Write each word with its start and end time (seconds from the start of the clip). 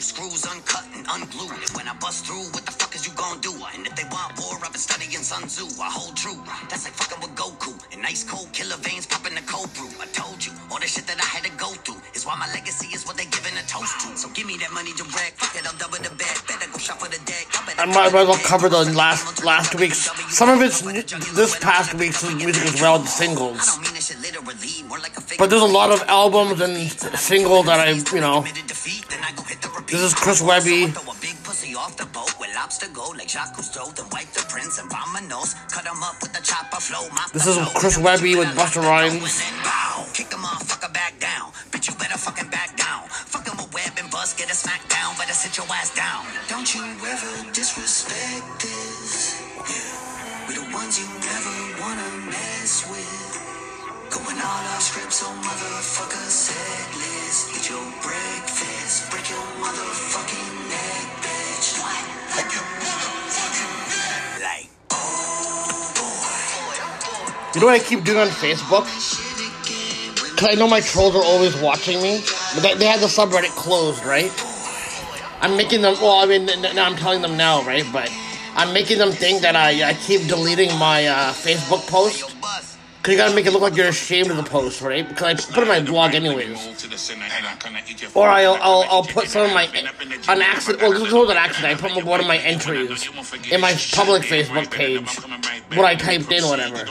screws 0.00 0.46
uncut 0.46 0.84
and 0.94 1.06
unglued. 1.10 1.50
And 1.50 1.70
when 1.76 1.88
I 1.88 1.94
bust 1.98 2.26
through, 2.26 2.46
what 2.54 2.64
the 2.66 2.72
fuck 2.72 2.94
is 2.94 3.06
you 3.06 3.12
gonna 3.14 3.40
do? 3.40 3.52
And 3.74 3.86
if 3.86 3.94
they 3.96 4.04
want 4.10 4.38
war, 4.38 4.58
I've 4.62 4.72
been 4.72 4.80
studying 4.80 5.22
Sun 5.22 5.48
Tzu. 5.48 5.66
I 5.82 5.90
hold 5.90 6.16
true. 6.16 6.38
That's 6.70 6.84
like 6.84 6.94
fucking 6.94 7.20
with 7.20 7.34
Goku. 7.34 7.74
And 7.92 8.04
ice 8.06 8.24
cold 8.24 8.52
killer 8.52 8.76
veins 8.80 9.06
popping 9.06 9.34
the 9.34 9.44
cold 9.46 9.72
brew. 9.74 9.90
I 10.00 10.06
told 10.14 10.44
you, 10.44 10.52
all 10.70 10.78
the 10.78 10.86
shit 10.86 11.06
that 11.06 11.18
I 11.18 11.26
had 11.26 11.44
to 11.44 11.52
go 11.58 11.70
through 11.84 12.00
is 12.14 12.24
why 12.26 12.36
my 12.36 12.46
legacy 12.54 12.88
is 12.94 13.04
what 13.06 13.16
they 13.16 13.26
giving 13.26 13.56
a 13.58 13.64
toast 13.66 13.98
to. 14.06 14.16
So 14.16 14.28
give 14.30 14.46
me 14.46 14.56
that 14.58 14.72
money 14.72 14.92
direct. 14.94 15.38
Fuck 15.40 15.54
it, 15.58 15.66
I'll 15.66 15.76
double 15.78 15.98
the 15.98 16.10
bet. 16.14 16.36
Better 16.46 16.70
go 16.70 16.78
shop 16.78 16.98
for 17.02 17.10
the 17.10 17.20
deck. 17.26 17.46
I 17.78 17.86
might, 17.86 18.08
as 18.08 18.12
well 18.12 18.38
cover 18.42 18.68
the 18.68 18.84
last 18.94 19.44
last 19.44 19.74
week's. 19.74 20.10
Some 20.34 20.48
of 20.48 20.60
it's 20.62 20.80
this 21.32 21.58
past 21.58 21.94
week's 21.94 22.22
music 22.34 22.64
as 22.64 22.80
well, 22.80 22.98
the 22.98 23.06
singles. 23.06 23.58
don't 23.74 23.82
mean 23.82 23.94
that 23.94 24.02
shit 24.02 24.20
literally, 24.20 24.82
more 24.88 24.98
like 24.98 25.16
a 25.16 25.20
figure 25.20 25.38
But 25.38 25.50
there's 25.50 25.62
a 25.62 25.74
lot 25.80 25.90
of 25.90 26.02
albums 26.08 26.60
and 26.60 26.90
singles 27.18 27.66
that 27.66 27.80
I, 27.80 27.90
you 28.14 28.20
know. 28.20 28.44
Admitted 29.88 29.96
defeat, 29.96 29.96
then 29.96 29.96
I 29.96 29.96
go 29.96 29.96
hit 29.96 29.96
the 29.96 29.96
repeat. 29.96 29.96
This 29.96 30.02
is 30.02 30.14
Chris 30.14 30.42
Webby. 30.42 30.86
Throw 30.92 31.12
a 31.12 31.16
big 31.20 31.36
pussy 31.44 31.74
off 31.74 31.96
the 31.96 32.06
boat 32.06 32.30
where 32.38 32.54
lobster 32.54 32.88
go 32.94 33.10
like 33.16 33.28
Jacques 33.28 33.56
Cousteau, 33.56 33.94
then 33.96 34.06
wipe 34.12 34.30
the 34.32 34.44
prints 34.48 34.78
and 34.78 34.90
vamonos. 34.90 35.54
Cut 35.70 35.86
'em 35.86 36.02
up 36.02 36.16
with 36.22 36.32
the 36.32 36.42
chopper 36.42 36.80
flow. 36.80 37.08
This 37.32 37.46
is. 37.46 37.58
Chris 37.74 37.98
Webby 37.98 38.36
with 38.36 38.48
Busta 38.56 38.82
Rhymes. 38.82 39.14
And 39.14 39.22
then 39.22 39.64
bow, 39.64 40.06
kick 40.14 40.30
the 40.30 40.36
motherfucker 40.36 40.92
back 40.92 41.18
down. 41.20 41.52
Bitch, 41.70 41.88
you 41.88 41.94
better 41.96 42.18
fucking 42.18 42.50
back 42.50 42.76
down. 42.76 43.08
Fucking 43.08 43.56
with 43.56 43.72
Web 43.74 43.92
and 43.98 44.10
Bust, 44.10 44.38
get 44.38 44.50
a 44.50 44.54
smack 44.54 44.88
down. 44.88 45.16
Better 45.16 45.34
sit 45.34 45.56
your 45.56 45.66
ass 45.72 45.90
down. 45.94 46.24
Don't 46.48 46.68
you 46.74 46.82
ever 46.84 47.52
disrespect 47.52 48.46
this. 48.60 49.40
Yeah. 49.68 50.48
We 50.48 50.54
the 50.54 50.66
ones 50.74 50.98
you 51.00 51.06
never 51.06 51.56
wanna 51.80 52.10
mess 52.30 52.86
with. 52.90 53.38
Going 54.10 54.40
all 54.40 54.64
off 54.74 54.82
script, 54.82 55.12
so 55.12 55.26
motherfucker 55.26 56.28
set 56.28 56.88
list. 57.28 57.50
Eat 57.56 57.70
your 57.70 57.84
breakfast, 58.02 59.10
break 59.10 59.28
your 59.28 59.44
motherfucking 59.60 60.52
neck, 60.72 61.06
bitch. 61.20 61.76
Like 62.36 62.50
your 62.54 62.64
motherfucking 62.80 63.74
neck. 63.92 64.40
Like, 64.48 64.68
You 67.54 67.60
know 67.60 67.66
what 67.66 67.80
I 67.80 67.84
keep 67.84 68.04
doing 68.04 68.18
on 68.18 68.28
Facebook? 68.28 68.86
Cause 70.38 70.48
I 70.52 70.54
know 70.54 70.68
my 70.68 70.80
trolls 70.80 71.16
are 71.16 71.24
always 71.24 71.56
watching 71.60 72.00
me, 72.00 72.20
but 72.54 72.62
they, 72.62 72.74
they 72.74 72.84
had 72.86 73.00
the 73.00 73.06
subreddit 73.06 73.54
closed, 73.56 74.04
right? 74.04 74.30
I'm 75.40 75.56
making 75.56 75.82
them. 75.82 75.94
Well, 76.00 76.20
I 76.22 76.26
mean, 76.26 76.48
n- 76.48 76.64
n- 76.64 76.78
I'm 76.78 76.94
telling 76.96 77.22
them 77.22 77.36
now, 77.36 77.62
right? 77.64 77.84
But 77.92 78.10
I'm 78.54 78.72
making 78.72 78.98
them 78.98 79.10
think 79.10 79.42
that 79.42 79.56
I 79.56 79.90
I 79.90 79.94
keep 79.94 80.28
deleting 80.28 80.70
my 80.78 81.06
uh, 81.06 81.32
Facebook 81.32 81.86
post. 81.88 82.24
Cause 83.08 83.12
you 83.14 83.16
gotta 83.16 83.34
make 83.34 83.46
it 83.46 83.52
look 83.52 83.62
like 83.62 83.74
you're 83.74 83.88
ashamed 83.88 84.30
of 84.30 84.36
the 84.36 84.42
post, 84.42 84.82
right? 84.82 85.08
Because 85.08 85.48
I 85.48 85.54
put 85.54 85.60
it 85.60 85.62
in 85.62 85.68
my 85.68 85.80
blog 85.80 86.14
anyways. 86.14 86.58
Or 88.14 88.28
I'll, 88.28 88.58
I'll, 88.60 88.84
I'll 88.90 89.02
put 89.02 89.28
some 89.28 89.46
of 89.46 89.54
my, 89.54 89.64
an 89.64 90.42
accident, 90.42 90.82
well, 90.82 90.92
this 90.92 91.10
was 91.10 91.30
an 91.30 91.38
accident, 91.38 91.82
I 91.82 91.88
put 91.88 92.04
one 92.04 92.20
of 92.20 92.26
my 92.26 92.36
entries 92.36 93.08
in 93.50 93.62
my 93.62 93.72
public 93.92 94.24
Facebook 94.24 94.70
page, 94.70 95.08
what 95.74 95.86
I 95.86 95.94
typed 95.94 96.30
in, 96.30 96.44
whatever. 96.44 96.84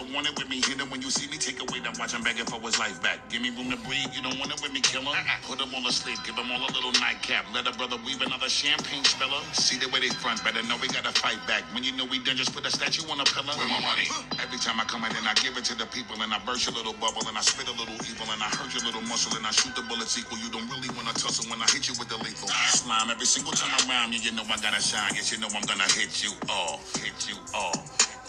Watch 1.97 2.13
him 2.13 2.21
begging 2.21 2.45
for 2.45 2.61
his 2.61 2.77
life 2.77 3.01
back. 3.01 3.17
Give 3.29 3.41
me 3.41 3.49
room 3.49 3.73
to 3.73 3.79
breathe. 3.81 4.13
You 4.13 4.21
don't 4.21 4.37
want 4.37 4.53
it 4.53 4.61
with 4.61 4.69
me, 4.69 4.81
killer. 4.85 5.09
Uh-uh. 5.09 5.49
Put 5.49 5.57
him 5.57 5.73
all 5.73 5.81
asleep. 5.89 6.21
Give 6.21 6.37
him 6.37 6.45
all 6.53 6.61
a 6.61 6.69
little 6.69 6.93
nightcap. 7.01 7.49
Let 7.57 7.65
a 7.65 7.73
brother 7.73 7.97
weave 8.05 8.21
another 8.21 8.49
champagne 8.49 9.03
spiller. 9.03 9.41
See 9.57 9.81
the 9.81 9.89
way 9.89 10.05
they 10.05 10.13
front. 10.21 10.43
Better 10.45 10.61
know 10.69 10.77
we 10.77 10.87
gotta 10.93 11.09
fight 11.17 11.41
back. 11.49 11.65
When 11.73 11.81
you 11.81 11.91
know 11.97 12.05
we 12.05 12.21
done, 12.21 12.37
just 12.37 12.53
put 12.53 12.69
a 12.69 12.71
statue 12.71 13.01
on 13.09 13.17
a 13.19 13.25
pillar. 13.25 13.57
My 13.57 13.81
money? 13.81 14.05
Every 14.37 14.61
time 14.61 14.77
I 14.77 14.85
come 14.85 15.09
in, 15.09 15.11
and 15.17 15.25
I 15.25 15.33
give 15.41 15.57
it 15.57 15.65
to 15.73 15.75
the 15.75 15.89
people, 15.89 16.21
and 16.21 16.29
I 16.29 16.37
burst 16.45 16.69
your 16.69 16.77
little 16.77 16.93
bubble, 16.93 17.25
and 17.25 17.33
I 17.33 17.41
spit 17.41 17.65
a 17.65 17.73
little 17.73 17.97
evil, 18.05 18.29
and 18.29 18.41
I 18.45 18.49
hurt 18.53 18.69
your 18.77 18.85
little 18.85 19.01
muscle, 19.09 19.33
and 19.33 19.45
I 19.45 19.51
shoot 19.51 19.73
the 19.73 19.81
bullets 19.89 20.13
equal. 20.21 20.37
You 20.37 20.53
don't 20.53 20.69
really 20.69 20.93
wanna 20.93 21.17
tussle 21.17 21.49
when 21.49 21.57
I 21.65 21.67
hit 21.73 21.89
you 21.89 21.97
with 21.97 22.13
the 22.13 22.17
lethal 22.21 22.47
slime. 22.77 23.09
Every 23.09 23.25
single 23.25 23.57
time 23.57 23.73
around 23.89 24.13
you, 24.13 24.21
you 24.21 24.31
know 24.37 24.45
I 24.45 24.61
gotta 24.61 24.81
shine. 24.81 25.17
Yes, 25.17 25.33
you 25.33 25.41
know 25.41 25.49
I'm 25.49 25.65
gonna 25.65 25.89
hit 25.97 26.21
you 26.21 26.31
all, 26.45 26.77
hit 27.01 27.17
you 27.25 27.41
all. 27.57 27.73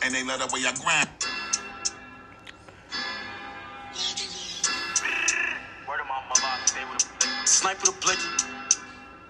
And 0.01 0.15
they 0.15 0.25
let 0.25 0.41
up 0.41 0.57
where 0.57 0.65
I 0.65 0.73
grind. 0.81 1.38
Sniper 7.45 7.87
the 7.87 7.93
blicky. 8.03 8.21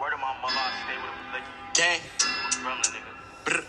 Word 0.01 0.13
of 0.15 0.21
my 0.21 0.35
mother, 0.43 0.59
I 0.59 0.71
stay 0.83 0.97
with 0.99 1.15
a 1.15 1.31
blicky. 1.31 1.53
Gang. 1.75 2.01
From 2.59 2.79
the 2.83 2.89
nigga. 2.91 3.13
Brr. 3.45 3.63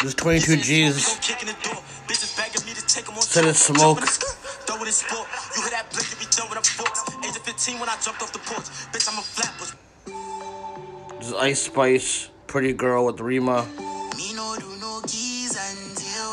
There's 0.00 0.14
22 0.14 0.56
Go 0.56 0.62
G's. 0.62 1.18
kicking 1.20 1.48
the 1.48 1.54
door. 1.62 1.78
Bitches 2.08 2.36
begging 2.36 2.66
me 2.66 2.74
to 2.74 2.84
take 2.86 3.08
'em 3.08 3.14
on 3.16 3.22
Said 3.22 3.42
tour. 3.42 3.50
it's 3.50 3.60
smoke. 3.64 3.78
Jump 3.78 3.98
in 3.98 4.04
the 4.04 4.10
skirt, 4.10 4.36
Throw 4.66 4.76
it 4.82 4.86
in 4.86 4.92
sport. 4.92 5.28
You 5.56 5.62
hear 5.62 5.70
that 5.70 5.90
blick 5.92 6.08
to 6.10 6.16
be 6.16 6.26
done 6.26 6.48
with 6.50 6.58
a 6.58 6.62
forks. 6.62 7.00
Age 7.24 7.36
of 7.36 7.44
15 7.44 7.78
when 7.78 7.88
I 7.88 7.96
jumped 8.02 8.22
off 8.22 8.32
the 8.32 8.38
porch. 8.40 8.66
Bitch, 8.92 9.08
I'm 9.08 9.18
a 9.18 9.22
flatbush. 9.22 9.72
This 11.18 11.28
is 11.28 11.34
Ice 11.34 11.62
Spice, 11.62 12.28
Pretty 12.46 12.72
Girl 12.72 13.06
with 13.06 13.20
Rema. 13.20 13.66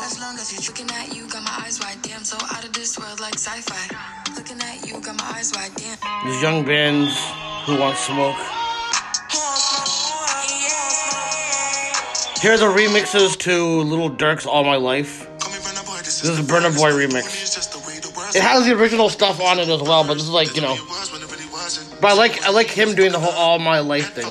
As 0.08 0.18
long 0.18 0.36
as 0.36 0.50
you 0.50 0.58
Looking 0.66 0.90
at 0.96 1.14
you, 1.14 1.28
got 1.28 1.42
my 1.42 1.64
eyes 1.64 1.80
wide. 1.80 2.00
Damn, 2.00 2.24
so 2.24 2.38
out 2.50 2.64
of 2.64 2.72
this 2.72 2.98
world 2.98 3.20
like 3.20 3.34
sci-fi. 3.34 3.94
Looking 4.34 4.58
at 4.62 4.86
you, 4.86 4.98
got 5.02 5.18
my 5.18 5.24
eyes 5.36 5.52
wide. 5.54 5.70
Damn. 5.76 5.98
There's 6.24 6.40
young 6.40 6.64
bands 6.64 7.14
who 7.66 7.78
want 7.78 7.98
smoke. 7.98 8.36
Here 12.40 12.54
are 12.54 12.56
the 12.56 12.72
remixes 12.72 13.36
to 13.40 13.82
Little 13.82 14.08
Durk's 14.08 14.46
All 14.46 14.64
My 14.64 14.76
Life. 14.76 15.28
This 15.98 16.24
is 16.24 16.38
a 16.38 16.42
Burna 16.42 16.74
Boy 16.74 16.92
remix. 16.92 18.34
It 18.34 18.40
has 18.40 18.64
the 18.64 18.72
original 18.72 19.10
stuff 19.10 19.42
on 19.42 19.58
it 19.58 19.68
as 19.68 19.82
well, 19.82 20.04
but 20.04 20.14
this 20.14 20.22
is 20.22 20.30
like, 20.30 20.56
you 20.56 20.62
know. 20.62 20.76
But 22.00 22.12
I 22.12 22.14
like 22.14 22.42
I 22.44 22.50
like 22.50 22.68
him 22.68 22.94
doing 22.94 23.12
the 23.12 23.18
whole 23.18 23.34
All 23.34 23.58
My 23.58 23.80
Life 23.80 24.14
thing. 24.14 24.24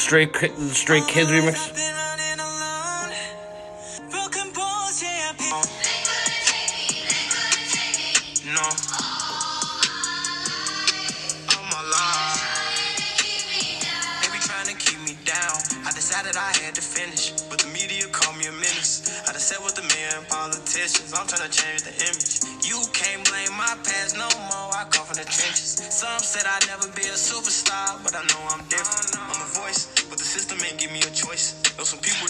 The 0.00 0.72
Stray 0.72 1.02
Kids 1.02 1.30
remix. 1.30 1.89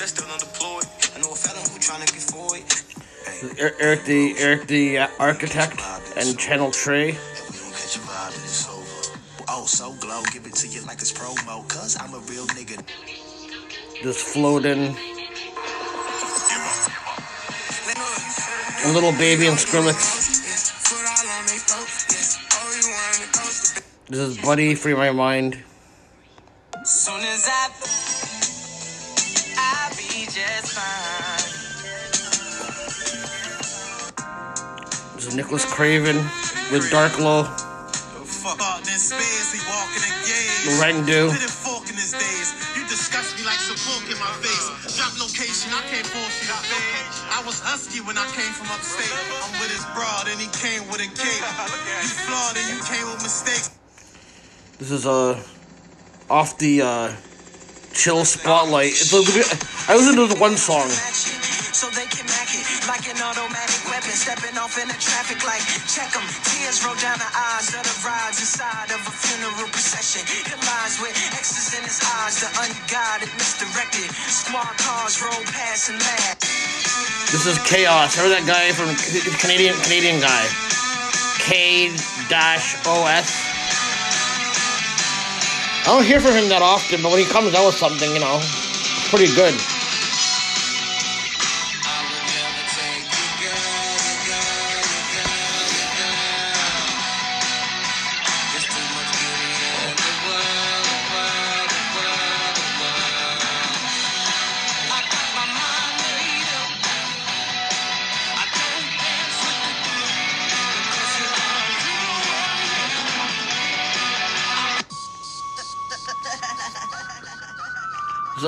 Know 0.01 0.07
some 0.07 0.25
people 0.25 0.41
that 0.41 0.41
still 0.41 0.81
unemployed. 0.81 0.89
I 1.15 1.21
know 1.21 1.33
a 1.33 1.37
fella 1.37 1.61
who 1.69 1.79
trying 1.79 2.07
to 2.07 2.13
get 2.13 2.23
forward. 2.23 2.65
Er- 3.61 3.77
Eric 3.81 4.05
the 4.05 4.35
Eric 4.39 4.67
the 4.67 4.99
uh, 4.99 5.09
Architect 5.19 5.79
and 6.17 6.39
Channel 6.39 6.71
Tres. 6.71 7.15
we 7.53 7.59
don't 7.59 7.73
catch 7.73 7.97
a 7.97 8.01
vibe 8.01 8.35
and 8.35 8.45
it's 8.45 8.69
over. 8.69 9.21
Oh, 9.49 9.67
so 9.67 9.93
glow, 10.01 10.23
give 10.33 10.47
it 10.47 10.55
to 10.55 10.69
you 10.69 10.81
like 10.87 11.01
it's 11.01 11.13
promo. 11.13 11.69
Cause 11.69 11.99
I'm 12.01 12.15
a 12.15 12.19
real 12.31 12.47
nigga. 12.57 12.83
Just 14.03 14.25
floating. 14.25 14.97
A 18.87 18.93
little 18.95 19.13
baby 19.13 19.49
and 19.49 19.59
Skrillex. 19.59 20.01
This 24.09 24.19
is 24.19 24.39
Buddy, 24.39 24.75
Free 24.75 24.95
My 24.95 25.11
Mind. 25.11 25.63
Soon 26.85 27.21
as 27.21 27.47
I, 27.47 28.20
This 35.15 35.27
is 35.29 35.35
Nicholas 35.37 35.65
Craven 35.65 36.17
with 36.73 36.91
Dark 36.91 37.19
Lo. 37.19 37.45
Fuck 37.45 38.57
all 38.65 38.81
this 38.81 39.13
space, 39.13 39.53
he 39.53 39.61
walking 39.69 40.01
in 40.01 40.17
gaze. 40.25 40.81
Lorenzo. 40.81 41.29
Put 41.29 41.45
it 41.45 41.53
fork 41.53 41.85
in 41.91 41.95
his 41.95 42.13
days. 42.17 42.57
You 42.73 42.89
disgust 42.89 43.37
me 43.37 43.45
like 43.45 43.61
some 43.61 43.77
fork 43.77 44.09
in 44.09 44.17
my 44.17 44.33
face. 44.41 44.97
Drop 44.97 45.13
location, 45.21 45.69
I 45.77 45.85
can't 45.93 46.07
force 46.09 46.41
you 46.41 46.49
to 46.49 46.57
fade. 46.65 47.05
I 47.37 47.45
was 47.45 47.61
husky 47.61 48.01
when 48.01 48.17
I 48.17 48.25
came 48.33 48.49
from 48.57 48.73
upstate. 48.73 49.13
I'm 49.45 49.53
with 49.61 49.69
his 49.69 49.85
broad 49.93 50.25
and 50.33 50.41
he 50.41 50.49
came 50.57 50.89
with 50.89 51.05
a 51.05 51.11
cape. 51.13 51.45
You 52.01 52.09
flawed 52.25 52.57
and 52.57 52.67
you 52.73 52.81
came 52.89 53.05
with 53.13 53.21
mistakes. 53.23 53.77
This 54.79 54.91
is 54.91 55.05
uh 55.07 55.37
off 56.31 56.57
the 56.57 56.81
uh 56.81 57.13
Chill 58.01 58.25
Spotlight. 58.25 58.97
It's 58.97 59.13
a, 59.13 59.21
I 59.85 59.93
listen 59.93 60.17
to 60.17 60.25
one 60.41 60.57
song. 60.57 60.89
So 60.89 61.85
they 61.93 62.09
can 62.09 62.25
mac 62.33 62.49
it 62.49 62.65
like 62.89 63.05
an 63.13 63.21
automatic 63.21 63.77
weapon, 63.93 64.17
stepping 64.17 64.57
off 64.57 64.81
in 64.81 64.89
the 64.89 64.97
traffic 64.97 65.45
like 65.45 65.61
check 65.85 66.09
'em. 66.17 66.25
Tears 66.49 66.81
roll 66.81 66.97
down 66.97 67.21
the 67.21 67.29
eyes 67.29 67.69
of 67.77 67.85
the 67.85 67.93
rides 68.01 68.41
inside 68.41 68.89
of 68.89 69.05
a 69.05 69.13
funeral 69.13 69.69
procession. 69.69 70.25
He 70.25 70.49
lies 70.65 70.97
with 71.05 71.13
X's 71.37 71.77
in 71.77 71.85
his 71.85 72.01
eyes, 72.01 72.41
the 72.41 72.49
unguided, 72.65 73.29
misdirected. 73.37 74.09
Squad 74.33 74.73
cars 74.81 75.21
roll 75.21 75.45
past 75.53 75.93
and 75.93 76.01
laugh. 76.01 76.41
This 77.29 77.45
is 77.45 77.61
K-os. 77.69 78.17
Remember 78.17 78.33
that 78.33 78.49
guy 78.49 78.73
from 78.73 78.97
Canadian 79.45 79.77
Canadian 79.85 80.25
guy? 80.25 80.49
K 81.37 81.93
dash 82.33 82.81
OS. 82.89 83.60
I 85.81 85.97
don't 85.97 86.05
hear 86.05 86.21
from 86.21 86.35
him 86.35 86.49
that 86.51 86.63
often, 86.63 87.03
but 87.03 87.11
when 87.11 87.19
he 87.21 87.25
comes 87.25 87.55
out 87.55 87.67
with 87.67 87.75
something, 87.75 88.13
you 88.13 88.21
know, 88.21 88.41
pretty 89.09 89.35
good. 89.35 89.55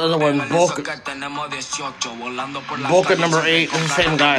Other 0.02 0.18
one, 0.18 0.38
Boca, 0.48 0.82
Boca 2.90 3.14
number 3.14 3.40
eight, 3.46 3.70
the 3.70 3.88
same 3.94 4.16
guy. 4.16 4.38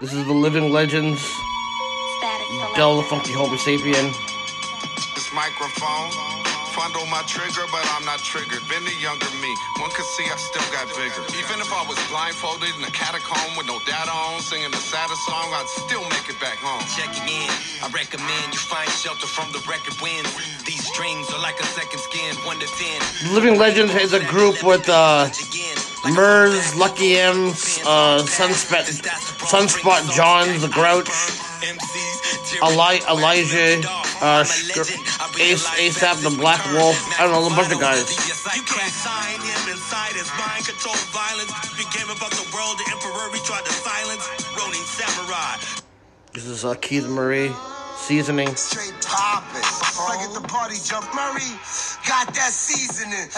This 0.00 0.14
is 0.14 0.24
the 0.24 0.32
Living 0.32 0.72
Legends, 0.72 1.20
Del 2.74 2.96
the 2.96 3.02
Funky 3.02 3.32
Homosapien. 3.32 4.08
This 5.14 5.28
microphone, 5.34 6.53
fondle 6.74 7.06
my 7.06 7.22
trigger, 7.30 7.62
but 7.70 7.86
I'm 7.94 8.04
not 8.04 8.18
triggered. 8.18 8.58
Been 8.66 8.82
the 8.82 8.96
younger 8.98 9.30
me, 9.38 9.50
one 9.78 9.90
could 9.94 10.04
see 10.18 10.26
I 10.26 10.34
still 10.34 10.66
got 10.74 10.90
bigger. 10.98 11.22
Even 11.38 11.62
if 11.62 11.70
I 11.70 11.86
was 11.86 11.94
blindfolded 12.10 12.74
in 12.74 12.82
a 12.82 12.90
catacomb 12.90 13.54
with 13.56 13.70
no 13.70 13.78
data 13.86 14.10
on, 14.10 14.42
singing 14.42 14.70
the 14.74 14.82
saddest 14.82 15.22
song, 15.24 15.46
I'd 15.54 15.70
still 15.86 16.02
make 16.10 16.26
it 16.26 16.38
back 16.42 16.58
home. 16.58 16.82
Checking 16.98 17.22
in, 17.30 17.48
I 17.78 17.86
recommend 17.94 18.50
you 18.50 18.58
find 18.58 18.90
shelter 18.90 19.30
from 19.30 19.54
the 19.54 19.62
record 19.70 19.94
winds. 20.02 20.28
These 20.66 20.82
strings 20.82 21.30
are 21.30 21.40
like 21.40 21.58
a 21.62 21.68
second 21.78 22.02
skin, 22.02 22.34
one 22.42 22.58
to 22.58 22.66
ten. 22.74 22.98
Living 23.32 23.54
Legends 23.56 23.94
is 23.94 24.12
a 24.12 24.22
group 24.26 24.62
with 24.66 24.88
uh, 24.90 25.30
Murs, 26.10 26.74
Lucky 26.74 27.16
M, 27.16 27.54
uh, 27.86 28.26
Sunspot, 28.26 28.84
Sunspot 29.46 30.02
Jonz, 30.10 30.60
The 30.60 30.68
Grouch, 30.74 31.08
Eli- 32.62 33.00
Elijah, 33.08 33.80
uh, 34.20 34.44
Sk- 34.44 35.13
Ace, 35.40 35.66
ASAP, 35.78 36.22
The 36.22 36.30
Black 36.36 36.64
Wolf. 36.72 36.96
I 37.18 37.24
don't 37.24 37.32
know, 37.32 37.46
a 37.46 37.50
bunch 37.56 37.72
of 37.72 37.80
guys. 37.80 38.06
You 38.54 38.62
can't 38.62 38.92
sign 38.92 39.40
him 39.40 39.62
inside 39.72 40.14
his 40.14 40.30
mind, 40.38 40.66
control 40.66 40.94
violence. 41.10 41.50
Became 41.76 42.10
about 42.10 42.30
the 42.30 42.46
world, 42.54 42.78
the 42.78 42.86
emperor 42.92 43.30
he 43.34 43.40
tried 43.42 43.64
to 43.64 43.72
silence. 43.72 44.24
Ronin 44.56 44.84
samurai. 44.84 45.56
This 46.32 46.46
is 46.46 46.64
uh, 46.64 46.74
Keith 46.74 47.08
Murray, 47.08 47.52
Seasoning. 47.96 48.54
Straight 48.56 48.94
poppin'. 49.06 49.62
I 49.62 50.26
get 50.26 50.34
the 50.34 50.46
party 50.46 50.76
jump. 50.84 51.06
Murray 51.14 51.50
got 52.06 52.32
that 52.34 52.52
seasoning. 52.52 53.30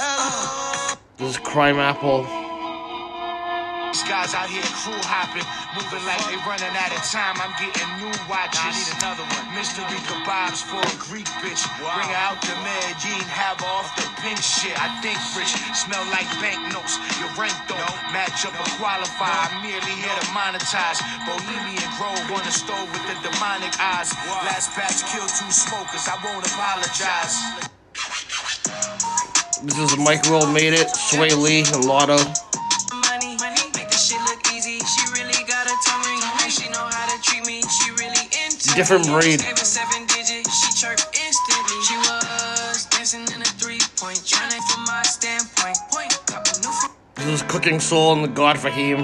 This 1.18 1.36
is 1.36 1.38
Crimeapple. 1.38 2.55
These 3.96 4.12
guys 4.12 4.36
out 4.36 4.52
here 4.52 4.60
crew 4.84 5.00
hopping, 5.08 5.40
moving 5.72 6.04
like 6.04 6.20
they 6.28 6.36
running 6.44 6.68
out 6.76 6.92
of 6.92 7.00
time. 7.08 7.32
I'm 7.40 7.56
getting 7.56 7.88
new 7.96 8.12
watches. 8.28 8.60
I 8.60 8.76
need 8.76 8.92
another 9.00 9.24
one. 9.24 9.56
Mystery 9.56 9.96
kebabs 10.04 10.60
for 10.60 10.84
a 10.84 10.96
Greek 11.00 11.24
bitch. 11.40 11.64
Bring 11.80 12.12
out 12.12 12.36
to 12.44 12.52
Medellin, 12.60 13.24
have 13.24 13.56
off 13.64 13.88
the 13.96 14.04
pink 14.20 14.36
shit. 14.36 14.76
I 14.76 14.92
think 15.00 15.16
rich, 15.32 15.48
smell 15.72 16.04
like 16.12 16.28
banknotes. 16.44 17.00
Your 17.16 17.32
rank 17.40 17.56
don't 17.72 17.96
match 18.12 18.44
up 18.44 18.52
or 18.60 18.68
qualify. 18.76 19.32
I'm 19.32 19.64
merely 19.64 19.96
here 19.96 20.12
to 20.12 20.28
monetize. 20.36 21.00
Bohemian 21.24 21.88
Grove 21.96 22.36
on 22.36 22.44
the 22.44 22.52
stove 22.52 22.92
with 22.92 23.00
the 23.08 23.16
demonic 23.24 23.72
eyes. 23.80 24.12
Last 24.44 24.76
batch 24.76 25.08
killed 25.08 25.32
two 25.32 25.48
smokers. 25.48 26.04
I 26.04 26.20
won't 26.20 26.44
apologize. 26.44 27.32
This 29.64 29.80
is 29.80 29.96
Mike 29.96 30.28
Will 30.28 30.44
Made 30.52 30.76
It, 30.76 30.92
Swae 30.92 31.32
Lee, 31.32 31.64
and 31.72 31.88
Lotto. 31.88 32.20
New 38.76 38.84
fr- 38.84 38.96
This 47.16 47.40
is 47.40 47.42
Cookin 47.48 47.80
Soul 47.80 48.12
and 48.12 48.24
the 48.24 48.28
God 48.28 48.56
Fahim. 48.56 49.00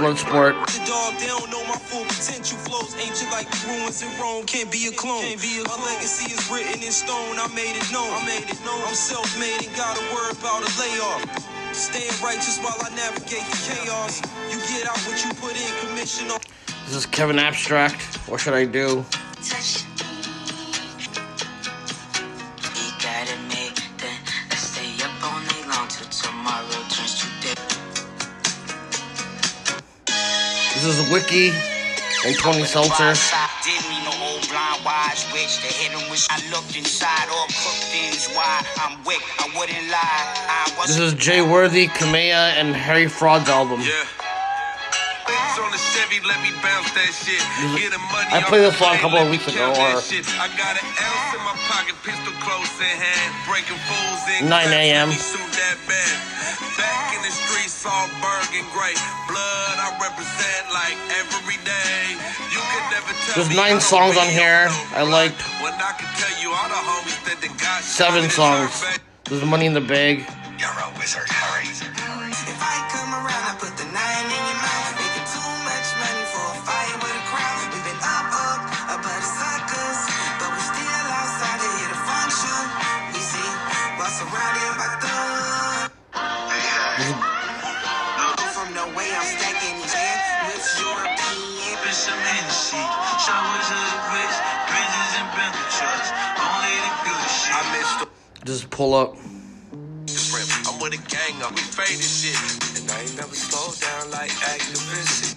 Bloodsport. 0.00 0.56
The 0.72 0.80
dog, 0.88 1.20
they 1.20 1.26
don't 1.26 1.50
know 1.50 1.60
my 1.68 1.76
full 1.76 2.04
potential. 2.08 2.56
Flows 2.64 2.96
ancient 2.96 3.30
like 3.30 3.44
the 3.50 3.60
ruins 3.68 4.00
in 4.00 4.08
Rome. 4.18 4.46
Can't 4.46 4.72
be 4.72 4.88
a 4.88 4.92
clone. 4.92 5.20
My 5.20 5.76
legacy 5.84 6.32
is 6.32 6.40
written 6.50 6.82
in 6.82 6.92
stone. 6.92 7.36
I 7.36 7.46
made 7.54 7.76
it 7.76 7.92
known. 7.92 8.08
I 8.08 8.24
made 8.24 8.48
it 8.48 8.56
known. 8.64 8.80
I'm 8.88 8.94
self-made 8.94 9.68
and 9.68 9.76
got 9.76 10.00
a 10.00 10.04
word 10.16 10.32
about 10.32 10.64
a 10.64 10.70
layoff. 10.80 11.28
Staying 11.76 12.16
righteous 12.24 12.56
while 12.64 12.80
I 12.80 12.88
navigate 12.96 13.44
the 13.52 13.58
chaos. 13.68 14.24
You 14.48 14.56
get 14.72 14.88
out 14.88 14.96
what 15.04 15.20
you 15.20 15.28
put 15.36 15.52
in. 15.52 15.68
Commission 15.84 16.32
on. 16.32 16.40
This 16.90 17.04
is 17.04 17.06
Kevin 17.06 17.38
Abstract. 17.38 18.02
What 18.28 18.40
should 18.40 18.52
I 18.52 18.64
do? 18.64 19.04
touch. 19.46 19.86
He 22.74 22.90
got 22.98 23.30
it 23.30 23.38
made, 23.46 23.78
then 24.02 24.18
let's 24.50 24.74
stay 24.74 24.98
up 24.98 25.14
all 25.22 25.38
night 25.38 25.70
long 25.70 25.86
till 25.86 26.08
tomorrow 26.10 26.66
turns 26.90 27.22
to 27.22 27.26
day. 27.46 27.54
This 30.74 30.84
is 30.84 31.08
Wiki 31.12 31.54
and 32.26 32.36
Tony 32.42 32.64
Seltzer. 32.64 33.14
Didn't 33.62 33.88
need 33.88 34.02
no 34.02 34.26
old 34.26 34.48
blind 34.48 34.84
wise 34.84 35.24
witch. 35.32 35.62
The 35.62 35.70
hidden 35.70 36.10
was 36.10 36.26
I 36.28 36.42
looked 36.50 36.76
inside 36.76 37.28
or 37.30 37.46
cooked 37.54 37.86
things 37.94 38.26
why 38.34 38.66
I'm 38.78 38.98
wick. 39.04 39.22
I 39.38 39.46
wouldn't 39.56 39.88
lie. 39.90 40.26
I 40.50 40.74
was 40.76 40.88
This 40.88 40.98
is 40.98 41.14
Jay 41.14 41.40
Worthy, 41.40 41.86
Kamaiyah, 41.86 42.58
and 42.58 42.74
Harry 42.74 43.06
Fraud's 43.06 43.48
album. 43.48 43.78
Yeah. 43.82 44.29
I 48.30 48.38
off 48.42 48.48
played 48.48 48.62
the 48.62 48.70
this 48.70 48.78
song 48.78 48.94
a 48.94 49.02
couple 49.02 49.18
of 49.18 49.28
weeks 49.30 49.46
ago, 49.50 49.74
or- 49.74 49.98
uh, 49.98 50.02
I 50.38 50.46
got 50.54 50.78
an 50.78 50.86
ounce 50.86 51.28
in 51.34 51.42
my 51.42 51.56
pocket, 51.66 51.94
pistol 52.06 52.30
close 52.42 52.70
in 52.78 52.94
hand, 52.94 53.30
breaking 53.46 53.78
fools 53.90 54.22
in 54.38 54.46
9 54.46 54.70
a.m.. 54.70 55.10
class, 55.10 55.34
let 55.34 55.42
me 55.42 55.42
Shoot 55.42 55.52
that 55.58 55.76
bad. 55.90 56.14
Back 56.78 57.14
in 57.18 57.20
the 57.26 57.32
streets, 57.34 57.82
all 57.82 58.06
burning 58.22 58.66
gray. 58.70 58.94
Blood 59.26 59.76
I 59.82 59.90
represent 59.98 60.62
like 60.70 60.98
every 61.18 61.58
day. 61.66 62.14
You 62.54 62.62
could 62.62 62.86
never 62.94 63.10
tell 63.26 63.34
There's 63.42 63.52
nine 63.54 63.80
songs 63.82 64.16
on 64.16 64.26
here. 64.30 64.70
I 64.94 65.02
liked 65.02 65.42
When 65.58 65.74
I 65.74 65.92
can 65.98 66.08
tell 66.18 66.34
you 66.38 66.54
all 66.54 66.68
the 66.70 66.78
homies 66.80 67.18
that 67.26 67.38
they 67.42 67.50
got 67.58 67.82
seven 67.82 68.30
songs. 68.30 68.72
There's 69.26 69.44
Money 69.44 69.66
in 69.66 69.74
the 69.74 69.82
Bag. 69.82 70.26
You're 70.58 70.70
a 70.70 70.88
wizard, 70.98 71.28
hurry. 71.28 71.66
If 71.70 72.60
I 72.62 72.76
come 72.94 73.10
around, 73.14 73.44
I 73.50 73.54
put 73.58 73.79
Just 98.44 98.70
pull 98.70 98.94
up. 98.94 99.16
I'm 100.66 100.80
with 100.80 100.94
a 100.94 101.02
gang 101.12 101.42
up, 101.42 101.52
we 101.52 101.60
faded 101.60 102.00
shit. 102.00 102.34
And 102.80 102.90
I 102.90 103.02
ain't 103.02 103.16
never 103.16 103.34
slowed 103.34 103.78
down 103.80 104.10
like 104.10 104.30
activists. 104.30 105.36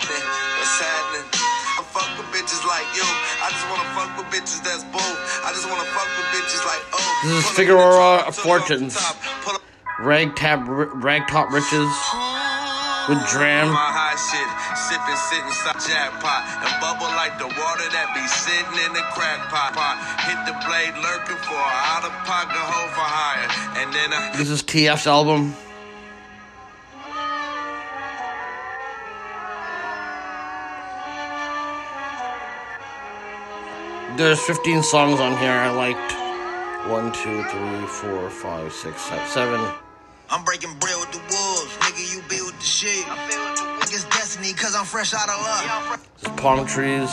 What's 0.00 0.80
happening? 0.80 1.28
I 1.32 1.82
fuck 1.94 2.10
with 2.18 2.26
bitches 2.34 2.66
like 2.66 2.86
you. 2.96 3.06
I 3.06 3.50
just 3.50 3.66
wanna 3.70 3.88
fuck 3.94 4.10
with 4.18 4.26
bitches 4.34 4.62
that's 4.64 4.84
bold. 4.90 5.16
I 5.44 5.52
just 5.54 5.70
wanna 5.70 5.84
fuck 5.94 6.08
with 6.18 6.26
bitches 6.34 6.66
like 6.66 6.82
oh. 6.92 7.20
This 7.24 7.44
is 7.44 7.50
Figueroa 7.56 8.18
in 8.18 8.26
the 8.26 8.32
truck, 8.32 8.34
Fortunes. 8.34 8.94
top, 8.94 9.16
pull 9.44 9.58
Ragtop, 10.00 10.66
Ragtop 11.00 11.50
Riches 11.52 12.51
with 13.08 13.18
Dram. 13.28 13.68
my 13.68 13.90
high 13.90 14.14
hot 14.14 14.18
shit. 14.18 14.48
Sipping, 14.78 15.20
sitting, 15.30 15.52
stop 15.52 15.78
jackpot. 15.82 16.42
And 16.62 16.72
bubble 16.78 17.10
like 17.18 17.38
the 17.38 17.48
water 17.48 17.86
that 17.90 18.12
be 18.14 18.24
sitting 18.28 18.78
in 18.84 18.92
the 18.92 19.04
crack 19.16 19.40
pot. 19.50 19.74
pot. 19.74 19.96
Hit 20.26 20.38
the 20.46 20.54
blade 20.66 20.94
lurking 21.02 21.40
for 21.42 21.56
out 21.56 22.04
of 22.04 22.12
pocket 22.26 22.58
hoe 22.58 22.90
for 22.94 23.06
hire. 23.06 23.48
And 23.82 23.92
then 23.92 24.12
I. 24.12 24.36
This 24.36 24.50
is 24.50 24.62
TF's 24.62 25.06
album. 25.06 25.54
There's 34.16 34.40
15 34.40 34.82
songs 34.82 35.20
on 35.20 35.38
here. 35.38 35.50
I 35.50 35.70
liked 35.70 36.12
one, 36.90 37.12
two, 37.12 37.42
three, 37.44 37.86
four, 37.86 38.28
five, 38.28 38.72
six, 38.72 39.00
seven, 39.00 39.26
seven. 39.28 39.91
I'm 40.32 40.44
breaking 40.44 40.72
bread 40.80 40.96
with 40.96 41.12
the 41.12 41.20
wolves. 41.28 41.68
Nigga, 41.84 42.08
you 42.08 42.24
build 42.24 42.56
the 42.56 42.64
shit. 42.64 43.04
I 43.04 43.84
guess 43.84 44.08
destiny, 44.08 44.54
cause 44.54 44.74
I'm 44.74 44.86
fresh 44.86 45.12
out 45.12 45.28
of 45.28 45.36
luck. 45.44 46.00
This 46.16 46.24
is 46.24 46.40
palm 46.40 46.64
trees. 46.64 47.12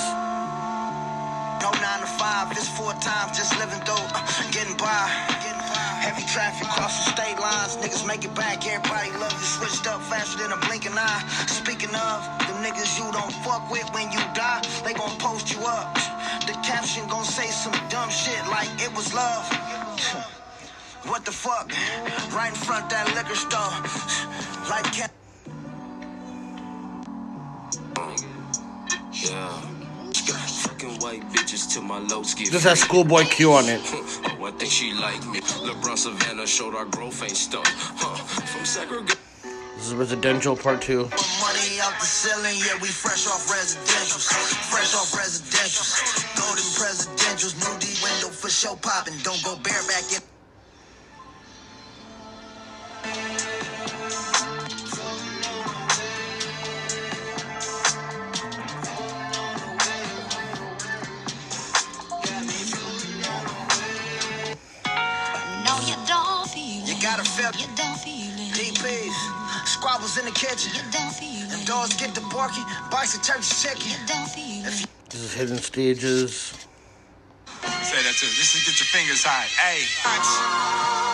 No 1.60 1.68
nine 1.84 2.00
to 2.00 2.08
five, 2.16 2.56
this 2.56 2.72
four 2.80 2.96
times, 3.04 3.36
just 3.36 3.52
living 3.60 3.84
through, 3.84 4.00
uh, 4.16 4.24
getting 4.56 4.78
by. 4.80 5.04
Heavy 6.00 6.24
traffic 6.32 6.66
cross 6.72 6.96
the 6.96 7.12
state 7.12 7.36
lines, 7.44 7.76
niggas 7.84 8.08
make 8.08 8.24
it 8.24 8.34
back. 8.36 8.66
Everybody 8.66 9.12
love 9.20 9.36
you, 9.36 9.48
switched 9.52 9.86
up 9.86 10.00
faster 10.08 10.40
than 10.40 10.54
a 10.54 10.58
blinking 10.72 10.96
eye. 10.96 11.24
Speaking 11.48 11.92
of 11.92 12.24
the 12.48 12.56
niggas 12.64 12.96
you 12.96 13.12
don't 13.12 13.36
fuck 13.44 13.70
with 13.70 13.84
when 13.92 14.10
you 14.16 14.24
die, 14.32 14.64
they 14.88 14.94
gon' 14.94 15.12
post 15.20 15.52
you 15.52 15.60
up. 15.68 15.94
The 16.48 16.56
caption 16.64 17.06
gon' 17.10 17.26
say 17.26 17.52
some 17.52 17.76
dumb 17.90 18.10
shit 18.10 18.40
like 18.48 18.72
it 18.80 18.96
was 18.96 19.14
love. 19.14 20.38
What 21.06 21.25
the 21.25 21.32
fuck? 21.32 21.72
Right 22.34 22.50
in 22.50 22.56
front 22.56 22.89
that 22.91 23.08
liquor 23.15 23.36
store, 23.36 23.74
like. 24.70 24.86
Ca- 24.94 25.10
Yeah. 29.13 29.62
Fucking 30.63 31.00
white 31.00 31.24
bitches 31.32 31.72
to 31.74 31.82
my 31.82 32.00
low 32.00 32.24
ski. 32.24 32.50
This 32.50 32.63
has 32.63 32.82
Schoolboy 32.82 33.24
Q 33.25 33.53
on 33.53 33.65
it. 33.65 33.82
She 34.68 34.94
like 34.94 35.25
me. 35.27 35.39
LeBron 35.41 35.98
Savannah 35.98 36.48
showed 36.48 36.75
our 36.75 36.86
growth 36.86 37.22
ain't 37.24 37.38
stuck. 37.38 37.65
Huh. 37.68 38.15
From 38.15 38.65
segregation. 38.65 39.20
This 39.75 39.88
is 39.88 39.96
residential 39.96 40.56
part 40.58 40.82
two. 40.82 41.03
Money 41.03 41.79
out 41.82 41.96
the 42.00 42.06
ceiling, 42.06 42.56
yeah, 42.60 42.75
we 42.82 42.89
fresh 42.89 43.27
off 43.27 43.48
residentials. 43.48 44.27
Fresh 44.72 44.94
off 44.96 45.12
residentials. 45.13 45.91
Golden 46.38 46.63
presidentials, 46.79 47.56
new 47.60 47.79
D 47.79 47.88
window 48.03 48.27
for 48.29 48.50
show 48.50 48.75
popping. 48.75 49.15
Don't 49.24 49.41
go 49.44 49.56
bareback 49.58 50.03
in. 50.13 50.22
No, 54.10 54.18
you 65.86 65.96
don't 66.08 66.50
feel 66.50 66.86
You 66.88 66.96
gotta 67.01 67.24
feel 67.24 67.51
You 67.60 67.68
don't 67.75 68.00
feel 68.00 68.34
it. 68.34 68.54
DPs, 68.58 69.68
squabbles 69.68 70.18
in 70.18 70.25
the 70.25 70.32
kitchen. 70.32 70.72
You 70.74 70.82
don't 70.92 71.13
feel 71.13 71.48
The 71.48 71.62
it. 71.62 71.68
dogs 71.68 71.96
get 71.98 72.16
the 72.16 72.22
barking, 72.34 72.66
bites 72.92 73.18
the 73.18 73.24
turkey 73.24 73.44
chicken. 73.44 73.88
You 73.92 73.98
don't 74.08 74.30
feel 74.30 74.66
it. 74.66 74.88
This 75.10 75.22
is 75.22 75.34
hidden 75.34 75.60
stages. 75.60 76.69
Say 77.63 78.01
that 78.04 78.16
too, 78.16 78.28
just 78.28 78.56
to 78.56 78.60
get 78.63 78.80
your 78.80 78.88
fingers 78.88 79.24
high. 79.24 79.48
Hey, 79.60 79.84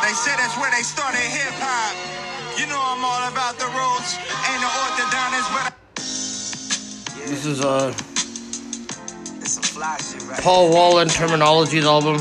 they 0.06 0.14
say 0.14 0.36
that's 0.38 0.56
where 0.60 0.70
they 0.72 0.84
started 0.84 1.20
hip 1.20 1.54
hop. 1.58 1.96
You 2.60 2.68
know 2.68 2.78
I'm 2.80 3.04
all 3.04 3.24
about 3.32 3.58
the 3.58 3.66
roots, 3.74 4.18
ain't 4.50 4.62
no 4.62 4.70
orthodontist, 4.86 5.50
but 5.56 5.64
I- 5.72 7.30
This 7.30 7.46
is 7.46 7.62
uh 7.66 7.94
It's 9.42 9.54
some 9.54 9.64
fly 9.64 9.98
shit 9.98 10.22
right 10.30 10.40
Paul 10.42 10.70
Wall 10.72 11.00
and 11.00 11.10
Termanology's 11.10 11.86
album. 11.86 12.18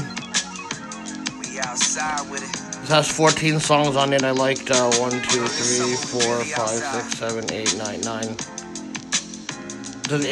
We 1.40 1.58
outside 1.60 2.30
with 2.30 2.42
it. 2.42 2.80
This 2.80 2.90
has 2.90 3.10
14 3.10 3.60
songs 3.60 3.96
on 3.96 4.12
it. 4.12 4.24
I 4.24 4.30
liked 4.32 4.70
uh, 4.70 4.90
1, 4.98 5.10
2, 5.10 5.18
3, 5.18 5.96
4, 6.20 6.44
5, 6.44 6.68
6, 6.68 7.18
7, 7.18 7.52
8, 7.52 7.76
9, 7.78 8.00
9. 8.00 8.36
There's 10.08 10.26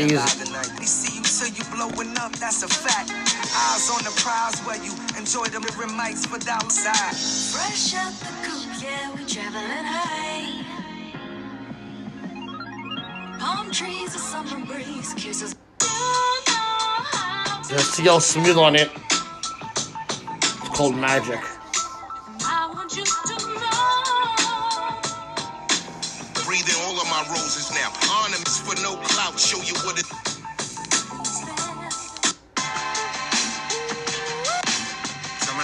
blowing 1.91 2.17
up, 2.19 2.33
that's 2.37 2.63
a 2.63 2.69
fact. 2.69 3.11
Eyes 3.11 3.91
on 3.91 4.05
the 4.05 4.11
prize 4.21 4.61
where 4.61 4.83
you 4.83 4.93
enjoy 5.19 5.45
the 5.47 5.61
mirror 5.61 5.89
mics 5.89 6.31
without 6.31 6.71
side. 6.71 7.17
Fresh 7.53 7.95
out 7.95 8.13
the 8.21 8.33
coop, 8.47 8.83
yeah, 8.83 9.13
we 9.15 9.25
traveling 9.27 9.85
high. 9.85 10.65
Palm 13.39 13.71
trees, 13.71 14.15
a 14.15 14.19
summer 14.19 14.65
breeze, 14.67 15.15
kisses. 15.15 15.55
There's 17.69 17.89
CL 17.89 18.21
Smooth 18.21 18.59
on 18.59 18.77
it. 18.77 18.91
It's 20.61 20.69
called 20.69 20.97
Magic. 20.97 21.41
I 22.45 22.71
want 22.75 22.97
you 22.97 23.05
to 23.05 23.35
know. 23.49 23.95
Breathing 26.45 26.77
all 26.83 27.01
of 27.01 27.07
my 27.09 27.25
roses 27.31 27.71
now. 27.75 27.91
Ornaments 28.21 28.59
for 28.61 28.75
no 28.83 28.97
clout. 28.97 29.39
Show 29.41 29.63
you 29.63 29.75
what 29.87 29.99
it. 29.99 30.32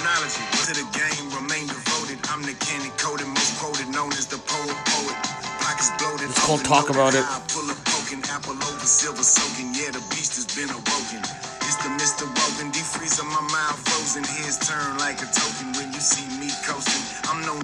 Termanology 0.08 0.40
to 0.64 0.72
the 0.72 0.88
game, 0.96 1.28
remain 1.36 1.66
devoted. 1.68 2.16
I'm 2.32 2.40
the 2.40 2.56
candy 2.64 2.88
coated, 2.96 3.28
most 3.28 3.60
quoted, 3.60 3.88
known 3.92 4.08
as 4.16 4.24
the 4.26 4.38
poet 4.40 4.76
poet. 4.88 5.16
Pockets 5.60 5.92
bloated. 6.00 6.32
It's 6.32 6.40
called 6.40 6.60
open, 6.60 6.72
Talk 6.72 6.88
About 6.88 7.12
open, 7.12 7.20
It. 7.20 7.28
eye 7.28 7.44
Full 7.52 7.68
of 7.68 7.76
poking, 7.84 8.24
apple 8.32 8.56
over, 8.56 8.88
silver 8.88 9.22
soaking. 9.22 9.74
Yeah, 9.76 9.92
the 9.92 10.00
beast 10.08 10.32
has 10.40 10.48
been 10.56 10.70
awoken. 10.72 11.20
It's 11.68 11.76
the 11.84 11.92
Mr. 12.00 12.24
Woken, 12.24 12.72
defreeze 12.72 13.20
on 13.20 13.28
my 13.28 13.44
mind 13.52 13.76
frozen. 13.84 14.24
Here's 14.24 14.56
turn 14.64 14.96
like 14.96 15.20
a 15.20 15.28
token 15.28 15.76
when 15.76 15.92
you 15.92 16.00
see 16.00 16.24
me 16.40 16.48
coasting. 16.64 17.04
I'm 17.28 17.44
no. 17.44 17.60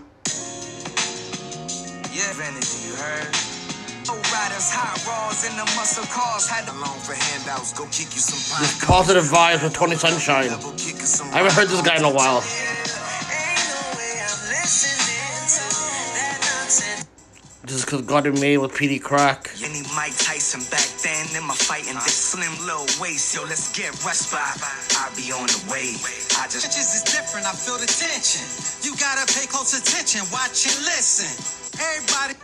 Yeah, 2.13 2.29
vanity, 2.37 2.77
you 2.85 2.95
heard? 3.01 3.33
No 4.05 4.21
riders, 4.37 4.69
hot 4.69 5.01
rods, 5.09 5.49
and 5.49 5.57
the 5.57 5.65
muscle 5.81 6.05
cars 6.13 6.45
had 6.47 6.69
along 6.69 7.01
for 7.01 7.17
handouts. 7.17 7.73
Go 7.73 7.89
kick 7.89 8.13
you 8.13 8.21
some 8.21 8.37
pine 8.53 8.61
This 8.61 8.85
Positive 8.85 9.25
Vibes 9.25 9.63
with 9.65 9.73
Tony 9.73 9.97
Sunshine. 9.97 10.53
Double 11.05 11.13
kick 11.13 11.13
you 11.13 11.17
some 11.19 11.29
I 11.35 11.39
haven't 11.39 11.53
heard 11.53 11.69
this 11.69 11.83
guy 11.83 11.97
in 11.97 12.05
a 12.05 12.11
while. 12.11 12.41
This 17.65 17.77
is 17.77 17.85
because 17.85 18.03
God 18.03 18.25
made 18.41 18.59
with 18.59 18.73
PD 18.73 19.01
Crack. 19.01 19.51
Any 19.63 19.83
Mike 19.97 20.17
Tyson 20.17 20.61
back 20.71 20.87
then 21.03 21.27
in 21.37 21.47
my 21.47 21.55
fighting 21.55 21.95
this 21.95 22.17
slim 22.17 22.53
little 22.67 22.87
waist. 23.01 23.35
Yo, 23.35 23.43
let's 23.45 23.73
get 23.77 23.93
rushed 24.05 24.33
by. 24.33 24.39
I 24.41 25.11
be 25.17 25.33
on 25.33 25.47
the 25.47 25.61
way. 25.73 25.97
I 26.41 26.47
just 26.49 26.69
Bitches 26.69 26.95
is 26.95 27.03
different, 27.03 27.47
I 27.47 27.53
feel 27.53 27.79
the 27.79 27.87
tension. 27.87 28.45
You 28.85 28.97
gotta 28.97 29.27
pay 29.33 29.47
close 29.47 29.73
attention, 29.77 30.23
watch 30.33 30.67
and 30.69 30.85
listen. 30.85 31.29
Everybody. 31.81 32.35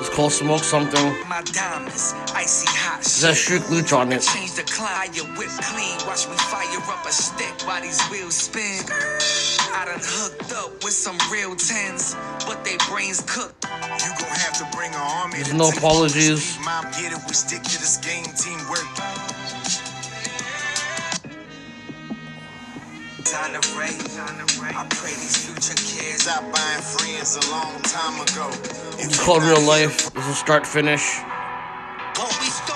It's 0.00 0.08
called 0.08 0.32
Smoke 0.32 0.64
Something. 0.64 1.12
my 1.28 1.42
diamonds, 1.52 2.14
icy 2.34 2.66
hot. 2.72 3.00
This 3.04 3.22
has 3.22 3.36
Shoot 3.36 3.60
Luch 3.68 3.92
on 3.94 4.10
it. 4.12 4.22
Change 4.22 4.54
the 4.56 4.62
climb, 4.62 5.12
you 5.12 5.24
whip 5.36 5.52
clean. 5.60 5.92
Watch 6.08 6.24
me 6.26 6.36
fire 6.48 6.80
up 6.88 7.04
a 7.04 7.12
stick 7.12 7.52
while 7.68 7.82
these 7.82 8.00
wheels 8.08 8.34
spin. 8.34 8.80
I 9.76 9.84
done 9.84 10.00
hooked 10.00 10.52
up 10.56 10.72
with 10.82 10.94
some 10.94 11.18
real 11.30 11.54
tens, 11.54 12.16
but 12.48 12.64
they 12.64 12.80
brains 12.88 13.20
cooked. 13.28 13.68
You 13.68 14.10
gon' 14.16 14.40
have 14.40 14.56
to 14.56 14.66
bring 14.74 14.88
an 14.88 15.04
army. 15.20 15.44
There's 15.44 15.52
no 15.52 15.68
apologies. 15.68 16.48
Street 16.48 16.64
Mob 16.64 16.84
get 16.96 17.12
it, 17.12 17.20
we 17.28 17.34
stick 17.34 17.62
to 17.62 17.76
this 17.76 17.98
game, 17.98 18.24
teamwork. 18.32 18.88
To 23.30 23.62
pray. 23.78 23.94
I 24.74 24.82
pray 24.90 25.14
these 25.14 25.46
future 25.46 25.78
kids 25.78 26.26
stop 26.26 26.42
buying 26.50 26.82
friends 26.82 27.38
a 27.38 27.46
long 27.54 27.78
time 27.86 28.18
ago. 28.18 28.50
It's 28.98 29.22
called 29.22 29.46
Real 29.46 29.62
Life. 29.62 30.10
This 30.10 30.26
is 30.26 30.36
Start 30.36 30.66
Finish. 30.66 31.22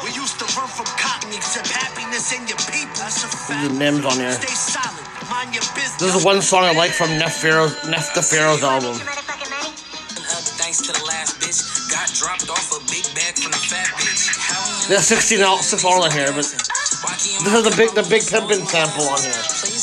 We 0.07 0.15
used 0.15 0.39
to 0.39 0.47
run 0.55 0.71
from 0.71 0.87
cotton, 0.95 1.35
accept 1.35 1.75
happiness 1.75 2.31
in 2.31 2.47
your 2.47 2.63
people. 2.71 2.95
That's 2.95 3.27
a 3.51 3.67
names 3.75 4.07
on 4.07 4.15
here. 4.15 4.31
Stay 4.31 4.55
solid, 4.55 5.03
mind 5.27 5.59
your 5.59 5.67
business. 5.75 5.99
This 5.99 6.15
is 6.15 6.23
one 6.25 6.41
song 6.41 6.63
I 6.63 6.73
like 6.73 6.93
from 6.93 7.11
Nef 7.19 7.35
Pharaoh's, 7.35 7.75
Nef 7.91 8.15
the 8.15 8.23
Pharaoh's 8.23 8.63
album. 8.63 8.95
Thanks 10.55 10.87
to 10.87 10.95
the 10.95 11.03
last 11.03 11.43
bitch. 11.43 11.67
Got 11.91 12.15
dropped 12.15 12.47
off 12.49 12.71
a 12.71 12.81
big 12.87 13.03
bag 13.19 13.35
from 13.43 13.51
the 13.51 13.59
fat 13.59 13.91
bitch. 13.99 14.87
There's 14.87 15.07
16 15.07 15.41
out, 15.41 15.67
six 15.67 15.85
all 15.85 16.05
in 16.05 16.13
here, 16.13 16.31
but 16.31 16.47
this 16.47 16.55
is 16.55 17.65
the 17.67 17.75
big, 17.77 17.91
the 17.91 18.07
big 18.09 18.23
pimpin' 18.23 18.65
sample 18.71 19.11
on 19.11 19.19
here. 19.19 19.74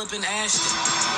I 0.00 0.02
might 0.02 0.08
pull 0.08 0.24
up 0.24 0.24
and. 0.24 0.56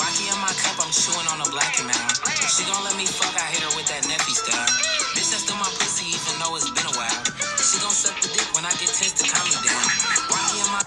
Rocky 0.03 0.27
in 0.27 0.35
my 0.43 0.51
cup, 0.59 0.75
I'm 0.83 0.91
chewing 0.91 1.29
on 1.31 1.39
a 1.39 1.47
black 1.55 1.79
and 1.79 1.87
now. 1.87 2.03
She 2.51 2.67
gon' 2.67 2.83
let 2.83 2.99
me 2.99 3.07
fuck, 3.07 3.31
I 3.39 3.47
hit 3.55 3.63
her 3.63 3.71
with 3.79 3.87
that 3.87 4.03
Neffy 4.11 4.35
style. 4.35 4.67
Bitch, 5.15 5.31
that's 5.31 5.47
still 5.47 5.55
my 5.55 5.71
pussy, 5.79 6.11
even 6.11 6.35
though 6.43 6.59
it's 6.59 6.67
been 6.67 6.91
a 6.91 6.95
while. 6.99 7.23
She 7.63 7.79
gon' 7.79 7.95
suck 7.95 8.19
the 8.19 8.27
dick 8.35 8.51
when 8.59 8.67
I 8.67 8.75
get 8.83 8.91
tense 8.91 9.15
to 9.23 9.25
calm 9.31 9.47
me 9.47 9.55
down. 9.63 9.87
Rocky 10.35 10.59
in 10.59 10.67
my 10.75 10.83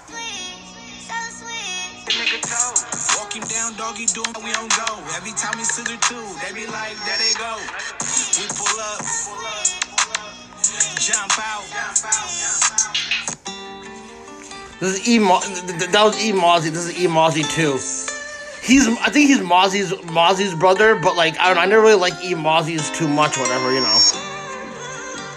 Nigga 2.12 2.40
toe. 2.44 2.76
walking 3.16 3.48
down, 3.48 3.72
dog. 3.80 3.96
doggy 3.96 4.12
doing 4.12 4.44
we 4.44 4.52
don't 4.52 4.68
go. 4.76 5.00
Every 5.16 5.32
time 5.32 5.56
we 5.56 5.64
the 5.64 5.96
two, 6.04 6.20
they 6.44 6.52
be 6.52 6.68
like, 6.68 7.00
there 7.08 7.16
they 7.16 7.32
go. 7.40 7.56
We 8.36 8.44
pull 8.60 8.76
up, 8.92 9.00
jump 11.00 11.32
out. 11.40 11.64
This 14.80 15.00
is 15.00 15.08
E. 15.08 15.18
Mo- 15.18 15.40
th- 15.40 15.78
th- 15.78 15.90
that 15.90 16.04
was 16.04 16.22
E. 16.22 16.32
Mozzy. 16.32 16.70
This 16.70 16.84
is 16.84 17.00
E. 17.00 17.06
Mozzy 17.06 17.48
too. 17.54 17.80
He's 18.62 18.86
I 19.00 19.10
think 19.10 19.28
he's 19.28 19.40
Mozzy's 19.40 19.92
Mozzy's 20.10 20.54
brother, 20.54 20.96
but 20.96 21.16
like 21.16 21.38
I 21.38 21.46
don't 21.46 21.56
know, 21.56 21.62
I 21.62 21.66
never 21.66 21.82
really 21.82 22.00
like 22.00 22.14
E. 22.22 22.34
Mozzy's 22.34 22.90
too 22.90 23.08
much, 23.08 23.38
whatever 23.38 23.72
you 23.72 23.80
know. 23.80 23.98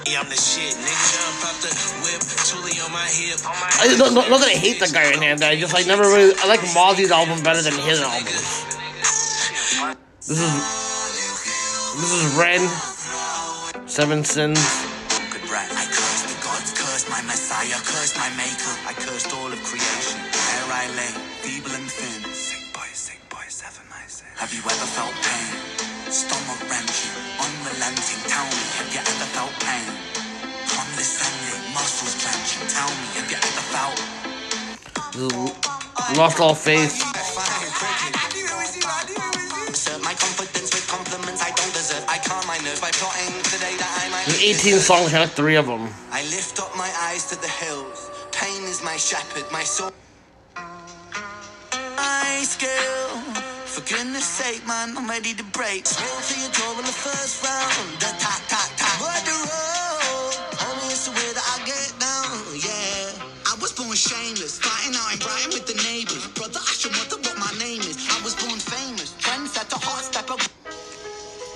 Yeah, 0.08 0.20
I'm 0.22 0.28
the 0.28 0.36
shit, 0.36 0.76
nigga. 0.76 0.98
Jump 1.14 1.62
the 1.62 1.72
whip, 2.04 2.20
Tully 2.50 2.82
on 2.84 2.92
my 2.92 3.06
hip. 3.06 3.40
I, 3.46 3.96
not, 3.98 4.40
that 4.40 4.48
I 4.48 4.58
hate 4.58 4.80
the 4.80 4.90
guy 4.92 5.14
in 5.14 5.22
hand, 5.22 5.44
I 5.44 5.56
just 5.56 5.74
like 5.74 5.88
never 5.88 6.04
really 6.04 6.34
I 6.40 6.48
like 6.48 6.62
Mozzy's 6.76 7.12
album 7.12 7.42
better 7.44 7.62
than 7.62 7.74
his 7.86 8.02
album. 8.02 8.26
This 10.26 10.42
is 10.42 10.52
this 11.96 12.12
is 12.12 12.36
Ren. 12.36 12.68
Seven 13.88 14.24
Sins. 14.24 14.89
My 17.10 17.22
messiah, 17.24 17.80
cursed 17.84 18.18
my 18.18 18.30
maker. 18.38 18.74
I 18.88 18.94
cursed 18.94 19.34
all 19.34 19.52
of 19.52 19.60
creation. 19.66 20.20
There 20.32 20.70
I 20.72 20.86
lay, 20.96 21.14
feeble 21.44 21.74
and 21.74 21.90
thin. 21.90 22.22
Sick 22.34 22.64
boy, 22.74 22.90
sick 22.94 23.22
boy, 23.30 23.46
seven 23.50 23.86
my 23.90 24.06
sin. 24.08 24.30
Have 24.38 24.54
you 24.54 24.62
ever 24.62 24.90
felt 24.98 25.14
pain? 25.26 25.52
Stomach 26.14 26.62
wrenching, 26.70 27.18
unrelenting. 27.42 28.22
Tell 28.30 28.46
me, 28.46 28.64
have 28.80 28.90
you 28.94 29.02
ever 29.02 29.28
felt 29.36 29.54
pain? 29.66 29.90
Condescending, 30.70 31.62
muscles 31.74 32.16
clenching. 32.22 32.66
Tell 32.70 32.90
me, 32.90 33.06
have 33.18 33.30
you 33.30 33.38
ever 33.38 33.66
felt? 33.74 33.98
This 35.14 36.18
Lost 36.18 36.40
All 36.40 36.56
Faith. 36.56 37.02
18 44.42 44.80
songs, 44.80 45.14
I 45.14 45.20
like 45.20 45.32
three 45.32 45.56
of 45.56 45.68
them. 45.68 45.90
I 46.12 46.24
lift 46.32 46.60
up 46.62 46.72
my 46.78 46.90
eyes 47.04 47.28
to 47.30 47.36
the 47.42 47.48
hills. 47.48 48.10
Pain 48.32 48.64
is 48.64 48.82
my 48.84 48.96
shepherd, 48.96 49.44
my 49.52 49.64
soul. 49.64 49.92
My 51.98 52.40
skill. 52.48 53.20
For 53.68 53.82
goodness 53.84 54.24
sake, 54.24 54.66
man, 54.66 54.96
I'm 54.98 55.10
ready 55.10 55.34
to 55.34 55.44
break. 55.52 55.86
Smell 55.86 56.08
for 56.24 56.40
your 56.40 56.52
jaw 56.52 56.72
in 56.80 56.86
the 56.86 56.96
first 56.96 57.44
round. 57.44 58.00
The 58.00 58.16
tat 58.16 58.42
tat 58.48 58.72
tat. 58.80 58.96
What 59.04 59.20
the 59.28 59.36
road? 59.44 60.34
Homie, 60.56 60.88
it's 60.88 61.06
the 61.08 61.12
way 61.12 61.30
that 61.36 61.44
I 61.44 61.60
get 61.68 61.92
down. 62.00 62.40
Yeah. 62.56 63.28
I 63.44 63.60
was 63.60 63.74
born 63.74 63.96
shameless, 63.96 64.60
fighting 64.60 64.96
out 64.96 65.12
in 65.12 65.20
Brighton 65.20 65.52
with 65.52 65.68
the 65.68 65.76
neighbors. 65.84 66.28
Brother, 66.32 66.60
I 66.64 66.74
should 66.80 66.96
wonder 66.96 67.18
what 67.28 67.38
my 67.38 67.52
name 67.60 67.82
is. 67.82 68.08
I 68.08 68.24
was 68.24 68.36
born 68.40 68.60
famous. 68.60 69.12
Trendsetter, 69.20 69.84
hot 69.84 70.04
stepper. 70.04 70.40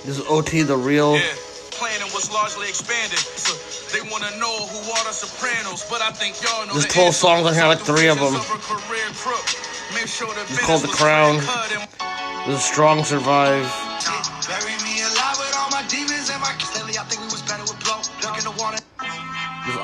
This 0.04 0.18
is 0.18 0.26
OT 0.28 0.62
the 0.62 0.76
real. 0.76 1.16
Yeah, 1.16 1.22
planning 1.22 1.53
was 2.14 2.30
largely 2.30 2.68
expanded. 2.70 3.18
So 3.18 3.52
they 3.90 4.00
want 4.08 4.22
to 4.24 4.32
know 4.38 4.54
who 4.70 4.78
are 4.94 5.04
the 5.04 5.12
Sopranos, 5.12 5.84
but 5.90 6.00
I 6.00 6.10
think 6.14 6.38
y'all 6.40 6.64
know 6.66 6.72
There's 6.78 6.86
the 6.86 6.94
12 6.94 7.06
answer. 7.08 7.18
songs 7.18 7.46
on 7.46 7.54
here, 7.54 7.66
like 7.66 7.82
three 7.82 8.06
of 8.06 8.22
them. 8.22 8.34
Of 8.38 8.46
a 8.54 8.62
career 8.62 9.10
crook. 9.18 9.44
Make 9.92 10.06
sure 10.06 10.30
the 10.32 10.46
It's 10.46 10.62
called 10.62 10.82
The 10.82 10.88
business 10.88 11.02
was 11.02 11.02
Crown. 11.02 11.40
cut 11.42 11.74
and 11.74 12.46
This 12.46 12.62
is 12.62 12.64
Strong 12.64 13.04
Survive. 13.04 13.66
Bury 14.46 14.74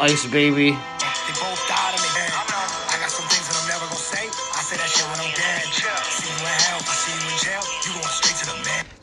Ice 0.00 0.24
alive 0.24 0.99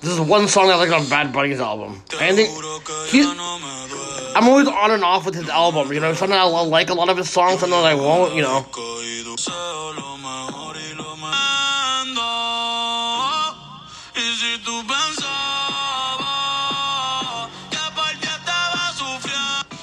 This 0.08 0.16
is 0.16 0.22
one 0.22 0.48
song 0.48 0.72
I 0.72 0.76
like 0.76 0.90
on 0.90 1.06
Bad 1.10 1.34
Bunny's 1.34 1.60
album. 1.60 2.02
I 2.18 2.32
think 2.32 2.48
he, 3.10 3.30
I'm 4.38 4.48
always 4.48 4.66
on 4.66 4.92
and 4.92 5.04
off 5.04 5.26
with 5.26 5.36
his 5.36 5.50
album. 5.50 5.92
You 5.92 6.00
know, 6.00 6.14
sometimes 6.14 6.40
I'll 6.40 6.66
like 6.66 6.90
a 6.90 6.94
lot 6.94 7.10
of 7.10 7.18
his 7.18 7.30
songs, 7.30 7.60
sometimes 7.60 7.84
I 7.84 7.94
won't. 7.94 8.34
You 8.34 8.42
know. 8.42 8.66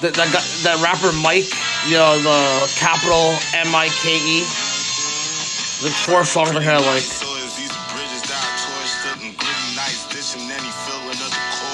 That 0.01 0.15
that, 0.15 0.33
guy, 0.33 0.41
that 0.63 0.81
rapper 0.83 1.13
Mike, 1.21 1.53
you 1.87 1.99
know, 1.99 2.19
the 2.21 2.73
capital 2.77 3.37
M 3.53 3.75
I 3.75 3.89
K 4.01 4.17
E. 4.17 4.41
The 4.41 5.91
four 5.91 6.25
songs 6.25 6.57
I 6.57 6.63
here 6.63 6.71
I 6.71 6.79
like. 6.79 7.34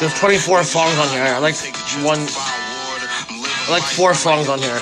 There's 0.00 0.18
24 0.18 0.64
songs 0.64 0.96
on 0.96 1.08
here. 1.10 1.24
I 1.24 1.36
like 1.36 1.54
one. 2.00 2.24
I 2.24 3.66
like 3.68 3.82
four 3.82 4.14
songs 4.14 4.48
on 4.48 4.58
here. 4.58 4.80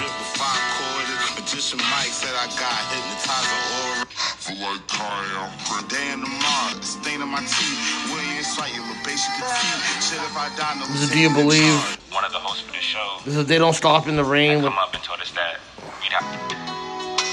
Magician 1.34 1.78
Mike 1.90 2.14
said 2.14 2.30
I 2.38 2.46
got 2.54 2.78
hypnotizer 2.86 3.58
aura. 3.82 4.06
For 4.14 4.54
like 4.62 4.86
Kyle. 4.86 5.50
Day 5.88 6.12
in 6.12 6.20
the 6.20 6.28
mall, 6.28 6.70
stain 6.82 7.20
on 7.20 7.30
my 7.30 7.40
teeth. 7.40 8.14
William 8.14 8.44
Sight, 8.44 8.72
your 8.76 8.84
basic 9.02 9.34
petite. 9.34 10.06
Shit, 10.06 10.22
if 10.22 10.36
I 10.36 10.54
die, 10.56 10.78
no 10.78 10.86
This 10.86 11.02
is 11.02 11.10
Do 11.10 11.18
You 11.18 11.30
Believe? 11.30 11.74
One 12.14 12.24
of 12.24 12.30
the 12.30 12.38
hosts 12.38 12.62
for 12.62 12.70
the 12.70 12.78
show 12.78 13.18
This 13.24 13.34
is 13.34 13.44
They 13.46 13.58
Don't 13.58 13.74
Stop 13.74 14.06
in 14.06 14.14
the 14.14 14.24
Rain. 14.24 14.62
With, 14.62 14.66
come 14.66 14.78
up 14.78 14.94
and 14.94 15.02
told 15.02 15.18
us 15.18 15.32
that 15.32 15.58
we'd 16.00 16.12
have 16.12 16.22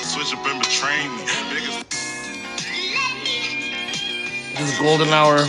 Switch 0.04 0.34
up 0.34 0.44
and 0.48 0.60
betray 0.60 1.06
me. 1.06 1.22
This 4.58 4.74
is 4.74 4.80
Golden 4.80 5.10
Hour 5.10 5.46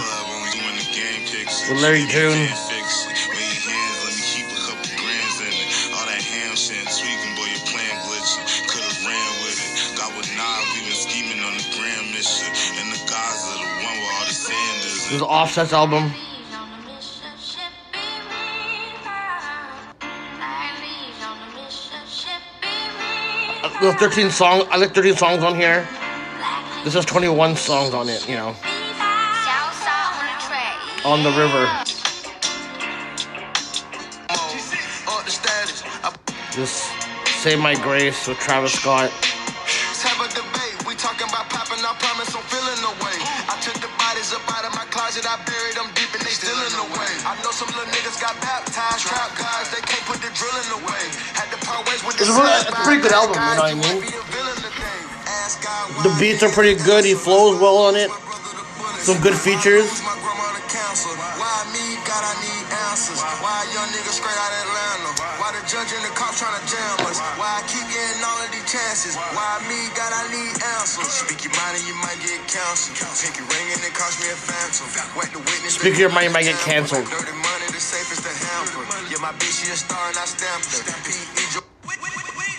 with 1.68 1.82
Larry 1.82 2.06
June. 2.06 2.32
Can't 2.32 2.58
fix 2.70 3.06
it. 3.06 3.16
Lay 3.34 3.42
your 3.42 3.68
hands, 3.68 3.98
let 4.06 4.14
me 4.14 4.22
keep 4.22 4.46
a 4.46 4.60
couple 4.64 4.88
grands 4.96 5.36
in 5.42 5.50
it. 5.50 5.68
All 5.92 6.06
that 6.06 6.22
ham 6.22 6.54
shit 6.54 6.78
and 6.78 6.88
tweaking, 6.88 7.34
boy, 7.34 7.50
your 7.50 7.64
plan 7.66 7.94
glitching. 8.06 8.44
Could've 8.70 9.00
ran 9.02 9.30
with 9.42 9.58
it. 9.58 9.98
Got 9.98 10.14
with 10.16 10.30
Nas, 10.38 10.62
we 10.72 10.86
been 10.86 10.94
scheming 10.94 11.40
on 11.42 11.52
the 11.58 11.66
grand 11.74 12.06
mission. 12.14 12.48
And 12.78 12.88
the 12.94 13.00
Gaza, 13.10 13.58
the 13.58 13.68
one 13.82 13.96
with 13.98 14.14
all 14.14 14.26
the 14.26 14.36
Sanders. 14.36 15.10
This 15.10 15.12
is 15.12 15.22
Offset's 15.22 15.72
album. 15.72 16.12
There's 23.80 23.94
13 23.96 24.30
songs. 24.30 24.64
I 24.70 24.76
like 24.76 24.94
13 24.94 25.16
songs 25.16 25.42
on 25.42 25.54
here. 25.54 25.86
This 26.84 26.94
has 26.94 27.04
21 27.04 27.56
songs 27.56 27.92
on 27.92 28.08
it. 28.08 28.26
You 28.26 28.36
know, 28.36 28.56
on 31.06 31.22
the 31.22 31.30
river. 31.38 31.62
Up 35.06 35.22
the 35.22 35.30
status. 35.30 35.86
I 36.02 36.10
This 36.58 36.90
Say 37.38 37.54
My 37.54 37.78
Grace 37.78 38.26
with 38.26 38.42
Travis 38.42 38.74
Scott. 38.74 39.14
Let's 39.14 40.02
have 40.02 40.18
a 40.18 40.26
debate. 40.34 40.74
We 40.82 40.98
talking 40.98 41.30
about 41.30 41.46
popping, 41.46 41.78
I 41.78 41.94
promise 42.02 42.34
I'm 42.34 42.42
feeling 42.50 42.80
the 42.82 42.90
way. 43.06 43.14
I 43.46 43.54
took 43.62 43.78
the 43.78 43.86
bodies 44.02 44.34
up 44.34 44.42
out 44.50 44.66
of 44.66 44.74
my 44.74 44.82
closet, 44.90 45.22
I 45.30 45.38
buried 45.46 45.78
them 45.78 45.86
deep 45.94 46.10
and 46.10 46.26
they 46.26 46.34
still 46.34 46.58
in 46.58 46.74
the 46.74 46.88
way. 46.98 47.12
I 47.22 47.38
know 47.38 47.54
some 47.54 47.70
little 47.70 47.86
niggas 47.94 48.18
got 48.18 48.34
baptized, 48.42 49.06
trap 49.06 49.30
guys, 49.38 49.70
they 49.70 49.82
can't 49.86 50.02
put 50.10 50.18
the 50.18 50.30
drilling 50.34 50.82
away. 50.82 51.04
Had 51.38 51.54
to 51.54 51.58
part 51.62 51.86
ways 51.86 52.02
with 52.02 52.18
the 52.18 52.26
It's 52.26 52.34
a 52.34 52.38
really- 52.38 52.50
it's 52.66 52.74
a 52.74 52.82
pretty 52.82 52.98
good 52.98 53.14
album, 53.14 53.38
you 53.38 53.46
know 53.46 53.62
what 53.62 53.70
I 53.70 53.74
mean? 53.78 54.02
won't 54.02 54.02
be 54.02 54.10
a 54.10 54.26
villain 54.34 54.58
today. 54.58 54.98
Ask 55.46 55.62
God 55.62 56.02
The 56.02 56.10
beats 56.18 56.42
are 56.42 56.50
pretty 56.50 56.74
good. 56.82 57.06
He 57.06 57.14
flows 57.14 57.62
well 57.62 57.78
on 57.78 57.94
it. 57.94 58.10
Some 59.06 59.20
good 59.22 59.38
features. 59.38 59.86
Nigga 63.96 64.12
straight 64.12 64.36
out 64.36 64.52
Atlanta? 64.52 65.10
Why 65.40 65.56
the 65.56 65.64
judge 65.64 65.88
and 65.96 66.04
the 66.04 66.12
cops 66.12 66.36
trying 66.44 66.52
to 66.52 66.64
jam 66.68 67.00
us? 67.08 67.16
Why 67.40 67.48
I 67.48 67.64
keep 67.64 67.88
getting 67.88 68.20
all 68.28 68.36
of 68.44 68.52
these 68.52 68.68
chances? 68.68 69.16
Why 69.16 69.56
me? 69.72 69.88
God, 69.96 70.12
I 70.12 70.28
need 70.28 70.52
answers. 70.76 71.08
Speak 71.24 71.48
your 71.48 71.56
mind 71.56 71.80
and 71.80 71.86
you 71.88 71.96
might 72.04 72.20
get 72.20 72.36
counseled. 72.44 73.00
Pinky 73.24 73.40
ring 73.48 73.66
and 73.72 73.80
it 73.80 73.96
cost 73.96 74.20
me 74.20 74.28
a 74.28 74.36
phantom. 74.36 74.84
Wet 75.16 75.32
the 75.32 75.40
witness. 75.40 75.80
Speak 75.80 75.96
your 75.96 76.12
mind, 76.12 76.28
you 76.28 76.34
might 76.36 76.44
get 76.44 76.60
canceled. 76.60 77.08
Dirty 77.08 77.32
money, 77.40 77.66
the 77.72 77.80
safest 77.80 78.20
to 78.28 78.32
hamper. 78.36 78.84
Yeah, 79.08 79.24
my 79.24 79.32
bitch, 79.40 79.64
she 79.64 79.72
a 79.72 79.76
star 79.80 80.12
and 80.12 80.18
I 80.20 80.26
stamped 80.28 80.68
her. 80.76 80.84
P.E. 81.08 81.44
Jo- 81.56 81.64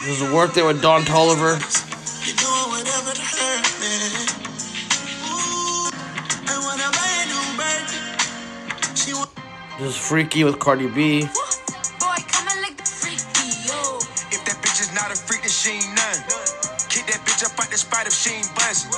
This 0.06 0.22
is 0.22 0.26
Worth 0.34 0.58
It 0.58 0.66
with 0.66 0.82
Don 0.82 1.04
Toliver. 1.06 1.62
You're 2.26 2.38
doing 2.38 2.68
whatever 2.74 3.14
to 3.14 3.22
hurt 3.22 3.66
me. 3.80 3.96
Ooh, 5.30 5.90
and 6.50 6.60
when 6.66 6.80
I 6.82 6.90
buy 6.94 7.12
a 7.22 7.26
new 7.30 7.46
baby, 7.62 7.94
she 7.94 8.02
want 8.02 8.07
This 9.80 9.90
is 9.90 9.98
Freaky 9.98 10.44
with 10.44 10.58
Cardi 10.58 10.88
B. 10.88 11.22
Boy, 11.22 12.18
come 12.34 12.48
and 12.50 12.62
lick 12.62 12.78
the 12.78 12.84
freaky, 12.84 13.46
yo. 13.70 14.02
If 14.34 14.42
that 14.50 14.58
bitch 14.66 14.82
is 14.82 14.90
not 14.96 15.14
a 15.14 15.16
freak, 15.16 15.42
then 15.42 15.52
she 15.52 15.78
ain't 15.78 15.94
none. 15.94 16.18
Kick 16.90 17.06
that 17.14 17.22
bitch 17.30 17.46
up 17.46 17.54
out 17.62 17.70
the 17.70 17.78
spot 17.78 18.08
if 18.08 18.14
she 18.14 18.32
ain't 18.42 18.50
buzzing. 18.58 18.90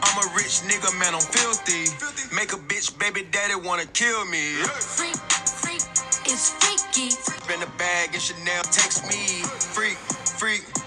I'm 0.00 0.16
a 0.16 0.26
rich 0.32 0.64
nigga, 0.64 0.88
man, 0.98 1.12
I'm 1.14 1.20
filthy. 1.20 1.92
Make 2.34 2.54
a 2.54 2.56
bitch 2.56 2.96
baby 2.98 3.28
daddy 3.32 3.54
wanna 3.54 3.84
kill 3.92 4.24
me. 4.24 4.64
Freak, 4.80 5.16
freak, 5.60 5.84
it's 6.24 6.56
freaky. 6.56 7.12
In 7.52 7.60
the 7.60 7.68
bag 7.76 8.14
and 8.14 8.22
Chanel 8.22 8.62
text 8.64 9.04
me. 9.12 9.44
Freak, 9.76 9.98
freak. 10.40 10.81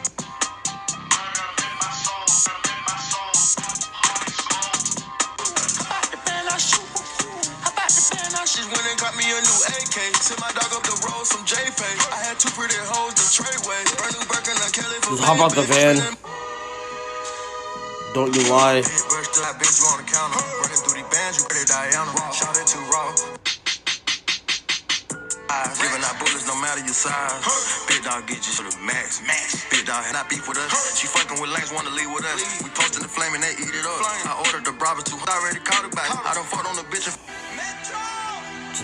AK. 8.73 9.97
Send 10.25 10.41
my 10.41 10.49
dog 10.57 10.73
up 10.73 10.81
the 10.81 10.97
road 11.05 11.25
from 11.29 11.45
JPay. 11.45 11.93
I 12.09 12.17
had 12.25 12.39
two 12.41 12.49
pretty 12.57 12.73
hoes 12.89 13.13
to 13.13 13.25
trade 13.29 13.61
with. 13.61 13.85
Brand 14.01 14.17
new 14.17 14.25
Birkin 14.25 14.57
on 14.57 14.71
Kelly 14.73 14.97
for 15.05 15.13
Just 15.13 15.23
hop 15.25 15.37
out 15.37 15.53
the 15.53 15.65
van. 15.69 16.01
Don't 18.17 18.33
you 18.33 18.49
lie. 18.49 18.81
Burst 18.81 19.37
that 19.43 19.61
bitch 19.61 19.77
on 19.85 20.01
the 20.01 20.07
counter. 20.09 20.41
Running 20.65 20.81
through 20.81 20.97
these 20.97 21.09
bands, 21.13 21.37
you 21.37 21.45
ready 21.45 21.65
Diana. 21.69 22.09
Shot 22.33 22.57
it 22.57 22.65
too 22.65 22.81
raw. 22.89 23.13
Giving 25.77 26.01
out 26.01 26.17
bullets 26.17 26.47
no 26.49 26.57
matter 26.57 26.81
your 26.81 26.97
size. 26.97 27.45
Big 27.85 28.01
dog 28.01 28.25
get 28.25 28.41
you 28.41 28.53
to 28.59 28.63
the 28.65 28.73
max. 28.81 29.21
max. 29.29 29.69
Big 29.69 29.85
dog 29.85 30.01
not 30.09 30.25
beef 30.29 30.47
with 30.49 30.57
us. 30.57 30.97
She 30.97 31.05
fucking 31.05 31.37
with 31.37 31.53
wanna 31.73 31.93
leave 31.93 32.09
with 32.09 32.25
us. 32.25 32.41
We 32.65 32.69
posted 32.73 33.03
the 33.05 33.11
flame 33.11 33.35
and 33.37 33.43
they 33.43 33.53
eat 33.61 33.73
it 33.73 33.85
up. 33.85 34.01
I 34.25 34.41
ordered 34.41 34.65
the 34.65 34.73
Bravo. 34.73 35.05
I 35.05 35.37
already 35.37 35.61
caught 35.61 35.85
it 35.85 35.93
back. 35.93 36.09
I 36.09 36.33
fought 36.49 36.65
on 36.65 36.75
the 36.75 36.83
bitch. 36.89 37.07
and- 37.07 37.54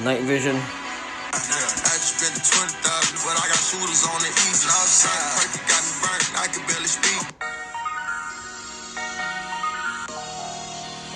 night 0.03 0.21
vision. 0.25 0.55
I 0.57 1.37
just 1.37 2.17
spent 2.17 2.33
20,000, 2.33 3.21
but 3.21 3.37
I 3.37 3.45
got 3.45 3.61
shooters 3.61 4.01
on 4.09 4.17
the 4.25 4.31
east 4.49 4.65
and 4.65 4.73
outside. 4.73 5.21
Perky 5.37 5.61
got 5.69 5.81
me 5.85 5.93
burnt, 6.01 6.25
I 6.41 6.45
can 6.49 6.63
barely 6.65 6.89
speak. 6.89 7.21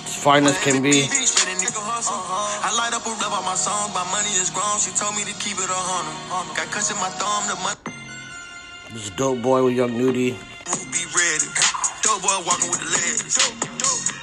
It's 0.06 0.16
fine 0.22 0.46
as 0.46 0.58
can 0.62 0.82
be. 0.82 1.10
I 1.10 2.70
light 2.78 2.94
up 2.94 3.02
a 3.06 3.10
rev 3.10 3.32
on 3.34 3.44
my 3.44 3.58
song, 3.58 3.90
my 3.90 4.06
money 4.14 4.30
is 4.38 4.50
grown. 4.50 4.78
She 4.78 4.94
told 4.94 5.16
me 5.18 5.26
to 5.26 5.34
keep 5.42 5.58
it 5.58 5.66
a 5.66 5.80
hundred. 5.90 6.54
Got 6.54 6.70
cuts 6.70 6.90
in 6.90 6.98
my 7.02 7.10
thumb, 7.18 7.42
the 7.50 7.56
money 7.66 7.80
This 8.94 9.10
dope 9.10 9.42
boy 9.42 9.64
with 9.64 9.74
Young 9.74 9.98
Nudy. 9.98 10.38
be 10.94 11.02
ready. 11.10 11.48
Dope 12.06 12.22
boy 12.22 12.38
walking 12.46 12.70
with 12.70 12.82
the 12.86 12.90
legs. 12.94 13.34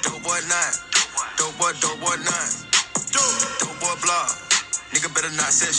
Dope 0.00 0.22
boy 0.24 0.40
nine. 0.48 0.74
Dope 1.36 1.52
boy, 1.60 1.72
dope 1.84 2.00
boy 2.00 2.16
nine. 2.24 2.52
Dope 3.12 3.80
boy 3.80 3.94
block. 4.00 4.43
Nigga 4.94 5.10
better 5.10 5.34
not 5.34 5.50
set. 5.50 5.74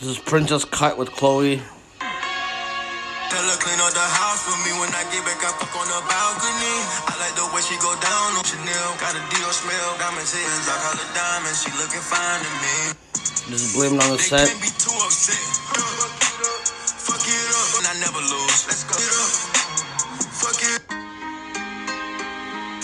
This 0.00 0.08
is 0.08 0.18
Princess 0.18 0.64
Cut 0.64 0.96
with 0.96 1.12
Chloe. 1.12 1.60
Tell 3.28 3.44
her 3.52 3.58
clean 3.60 3.76
up 3.84 3.92
the 3.92 4.00
house 4.00 4.48
for 4.48 4.56
me 4.64 4.72
when 4.80 4.88
I 4.96 5.04
get 5.12 5.20
back. 5.28 5.44
I 5.44 5.52
fuck 5.60 5.76
on 5.76 5.84
the 5.84 6.00
balcony. 6.08 6.76
I 7.04 7.12
like 7.20 7.36
the 7.36 7.44
way 7.52 7.60
she 7.60 7.76
go 7.84 7.92
down 8.00 8.40
on 8.40 8.44
Chanel. 8.48 8.88
Got 8.96 9.12
a 9.12 9.22
Dior 9.28 9.52
smell. 9.52 9.92
Diamonds 10.00 10.32
hitting. 10.32 10.48
I 10.48 10.76
call 10.80 10.96
her 10.96 11.10
diamond. 11.12 11.52
She 11.52 11.68
looking 11.76 12.00
fine 12.00 12.40
to 12.40 12.52
me. 12.64 12.76
This 13.52 13.60
is 13.60 13.76
Blame 13.76 14.00
on 14.00 14.08
the 14.08 14.16
They 14.16 14.24
set. 14.24 14.48
can't 14.48 14.62
be 14.64 14.72
too 14.72 14.96
upset. 15.04 15.36
Fuck 16.96 17.28
it 17.28 17.48
up. 17.52 17.68
And 17.76 17.86
I 17.92 17.94
never 18.00 18.24
lose. 18.24 18.64
Let's 18.72 18.88
go. 18.88 19.65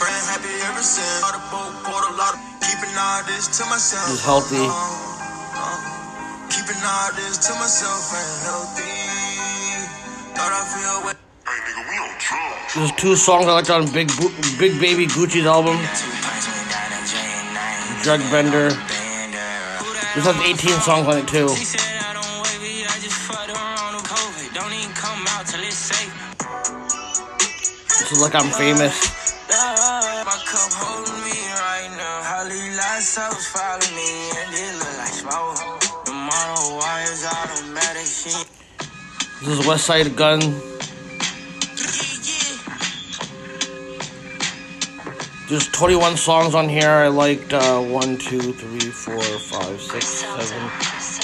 Friend 0.03 0.27
happy 0.35 0.51
ever 0.67 0.83
since. 0.83 1.23
Bought 1.23 1.39
a 1.39 1.43
boat, 1.47 1.71
bought 1.87 2.03
a 2.11 2.19
lot 2.19 2.35
of. 2.35 2.41
Keeping 2.59 2.91
all 2.99 3.23
this 3.23 3.47
to 3.59 3.63
myself. 3.71 4.11
This 4.11 4.19
is 4.19 4.25
healthy. 4.27 4.67
Oh, 4.67 4.75
oh. 5.63 5.79
Keeping 6.51 6.83
all 6.83 7.15
this 7.15 7.39
to 7.47 7.55
myself 7.55 8.11
and 8.11 8.31
healthy. 8.43 8.83
Thought 10.35 10.51
I 10.51 10.63
feel 10.75 11.07
what. 11.07 11.17
There's 12.75 12.93
two 12.99 13.15
songs 13.15 13.47
I 13.47 13.53
liked 13.53 13.71
on 13.71 13.87
Big 13.93 14.09
Bo- 14.19 14.35
Big 14.59 14.81
Baby 14.81 15.07
Gucci's 15.07 15.47
album. 15.47 15.79
Drug 18.03 18.21
Bender. 18.33 18.71
This 20.19 20.27
has 20.27 20.37
18 20.37 20.81
songs 20.81 21.07
on 21.07 21.19
it 21.19 21.29
too. 21.29 21.47
This 27.87 28.11
is 28.11 28.21
like 28.21 28.35
I'm 28.35 28.51
famous. 28.51 29.22
Holly 33.03 33.09
lights 33.09 33.19
I 33.19 33.29
was 33.35 33.47
following 33.49 33.97
me 33.97 34.31
and 34.31 34.55
it 34.55 34.79
look 34.79 34.99
like 34.99 35.11
smoke. 35.11 36.05
The 36.05 36.13
mono 36.13 36.79
wires 36.79 37.25
automatic 37.25 38.07
shit. 38.07 38.47
This 39.41 39.59
is 39.59 39.67
Westside 39.67 40.15
Gunn. 40.15 40.41
There's 45.49 45.69
21 45.69 46.17
songs 46.17 46.55
on 46.55 46.69
here. 46.69 46.89
I 46.89 47.09
liked 47.09 47.53
uh, 47.53 47.81
1, 47.81 48.19
2, 48.19 48.53
3, 48.53 48.79
4, 48.79 49.21
5, 49.21 49.81
6, 49.81 50.07
7. 50.07 50.59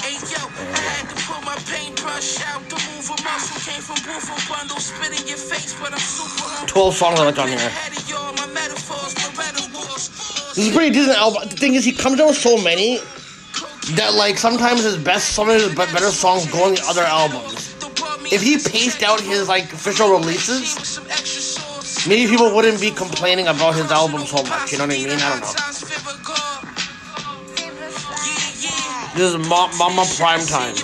Hey 0.02 0.18
yo, 0.34 0.42
I 0.50 0.80
had 0.82 1.08
to 1.08 1.14
put 1.14 1.44
my 1.44 1.54
paintbrush 1.70 2.42
out. 2.42 2.62
The 2.68 2.76
move 2.90 3.10
of 3.10 3.22
muscle 3.22 3.60
came 3.70 3.82
from 3.82 3.96
proof 4.02 4.26
of 4.26 4.48
bundle. 4.48 4.78
Spit 4.78 5.20
in 5.20 5.28
your 5.28 5.38
face, 5.38 5.78
but 5.80 5.92
I'm 5.92 5.98
super 5.98 6.66
12 6.66 6.94
songs 6.94 7.20
I 7.20 7.24
liked 7.24 7.38
on 7.38 7.48
here. 7.48 7.70
This 10.58 10.66
is 10.66 10.74
pretty 10.74 10.90
decent 10.90 11.16
album. 11.16 11.48
The 11.48 11.54
thing 11.54 11.74
is, 11.74 11.84
he 11.84 11.92
comes 11.92 12.18
out 12.18 12.30
with 12.30 12.36
so 12.36 12.58
many 12.58 12.98
that, 13.94 14.14
like, 14.14 14.36
sometimes 14.38 14.82
his 14.82 14.96
best, 14.96 15.28
some 15.28 15.48
of 15.48 15.54
his 15.54 15.72
better 15.72 16.10
songs 16.10 16.50
go 16.50 16.64
on 16.64 16.74
the 16.74 16.82
other 16.88 17.04
albums. 17.04 17.76
If 18.32 18.42
he 18.42 18.58
paced 18.58 19.04
out 19.04 19.20
his, 19.20 19.46
like, 19.46 19.72
official 19.72 20.10
releases, 20.10 20.98
maybe 22.08 22.28
people 22.28 22.52
wouldn't 22.52 22.80
be 22.80 22.90
complaining 22.90 23.46
about 23.46 23.76
his 23.76 23.92
album 23.92 24.26
so 24.26 24.42
much. 24.42 24.72
You 24.72 24.78
know 24.78 24.86
what 24.88 24.94
I 24.94 24.98
mean? 24.98 25.10
I 25.10 25.30
don't 25.30 25.40
know. 25.42 25.54
This 29.14 29.30
is 29.30 29.38
Ma- 29.48 29.70
Mama 29.78 30.04
Prime 30.16 30.44
Time. 30.44 30.74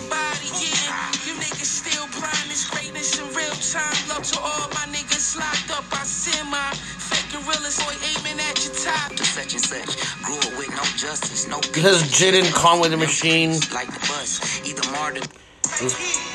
Such 9.35 9.55
and 9.55 9.63
such. 9.67 10.23
Grew 10.23 10.39
up 10.39 10.55
with 10.57 10.71
no 10.71 10.85
justice, 10.95 11.49
no 11.49 11.59
This 11.75 11.83
has 11.83 12.03
Jaden 12.07 12.47
Conway 12.55 12.89
the 12.89 12.97
Machine. 12.97 13.51
like 13.75 13.91
the 13.91 13.99
bus. 14.07 14.63
Either 14.63 14.87
martyr. 14.93 15.27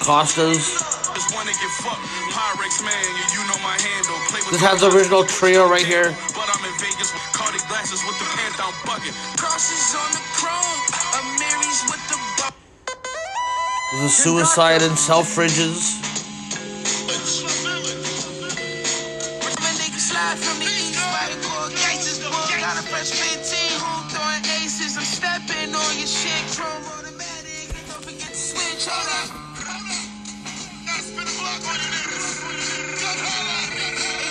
Costas. 0.04 0.84
Just 1.16 1.34
wanna 1.34 1.56
get 1.56 1.72
fucked. 1.80 2.04
Pyrex 2.36 2.84
man, 2.84 3.08
you 3.32 3.40
know 3.48 3.56
my 3.64 3.80
handle. 3.80 4.20
Play 4.28 4.44
with 4.44 4.52
This 4.52 4.62
has 4.68 4.82
the 4.82 4.92
original 4.92 5.24
trio 5.24 5.70
right 5.70 5.86
here. 5.86 6.12
But 6.36 6.52
I'm 6.52 6.60
in 6.68 6.76
Vegas 6.84 7.14
with 7.16 7.24
Cardi 7.32 7.60
glasses 7.72 8.04
with 8.04 8.20
the 8.20 8.28
pants 8.36 8.58
down 8.60 8.74
bucket. 8.86 9.16
Crosses 9.40 9.96
on 9.96 10.12
the 10.12 10.24
chrome, 10.36 10.80
a 11.16 11.22
Mary's 11.40 11.82
with 11.88 12.04
the 12.12 12.20
bu- 12.36 12.56
This 14.04 14.12
is 14.12 14.24
Suicide 14.24 14.82
and 14.84 14.98
Selfridges. 15.00 16.04
My 19.40 20.00
slide 20.00 20.38
from 20.38 20.60
the 20.60 20.66
east, 20.68 20.96
by 21.16 21.32
the 21.32 21.49
core 22.70 22.78
gangsters, 22.78 22.78
book. 22.78 22.78
Got 22.78 22.78
a 22.78 22.88
fresh 22.88 23.12
15, 23.12 23.82
who 23.82 23.94
throwing 24.14 24.46
aces. 24.62 24.98
I'm 24.98 25.06
stepping 25.06 25.74
on 25.74 25.94
your 25.98 26.08
shit, 26.08 26.46
chrome 26.54 26.86
automatic. 26.98 27.70
and 27.74 27.86
Don't 27.90 28.04
forget 28.06 28.30
to 28.30 28.36
switch, 28.36 28.86
hold 28.86 29.10
up. 29.10 29.30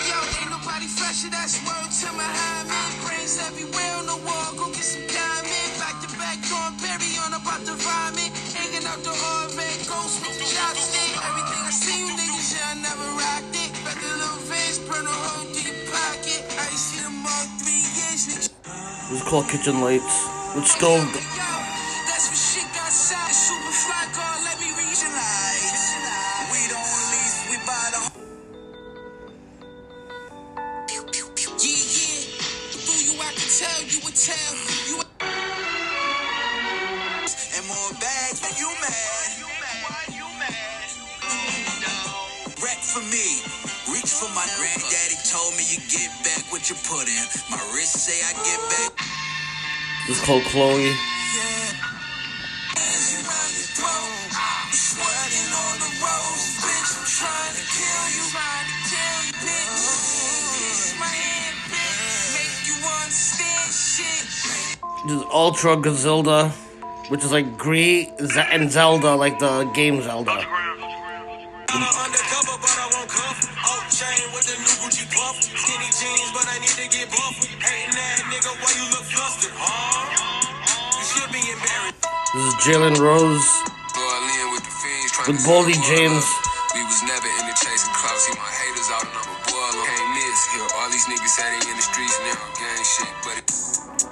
Yo, 0.09 0.18
ain't 0.38 0.51
nobody 0.51 0.87
fresher, 0.87 1.31
that's 1.31 1.59
word 1.66 1.90
to 1.90 2.09
my 2.14 2.22
high. 2.22 2.64
Brains 3.07 3.38
everywhere 3.42 3.94
on 3.98 4.07
the 4.07 4.18
wall, 4.27 4.51
go 4.57 4.66
get 4.70 4.87
some 4.87 5.07
diamond. 5.11 5.70
Back 5.83 5.98
to 6.03 6.09
back, 6.18 6.38
Dawn 6.46 6.74
Perry 6.79 7.11
on 7.27 7.35
about 7.35 7.62
the 7.66 7.74
vomit. 7.74 8.31
Hanging 8.55 8.87
out 8.87 9.03
the 9.03 9.14
hard 9.14 9.51
red 9.59 9.81
ghost 9.90 10.22
with 10.22 10.38
the 10.38 10.46
chopstick. 10.46 11.11
Everything 11.27 11.62
I 11.66 11.72
see 11.74 11.98
you 11.98 12.11
niggas, 12.14 12.51
yeah, 12.55 12.70
I 12.70 12.74
never 12.87 13.09
rocked 13.18 13.55
it. 13.59 13.70
Bet 13.83 13.98
the 13.98 14.11
little 14.14 14.42
face, 14.46 14.79
burn 14.87 15.07
a 15.07 15.11
hole 15.11 15.46
through 15.51 15.66
your 15.66 15.81
pocket. 15.90 16.40
I 16.55 16.70
ain't 16.70 16.79
seen 16.79 17.03
them 17.03 17.27
all 17.27 17.46
three. 17.59 17.88
This 18.26 18.50
is 19.12 19.22
called 19.22 19.48
Kitchen 19.48 19.81
Lights. 19.81 20.26
With 20.57 20.66
Stove. 20.66 21.07
That's 21.14 22.26
what 22.26 22.35
shit 22.35 22.66
got 22.74 22.90
shot. 22.90 23.31
Super 23.31 23.70
fly 23.70 24.11
car, 24.11 24.37
let 24.42 24.59
me 24.59 24.74
regionalize. 24.74 25.94
We 26.50 26.66
don't 26.66 26.83
lease, 27.14 27.38
we 27.50 27.57
buy 27.62 27.87
the. 27.94 28.00
Yeah, 30.90 31.04
yeah. 31.62 32.22
Through 32.74 33.02
you, 33.07 33.14
I 33.22 33.31
can 33.38 33.50
tell 33.54 33.81
you 33.87 34.00
would 34.02 34.16
tell. 34.16 34.54
You 34.90 34.98
and 37.57 37.66
more 37.68 37.92
bags 38.02 38.40
than 38.42 38.54
you 38.59 38.70
mad. 38.83 39.31
Wreck 42.62 42.78
for 42.83 43.02
me. 43.12 43.42
Reach 43.92 44.11
for 44.11 44.31
my 44.35 44.46
granddaddy 44.59 45.17
what 46.50 46.68
you 46.70 46.76
put 46.84 47.08
in. 47.08 47.24
My 47.50 47.61
wrist 47.74 47.94
say 47.98 48.18
I 48.24 48.32
get 48.44 48.61
back. 48.70 48.92
This 50.06 50.18
is 50.18 50.24
called 50.24 50.42
Chloe. 50.44 50.92
On 55.28 55.78
the 55.78 55.92
roads, 56.02 56.56
bitch. 56.61 56.92
I'm 56.98 57.04
trying 57.04 57.54
to 57.54 57.64
kill 57.68 58.04
you. 58.16 58.24
Trying 58.32 58.66
to 58.68 58.76
kill 58.88 59.18
you, 59.26 59.32
bitch. 59.44 59.76
Kiss 60.58 60.96
my 60.98 61.06
hand, 61.06 61.56
bitch. 61.68 62.32
Make 62.37 62.58
you 62.68 62.76
understand 62.84 63.70
shit. 63.72 64.26
This 65.06 65.16
is 65.16 65.24
Ultra 65.32 65.76
Gazilda. 65.76 66.50
Which 67.08 67.24
is 67.24 67.32
like 67.32 67.56
Gree 67.56 68.11
and 68.18 68.70
Zelda, 68.70 69.14
like 69.14 69.38
the 69.38 69.64
game 69.74 70.02
Zelda. 70.02 70.44
This 82.34 82.44
is 82.44 82.54
Jalen 82.60 83.00
Rose 83.00 83.48
with 85.24 85.40
Boldy 85.48 85.80
James. 85.80 86.28
We 86.76 86.84
was 86.84 87.00
never 87.08 87.24
in 87.24 87.44
the 87.48 87.56
chasing 87.56 87.88
clout. 87.96 88.20
See 88.20 88.36
my 88.36 88.44
haters 88.44 88.92
out 88.92 89.08
and 89.08 89.16
I'm 89.16 89.32
a 89.32 89.36
boiler. 89.48 89.80
Can't 89.88 90.12
miss. 90.12 90.40
Here, 90.52 90.68
all 90.76 90.92
these 90.92 91.08
niggas 91.08 91.32
say 91.32 91.48
they 91.56 91.72
in 91.72 91.76
the 91.80 91.86
streets 91.88 92.20
now. 92.28 92.36
Gang 92.52 92.84
shit, 92.84 93.08
but 93.24 93.32
it. 93.40 93.48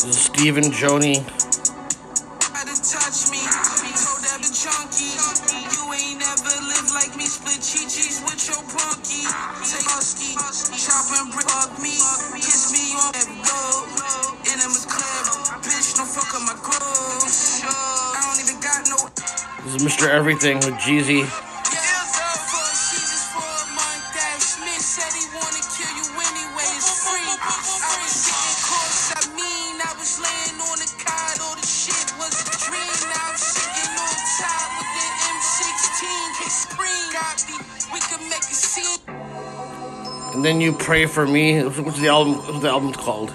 This 0.00 0.16
is 0.16 0.33
Stephen 0.33 0.72
Joni. 0.72 1.20
Try 2.40 2.64
touch 2.64 3.29
me. 3.29 3.44
Told 4.00 4.24
that 4.24 4.40
the 4.40 4.48
chunky. 4.48 5.12
You 5.76 5.85
ain't 5.92 6.16
never 6.16 6.57
lived 6.72 6.96
like 6.96 7.12
me. 7.20 7.29
Split 7.29 7.61
chi-chis 7.61 8.24
with 8.24 8.40
your 8.48 8.64
punky. 8.64 9.29
Take 9.61 9.85
husky. 9.92 10.33
Chop 10.72 11.05
and 11.20 11.37
brick 11.37 11.52
fuck 11.52 11.76
me. 11.85 11.92
Kiss 12.40 12.72
me 12.72 12.96
on 12.96 13.12
that 13.12 13.29
go. 13.44 13.61
Enemies 14.57 14.88
clear. 14.88 15.20
Bitch, 15.61 16.00
don't 16.00 16.09
fuck 16.09 16.33
up 16.33 16.48
my 16.48 16.57
clothes. 16.64 17.26
This 19.66 19.83
is 19.83 19.83
Mr. 19.83 20.09
Everything 20.09 20.59
with 20.59 20.74
Jeezy. 20.74 21.26
And 40.33 40.44
then 40.44 40.61
you 40.61 40.74
pray 40.74 41.07
for 41.07 41.26
me. 41.26 41.64
What's 41.64 41.98
the 41.98 42.07
album? 42.07 42.35
What's 42.35 42.61
the 42.61 42.68
album 42.68 42.92
called? 42.92 43.33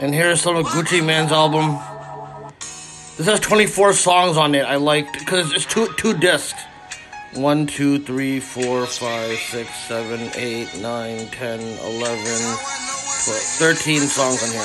And 0.00 0.14
here's 0.14 0.40
some 0.40 0.56
of 0.56 0.64
Gucci 0.66 1.04
Mane's 1.04 1.30
album. 1.30 1.78
This 3.18 3.26
has 3.26 3.38
24 3.40 3.92
songs 3.92 4.38
on 4.38 4.54
it. 4.54 4.62
I 4.62 4.76
liked 4.76 5.18
because 5.18 5.52
it's 5.52 5.66
two 5.66 5.88
two 5.98 6.14
discs. 6.16 6.58
One, 7.34 7.66
two, 7.66 7.98
three, 7.98 8.40
four, 8.40 8.86
five, 8.86 9.36
six, 9.38 9.68
seven, 9.86 10.30
eight, 10.36 10.74
nine, 10.80 11.26
ten, 11.28 11.60
eleven, 11.60 12.40
twelve, 13.24 13.44
thirteen 13.60 14.00
songs 14.00 14.42
on 14.42 14.50
here. 14.50 14.62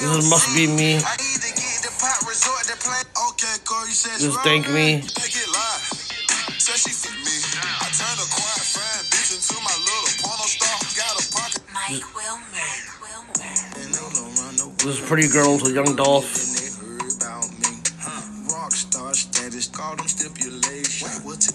This 0.00 0.24
is 0.24 0.30
Must 0.30 0.56
Be 0.56 0.66
Me. 0.68 0.94
This 3.92 4.22
is 4.22 4.36
Thank 4.38 4.70
Me. 4.70 5.02
This 11.92 12.00
is 14.86 15.00
Pretty 15.00 15.28
Girls 15.28 15.62
with 15.62 15.74
Young 15.74 15.94
Dolph. 15.94 16.24
Rockstar 18.48 19.14
status, 19.14 19.68
call 19.68 19.96
them 19.96 20.08
stipulations. 20.08 21.52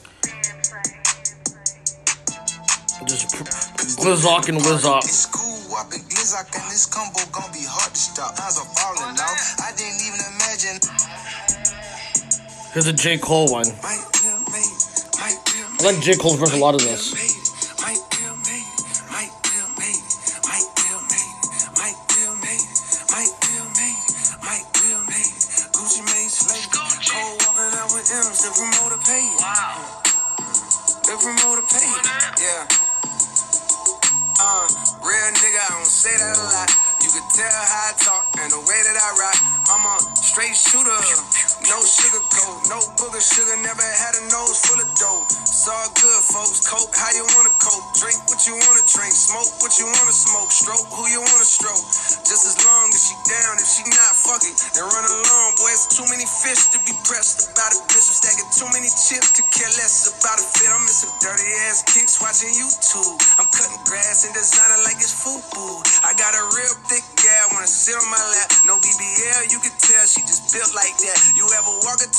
Just 3.08 3.34
Glizzock 3.98 4.50
and. 4.50 4.62
Whopping 4.62 6.04
Glizzock 6.06 6.54
and 6.54 6.72
this 6.72 6.86
combo 6.86 7.20
gonna 7.32 7.52
be 7.52 7.66
hard 7.66 7.94
to 7.94 8.00
stop. 8.00 8.38
Falling. 8.38 9.18
I 9.18 9.74
didn't 9.76 10.02
even 10.06 10.22
imagine. 10.36 10.78
Here's 12.74 12.86
a 12.86 12.94
J. 12.94 13.18
Cole 13.18 13.52
one. 13.52 13.66
I 13.66 13.98
like 15.84 16.00
J. 16.00 16.16
Cole's 16.16 16.38
verse 16.38 16.54
a 16.54 16.58
lot 16.58 16.76
of 16.76 16.82
this. 16.82 17.27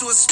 Into 0.00 0.10
a 0.10 0.27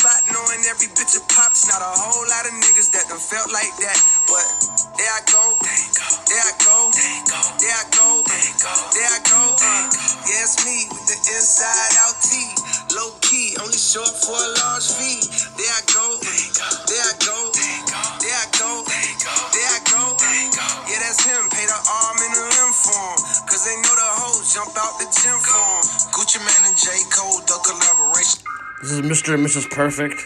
is 28.96 29.04
Mr. 29.04 29.36
and 29.36 29.44
Mrs. 29.44 29.68
Perfect. 29.68 30.24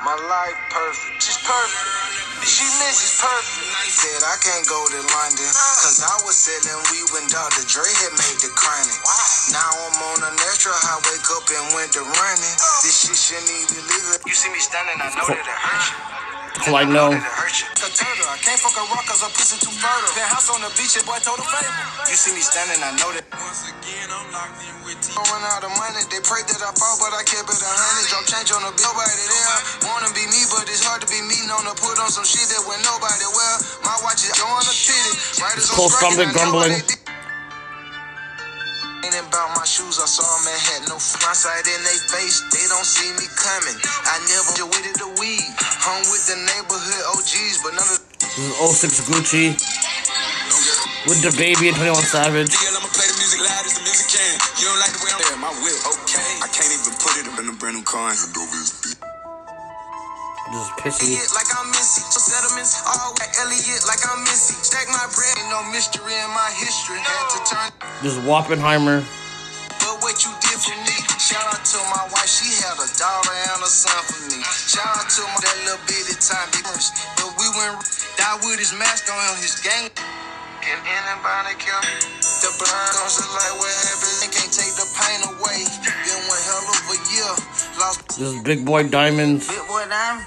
My 0.00 0.16
life 0.16 0.56
perfect. 0.72 1.20
She's 1.20 1.36
perfect. 1.44 1.84
She 2.40 2.64
misses 2.80 3.20
perfect. 3.20 3.68
Said 3.92 4.24
I 4.24 4.36
can't 4.40 4.64
go 4.64 4.80
to 4.88 5.00
London. 5.04 5.50
Cause 5.84 6.00
I 6.00 6.16
was 6.24 6.32
selling 6.32 6.80
weed 6.88 7.04
when 7.12 7.28
Dr. 7.28 7.60
Dre 7.68 7.84
had 7.84 8.16
made 8.16 8.38
the 8.40 8.48
chronic. 8.56 8.96
Now 9.52 9.68
I'm 9.68 10.00
on 10.00 10.32
an 10.32 10.36
extra 10.48 10.72
high, 10.72 10.96
wake 11.04 11.28
up 11.28 11.44
and 11.52 11.76
went 11.76 11.92
to 12.00 12.02
running. 12.08 12.56
This 12.80 13.04
shit 13.04 13.12
shouldn't 13.12 13.52
even 13.52 13.84
legal. 13.84 14.16
You 14.24 14.32
see 14.32 14.48
me 14.48 14.60
standing, 14.64 14.96
I 14.96 15.12
know 15.12 15.28
that 15.28 15.44
it 15.44 15.60
hurts 15.60 15.92
you. 15.92 16.20
Well, 16.72 16.80
I 16.80 16.84
know. 16.88 17.12
A 17.12 17.88
turtle. 17.92 18.28
I 18.28 18.36
can't 18.40 18.60
fuck 18.60 18.76
a 18.80 18.84
rock 18.88 19.04
cause 19.04 19.20
her 19.20 19.32
pussy 19.36 19.60
too 19.60 19.72
fertile. 19.76 20.12
Penthouse 20.16 20.48
on 20.48 20.64
the 20.64 20.72
beach, 20.80 20.96
your 20.96 21.04
boy 21.04 21.20
told 21.20 21.40
a 21.40 21.44
fable. 21.44 21.72
You 22.08 22.16
see 22.16 22.32
me 22.32 22.40
standing, 22.40 22.80
I 22.80 22.96
know 22.96 23.12
that. 23.12 23.28
Once 25.00 25.16
again, 25.16 25.24
I'm 25.24 25.40
locked 25.40 25.40
in 25.40 25.40
with 25.40 25.40
T. 25.40 25.40
Run 25.40 25.42
out 25.48 25.64
of 25.64 25.72
money, 25.80 26.02
they 26.12 26.20
pray 26.20 26.42
that 26.44 26.60
I 26.60 26.72
fall, 26.76 26.96
but 27.00 27.16
I 27.16 27.24
kept 27.24 27.48
it 27.48 27.56
a 27.56 27.72
hundred. 27.72 28.04
Drop 28.12 28.24
change 28.28 28.52
on 28.52 28.60
the 28.68 28.72
bill, 28.76 28.92
nobody 28.92 29.24
there. 29.32 29.56
Wanna 29.88 30.10
be 30.12 30.24
me, 30.28 30.44
but 30.52 30.68
it's 30.68 30.84
hard 30.84 31.00
to 31.00 31.08
be 31.08 31.20
me. 31.24 31.40
Known 31.48 31.64
to 31.64 31.74
put 31.80 31.96
on 31.96 32.12
some 32.12 32.28
shit 32.28 32.44
that 32.52 32.60
when 32.68 32.76
nobody 32.84 33.24
well. 33.32 33.56
My 33.80 33.96
watch 34.04 34.20
is 34.20 34.36
going 34.36 34.60
to. 34.60 34.74
Right 35.40 35.56
as 35.56 35.70
Cole 35.72 35.88
stumbling, 35.88 36.32
grumbling. 36.36 36.76
Ain't 39.00 39.16
about 39.16 39.56
my 39.56 39.64
shoes, 39.64 39.96
I 39.96 40.04
saw 40.04 40.20
them 40.20 40.52
and 40.52 40.60
had 40.60 40.82
no 40.92 41.00
my 41.24 41.32
side 41.32 41.64
in 41.64 41.80
they 41.80 41.98
face. 42.12 42.44
They 42.52 42.68
don't 42.68 42.84
see 42.84 43.08
me 43.16 43.24
coming. 43.32 43.80
I 44.04 44.20
never 44.28 44.68
with 44.68 44.84
it 44.84 45.00
the 45.00 45.08
weed. 45.16 45.48
Hung 45.80 46.04
with 46.12 46.28
the 46.28 46.36
neighborhood 46.36 47.16
OGs, 47.16 47.64
but 47.64 47.72
none 47.72 47.88
of 47.88 48.04
This 48.20 48.36
is 48.36 48.52
06 48.52 49.08
Gucci 49.08 49.56
with 51.08 51.20
DaBaby 51.24 51.72
and 51.72 51.76
21 51.76 51.96
Savage. 52.04 52.52
I'ma 52.52 52.88
play 52.92 53.08
the 53.08 53.16
music 53.16 53.40
loud 53.40 53.64
as 53.64 53.74
the 53.76 53.84
music 53.84 54.08
can. 54.12 54.34
You 54.60 54.68
don't 54.68 54.80
like 54.80 54.92
the 54.92 55.00
way 55.00 55.10
I'm 55.16 55.20
there, 55.24 55.40
my 55.40 55.52
whip. 55.64 55.78
Okay. 55.96 56.30
I 56.44 56.48
can't 56.52 56.68
even 56.68 56.92
put 57.00 57.12
it 57.16 57.24
up 57.30 57.36
in 57.40 57.46
a 57.48 57.56
brand 57.56 57.80
new 57.80 57.86
car. 57.86 58.12
Hand 58.12 58.36
over 58.36 58.56
his 58.56 58.72
dick. 58.84 58.98
This 60.50 60.60
is 60.66 60.72
pissy. 60.82 61.06
Elliot 61.14 61.30
like 61.32 61.50
I'm 61.56 61.68
Missy. 61.70 62.02
Settlements 62.10 62.74
all 62.84 63.14
like 63.22 63.32
Elliot 63.38 63.82
like 63.86 64.02
I'm 64.02 64.20
Missy. 64.26 64.58
Stack 64.60 64.90
my 64.90 65.06
bread, 65.14 65.34
ain't 65.40 65.48
no 65.48 65.62
mystery 65.70 66.12
in 66.12 66.30
my 66.34 66.50
history. 66.58 66.98
Had 66.98 67.26
to 67.32 67.40
turn, 67.46 67.68
This 68.02 68.18
Wappenheimer. 68.26 69.00
but 69.78 69.94
what 70.02 70.18
you 70.26 70.32
did 70.42 70.58
for 70.58 70.74
me. 70.84 70.96
Shout 71.22 71.46
out 71.54 71.62
to 71.62 71.78
my 71.94 72.04
wife, 72.10 72.26
she 72.26 72.50
had 72.66 72.74
a 72.76 72.88
daughter 72.98 73.30
and 73.54 73.62
a 73.62 73.70
son 73.70 73.94
for 74.10 74.20
me. 74.26 74.42
Shout 74.42 74.90
out 74.90 75.06
to 75.06 75.22
my 75.22 75.38
that 75.38 75.56
little 75.64 75.80
bitty 75.86 76.18
time. 76.18 76.50
But 76.50 77.30
we 77.38 77.46
went 77.54 77.78
die 78.18 78.36
with 78.42 78.58
his 78.58 78.74
mask 78.74 79.06
on 79.06 79.38
his 79.38 79.62
gang. 79.62 79.86
Can 80.60 80.78
anybody 80.84 81.54
kill 81.58 81.80
me? 81.82 81.94
the 82.40 82.50
blind 82.56 82.90
comes 82.96 83.16
to 83.20 83.24
light 83.36 83.54
what 83.60 83.72
happens? 83.84 84.16
They 84.20 84.30
can't 84.32 84.52
take 84.52 84.74
the 84.76 84.86
pain 84.96 85.20
away. 85.28 85.60
Been 86.04 86.20
one 86.28 86.42
hell 86.48 86.64
of 86.68 86.80
a 86.88 86.98
year. 87.12 87.32
Lost 87.80 88.00
This 88.18 88.28
is 88.32 88.42
Big 88.42 88.64
Boy 88.64 88.88
Diamonds. 88.88 89.48
bit 89.48 89.60
boy 89.68 89.84
dime. 89.88 90.20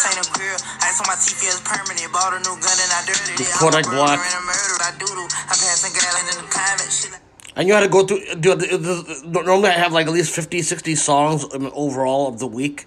Ain't 0.00 0.16
a 0.20 0.24
grill. 0.32 0.56
Ice 0.80 0.96
on 1.00 1.06
my 1.08 1.16
teeth 1.20 1.36
feels 1.40 1.60
permanent. 1.60 2.08
Bought 2.12 2.32
a 2.32 2.40
new 2.40 2.56
gun 2.56 2.76
and 2.80 2.92
I 2.92 3.00
dirtied 3.04 3.40
it. 3.40 3.52
Kodak 3.60 3.84
I'm 3.86 3.92
a 3.92 3.96
Black. 3.96 4.16
murderer 4.16 4.24
and 4.24 4.36
a 4.40 4.44
murderer. 4.48 4.80
I 4.80 4.90
doodle. 4.96 5.28
I'm 5.28 5.58
passing 5.60 5.92
gallon 5.92 6.24
in 6.32 6.36
the 6.40 6.48
climate. 6.48 6.92
Shit. 6.92 7.20
And 7.56 7.68
you 7.68 7.74
had 7.74 7.80
to 7.84 7.88
go 7.88 8.06
through. 8.06 8.20
Do, 8.40 8.56
do, 8.56 8.78
do, 8.78 9.42
normally, 9.44 9.68
I 9.68 9.72
have 9.76 9.92
like 9.92 10.06
at 10.06 10.12
least 10.12 10.34
50, 10.34 10.62
60 10.62 10.94
songs 10.94 11.44
um, 11.52 11.70
overall 11.74 12.28
of 12.28 12.38
the 12.38 12.46
week. 12.46 12.86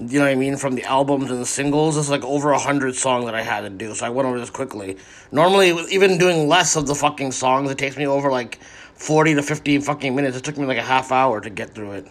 You 0.00 0.18
know 0.18 0.24
what 0.24 0.30
I 0.30 0.34
mean? 0.34 0.56
From 0.56 0.76
the 0.76 0.84
albums 0.84 1.30
and 1.30 1.42
the 1.42 1.46
singles, 1.46 1.98
it's 1.98 2.08
like 2.08 2.24
over 2.24 2.52
a 2.52 2.58
hundred 2.58 2.94
songs 2.94 3.26
that 3.26 3.34
I 3.34 3.42
had 3.42 3.60
to 3.60 3.70
do. 3.70 3.94
So 3.94 4.06
I 4.06 4.08
went 4.08 4.26
over 4.26 4.40
this 4.40 4.48
quickly. 4.48 4.96
Normally, 5.30 5.68
even 5.92 6.16
doing 6.16 6.48
less 6.48 6.74
of 6.74 6.86
the 6.86 6.94
fucking 6.94 7.32
songs, 7.32 7.70
it 7.70 7.76
takes 7.76 7.98
me 7.98 8.06
over 8.06 8.30
like 8.30 8.60
forty 8.94 9.34
to 9.34 9.42
fifteen 9.42 9.82
fucking 9.82 10.16
minutes. 10.16 10.38
It 10.38 10.44
took 10.44 10.56
me 10.56 10.64
like 10.64 10.78
a 10.78 10.82
half 10.82 11.12
hour 11.12 11.38
to 11.42 11.50
get 11.50 11.74
through 11.74 11.92
it. 11.92 12.06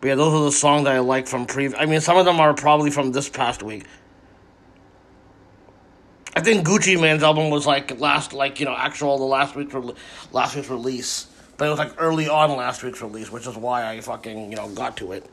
But 0.00 0.08
yeah, 0.08 0.14
those 0.16 0.34
are 0.34 0.44
the 0.44 0.50
songs 0.50 0.84
that 0.84 0.96
I 0.96 0.98
like 0.98 1.28
from 1.28 1.46
pre. 1.46 1.72
I 1.72 1.86
mean, 1.86 2.00
some 2.00 2.16
of 2.16 2.24
them 2.24 2.40
are 2.40 2.52
probably 2.52 2.90
from 2.90 3.12
this 3.12 3.28
past 3.28 3.62
week. 3.62 3.86
I 6.34 6.40
think 6.40 6.66
Gucci 6.66 7.00
Mane's 7.00 7.22
album 7.22 7.48
was 7.48 7.64
like 7.64 8.00
last, 8.00 8.32
like 8.32 8.58
you 8.58 8.66
know, 8.66 8.74
actual 8.76 9.18
the 9.18 9.24
last 9.24 9.54
week's 9.54 9.72
re- 9.72 9.94
last 10.32 10.56
week's 10.56 10.68
release, 10.68 11.28
but 11.58 11.68
it 11.68 11.70
was 11.70 11.78
like 11.78 11.92
early 11.98 12.28
on 12.28 12.56
last 12.56 12.82
week's 12.82 13.00
release, 13.00 13.30
which 13.30 13.46
is 13.46 13.56
why 13.56 13.88
I 13.88 14.00
fucking 14.00 14.50
you 14.50 14.56
know 14.56 14.68
got 14.70 14.96
to 14.96 15.12
it. 15.12 15.30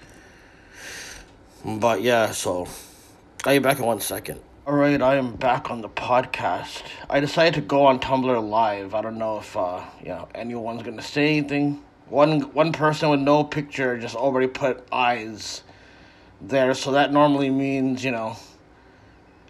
But 1.66 2.02
yeah, 2.02 2.32
so 2.32 2.68
I'll 3.46 3.54
be 3.54 3.60
back 3.60 3.80
in 3.80 3.86
one 3.86 4.02
second. 4.02 4.42
All 4.68 4.74
right, 4.74 5.02
I 5.02 5.16
am 5.16 5.36
back 5.38 5.72
on 5.72 5.80
the 5.80 5.88
podcast. 5.88 6.84
I 7.10 7.22
decided 7.22 7.54
to 7.54 7.62
go 7.62 7.86
on 7.86 8.00
Tumblr 8.00 8.50
live. 8.50 8.94
I 8.94 9.02
don't 9.02 9.18
know 9.18 9.38
if 9.38 9.56
uh, 9.56 9.82
you 10.02 10.10
know 10.10 10.28
anyone's 10.36 10.84
gonna 10.84 11.02
say 11.02 11.38
anything. 11.38 11.82
One 12.10 12.42
one 12.54 12.74
person 12.74 13.10
with 13.10 13.22
no 13.22 13.46
picture 13.46 13.98
just 13.98 14.14
already 14.14 14.48
put 14.48 14.86
eyes 14.92 15.64
there, 16.42 16.74
so 16.74 16.92
that 16.92 17.14
normally 17.14 17.50
means 17.50 18.04
you 18.04 18.12
know. 18.12 18.36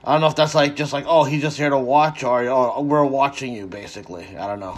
I 0.04 0.12
don't 0.12 0.22
know 0.22 0.28
if 0.28 0.36
that's 0.36 0.54
like 0.54 0.76
just 0.76 0.94
like 0.94 1.06
oh 1.08 1.24
he's 1.24 1.42
just 1.42 1.58
here 1.58 1.72
to 1.72 1.80
watch 1.80 2.24
or 2.24 2.44
oh 2.48 2.82
we're 2.82 3.06
watching 3.06 3.54
you 3.54 3.66
basically. 3.66 4.38
I 4.38 4.46
don't 4.46 4.60
know. 4.60 4.78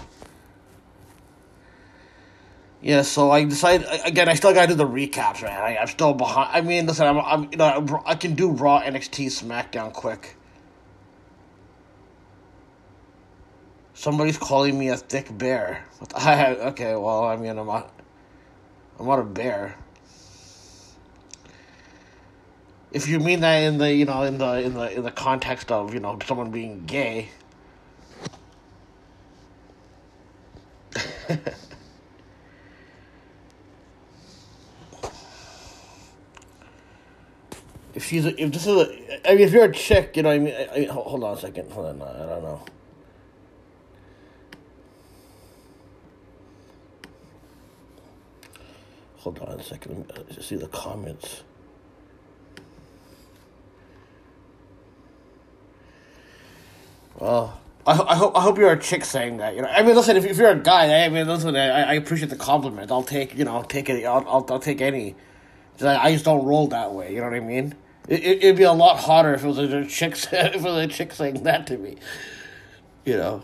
Yeah, 2.81 3.01
so 3.01 3.31
I 3.31 3.43
decided 3.45 3.87
again. 4.05 4.29
I 4.29 4.35
still 4.35 4.53
gotta 4.53 4.67
do 4.67 4.75
the 4.75 4.87
recaps, 4.87 5.41
man. 5.41 5.59
I, 5.59 5.77
I'm 5.77 5.87
still 5.87 6.13
behind. 6.13 6.49
I 6.53 6.61
mean, 6.61 6.85
listen, 6.85 7.07
I'm, 7.07 7.19
I'm 7.19 7.51
you 7.51 7.57
know 7.57 8.01
I 8.05 8.15
can 8.15 8.35
do 8.35 8.51
Raw, 8.51 8.81
NXT, 8.81 9.27
SmackDown 9.27 9.91
quick. 9.93 10.35
Somebody's 13.93 14.37
calling 14.37 14.77
me 14.77 14.89
a 14.89 14.97
thick 14.97 15.35
bear. 15.37 15.85
I, 16.15 16.55
okay, 16.71 16.95
well, 16.95 17.25
I 17.25 17.37
mean, 17.37 17.57
I'm 17.57 17.67
not. 17.67 17.91
I'm 18.99 19.07
not 19.07 19.19
a 19.19 19.23
bear. 19.23 19.75
If 22.91 23.07
you 23.07 23.19
mean 23.19 23.41
that 23.41 23.57
in 23.57 23.77
the 23.77 23.93
you 23.93 24.05
know 24.05 24.23
in 24.23 24.37
the 24.37 24.61
in 24.61 24.73
the 24.73 24.91
in 24.97 25.03
the 25.03 25.11
context 25.11 25.71
of 25.71 25.93
you 25.93 25.99
know 25.99 26.19
someone 26.25 26.51
being 26.51 26.85
gay. 26.85 27.29
if 37.95 38.05
she's 38.05 38.25
a, 38.25 38.41
if 38.41 38.51
this 38.51 38.67
is 38.67 38.75
a, 38.75 39.29
I 39.29 39.35
mean, 39.35 39.47
if 39.47 39.53
you're 39.53 39.63
a 39.63 39.71
chick, 39.71 40.17
you 40.17 40.23
know, 40.23 40.29
I 40.29 40.37
mean, 40.37 40.53
I, 40.53 40.81
I, 40.81 40.83
hold 40.85 41.23
on 41.23 41.37
a 41.37 41.39
second, 41.39 41.71
hold 41.71 41.87
on, 41.87 42.01
I 42.01 42.25
don't 42.25 42.43
know. 42.43 42.65
Hold 49.17 49.39
on 49.39 49.59
a 49.59 49.63
second. 49.63 50.05
Let 50.09 50.29
me 50.29 50.35
uh, 50.37 50.41
see 50.41 50.55
the 50.55 50.67
comments. 50.67 51.43
Well, 57.17 57.59
I, 57.87 57.93
I 57.93 58.15
hope 58.15 58.37
I 58.37 58.41
hope 58.41 58.57
you're 58.57 58.73
a 58.73 58.79
chick 58.79 59.05
saying 59.05 59.37
that. 59.37 59.55
You 59.55 59.61
know, 59.61 59.69
I 59.69 59.81
mean, 59.83 59.95
listen, 59.95 60.17
if, 60.17 60.25
if 60.25 60.37
you're 60.37 60.51
a 60.51 60.59
guy, 60.59 61.05
I 61.05 61.09
mean, 61.09 61.27
listen, 61.27 61.55
I, 61.55 61.91
I 61.91 61.93
appreciate 61.93 62.29
the 62.29 62.35
compliment. 62.35 62.91
I'll 62.91 63.03
take, 63.03 63.35
you 63.35 63.45
know, 63.45 63.55
I'll 63.55 63.63
take 63.63 63.89
it. 63.89 64.05
I'll, 64.05 64.27
I'll, 64.27 64.45
I'll 64.49 64.59
take 64.59 64.81
any. 64.81 65.15
I, 65.81 65.95
I 65.95 66.11
just 66.11 66.25
don't 66.25 66.45
roll 66.45 66.67
that 66.67 66.93
way. 66.93 67.13
You 67.13 67.21
know 67.21 67.29
what 67.29 67.33
I 67.33 67.39
mean? 67.39 67.73
It, 68.07 68.23
it'd 68.23 68.57
be 68.57 68.63
a 68.63 68.71
lot 68.71 68.99
hotter 68.99 69.33
if 69.33 69.43
it 69.43 69.47
was 69.47 69.57
a 69.57 69.85
chick, 69.85 70.11
if 70.31 70.33
it 70.33 70.61
was 70.61 70.85
a 70.85 70.87
chick 70.87 71.13
saying 71.13 71.43
that 71.43 71.67
to 71.67 71.77
me. 71.77 71.97
You 73.03 73.17
know. 73.17 73.43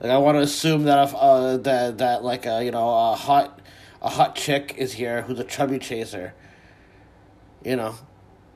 Like 0.00 0.10
I 0.10 0.18
want 0.18 0.36
to 0.36 0.42
assume 0.42 0.84
that 0.84 1.08
if 1.08 1.14
uh 1.14 1.58
that 1.58 1.98
that 1.98 2.24
like 2.24 2.44
a 2.44 2.64
you 2.64 2.72
know 2.72 2.88
a 2.88 3.14
hot 3.14 3.60
a 4.00 4.08
hot 4.08 4.34
chick 4.34 4.74
is 4.76 4.94
here 4.94 5.22
who's 5.22 5.38
a 5.38 5.44
chubby 5.44 5.78
chaser. 5.78 6.34
You 7.64 7.76
know, 7.76 7.94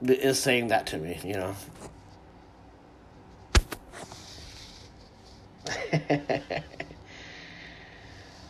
is 0.03 0.41
saying 0.41 0.69
that 0.69 0.87
to 0.89 0.99
me. 0.99 1.21
You 1.25 1.35
know. 1.35 1.55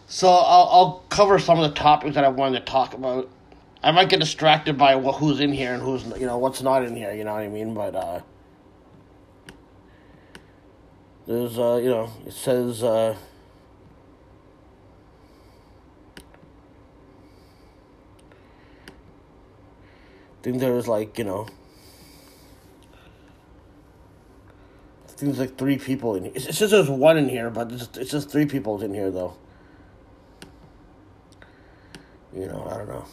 so 0.07 0.29
I'll 0.29 0.69
I'll 0.71 1.05
cover 1.11 1.39
some 1.39 1.59
of 1.59 1.69
the 1.69 1.77
topics 1.79 2.15
that 2.15 2.25
I 2.25 2.29
wanted 2.29 2.61
to 2.61 2.65
talk 2.65 2.95
about. 2.95 3.29
I 3.87 3.93
might 3.93 4.09
get 4.09 4.19
distracted 4.19 4.77
by 4.77 4.97
what 4.97 5.15
who's 5.15 5.39
in 5.39 5.53
here 5.53 5.73
and 5.73 5.81
who's 5.81 6.05
you 6.19 6.27
know 6.27 6.39
what's 6.39 6.61
not 6.61 6.83
in 6.83 6.97
here. 6.97 7.13
You 7.13 7.23
know 7.23 7.35
what 7.35 7.45
I 7.45 7.49
mean? 7.49 7.73
But 7.73 7.95
uh, 7.95 8.21
there's 11.29 11.57
uh 11.57 11.77
you 11.77 11.91
know 11.91 12.11
it 12.27 12.33
says 12.33 12.83
uh. 12.83 13.15
I 20.41 20.43
think 20.43 20.59
there 20.59 20.73
was 20.73 20.89
like 20.89 21.17
you 21.17 21.25
know. 21.25 21.47
I 25.05 25.13
think 25.13 25.33
there's 25.33 25.39
like 25.39 25.57
three 25.57 25.79
people 25.79 26.17
in 26.17 26.25
here. 26.25 26.33
It 26.35 26.55
says 26.57 26.73
there's 26.73 26.91
one 26.91 27.17
in 27.17 27.29
here, 27.29 27.51
but 27.51 27.71
it's, 27.71 27.97
it's 27.97 28.11
just 28.11 28.31
three 28.31 28.47
people 28.47 28.83
in 28.83 28.93
here 28.93 29.13
though. 29.13 29.37
You 32.35 32.47
know, 32.47 32.67
I 32.69 32.79
don't 32.79 32.89
know. 32.89 33.07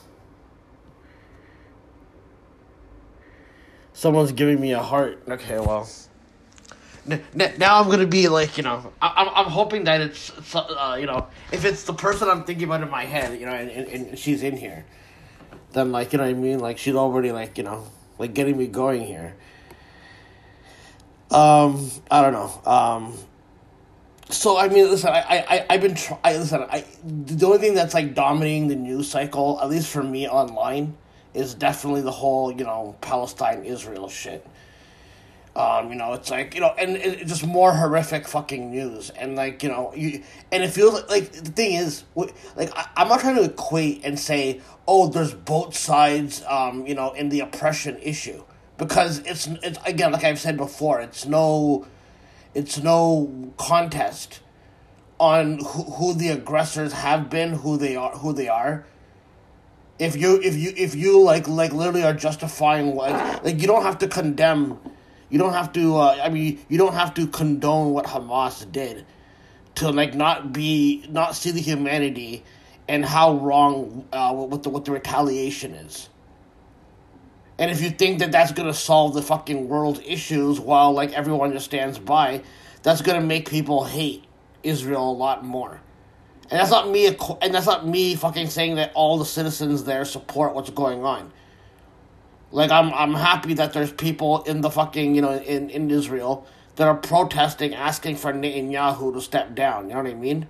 Someone's 3.93 4.31
giving 4.31 4.59
me 4.59 4.73
a 4.73 4.79
heart. 4.81 5.23
Okay, 5.27 5.59
well. 5.59 5.87
N- 7.09 7.21
n- 7.37 7.53
now 7.57 7.79
I'm 7.81 7.89
gonna 7.89 8.07
be 8.07 8.27
like, 8.29 8.57
you 8.57 8.63
know, 8.63 8.91
I- 9.01 9.13
I'm 9.17 9.29
I'm 9.45 9.51
hoping 9.51 9.83
that 9.85 10.01
it's, 10.01 10.31
it's, 10.37 10.55
uh, 10.55 10.97
you 10.99 11.05
know, 11.05 11.27
if 11.51 11.65
it's 11.65 11.83
the 11.83 11.93
person 11.93 12.29
I'm 12.29 12.43
thinking 12.43 12.65
about 12.65 12.81
in 12.81 12.89
my 12.89 13.03
head, 13.05 13.39
you 13.39 13.45
know, 13.45 13.51
and, 13.53 13.69
and, 13.69 13.87
and 14.09 14.19
she's 14.19 14.41
in 14.41 14.55
here, 14.57 14.85
then 15.73 15.91
like, 15.91 16.13
you 16.13 16.17
know 16.17 16.23
what 16.25 16.31
I 16.31 16.33
mean? 16.33 16.59
Like 16.59 16.77
she's 16.77 16.95
already 16.95 17.31
like, 17.31 17.57
you 17.57 17.63
know, 17.65 17.85
like 18.17 18.33
getting 18.33 18.57
me 18.57 18.67
going 18.67 19.01
here. 19.05 19.35
Um, 21.29 21.89
I 22.11 22.21
don't 22.21 22.33
know. 22.33 22.61
Um, 22.71 23.13
so 24.29 24.57
I 24.57 24.69
mean, 24.69 24.89
listen, 24.89 25.09
I 25.09 25.45
I 25.49 25.65
I've 25.69 25.81
been 25.81 25.95
trying. 25.95 26.19
Listen. 26.39 26.61
I 26.63 26.85
the 27.03 27.45
only 27.45 27.57
thing 27.57 27.73
that's 27.73 27.93
like 27.93 28.13
dominating 28.15 28.67
the 28.67 28.75
news 28.75 29.09
cycle, 29.09 29.59
at 29.61 29.69
least 29.69 29.89
for 29.89 30.03
me 30.03 30.27
online, 30.27 30.95
is 31.33 31.53
definitely 31.53 32.01
the 32.01 32.11
whole 32.11 32.51
you 32.51 32.63
know 32.63 32.95
Palestine 33.01 33.63
Israel 33.65 34.09
shit. 34.09 34.45
Um, 35.55 35.89
you 35.89 35.95
know, 35.95 36.13
it's 36.13 36.31
like 36.31 36.55
you 36.55 36.61
know, 36.61 36.73
and 36.79 36.97
it, 36.97 37.21
it's 37.21 37.29
just 37.29 37.45
more 37.45 37.71
horrific 37.73 38.27
fucking 38.27 38.71
news, 38.71 39.11
and 39.11 39.35
like 39.35 39.61
you 39.61 39.69
know, 39.69 39.93
you 39.95 40.23
and 40.51 40.63
it 40.63 40.69
feels 40.69 40.93
like, 40.95 41.09
like 41.09 41.31
the 41.31 41.51
thing 41.51 41.73
is, 41.75 42.05
like 42.15 42.75
I, 42.75 42.89
I'm 42.97 43.07
not 43.07 43.19
trying 43.19 43.35
to 43.35 43.43
equate 43.43 44.01
and 44.03 44.19
say, 44.19 44.61
oh, 44.87 45.09
there's 45.09 45.35
both 45.35 45.77
sides, 45.77 46.43
um, 46.47 46.87
you 46.87 46.95
know, 46.95 47.13
in 47.13 47.29
the 47.29 47.41
oppression 47.41 47.97
issue, 48.01 48.43
because 48.79 49.19
it's 49.19 49.45
it's 49.45 49.77
again, 49.85 50.11
like 50.11 50.23
I've 50.23 50.39
said 50.39 50.57
before, 50.57 51.01
it's 51.01 51.27
no, 51.27 51.85
it's 52.55 52.81
no 52.81 53.53
contest 53.57 54.39
on 55.19 55.59
who, 55.59 55.83
who 55.83 56.13
the 56.15 56.29
aggressors 56.29 56.93
have 56.93 57.29
been, 57.29 57.53
who 57.53 57.77
they 57.77 57.95
are, 57.95 58.11
who 58.17 58.33
they 58.33 58.47
are. 58.47 58.85
If 59.99 60.15
you 60.15 60.41
if 60.41 60.55
you 60.55 60.73
if 60.75 60.95
you 60.95 61.21
like 61.21 61.47
like 61.47 61.71
literally 61.71 62.03
are 62.03 62.13
justifying 62.13 62.95
like 62.95 63.43
like 63.43 63.61
you 63.61 63.67
don't 63.67 63.83
have 63.83 63.99
to 63.99 64.07
condemn. 64.07 64.79
You 65.29 65.39
don't 65.39 65.53
have 65.53 65.73
to 65.73 65.97
uh, 65.97 66.19
i 66.21 66.29
mean 66.29 66.63
you 66.69 66.77
don't 66.77 66.93
have 66.93 67.15
to 67.15 67.25
condone 67.25 67.91
what 67.91 68.05
hamas 68.05 68.71
did 68.71 69.03
to 69.75 69.89
like 69.89 70.13
not 70.13 70.53
be 70.53 71.05
not 71.09 71.35
see 71.35 71.49
the 71.49 71.59
humanity 71.59 72.43
and 72.87 73.03
how 73.03 73.37
wrong 73.37 74.07
uh, 74.13 74.31
what 74.33 74.61
the 74.63 74.69
what 74.69 74.85
the 74.85 74.91
retaliation 74.91 75.73
is. 75.73 76.09
And 77.57 77.71
if 77.71 77.81
you 77.81 77.89
think 77.89 78.19
that 78.19 78.31
that's 78.31 78.51
gonna 78.51 78.73
solve 78.73 79.13
the 79.13 79.21
fucking 79.21 79.69
world's 79.69 80.01
issues 80.05 80.59
while 80.59 80.91
like 80.91 81.13
everyone 81.13 81.51
just 81.53 81.65
stands 81.65 81.97
by 81.97 82.43
that's 82.81 83.01
gonna 83.01 83.21
make 83.21 83.49
people 83.49 83.85
hate 83.85 84.25
israel 84.63 85.09
a 85.09 85.13
lot 85.13 85.43
more 85.43 85.81
and 86.51 86.59
that's 86.59 86.71
not 86.71 86.89
me 86.89 87.07
and 87.07 87.53
that's 87.53 87.65
not 87.65 87.87
me 87.87 88.15
fucking 88.15 88.49
saying 88.49 88.75
that 88.75 88.91
all 88.93 89.17
the 89.17 89.25
citizens 89.25 89.83
there 89.85 90.05
support 90.05 90.53
what's 90.53 90.69
going 90.69 91.03
on 91.03 91.31
like 92.53 92.69
I'm 92.69 92.93
I'm 92.93 93.15
happy 93.15 93.55
that 93.55 93.73
there's 93.73 93.91
people 93.91 94.43
in 94.43 94.61
the 94.61 94.69
fucking, 94.69 95.15
you 95.15 95.21
know, 95.21 95.33
in, 95.33 95.71
in 95.71 95.89
Israel 95.89 96.45
that 96.75 96.87
are 96.87 96.95
protesting 96.95 97.73
asking 97.73 98.15
for 98.15 98.31
Netanyahu 98.31 99.11
to 99.13 99.21
step 99.21 99.55
down, 99.55 99.89
you 99.89 99.95
know 99.95 100.03
what 100.03 100.11
I 100.11 100.13
mean? 100.13 100.47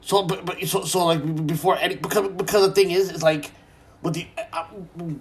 So, 0.00 0.22
but, 0.22 0.46
but 0.46 0.66
so, 0.66 0.84
so 0.84 1.04
like 1.04 1.46
before 1.46 1.76
any 1.76 1.96
because 1.96 2.28
because 2.30 2.66
the 2.66 2.72
thing 2.72 2.90
is, 2.90 3.10
it's 3.10 3.22
like 3.22 3.52
with 4.02 4.14
the 4.14 4.26
uh, 4.54 4.64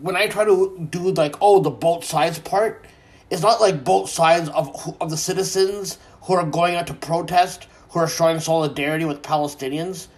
when 0.01 0.15
I 0.15 0.27
try 0.27 0.45
to 0.45 0.87
do 0.89 1.11
like 1.11 1.35
oh 1.41 1.59
the 1.59 1.69
both 1.69 2.05
sides 2.05 2.39
part, 2.39 2.87
it's 3.29 3.41
not 3.41 3.59
like 3.59 3.83
both 3.83 4.09
sides 4.09 4.47
of 4.49 4.95
of 5.01 5.09
the 5.09 5.17
citizens 5.17 5.97
who 6.29 6.35
are 6.35 6.45
going 6.45 6.75
out 6.75 6.85
to 6.85 6.93
protest 6.93 7.65
who 7.89 7.97
are 7.97 8.07
showing 8.07 8.39
solidarity 8.39 9.03
with 9.03 9.23
Palestinians. 9.23 10.09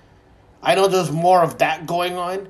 I 0.62 0.76
know 0.76 0.89
there's 0.89 1.09
more 1.09 1.41
of 1.41 1.59
that 1.59 1.88
going 1.88 2.18
on, 2.18 2.49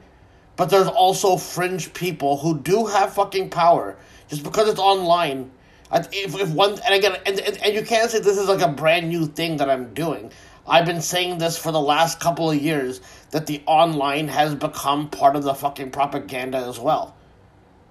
but 0.56 0.72
there's 0.72 0.88
also 0.88 1.38
fringe 1.38 1.94
people 1.94 2.38
who 2.38 2.58
do 2.58 2.88
have 2.88 3.14
fucking 3.14 3.52
power 3.52 3.98
just 4.30 4.42
because 4.42 4.68
it's 4.68 4.80
online. 4.80 5.52
If, 5.94 6.34
if 6.34 6.50
one 6.50 6.72
and 6.72 6.96
again 6.96 7.18
and, 7.24 7.40
and, 7.40 7.58
and 7.58 7.76
you 7.76 7.84
can't 7.84 8.10
say 8.10 8.20
this 8.20 8.40
is 8.40 8.50
like 8.50 8.62
a 8.62 8.68
brand 8.68 9.10
new 9.10 9.28
thing 9.28 9.58
that 9.58 9.70
I'm 9.70 9.94
doing. 9.94 10.32
I've 10.68 10.88
been 10.88 11.02
saying 11.02 11.38
this 11.38 11.56
for 11.56 11.72
the 11.72 11.80
last 11.80 12.20
couple 12.20 12.50
of 12.50 12.60
years 12.60 13.00
that 13.30 13.46
the 13.46 13.62
online 13.68 14.28
has 14.30 14.56
become 14.56 15.08
part 15.08 15.36
of 15.36 15.44
the 15.44 15.54
fucking 15.54 15.92
propaganda 15.92 16.58
as 16.58 16.80
well. 16.80 17.16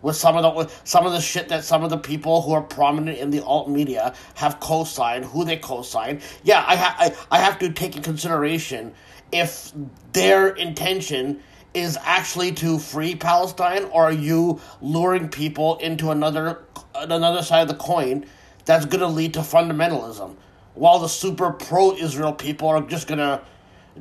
With 0.03 0.17
some 0.17 0.37
of 0.37 0.43
the 0.43 0.75
some 0.85 1.07
of 1.07 1.13
the 1.13 1.21
shit 1.21 1.49
that 1.49 1.65
some 1.65 1.85
of 1.85 1.91
the 1.91 1.99
people 1.99 2.43
who 2.43 2.53
are 2.53 2.63
prominent 2.63 3.19
in 3.19 3.31
the 3.31 3.45
alt 3.45 3.69
media 3.69 4.15
have 4.35 4.59
co-signed, 4.61 5.27
who 5.27 5.45
they 5.45 5.57
co-sign. 5.57 6.23
Yeah, 6.43 6.65
I 6.67 6.77
ha- 6.77 6.97
I, 6.99 7.15
I 7.31 7.41
have 7.41 7.59
to 7.59 7.71
take 7.71 7.97
in 7.97 8.03
consideration 8.03 8.95
if 9.33 9.73
their 10.13 10.49
intention 10.49 11.41
is 11.75 11.97
actually 12.03 12.53
to 12.53 12.79
free 12.79 13.15
Palestine 13.15 13.85
or 13.85 14.05
are 14.05 14.13
you 14.13 14.61
luring 14.81 15.29
people 15.29 15.77
into 15.79 16.11
another 16.11 16.61
another 16.95 17.43
side 17.43 17.63
of 17.63 17.69
the 17.69 17.75
coin 17.75 18.27
that's 18.65 18.85
going 18.87 19.01
to 19.01 19.07
lead 19.07 19.35
to 19.35 19.41
fundamentalism 19.41 20.35
while 20.75 20.99
the 20.99 21.09
super 21.09 21.53
pro 21.53 21.93
Israel 21.95 22.33
people 22.33 22.69
are 22.69 22.83
just 22.83 23.07
going 23.07 23.19
to 23.19 23.41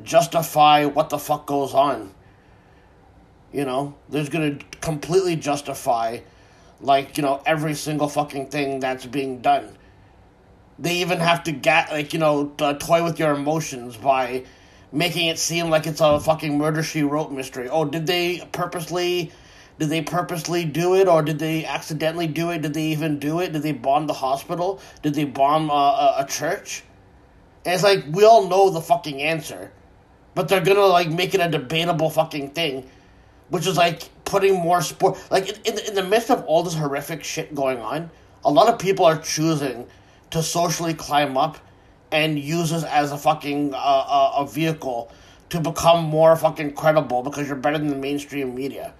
justify 0.03 0.85
what 0.85 1.09
the 1.09 1.19
fuck 1.19 1.45
goes 1.45 1.73
on 1.73 2.11
you 3.51 3.65
know 3.65 3.95
there's 4.09 4.29
going 4.29 4.59
to 4.59 4.65
completely 4.79 5.35
justify 5.35 6.19
like 6.81 7.17
you 7.17 7.23
know 7.23 7.41
every 7.45 7.73
single 7.73 8.07
fucking 8.07 8.47
thing 8.47 8.79
that's 8.79 9.05
being 9.05 9.41
done. 9.41 9.75
They 10.77 10.97
even 10.97 11.19
have 11.19 11.43
to 11.45 11.51
get 11.51 11.91
like 11.91 12.13
you 12.13 12.19
know 12.19 12.47
to 12.57 12.77
toy 12.79 13.03
with 13.03 13.19
your 13.19 13.33
emotions 13.33 13.97
by 13.97 14.45
making 14.91 15.27
it 15.27 15.37
seem 15.37 15.69
like 15.69 15.85
it's 15.85 16.01
a 16.01 16.19
fucking 16.19 16.57
murder 16.57 16.83
she 16.83 17.03
wrote 17.03 17.31
mystery. 17.31 17.69
Oh 17.69 17.85
did 17.85 18.07
they 18.07 18.47
purposely 18.51 19.31
did 19.77 19.89
they 19.89 20.01
purposely 20.01 20.65
do 20.65 20.95
it 20.95 21.07
or 21.07 21.21
did 21.21 21.39
they 21.39 21.65
accidentally 21.65 22.27
do 22.27 22.49
it? 22.49 22.61
Did 22.61 22.73
they 22.73 22.87
even 22.87 23.19
do 23.19 23.39
it? 23.39 23.53
Did 23.53 23.63
they 23.63 23.71
bomb 23.71 24.07
the 24.07 24.13
hospital? 24.13 24.81
Did 25.01 25.15
they 25.15 25.25
bomb 25.25 25.69
a, 25.69 25.73
a, 25.73 26.15
a 26.19 26.25
church? 26.27 26.83
And 27.65 27.73
it's 27.73 27.83
like 27.83 28.05
we 28.11 28.23
all 28.23 28.47
know 28.47 28.69
the 28.69 28.81
fucking 28.81 29.21
answer 29.21 29.71
but 30.35 30.47
they're 30.47 30.61
gonna 30.61 30.79
like 30.79 31.09
make 31.09 31.33
it 31.33 31.41
a 31.41 31.49
debatable 31.49 32.09
fucking 32.09 32.51
thing 32.51 32.89
which 33.49 33.67
is 33.67 33.77
like 33.77 34.09
putting 34.25 34.55
more 34.55 34.81
sport 34.81 35.17
like 35.31 35.49
in, 35.49 35.73
in, 35.73 35.87
in 35.87 35.93
the 35.95 36.03
midst 36.03 36.29
of 36.29 36.43
all 36.45 36.63
this 36.63 36.75
horrific 36.75 37.23
shit 37.23 37.53
going 37.55 37.79
on 37.79 38.09
a 38.45 38.51
lot 38.51 38.71
of 38.71 38.79
people 38.79 39.05
are 39.05 39.17
choosing 39.17 39.87
to 40.31 40.41
socially 40.41 40.93
climb 40.93 41.37
up 41.37 41.57
and 42.11 42.39
use 42.39 42.71
this 42.71 42.83
as 42.83 43.11
a 43.11 43.17
fucking 43.17 43.73
uh, 43.73 43.77
uh, 43.77 44.31
a 44.37 44.47
vehicle 44.47 45.11
to 45.49 45.59
become 45.59 46.05
more 46.05 46.35
fucking 46.35 46.73
credible 46.73 47.23
because 47.23 47.47
you're 47.47 47.55
better 47.57 47.77
than 47.77 47.87
the 47.87 47.95
mainstream 47.95 48.53
media. 48.53 48.93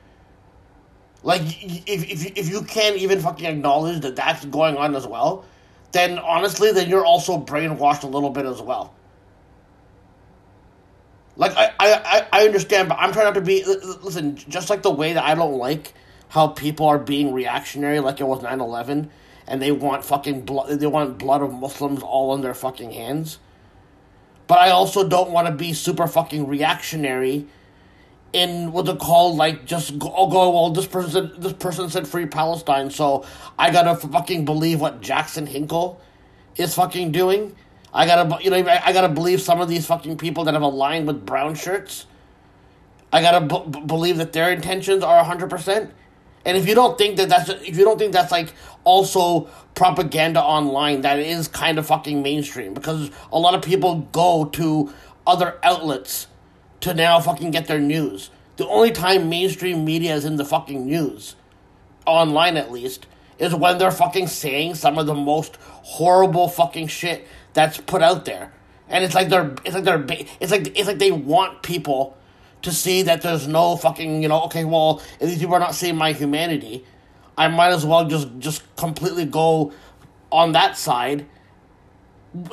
Like 1.22 1.41
if, 1.43 1.84
if, 1.88 2.38
if 2.38 2.50
you 2.50 2.62
can't 2.64 2.97
even 2.97 3.20
fucking 3.20 3.45
acknowledge 3.45 4.02
that 4.02 4.16
that's 4.16 4.45
going 4.45 4.78
on 4.78 4.95
as 4.95 5.06
well 5.06 5.45
then 5.91 6.20
honestly 6.20 6.72
then 6.72 6.89
you're 6.89 7.06
also 7.06 7.38
brainwashed 7.38 8.04
a 8.04 8.08
little 8.08 8.30
bit 8.30 8.45
as 8.45 8.62
well 8.62 8.93
like 11.40 11.58
I, 11.58 11.74
I, 11.80 12.28
I- 12.32 12.46
understand, 12.46 12.90
but 12.90 13.00
I'm 13.00 13.12
trying 13.12 13.26
not 13.26 13.36
to 13.36 13.42
be. 13.42 13.64
li- 13.66 13.78
li- 13.82 13.96
Listen, 14.04 14.36
just 14.36 14.70
like 14.70 14.84
the 14.84 14.92
way 14.92 15.14
that 15.14 15.24
I 15.24 15.34
don't 15.36 15.58
like 15.58 15.94
how 16.30 16.50
people 16.50 16.86
are 16.86 17.00
being 17.00 17.34
reactionary, 17.34 18.00
like 18.02 18.20
it 18.20 18.26
was 18.26 18.44
9-11, 18.44 19.10
and 19.48 19.62
they 19.62 19.72
want 19.72 20.06
fucking 20.06 20.42
blood. 20.42 20.80
They 20.80 20.86
want 20.88 21.18
blood 21.18 21.42
of 21.42 21.52
Muslims 21.54 22.04
all 22.04 22.32
on 22.32 22.42
their 22.42 22.54
fucking 22.54 22.92
hands. 22.92 23.40
But 24.48 24.60
I 24.60 24.70
also 24.70 25.08
don't 25.08 25.32
want 25.32 25.48
to 25.48 25.54
be 25.54 25.74
super 25.74 26.08
fucking 26.08 26.48
reactionary. 26.48 27.48
In 28.32 28.72
what 28.74 28.86
they 28.86 28.96
call 28.96 29.36
like 29.36 29.66
just 29.66 29.98
go, 29.98 30.14
oh, 30.16 30.30
go 30.30 30.52
well 30.52 30.70
this 30.70 30.86
person 30.86 31.34
this 31.40 31.54
person 31.54 31.90
said 31.90 32.08
free 32.08 32.28
Palestine 32.28 32.92
so 32.92 33.26
I 33.58 33.72
gotta 33.72 33.96
fucking 33.96 34.46
believe 34.46 34.80
what 34.80 35.02
Jackson 35.02 35.48
Hinkle 35.48 36.00
is 36.56 36.76
fucking 36.76 37.12
doing. 37.12 37.56
I 37.94 38.06
gotta, 38.06 38.44
you 38.44 38.52
know, 38.52 38.58
I, 38.58 38.94
gotta 38.94 39.10
believe 39.10 39.42
some 39.42 39.62
of 39.62 39.68
these 39.68 39.86
fucking 39.86 40.18
people 40.18 40.44
that 40.46 40.54
have 40.54 40.64
aligned 40.64 41.08
with 41.08 41.26
brown 41.26 41.56
shirts. 41.56 42.06
I 43.12 43.22
gotta 43.22 43.46
b- 43.46 43.80
believe 43.82 44.18
that 44.18 44.34
their 44.34 44.52
intentions 44.52 45.04
are 45.04 45.24
hundred 45.24 45.50
percent. 45.50 45.92
And 46.46 46.56
if 46.56 46.68
you 46.68 46.76
don't 46.76 46.98
think 46.98 47.18
that 47.18 47.30
that's, 47.30 47.50
if 47.50 47.78
you 47.78 47.84
don't 47.84 47.98
think 47.98 48.14
that's 48.14 48.32
like 48.32 48.54
also 48.84 49.50
propaganda 49.76 50.42
online, 50.42 51.02
that 51.02 51.20
is 51.20 51.48
kind 51.48 51.78
of 51.78 51.88
fucking 51.88 52.22
mainstream 52.22 52.74
because 52.74 53.12
a 53.32 53.40
lot 53.40 53.56
of 53.56 53.62
people 53.62 54.08
go 54.12 54.46
to 54.46 54.94
other 55.28 55.60
outlets 55.64 56.28
to 56.82 56.94
now 56.94 57.20
fucking 57.20 57.52
get 57.52 57.68
their 57.68 57.80
news. 57.80 58.30
The 58.58 58.68
only 58.68 58.92
time 58.92 59.30
mainstream 59.30 59.86
media 59.86 60.16
is 60.16 60.26
in 60.26 60.36
the 60.36 60.46
fucking 60.46 60.86
news, 60.86 61.36
online 62.06 62.58
at 62.58 62.72
least, 62.72 63.06
is 63.38 63.56
when 63.56 63.78
they're 63.78 63.92
fucking 63.92 64.28
saying 64.28 64.76
some 64.76 64.98
of 64.98 65.06
the 65.06 65.14
most 65.16 65.58
horrible 65.62 66.48
fucking 66.48 66.88
shit 66.88 67.28
that's 67.54 67.78
put 67.78 68.02
out 68.02 68.26
there. 68.26 68.52
And 68.88 69.04
it's 69.04 69.14
like 69.16 69.30
they're 69.30 69.56
it's 69.66 69.76
like 69.76 69.84
they're 69.84 70.06
it's 70.39 70.52
like 70.52 70.78
it's 70.78 70.88
like 70.88 71.00
they 71.00 71.12
want 71.12 71.62
people 71.64 72.18
to 72.64 72.72
see 72.72 73.04
that 73.04 73.22
there's 73.22 73.47
no 73.47 73.78
fucking, 73.78 74.22
you 74.22 74.28
know, 74.28 74.43
okay, 74.43 74.66
well, 74.66 75.02
if 75.20 75.30
these 75.30 75.39
people 75.39 75.56
are 75.56 75.60
not 75.60 75.76
seeing 75.76 75.95
my 75.95 76.12
humanity, 76.12 76.86
I 77.38 77.47
might 77.47 77.70
as 77.70 77.86
well 77.86 78.06
just 78.08 78.28
just 78.39 78.64
completely 78.76 79.26
go 79.26 79.72
on 80.32 80.52
that 80.54 80.78
side 80.78 81.26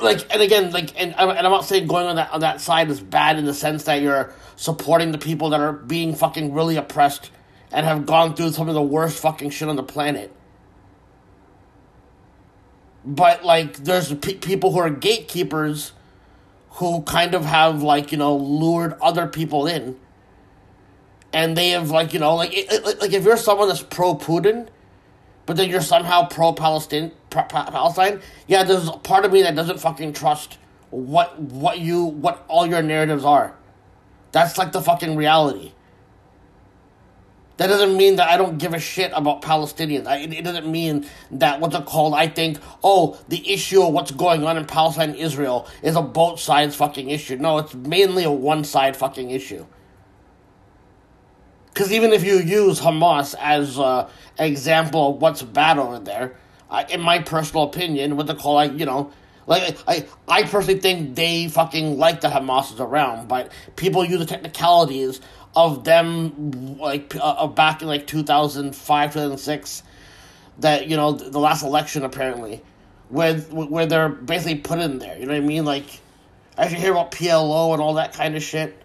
like 0.01 0.25
and 0.33 0.41
again 0.41 0.71
like 0.71 0.99
and, 0.99 1.13
I'm- 1.15 1.29
and 1.29 1.39
I'm 1.39 1.51
not 1.51 1.65
saying 1.65 1.87
going 1.87 2.07
on 2.07 2.15
that 2.15 2.31
on 2.31 2.39
that 2.41 2.61
side 2.61 2.89
is 2.89 2.99
bad 2.99 3.37
in 3.37 3.45
the 3.45 3.53
sense 3.53 3.83
that 3.83 4.01
you're 4.01 4.33
supporting 4.55 5.11
the 5.11 5.19
people 5.19 5.51
that 5.51 5.59
are 5.59 5.73
being 5.73 6.15
fucking 6.15 6.53
really 6.53 6.77
oppressed 6.77 7.29
and 7.71 7.85
have 7.85 8.05
gone 8.05 8.35
through 8.35 8.51
some 8.51 8.67
of 8.69 8.73
the 8.73 8.81
worst 8.81 9.19
fucking 9.19 9.51
shit 9.51 9.67
on 9.69 9.75
the 9.75 9.83
planet. 9.83 10.33
But 13.07 13.45
like 13.45 13.77
there's 13.77 14.13
pe- 14.15 14.35
people 14.35 14.73
who 14.73 14.79
are 14.79 14.91
gatekeepers 14.91 15.93
who 16.71 17.03
kind 17.03 17.35
of 17.35 17.45
have 17.45 17.83
like 17.83 18.11
you 18.11 18.19
know 18.19 18.35
lured 18.35 18.95
other 19.01 19.27
people 19.27 19.67
in 19.67 19.97
and 21.33 21.57
they 21.57 21.69
have 21.71 21.91
like 21.91 22.13
you 22.13 22.19
know 22.19 22.35
like 22.35 22.55
it, 22.57 22.67
it- 22.71 23.01
like 23.01 23.13
if 23.13 23.25
you're 23.25 23.37
someone 23.37 23.69
that's 23.69 23.83
pro 23.83 24.15
Putin 24.15 24.69
but 25.47 25.57
then 25.57 25.69
you're 25.69 25.81
somehow 25.81 26.27
pro 26.27 26.53
Palestine, 26.53 27.11
Palestine. 27.29 28.21
Yeah, 28.47 28.63
there's 28.63 28.87
a 28.89 28.93
part 28.93 29.25
of 29.25 29.31
me 29.33 29.43
that 29.43 29.55
doesn't 29.55 29.79
fucking 29.79 30.13
trust 30.13 30.57
what 30.91 31.39
what 31.39 31.79
you 31.79 32.03
what 32.05 32.45
all 32.49 32.67
your 32.67 32.81
narratives 32.81 33.25
are. 33.25 33.55
That's 34.33 34.57
like 34.57 34.73
the 34.73 34.81
fucking 34.81 35.15
reality. 35.17 35.73
That 37.57 37.67
doesn't 37.67 37.97
mean 37.97 38.17
that 38.17 38.29
I 38.29 38.37
don't 38.37 38.59
give 38.59 38.73
a 38.73 38.79
shit 38.79 39.11
about 39.15 39.41
Palestinians. 39.41 40.05
I, 40.05 40.17
it, 40.19 40.43
doesn't 40.43 40.67
mean 40.71 41.07
that 41.31 41.59
what's 41.59 41.75
it 41.75 41.85
called? 41.85 42.13
I 42.13 42.27
think 42.27 42.59
oh 42.83 43.19
the 43.27 43.51
issue 43.51 43.81
of 43.81 43.93
what's 43.93 44.11
going 44.11 44.45
on 44.45 44.57
in 44.57 44.65
Palestine 44.65 45.09
and 45.09 45.17
Israel 45.17 45.67
is 45.81 45.95
a 45.95 46.01
both 46.01 46.39
sides 46.39 46.75
fucking 46.75 47.09
issue. 47.09 47.35
No, 47.37 47.57
it's 47.57 47.73
mainly 47.73 48.23
a 48.23 48.31
one 48.31 48.63
side 48.63 48.95
fucking 48.95 49.31
issue. 49.31 49.65
Because 51.73 51.91
even 51.91 52.11
if 52.11 52.23
you 52.23 52.37
use 52.37 52.79
Hamas 52.79 53.35
as 53.39 53.77
uh, 53.77 54.09
an 54.37 54.45
example 54.45 55.11
of 55.11 55.21
what's 55.21 55.41
bad 55.41 55.77
over 55.77 55.99
there, 55.99 56.35
uh, 56.69 56.83
in 56.89 57.01
my 57.01 57.19
personal 57.19 57.63
opinion, 57.63 58.17
what 58.17 58.27
they 58.27 58.35
call 58.35 58.53
like 58.53 58.77
you 58.77 58.85
know, 58.85 59.11
like 59.47 59.77
I 59.87 60.05
I 60.27 60.43
personally 60.43 60.79
think 60.79 61.15
they 61.15 61.47
fucking 61.47 61.97
like 61.97 62.21
the 62.21 62.27
Hamas 62.27 62.71
is 62.73 62.79
around, 62.79 63.27
but 63.27 63.51
people 63.75 64.05
use 64.05 64.19
the 64.19 64.25
technicalities 64.27 65.21
of 65.55 65.83
them 65.83 66.77
like 66.77 67.15
uh, 67.15 67.19
uh, 67.19 67.47
back 67.47 67.81
in 67.81 67.87
like 67.87 68.07
two 68.07 68.23
thousand 68.23 68.75
five, 68.75 69.13
two 69.13 69.19
thousand 69.19 69.37
six, 69.37 69.83
that 70.59 70.87
you 70.87 70.97
know 70.97 71.11
the 71.13 71.39
last 71.39 71.63
election 71.63 72.03
apparently, 72.03 72.61
where 73.09 73.35
where 73.35 73.85
they're 73.85 74.09
basically 74.09 74.59
put 74.59 74.79
in 74.79 74.99
there. 74.99 75.17
You 75.17 75.25
know 75.25 75.33
what 75.33 75.43
I 75.43 75.45
mean? 75.45 75.65
Like, 75.65 75.85
I 76.57 76.67
should 76.67 76.77
hear 76.79 76.91
about 76.91 77.11
PLO 77.11 77.73
and 77.73 77.81
all 77.81 77.95
that 77.95 78.13
kind 78.13 78.35
of 78.35 78.43
shit. 78.43 78.83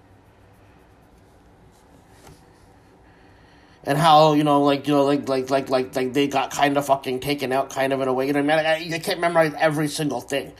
and 3.84 3.98
how 3.98 4.32
you 4.34 4.44
know 4.44 4.62
like 4.62 4.86
you 4.86 4.94
know 4.94 5.04
like 5.04 5.28
like 5.28 5.50
like 5.50 5.68
like 5.68 5.96
like 5.96 6.12
they 6.12 6.26
got 6.28 6.50
kind 6.50 6.76
of 6.76 6.86
fucking 6.86 7.20
taken 7.20 7.52
out 7.52 7.70
kind 7.70 7.92
of 7.92 8.00
in 8.00 8.08
a 8.08 8.12
way 8.12 8.26
you 8.26 8.32
know 8.32 8.42
what 8.42 8.52
I 8.52 8.78
mean 8.78 8.92
I, 8.92 8.96
I 8.96 8.98
can't 8.98 9.20
memorize 9.20 9.52
every 9.58 9.88
single 9.88 10.20
thing 10.20 10.52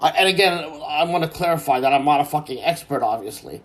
and 0.00 0.28
again 0.28 0.52
i 0.86 1.04
want 1.04 1.22
to 1.22 1.30
clarify 1.30 1.78
that 1.80 1.92
I'm 1.92 2.04
not 2.04 2.20
a 2.20 2.24
fucking 2.24 2.60
expert 2.60 3.02
obviously 3.02 3.62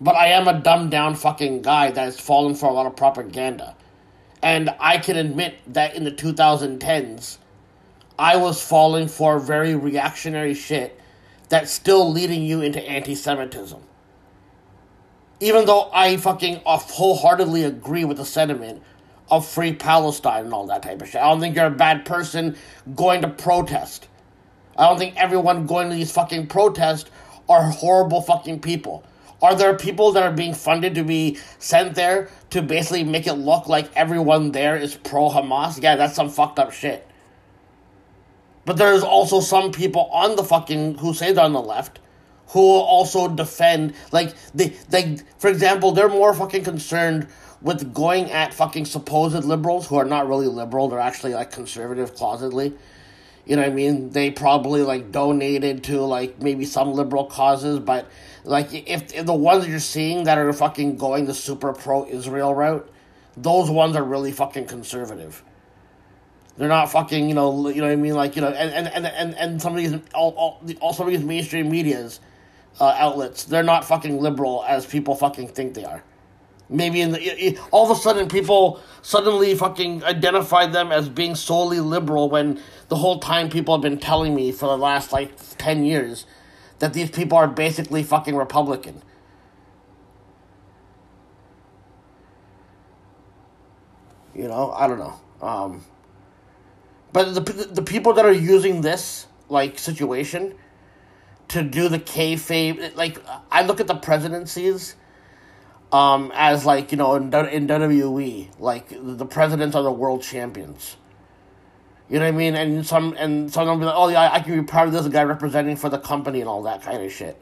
but 0.00 0.16
I 0.16 0.28
am 0.28 0.48
a 0.48 0.60
dumbed 0.60 0.90
down 0.92 1.16
fucking 1.16 1.62
guy 1.62 1.90
that 1.92 2.02
has 2.04 2.20
fallen 2.20 2.54
for 2.54 2.68
a 2.68 2.72
lot 2.72 2.86
of 2.86 2.96
propaganda 2.96 3.76
and 4.42 4.70
I 4.80 4.98
can 4.98 5.16
admit 5.16 5.58
that 5.74 5.96
in 5.96 6.04
the 6.04 6.12
2010s 6.12 7.38
I 8.18 8.36
was 8.36 8.62
falling 8.62 9.08
for 9.08 9.38
very 9.40 9.76
reactionary 9.76 10.54
shit 10.54 11.00
that's 11.50 11.72
still 11.72 12.10
leading 12.12 12.42
you 12.42 12.62
into 12.62 12.82
anti-Semitism 12.82 13.80
Even 15.40 15.66
though 15.66 15.90
I 15.94 16.18
fucking 16.18 16.62
uh, 16.66 16.78
wholeheartedly 16.78 17.64
agree 17.64 18.04
with 18.04 18.18
the 18.18 18.26
sentiment 18.26 18.82
of 19.30 19.46
free 19.46 19.74
Palestine 19.74 20.46
and 20.46 20.54
all 20.54 20.66
that 20.68 20.82
type 20.82 21.02
of 21.02 21.08
shit. 21.08 21.20
I 21.22 21.30
don't 21.30 21.40
think 21.40 21.56
you're 21.56 21.66
a 21.66 21.70
bad 21.70 22.04
person 22.06 22.56
going 22.96 23.22
to 23.22 23.28
protest. 23.28 24.08
I 24.78 24.88
don't 24.88 24.98
think 24.98 25.16
everyone 25.16 25.66
going 25.66 25.90
to 25.90 25.96
these 25.96 26.12
fucking 26.12 26.48
protests 26.48 27.10
are 27.48 27.70
horrible 27.70 28.22
fucking 28.22 28.60
people. 28.60 29.04
Are 29.40 29.54
there 29.54 29.76
people 29.76 30.12
that 30.12 30.22
are 30.22 30.32
being 30.32 30.54
funded 30.54 30.96
to 30.96 31.04
be 31.04 31.38
sent 31.58 31.94
there 31.94 32.28
to 32.50 32.60
basically 32.60 33.04
make 33.04 33.26
it 33.26 33.34
look 33.34 33.68
like 33.68 33.90
everyone 33.94 34.52
there 34.52 34.76
is 34.76 34.96
pro 34.96 35.30
Hamas? 35.30 35.80
Yeah, 35.80 35.96
that's 35.96 36.14
some 36.14 36.28
fucked 36.28 36.58
up 36.58 36.72
shit. 36.72 37.06
But 38.64 38.76
there's 38.76 39.02
also 39.02 39.40
some 39.40 39.72
people 39.72 40.10
on 40.12 40.36
the 40.36 40.44
fucking 40.44 40.98
who 40.98 41.14
say 41.14 41.32
they're 41.32 41.44
on 41.44 41.52
the 41.52 41.62
left 41.62 42.00
who 42.48 42.60
also 42.60 43.28
defend 43.28 43.94
like 44.10 44.34
they 44.54 44.68
they 44.88 45.18
for 45.38 45.48
example, 45.48 45.92
they're 45.92 46.08
more 46.08 46.34
fucking 46.34 46.64
concerned 46.64 47.28
with 47.60 47.92
going 47.92 48.30
at 48.30 48.54
fucking 48.54 48.84
supposed 48.84 49.44
liberals 49.44 49.88
who 49.88 49.96
are 49.96 50.04
not 50.04 50.28
really 50.28 50.46
liberal, 50.46 50.88
they're 50.88 51.00
actually 51.00 51.34
like 51.34 51.50
conservative 51.50 52.14
closetly. 52.14 52.72
You 53.44 53.56
know 53.56 53.62
what 53.62 53.70
I 53.70 53.74
mean? 53.74 54.10
They 54.10 54.30
probably 54.30 54.82
like 54.82 55.10
donated 55.10 55.84
to 55.84 56.02
like 56.02 56.40
maybe 56.40 56.64
some 56.64 56.92
liberal 56.92 57.24
causes, 57.24 57.78
but 57.78 58.08
like 58.44 58.72
if, 58.72 59.14
if 59.14 59.26
the 59.26 59.34
ones 59.34 59.66
you're 59.66 59.78
seeing 59.78 60.24
that 60.24 60.38
are 60.38 60.52
fucking 60.52 60.96
going 60.96 61.26
the 61.26 61.34
super 61.34 61.72
pro 61.72 62.06
Israel 62.06 62.54
route, 62.54 62.90
those 63.36 63.70
ones 63.70 63.96
are 63.96 64.04
really 64.04 64.32
fucking 64.32 64.66
conservative. 64.66 65.42
They're 66.56 66.68
not 66.68 66.90
fucking, 66.90 67.28
you 67.28 67.34
know, 67.34 67.68
you 67.68 67.80
know 67.80 67.86
what 67.86 67.92
I 67.92 67.96
mean, 67.96 68.14
like 68.14 68.34
you 68.34 68.42
know, 68.42 68.48
and 68.48 68.70
and 68.70 68.88
and 68.88 69.06
and, 69.06 69.34
and 69.36 69.62
some 69.62 69.76
of 69.76 69.78
these 69.78 70.00
all, 70.12 70.30
all, 70.36 70.62
all 70.80 70.92
some 70.92 71.06
of 71.06 71.12
these 71.12 71.22
mainstream 71.22 71.70
media's 71.70 72.20
uh, 72.80 72.94
outlets, 72.98 73.44
they're 73.44 73.62
not 73.62 73.84
fucking 73.84 74.20
liberal 74.20 74.64
as 74.66 74.84
people 74.84 75.14
fucking 75.14 75.48
think 75.48 75.74
they 75.74 75.84
are. 75.84 76.02
Maybe 76.68 77.00
in 77.00 77.12
the 77.12 77.58
all 77.70 77.90
of 77.90 77.96
a 77.96 78.00
sudden 78.00 78.28
people 78.28 78.80
suddenly 79.02 79.54
fucking 79.54 80.04
identify 80.04 80.66
them 80.66 80.92
as 80.92 81.08
being 81.08 81.34
solely 81.34 81.80
liberal 81.80 82.28
when 82.28 82.60
the 82.88 82.96
whole 82.96 83.20
time 83.20 83.48
people 83.48 83.74
have 83.74 83.82
been 83.82 83.98
telling 83.98 84.34
me 84.34 84.52
for 84.52 84.66
the 84.66 84.76
last 84.76 85.12
like 85.12 85.32
ten 85.56 85.84
years 85.84 86.26
that 86.78 86.92
these 86.92 87.10
people 87.10 87.38
are 87.38 87.48
basically 87.48 88.02
fucking 88.02 88.36
Republican. 88.36 89.02
You 94.34 94.46
know, 94.46 94.70
I 94.70 94.86
don't 94.86 94.98
know. 94.98 95.20
Um, 95.42 95.84
but 97.12 97.34
the 97.34 97.40
the 97.40 97.82
people 97.82 98.12
that 98.14 98.24
are 98.24 98.32
using 98.32 98.80
this 98.80 99.26
like 99.48 99.78
situation 99.78 100.54
to 101.48 101.62
do 101.62 101.88
the 101.88 101.98
kayfabe, 101.98 102.94
like 102.94 103.18
I 103.50 103.62
look 103.62 103.80
at 103.80 103.86
the 103.86 103.94
presidencies 103.94 104.94
um, 105.90 106.30
as 106.34 106.66
like 106.66 106.92
you 106.92 106.98
know 106.98 107.14
in, 107.14 107.34
in 107.34 107.66
WWE, 107.66 108.60
like 108.60 108.88
the 108.90 109.26
presidents 109.26 109.74
are 109.74 109.82
the 109.82 109.90
world 109.90 110.22
champions. 110.22 110.96
You 112.08 112.18
know 112.18 112.24
what 112.24 112.34
I 112.34 112.36
mean? 112.36 112.54
And 112.54 112.86
some 112.86 113.14
and 113.18 113.52
some 113.52 113.66
will 113.66 113.76
be 113.76 113.84
like, 113.84 113.94
oh 113.96 114.08
yeah, 114.08 114.30
I 114.32 114.40
can 114.40 114.58
be 114.58 114.66
proud 114.66 114.88
of 114.88 114.94
this 114.94 115.08
guy 115.08 115.24
representing 115.24 115.76
for 115.76 115.88
the 115.88 115.98
company 115.98 116.40
and 116.40 116.48
all 116.48 116.62
that 116.62 116.82
kind 116.82 117.02
of 117.02 117.12
shit. 117.12 117.40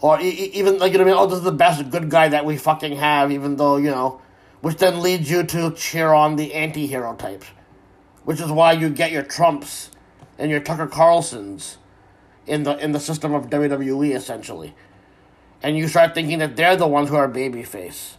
Or 0.00 0.20
e- 0.20 0.50
even 0.54 0.78
like 0.78 0.92
you 0.92 0.98
know 0.98 1.04
what 1.04 1.10
I 1.10 1.14
mean? 1.14 1.22
Oh, 1.22 1.26
this 1.26 1.38
is 1.38 1.44
the 1.44 1.52
best 1.52 1.90
good 1.90 2.10
guy 2.10 2.28
that 2.28 2.44
we 2.44 2.56
fucking 2.56 2.96
have, 2.96 3.32
even 3.32 3.56
though 3.56 3.76
you 3.76 3.90
know, 3.90 4.20
which 4.60 4.76
then 4.76 5.00
leads 5.00 5.30
you 5.30 5.42
to 5.44 5.72
cheer 5.72 6.12
on 6.12 6.36
the 6.36 6.54
anti-hero 6.54 7.14
types, 7.14 7.46
which 8.24 8.40
is 8.40 8.50
why 8.50 8.72
you 8.72 8.90
get 8.90 9.12
your 9.12 9.22
Trumps 9.22 9.90
and 10.38 10.50
your 10.50 10.60
Tucker 10.60 10.86
Carlsons 10.86 11.78
in 12.46 12.64
the 12.64 12.76
in 12.76 12.92
the 12.92 13.00
system 13.00 13.32
of 13.32 13.48
WWE 13.48 14.14
essentially 14.14 14.74
and 15.62 15.76
you 15.76 15.88
start 15.88 16.14
thinking 16.14 16.38
that 16.38 16.56
they're 16.56 16.76
the 16.76 16.86
ones 16.86 17.08
who 17.08 17.16
are 17.16 17.28
babyface. 17.28 18.16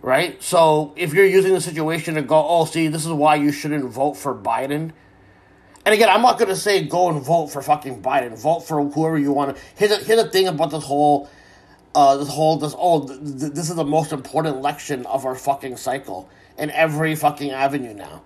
Right? 0.00 0.42
So 0.42 0.92
if 0.96 1.12
you're 1.12 1.26
using 1.26 1.52
the 1.52 1.60
situation 1.60 2.14
to 2.14 2.22
go, 2.22 2.44
oh, 2.46 2.64
see, 2.64 2.88
this 2.88 3.04
is 3.04 3.12
why 3.12 3.34
you 3.34 3.50
shouldn't 3.50 3.84
vote 3.86 4.14
for 4.14 4.34
Biden. 4.34 4.92
And 5.84 5.94
again, 5.94 6.08
I'm 6.08 6.22
not 6.22 6.38
going 6.38 6.50
to 6.50 6.56
say 6.56 6.84
go 6.84 7.08
and 7.08 7.20
vote 7.22 7.48
for 7.48 7.62
fucking 7.62 8.02
Biden. 8.02 8.38
Vote 8.38 8.60
for 8.60 8.84
whoever 8.84 9.18
you 9.18 9.32
want. 9.32 9.56
Here's 9.74 9.90
the, 9.90 10.04
here's 10.04 10.22
the 10.22 10.28
thing 10.28 10.46
about 10.46 10.70
this 10.70 10.84
whole, 10.84 11.28
uh, 11.94 12.16
this 12.16 12.28
whole, 12.28 12.56
this, 12.56 12.74
oh, 12.76 13.08
th- 13.08 13.20
th- 13.20 13.52
this 13.52 13.70
is 13.70 13.76
the 13.76 13.84
most 13.84 14.12
important 14.12 14.56
election 14.56 15.04
of 15.06 15.24
our 15.24 15.34
fucking 15.34 15.76
cycle 15.76 16.28
in 16.58 16.70
every 16.70 17.14
fucking 17.14 17.50
avenue 17.50 17.94
now. 17.94 18.22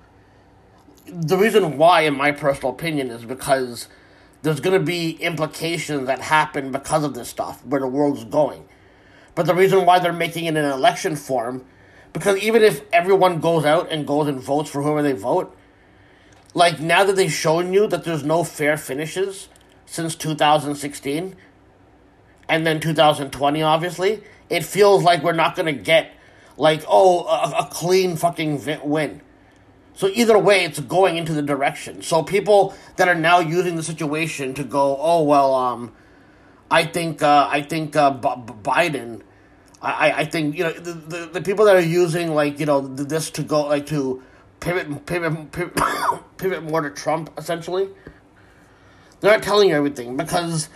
The 1.07 1.37
reason 1.37 1.79
why, 1.79 2.03
in 2.03 2.17
my 2.17 2.33
personal 2.33 2.73
opinion, 2.73 3.11
is 3.11 3.25
because 3.25 3.89
there's 4.43 4.61
going 4.61 4.79
to 4.79 4.85
be 4.85 5.13
implications 5.13 6.07
that 6.07 6.21
happen 6.21 6.73
because 6.73 7.05
of 7.05 7.15
this 7.15 7.29
stuff, 7.29 7.65
where 7.65 7.81
the 7.81 7.87
world's 7.87 8.25
going. 8.25 8.65
But 9.35 9.47
the 9.47 9.55
reason 9.55 9.87
why 9.87 9.99
they're 9.99 10.13
making 10.13 10.45
it 10.45 10.57
an 10.57 10.65
election 10.65 11.17
form, 11.17 11.65
because 12.13 12.37
even 12.39 12.63
if 12.63 12.83
everyone 12.93 13.41
goes 13.41 13.65
out 13.65 13.91
and 13.91 14.07
goes 14.07 14.29
and 14.29 14.41
votes 14.41 14.71
for 14.71 14.83
whoever 14.83 15.03
they 15.03 15.13
vote, 15.13 15.57
like 16.55 16.81
now 16.81 17.05
that 17.05 17.17
they've 17.17 17.33
shown 17.33 17.73
you 17.73 17.87
that 17.87 18.05
there's 18.05 18.25
no 18.25 18.45
fair 18.45 18.77
finishes 18.77 19.49
since 19.87 20.15
2016, 20.15 21.37
and 22.49 22.67
then 22.67 22.81
2020, 22.81 23.63
obviously, 23.63 24.23
it 24.51 24.65
feels 24.65 25.03
like 25.03 25.23
we're 25.23 25.33
not 25.33 25.57
going 25.57 25.67
to 25.67 25.73
get, 25.73 26.13
like, 26.59 26.85
oh, 26.87 27.25
a, 27.27 27.65
a 27.65 27.69
clean 27.71 28.17
fucking 28.17 28.63
win. 28.85 29.23
So 29.95 30.09
either 30.09 30.39
way, 30.39 30.65
it's 30.65 30.81
going 30.81 31.17
into 31.17 31.33
the 31.33 31.43
direction. 31.43 32.03
So 32.03 32.23
people 32.23 32.75
that 32.97 33.09
are 33.09 33.15
now 33.15 33.41
using 33.41 33.77
the 33.77 33.83
situation 33.83 34.55
to 34.55 34.65
go, 34.65 34.97
oh 35.01 35.23
well, 35.23 35.55
um, 35.55 35.93
I 36.73 36.87
think 36.87 37.23
uh, 37.23 37.49
I 37.51 37.61
think 37.61 37.95
uh, 37.95 38.11
B- 38.11 38.53
Biden, 38.63 39.21
I 39.83 40.13
I 40.13 40.25
think 40.25 40.57
you 40.57 40.65
know 40.65 40.73
the, 40.73 40.93
the, 40.93 41.27
the 41.35 41.43
people 41.43 41.67
that 41.67 41.77
are 41.77 41.81
using 41.81 42.35
like 42.35 42.59
you 42.59 42.67
know 42.67 42.81
this 42.81 43.31
to 43.33 43.43
go 43.43 43.67
like 43.67 43.87
to 43.87 44.23
pivot 44.61 45.05
pivot 45.05 45.53
pivot, 45.53 45.79
pivot 46.39 46.63
more 46.65 46.81
to 46.81 46.91
Trump 46.91 47.31
essentially. 47.37 47.91
They're 49.21 49.33
not 49.33 49.43
telling 49.43 49.69
you 49.69 49.77
everything 49.77 50.17
because 50.17 50.71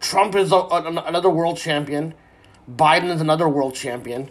Trump 0.00 0.34
is 0.34 0.50
a, 0.50 0.56
a, 0.56 1.04
another 1.06 1.30
world 1.30 1.58
champion, 1.58 2.14
Biden 2.68 3.14
is 3.14 3.20
another 3.20 3.48
world 3.48 3.74
champion 3.74 4.30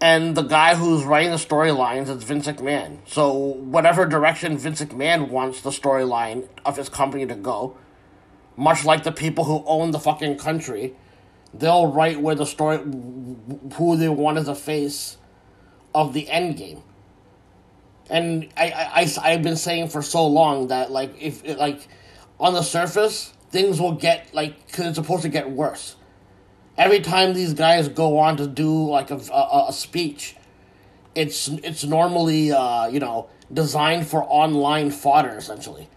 and 0.00 0.36
the 0.36 0.42
guy 0.42 0.74
who's 0.74 1.04
writing 1.04 1.30
the 1.30 1.36
storylines 1.38 2.08
is 2.08 2.22
Vince 2.22 2.46
McMahon. 2.46 2.98
So 3.06 3.32
whatever 3.32 4.06
direction 4.06 4.58
Vince 4.58 4.82
McMahon 4.82 5.28
wants 5.28 5.62
the 5.62 5.70
storyline 5.70 6.48
of 6.64 6.76
his 6.76 6.88
company 6.88 7.26
to 7.26 7.34
go, 7.34 7.76
much 8.56 8.84
like 8.84 9.04
the 9.04 9.12
people 9.12 9.44
who 9.44 9.62
own 9.66 9.90
the 9.90 9.98
fucking 9.98 10.38
country, 10.38 10.94
they'll 11.54 11.86
write 11.86 12.20
where 12.20 12.34
the 12.34 12.46
story, 12.46 12.78
who 13.74 13.96
they 13.96 14.08
want 14.08 14.38
as 14.38 14.48
a 14.48 14.54
face 14.54 15.16
of 15.94 16.12
the 16.12 16.28
end 16.28 16.56
game. 16.56 16.82
And 18.08 18.48
I, 18.56 18.70
I, 18.70 19.00
I, 19.02 19.32
I've 19.32 19.42
been 19.42 19.56
saying 19.56 19.88
for 19.88 20.00
so 20.00 20.26
long 20.26 20.68
that, 20.68 20.90
like, 20.90 21.20
if, 21.20 21.44
like, 21.58 21.88
on 22.38 22.54
the 22.54 22.62
surface, 22.62 23.32
things 23.50 23.80
will 23.80 23.92
get, 23.92 24.32
like, 24.32 24.66
because 24.66 24.86
it's 24.86 24.96
supposed 24.96 25.22
to 25.22 25.28
get 25.28 25.50
worse 25.50 25.96
every 26.78 27.00
time 27.00 27.34
these 27.34 27.54
guys 27.54 27.88
go 27.88 28.18
on 28.18 28.36
to 28.36 28.46
do 28.46 28.88
like 28.88 29.10
a, 29.10 29.20
a, 29.32 29.66
a 29.68 29.72
speech, 29.72 30.36
it's 31.14 31.48
it's 31.48 31.84
normally 31.84 32.52
uh, 32.52 32.86
you 32.88 33.00
know 33.00 33.28
designed 33.52 34.06
for 34.06 34.24
online 34.24 34.90
fodder 34.90 35.36
essentially. 35.36 35.88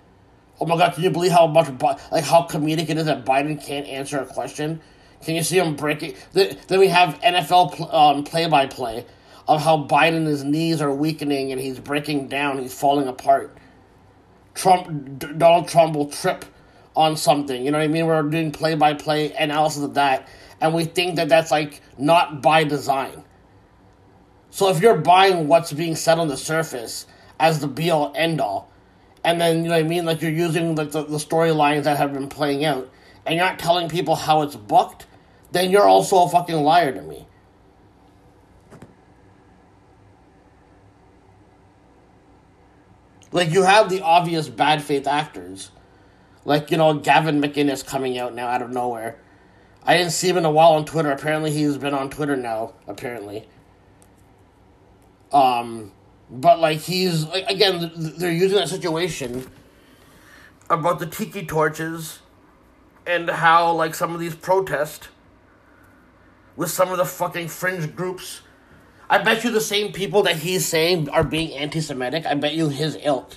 Oh 0.61 0.65
my 0.65 0.77
god, 0.77 0.93
can 0.93 1.03
you 1.03 1.09
believe 1.09 1.31
how 1.31 1.47
much 1.47 1.69
like 2.11 2.23
how 2.23 2.43
comedic 2.43 2.89
it 2.89 2.97
is 2.97 3.05
that 3.05 3.25
Biden 3.25 3.63
can't 3.63 3.87
answer 3.87 4.19
a 4.19 4.25
question? 4.25 4.81
Can 5.23 5.35
you 5.35 5.43
see 5.43 5.57
him 5.57 5.75
breaking? 5.75 6.15
Then 6.33 6.79
we 6.79 6.87
have 6.87 7.19
NFL 7.21 7.93
um, 7.93 8.23
play-by-play 8.23 9.05
of 9.47 9.61
how 9.61 9.83
Biden's 9.83 10.43
knees 10.43 10.81
are 10.81 10.93
weakening 10.93 11.51
and 11.51 11.59
he's 11.59 11.79
breaking 11.79 12.27
down, 12.27 12.59
he's 12.59 12.73
falling 12.73 13.07
apart. 13.07 13.57
Trump, 14.53 15.19
Donald 15.37 15.67
Trump 15.67 15.95
will 15.95 16.09
trip 16.09 16.45
on 16.95 17.15
something. 17.15 17.63
You 17.63 17.71
know 17.71 17.77
what 17.77 17.85
I 17.85 17.87
mean? 17.87 18.05
We're 18.05 18.21
doing 18.23 18.51
play-by-play 18.51 19.33
analysis 19.33 19.83
of 19.83 19.93
that, 19.93 20.27
and 20.59 20.73
we 20.73 20.85
think 20.85 21.15
that 21.15 21.29
that's 21.29 21.51
like 21.51 21.81
not 21.97 22.41
by 22.41 22.63
design. 22.63 23.23
So 24.51 24.69
if 24.69 24.81
you're 24.81 24.97
buying 24.97 25.47
what's 25.47 25.71
being 25.71 25.95
said 25.95 26.19
on 26.19 26.27
the 26.27 26.37
surface 26.37 27.05
as 27.39 27.59
the 27.59 27.67
be 27.67 27.89
all 27.89 28.11
end 28.15 28.41
all, 28.41 28.68
and 29.31 29.41
then 29.41 29.57
you 29.63 29.69
know 29.69 29.75
what 29.75 29.85
I 29.85 29.87
mean, 29.87 30.05
like 30.05 30.21
you're 30.21 30.31
using 30.31 30.75
like 30.75 30.91
the, 30.91 31.03
the 31.03 31.17
storylines 31.17 31.83
that 31.83 31.97
have 31.97 32.13
been 32.13 32.29
playing 32.29 32.65
out, 32.65 32.89
and 33.25 33.35
you're 33.35 33.45
not 33.45 33.59
telling 33.59 33.89
people 33.89 34.15
how 34.15 34.41
it's 34.41 34.55
booked, 34.55 35.07
then 35.51 35.71
you're 35.71 35.87
also 35.87 36.23
a 36.23 36.29
fucking 36.29 36.55
liar 36.55 36.91
to 36.91 37.01
me. 37.01 37.25
Like 43.31 43.51
you 43.51 43.63
have 43.63 43.89
the 43.89 44.01
obvious 44.01 44.49
bad 44.49 44.81
faith 44.83 45.07
actors, 45.07 45.71
like 46.45 46.71
you 46.71 46.77
know 46.77 46.93
Gavin 46.95 47.41
McInnes 47.41 47.85
coming 47.85 48.17
out 48.17 48.33
now 48.33 48.47
out 48.47 48.61
of 48.61 48.71
nowhere 48.71 49.19
I 49.83 49.97
didn't 49.97 50.11
see 50.11 50.29
him 50.29 50.37
in 50.37 50.45
a 50.45 50.51
while 50.51 50.73
on 50.73 50.85
Twitter. 50.85 51.11
Apparently, 51.11 51.51
he's 51.51 51.77
been 51.77 51.93
on 51.93 52.09
Twitter 52.09 52.35
now. 52.35 52.73
Apparently, 52.87 53.47
um, 55.31 55.91
but 56.29 56.59
like 56.59 56.79
he's 56.79 57.25
like, 57.25 57.49
again, 57.49 57.91
they're 57.95 58.31
using 58.31 58.57
that 58.57 58.69
situation 58.69 59.47
about 60.69 60.99
the 60.99 61.05
tiki 61.07 61.45
torches 61.45 62.19
and 63.07 63.29
how 63.29 63.71
like 63.73 63.95
some 63.95 64.13
of 64.13 64.19
these 64.19 64.35
protests 64.35 65.09
with 66.55 66.69
some 66.69 66.91
of 66.91 66.97
the 66.97 67.05
fucking 67.05 67.47
fringe 67.47 67.95
groups. 67.95 68.41
I 69.09 69.17
bet 69.17 69.43
you 69.43 69.49
the 69.49 69.61
same 69.61 69.91
people 69.91 70.21
that 70.23 70.35
he's 70.35 70.67
saying 70.67 71.09
are 71.09 71.23
being 71.23 71.57
anti-Semitic. 71.57 72.27
I 72.27 72.35
bet 72.35 72.53
you 72.53 72.69
his 72.69 72.97
ilk 73.01 73.31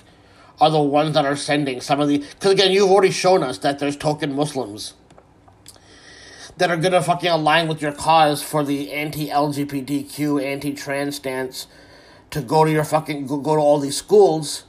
are 0.61 0.69
the 0.69 0.81
ones 0.81 1.15
that 1.15 1.25
are 1.25 1.35
sending 1.35 1.81
some 1.81 1.99
of 1.99 2.07
the. 2.07 2.19
Because 2.19 2.51
again, 2.51 2.71
you've 2.71 2.91
already 2.91 3.11
shown 3.11 3.41
us 3.41 3.57
that 3.59 3.79
there's 3.79 3.97
token 3.97 4.35
Muslims 4.35 4.93
that 6.57 6.69
are 6.69 6.77
gonna 6.77 7.01
fucking 7.01 7.29
align 7.29 7.67
with 7.67 7.81
your 7.81 7.91
cause 7.91 8.43
for 8.43 8.63
the 8.63 8.91
anti-LGBTQ, 8.91 10.43
anti-trans 10.43 11.15
stance 11.15 11.65
to 12.33 12.41
go 12.41 12.65
to 12.65 12.71
your 12.71 12.83
fucking 12.83 13.27
go, 13.27 13.37
go 13.37 13.55
to 13.55 13.61
all 13.61 13.79
these 13.79 13.97
schools. 13.97 14.65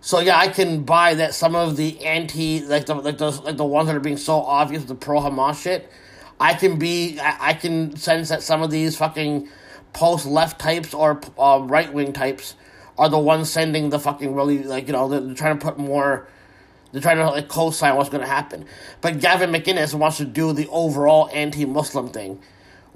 So 0.00 0.20
yeah, 0.20 0.38
I 0.38 0.48
can 0.48 0.84
buy 0.84 1.14
that 1.14 1.34
some 1.34 1.54
of 1.54 1.76
the 1.76 2.04
anti 2.04 2.60
like 2.60 2.86
the 2.86 2.94
like 2.94 3.18
those 3.18 3.40
like 3.40 3.56
the 3.56 3.64
ones 3.64 3.88
that 3.88 3.96
are 3.96 4.00
being 4.00 4.16
so 4.16 4.40
obvious 4.42 4.84
the 4.84 4.94
pro 4.94 5.20
Hamas 5.20 5.62
shit. 5.62 5.90
I 6.38 6.54
can 6.54 6.78
be 6.78 7.18
I, 7.20 7.50
I 7.50 7.54
can 7.54 7.96
sense 7.96 8.28
that 8.28 8.42
some 8.42 8.62
of 8.62 8.70
these 8.70 8.96
fucking 8.96 9.48
post 9.92 10.26
left 10.26 10.60
types 10.60 10.94
or 10.94 11.20
uh, 11.38 11.60
right 11.62 11.92
wing 11.92 12.12
types 12.12 12.54
are 12.96 13.08
the 13.08 13.18
ones 13.18 13.50
sending 13.50 13.90
the 13.90 13.98
fucking 13.98 14.34
really 14.34 14.62
like 14.62 14.86
you 14.86 14.92
know 14.92 15.08
they're, 15.08 15.20
they're 15.20 15.34
trying 15.34 15.58
to 15.58 15.64
put 15.64 15.78
more 15.78 16.28
they're 16.92 17.02
trying 17.02 17.18
to 17.18 17.26
like 17.26 17.48
co-sign 17.48 17.96
what's 17.96 18.08
going 18.08 18.22
to 18.22 18.28
happen. 18.28 18.64
But 19.00 19.20
Gavin 19.20 19.50
McInnes 19.50 19.94
wants 19.94 20.16
to 20.18 20.24
do 20.24 20.52
the 20.52 20.66
overall 20.68 21.28
anti-Muslim 21.32 22.08
thing, 22.08 22.40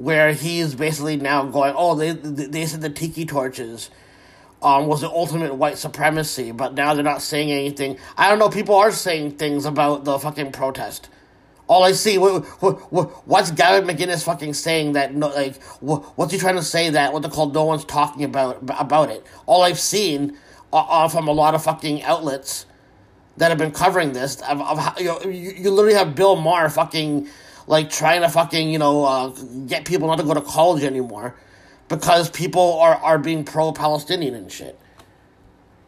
where 0.02 0.32
he's 0.32 0.74
basically 0.74 1.16
now 1.16 1.44
going, 1.44 1.72
oh, 1.76 1.94
they 1.94 2.10
they 2.10 2.66
said 2.66 2.80
the 2.80 2.90
tiki 2.90 3.24
torches 3.24 3.88
um, 4.60 4.88
was 4.88 5.00
the 5.00 5.08
ultimate 5.08 5.54
white 5.54 5.78
supremacy, 5.78 6.50
but 6.50 6.74
now 6.74 6.92
they're 6.92 7.04
not 7.04 7.22
saying 7.22 7.52
anything. 7.52 7.96
I 8.16 8.28
don't 8.28 8.40
know. 8.40 8.48
People 8.48 8.74
are 8.74 8.90
saying 8.90 9.36
things 9.36 9.64
about 9.64 10.04
the 10.04 10.18
fucking 10.18 10.50
protest. 10.50 11.08
All 11.68 11.84
I 11.84 11.92
see, 11.92 12.18
what, 12.18 12.44
what, 12.60 12.92
what, 12.92 13.28
what's 13.28 13.52
Gavin 13.52 13.88
McInnes 13.88 14.24
fucking 14.24 14.54
saying 14.54 14.94
that 14.94 15.14
no, 15.14 15.28
like, 15.28 15.62
what, 15.80 16.02
what's 16.18 16.32
he 16.32 16.38
trying 16.38 16.56
to 16.56 16.64
say 16.64 16.90
that 16.90 17.12
what 17.12 17.22
they 17.22 17.28
call 17.28 17.50
no 17.50 17.64
one's 17.64 17.84
talking 17.84 18.24
about 18.24 18.58
about 18.80 19.08
it? 19.08 19.24
All 19.46 19.62
I've 19.62 19.78
seen 19.78 20.36
uh, 20.72 20.78
uh, 20.78 21.08
from 21.08 21.28
a 21.28 21.32
lot 21.32 21.54
of 21.54 21.62
fucking 21.62 22.02
outlets 22.02 22.66
that 23.36 23.50
have 23.50 23.58
been 23.58 23.70
covering 23.70 24.12
this 24.12 24.40
of, 24.42 24.60
of 24.60 24.98
you, 24.98 25.06
know, 25.06 25.20
you, 25.22 25.52
you 25.52 25.70
literally 25.70 25.94
have 25.94 26.16
Bill 26.16 26.34
Maher 26.34 26.68
fucking 26.68 27.28
like 27.66 27.90
trying 27.90 28.22
to 28.22 28.28
fucking 28.28 28.70
you 28.70 28.78
know 28.78 29.04
uh, 29.04 29.28
get 29.66 29.84
people 29.84 30.08
not 30.08 30.16
to 30.18 30.24
go 30.24 30.34
to 30.34 30.40
college 30.40 30.84
anymore 30.84 31.34
because 31.88 32.30
people 32.30 32.80
are, 32.80 32.96
are 32.96 33.18
being 33.18 33.44
pro 33.44 33.70
Palestinian 33.72 34.34
and 34.34 34.50
shit. 34.50 34.78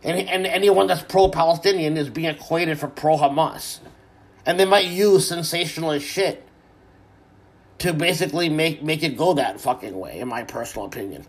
And, 0.02 0.28
and 0.28 0.46
anyone 0.46 0.86
that's 0.86 1.02
pro 1.02 1.28
Palestinian 1.28 1.96
is 1.96 2.10
being 2.10 2.28
equated 2.28 2.78
for 2.78 2.88
pro 2.88 3.16
Hamas. 3.16 3.80
And 4.44 4.60
they 4.60 4.66
might 4.66 4.86
use 4.86 5.26
sensationalist 5.26 6.06
shit 6.06 6.46
to 7.78 7.94
basically 7.94 8.50
make, 8.50 8.82
make 8.82 9.02
it 9.02 9.16
go 9.16 9.32
that 9.34 9.60
fucking 9.60 9.98
way, 9.98 10.20
in 10.20 10.28
my 10.28 10.44
personal 10.44 10.86
opinion. 10.86 11.24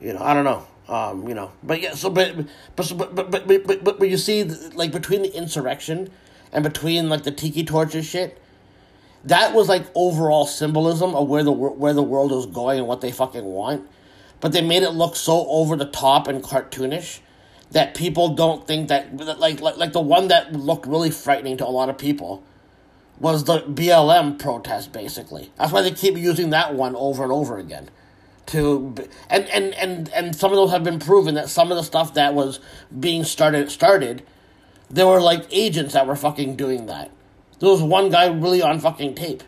You 0.00 0.12
know, 0.12 0.20
I 0.20 0.34
don't 0.34 0.44
know. 0.44 0.66
Um, 0.88 1.28
you 1.28 1.34
know, 1.34 1.52
but 1.62 1.82
yeah, 1.82 1.94
so 1.94 2.08
but 2.08 2.34
but 2.74 2.94
but 2.96 3.14
but 3.14 3.30
but, 3.30 3.46
but, 3.46 3.84
but, 3.84 3.98
but 3.98 4.08
you 4.08 4.16
see, 4.16 4.44
like 4.44 4.90
between 4.90 5.20
the 5.20 5.34
insurrection 5.34 6.10
and 6.50 6.64
between 6.64 7.10
like 7.10 7.24
the 7.24 7.30
tiki 7.30 7.62
torches 7.62 8.06
shit, 8.06 8.40
that 9.24 9.52
was 9.52 9.68
like 9.68 9.84
overall 9.94 10.46
symbolism 10.46 11.14
of 11.14 11.28
where 11.28 11.42
the 11.42 11.52
where 11.52 11.92
the 11.92 12.02
world 12.02 12.32
is 12.32 12.46
going 12.46 12.78
and 12.78 12.88
what 12.88 13.02
they 13.02 13.12
fucking 13.12 13.44
want. 13.44 13.86
But 14.40 14.52
they 14.52 14.62
made 14.62 14.82
it 14.82 14.90
look 14.90 15.14
so 15.14 15.46
over 15.48 15.76
the 15.76 15.84
top 15.84 16.26
and 16.26 16.42
cartoonish 16.42 17.20
that 17.72 17.94
people 17.94 18.28
don't 18.34 18.66
think 18.66 18.88
that 18.88 19.14
like 19.38 19.60
like 19.60 19.76
like 19.76 19.92
the 19.92 20.00
one 20.00 20.28
that 20.28 20.54
looked 20.54 20.86
really 20.86 21.10
frightening 21.10 21.58
to 21.58 21.66
a 21.66 21.68
lot 21.68 21.90
of 21.90 21.98
people 21.98 22.42
was 23.18 23.44
the 23.44 23.60
BLM 23.60 24.38
protest 24.38 24.90
basically. 24.90 25.52
That's 25.56 25.70
why 25.70 25.82
they 25.82 25.90
keep 25.90 26.16
using 26.16 26.48
that 26.50 26.74
one 26.74 26.96
over 26.96 27.24
and 27.24 27.32
over 27.32 27.58
again 27.58 27.90
to 28.48 28.94
and 29.30 29.48
and 29.48 29.74
and 29.74 30.08
and 30.10 30.36
some 30.36 30.50
of 30.50 30.56
those 30.56 30.70
have 30.70 30.84
been 30.84 30.98
proven 30.98 31.34
that 31.34 31.48
some 31.48 31.70
of 31.70 31.76
the 31.76 31.82
stuff 31.82 32.14
that 32.14 32.34
was 32.34 32.60
being 32.98 33.24
started 33.24 33.70
started 33.70 34.22
there 34.90 35.06
were 35.06 35.20
like 35.20 35.46
agents 35.50 35.92
that 35.94 36.06
were 36.06 36.16
fucking 36.16 36.56
doing 36.56 36.86
that. 36.86 37.10
There 37.60 37.68
was 37.68 37.82
one 37.82 38.10
guy 38.10 38.26
really 38.28 38.62
on 38.62 38.80
fucking 38.80 39.14
tape. 39.14 39.42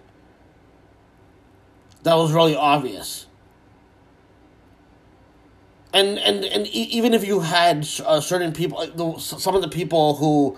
That 2.03 2.14
was 2.14 2.32
really 2.32 2.57
obvious. 2.57 3.26
And 5.92 6.18
and 6.18 6.44
and 6.44 6.66
even 6.68 7.14
if 7.14 7.26
you 7.26 7.40
had 7.40 7.88
uh, 8.05 8.20
certain 8.20 8.53
people 8.53 9.18
some 9.18 9.55
of 9.55 9.62
the 9.62 9.68
people 9.68 10.16
who 10.16 10.57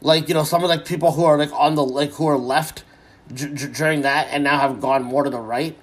like 0.00 0.28
you 0.28 0.34
know 0.34 0.44
some 0.44 0.62
of 0.62 0.70
the 0.70 0.78
people 0.78 1.12
who 1.12 1.24
are 1.24 1.38
like 1.38 1.52
on 1.52 1.76
the 1.76 1.84
like 1.84 2.12
who 2.12 2.26
are 2.26 2.36
left 2.36 2.84
d- 3.32 3.46
d- 3.46 3.68
during 3.68 4.02
that 4.02 4.28
and 4.30 4.44
now 4.44 4.58
have 4.58 4.80
gone 4.82 5.02
more 5.02 5.24
to 5.24 5.30
the 5.30 5.40
right 5.40 5.78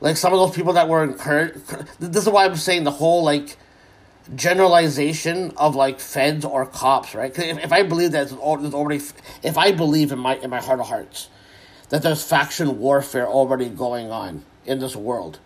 like 0.00 0.16
some 0.16 0.32
of 0.32 0.38
those 0.38 0.54
people 0.54 0.72
that 0.74 0.88
were 0.88 1.04
encouraged. 1.04 1.58
This 1.98 2.24
is 2.24 2.28
why 2.28 2.44
I'm 2.44 2.56
saying 2.56 2.84
the 2.84 2.90
whole 2.90 3.22
like 3.22 3.56
generalization 4.34 5.52
of 5.56 5.74
like 5.74 6.00
feds 6.00 6.44
or 6.44 6.66
cops, 6.66 7.14
right? 7.14 7.36
If, 7.36 7.64
if 7.64 7.72
I 7.72 7.82
believe 7.82 8.12
that 8.12 8.28
there's 8.28 8.40
already, 8.40 9.02
if 9.42 9.58
I 9.58 9.72
believe 9.72 10.12
in 10.12 10.18
my 10.18 10.36
in 10.36 10.50
my 10.50 10.60
heart 10.60 10.80
of 10.80 10.88
hearts 10.88 11.28
that 11.90 12.02
there's 12.02 12.22
faction 12.22 12.78
warfare 12.78 13.26
already 13.26 13.68
going 13.68 14.10
on 14.10 14.44
in 14.64 14.78
this 14.78 14.94
world, 14.94 15.38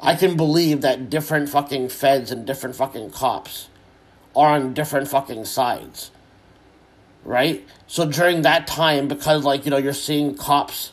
I 0.00 0.14
can 0.14 0.36
believe 0.36 0.82
that 0.82 1.10
different 1.10 1.48
fucking 1.48 1.88
feds 1.88 2.30
and 2.30 2.46
different 2.46 2.76
fucking 2.76 3.10
cops 3.10 3.68
are 4.36 4.50
on 4.50 4.74
different 4.74 5.08
fucking 5.08 5.44
sides, 5.46 6.10
right? 7.24 7.66
So 7.86 8.08
during 8.08 8.42
that 8.42 8.66
time, 8.66 9.08
because 9.08 9.44
like 9.44 9.64
you 9.64 9.70
know 9.70 9.78
you're 9.78 9.92
seeing 9.92 10.36
cops 10.36 10.92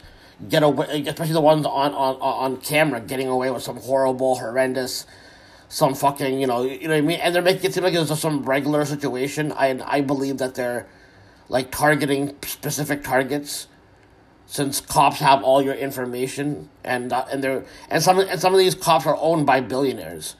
get 0.49 0.63
away, 0.63 1.03
especially 1.07 1.33
the 1.33 1.41
ones 1.41 1.65
on, 1.65 1.93
on, 1.93 2.15
on 2.21 2.57
camera 2.57 2.99
getting 2.99 3.27
away 3.27 3.49
with 3.49 3.63
some 3.63 3.77
horrible, 3.77 4.35
horrendous, 4.35 5.05
some 5.69 5.93
fucking, 5.93 6.39
you 6.39 6.47
know, 6.47 6.63
you 6.63 6.87
know 6.87 6.89
what 6.89 6.97
I 6.97 7.01
mean? 7.01 7.19
And 7.19 7.33
they're 7.33 7.41
making 7.41 7.65
it 7.65 7.73
seem 7.73 7.83
like 7.83 7.93
it's 7.93 8.09
just 8.09 8.21
some 8.21 8.43
regular 8.43 8.85
situation. 8.85 9.51
I, 9.51 9.79
I 9.85 10.01
believe 10.01 10.37
that 10.37 10.55
they're, 10.55 10.87
like, 11.49 11.71
targeting 11.71 12.35
specific 12.43 13.03
targets 13.03 13.67
since 14.47 14.79
cops 14.79 15.19
have 15.19 15.43
all 15.43 15.61
your 15.61 15.73
information 15.73 16.69
and 16.83 17.11
uh, 17.11 17.25
and 17.29 17.43
they're 17.43 17.65
and 17.89 18.01
some 18.01 18.17
and 18.17 18.39
some 18.39 18.53
of 18.53 18.59
these 18.59 18.73
cops 18.73 19.05
are 19.05 19.17
owned 19.19 19.45
by 19.45 19.59
billionaires. 19.59 20.35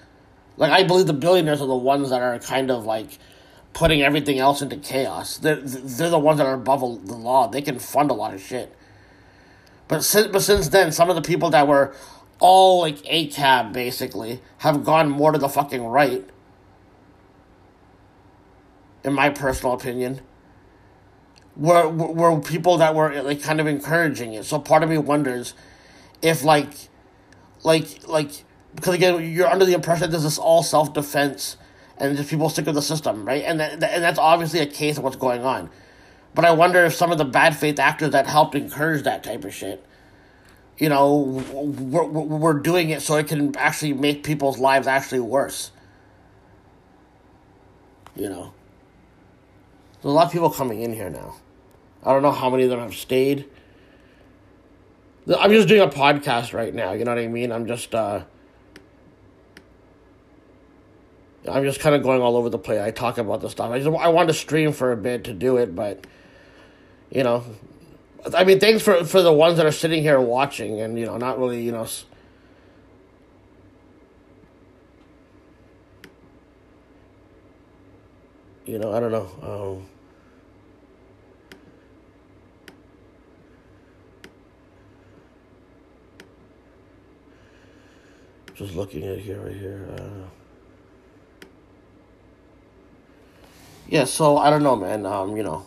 Like 0.55 0.71
I 0.71 0.83
believe 0.83 1.07
the 1.07 1.13
billionaires 1.13 1.61
are 1.61 1.67
the 1.67 1.75
ones 1.75 2.09
that 2.09 2.21
are 2.21 2.39
kind 2.39 2.71
of 2.71 2.85
like 2.85 3.19
putting 3.73 4.01
everything 4.01 4.39
else 4.39 4.61
into 4.61 4.77
chaos. 4.77 5.37
They're 5.37 5.57
they're 5.57 6.09
the 6.09 6.17
ones 6.17 6.37
that 6.37 6.47
are 6.47 6.53
above 6.53 6.79
the 7.05 7.15
law. 7.15 7.47
They 7.47 7.61
can 7.61 7.79
fund 7.79 8.09
a 8.09 8.13
lot 8.13 8.33
of 8.33 8.41
shit. 8.41 8.73
But 9.87 10.03
since, 10.03 10.27
but 10.27 10.41
since 10.41 10.69
then, 10.69 10.91
some 10.91 11.09
of 11.09 11.15
the 11.15 11.21
people 11.21 11.49
that 11.51 11.67
were 11.67 11.93
all 12.39 12.81
like 12.81 12.97
ACAB 13.03 13.73
basically 13.73 14.41
have 14.59 14.83
gone 14.83 15.09
more 15.09 15.31
to 15.31 15.37
the 15.37 15.49
fucking 15.49 15.83
right. 15.85 16.27
In 19.03 19.13
my 19.13 19.29
personal 19.29 19.73
opinion, 19.73 20.21
were 21.55 21.87
were 21.87 22.39
people 22.39 22.77
that 22.77 22.93
were 22.93 23.21
like 23.23 23.41
kind 23.41 23.61
of 23.61 23.67
encouraging 23.67 24.33
it. 24.33 24.43
So 24.45 24.59
part 24.59 24.83
of 24.83 24.89
me 24.89 24.97
wonders 24.97 25.53
if 26.21 26.43
like, 26.43 26.73
like 27.63 28.07
like 28.07 28.43
because 28.75 28.95
again 28.95 29.31
you're 29.33 29.47
under 29.47 29.65
the 29.65 29.73
impression 29.73 30.09
that 30.09 30.17
this 30.17 30.25
is 30.25 30.37
all 30.37 30.63
self 30.63 30.93
defense 30.93 31.57
and 31.97 32.15
just 32.15 32.29
people 32.29 32.49
stick 32.49 32.65
with 32.65 32.75
the 32.75 32.81
system, 32.81 33.25
right? 33.25 33.43
And 33.43 33.59
that, 33.59 33.71
and 33.83 34.03
that's 34.03 34.19
obviously 34.19 34.59
a 34.59 34.65
case 34.67 34.97
of 34.97 35.03
what's 35.03 35.15
going 35.15 35.43
on. 35.43 35.69
But 36.37 36.45
I 36.45 36.51
wonder 36.51 36.85
if 36.85 36.93
some 36.93 37.11
of 37.11 37.17
the 37.17 37.25
bad 37.25 37.57
faith 37.57 37.79
actors 37.79 38.11
that 38.11 38.27
helped 38.27 38.53
encourage 38.53 39.01
that 39.05 39.23
type 39.23 39.43
of 39.43 39.51
shit, 39.55 39.83
you 40.77 40.87
know, 40.87 41.43
we're, 41.51 42.05
we're 42.05 42.59
doing 42.59 42.91
it 42.91 43.01
so 43.01 43.15
it 43.15 43.27
can 43.27 43.57
actually 43.57 43.93
make 43.93 44.23
people's 44.23 44.59
lives 44.59 44.85
actually 44.85 45.21
worse. 45.21 45.71
You 48.15 48.29
know. 48.29 48.53
There's 49.93 50.11
a 50.11 50.15
lot 50.15 50.27
of 50.27 50.31
people 50.31 50.51
coming 50.51 50.83
in 50.83 50.93
here 50.93 51.09
now. 51.09 51.37
I 52.03 52.13
don't 52.13 52.21
know 52.21 52.31
how 52.31 52.51
many 52.51 52.65
of 52.65 52.69
them 52.69 52.81
have 52.81 52.93
stayed. 52.93 53.45
I'm 55.39 55.49
just 55.49 55.67
doing 55.67 55.81
a 55.81 55.87
podcast 55.87 56.53
right 56.53 56.71
now, 56.71 56.91
you 56.91 57.03
know 57.03 57.15
what 57.15 57.23
I 57.23 57.25
mean? 57.25 57.51
I'm 57.51 57.65
just, 57.65 57.95
uh, 57.95 58.25
I'm 61.49 61.63
just 61.63 61.79
kind 61.79 61.95
of 61.95 62.03
going 62.03 62.21
all 62.21 62.37
over 62.37 62.51
the 62.51 62.59
place. 62.59 62.79
I 62.79 62.91
talk 62.91 63.17
about 63.17 63.41
the 63.41 63.49
stuff. 63.49 63.71
I 63.71 63.79
just 63.79 63.89
I 63.97 64.09
wanted 64.09 64.27
to 64.27 64.33
stream 64.35 64.71
for 64.71 64.91
a 64.91 64.97
bit 64.97 65.23
to 65.23 65.33
do 65.33 65.57
it, 65.57 65.75
but 65.75 66.05
you 67.09 67.23
know, 67.23 67.43
I 68.35 68.43
mean, 68.43 68.59
thanks 68.59 68.83
for 68.83 69.03
for 69.05 69.21
the 69.21 69.33
ones 69.33 69.57
that 69.57 69.65
are 69.65 69.71
sitting 69.71 70.01
here 70.01 70.19
watching 70.19 70.81
and 70.81 70.97
you 70.99 71.05
know, 71.05 71.17
not 71.17 71.39
really, 71.39 71.61
you 71.61 71.71
know. 71.71 71.87
You 78.65 78.79
know, 78.79 78.91
I 78.91 78.99
don't 78.99 79.11
know. 79.11 79.79
Um, 79.79 79.87
just 88.55 88.75
looking 88.75 89.05
at 89.05 89.19
here, 89.19 89.39
right 89.39 89.55
here. 89.55 89.87
Uh, 89.97 90.27
Yeah, 93.89 94.03
so 94.03 94.37
I 94.37 94.49
don't 94.49 94.63
know, 94.63 94.75
man. 94.75 95.05
Um, 95.05 95.37
you 95.37 95.43
know. 95.43 95.65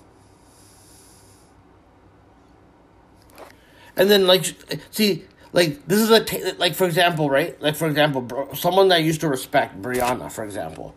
And 4.01 4.11
then 4.11 4.27
like 4.27 4.47
see 4.93 5.27
like 5.53 5.87
this 5.87 6.01
is 6.01 6.11
a 6.11 6.55
like 6.55 6.75
for 6.75 6.87
example, 6.87 7.29
right? 7.29 7.61
Like 7.61 7.77
for 7.77 7.87
example, 7.87 8.23
bro, 8.23 8.55
someone 8.55 8.89
that 8.89 8.95
I 8.97 8.99
used 8.99 9.21
to 9.21 9.29
respect, 9.29 9.81
Briahna, 9.83 10.33
for 10.33 10.43
example. 10.43 10.95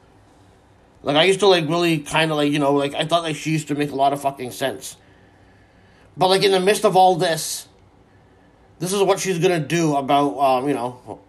Like 1.02 1.18
I 1.18 1.26
used 1.26 1.42
to 1.42 1.48
like 1.48 1.68
really 1.68 2.00
kind 2.00 2.32
of 2.32 2.38
like 2.38 2.54
you 2.54 2.60
know 2.60 2.74
like 2.76 2.94
I 2.94 3.04
thought 3.06 3.24
like 3.24 3.36
she 3.36 3.52
used 3.52 3.68
to 3.68 3.76
make 3.76 3.92
a 3.92 3.96
lot 3.96 4.14
of 4.14 4.22
fucking 4.22 4.52
sense. 4.52 4.96
But 6.16 6.30
like 6.30 6.44
in 6.44 6.52
the 6.52 6.62
midst 6.62 6.86
of 6.86 6.96
all 6.96 7.18
this, 7.18 7.68
this 8.80 8.94
is 8.94 9.04
what 9.04 9.20
she's 9.20 9.38
gonna 9.38 9.60
do 9.60 9.98
about 9.98 10.40
um 10.40 10.70
you 10.70 10.74
know 10.74 11.20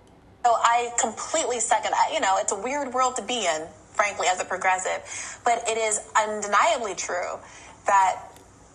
So 0.44 0.52
I 0.52 0.92
completely 1.00 1.58
second. 1.58 1.92
You 2.12 2.20
know, 2.20 2.36
it's 2.38 2.52
a 2.52 2.60
weird 2.60 2.94
world 2.94 3.16
to 3.16 3.22
be 3.22 3.46
in, 3.46 3.66
frankly, 3.94 4.28
as 4.30 4.40
a 4.40 4.44
progressive. 4.44 5.40
But 5.44 5.68
it 5.68 5.76
is 5.76 6.00
undeniably 6.16 6.94
true 6.94 7.40
that 7.86 8.22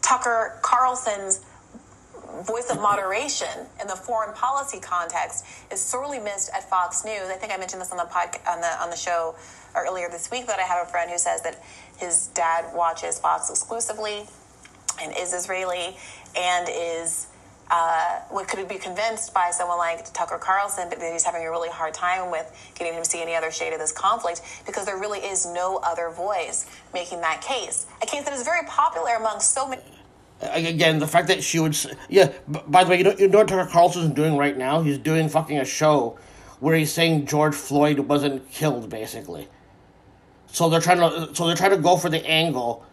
Tucker 0.01 0.59
Carlson's 0.63 1.45
voice 2.43 2.69
of 2.69 2.81
moderation 2.81 3.67
in 3.81 3.87
the 3.87 3.95
foreign 3.95 4.33
policy 4.33 4.79
context 4.79 5.45
is 5.71 5.81
sorely 5.81 6.19
missed 6.19 6.49
at 6.55 6.69
Fox 6.69 7.03
News. 7.05 7.29
I 7.29 7.35
think 7.35 7.53
I 7.53 7.57
mentioned 7.57 7.81
this 7.81 7.91
on 7.91 7.97
the 7.97 8.03
on 8.03 8.61
the 8.61 8.81
on 8.81 8.89
the 8.89 8.95
show 8.95 9.35
earlier 9.75 10.09
this 10.09 10.31
week 10.31 10.47
that 10.47 10.59
I 10.59 10.63
have 10.63 10.87
a 10.87 10.89
friend 10.89 11.09
who 11.09 11.17
says 11.17 11.41
that 11.43 11.61
his 11.97 12.27
dad 12.27 12.73
watches 12.73 13.19
Fox 13.19 13.49
exclusively 13.49 14.25
and 15.01 15.15
is 15.17 15.33
Israeli 15.33 15.95
and 16.35 16.67
is 16.69 17.27
uh, 17.71 18.19
what 18.29 18.47
could 18.47 18.67
be 18.67 18.77
convinced 18.77 19.33
by 19.33 19.51
someone 19.51 19.77
like 19.77 20.11
Tucker 20.13 20.39
Carlson 20.39 20.89
that 20.89 20.99
he's 20.99 21.23
having 21.23 21.45
a 21.45 21.51
really 21.51 21.69
hard 21.69 21.93
time 21.93 22.31
with 22.31 22.51
getting 22.75 22.93
him 22.93 23.03
to 23.03 23.09
see 23.09 23.21
any 23.21 23.35
other 23.35 23.51
shade 23.51 23.73
of 23.73 23.79
this 23.79 23.91
conflict 23.91 24.41
because 24.65 24.85
there 24.85 24.97
really 24.97 25.19
is 25.19 25.45
no 25.45 25.77
other 25.83 26.09
voice 26.09 26.65
making 26.93 27.21
that 27.21 27.41
case. 27.41 27.85
A 28.01 28.05
case 28.05 28.23
that 28.23 28.33
is 28.33 28.43
very 28.43 28.65
popular 28.67 29.15
among 29.15 29.39
so 29.39 29.67
many. 29.67 29.83
Again 30.41 30.99
the 30.99 31.07
fact 31.07 31.27
that 31.27 31.43
she 31.43 31.59
would 31.59 31.77
yeah 32.07 32.31
by 32.47 32.83
the 32.83 32.89
way 32.89 32.97
you 32.97 33.03
know, 33.03 33.15
you 33.17 33.27
know 33.27 33.39
what 33.39 33.47
tucker 33.47 33.69
carlson's 33.69 34.13
doing 34.13 34.37
right 34.37 34.57
now? 34.57 34.81
He's 34.81 34.97
doing 34.97 35.29
fucking 35.29 35.57
a 35.57 35.65
show 35.65 36.17
where 36.59 36.75
he's 36.75 36.91
saying 36.91 37.25
george 37.25 37.55
floyd 37.55 37.99
wasn't 37.99 38.49
killed 38.51 38.89
basically. 38.89 39.47
So 40.47 40.69
they're 40.69 40.81
trying 40.81 40.99
to 40.99 41.35
so 41.35 41.47
they're 41.47 41.55
trying 41.55 41.71
to 41.71 41.77
go 41.77 41.97
for 41.97 42.09
the 42.09 42.25
angle 42.25 42.85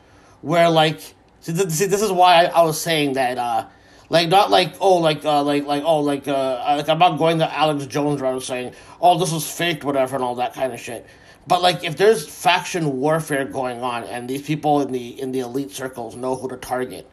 where 0.43 0.69
like 0.69 1.01
see, 1.41 1.53
th- 1.53 1.69
see 1.71 1.87
this 1.87 2.03
is 2.03 2.13
why 2.13 2.45
I, 2.45 2.45
I 2.47 2.63
was 2.63 2.81
saying 2.81 3.15
that 3.15 3.39
uh 3.39 3.67
like 4.09 4.29
not 4.29 4.51
like 4.51 4.75
oh 4.81 4.97
like 4.97 5.25
uh 5.25 5.43
like 5.43 5.67
like 5.67 5.83
oh 5.85 6.01
like 6.01 6.29
uh 6.29 6.77
like 6.77 6.89
i'm 6.89 6.99
not 6.99 7.19
going 7.19 7.39
the 7.39 7.53
alex 7.53 7.87
jones 7.87 8.21
route 8.21 8.43
saying 8.43 8.73
oh 9.01 9.19
this 9.19 9.33
is 9.33 9.49
fake 9.49 9.85
whatever 9.85 10.17
and 10.17 10.25
all 10.25 10.37
that 10.37 10.55
kind 10.55 10.73
of 10.73 10.81
shit. 10.81 11.07
But 11.49 11.63
like 11.63 11.85
if 11.85 11.97
there's 11.97 12.27
faction 12.27 12.99
warfare 12.99 13.45
going 13.45 13.81
on 13.81 14.03
and 14.05 14.29
these 14.29 14.43
people 14.43 14.81
in 14.81 14.91
the 14.91 15.21
in 15.21 15.31
the 15.31 15.41
elite 15.41 15.71
circles 15.71 16.17
know 16.17 16.35
who 16.35 16.49
to 16.49 16.57
target 16.57 17.09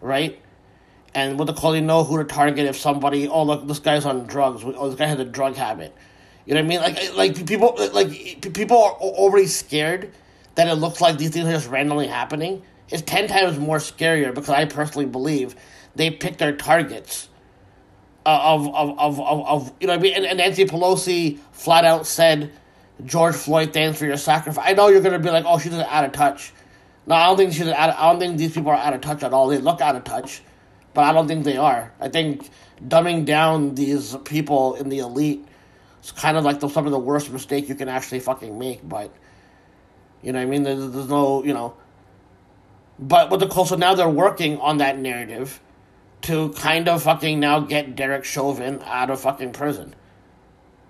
right? 0.00 0.40
And 1.14 1.38
what 1.38 1.46
the 1.46 1.70
you 1.72 1.80
know 1.80 2.04
who 2.04 2.18
to 2.18 2.24
target 2.24 2.66
if 2.66 2.76
somebody 2.76 3.28
oh 3.28 3.42
look 3.42 3.66
this 3.66 3.78
guy's 3.78 4.04
on 4.04 4.26
drugs 4.26 4.62
oh 4.64 4.88
this 4.88 4.98
guy 4.98 5.06
has 5.06 5.18
a 5.18 5.24
drug 5.24 5.56
habit, 5.56 5.94
you 6.46 6.54
know 6.54 6.60
what 6.60 6.66
I 6.66 6.68
mean? 6.68 6.80
Like 6.80 7.04
eh, 7.04 7.12
like 7.14 7.46
people 7.46 7.74
eh, 7.78 7.88
like 7.92 8.08
eh, 8.08 8.50
people 8.52 8.76
are 8.76 8.92
already 8.92 9.46
scared 9.46 10.12
that 10.54 10.68
it 10.68 10.74
looks 10.74 11.00
like 11.00 11.18
these 11.18 11.30
things 11.30 11.46
are 11.46 11.52
just 11.52 11.68
randomly 11.68 12.06
happening. 12.06 12.62
It's 12.90 13.02
ten 13.02 13.26
times 13.26 13.58
more 13.58 13.78
scarier 13.78 14.34
because 14.34 14.50
I 14.50 14.64
personally 14.66 15.06
believe 15.06 15.56
they 15.94 16.10
pick 16.10 16.38
their 16.38 16.54
targets 16.56 17.28
uh, 18.24 18.40
of 18.42 18.68
of, 18.74 18.98
of, 18.98 19.20
of, 19.20 19.46
of 19.46 19.72
you 19.80 19.86
know 19.86 19.94
what 19.94 20.00
I 20.00 20.02
mean. 20.02 20.14
And, 20.14 20.26
and 20.26 20.38
Nancy 20.38 20.64
Pelosi 20.66 21.38
flat 21.52 21.84
out 21.84 22.06
said, 22.06 22.52
"George 23.04 23.34
Floyd, 23.34 23.72
thanks 23.72 23.98
for 23.98 24.06
your 24.06 24.16
sacrifice." 24.16 24.64
I 24.66 24.74
know 24.74 24.88
you're 24.88 25.00
gonna 25.00 25.18
be 25.18 25.30
like, 25.30 25.44
"Oh, 25.46 25.58
she's 25.58 25.72
out 25.72 26.04
of 26.04 26.12
touch." 26.12 26.52
No, 27.08 27.14
I 27.14 27.24
don't 27.24 27.38
think 27.38 27.54
she's 27.54 27.66
out. 27.68 27.88
Of, 27.88 27.96
I 27.98 28.10
don't 28.10 28.20
think 28.20 28.36
these 28.36 28.52
people 28.52 28.70
are 28.70 28.76
out 28.76 28.92
of 28.92 29.00
touch 29.00 29.22
at 29.22 29.32
all. 29.32 29.48
They 29.48 29.56
look 29.56 29.80
out 29.80 29.96
of 29.96 30.04
touch, 30.04 30.42
but 30.92 31.04
I 31.04 31.12
don't 31.12 31.26
think 31.26 31.42
they 31.44 31.56
are. 31.56 31.90
I 31.98 32.10
think 32.10 32.50
dumbing 32.86 33.24
down 33.24 33.74
these 33.74 34.14
people 34.26 34.74
in 34.74 34.90
the 34.90 34.98
elite 34.98 35.42
is 36.04 36.12
kind 36.12 36.36
of 36.36 36.44
like 36.44 36.60
the, 36.60 36.68
some 36.68 36.84
of 36.84 36.92
the 36.92 36.98
worst 36.98 37.32
mistake 37.32 37.66
you 37.66 37.74
can 37.74 37.88
actually 37.88 38.20
fucking 38.20 38.58
make. 38.58 38.86
But 38.86 39.10
you 40.22 40.32
know, 40.32 40.38
I 40.38 40.44
mean, 40.44 40.64
there's, 40.64 40.90
there's 40.90 41.08
no, 41.08 41.42
you 41.42 41.54
know. 41.54 41.78
But 42.98 43.30
what 43.30 43.40
the 43.40 43.64
so 43.64 43.76
now 43.76 43.94
they're 43.94 44.06
working 44.06 44.58
on 44.58 44.76
that 44.78 44.98
narrative 44.98 45.62
to 46.22 46.50
kind 46.50 46.88
of 46.90 47.04
fucking 47.04 47.40
now 47.40 47.60
get 47.60 47.96
Derek 47.96 48.26
Chauvin 48.26 48.82
out 48.84 49.08
of 49.08 49.18
fucking 49.20 49.52
prison. 49.52 49.94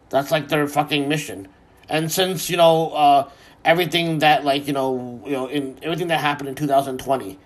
That's 0.09 0.33
like 0.33 0.49
their 0.49 0.67
fucking 0.67 1.09
mission. 1.09 1.47
And 1.89 2.11
since 2.11 2.51
you 2.51 2.57
know 2.57 2.91
uh, 2.91 3.31
everything 3.65 4.19
that 4.21 4.45
like 4.45 4.67
you 4.67 4.73
know 4.73 5.23
you 5.25 5.33
know 5.33 5.47
in 5.47 5.79
everything 5.83 6.09
that 6.09 6.21
happened 6.21 6.49
in 6.49 6.55
2020, 6.55 7.39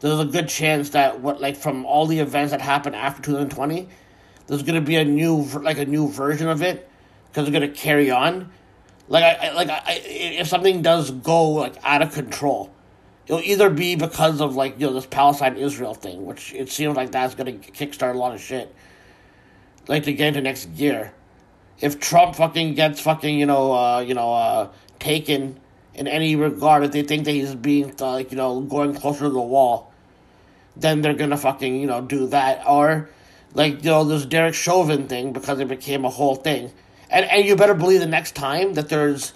there's 0.00 0.20
a 0.20 0.24
good 0.24 0.48
chance 0.48 0.90
that 0.90 1.20
what 1.20 1.40
like 1.40 1.56
from 1.56 1.84
all 1.84 2.06
the 2.06 2.18
events 2.18 2.50
that 2.50 2.60
happened 2.60 2.96
after 2.96 3.22
2020, 3.22 3.88
there's 4.46 4.62
gonna 4.62 4.80
be 4.80 4.96
a 4.96 5.04
new 5.04 5.42
like 5.42 5.78
a 5.78 5.86
new 5.86 6.08
version 6.08 6.48
of 6.48 6.62
it 6.62 6.88
because 7.28 7.44
they're 7.44 7.60
gonna 7.60 7.72
carry 7.72 8.10
on. 8.10 8.50
Like 9.08 9.24
I, 9.24 9.52
like 9.52 9.68
I, 9.68 10.00
if 10.04 10.48
something 10.48 10.82
does 10.82 11.10
go 11.10 11.50
like 11.50 11.76
out 11.84 12.02
of 12.02 12.12
control, 12.12 12.72
it'll 13.26 13.40
either 13.40 13.70
be 13.70 13.94
because 13.94 14.40
of 14.40 14.56
like 14.56 14.80
you 14.80 14.86
know 14.86 14.92
this 14.92 15.06
Palestine 15.06 15.56
Israel 15.56 15.94
thing, 15.94 16.26
which 16.26 16.52
it 16.54 16.70
seems 16.70 16.96
like 16.96 17.12
that's 17.12 17.34
gonna 17.34 17.52
kickstart 17.52 18.14
a 18.14 18.18
lot 18.18 18.34
of 18.34 18.40
shit. 18.40 18.74
Like 19.88 20.04
to 20.04 20.12
get 20.12 20.28
into 20.28 20.40
next 20.40 20.68
year, 20.70 21.12
if 21.80 22.00
Trump 22.00 22.34
fucking 22.34 22.74
gets 22.74 23.00
fucking 23.00 23.38
you 23.38 23.46
know 23.46 23.72
uh, 23.72 24.00
you 24.00 24.14
know 24.14 24.32
uh, 24.32 24.72
taken 25.06 25.60
in 25.94 26.08
any 26.08 26.34
regard, 26.36 26.84
if 26.84 26.90
they 26.92 27.02
think 27.02 27.24
that 27.24 27.30
he's 27.30 27.54
being 27.54 27.94
like 27.98 28.30
you 28.32 28.36
know 28.36 28.60
going 28.60 28.94
closer 28.94 29.24
to 29.24 29.30
the 29.30 29.40
wall, 29.40 29.92
then 30.76 31.00
they're 31.00 31.14
gonna 31.14 31.36
fucking 31.36 31.80
you 31.80 31.86
know 31.86 32.00
do 32.00 32.26
that 32.26 32.62
or 32.68 33.08
like 33.54 33.84
you 33.84 33.90
know 33.90 34.04
this 34.04 34.26
Derek 34.26 34.54
Chauvin 34.54 35.06
thing 35.06 35.32
because 35.32 35.60
it 35.60 35.68
became 35.68 36.04
a 36.04 36.10
whole 36.10 36.34
thing, 36.34 36.72
and 37.08 37.24
and 37.24 37.46
you 37.46 37.56
better 37.56 37.74
believe 37.74 38.00
the 38.00 38.06
next 38.06 38.34
time 38.34 38.74
that 38.74 38.88
there's 38.88 39.32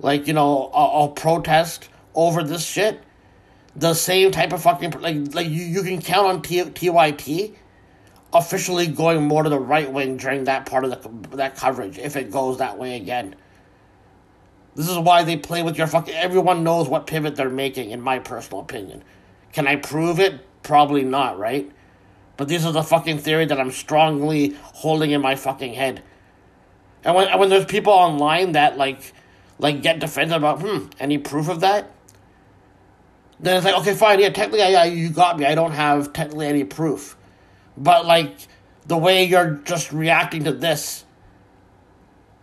like 0.00 0.26
you 0.26 0.34
know 0.34 0.70
a, 0.74 1.04
a 1.04 1.08
protest 1.08 1.88
over 2.14 2.42
this 2.42 2.64
shit, 2.64 3.00
the 3.76 3.94
same 3.94 4.32
type 4.32 4.52
of 4.52 4.62
fucking 4.62 4.90
like 5.00 5.32
like 5.32 5.46
you, 5.46 5.62
you 5.62 5.82
can 5.82 6.02
count 6.02 6.26
on 6.26 6.42
T, 6.42 6.62
TYT 6.62 7.54
officially 8.34 8.88
going 8.88 9.22
more 9.22 9.44
to 9.44 9.48
the 9.48 9.58
right 9.58 9.90
wing 9.90 10.16
during 10.16 10.44
that 10.44 10.66
part 10.66 10.84
of 10.84 10.90
the 10.90 11.36
that 11.36 11.56
coverage 11.56 11.98
if 11.98 12.16
it 12.16 12.32
goes 12.32 12.58
that 12.58 12.76
way 12.76 12.96
again. 12.96 13.36
This 14.74 14.88
is 14.88 14.98
why 14.98 15.22
they 15.22 15.36
play 15.36 15.62
with 15.62 15.78
your 15.78 15.86
fucking. 15.86 16.14
Everyone 16.14 16.64
knows 16.64 16.88
what 16.88 17.06
pivot 17.06 17.36
they're 17.36 17.50
making, 17.50 17.90
in 17.90 18.00
my 18.00 18.18
personal 18.18 18.60
opinion. 18.60 19.04
Can 19.52 19.68
I 19.68 19.76
prove 19.76 20.18
it? 20.18 20.40
Probably 20.62 21.04
not, 21.04 21.38
right? 21.38 21.70
But 22.36 22.48
this 22.48 22.64
is 22.64 22.72
the 22.72 22.82
fucking 22.82 23.18
theory 23.18 23.46
that 23.46 23.60
I'm 23.60 23.70
strongly 23.70 24.56
holding 24.62 25.12
in 25.12 25.20
my 25.20 25.36
fucking 25.36 25.74
head. 25.74 26.02
And 27.04 27.14
when 27.14 27.38
when 27.38 27.50
there's 27.50 27.66
people 27.66 27.92
online 27.92 28.52
that 28.52 28.76
like 28.76 29.12
like 29.58 29.82
get 29.82 30.00
defensive 30.00 30.38
about 30.38 30.62
hmm 30.62 30.86
any 30.98 31.18
proof 31.18 31.48
of 31.48 31.60
that, 31.60 31.90
then 33.38 33.56
it's 33.56 33.64
like 33.64 33.78
okay 33.78 33.94
fine 33.94 34.18
yeah 34.18 34.30
technically 34.30 34.58
yeah 34.60 34.84
you 34.84 35.10
got 35.10 35.38
me 35.38 35.44
I 35.44 35.54
don't 35.54 35.72
have 35.72 36.12
technically 36.12 36.46
any 36.46 36.64
proof, 36.64 37.16
but 37.76 38.06
like 38.06 38.34
the 38.86 38.96
way 38.96 39.24
you're 39.24 39.60
just 39.64 39.92
reacting 39.92 40.44
to 40.44 40.52
this 40.52 41.04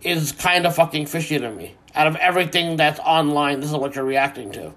is 0.00 0.32
kind 0.32 0.66
of 0.66 0.74
fucking 0.74 1.06
fishy 1.06 1.38
to 1.38 1.50
me. 1.50 1.74
Out 1.94 2.06
of 2.06 2.16
everything 2.16 2.76
that's 2.76 3.00
online, 3.00 3.60
this 3.60 3.70
is 3.70 3.76
what 3.76 3.94
you're 3.94 4.04
reacting 4.04 4.50
to. 4.52 4.72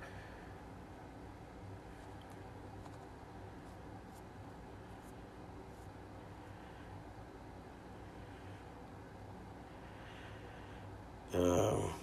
Um, 11.33 11.94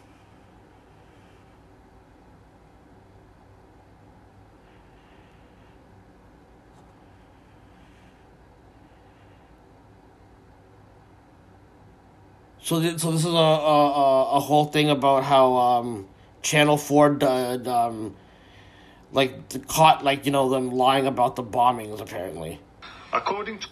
So, 12.63 12.81
th- 12.81 13.01
so 13.01 13.11
this 13.11 13.21
is 13.21 13.27
a, 13.27 13.37
a, 13.37 13.91
a, 13.91 14.37
a 14.37 14.41
whole 14.41 14.67
thing 14.67 14.91
about 14.91 15.25
how 15.25 15.55
um, 15.55 16.09
Channel 16.43 16.77
Four 16.77 17.15
did, 17.15 17.67
um, 17.67 18.15
like 19.13 19.67
caught 19.67 20.05
like 20.05 20.25
you 20.27 20.33
know 20.33 20.49
them 20.49 20.71
lying 20.71 21.07
about 21.07 21.35
the 21.35 21.43
bombings 21.43 22.01
apparently. 22.01 22.61
According 23.13 23.59
to. 23.61 23.69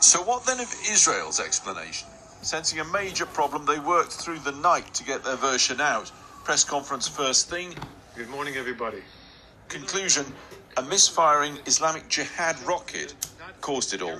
So, 0.00 0.22
what 0.22 0.46
then 0.46 0.58
of 0.58 0.74
Israel's 0.88 1.38
explanation? 1.38 2.08
Sensing 2.40 2.80
a 2.80 2.84
major 2.84 3.26
problem, 3.26 3.66
they 3.66 3.78
worked 3.78 4.12
through 4.12 4.38
the 4.38 4.52
night 4.52 4.94
to 4.94 5.04
get 5.04 5.22
their 5.22 5.36
version 5.36 5.78
out. 5.78 6.10
Press 6.44 6.64
conference 6.64 7.06
first 7.06 7.50
thing. 7.50 7.74
Good 8.16 8.30
morning, 8.30 8.56
everybody. 8.56 9.02
Conclusion 9.68 10.24
a 10.78 10.82
misfiring 10.82 11.58
Islamic 11.66 12.08
Jihad 12.08 12.58
rocket 12.62 13.14
caused 13.60 13.92
it 13.92 14.00
all. 14.00 14.18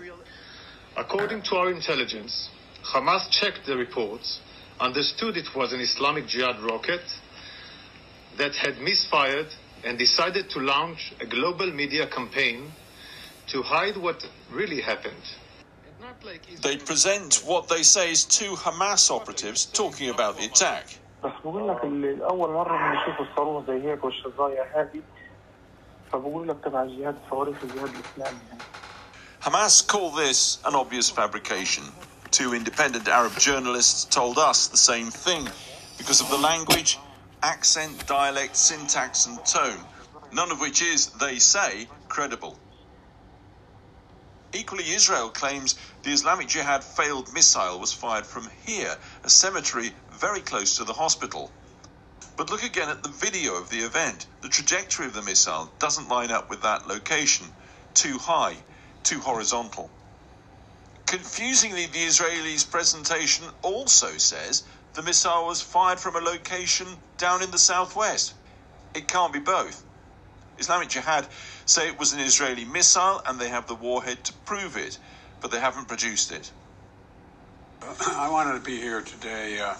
According 0.96 1.42
to 1.42 1.56
our 1.56 1.70
intelligence, 1.70 2.50
Hamas 2.89 3.29
checked 3.29 3.65
the 3.65 3.75
reports, 3.75 4.39
understood 4.79 5.37
it 5.37 5.55
was 5.55 5.73
an 5.73 5.79
Islamic 5.79 6.27
Jihad 6.27 6.59
rocket 6.59 7.01
that 8.37 8.55
had 8.55 8.79
misfired 8.79 9.47
and 9.83 9.97
decided 9.97 10.49
to 10.51 10.59
launch 10.59 11.13
a 11.19 11.25
global 11.25 11.71
media 11.71 12.07
campaign 12.07 12.71
to 13.47 13.61
hide 13.61 13.97
what 13.97 14.27
really 14.51 14.81
happened. 14.81 15.23
They 16.61 16.77
present 16.77 17.41
what 17.45 17.67
they 17.69 17.83
say 17.83 18.11
is 18.11 18.25
two 18.25 18.55
Hamas 18.55 19.09
operatives 19.09 19.65
talking 19.65 20.09
about 20.09 20.37
the 20.37 20.45
attack. 20.45 20.85
بس 21.23 21.31
بقول 21.43 21.67
لك 21.69 21.83
اللي 21.83 22.25
اول 22.25 22.49
مره 22.49 22.77
بنشوف 22.77 23.29
الصاروخ 23.29 23.67
زي 23.67 23.91
هيك 23.91 24.03
والشظايا 24.03 24.81
هذه 24.81 25.01
فبقول 26.11 26.47
لك 26.47 26.57
تبع 26.65 26.83
الجهاد 26.83 27.15
صواريخ 27.29 27.55
الجهاد 27.63 27.89
الاسلامي 27.89 28.39
Hamas 29.41 29.81
call 29.81 30.09
this 30.11 30.57
an 30.65 30.75
obvious 30.75 31.09
fabrication. 31.09 31.83
Two 32.30 32.54
independent 32.54 33.08
Arab 33.08 33.36
journalists 33.38 34.04
told 34.04 34.38
us 34.38 34.68
the 34.68 34.76
same 34.76 35.10
thing 35.10 35.48
because 35.98 36.20
of 36.20 36.30
the 36.30 36.38
language, 36.38 36.98
accent, 37.42 38.06
dialect, 38.06 38.56
syntax, 38.56 39.26
and 39.26 39.44
tone, 39.44 39.78
none 40.32 40.50
of 40.52 40.60
which 40.60 40.80
is, 40.80 41.08
they 41.20 41.38
say, 41.38 41.88
credible. 42.08 42.56
Equally, 44.52 44.90
Israel 44.90 45.28
claims 45.28 45.76
the 46.02 46.12
Islamic 46.12 46.48
Jihad 46.48 46.82
failed 46.82 47.32
missile 47.32 47.78
was 47.78 47.92
fired 47.92 48.26
from 48.26 48.48
here, 48.64 48.96
a 49.24 49.30
cemetery 49.30 49.92
very 50.12 50.40
close 50.40 50.76
to 50.76 50.84
the 50.84 50.92
hospital. 50.92 51.50
But 52.36 52.50
look 52.50 52.62
again 52.62 52.88
at 52.88 53.02
the 53.02 53.10
video 53.10 53.54
of 53.54 53.70
the 53.70 53.80
event. 53.80 54.26
The 54.40 54.48
trajectory 54.48 55.06
of 55.06 55.14
the 55.14 55.22
missile 55.22 55.70
doesn't 55.78 56.08
line 56.08 56.30
up 56.30 56.48
with 56.48 56.62
that 56.62 56.88
location. 56.88 57.46
Too 57.94 58.18
high, 58.18 58.56
too 59.02 59.20
horizontal. 59.20 59.90
Confusingly, 61.10 61.86
the 61.86 62.06
Israelis' 62.06 62.70
presentation 62.70 63.44
also 63.62 64.16
says 64.16 64.62
the 64.94 65.02
missile 65.02 65.44
was 65.44 65.60
fired 65.60 65.98
from 65.98 66.14
a 66.14 66.20
location 66.20 66.86
down 67.18 67.42
in 67.42 67.50
the 67.50 67.58
southwest. 67.58 68.34
It 68.94 69.08
can't 69.08 69.32
be 69.32 69.40
both. 69.40 69.82
Islamic 70.58 70.88
Jihad 70.88 71.26
say 71.66 71.88
it 71.88 71.98
was 71.98 72.12
an 72.12 72.20
Israeli 72.20 72.64
missile 72.64 73.20
and 73.26 73.40
they 73.40 73.48
have 73.48 73.66
the 73.66 73.74
warhead 73.74 74.22
to 74.22 74.32
prove 74.44 74.76
it, 74.76 74.98
but 75.40 75.50
they 75.50 75.58
haven't 75.58 75.88
produced 75.88 76.30
it. 76.30 76.52
I 77.82 78.28
wanted 78.30 78.54
to 78.54 78.64
be 78.64 78.76
here 78.76 79.00
today. 79.00 79.58
Uh, 79.58 79.74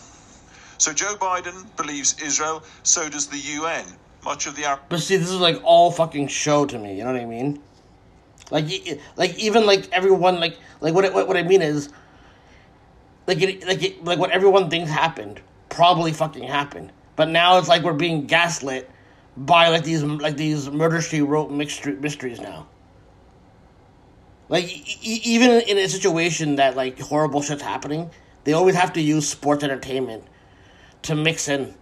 So 0.79 0.93
Joe 0.93 1.15
Biden 1.15 1.77
believes 1.77 2.21
Israel, 2.21 2.65
so 2.83 3.09
does 3.09 3.29
the 3.29 3.39
UN. 3.39 3.85
Much 4.25 4.47
of 4.47 4.57
the 4.57 4.65
Arab 4.65 4.81
But 4.89 4.99
see, 4.99 5.17
this 5.17 5.31
is 5.31 5.39
like 5.39 5.61
all 5.63 5.93
fucking 5.93 6.27
show 6.27 6.67
to 6.67 6.77
me. 6.77 6.97
You 6.99 7.05
know 7.05 7.13
what 7.13 7.21
I 7.21 7.25
mean? 7.25 7.63
Like, 8.51 8.67
like 9.17 9.39
even 9.39 9.67
like 9.67 9.91
everyone, 9.93 10.41
like, 10.41 10.59
like 10.81 10.95
what, 10.95 11.13
what, 11.13 11.29
what 11.29 11.37
I 11.37 11.43
mean 11.43 11.63
is, 11.63 11.91
like, 13.27 13.41
it, 13.43 13.67
like, 13.67 13.83
it, 13.83 14.05
like 14.05 14.19
what 14.19 14.31
everyone 14.31 14.71
thinks 14.71 14.91
happened 14.91 15.41
probably 15.69 16.13
fucking 16.13 16.43
happened. 16.43 16.93
But 17.17 17.29
now 17.29 17.59
it's 17.59 17.69
like 17.69 17.83
we're 17.83 17.95
being 17.95 18.27
gaslit 18.27 18.91
by 19.37 19.69
like 19.69 19.85
these 19.85 20.03
like 20.03 20.37
these 20.37 20.69
murder 20.71 21.01
she 21.01 21.23
wrote 21.23 21.51
mysteries 21.51 22.41
now. 22.41 22.67
Like 24.49 24.65
e- 24.65 25.21
even 25.25 25.63
in 25.63 25.79
a 25.79 25.89
situation 25.89 26.57
that 26.57 26.77
like 26.77 26.99
horrible 26.99 27.41
shit's 27.41 27.63
happening, 27.63 28.11
they 28.45 28.53
always 28.53 28.75
have 28.75 28.93
to 28.95 29.01
use 29.01 29.29
sports 29.29 29.65
entertainment 29.65 30.25
to 31.03 31.15
mix 31.15 31.49
in. 31.49 31.75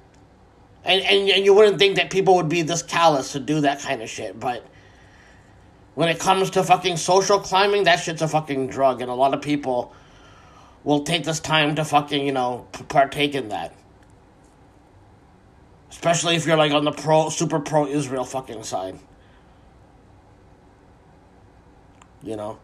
And, 0.85 1.03
and 1.03 1.31
and 1.31 1.45
you 1.45 1.55
wouldn't 1.55 1.79
think 1.79 1.97
that 1.97 2.11
people 2.11 2.37
would 2.37 2.49
be 2.49 2.63
this 2.63 2.83
callous 2.83 3.33
to 3.33 3.41
do 3.41 3.61
that 3.63 3.81
kind 3.81 4.03
of 4.03 4.09
shit, 4.09 4.39
but 4.39 4.65
when 5.99 6.09
it 6.09 6.21
comes 6.21 6.51
to 6.51 6.63
fucking 6.63 6.97
social 6.97 7.41
climbing, 7.41 7.83
that 7.83 7.97
shit's 7.97 8.23
a 8.23 8.29
fucking 8.29 8.69
drug, 8.69 9.01
and 9.01 9.11
a 9.11 9.15
lot 9.15 9.35
of 9.35 9.43
people 9.43 9.93
will 10.85 11.03
take 11.03 11.25
this 11.25 11.41
time 11.41 11.75
to 11.75 11.85
fucking 11.85 12.25
you 12.25 12.31
know 12.31 12.69
partake 12.89 13.35
in 13.35 13.49
that. 13.49 13.75
Especially 15.91 16.37
if 16.37 16.47
you're 16.47 16.57
like 16.57 16.71
on 16.71 16.85
the 16.85 16.93
pro 16.93 17.31
super 17.31 17.59
pro 17.59 17.89
Israel 17.89 18.25
fucking 18.25 18.63
side. 18.63 18.97
You 22.23 22.37
know. 22.37 22.61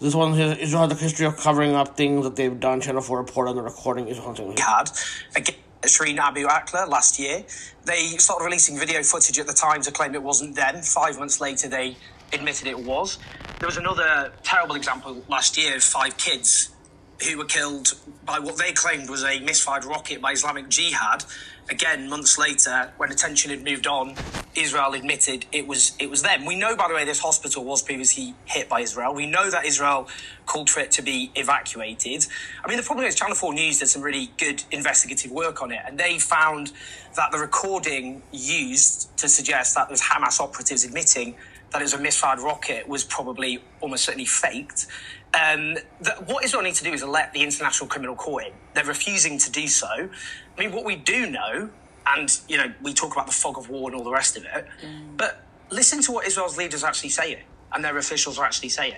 This 0.00 0.14
one 0.14 0.32
Israel 0.32 0.88
has 0.88 0.92
a 0.92 0.94
history 0.94 1.26
of 1.26 1.36
covering 1.36 1.74
up 1.74 1.94
things 1.94 2.24
that 2.24 2.36
they've 2.36 2.58
done. 2.58 2.80
Channel 2.80 3.02
4 3.02 3.18
report 3.18 3.48
on 3.48 3.56
the 3.56 3.62
recording. 3.62 4.08
Israel 4.08 4.34
had 4.56 4.90
against 5.36 5.58
Shireen 5.82 6.18
Abu 6.18 6.46
Akleh 6.46 6.88
last 6.88 7.18
year. 7.18 7.44
They 7.84 8.08
started 8.18 8.44
releasing 8.44 8.78
video 8.78 9.02
footage 9.02 9.38
at 9.38 9.46
the 9.46 9.52
time 9.52 9.82
to 9.82 9.92
claim 9.92 10.14
it 10.14 10.22
wasn't 10.22 10.56
them. 10.56 10.82
Five 10.82 11.18
months 11.18 11.40
later, 11.40 11.68
they 11.68 11.96
admitted 12.32 12.66
it 12.66 12.78
was. 12.78 13.18
There 13.58 13.66
was 13.66 13.76
another 13.76 14.32
terrible 14.42 14.74
example 14.74 15.22
last 15.28 15.56
year 15.56 15.76
of 15.76 15.82
five 15.82 16.16
kids 16.16 16.70
who 17.28 17.38
were 17.38 17.44
killed 17.44 17.94
by 18.24 18.38
what 18.38 18.56
they 18.56 18.72
claimed 18.72 19.10
was 19.10 19.24
a 19.24 19.40
misfired 19.40 19.84
rocket 19.84 20.20
by 20.20 20.32
Islamic 20.32 20.68
Jihad. 20.68 21.24
Again, 21.70 22.08
months 22.08 22.38
later, 22.38 22.92
when 22.96 23.12
attention 23.12 23.50
had 23.50 23.62
moved 23.62 23.86
on, 23.86 24.14
Israel 24.54 24.94
admitted 24.94 25.44
it 25.52 25.66
was 25.66 25.92
it 25.98 26.08
was 26.08 26.22
them. 26.22 26.46
We 26.46 26.56
know, 26.56 26.74
by 26.74 26.88
the 26.88 26.94
way, 26.94 27.04
this 27.04 27.20
hospital 27.20 27.62
was 27.62 27.82
previously 27.82 28.34
hit 28.46 28.68
by 28.68 28.80
Israel. 28.80 29.14
We 29.14 29.26
know 29.26 29.50
that 29.50 29.66
Israel 29.66 30.08
called 30.46 30.70
for 30.70 30.80
it 30.80 30.90
to 30.92 31.02
be 31.02 31.30
evacuated. 31.34 32.26
I 32.64 32.68
mean, 32.68 32.78
the 32.78 32.82
problem 32.82 33.06
is 33.06 33.14
Channel 33.14 33.36
4 33.36 33.52
News 33.52 33.78
did 33.78 33.88
some 33.88 34.00
really 34.00 34.30
good 34.38 34.64
investigative 34.70 35.30
work 35.30 35.60
on 35.62 35.70
it, 35.70 35.80
and 35.86 35.98
they 35.98 36.18
found 36.18 36.72
that 37.16 37.32
the 37.32 37.38
recording 37.38 38.22
used 38.32 39.14
to 39.18 39.28
suggest 39.28 39.74
that 39.74 39.88
there's 39.88 40.02
Hamas 40.02 40.40
operatives 40.40 40.84
admitting 40.84 41.36
that 41.70 41.82
it 41.82 41.84
was 41.84 41.92
a 41.92 41.98
misfired 41.98 42.40
rocket 42.40 42.88
was 42.88 43.04
probably 43.04 43.62
almost 43.80 44.04
certainly 44.04 44.24
faked. 44.24 44.86
Um, 45.34 45.76
that 46.00 46.26
what 46.26 46.44
Israel 46.44 46.62
needs 46.62 46.78
to 46.78 46.84
do 46.84 46.92
is 46.92 47.04
let 47.04 47.34
the 47.34 47.42
International 47.42 47.86
Criminal 47.86 48.16
Court 48.16 48.46
in. 48.46 48.52
They're 48.74 48.84
refusing 48.84 49.38
to 49.38 49.50
do 49.50 49.66
so. 49.68 50.08
I 50.58 50.62
mean, 50.62 50.72
what 50.72 50.84
we 50.84 50.96
do 50.96 51.30
know, 51.30 51.70
and 52.06 52.40
you 52.48 52.56
know, 52.56 52.72
we 52.82 52.92
talk 52.92 53.12
about 53.12 53.26
the 53.26 53.32
fog 53.32 53.58
of 53.58 53.68
war 53.70 53.88
and 53.88 53.96
all 53.96 54.04
the 54.04 54.10
rest 54.10 54.36
of 54.36 54.44
it, 54.44 54.66
but 55.16 55.42
listen 55.70 56.02
to 56.02 56.12
what 56.12 56.26
Israel's 56.26 56.58
leaders 56.58 56.82
are 56.82 56.88
actually 56.88 57.10
saying 57.10 57.38
and 57.72 57.84
their 57.84 57.96
officials 57.98 58.38
are 58.38 58.44
actually 58.44 58.70
saying. 58.70 58.94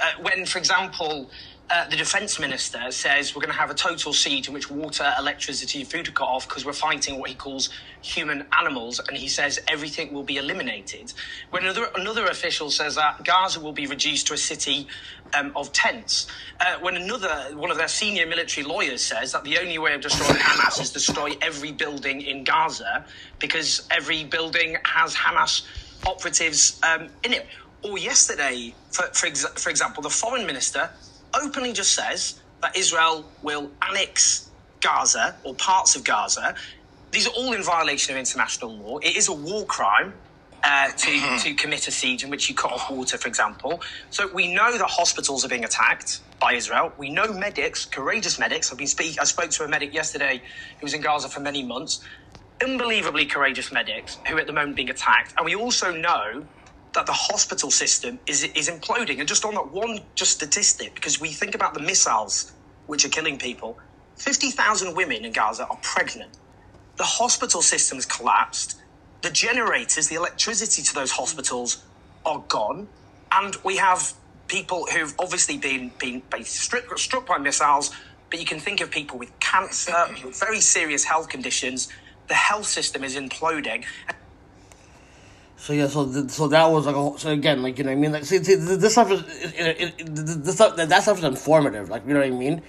Uh, 0.00 0.22
when, 0.22 0.46
for 0.46 0.58
example, 0.58 1.30
uh, 1.70 1.88
the 1.88 1.96
defense 1.96 2.38
minister 2.40 2.90
says 2.90 3.34
we're 3.34 3.40
going 3.42 3.52
to 3.52 3.58
have 3.58 3.70
a 3.70 3.74
total 3.74 4.12
siege 4.12 4.48
in 4.48 4.54
which 4.54 4.70
water, 4.70 5.12
electricity, 5.18 5.80
and 5.80 5.90
food 5.90 6.08
are 6.08 6.12
cut 6.12 6.28
off 6.28 6.48
because 6.48 6.64
we're 6.64 6.72
fighting 6.72 7.18
what 7.18 7.30
he 7.30 7.36
calls 7.36 7.70
human 8.02 8.46
animals, 8.58 9.00
and 9.08 9.18
he 9.18 9.28
says 9.28 9.58
everything 9.68 10.12
will 10.14 10.24
be 10.24 10.36
eliminated. 10.36 11.12
When 11.50 11.64
another, 11.64 11.88
another 11.96 12.26
official 12.26 12.70
says 12.70 12.96
that 12.96 13.24
Gaza 13.24 13.60
will 13.60 13.72
be 13.72 13.86
reduced 13.86 14.28
to 14.28 14.34
a 14.34 14.38
city 14.38 14.88
um, 15.36 15.52
of 15.56 15.72
tents. 15.72 16.28
Uh, 16.60 16.76
when 16.80 16.96
another 16.96 17.50
one 17.56 17.70
of 17.72 17.78
their 17.78 17.88
senior 17.88 18.26
military 18.26 18.64
lawyers 18.66 19.04
says 19.04 19.32
that 19.32 19.44
the 19.44 19.58
only 19.58 19.78
way 19.78 19.94
of 19.94 20.02
destroying 20.02 20.40
Hamas 20.40 20.80
is 20.80 20.90
to 20.90 20.94
destroy 20.94 21.30
every 21.42 21.72
building 21.72 22.22
in 22.22 22.44
Gaza 22.44 23.06
because 23.40 23.86
every 23.90 24.24
building 24.24 24.76
has 24.86 25.14
Hamas 25.16 25.66
operatives 26.06 26.78
um, 26.84 27.10
in 27.24 27.32
it. 27.32 27.48
Or 27.82 27.98
yesterday, 27.98 28.76
for, 28.92 29.04
for, 29.14 29.26
ex- 29.26 29.46
for 29.62 29.70
example, 29.70 30.02
the 30.02 30.10
foreign 30.10 30.46
minister 30.46 30.90
openly 31.42 31.72
just 31.72 31.92
says 31.92 32.40
that 32.62 32.76
Israel 32.76 33.24
will 33.42 33.70
annex 33.88 34.50
Gaza 34.80 35.36
or 35.44 35.54
parts 35.54 35.96
of 35.96 36.04
Gaza. 36.04 36.54
These 37.12 37.26
are 37.26 37.32
all 37.36 37.52
in 37.52 37.62
violation 37.62 38.14
of 38.14 38.18
international 38.18 38.76
law. 38.76 38.98
It 38.98 39.16
is 39.16 39.28
a 39.28 39.32
war 39.32 39.66
crime 39.66 40.14
uh, 40.64 40.90
to, 40.96 41.38
to 41.38 41.54
commit 41.54 41.86
a 41.88 41.90
siege 41.90 42.24
in 42.24 42.30
which 42.30 42.48
you 42.48 42.54
cut 42.54 42.72
off 42.72 42.90
water, 42.90 43.18
for 43.18 43.28
example. 43.28 43.82
So 44.10 44.28
we 44.32 44.52
know 44.52 44.76
that 44.76 44.86
hospitals 44.88 45.44
are 45.44 45.48
being 45.48 45.64
attacked 45.64 46.20
by 46.40 46.54
Israel. 46.54 46.92
We 46.98 47.10
know 47.10 47.32
medics, 47.32 47.84
courageous 47.84 48.38
medics. 48.38 48.72
I've 48.72 48.78
been 48.78 48.86
speak. 48.86 49.20
I 49.20 49.24
spoke 49.24 49.50
to 49.50 49.64
a 49.64 49.68
medic 49.68 49.94
yesterday 49.94 50.42
who 50.80 50.84
was 50.84 50.94
in 50.94 51.02
Gaza 51.02 51.28
for 51.28 51.40
many 51.40 51.62
months. 51.62 52.00
Unbelievably 52.62 53.26
courageous 53.26 53.72
medics 53.72 54.18
who 54.26 54.36
are 54.36 54.40
at 54.40 54.46
the 54.46 54.52
moment 54.52 54.76
being 54.76 54.90
attacked. 54.90 55.34
And 55.36 55.44
we 55.44 55.54
also 55.54 55.92
know 55.92 56.46
that 56.94 57.06
the 57.06 57.12
hospital 57.12 57.70
system 57.70 58.18
is 58.26 58.44
is 58.44 58.68
imploding. 58.68 59.18
And 59.20 59.28
just 59.28 59.44
on 59.44 59.54
that 59.54 59.70
one 59.72 60.00
just 60.14 60.32
statistic, 60.32 60.94
because 60.94 61.20
we 61.20 61.28
think 61.28 61.54
about 61.54 61.74
the 61.74 61.80
missiles 61.80 62.52
which 62.86 63.04
are 63.04 63.08
killing 63.08 63.38
people, 63.38 63.78
fifty 64.16 64.50
thousand 64.50 64.94
women 64.96 65.24
in 65.24 65.32
Gaza 65.32 65.66
are 65.66 65.78
pregnant. 65.82 66.38
The 66.96 67.04
hospital 67.04 67.62
system's 67.62 68.06
collapsed. 68.06 68.80
The 69.22 69.30
generators, 69.30 70.08
the 70.08 70.16
electricity 70.16 70.82
to 70.82 70.94
those 70.94 71.10
hospitals 71.12 71.84
are 72.24 72.44
gone, 72.48 72.88
and 73.32 73.56
we 73.64 73.76
have 73.76 74.12
people 74.46 74.86
who've 74.92 75.14
obviously 75.18 75.58
been 75.58 75.92
been, 75.98 76.22
been 76.30 76.44
struck, 76.44 76.98
struck 76.98 77.26
by 77.26 77.38
missiles. 77.38 77.90
But 78.30 78.40
you 78.40 78.46
can 78.46 78.58
think 78.58 78.80
of 78.80 78.90
people 78.90 79.18
with 79.18 79.38
cancer, 79.40 79.94
with 80.24 80.38
very 80.40 80.60
serious 80.60 81.04
health 81.04 81.28
conditions. 81.28 81.88
The 82.26 82.34
health 82.34 82.66
system 82.66 83.04
is 83.04 83.16
imploding. 83.16 83.84
So 85.56 85.72
yeah, 85.72 85.86
so 85.86 86.10
th- 86.10 86.30
so 86.30 86.48
that 86.48 86.66
was 86.66 86.86
like 86.86 86.96
a 86.96 86.98
whole, 86.98 87.16
so 87.16 87.30
again 87.30 87.62
like 87.62 87.78
you 87.78 87.84
know 87.84 87.90
what 87.90 87.98
I 87.98 88.00
mean 88.00 88.12
like 88.12 88.24
see, 88.24 88.42
see 88.42 88.56
this 88.56 88.92
stuff 88.92 89.10
is 89.10 89.22
it, 89.54 89.94
it, 89.98 90.14
this 90.14 90.56
stuff 90.56 90.76
that 90.76 91.02
stuff 91.02 91.18
is 91.18 91.24
informative 91.24 91.88
like 91.88 92.06
you 92.06 92.12
know 92.12 92.20
what 92.20 92.26
I 92.26 92.30
mean, 92.30 92.62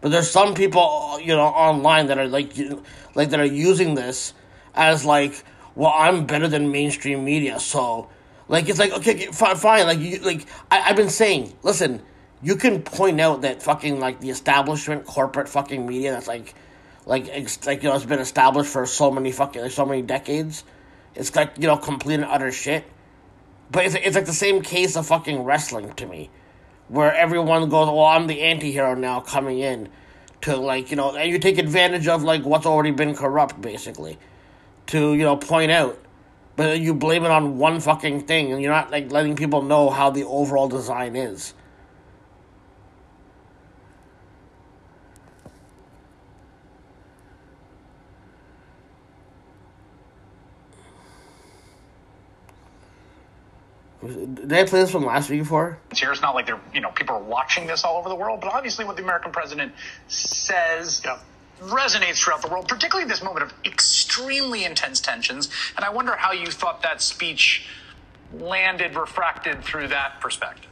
but 0.00 0.10
there's 0.10 0.30
some 0.30 0.54
people 0.54 1.18
you 1.20 1.34
know 1.34 1.46
online 1.46 2.08
that 2.08 2.18
are 2.18 2.26
like 2.26 2.58
you, 2.58 2.82
like 3.14 3.30
that 3.30 3.40
are 3.40 3.44
using 3.44 3.94
this 3.94 4.34
as 4.74 5.04
like 5.04 5.44
well 5.76 5.92
I'm 5.94 6.26
better 6.26 6.48
than 6.48 6.70
mainstream 6.70 7.24
media 7.24 7.58
so 7.58 8.08
like 8.48 8.68
it's 8.68 8.78
like 8.78 8.92
okay, 8.92 9.14
okay 9.14 9.26
fine, 9.26 9.56
fine 9.56 9.86
like 9.86 10.00
you 10.00 10.18
like 10.18 10.46
I, 10.70 10.90
I've 10.90 10.96
been 10.96 11.10
saying 11.10 11.56
listen 11.62 12.02
you 12.42 12.56
can 12.56 12.82
point 12.82 13.20
out 13.20 13.42
that 13.42 13.62
fucking 13.62 14.00
like 14.00 14.20
the 14.20 14.30
establishment 14.30 15.06
corporate 15.06 15.48
fucking 15.48 15.86
media 15.86 16.12
that's 16.12 16.26
like 16.26 16.54
like 17.06 17.28
it's 17.28 17.64
like 17.66 17.82
you 17.82 17.88
know 17.88 17.94
it's 17.94 18.04
been 18.04 18.18
established 18.18 18.70
for 18.70 18.86
so 18.86 19.10
many 19.10 19.32
fucking 19.32 19.62
like, 19.62 19.70
so 19.70 19.86
many 19.86 20.02
decades. 20.02 20.64
It's 21.14 21.34
like 21.34 21.52
you 21.58 21.66
know 21.66 21.76
complete 21.76 22.14
and 22.14 22.24
utter 22.24 22.52
shit. 22.52 22.84
But 23.70 23.86
it's 23.86 23.94
it's 23.94 24.16
like 24.16 24.26
the 24.26 24.32
same 24.32 24.62
case 24.62 24.96
of 24.96 25.06
fucking 25.06 25.42
wrestling 25.44 25.92
to 25.94 26.06
me, 26.06 26.30
where 26.88 27.14
everyone 27.14 27.68
goes, 27.68 27.88
"Well, 27.88 28.04
I'm 28.04 28.26
the 28.26 28.42
anti-hero 28.42 28.94
now 28.94 29.20
coming 29.20 29.58
in." 29.58 29.88
To 30.42 30.56
like 30.56 30.90
you 30.90 30.96
know, 30.96 31.14
and 31.14 31.30
you 31.30 31.38
take 31.38 31.58
advantage 31.58 32.08
of 32.08 32.24
like 32.24 32.44
what's 32.44 32.66
already 32.66 32.90
been 32.90 33.14
corrupt, 33.14 33.60
basically, 33.60 34.18
to 34.86 35.14
you 35.14 35.22
know 35.22 35.36
point 35.36 35.70
out 35.70 35.98
but 36.56 36.80
you 36.80 36.94
blame 36.94 37.24
it 37.24 37.30
on 37.30 37.58
one 37.58 37.80
fucking 37.80 38.22
thing 38.22 38.52
and 38.52 38.60
you're 38.60 38.72
not 38.72 38.90
like 38.90 39.10
letting 39.10 39.36
people 39.36 39.62
know 39.62 39.90
how 39.90 40.10
the 40.10 40.24
overall 40.24 40.68
design 40.68 41.16
is 41.16 41.54
Did 54.02 54.52
I 54.52 54.64
play 54.64 54.80
this 54.80 54.90
from 54.90 55.06
last 55.06 55.30
week 55.30 55.40
before? 55.42 55.78
here. 55.94 56.10
It's 56.10 56.20
not 56.20 56.34
like 56.34 56.46
they're, 56.46 56.60
you 56.74 56.80
know, 56.80 56.90
people 56.90 57.14
are 57.14 57.22
watching 57.22 57.68
this 57.68 57.84
all 57.84 57.98
over 57.98 58.08
the 58.08 58.16
world, 58.16 58.40
but 58.40 58.52
obviously 58.52 58.84
what 58.84 58.96
the 58.96 59.02
American 59.02 59.30
president 59.30 59.72
says 60.08 61.06
resonates 61.60 62.18
throughout 62.18 62.42
the 62.42 62.48
world, 62.48 62.66
particularly 62.66 63.08
this 63.08 63.22
moment 63.22 63.44
of 63.44 63.54
extremely 63.64 64.64
intense 64.64 65.00
tensions. 65.00 65.48
And 65.76 65.84
I 65.84 65.90
wonder 65.90 66.16
how 66.16 66.32
you 66.32 66.48
thought 66.48 66.82
that 66.82 67.00
speech 67.00 67.68
landed, 68.32 68.96
refracted 68.96 69.62
through 69.62 69.88
that 69.88 70.20
perspective. 70.20 70.71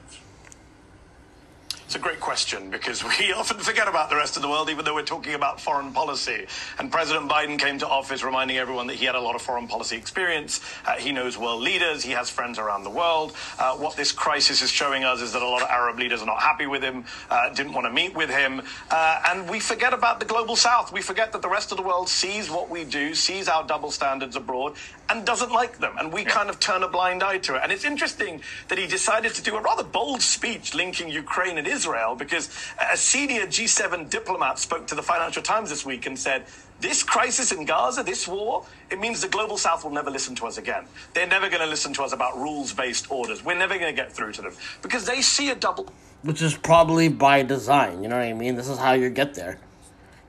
It's 1.91 1.97
a 1.97 1.99
great 1.99 2.20
question 2.20 2.70
because 2.70 3.03
we 3.03 3.32
often 3.36 3.59
forget 3.59 3.88
about 3.88 4.11
the 4.11 4.14
rest 4.14 4.36
of 4.36 4.43
the 4.43 4.49
world, 4.49 4.70
even 4.70 4.84
though 4.84 4.95
we're 4.95 5.03
talking 5.03 5.34
about 5.34 5.61
foreign 5.61 5.93
policy. 5.93 6.47
And 6.78 6.93
President 6.93 7.28
Biden 7.28 7.59
came 7.59 7.80
to 7.80 7.88
office 7.88 8.22
reminding 8.22 8.59
everyone 8.59 8.86
that 8.86 8.95
he 8.95 9.07
had 9.07 9.16
a 9.16 9.20
lot 9.20 9.34
of 9.34 9.43
foreign 9.43 9.66
policy 9.66 9.97
experience. 9.97 10.61
Uh, 10.86 10.93
he 10.93 11.11
knows 11.11 11.36
world 11.36 11.61
leaders. 11.62 12.05
He 12.05 12.12
has 12.12 12.30
friends 12.30 12.61
around 12.61 12.84
the 12.84 12.91
world. 12.91 13.34
Uh, 13.59 13.74
what 13.74 13.97
this 13.97 14.12
crisis 14.12 14.62
is 14.62 14.70
showing 14.70 15.03
us 15.03 15.20
is 15.20 15.32
that 15.32 15.43
a 15.43 15.49
lot 15.49 15.62
of 15.62 15.68
Arab 15.68 15.99
leaders 15.99 16.22
are 16.22 16.26
not 16.26 16.41
happy 16.41 16.66
with 16.66 16.80
him, 16.80 17.05
uh, 17.28 17.53
didn't 17.55 17.72
want 17.72 17.88
to 17.88 17.93
meet 17.93 18.14
with 18.14 18.30
him. 18.30 18.62
Uh, 18.88 19.22
and 19.26 19.51
we 19.51 19.59
forget 19.59 19.93
about 19.93 20.20
the 20.20 20.26
global 20.26 20.55
south. 20.55 20.93
We 20.93 21.03
forget 21.03 21.32
that 21.32 21.43
the 21.43 21.49
rest 21.49 21.72
of 21.72 21.76
the 21.76 21.82
world 21.82 22.09
sees 22.09 22.49
what 22.53 22.70
we 22.70 22.84
do, 22.84 23.16
sees 23.16 23.49
our 23.49 23.66
double 23.66 23.91
standards 23.91 24.36
abroad, 24.36 24.76
and 25.09 25.26
doesn't 25.26 25.51
like 25.51 25.78
them. 25.78 25.97
And 25.99 26.12
we 26.12 26.22
kind 26.22 26.51
of 26.51 26.61
turn 26.61 26.84
a 26.84 26.88
blind 26.88 27.24
eye 27.24 27.38
to 27.38 27.57
it. 27.57 27.62
And 27.64 27.72
it's 27.72 27.84
interesting 27.84 28.43
that 28.68 28.78
he 28.78 28.86
decided 28.86 29.34
to 29.34 29.43
do 29.43 29.57
a 29.57 29.61
rather 29.61 29.82
bold 29.82 30.22
speech 30.22 30.72
linking 30.72 31.09
Ukraine 31.09 31.59
and 31.59 31.66
Israel 31.66 31.80
because 32.18 32.51
a 32.81 32.97
senior 32.97 33.47
G7 33.47 34.11
diplomat 34.11 34.59
spoke 34.59 34.87
to 34.89 34.95
the 34.95 35.03
Financial 35.03 35.43
Times 35.43 35.70
this 35.70 35.85
week 35.87 36.07
and 36.07 36.18
said, 36.18 36.45
this 36.81 37.03
crisis 37.03 37.53
in 37.53 37.64
Gaza, 37.66 38.03
this 38.03 38.26
war, 38.26 38.64
it 38.91 38.99
means 38.99 39.20
the 39.20 39.28
global 39.28 39.59
south 39.59 39.85
will 39.85 39.93
never 39.93 40.11
listen 40.11 40.35
to 40.37 40.47
us 40.47 40.57
again. 40.59 40.85
They're 41.14 41.26
never 41.26 41.49
going 41.49 41.61
to 41.61 41.66
listen 41.66 41.93
to 41.95 42.03
us 42.03 42.12
about 42.12 42.37
rules 42.39 42.72
based 42.72 43.11
orders. 43.11 43.45
We're 43.45 43.59
never 43.59 43.78
going 43.78 43.95
to 43.95 43.97
get 43.97 44.12
through 44.12 44.33
to 44.33 44.43
them 44.43 44.53
because 44.83 45.05
they 45.07 45.20
see 45.20 45.51
a 45.51 45.55
double. 45.55 45.93
which 46.22 46.43
is 46.43 46.57
probably 46.57 47.09
by 47.09 47.43
design. 47.43 48.03
You 48.03 48.09
know 48.09 48.16
what 48.16 48.24
I 48.24 48.33
mean? 48.33 48.57
This 48.57 48.68
is 48.68 48.78
how 48.78 48.93
you 48.93 49.11
get 49.11 49.35
there. 49.35 49.59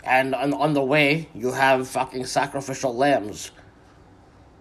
And 0.03 0.33
on, 0.35 0.53
on 0.53 0.73
the 0.73 0.83
way, 0.83 1.29
you 1.33 1.51
have 1.51 1.87
fucking 1.87 2.25
sacrificial 2.25 2.95
lambs. 2.95 3.51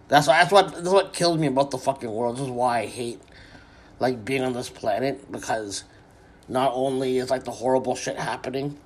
That's 0.09 0.27
that's 0.27 0.53
what 0.53 0.75
that's 0.75 0.89
what 0.89 1.13
killed 1.13 1.39
me 1.41 1.47
about 1.47 1.71
the 1.71 1.79
fucking 1.79 2.11
world. 2.11 2.37
This 2.37 2.45
is 2.45 2.51
why 2.51 2.81
I 2.81 2.87
hate 2.87 3.21
like 4.01 4.25
being 4.25 4.43
on 4.43 4.53
this 4.53 4.69
planet 4.69 5.31
because 5.31 5.85
not 6.51 6.73
only 6.75 7.19
is 7.19 7.31
like 7.31 7.45
the 7.45 7.51
horrible 7.51 7.95
shit 7.95 8.17
happening, 8.19 8.77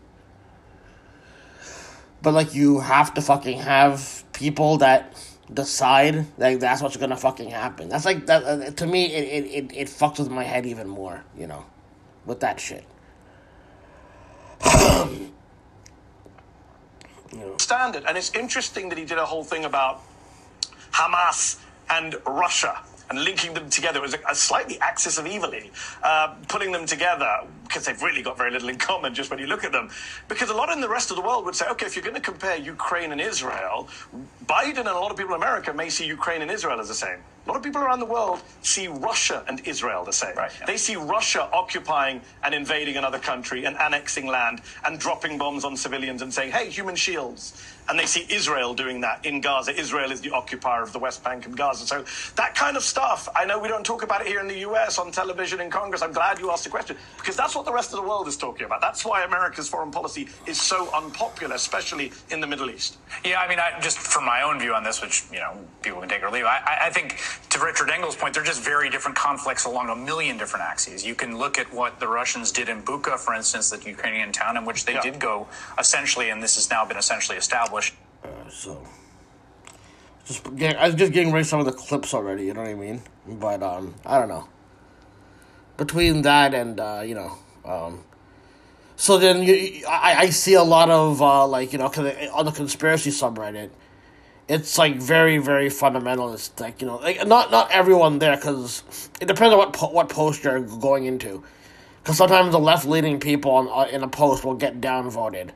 but 2.23 2.35
like 2.35 2.55
you 2.55 2.81
have 2.81 3.15
to 3.15 3.23
fucking 3.23 3.59
have 3.59 4.25
people 4.33 4.79
that 4.79 5.15
decide 5.53 6.27
like 6.39 6.61
that's 6.61 6.81
what's 6.83 6.97
gonna 6.97 7.17
fucking 7.17 7.51
happen. 7.51 7.89
That's 7.89 8.05
like 8.05 8.27
that 8.27 8.45
uh, 8.45 8.71
to 8.71 8.87
me. 8.87 9.07
It, 9.07 9.45
it 9.45 9.47
it 9.51 9.77
it 9.77 9.89
fucks 9.89 10.19
with 10.19 10.31
my 10.31 10.45
head 10.45 10.67
even 10.67 10.89
more. 10.89 11.25
You 11.37 11.47
know, 11.47 11.65
with 12.27 12.41
that 12.41 12.61
shit. 12.61 12.85
standard. 17.59 18.05
And 18.07 18.17
it's 18.17 18.33
interesting 18.35 18.89
that 18.91 18.99
he 18.99 19.05
did 19.05 19.19
a 19.19 19.27
whole 19.27 19.45
thing 19.45 19.65
about 19.65 20.03
Hamas 20.93 21.59
and 21.91 22.15
Russia 22.27 22.81
and 23.11 23.23
linking 23.25 23.55
them 23.55 23.71
together. 23.71 24.01
Was 24.01 24.15
a, 24.15 24.21
a 24.29 24.35
slightly 24.35 24.79
axis 24.81 25.19
of 25.19 25.27
evilly, 25.27 25.71
uh, 26.03 26.35
putting 26.49 26.73
them 26.73 26.87
together 26.87 27.41
because 27.65 27.85
they've 27.87 28.03
really 28.03 28.23
got 28.23 28.37
very 28.37 28.51
little 28.51 28.69
in 28.69 28.77
common 28.77 29.15
just 29.15 29.31
when 29.31 29.39
you 29.39 29.47
look 29.47 29.65
at 29.65 29.73
them. 29.73 29.91
Because 30.29 30.51
a 30.51 30.55
lot 30.55 30.71
in 30.71 30.81
the 30.81 30.89
rest 30.89 31.11
of 31.11 31.17
the 31.17 31.23
world 31.23 31.45
would 31.45 31.57
say, 31.57 31.67
okay, 31.71 31.87
if 31.87 31.97
you're 31.97 32.05
going 32.05 32.15
to 32.15 32.21
compare 32.21 32.57
Ukraine 32.57 33.13
and 33.13 33.21
Israel, 33.21 33.89
Biden 34.47 34.79
and 34.79 34.89
a 34.89 34.93
lot 34.93 35.11
of 35.11 35.17
people 35.17 35.35
in 35.35 35.41
America 35.41 35.73
may 35.73 35.89
see 35.91 36.07
Ukraine 36.07 36.43
and 36.43 36.51
Israel 36.51 36.81
as 36.81 36.89
the 36.89 36.95
same. 36.95 37.19
A 37.47 37.51
lot 37.51 37.57
of 37.59 37.63
people 37.63 37.83
around 37.83 38.01
the 38.01 38.07
world 38.07 38.41
see 38.63 38.89
Russia 38.89 39.45
and 39.49 39.61
Israel 39.67 40.03
the 40.05 40.13
same. 40.13 40.35
They 40.67 40.79
see 40.79 40.97
Russia 40.97 41.49
occupying 41.53 42.23
and 42.43 42.55
invading 42.55 42.97
another 42.97 43.19
country 43.19 43.67
and 43.67 43.77
annexing 43.77 44.27
land 44.27 44.63
and 44.87 44.99
dropping 44.99 45.37
bombs 45.37 45.63
on 45.65 45.77
civilians 45.77 46.23
and 46.23 46.33
saying, 46.33 46.53
hey, 46.53 46.71
human 46.71 46.97
shields. 46.97 47.63
And 47.87 47.99
they 47.99 48.07
see 48.07 48.27
Israel 48.31 48.73
doing 48.73 49.03
that 49.03 49.27
in 49.27 49.43
Gaza. 49.43 49.79
Israel 49.79 50.11
is 50.11 50.23
the 50.23 50.31
occupier 50.31 50.83
of 50.83 50.95
the 50.95 50.99
West 50.99 51.23
Bank 51.23 51.45
and 51.45 51.55
Gaza. 51.55 51.87
So 51.87 52.05
that 52.37 52.55
kind 52.55 52.79
of 52.79 52.83
stuff, 52.83 53.29
I 53.37 53.45
know 53.45 53.59
we 53.59 53.69
don't 53.69 53.85
talk 53.85 54.03
about 54.03 54.23
it 54.23 54.27
here 54.27 54.41
in 54.41 54.49
the 54.49 54.61
US 54.61 54.99
on 54.99 55.13
television 55.13 55.61
in 55.61 55.69
Congress. 55.69 56.01
I'm 56.01 56.13
glad 56.13 56.39
you 56.39 56.51
asked 56.51 56.65
the 56.65 56.71
question 56.71 56.97
because 57.19 57.37
that's 57.37 57.54
what 57.55 57.65
the 57.65 57.73
rest 57.73 57.93
of 57.93 57.97
the 57.97 58.09
world 58.09 58.27
is 58.29 58.37
talking 58.37 58.67
about. 58.67 58.81
That's 58.81 59.05
why 59.05 59.25
America's 59.25 59.69
foreign 59.69 59.91
policy 59.91 60.29
is 60.47 60.61
so 60.61 60.89
unpopular, 60.95 61.55
especially 61.55 62.13
in 62.31 62.41
the 62.41 62.47
Middle 62.47 62.71
East. 62.71 62.99
Yeah, 63.25 63.41
I 63.41 63.49
mean, 63.49 63.59
I, 63.59 63.79
just 63.81 63.99
from 63.99 64.25
my 64.25 64.43
own 64.43 64.59
view 64.59 64.75
on 64.75 64.83
this, 64.85 65.01
which 65.03 65.25
you 65.33 65.39
know 65.39 65.57
people 65.83 66.01
can 66.01 66.09
take 66.09 66.23
or 66.23 66.31
leave, 66.31 66.45
I, 66.45 66.59
I- 66.67 66.87
I 66.87 66.91
think 66.91 67.17
to 67.51 67.59
Richard 67.65 67.91
Engel's 67.91 68.17
point, 68.17 68.35
they're 68.35 68.43
just 68.45 68.63
very 68.63 68.91
different 68.91 69.17
conflicts 69.17 69.65
along 69.65 69.89
a 69.89 69.97
million 69.97 70.37
different 70.37 70.65
axes. 70.65 71.05
You 71.07 71.15
can 71.15 71.39
look 71.39 71.59
at 71.59 71.73
what 71.73 72.01
the 72.01 72.09
Russians 72.09 72.51
did 72.53 72.69
in 72.69 72.83
Bucha, 72.83 73.19
for 73.19 73.35
instance, 73.35 73.71
the 73.71 73.81
Ukrainian 73.89 74.33
town 74.33 74.57
in 74.57 74.65
which 74.65 74.85
they 74.85 74.99
did 75.01 75.19
go 75.21 75.47
essentially, 75.79 76.31
and 76.31 76.43
this 76.43 76.55
has 76.57 76.71
now 76.71 76.85
been 76.85 76.97
essentially 76.97 77.39
established. 77.39 77.95
so 78.51 78.87
just 80.27 80.57
get, 80.57 80.77
I 80.79 80.87
was 80.87 80.95
just 80.95 81.13
getting 81.13 81.33
rid 81.33 81.41
of 81.43 81.47
some 81.47 81.61
of 81.61 81.67
the 81.67 81.73
clips 81.73 82.15
already. 82.15 82.45
You 82.47 82.55
know 82.55 82.63
what 82.63 82.71
I 82.71 82.75
mean? 82.75 83.03
But 83.27 83.63
um, 83.63 83.95
I 84.07 84.19
don't 84.19 84.29
know. 84.29 84.49
Between 85.77 86.23
that 86.23 86.55
and 86.55 86.79
uh, 86.81 87.03
you 87.05 87.15
know, 87.15 87.37
um, 87.65 88.05
so 88.97 89.19
then 89.19 89.43
you, 89.43 89.85
I 89.89 90.15
I 90.19 90.31
see 90.31 90.55
a 90.55 90.63
lot 90.63 90.91
of 90.91 91.21
uh, 91.21 91.47
like 91.47 91.73
you 91.73 91.79
know, 91.79 91.87
on 91.87 92.45
the 92.45 92.53
conspiracy 92.53 93.11
subreddit, 93.11 93.71
it's 94.49 94.79
like 94.79 94.97
very 94.97 95.39
very 95.39 95.69
fundamentalist. 95.69 96.61
Like 96.61 96.81
you 96.81 96.87
know, 96.87 96.97
like 96.97 97.27
not 97.27 97.51
not 97.51 97.71
everyone 97.71 98.19
there 98.19 98.37
because 98.37 98.83
it 99.21 99.27
depends 99.27 99.53
on 99.53 99.59
what 99.59 99.73
po- 99.73 99.91
what 99.91 100.09
post 100.09 100.45
you're 100.45 100.61
going 100.61 101.07
into. 101.07 101.43
Because 102.03 102.19
sometimes 102.19 102.53
the 102.53 102.59
left 102.59 102.87
leaning 102.87 103.19
people 103.19 103.53
on 103.53 103.69
uh, 103.69 103.91
in 103.91 104.03
a 104.03 104.09
post 104.09 104.45
will 104.45 104.55
get 104.55 104.81
downvoted. 104.81 105.51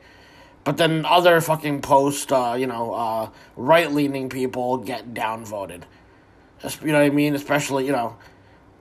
But 0.63 0.77
then 0.77 1.05
other 1.05 1.39
fucking 1.41 1.81
post, 1.81 2.31
uh, 2.31 2.55
you 2.57 2.67
know, 2.67 2.93
uh, 2.93 3.29
right 3.55 3.91
leaning 3.91 4.29
people 4.29 4.77
get 4.77 5.13
downvoted. 5.13 5.83
Just, 6.61 6.81
you 6.81 6.91
know 6.91 6.99
what 6.99 7.05
I 7.05 7.09
mean? 7.09 7.35
Especially, 7.35 7.85
you 7.85 7.91
know, 7.91 8.17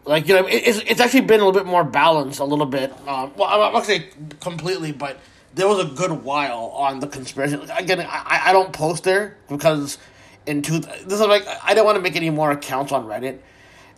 like, 0.08 0.26
you 0.26 0.34
know, 0.34 0.46
it's, 0.46 0.78
it's 0.78 1.00
actually 1.00 1.22
been 1.22 1.40
a 1.40 1.44
little 1.44 1.60
bit 1.60 1.66
more 1.66 1.84
balanced 1.84 2.40
a 2.40 2.44
little 2.44 2.66
bit. 2.66 2.92
Um, 3.06 3.32
well, 3.36 3.48
I'm 3.48 3.72
not 3.72 3.80
to 3.80 3.86
say 3.86 4.08
completely, 4.40 4.92
but 4.92 5.18
there 5.54 5.68
was 5.68 5.80
a 5.80 5.94
good 5.94 6.10
while 6.24 6.72
on 6.74 7.00
the 7.00 7.06
conspiracy. 7.06 7.58
Again, 7.76 8.00
I, 8.00 8.42
I 8.46 8.52
don't 8.52 8.72
post 8.72 9.04
there 9.04 9.36
because 9.48 9.98
in 10.46 10.62
two, 10.62 10.80
this 10.80 11.12
is 11.12 11.20
like, 11.20 11.46
I 11.62 11.74
don't 11.74 11.84
want 11.84 11.96
to 11.96 12.02
make 12.02 12.16
any 12.16 12.30
more 12.30 12.50
accounts 12.50 12.90
on 12.90 13.04
Reddit. 13.06 13.38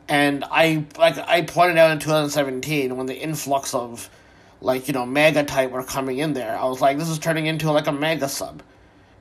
And 0.08 0.44
I, 0.50 0.84
like, 0.98 1.16
I 1.18 1.42
pointed 1.42 1.78
out 1.78 1.92
in 1.92 2.00
2017 2.00 2.96
when 2.96 3.06
the 3.06 3.16
influx 3.16 3.72
of, 3.72 4.10
like 4.60 4.88
you 4.88 4.94
know 4.94 5.06
MAGA 5.06 5.44
type 5.44 5.70
were 5.70 5.82
coming 5.82 6.18
in 6.18 6.34
there. 6.34 6.56
I 6.58 6.64
was 6.64 6.80
like, 6.80 6.98
this 6.98 7.08
is 7.08 7.18
turning 7.18 7.46
into 7.46 7.70
like 7.72 7.86
a 7.86 7.92
MAGA 7.92 8.28
sub. 8.28 8.62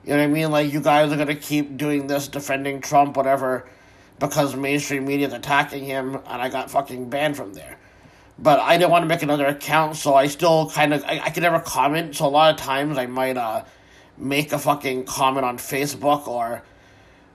You 0.04 0.10
know 0.10 0.18
what 0.18 0.24
I 0.24 0.28
mean? 0.28 0.50
Like 0.50 0.72
you 0.72 0.80
guys 0.80 1.12
are 1.12 1.16
gonna 1.16 1.34
keep 1.34 1.76
doing 1.76 2.06
this, 2.06 2.28
defending 2.28 2.80
Trump, 2.80 3.16
whatever, 3.16 3.66
because 4.20 4.54
mainstream 4.54 5.06
media 5.06 5.26
is 5.26 5.32
attacking 5.32 5.84
him, 5.84 6.14
and 6.14 6.42
I 6.42 6.48
got 6.48 6.70
fucking 6.70 7.10
banned 7.10 7.36
from 7.36 7.54
there. 7.54 7.78
But 8.38 8.60
I 8.60 8.76
didn't 8.78 8.90
want 8.90 9.02
to 9.02 9.08
make 9.08 9.22
another 9.22 9.46
account, 9.46 9.96
so 9.96 10.14
I 10.14 10.26
still 10.28 10.70
kind 10.70 10.94
of 10.94 11.02
I, 11.04 11.20
I 11.24 11.30
could 11.30 11.42
never 11.42 11.58
comment. 11.58 12.14
So 12.14 12.26
a 12.26 12.28
lot 12.28 12.54
of 12.54 12.60
times 12.60 12.96
I 12.96 13.06
might 13.06 13.36
uh 13.36 13.64
make 14.16 14.52
a 14.52 14.58
fucking 14.58 15.04
comment 15.04 15.44
on 15.44 15.58
Facebook 15.58 16.28
or 16.28 16.62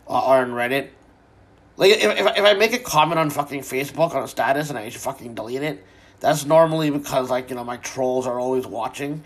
uh, 0.08 0.28
or 0.28 0.38
on 0.38 0.52
Reddit. 0.52 0.90
Like 1.78 1.92
if, 1.92 2.04
if 2.04 2.38
if 2.38 2.46
I 2.46 2.54
make 2.54 2.74
a 2.74 2.80
comment 2.80 3.20
on 3.20 3.30
fucking 3.30 3.62
Facebook 3.62 4.16
on 4.16 4.24
a 4.24 4.28
status 4.28 4.70
and 4.70 4.80
I 4.80 4.90
fucking 4.90 5.36
delete 5.36 5.64
it, 5.64 5.84
that's 6.20 6.46
normally 6.46 6.90
because 6.90 7.30
like 7.30 7.50
you 7.50 7.56
know 7.56 7.64
my 7.64 7.78
trolls 7.78 8.28
are 8.28 8.40
always 8.40 8.66
watching. 8.66 9.24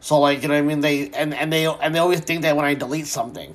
So 0.00 0.18
like 0.18 0.42
you 0.42 0.48
know 0.48 0.54
I 0.54 0.62
mean 0.62 0.80
they 0.80 1.10
and 1.10 1.34
and 1.34 1.52
they 1.52 1.66
and 1.66 1.94
they 1.94 1.98
always 1.98 2.20
think 2.20 2.42
that 2.42 2.56
when 2.56 2.64
I 2.64 2.74
delete 2.74 3.06
something, 3.06 3.54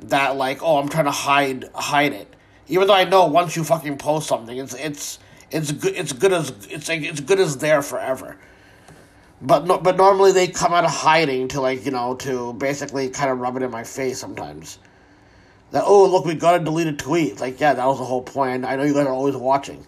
that 0.00 0.36
like 0.36 0.62
oh 0.62 0.78
I'm 0.78 0.88
trying 0.88 1.06
to 1.06 1.10
hide 1.10 1.70
hide 1.74 2.12
it, 2.12 2.36
even 2.70 2.86
though 2.86 2.94
I 2.94 3.04
know 3.04 3.26
once 3.26 3.56
you 3.56 3.64
fucking 3.64 3.98
post 3.98 4.28
something 4.28 4.56
it's 4.56 4.74
it's 4.74 5.18
it's 5.50 5.72
good 5.72 5.94
it's 5.96 6.12
good 6.12 6.32
as 6.32 6.52
it's 6.70 6.88
like 6.88 7.02
it's 7.02 7.20
good 7.20 7.40
as 7.40 7.58
there 7.58 7.82
forever. 7.82 8.36
But 9.42 9.66
no, 9.66 9.78
but 9.78 9.96
normally 9.96 10.32
they 10.32 10.48
come 10.48 10.72
out 10.72 10.84
of 10.84 10.90
hiding 10.90 11.48
to 11.48 11.60
like 11.60 11.84
you 11.84 11.90
know 11.90 12.14
to 12.16 12.52
basically 12.54 13.08
kind 13.10 13.30
of 13.30 13.38
rub 13.38 13.56
it 13.56 13.62
in 13.62 13.70
my 13.70 13.84
face 13.84 14.18
sometimes. 14.18 14.78
That 15.72 15.84
oh 15.86 16.06
look 16.06 16.24
we 16.24 16.34
got 16.34 16.60
a 16.60 16.64
deleted 16.64 16.98
tweet. 16.98 17.40
Like 17.40 17.60
yeah 17.60 17.74
that 17.74 17.86
was 17.86 17.98
the 17.98 18.04
whole 18.04 18.22
point. 18.22 18.64
I 18.64 18.76
know 18.76 18.84
you 18.84 18.94
guys 18.94 19.06
are 19.06 19.12
always 19.12 19.36
watching. 19.36 19.86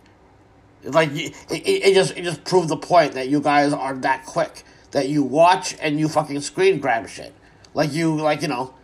It's 0.83 0.95
like 0.95 1.11
it, 1.12 1.35
it, 1.51 1.66
it 1.66 1.95
just 1.95 2.16
it 2.16 2.22
just 2.22 2.45
proved 2.45 2.68
the 2.68 2.76
point 2.76 3.12
that 3.12 3.28
you 3.28 3.41
guys 3.41 3.72
are 3.72 3.95
that 3.95 4.26
quick 4.26 4.64
that 4.91 5.09
you 5.09 5.22
watch 5.22 5.76
and 5.80 5.99
you 5.99 6.09
fucking 6.09 6.41
screen 6.41 6.80
grab 6.80 7.09
shit. 7.09 7.35
Like 7.74 7.93
you 7.93 8.16
like 8.16 8.43
you 8.43 8.49
know. 8.49 8.74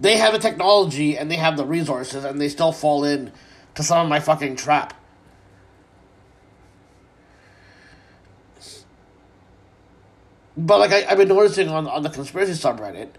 They 0.00 0.16
have 0.18 0.32
the 0.32 0.38
technology 0.38 1.18
and 1.18 1.30
they 1.30 1.36
have 1.36 1.56
the 1.56 1.66
resources 1.66 2.24
and 2.24 2.40
they 2.40 2.48
still 2.48 2.72
fall 2.72 3.04
in 3.04 3.32
to 3.74 3.82
some 3.82 4.00
of 4.00 4.08
my 4.08 4.20
fucking 4.20 4.56
trap. 4.56 4.94
But 10.56 10.80
like 10.80 10.92
I, 10.92 11.06
I've 11.10 11.18
been 11.18 11.28
noticing 11.28 11.68
on, 11.68 11.86
on 11.88 12.02
the 12.02 12.10
conspiracy 12.10 12.52
subreddit, 12.52 13.10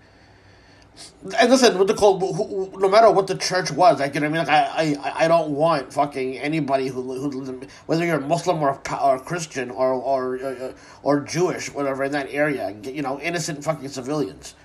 and 1.39 1.49
listen, 1.49 1.77
with 1.77 1.87
the 1.87 1.93
cult, 1.95 2.21
who, 2.21 2.71
no 2.79 2.89
matter 2.89 3.11
what 3.11 3.27
the 3.27 3.37
church 3.37 3.71
was, 3.71 3.99
like 3.99 4.15
you 4.15 4.21
know, 4.21 4.27
I 4.27 4.29
mean, 4.29 4.39
like 4.45 4.49
I, 4.49 4.97
I, 5.03 5.25
I 5.25 5.27
don't 5.29 5.51
want 5.51 5.93
fucking 5.93 6.37
anybody 6.37 6.87
who 6.87 7.01
who 7.01 7.61
whether 7.85 8.05
you're 8.05 8.19
Muslim 8.19 8.61
or 8.61 8.81
or 9.01 9.19
Christian 9.19 9.71
or 9.71 9.93
or 9.93 10.37
or, 10.37 10.75
or 11.03 11.19
Jewish, 11.21 11.73
whatever 11.73 12.03
in 12.05 12.11
that 12.13 12.27
area, 12.31 12.75
you 12.83 13.01
know, 13.01 13.19
innocent 13.21 13.63
fucking 13.63 13.89
civilians. 13.89 14.55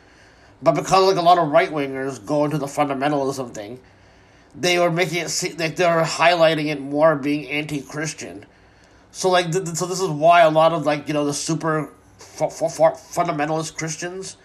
But 0.62 0.72
because 0.72 1.07
like 1.07 1.16
a 1.16 1.22
lot 1.22 1.38
of 1.38 1.48
right 1.48 1.70
wingers 1.70 2.24
go 2.24 2.44
into 2.44 2.59
the 2.59 2.66
fundamentalism 2.66 3.52
thing, 3.55 3.80
they 4.55 4.76
are 4.78 4.90
making 4.90 5.18
it 5.18 5.30
seem 5.30 5.57
like 5.57 5.76
they're 5.76 6.02
highlighting 6.02 6.66
it 6.66 6.80
more 6.80 7.16
being 7.16 7.48
anti-Christian. 7.48 8.46
So 9.11 9.30
like, 9.30 9.52
th- 9.52 9.66
so 9.68 9.86
this 9.86 10.00
is 10.00 10.09
why 10.09 10.40
a 10.42 10.50
lot 10.50 10.72
of 10.72 10.86
like 10.86 11.09
you 11.09 11.14
know 11.14 11.24
the 11.24 11.34
super 11.34 11.92
f- 12.18 12.42
f- 12.42 12.78
fundamentalist 12.78 13.76
Christians 13.76 14.36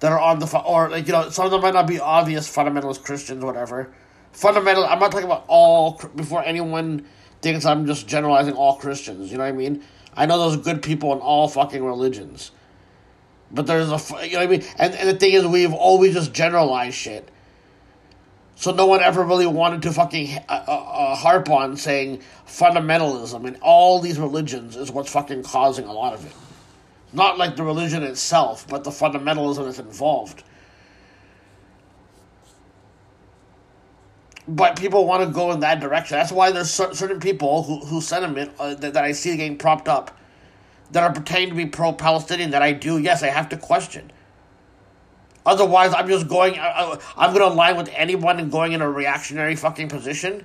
that 0.00 0.12
are 0.12 0.20
on 0.20 0.38
the 0.38 0.62
or 0.66 0.90
like 0.90 1.06
you 1.06 1.12
know 1.12 1.30
some 1.30 1.44
of 1.44 1.50
them 1.50 1.60
might 1.60 1.74
not 1.74 1.86
be 1.86 2.00
obvious 2.00 2.54
fundamentalist 2.54 3.02
Christians 3.02 3.44
whatever. 3.44 3.92
Fundamental. 4.32 4.84
I'm 4.84 4.98
not 4.98 5.10
talking 5.10 5.26
about 5.26 5.44
all 5.48 6.00
before 6.14 6.44
anyone 6.44 7.04
thinks 7.42 7.64
I'm 7.64 7.86
just 7.86 8.06
generalizing 8.06 8.54
all 8.54 8.76
Christians. 8.76 9.30
You 9.30 9.38
know 9.38 9.44
what 9.44 9.54
I 9.54 9.56
mean? 9.56 9.82
I 10.16 10.26
know 10.26 10.48
there's 10.48 10.62
good 10.62 10.82
people 10.82 11.12
in 11.12 11.18
all 11.18 11.48
fucking 11.48 11.84
religions, 11.84 12.50
but 13.50 13.66
there's 13.66 13.90
a 13.90 14.26
you 14.26 14.32
know 14.32 14.38
what 14.38 14.42
I 14.42 14.46
mean. 14.46 14.64
And 14.78 14.94
and 14.94 15.08
the 15.08 15.14
thing 15.14 15.32
is, 15.32 15.46
we've 15.46 15.72
always 15.72 16.14
just 16.14 16.32
generalized 16.32 16.96
shit. 16.96 17.28
So 18.60 18.72
no 18.72 18.84
one 18.84 19.00
ever 19.00 19.24
really 19.24 19.46
wanted 19.46 19.80
to 19.82 19.92
fucking 19.92 20.36
uh, 20.48 20.64
uh, 20.68 20.70
uh, 20.70 21.14
harp 21.16 21.48
on 21.48 21.78
saying 21.78 22.20
fundamentalism 22.46 23.46
in 23.46 23.56
all 23.62 24.00
these 24.00 24.18
religions 24.18 24.76
is 24.76 24.90
what's 24.90 25.10
fucking 25.10 25.44
causing 25.44 25.86
a 25.86 25.92
lot 25.92 26.12
of 26.12 26.26
it. 26.26 26.32
Not 27.14 27.38
like 27.38 27.56
the 27.56 27.62
religion 27.62 28.02
itself, 28.02 28.66
but 28.68 28.84
the 28.84 28.90
fundamentalism 28.90 29.64
that's 29.64 29.78
involved. 29.78 30.44
But 34.46 34.78
people 34.78 35.06
want 35.06 35.26
to 35.26 35.32
go 35.32 35.52
in 35.52 35.60
that 35.60 35.80
direction. 35.80 36.18
That's 36.18 36.32
why 36.32 36.50
there's 36.50 36.70
certain 36.70 37.18
people 37.18 37.62
who, 37.62 37.78
who 37.86 38.02
sentiment 38.02 38.52
uh, 38.58 38.74
that, 38.74 38.92
that 38.92 39.04
I 39.04 39.12
see 39.12 39.38
getting 39.38 39.56
propped 39.56 39.88
up 39.88 40.19
that 40.92 41.02
are 41.02 41.12
pretending 41.12 41.50
to 41.50 41.54
be 41.54 41.66
pro 41.66 41.92
Palestinian 41.92 42.50
that 42.50 42.62
I 42.62 42.72
do, 42.72 42.98
yes, 42.98 43.22
I 43.22 43.28
have 43.28 43.48
to 43.50 43.56
question. 43.56 44.10
Otherwise, 45.46 45.94
I'm 45.94 46.08
just 46.08 46.28
going, 46.28 46.58
I, 46.58 46.98
I'm 47.16 47.32
going 47.32 47.48
to 47.48 47.54
align 47.54 47.76
with 47.76 47.90
anyone 47.94 48.38
and 48.38 48.52
going 48.52 48.72
in 48.72 48.82
a 48.82 48.90
reactionary 48.90 49.56
fucking 49.56 49.88
position 49.88 50.44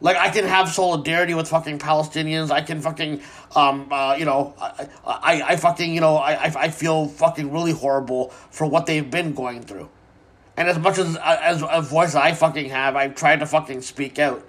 like 0.00 0.16
I 0.16 0.30
can 0.30 0.44
have 0.44 0.68
solidarity 0.68 1.34
with 1.34 1.48
fucking 1.48 1.78
Palestinians. 1.78 2.50
I 2.50 2.62
can 2.62 2.80
fucking, 2.80 3.20
um, 3.56 3.92
uh, 3.92 4.14
you 4.18 4.24
know, 4.24 4.54
I, 4.60 4.88
I, 5.04 5.42
I 5.48 5.56
fucking, 5.56 5.92
you 5.92 6.00
know, 6.00 6.16
I, 6.16 6.44
I 6.44 6.68
feel 6.70 7.08
fucking 7.08 7.52
really 7.52 7.72
horrible 7.72 8.30
for 8.50 8.66
what 8.66 8.86
they've 8.86 9.08
been 9.08 9.34
going 9.34 9.62
through. 9.62 9.88
And 10.56 10.68
as 10.68 10.78
much 10.78 10.98
as 10.98 11.16
as 11.16 11.62
a 11.68 11.80
voice 11.80 12.16
I 12.16 12.32
fucking 12.32 12.70
have, 12.70 12.96
I've 12.96 13.14
tried 13.14 13.40
to 13.40 13.46
fucking 13.46 13.82
speak 13.82 14.18
out. 14.18 14.44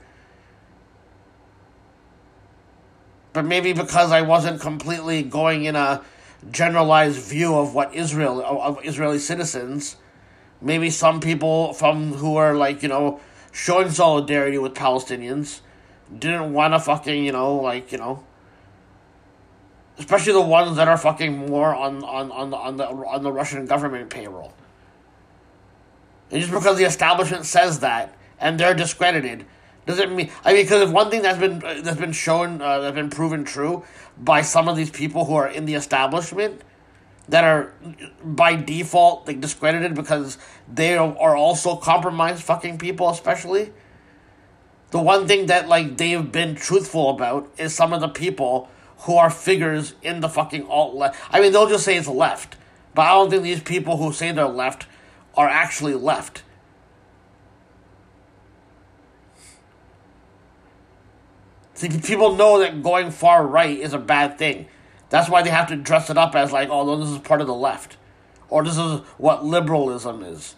But 3.40 3.46
maybe 3.46 3.72
because 3.72 4.12
I 4.12 4.22
wasn't 4.22 4.60
completely 4.60 5.24
going 5.24 5.64
in 5.64 5.78
a 5.78 6.04
generalized 6.52 7.22
view 7.22 7.56
of 7.56 7.74
what 7.74 7.96
Israel 7.96 8.42
of 8.42 8.80
Israeli 8.84 9.18
citizens, 9.18 9.96
maybe 10.62 10.90
some 10.90 11.22
people 11.22 11.72
from 11.72 12.12
who 12.16 12.36
are 12.36 12.54
like 12.54 12.84
you 12.84 12.90
know 12.90 13.22
showing 13.54 13.92
solidarity 13.92 14.58
with 14.58 14.74
Palestinians. 14.74 15.62
Didn't 16.14 16.52
want 16.52 16.74
to 16.74 16.82
fucking, 16.82 17.24
you 17.24 17.32
know, 17.32 17.56
like, 17.56 17.94
you 17.94 17.98
know, 17.98 18.26
especially 19.98 20.34
the 20.34 20.42
ones 20.42 20.76
that 20.76 20.90
are 20.90 20.98
fucking 20.98 21.48
more 21.48 21.74
on 21.74 22.04
on 22.04 22.34
on 22.34 22.50
the 22.50 22.58
on 22.58 22.76
the 22.76 22.88
on 22.88 23.24
the 23.24 23.32
Russian 23.32 23.66
government 23.68 24.10
payroll. 24.10 24.52
And 26.30 26.42
just 26.42 26.52
because 26.52 26.78
the 26.78 26.84
establishment 26.84 27.46
says 27.46 27.80
that 27.80 28.14
and 28.38 28.60
they're 28.60 28.74
discredited 28.74 29.46
doesn't 29.90 30.16
mean 30.16 30.30
I 30.46 30.54
mean 30.54 30.66
because 30.66 30.88
if 30.88 30.92
one 30.92 31.10
thing 31.10 31.24
that's 31.24 31.40
been 31.40 31.60
that's 31.60 32.00
been 32.00 32.12
shown 32.12 32.62
uh, 32.62 32.80
that's 32.80 32.96
been 32.96 33.10
proven 33.10 33.44
true 33.44 33.84
by 34.18 34.42
some 34.42 34.68
of 34.68 34.78
these 34.78 34.92
people 34.92 35.26
who 35.26 35.34
are 35.34 35.48
in 35.48 35.66
the 35.66 35.74
establishment 35.74 36.62
that 37.28 37.44
are 37.44 37.74
by 38.24 38.56
default 38.56 39.28
like 39.28 39.42
discredited 39.42 39.96
because 39.96 40.38
they 40.72 40.96
are 40.96 41.36
also 41.36 41.76
compromised 41.76 42.44
fucking 42.44 42.78
people 42.78 43.10
especially 43.10 43.72
the 44.92 45.00
one 45.00 45.28
thing 45.28 45.48
that 45.48 45.68
like 45.68 45.98
they've 45.98 46.32
been 46.32 46.54
truthful 46.54 47.10
about 47.10 47.52
is 47.58 47.74
some 47.74 47.92
of 47.92 48.00
the 48.00 48.10
people 48.10 48.70
who 49.00 49.16
are 49.16 49.32
figures 49.32 49.96
in 50.04 50.20
the 50.20 50.30
fucking 50.30 50.68
alt 50.68 50.94
left 50.94 51.20
i 51.32 51.42
mean 51.42 51.52
they'll 51.52 51.70
just 51.70 51.84
say 51.84 51.98
it's 51.98 52.08
left 52.08 52.58
but 52.94 53.04
i 53.04 53.10
don't 53.10 53.32
think 53.32 53.42
these 53.42 53.62
people 53.62 53.98
who 53.98 54.14
say 54.14 54.32
they're 54.32 54.48
left 54.48 54.86
are 55.36 55.48
actually 55.48 55.96
left 55.96 56.44
People 61.80 62.36
know 62.36 62.60
that 62.60 62.84
going 62.84 63.12
far 63.12 63.46
right 63.46 63.78
is 63.78 63.94
a 63.94 64.00
bad 64.00 64.38
thing 64.38 64.68
that's 65.10 65.30
why 65.30 65.42
they 65.42 65.50
have 65.50 65.68
to 65.68 65.76
dress 65.76 66.10
it 66.10 66.18
up 66.18 66.36
as 66.36 66.52
like, 66.52 66.70
oh, 66.72 66.98
this 66.98 67.10
is 67.10 67.18
part 67.20 67.42
of 67.42 67.48
the 67.48 67.54
left. 67.54 67.98
Or 68.48 68.64
this 68.64 68.78
is 68.78 69.00
what 69.18 69.44
liberalism 69.44 70.24
is. 70.24 70.56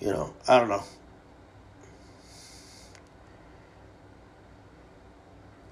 You 0.00 0.10
know, 0.10 0.34
I 0.48 0.58
don't 0.58 0.68
know. 0.68 0.82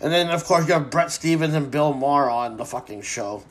And 0.01 0.13
then, 0.13 0.31
of 0.31 0.45
course, 0.45 0.67
you 0.67 0.73
have 0.73 0.89
Bret 0.89 1.11
Stephens 1.11 1.55
and 1.55 1.71
Bill 1.71 1.93
Maher 1.93 2.31
on 2.31 2.57
the 2.57 2.65
fucking 2.65 3.03
show 3.03 3.43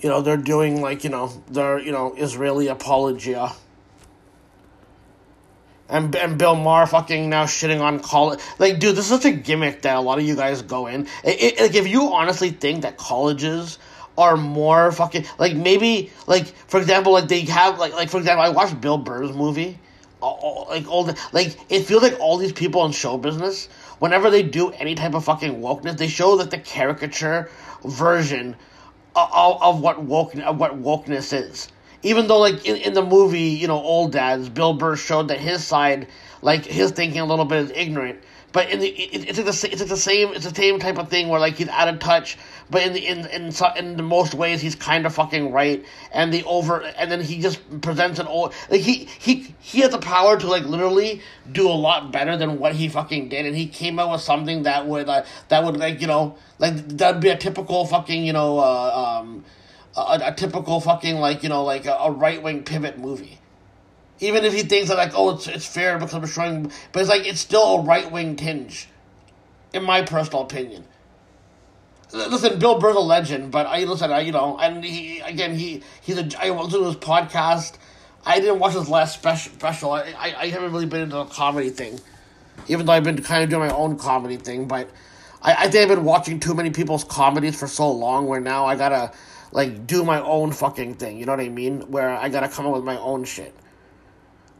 you 0.00 0.08
know, 0.08 0.20
they're 0.22 0.36
doing 0.36 0.80
like, 0.80 1.04
you 1.04 1.10
know, 1.10 1.28
their, 1.48 1.78
you 1.78 1.92
know, 1.92 2.14
Israeli 2.16 2.68
apologia. 2.68 3.52
And, 5.88 6.14
and 6.14 6.38
Bill 6.38 6.54
Maher 6.54 6.86
fucking 6.86 7.28
now 7.28 7.44
shitting 7.44 7.80
on 7.80 7.98
college. 7.98 8.40
Like, 8.58 8.78
dude, 8.78 8.94
this 8.94 9.10
is 9.10 9.10
such 9.10 9.24
a 9.24 9.32
gimmick 9.32 9.82
that 9.82 9.96
a 9.96 10.00
lot 10.00 10.18
of 10.18 10.24
you 10.24 10.36
guys 10.36 10.62
go 10.62 10.86
in. 10.86 11.08
It, 11.24 11.42
it, 11.42 11.60
like, 11.60 11.74
if 11.74 11.88
you 11.88 12.12
honestly 12.14 12.50
think 12.50 12.82
that 12.82 12.96
colleges 12.96 13.78
are 14.16 14.36
more 14.36 14.92
fucking 14.92 15.24
like 15.38 15.56
maybe 15.56 16.10
like 16.26 16.46
for 16.68 16.78
example 16.78 17.12
like 17.12 17.28
they 17.28 17.40
have 17.42 17.78
like 17.78 17.94
like 17.94 18.10
for 18.10 18.18
example 18.18 18.44
I 18.44 18.50
watched 18.50 18.78
Bill 18.80 18.98
Burr's 18.98 19.32
movie, 19.32 19.78
all, 20.20 20.66
like 20.68 20.86
all 20.88 21.04
the 21.04 21.18
like 21.32 21.56
it 21.70 21.84
feels 21.84 22.02
like 22.02 22.18
all 22.20 22.36
these 22.36 22.52
people 22.52 22.84
in 22.84 22.92
show 22.92 23.16
business 23.16 23.66
whenever 23.98 24.30
they 24.30 24.42
do 24.42 24.70
any 24.72 24.94
type 24.94 25.14
of 25.14 25.24
fucking 25.24 25.60
wokeness 25.60 25.96
they 25.96 26.08
show 26.08 26.30
like 26.32 26.50
the 26.50 26.58
caricature 26.58 27.50
version 27.84 28.56
of, 29.16 29.62
of 29.62 29.80
what 29.80 30.02
woke 30.02 30.34
of 30.34 30.58
what 30.58 30.82
wokeness 30.82 31.32
is. 31.32 31.68
Even 32.02 32.28
though, 32.28 32.38
like 32.38 32.64
in, 32.66 32.76
in 32.76 32.94
the 32.94 33.04
movie, 33.04 33.40
you 33.40 33.68
know, 33.68 33.78
Old 33.78 34.12
Dads, 34.12 34.48
Bill 34.48 34.72
Burr 34.72 34.96
showed 34.96 35.28
that 35.28 35.38
his 35.38 35.64
side, 35.64 36.08
like 36.40 36.64
his 36.64 36.90
thinking, 36.92 37.20
a 37.20 37.26
little 37.26 37.44
bit 37.44 37.58
is 37.58 37.70
ignorant. 37.74 38.20
But 38.52 38.70
in 38.70 38.80
the 38.80 38.88
it, 38.88 39.28
it's 39.28 39.38
like 39.38 39.46
the 39.46 39.72
it's 39.72 39.80
like 39.80 39.88
the 39.88 39.96
same 39.96 40.34
it's 40.34 40.44
the 40.44 40.54
same 40.54 40.78
type 40.80 40.98
of 40.98 41.08
thing 41.08 41.28
where 41.28 41.38
like 41.38 41.54
he's 41.54 41.68
out 41.68 41.88
of 41.88 42.00
touch, 42.00 42.36
but 42.68 42.82
in 42.82 42.92
the 42.92 43.06
in 43.06 43.26
in 43.26 43.52
so, 43.52 43.72
in 43.74 43.96
the 43.96 44.02
most 44.02 44.34
ways 44.34 44.60
he's 44.60 44.74
kind 44.74 45.06
of 45.06 45.14
fucking 45.14 45.52
right, 45.52 45.84
and 46.12 46.32
the 46.32 46.42
over 46.44 46.80
and 46.80 47.10
then 47.10 47.20
he 47.20 47.40
just 47.40 47.80
presents 47.80 48.18
an 48.18 48.26
old 48.26 48.52
like 48.68 48.80
he 48.80 49.08
he 49.20 49.54
he 49.60 49.80
has 49.80 49.90
the 49.90 49.98
power 49.98 50.36
to 50.38 50.46
like 50.48 50.64
literally 50.64 51.22
do 51.52 51.68
a 51.68 51.72
lot 51.72 52.10
better 52.10 52.36
than 52.36 52.58
what 52.58 52.74
he 52.74 52.88
fucking 52.88 53.28
did, 53.28 53.46
and 53.46 53.56
he 53.56 53.66
came 53.66 53.98
out 53.98 54.10
with 54.10 54.20
something 54.20 54.64
that 54.64 54.86
would 54.86 55.08
uh, 55.08 55.24
that 55.48 55.62
would 55.62 55.76
like 55.76 56.00
you 56.00 56.06
know 56.08 56.36
like 56.58 56.76
that'd 56.88 57.20
be 57.20 57.28
a 57.28 57.36
typical 57.36 57.86
fucking 57.86 58.24
you 58.24 58.32
know 58.32 58.58
uh, 58.58 59.20
um 59.20 59.44
a, 59.96 60.20
a 60.24 60.34
typical 60.34 60.80
fucking 60.80 61.16
like 61.16 61.42
you 61.42 61.48
know 61.48 61.64
like 61.64 61.86
a, 61.86 61.92
a 61.92 62.10
right 62.10 62.42
wing 62.42 62.64
pivot 62.64 62.98
movie 62.98 63.39
even 64.20 64.44
if 64.44 64.52
he 64.52 64.62
thinks 64.62 64.88
that 64.88 64.96
like, 64.98 65.12
oh, 65.14 65.30
it's 65.30 65.48
it's 65.48 65.66
fair 65.66 65.98
because 65.98 66.20
we're 66.20 66.26
showing, 66.26 66.70
but 66.92 67.00
it's 67.00 67.08
like 67.08 67.26
it's 67.26 67.40
still 67.40 67.78
a 67.78 67.82
right 67.82 68.10
wing 68.10 68.36
tinge, 68.36 68.88
in 69.72 69.82
my 69.82 70.02
personal 70.02 70.42
opinion. 70.42 70.84
listen, 72.12 72.58
Bill 72.58 72.78
Burr's 72.78 72.96
a 72.96 73.00
legend, 73.00 73.50
but 73.50 73.66
I 73.66 73.84
listen, 73.84 74.12
I 74.12 74.20
you 74.20 74.32
know, 74.32 74.58
and 74.58 74.84
he 74.84 75.20
again 75.20 75.54
he 75.54 75.82
he's 76.02 76.18
a 76.18 76.28
I 76.40 76.50
listened 76.50 76.72
to 76.72 76.84
his 76.84 76.96
podcast. 76.96 77.76
I 78.24 78.38
didn't 78.38 78.58
watch 78.58 78.74
his 78.74 78.90
last 78.90 79.14
special. 79.14 79.52
special. 79.54 79.92
I, 79.92 80.12
I 80.18 80.34
I 80.40 80.46
haven't 80.48 80.72
really 80.72 80.86
been 80.86 81.02
into 81.02 81.16
the 81.16 81.24
comedy 81.24 81.70
thing, 81.70 81.98
even 82.68 82.84
though 82.84 82.92
I've 82.92 83.04
been 83.04 83.22
kind 83.22 83.42
of 83.42 83.48
doing 83.48 83.68
my 83.68 83.74
own 83.74 83.96
comedy 83.98 84.36
thing. 84.36 84.68
But 84.68 84.90
I, 85.40 85.54
I 85.54 85.68
think 85.68 85.82
I've 85.90 85.96
been 85.96 86.04
watching 86.04 86.40
too 86.40 86.54
many 86.54 86.70
people's 86.70 87.04
comedies 87.04 87.58
for 87.58 87.66
so 87.66 87.90
long, 87.90 88.26
where 88.26 88.40
now 88.40 88.66
I 88.66 88.76
gotta 88.76 89.12
like 89.52 89.86
do 89.86 90.04
my 90.04 90.20
own 90.20 90.52
fucking 90.52 90.96
thing. 90.96 91.18
You 91.18 91.24
know 91.24 91.32
what 91.32 91.40
I 91.40 91.48
mean? 91.48 91.90
Where 91.90 92.10
I 92.10 92.28
gotta 92.28 92.48
come 92.48 92.66
up 92.66 92.74
with 92.74 92.84
my 92.84 92.98
own 92.98 93.24
shit. 93.24 93.54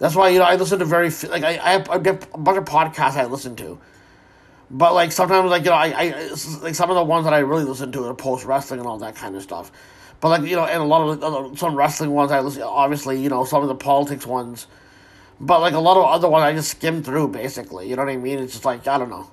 That's 0.01 0.17
why 0.17 0.31
you 0.31 0.39
know 0.39 0.47
I 0.47 0.57
listen 0.57 0.79
to 0.79 0.85
very 0.87 1.11
like 1.29 1.45
I 1.45 1.59
I 1.59 1.73
have 1.73 1.89
a 1.89 2.39
bunch 2.39 2.59
of 2.59 2.65
podcasts 2.65 3.17
I 3.17 3.27
listen 3.27 3.55
to. 3.57 3.79
But 4.71 4.95
like 4.95 5.13
sometimes, 5.13 5.51
like 5.51 5.65
you 5.65 5.71
know, 5.71 5.77
I, 5.77 5.89
I 5.89 6.29
like 6.63 6.75
some 6.75 6.91
of 6.91 6.97
the 6.97 7.05
ones 7.05 7.25
that 7.25 7.35
I 7.35 7.41
really 7.41 7.65
listen 7.65 7.93
to 7.93 8.05
are 8.07 8.15
post 8.15 8.47
wrestling 8.47 8.81
and 8.81 8.89
all 8.89 8.99
that 8.99 9.15
kind 9.15 9.37
of 9.37 9.43
stuff. 9.43 9.71
But 10.21 10.29
like 10.31 10.43
you 10.49 10.57
know, 10.57 10.65
and 10.65 10.81
a 10.81 10.85
lot 10.85 11.03
of 11.03 11.23
uh, 11.23 11.57
some 11.57 11.77
wrestling 11.77 12.13
ones 12.13 12.33
I 12.33 12.41
listen. 12.41 12.63
Obviously, 12.63 13.21
you 13.21 13.29
know, 13.29 13.45
some 13.45 13.63
of 13.63 13.69
the 13.69 13.75
politics 13.75 14.27
ones. 14.27 14.67
But 15.39 15.61
like 15.61 15.75
a 15.75 15.81
lot 15.81 15.97
of 15.99 16.05
other 16.05 16.29
ones, 16.29 16.45
I 16.45 16.55
just 16.55 16.71
skim 16.71 17.03
through 17.03 17.29
basically. 17.29 17.91
You 17.91 17.97
know 17.97 18.05
what 18.05 18.13
I 18.13 18.17
mean? 18.17 18.39
It's 18.39 18.53
just 18.53 18.65
like 18.65 18.87
I 18.89 18.97
don't 18.97 19.11
know. 19.11 19.31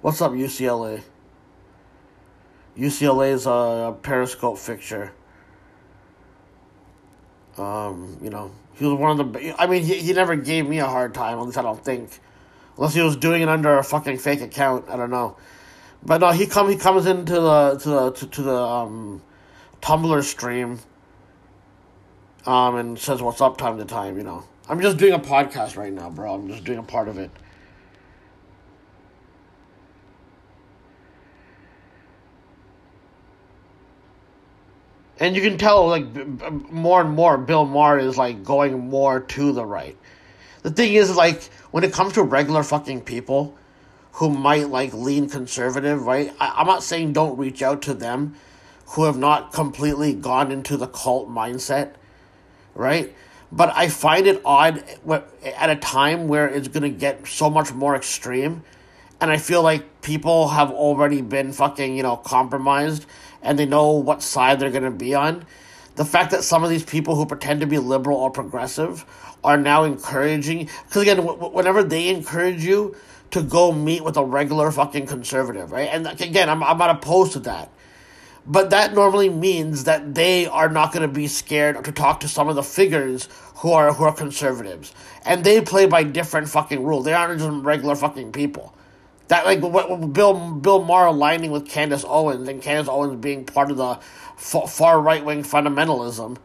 What's 0.00 0.20
up, 0.20 0.32
UCLA? 0.32 1.02
UCLA 2.76 3.32
is 3.32 3.46
a 3.46 3.94
Periscope 4.02 4.58
fixture. 4.58 5.12
Um, 7.60 8.18
you 8.22 8.30
know, 8.30 8.50
he 8.74 8.86
was 8.86 8.94
one 8.94 9.20
of 9.20 9.32
the. 9.32 9.54
I 9.60 9.66
mean, 9.66 9.82
he, 9.84 9.94
he 9.96 10.12
never 10.12 10.36
gave 10.36 10.66
me 10.66 10.78
a 10.78 10.86
hard 10.86 11.14
time. 11.14 11.38
At 11.38 11.44
least 11.44 11.58
I 11.58 11.62
don't 11.62 11.84
think. 11.84 12.18
Unless 12.76 12.94
he 12.94 13.02
was 13.02 13.16
doing 13.16 13.42
it 13.42 13.48
under 13.48 13.76
a 13.76 13.84
fucking 13.84 14.18
fake 14.18 14.40
account, 14.40 14.88
I 14.88 14.96
don't 14.96 15.10
know. 15.10 15.36
But 16.02 16.22
no, 16.22 16.30
he 16.30 16.46
come 16.46 16.68
he 16.70 16.76
comes 16.76 17.06
into 17.06 17.34
the 17.34 17.78
to 17.82 17.88
the 17.88 18.10
to, 18.12 18.26
to 18.26 18.42
the 18.42 18.56
um, 18.56 19.22
Tumblr 19.82 20.22
stream. 20.24 20.80
Um, 22.46 22.76
and 22.76 22.98
says 22.98 23.20
what's 23.20 23.42
up 23.42 23.58
time 23.58 23.76
to 23.76 23.84
time. 23.84 24.16
You 24.16 24.22
know, 24.22 24.44
I'm 24.66 24.80
just 24.80 24.96
doing 24.96 25.12
a 25.12 25.18
podcast 25.18 25.76
right 25.76 25.92
now, 25.92 26.08
bro. 26.08 26.34
I'm 26.34 26.48
just 26.48 26.64
doing 26.64 26.78
a 26.78 26.82
part 26.82 27.08
of 27.08 27.18
it. 27.18 27.30
And 35.20 35.36
you 35.36 35.42
can 35.42 35.58
tell, 35.58 35.86
like, 35.86 36.12
b- 36.14 36.24
b- 36.24 36.46
more 36.70 37.02
and 37.02 37.14
more, 37.14 37.36
Bill 37.36 37.66
Maher 37.66 37.98
is, 37.98 38.16
like, 38.16 38.42
going 38.42 38.88
more 38.88 39.20
to 39.20 39.52
the 39.52 39.66
right. 39.66 39.96
The 40.62 40.70
thing 40.70 40.94
is, 40.94 41.14
like, 41.14 41.42
when 41.70 41.84
it 41.84 41.92
comes 41.92 42.14
to 42.14 42.22
regular 42.22 42.62
fucking 42.62 43.02
people 43.02 43.54
who 44.12 44.30
might, 44.30 44.70
like, 44.70 44.94
lean 44.94 45.28
conservative, 45.28 46.06
right? 46.06 46.32
I- 46.40 46.54
I'm 46.56 46.66
not 46.66 46.82
saying 46.82 47.12
don't 47.12 47.36
reach 47.36 47.62
out 47.62 47.82
to 47.82 47.94
them 47.94 48.34
who 48.88 49.04
have 49.04 49.18
not 49.18 49.52
completely 49.52 50.14
gone 50.14 50.50
into 50.50 50.78
the 50.78 50.86
cult 50.86 51.30
mindset, 51.30 51.90
right? 52.74 53.14
But 53.52 53.72
I 53.76 53.88
find 53.88 54.26
it 54.26 54.40
odd 54.44 54.82
at 55.56 55.70
a 55.70 55.76
time 55.76 56.28
where 56.28 56.48
it's 56.48 56.68
going 56.68 56.82
to 56.82 56.88
get 56.88 57.26
so 57.26 57.50
much 57.50 57.72
more 57.72 57.94
extreme. 57.94 58.62
And 59.20 59.30
I 59.30 59.36
feel 59.36 59.62
like 59.62 60.02
people 60.02 60.48
have 60.48 60.70
already 60.70 61.20
been 61.20 61.52
fucking, 61.52 61.94
you 61.96 62.02
know, 62.02 62.16
compromised 62.16 63.06
and 63.42 63.58
they 63.58 63.66
know 63.66 63.92
what 63.92 64.22
side 64.22 64.60
they're 64.60 64.70
going 64.70 64.84
to 64.84 64.90
be 64.90 65.14
on. 65.14 65.44
The 65.96 66.04
fact 66.04 66.30
that 66.30 66.44
some 66.44 66.64
of 66.64 66.70
these 66.70 66.84
people 66.84 67.16
who 67.16 67.26
pretend 67.26 67.60
to 67.60 67.66
be 67.66 67.78
liberal 67.78 68.18
or 68.18 68.30
progressive 68.30 69.04
are 69.42 69.56
now 69.56 69.84
encouraging, 69.84 70.68
because 70.86 71.02
again, 71.02 71.18
w- 71.18 71.50
whenever 71.50 71.82
they 71.82 72.08
encourage 72.08 72.64
you 72.64 72.96
to 73.32 73.42
go 73.42 73.72
meet 73.72 74.02
with 74.02 74.16
a 74.16 74.24
regular 74.24 74.70
fucking 74.70 75.06
conservative, 75.06 75.72
right? 75.72 75.88
And 75.92 76.06
again, 76.20 76.48
I'm, 76.48 76.62
I'm 76.62 76.78
not 76.78 76.90
opposed 76.90 77.32
to 77.32 77.40
that. 77.40 77.70
But 78.46 78.70
that 78.70 78.94
normally 78.94 79.28
means 79.28 79.84
that 79.84 80.14
they 80.14 80.46
are 80.46 80.68
not 80.68 80.92
going 80.92 81.06
to 81.06 81.14
be 81.14 81.26
scared 81.26 81.84
to 81.84 81.92
talk 81.92 82.20
to 82.20 82.28
some 82.28 82.48
of 82.48 82.56
the 82.56 82.62
figures 82.62 83.28
who 83.56 83.72
are 83.72 83.92
who 83.92 84.04
are 84.04 84.14
conservatives, 84.14 84.94
and 85.24 85.44
they 85.44 85.60
play 85.60 85.86
by 85.86 86.02
different 86.02 86.48
fucking 86.48 86.82
rules. 86.82 87.04
They 87.04 87.12
aren't 87.12 87.38
just 87.38 87.64
regular 87.64 87.94
fucking 87.94 88.32
people. 88.32 88.74
That 89.30 89.46
like 89.46 89.60
what, 89.60 90.12
Bill 90.12 90.54
Bill 90.54 90.82
Maher 90.82 91.06
aligning 91.06 91.52
with 91.52 91.68
Candace 91.68 92.04
Owens 92.04 92.48
and 92.48 92.60
Candace 92.60 92.88
Owens 92.88 93.14
being 93.20 93.44
part 93.44 93.70
of 93.70 93.76
the 93.76 93.94
far 94.36 95.00
right 95.00 95.24
wing 95.24 95.44
fundamentalism. 95.44 96.36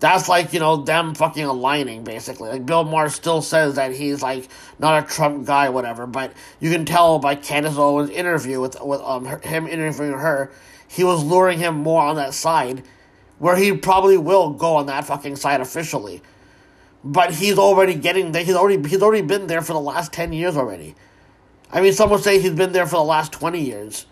That's 0.00 0.28
like 0.28 0.52
you 0.52 0.58
know 0.58 0.78
them 0.78 1.14
fucking 1.14 1.44
aligning 1.44 2.02
basically. 2.02 2.50
Like 2.50 2.66
Bill 2.66 2.82
Maher 2.82 3.10
still 3.10 3.42
says 3.42 3.76
that 3.76 3.92
he's 3.92 4.22
like 4.22 4.48
not 4.80 5.04
a 5.04 5.06
Trump 5.06 5.46
guy, 5.46 5.68
whatever. 5.68 6.04
But 6.08 6.32
you 6.58 6.72
can 6.72 6.84
tell 6.84 7.20
by 7.20 7.36
Candace 7.36 7.76
Owens' 7.78 8.10
interview 8.10 8.60
with 8.60 8.76
with 8.82 9.00
um 9.02 9.26
her, 9.26 9.38
him 9.38 9.68
interviewing 9.68 10.18
her, 10.18 10.50
he 10.88 11.04
was 11.04 11.22
luring 11.22 11.60
him 11.60 11.76
more 11.76 12.02
on 12.02 12.16
that 12.16 12.34
side, 12.34 12.82
where 13.38 13.54
he 13.54 13.72
probably 13.72 14.18
will 14.18 14.50
go 14.50 14.74
on 14.74 14.86
that 14.86 15.04
fucking 15.04 15.36
side 15.36 15.60
officially. 15.60 16.22
But 17.04 17.34
he's 17.34 17.56
already 17.56 17.94
getting 17.94 18.32
there. 18.32 18.42
He's 18.42 18.56
already 18.56 18.88
he's 18.88 19.00
already 19.00 19.24
been 19.24 19.46
there 19.46 19.62
for 19.62 19.74
the 19.74 19.80
last 19.80 20.12
ten 20.12 20.32
years 20.32 20.56
already. 20.56 20.96
I 21.74 21.80
mean, 21.80 21.92
some 21.92 22.08
would 22.10 22.22
say 22.22 22.38
he's 22.38 22.52
been 22.52 22.70
there 22.70 22.86
for 22.86 22.96
the 22.96 23.04
last 23.04 23.32
20 23.32 23.60
years. 23.60 24.06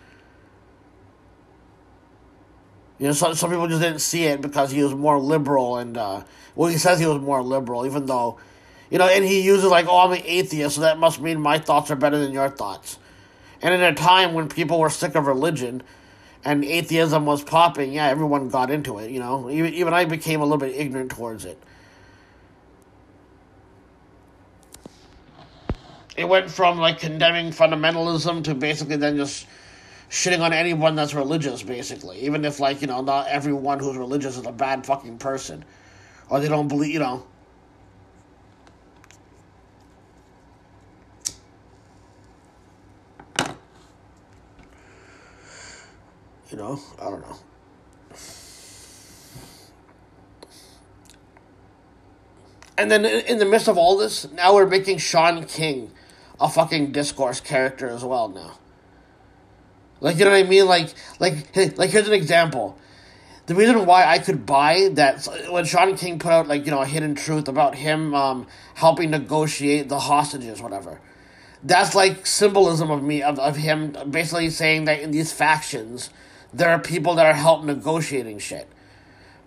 You 2.99 3.07
know, 3.07 3.13
some, 3.13 3.33
some 3.35 3.49
people 3.49 3.67
just 3.69 3.81
didn't 3.81 4.01
see 4.01 4.25
it 4.25 4.41
because 4.41 4.69
he 4.69 4.83
was 4.83 4.93
more 4.93 5.17
liberal 5.17 5.77
and, 5.77 5.97
uh, 5.97 6.23
well, 6.55 6.69
he 6.69 6.77
says 6.77 6.99
he 6.99 7.05
was 7.05 7.21
more 7.21 7.41
liberal, 7.41 7.85
even 7.85 8.05
though, 8.05 8.37
you 8.91 8.97
know, 8.97 9.07
and 9.07 9.23
he 9.23 9.41
uses 9.41 9.71
like, 9.71 9.87
oh, 9.87 9.99
I'm 9.99 10.11
an 10.11 10.21
atheist, 10.25 10.75
so 10.75 10.81
that 10.81 10.99
must 10.99 11.21
mean 11.21 11.39
my 11.39 11.57
thoughts 11.57 11.89
are 11.89 11.95
better 11.95 12.19
than 12.19 12.33
your 12.33 12.49
thoughts. 12.49 12.99
And 13.61 13.73
in 13.73 13.81
a 13.81 13.95
time 13.95 14.33
when 14.33 14.49
people 14.49 14.77
were 14.79 14.89
sick 14.89 15.15
of 15.15 15.25
religion 15.25 15.83
and 16.43 16.65
atheism 16.65 17.25
was 17.25 17.43
popping, 17.43 17.93
yeah, 17.93 18.07
everyone 18.07 18.49
got 18.49 18.71
into 18.71 18.99
it, 18.99 19.09
you 19.09 19.19
know. 19.19 19.49
Even, 19.49 19.73
even 19.73 19.93
I 19.93 20.03
became 20.03 20.41
a 20.41 20.43
little 20.43 20.57
bit 20.57 20.75
ignorant 20.75 21.11
towards 21.11 21.45
it. 21.45 21.61
It 26.15 26.25
went 26.25 26.49
from 26.49 26.77
like 26.77 26.99
condemning 26.99 27.51
fundamentalism 27.51 28.43
to 28.43 28.53
basically 28.53 28.97
then 28.97 29.17
just 29.17 29.47
shitting 30.09 30.41
on 30.41 30.53
anyone 30.53 30.95
that's 30.95 31.15
religious 31.15 31.63
basically. 31.63 32.19
Even 32.19 32.45
if 32.45 32.59
like 32.59 32.81
you 32.81 32.87
know 32.87 33.01
not 33.01 33.27
everyone 33.27 33.79
who's 33.79 33.97
religious 33.97 34.37
is 34.37 34.45
a 34.45 34.51
bad 34.51 34.85
fucking 34.85 35.17
person. 35.17 35.65
Or 36.29 36.39
they 36.39 36.47
don't 36.47 36.67
believe 36.67 36.93
you 36.93 36.99
know. 36.99 37.25
You 46.51 46.57
know? 46.57 46.79
I 47.01 47.05
don't 47.05 47.21
know. 47.21 47.37
And 52.77 52.91
then 52.91 53.05
in 53.05 53.39
the 53.39 53.45
midst 53.45 53.67
of 53.67 53.79
all 53.79 53.97
this 53.97 54.31
now 54.33 54.53
we're 54.53 54.67
making 54.67 54.99
Shaun 54.99 55.45
King 55.45 55.91
a 56.39 56.49
fucking 56.49 56.91
discourse 56.91 57.39
character 57.39 57.87
as 57.87 58.03
well 58.03 58.29
now. 58.29 58.57
Like 60.01 60.17
you 60.17 60.25
know 60.25 60.31
what 60.31 60.45
I 60.45 60.49
mean? 60.49 60.65
Like 60.65 60.93
like 61.19 61.55
like 61.77 61.89
here's 61.89 62.07
an 62.07 62.13
example. 62.13 62.77
The 63.45 63.55
reason 63.55 63.85
why 63.85 64.05
I 64.05 64.19
could 64.19 64.45
buy 64.45 64.89
that 64.93 65.27
when 65.49 65.65
Shaun 65.65 65.95
King 65.97 66.19
put 66.19 66.31
out 66.31 66.47
like 66.47 66.65
you 66.65 66.71
know 66.71 66.81
a 66.81 66.85
hidden 66.85 67.15
truth 67.15 67.47
about 67.47 67.75
him 67.75 68.13
um, 68.13 68.47
helping 68.75 69.11
negotiate 69.11 69.89
the 69.89 69.99
hostages, 69.99 70.61
whatever. 70.61 70.99
That's 71.63 71.95
like 71.95 72.25
symbolism 72.25 72.91
of 72.91 73.01
me 73.03 73.21
of, 73.21 73.39
of 73.39 73.55
him 73.55 73.95
basically 74.09 74.49
saying 74.49 74.85
that 74.85 74.99
in 74.99 75.11
these 75.11 75.31
factions 75.31 76.09
there 76.53 76.69
are 76.69 76.79
people 76.79 77.15
that 77.15 77.25
are 77.25 77.33
help 77.33 77.63
negotiating 77.63 78.39
shit. 78.39 78.67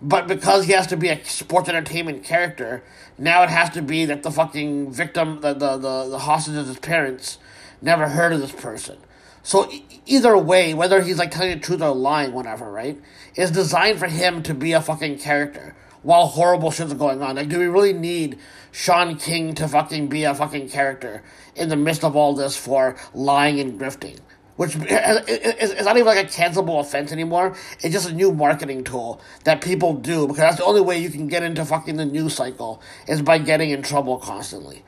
But 0.01 0.27
because 0.27 0.65
he 0.65 0.73
has 0.73 0.87
to 0.87 0.97
be 0.97 1.09
a 1.09 1.23
sports 1.25 1.69
entertainment 1.69 2.23
character, 2.23 2.83
now 3.17 3.43
it 3.43 3.49
has 3.49 3.69
to 3.71 3.81
be 3.81 4.05
that 4.05 4.23
the 4.23 4.31
fucking 4.31 4.91
victim, 4.93 5.41
the 5.41 5.53
the 5.53 5.77
the, 5.77 6.09
the 6.09 6.19
hostage's 6.19 6.77
parents, 6.79 7.39
never 7.81 8.09
heard 8.09 8.33
of 8.33 8.41
this 8.41 8.51
person. 8.51 8.97
So 9.43 9.71
e- 9.71 9.85
either 10.05 10.37
way, 10.37 10.73
whether 10.73 11.01
he's 11.01 11.19
like 11.19 11.31
telling 11.31 11.51
the 11.51 11.59
truth 11.59 11.81
or 11.81 11.95
lying, 11.95 12.33
whatever, 12.33 12.71
right, 12.71 12.99
is 13.35 13.51
designed 13.51 13.99
for 13.99 14.07
him 14.07 14.43
to 14.43 14.53
be 14.53 14.73
a 14.73 14.81
fucking 14.81 15.19
character 15.19 15.75
while 16.03 16.27
horrible 16.27 16.71
shit's 16.71 16.93
going 16.93 17.21
on. 17.23 17.35
Like, 17.37 17.49
do 17.49 17.59
we 17.59 17.67
really 17.67 17.93
need 17.93 18.39
Shaun 18.71 19.17
King 19.17 19.55
to 19.55 19.67
fucking 19.67 20.07
be 20.09 20.23
a 20.25 20.35
fucking 20.35 20.69
character 20.69 21.23
in 21.55 21.69
the 21.69 21.75
midst 21.75 22.03
of 22.03 22.15
all 22.15 22.35
this 22.35 22.57
for 22.57 22.95
lying 23.13 23.59
and 23.59 23.79
grifting? 23.79 24.19
Which 24.57 24.75
is 24.89 25.85
not 25.85 25.97
even 25.97 26.05
like 26.05 26.25
a 26.25 26.27
cancelable 26.27 26.79
offense 26.79 27.11
anymore. 27.11 27.55
It's 27.79 27.93
just 27.93 28.09
a 28.09 28.13
new 28.13 28.31
marketing 28.31 28.83
tool 28.83 29.21
that 29.43 29.61
people 29.61 29.93
do 29.93 30.27
because 30.27 30.41
that's 30.41 30.57
the 30.57 30.65
only 30.65 30.81
way 30.81 30.97
you 30.97 31.09
can 31.09 31.27
get 31.27 31.43
into 31.43 31.63
fucking 31.63 31.95
the 31.95 32.05
news 32.05 32.35
cycle 32.35 32.81
is 33.07 33.21
by 33.21 33.37
getting 33.37 33.69
in 33.69 33.81
trouble 33.81 34.17
constantly. 34.17 34.83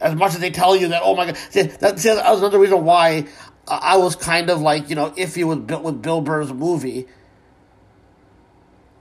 As 0.00 0.14
much 0.14 0.34
as 0.34 0.40
they 0.40 0.50
tell 0.50 0.74
you 0.74 0.88
that, 0.88 1.02
oh 1.04 1.14
my 1.14 1.26
god, 1.26 1.36
see, 1.50 1.62
that, 1.62 1.98
see, 1.98 2.08
that 2.08 2.30
was 2.30 2.38
another 2.38 2.58
reason 2.58 2.84
why 2.84 3.26
I 3.68 3.98
was 3.98 4.16
kind 4.16 4.48
of 4.48 4.60
like 4.60 4.88
you 4.88 4.96
know 4.96 5.10
iffy 5.10 5.46
with 5.46 5.70
with 5.82 6.02
Bill 6.02 6.20
Burr's 6.20 6.52
movie 6.52 7.06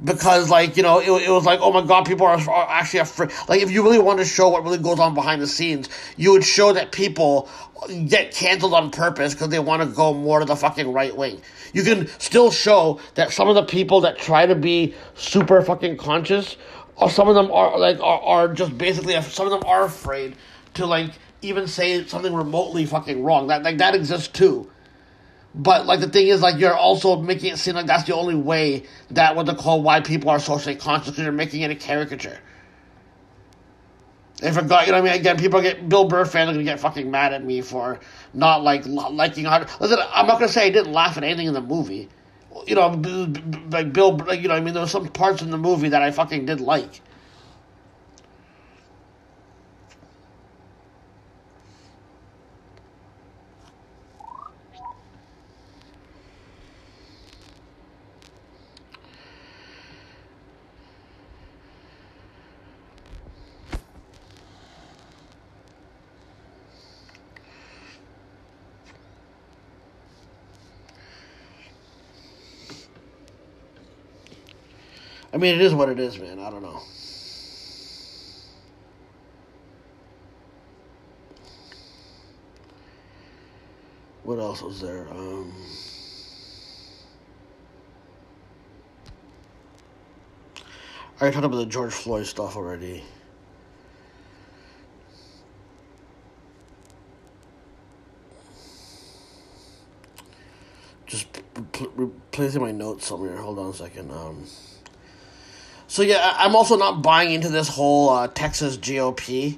because 0.03 0.49
like 0.49 0.77
you 0.77 0.83
know 0.83 0.99
it, 0.99 1.09
it 1.23 1.29
was 1.29 1.45
like 1.45 1.59
oh 1.61 1.71
my 1.71 1.85
god 1.85 2.05
people 2.05 2.25
are, 2.25 2.39
are 2.49 2.69
actually 2.69 2.99
afraid. 2.99 3.31
Like 3.47 3.61
if 3.61 3.71
you 3.71 3.83
really 3.83 3.99
want 3.99 4.19
to 4.19 4.25
show 4.25 4.49
what 4.49 4.63
really 4.63 4.77
goes 4.77 4.99
on 4.99 5.13
behind 5.13 5.41
the 5.41 5.47
scenes 5.47 5.89
you 6.17 6.31
would 6.31 6.43
show 6.43 6.73
that 6.73 6.91
people 6.91 7.49
get 8.07 8.33
canceled 8.33 8.73
on 8.73 8.91
purpose 8.91 9.33
because 9.33 9.49
they 9.49 9.59
want 9.59 9.81
to 9.81 9.87
go 9.87 10.13
more 10.13 10.39
to 10.39 10.45
the 10.45 10.55
fucking 10.55 10.91
right 10.91 11.15
wing. 11.15 11.41
You 11.73 11.83
can 11.83 12.07
still 12.19 12.51
show 12.51 12.99
that 13.15 13.31
some 13.31 13.47
of 13.47 13.55
the 13.55 13.63
people 13.63 14.01
that 14.01 14.17
try 14.17 14.45
to 14.45 14.55
be 14.55 14.93
super 15.15 15.61
fucking 15.61 15.97
conscious 15.97 16.57
or 16.95 17.09
some 17.09 17.27
of 17.27 17.35
them 17.35 17.51
are 17.51 17.77
like 17.77 17.99
are, 17.99 18.21
are 18.21 18.53
just 18.53 18.77
basically 18.77 19.19
some 19.21 19.45
of 19.45 19.51
them 19.51 19.63
are 19.65 19.85
afraid 19.85 20.35
to 20.75 20.85
like 20.85 21.11
even 21.41 21.67
say 21.67 22.05
something 22.05 22.33
remotely 22.33 22.85
fucking 22.85 23.23
wrong. 23.23 23.47
That 23.47 23.63
like 23.63 23.77
that 23.77 23.95
exists 23.95 24.27
too 24.27 24.69
but 25.55 25.85
like 25.85 25.99
the 25.99 26.09
thing 26.09 26.27
is, 26.27 26.41
like 26.41 26.59
you're 26.59 26.75
also 26.75 27.17
making 27.17 27.53
it 27.53 27.57
seem 27.57 27.75
like 27.75 27.87
that's 27.87 28.03
the 28.03 28.15
only 28.15 28.35
way 28.35 28.83
that 29.11 29.35
what 29.35 29.45
they 29.45 29.55
call 29.55 29.81
why 29.81 29.99
people 30.01 30.29
are 30.29 30.39
socially 30.39 30.75
conscious 30.75 31.17
you're 31.17 31.31
making 31.31 31.61
it 31.61 31.71
a 31.71 31.75
caricature. 31.75 32.39
If 34.41 34.57
I 34.57 34.61
forgot, 34.61 34.85
you 34.85 34.93
know 34.93 35.01
what 35.01 35.09
I 35.09 35.13
mean? 35.13 35.19
Again, 35.19 35.37
people 35.37 35.61
get 35.61 35.89
Bill 35.89 36.05
Burr 36.05 36.23
fans 36.23 36.49
are 36.49 36.53
gonna 36.53 36.63
get 36.63 36.79
fucking 36.79 37.09
mad 37.11 37.33
at 37.33 37.43
me 37.43 37.61
for 37.61 37.99
not 38.33 38.63
like 38.63 38.85
liking. 38.85 39.45
Listen, 39.45 39.99
I'm 40.13 40.27
not 40.27 40.39
gonna 40.39 40.47
say 40.47 40.67
I 40.67 40.69
didn't 40.69 40.93
laugh 40.93 41.17
at 41.17 41.23
anything 41.23 41.47
in 41.47 41.53
the 41.53 41.61
movie. 41.61 42.07
You 42.65 42.75
know, 42.75 42.87
like 43.71 43.91
Bill, 43.91 44.15
like 44.15 44.41
you 44.41 44.47
know, 44.47 44.53
I 44.53 44.61
mean, 44.61 44.73
there 44.73 44.83
were 44.83 44.87
some 44.87 45.07
parts 45.07 45.41
in 45.41 45.49
the 45.49 45.57
movie 45.57 45.89
that 45.89 46.01
I 46.01 46.11
fucking 46.11 46.45
did 46.45 46.61
like. 46.61 47.01
Mean, 75.39 75.55
it 75.55 75.61
is 75.61 75.73
what 75.73 75.87
it 75.87 75.99
is, 75.99 76.19
man. 76.19 76.37
I 76.37 76.49
don't 76.49 76.61
know. 76.61 76.81
What 84.23 84.37
else 84.37 84.61
was 84.61 84.81
there? 84.81 85.07
Um, 85.09 85.53
I 91.17 91.21
already 91.21 91.33
talked 91.33 91.45
about 91.45 91.57
the 91.57 91.65
George 91.65 91.93
Floyd 91.93 92.25
stuff 92.25 92.57
already. 92.57 93.03
Just 101.07 101.27
replacing 101.95 102.61
my 102.61 102.71
notes 102.71 103.07
somewhere. 103.07 103.37
Hold 103.37 103.57
on 103.57 103.69
a 103.69 103.73
second. 103.73 104.11
Um, 104.11 104.45
so 105.89 106.03
yeah, 106.03 106.35
I'm 106.37 106.55
also 106.55 106.77
not 106.77 107.01
buying 107.01 107.31
into 107.33 107.49
this 107.49 107.67
whole 107.67 108.09
uh, 108.09 108.27
Texas 108.27 108.77
GOP. 108.77 109.57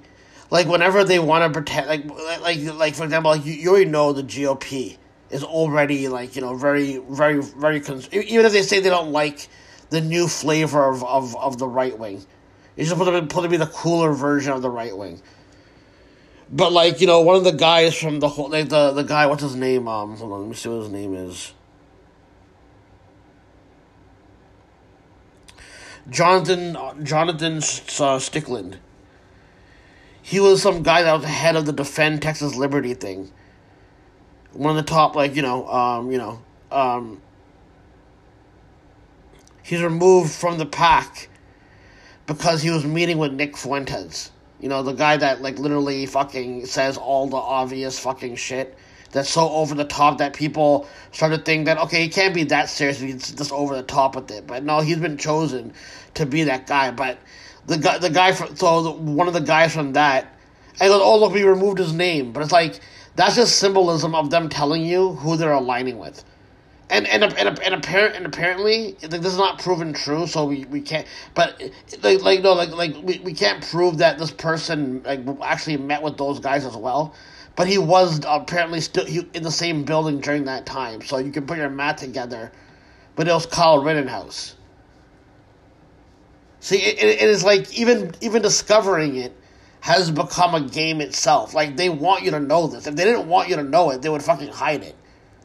Like 0.49 0.65
whenever 0.65 1.03
they 1.03 1.19
want 1.19 1.43
to 1.43 1.51
pretend, 1.51 1.87
like 1.87 2.09
like 2.41 2.59
like 2.75 2.95
for 2.95 3.03
example, 3.03 3.31
like 3.31 3.45
you, 3.45 3.51
you 3.51 3.69
already 3.69 3.85
know 3.85 4.13
the 4.13 4.23
GOP 4.23 4.97
is 5.29 5.43
already 5.43 6.07
like 6.07 6.37
you 6.37 6.41
know 6.41 6.55
very 6.55 6.99
very 7.09 7.41
very 7.41 7.81
cons- 7.81 8.07
even 8.13 8.45
if 8.45 8.53
they 8.53 8.63
say 8.63 8.79
they 8.79 8.89
don't 8.89 9.11
like 9.11 9.49
the 9.89 9.99
new 9.99 10.25
flavor 10.25 10.89
of, 10.89 11.03
of, 11.03 11.35
of 11.35 11.57
the 11.57 11.67
right 11.67 11.99
wing, 11.99 12.25
it's 12.77 12.87
just 12.87 12.91
supposed 12.91 13.11
to, 13.11 13.21
be, 13.21 13.27
supposed 13.27 13.43
to 13.43 13.49
be 13.49 13.57
the 13.57 13.67
cooler 13.67 14.13
version 14.13 14.53
of 14.53 14.61
the 14.61 14.69
right 14.69 14.97
wing. 14.97 15.21
But 16.49 16.71
like 16.71 17.01
you 17.01 17.07
know, 17.07 17.19
one 17.19 17.35
of 17.35 17.43
the 17.43 17.51
guys 17.51 17.93
from 17.93 18.21
the 18.21 18.29
whole 18.29 18.49
like 18.49 18.69
the 18.69 18.91
the 18.91 19.03
guy 19.03 19.25
what's 19.25 19.43
his 19.43 19.57
name 19.57 19.89
um 19.89 20.15
hold 20.15 20.31
on 20.31 20.39
let 20.39 20.49
me 20.49 20.55
see 20.55 20.69
what 20.69 20.79
his 20.79 20.89
name 20.89 21.13
is. 21.13 21.53
Jonathan 26.09 26.77
Jonathan 27.03 27.57
uh, 27.57 28.19
Stickland. 28.19 28.77
He 30.21 30.39
was 30.39 30.61
some 30.61 30.83
guy 30.83 31.03
that 31.03 31.13
was 31.13 31.23
the 31.23 31.27
head 31.27 31.55
of 31.55 31.65
the 31.65 31.73
Defend 31.73 32.21
Texas 32.21 32.55
Liberty 32.55 32.93
thing. 32.93 33.31
One 34.53 34.75
of 34.77 34.83
the 34.83 34.89
top, 34.89 35.15
like 35.15 35.35
you 35.35 35.41
know, 35.41 35.67
um, 35.67 36.11
you 36.11 36.17
know, 36.17 36.41
um, 36.71 37.21
he's 39.63 39.81
removed 39.81 40.31
from 40.31 40.57
the 40.57 40.65
pack 40.65 41.29
because 42.27 42.61
he 42.61 42.69
was 42.69 42.85
meeting 42.85 43.17
with 43.17 43.33
Nick 43.33 43.57
Fuentes. 43.57 44.31
You 44.59 44.69
know, 44.69 44.83
the 44.83 44.93
guy 44.93 45.17
that 45.17 45.41
like 45.41 45.57
literally 45.59 46.05
fucking 46.05 46.65
says 46.65 46.97
all 46.97 47.27
the 47.27 47.37
obvious 47.37 47.99
fucking 47.99 48.35
shit 48.35 48.77
that's 49.11 49.29
so 49.29 49.49
over 49.49 49.75
the 49.75 49.85
top 49.85 50.17
that 50.19 50.33
people 50.33 50.87
start 51.11 51.33
to 51.33 51.37
think 51.37 51.65
that 51.65 51.77
okay, 51.79 52.03
he 52.03 52.09
can't 52.09 52.33
be 52.33 52.43
that 52.45 52.69
serious. 52.69 52.99
He's 52.99 53.31
just 53.31 53.51
over 53.51 53.75
the 53.75 53.83
top 53.83 54.15
with 54.15 54.31
it. 54.31 54.47
But 54.47 54.63
no, 54.63 54.79
he's 54.79 54.97
been 54.97 55.17
chosen 55.17 55.73
to 56.15 56.25
be 56.25 56.43
that 56.45 56.67
guy. 56.67 56.91
But 56.91 57.19
the 57.67 57.77
guy, 57.77 57.97
the 57.97 58.09
guy 58.09 58.31
from 58.31 58.55
so 58.55 58.81
the, 58.83 58.91
one 58.91 59.27
of 59.27 59.33
the 59.33 59.41
guys 59.41 59.73
from 59.73 59.93
that, 59.93 60.35
and 60.79 60.89
goes, 60.89 61.01
oh 61.03 61.19
look, 61.19 61.33
we 61.33 61.43
removed 61.43 61.79
his 61.79 61.93
name. 61.93 62.31
But 62.31 62.43
it's 62.43 62.51
like 62.51 62.79
that's 63.15 63.35
just 63.35 63.57
symbolism 63.57 64.15
of 64.15 64.29
them 64.29 64.49
telling 64.49 64.85
you 64.85 65.13
who 65.13 65.35
they're 65.35 65.51
aligning 65.51 65.97
with. 65.97 66.23
And 66.89 67.07
and 67.07 67.23
and, 67.23 67.59
and, 67.59 67.75
apparent, 67.75 68.15
and 68.15 68.25
apparently 68.25 68.97
like, 69.01 69.21
this 69.21 69.33
is 69.33 69.37
not 69.37 69.59
proven 69.59 69.93
true, 69.93 70.27
so 70.27 70.45
we, 70.45 70.65
we 70.65 70.81
can't. 70.81 71.07
But 71.33 71.61
like 72.01 72.21
like 72.21 72.41
no 72.41 72.53
like 72.53 72.71
like 72.71 72.95
we, 73.01 73.19
we 73.19 73.33
can't 73.33 73.63
prove 73.69 73.97
that 73.99 74.17
this 74.17 74.31
person 74.31 75.03
like 75.03 75.21
actually 75.41 75.77
met 75.77 76.01
with 76.01 76.17
those 76.17 76.39
guys 76.39 76.65
as 76.65 76.75
well 76.75 77.13
but 77.55 77.67
he 77.67 77.77
was 77.77 78.21
apparently 78.25 78.81
still 78.81 79.05
in 79.33 79.43
the 79.43 79.51
same 79.51 79.83
building 79.83 80.19
during 80.19 80.45
that 80.45 80.65
time, 80.65 81.01
so 81.01 81.17
you 81.17 81.31
can 81.31 81.45
put 81.45 81.57
your 81.57 81.69
math 81.69 81.97
together. 81.97 82.51
But 83.15 83.27
it 83.27 83.33
was 83.33 83.45
Kyle 83.45 83.83
Rittenhouse. 83.83 84.55
See, 86.61 86.77
it, 86.77 87.03
it 87.03 87.29
is 87.29 87.43
like 87.43 87.73
even 87.77 88.13
even 88.21 88.41
discovering 88.41 89.17
it 89.17 89.35
has 89.81 90.11
become 90.11 90.55
a 90.55 90.61
game 90.61 91.01
itself. 91.01 91.53
Like 91.53 91.75
they 91.75 91.89
want 91.89 92.23
you 92.23 92.31
to 92.31 92.39
know 92.39 92.67
this. 92.67 92.87
If 92.87 92.95
they 92.95 93.03
didn't 93.03 93.27
want 93.27 93.49
you 93.49 93.55
to 93.57 93.63
know 93.63 93.89
it, 93.89 94.01
they 94.01 94.09
would 94.09 94.23
fucking 94.23 94.49
hide 94.49 94.83
it. 94.83 94.95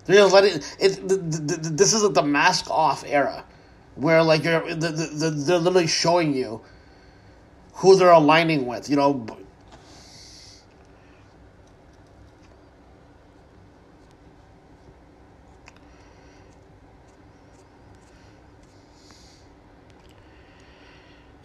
They 0.05 0.15
just 0.15 0.33
let 0.33 0.45
it. 0.45 0.77
the, 0.79 1.17
the, 1.17 1.57
the, 1.57 1.71
this 1.71 1.93
is 1.93 2.09
the 2.09 2.23
mask 2.23 2.71
off 2.71 3.03
era, 3.07 3.45
where 3.97 4.23
like 4.23 4.45
you're 4.45 4.75
the, 4.75 4.91
the, 4.91 5.31
they're 5.31 5.59
literally 5.59 5.89
showing 5.89 6.35
you 6.35 6.61
who 7.75 7.97
they're 7.97 8.11
aligning 8.11 8.67
with. 8.67 8.89
You 8.89 8.97
know, 8.97 9.27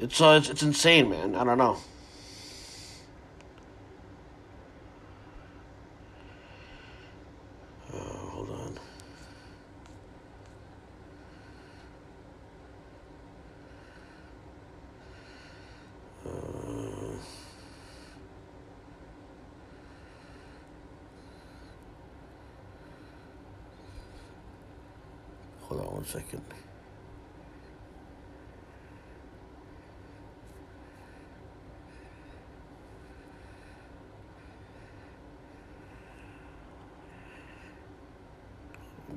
It's 0.01 0.19
uh, 0.19 0.31
it's, 0.39 0.49
it's 0.49 0.63
insane, 0.63 1.11
man. 1.11 1.35
I 1.35 1.43
don't 1.43 1.59
know. 1.59 1.77
Uh, 7.93 7.97
hold 7.97 8.49
on. 8.49 8.79
Uh, 16.25 16.31
hold 25.61 25.81
on 25.81 25.93
one 25.93 26.05
second. 26.05 26.41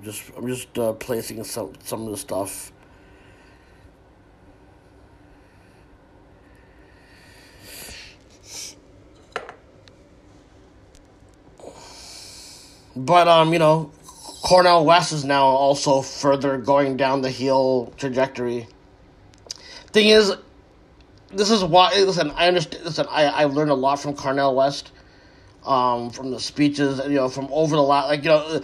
Just 0.04 0.30
I'm 0.36 0.46
just 0.46 0.78
uh, 0.78 0.92
placing 0.92 1.42
some 1.44 1.72
some 1.82 2.04
of 2.04 2.10
the 2.10 2.16
stuff. 2.16 2.70
But 12.96 13.26
um, 13.26 13.52
you 13.52 13.58
know, 13.58 13.90
Cornel 14.42 14.84
West 14.84 15.12
is 15.12 15.24
now 15.24 15.44
also 15.44 16.00
further 16.02 16.58
going 16.58 16.96
down 16.96 17.22
the 17.22 17.30
heel 17.30 17.92
trajectory. 17.96 18.68
Thing 19.92 20.08
is, 20.08 20.34
this 21.32 21.50
is 21.50 21.64
why. 21.64 21.92
Listen, 21.94 22.30
I 22.32 22.46
understand. 22.48 22.84
Listen, 22.84 23.06
I 23.10 23.24
I 23.24 23.44
learned 23.44 23.70
a 23.70 23.74
lot 23.74 24.00
from 24.00 24.14
Cornel 24.14 24.54
West, 24.54 24.92
um, 25.64 26.10
from 26.10 26.30
the 26.30 26.38
speeches, 26.38 27.00
you 27.04 27.14
know, 27.14 27.28
from 27.28 27.48
over 27.50 27.74
the 27.74 27.82
last, 27.82 28.08
like 28.08 28.22
you 28.22 28.30
know, 28.30 28.60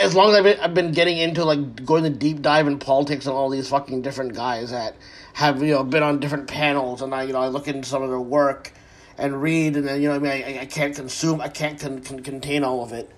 as 0.00 0.14
long 0.14 0.30
as 0.30 0.36
I've 0.36 0.44
been, 0.44 0.60
I've 0.60 0.74
been 0.74 0.92
getting 0.92 1.18
into 1.18 1.44
like 1.44 1.84
going 1.84 2.02
the 2.02 2.10
deep 2.10 2.42
dive 2.42 2.66
in 2.66 2.78
politics 2.78 3.26
and 3.26 3.34
all 3.34 3.50
these 3.50 3.68
fucking 3.68 4.02
different 4.02 4.34
guys 4.34 4.70
that 4.70 4.96
have 5.34 5.62
you 5.62 5.74
know 5.74 5.84
been 5.84 6.02
on 6.02 6.20
different 6.20 6.48
panels 6.48 7.02
and 7.02 7.14
I 7.14 7.24
you 7.24 7.32
know 7.32 7.40
I 7.40 7.48
look 7.48 7.68
into 7.68 7.88
some 7.88 8.02
of 8.02 8.10
their 8.10 8.20
work 8.20 8.72
and 9.18 9.40
read 9.40 9.76
and 9.76 9.86
then 9.86 10.00
you 10.02 10.08
know 10.08 10.14
I 10.14 10.18
mean 10.18 10.32
I, 10.32 10.60
I 10.62 10.66
can't 10.66 10.94
consume 10.94 11.40
I 11.40 11.48
can't 11.48 11.78
con- 11.78 12.00
con- 12.02 12.20
contain 12.20 12.64
all 12.64 12.82
of 12.82 12.92
it. 12.92 13.10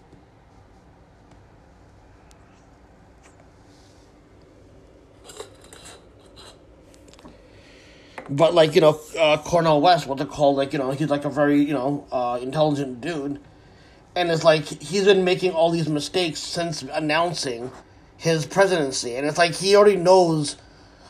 But 8.29 8.55
like 8.55 8.75
you 8.75 8.81
know, 8.81 8.99
uh, 9.19 9.37
Cornel 9.39 9.81
West, 9.81 10.07
what 10.07 10.17
they're 10.17 10.27
called, 10.27 10.57
like 10.57 10.73
you 10.73 10.79
know, 10.79 10.91
he's 10.93 11.11
like 11.11 11.25
a 11.25 11.31
very 11.31 11.63
you 11.63 11.75
know 11.75 12.07
uh, 12.11 12.39
intelligent 12.41 13.01
dude, 13.01 13.41
and 14.15 14.31
it's 14.31 14.45
like 14.45 14.65
he's 14.65 15.05
been 15.05 15.25
making 15.25 15.53
all 15.53 15.71
these 15.71 15.89
mistakes 15.89 16.41
since 16.41 16.83
announcing 16.83 17.71
his 18.17 18.47
presidency, 18.47 19.17
and 19.17 19.27
it's 19.27 19.39
like 19.39 19.55
he 19.55 19.75
already 19.75 19.97
knows, 19.97 20.57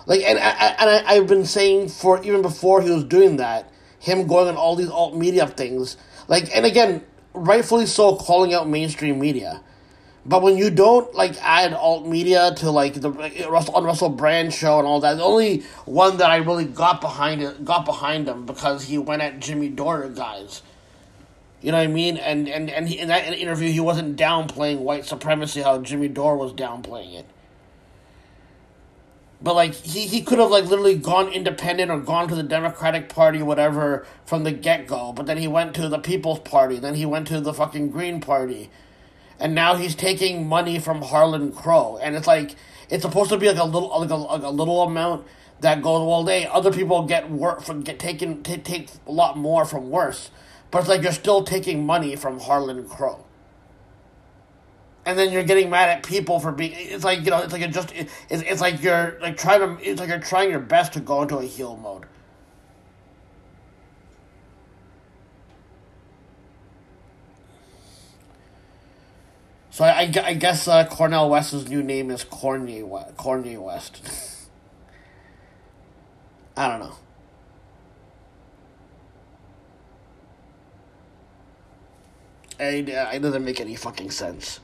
like, 0.07 0.23
and 0.23 0.39
I, 0.39 0.77
and 0.79 0.91
I, 0.91 1.03
I've 1.07 1.27
been 1.27 1.45
saying 1.45 1.89
for 1.89 2.23
even 2.23 2.43
before 2.43 2.81
he 2.81 2.91
was 2.91 3.05
doing 3.05 3.37
that, 3.37 3.71
him 3.99 4.27
going 4.27 4.49
on 4.49 4.57
all 4.57 4.77
these 4.77 4.89
alt 4.89 5.17
media 5.17 5.47
things, 5.47 5.97
like, 6.29 6.55
and 6.57 6.65
again, 6.65 7.05
rightfully 7.35 7.87
so, 7.87 8.17
calling 8.17 8.55
out 8.55 8.69
mainstream 8.69 9.19
media. 9.19 9.63
But 10.25 10.43
when 10.43 10.57
you 10.57 10.71
don't 10.71 11.13
like 11.15 11.35
add 11.43 11.75
alt 11.75 12.07
media 12.07 12.55
to 12.59 12.71
like 12.71 12.95
the 12.95 13.09
like, 13.09 13.45
Russell 13.49 13.75
on 13.75 13.85
Russell 13.85 14.09
Brand 14.09 14.55
show 14.55 14.79
and 14.79 14.87
all 14.87 15.01
that, 15.01 15.15
the 15.17 15.25
only 15.25 15.63
one 15.85 16.19
that 16.19 16.31
I 16.31 16.37
really 16.37 16.65
got 16.65 17.01
behind 17.01 17.43
it 17.43 17.65
got 17.65 17.85
behind 17.85 18.29
him 18.29 18.47
because 18.47 18.85
he 18.85 18.99
went 18.99 19.23
at 19.23 19.41
Jimmy 19.41 19.69
Dore 19.69 20.09
guys. 20.09 20.63
You 21.63 21.73
know 21.73 21.79
what 21.79 21.85
I 21.85 21.89
mean? 21.89 22.17
And 22.17 22.49
and 22.49 22.69
and 22.71 22.89
he, 22.89 22.99
in 22.99 23.09
that 23.09 23.27
interview, 23.33 23.71
he 23.71 23.81
wasn't 23.81 24.17
downplaying 24.17 24.79
white 24.79 25.05
supremacy 25.07 25.63
how 25.63 25.79
Jimmy 25.79 26.09
Dore 26.09 26.37
was 26.37 26.53
downplaying 26.53 27.15
it. 27.15 27.27
But 29.41 29.55
like 29.55 29.75
he, 29.75 30.07
he 30.07 30.23
could 30.23 30.39
have 30.39 30.51
like 30.51 30.65
literally 30.65 30.97
gone 30.97 31.29
independent 31.33 31.91
or 31.91 31.99
gone 32.01 32.29
to 32.29 32.35
the 32.35 32.43
Democratic 32.43 33.09
Party, 33.09 33.43
whatever, 33.43 34.07
from 34.25 34.45
the 34.45 34.53
get 34.53 34.87
go. 34.87 35.13
But 35.13 35.27
then 35.27 35.39
he 35.39 35.49
went 35.49 35.75
to 35.77 35.89
the 35.89 35.99
People's 35.99 36.41
Party. 36.41 36.79
Then 36.79 36.95
he 36.95 37.07
went 37.07 37.29
to 37.29 37.41
the 37.41 37.55
fucking 37.55 37.91
Green 37.91 38.21
Party 38.21 38.71
and 39.43 39.57
now 39.57 39.75
he's 39.75 39.97
taking 39.97 40.47
money 40.49 40.79
from 40.79 41.03
Harlan 41.03 41.53
Crow, 41.53 41.99
and 42.01 42.15
it's 42.15 42.29
like 42.29 42.55
it's 42.89 43.03
supposed 43.03 43.31
to 43.31 43.37
be 43.37 43.49
like 43.49 43.59
a 43.59 43.65
little 43.65 43.89
like 44.01 44.11
a, 44.11 44.15
like 44.15 44.43
a 44.43 44.51
little 44.51 44.83
amount 44.83 45.27
that 45.61 45.83
goes 45.83 46.07
well. 46.07 46.23
They 46.23 46.47
other 46.47 46.73
people 46.73 47.03
get 47.07 47.29
work 47.29 47.61
from 47.61 47.83
get 47.83 47.99
taken 47.99 48.45
t- 48.45 48.59
take 48.59 48.89
a 49.05 49.11
lot 49.11 49.37
more 49.37 49.65
from 49.65 49.91
worse, 49.91 50.31
but 50.73 50.81
it's 50.81 50.89
like 50.89 51.03
you're 51.03 51.13
still 51.13 51.45
taking 51.45 51.87
money 51.87 52.17
from 52.17 52.41
Harlan 52.41 52.89
Crow, 52.89 53.25
and 55.05 55.17
then 55.17 55.31
you're 55.31 55.45
getting 55.45 55.71
mad 55.71 55.91
at 55.91 56.03
people 56.03 56.41
for 56.41 56.51
being. 56.51 56.73
It's 56.75 57.05
like 57.05 57.21
you 57.21 57.31
know, 57.31 57.39
it's 57.39 57.53
like 57.53 57.63
it 57.63 57.73
just 57.73 57.95
it, 57.95 58.09
it's 58.29 58.43
it's 58.43 58.61
like 58.61 58.83
you're 58.83 59.17
like 59.21 59.37
trying 59.37 59.61
to 59.61 59.89
it's 59.89 60.01
like 60.01 60.09
you're 60.09 60.19
trying 60.19 60.51
your 60.51 60.61
best 60.61 60.95
to 60.95 61.01
go 61.01 61.23
into 61.23 61.37
a 61.37 61.45
heel 61.45 61.77
mode. 61.77 62.07
So 69.71 69.85
I, 69.85 70.03
I, 70.03 70.13
I 70.25 70.35
guess 70.35 70.69
uh, 70.69 70.85
Cornel 70.87 71.31
West's 71.31 71.69
new 71.69 71.83
name 71.83 72.11
is 72.11 72.25
Corny. 72.25 72.83
Corny 73.17 73.57
West. 73.57 74.03
I 76.57 76.69
don't 76.69 76.81
know. 76.81 76.97
It, 82.63 82.91
uh, 82.91 83.11
it 83.15 83.21
doesn't 83.21 83.45
make 83.45 83.61
any 83.61 83.77
fucking 83.77 84.13
sense. 84.13 84.61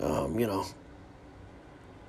Um, 0.00 0.38
you 0.38 0.46
know, 0.46 0.66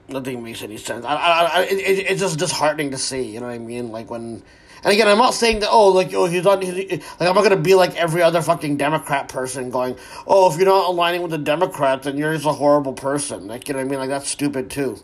nothing 0.10 0.44
makes 0.44 0.64
any 0.64 0.78
sense. 0.78 1.06
I, 1.06 1.16
I, 1.16 1.44
I, 1.44 1.62
it, 1.64 1.74
it- 1.80 2.12
it's 2.12 2.22
just 2.22 2.40
disheartening 2.40 2.92
to 2.92 2.98
see. 2.98 3.24
You 3.24 3.40
know 3.42 3.48
what 3.48 3.56
I 3.56 3.60
mean? 3.60 3.92
Like 3.92 4.10
when, 4.12 4.44
and 4.84 4.94
again, 4.94 5.08
I'm 5.08 5.18
not 5.20 5.34
saying 5.36 5.62
that. 5.62 5.70
Oh, 5.72 5.90
like 5.90 6.14
oh, 6.14 6.26
he's 6.28 6.46
on. 6.46 6.62
He's, 6.62 6.92
like 7.20 7.30
I'm 7.30 7.36
not 7.36 7.44
gonna 7.44 7.58
be 7.58 7.76
like 7.76 7.96
every 7.98 8.22
other 8.24 8.42
fucking 8.42 8.78
Democrat 8.78 9.30
person 9.30 9.72
going, 9.72 9.98
oh, 10.28 10.52
if 10.52 10.58
you're 10.58 10.68
not 10.68 10.90
aligning 10.90 11.22
with 11.24 11.32
the 11.32 11.40
Democrats, 11.40 12.06
then 12.06 12.18
you're 12.18 12.34
just 12.34 12.46
a 12.48 12.54
horrible 12.54 12.94
person. 12.94 13.48
Like 13.48 13.68
you 13.68 13.74
know 13.74 13.80
what 13.80 13.88
I 13.88 13.90
mean? 13.90 14.00
Like 14.00 14.10
that's 14.10 14.30
stupid 14.30 14.72
too. 14.72 15.00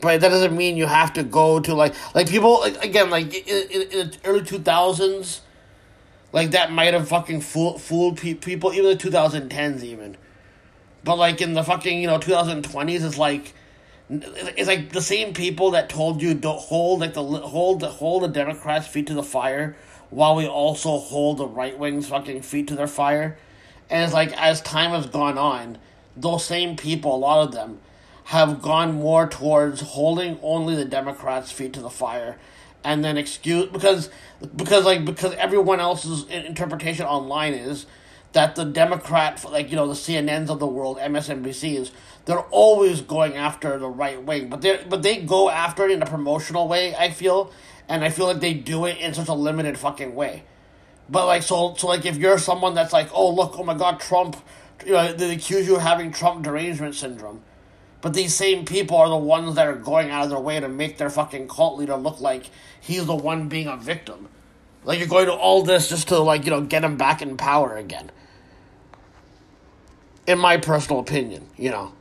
But 0.00 0.20
that 0.20 0.28
doesn't 0.28 0.56
mean 0.56 0.76
you 0.76 0.86
have 0.86 1.12
to 1.14 1.22
go 1.22 1.60
to 1.60 1.74
like 1.74 1.94
like 2.14 2.28
people 2.28 2.60
like, 2.60 2.82
again 2.84 3.10
like 3.10 3.34
in, 3.34 3.70
in, 3.70 3.82
in 3.82 4.10
the 4.10 4.18
early 4.24 4.44
two 4.44 4.58
thousands, 4.58 5.42
like 6.32 6.52
that 6.52 6.72
might 6.72 6.94
have 6.94 7.08
fucking 7.08 7.40
fooled 7.40 7.80
fooled 7.82 8.18
pe- 8.18 8.34
people 8.34 8.72
even 8.72 8.86
the 8.86 8.96
two 8.96 9.10
thousand 9.10 9.48
tens 9.50 9.84
even. 9.84 10.16
But 11.04 11.16
like 11.16 11.40
in 11.40 11.54
the 11.54 11.62
fucking 11.62 12.00
you 12.00 12.06
know 12.06 12.18
two 12.18 12.32
thousand 12.32 12.64
twenties, 12.64 13.04
it's 13.04 13.18
like 13.18 13.54
it's 14.08 14.68
like 14.68 14.90
the 14.92 15.02
same 15.02 15.34
people 15.34 15.72
that 15.72 15.88
told 15.88 16.20
you 16.20 16.34
don't 16.34 16.58
hold 16.58 17.00
like 17.00 17.14
the 17.14 17.22
hold 17.22 17.80
the 17.80 17.88
hold 17.88 18.22
the 18.22 18.28
Democrats' 18.28 18.86
feet 18.86 19.06
to 19.06 19.14
the 19.14 19.22
fire, 19.22 19.76
while 20.10 20.34
we 20.34 20.46
also 20.46 20.98
hold 20.98 21.38
the 21.38 21.46
right 21.46 21.78
wing's 21.78 22.08
fucking 22.08 22.42
feet 22.42 22.68
to 22.68 22.74
their 22.74 22.88
fire, 22.88 23.38
and 23.88 24.04
it's 24.04 24.12
like 24.12 24.32
as 24.40 24.60
time 24.62 24.90
has 24.90 25.06
gone 25.06 25.38
on, 25.38 25.78
those 26.16 26.44
same 26.44 26.76
people, 26.76 27.14
a 27.14 27.16
lot 27.16 27.46
of 27.46 27.52
them, 27.52 27.80
have 28.30 28.62
gone 28.62 28.92
more 28.94 29.26
towards 29.26 29.80
holding 29.80 30.38
only 30.40 30.76
the 30.76 30.84
Democrats' 30.84 31.50
feet 31.50 31.72
to 31.72 31.80
the 31.80 31.90
fire, 31.90 32.38
and 32.84 33.04
then 33.04 33.16
excuse 33.16 33.66
because 33.66 34.08
because 34.54 34.84
like 34.84 35.04
because 35.04 35.34
everyone 35.34 35.80
else's 35.80 36.26
interpretation 36.30 37.04
online 37.06 37.54
is 37.54 37.86
that 38.30 38.54
the 38.54 38.64
Democrat, 38.64 39.44
like 39.50 39.68
you 39.70 39.74
know, 39.74 39.88
the 39.88 39.94
CNNs 39.94 40.48
of 40.48 40.60
the 40.60 40.66
world, 40.68 40.98
MSNBCs, 40.98 41.90
they're 42.26 42.38
always 42.52 43.00
going 43.00 43.34
after 43.34 43.76
the 43.80 43.88
right 43.88 44.22
wing, 44.22 44.48
but 44.48 44.60
they 44.62 44.80
but 44.88 45.02
they 45.02 45.16
go 45.16 45.50
after 45.50 45.86
it 45.86 45.90
in 45.90 46.00
a 46.00 46.06
promotional 46.06 46.68
way. 46.68 46.94
I 46.94 47.10
feel, 47.10 47.50
and 47.88 48.04
I 48.04 48.10
feel 48.10 48.26
like 48.26 48.38
they 48.38 48.54
do 48.54 48.84
it 48.84 48.98
in 48.98 49.12
such 49.12 49.26
a 49.26 49.34
limited 49.34 49.76
fucking 49.76 50.14
way. 50.14 50.44
But 51.08 51.26
like 51.26 51.42
so, 51.42 51.74
so 51.74 51.88
like 51.88 52.06
if 52.06 52.16
you're 52.16 52.38
someone 52.38 52.74
that's 52.74 52.92
like, 52.92 53.08
oh 53.12 53.34
look, 53.34 53.58
oh 53.58 53.64
my 53.64 53.74
god, 53.74 53.98
Trump, 53.98 54.36
you 54.86 54.92
know, 54.92 55.12
they 55.12 55.34
accuse 55.34 55.66
you 55.66 55.74
of 55.74 55.82
having 55.82 56.12
Trump 56.12 56.44
derangement 56.44 56.94
syndrome. 56.94 57.42
But 58.00 58.14
these 58.14 58.34
same 58.34 58.64
people 58.64 58.96
are 58.96 59.08
the 59.08 59.16
ones 59.16 59.56
that 59.56 59.66
are 59.66 59.76
going 59.76 60.10
out 60.10 60.24
of 60.24 60.30
their 60.30 60.38
way 60.38 60.58
to 60.58 60.68
make 60.68 60.96
their 60.96 61.10
fucking 61.10 61.48
cult 61.48 61.78
leader 61.78 61.96
look 61.96 62.20
like 62.20 62.44
he's 62.80 63.06
the 63.06 63.14
one 63.14 63.48
being 63.48 63.66
a 63.66 63.76
victim. 63.76 64.28
Like 64.84 64.98
you're 64.98 65.08
going 65.08 65.26
to 65.26 65.32
all 65.32 65.62
this 65.62 65.88
just 65.88 66.08
to 66.08 66.18
like 66.18 66.44
you 66.44 66.50
know 66.50 66.62
get 66.62 66.82
him 66.82 66.96
back 66.96 67.20
in 67.20 67.36
power 67.36 67.76
again. 67.76 68.10
In 70.26 70.38
my 70.38 70.56
personal 70.56 71.00
opinion, 71.00 71.48
you 71.56 71.70
know. 71.70 71.92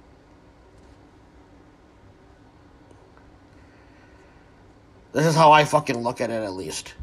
This 5.11 5.25
is 5.25 5.35
how 5.35 5.51
I 5.51 5.65
fucking 5.65 6.01
look 6.03 6.21
at 6.21 6.29
it, 6.29 6.43
at 6.43 6.53
least. 6.53 6.93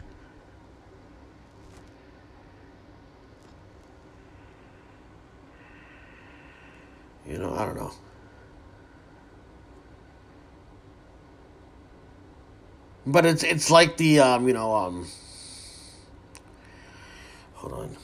You 7.29 7.39
know, 7.39 7.53
I 7.55 7.67
don't 7.67 7.77
know. 7.77 7.93
But 13.07 13.27
it's 13.27 13.45
it's 13.45 13.71
like 13.71 13.97
the 13.99 14.21
um, 14.21 14.49
you 14.49 14.55
know, 14.55 14.75
um 14.75 15.07
hold 17.55 17.73
on. 17.75 17.97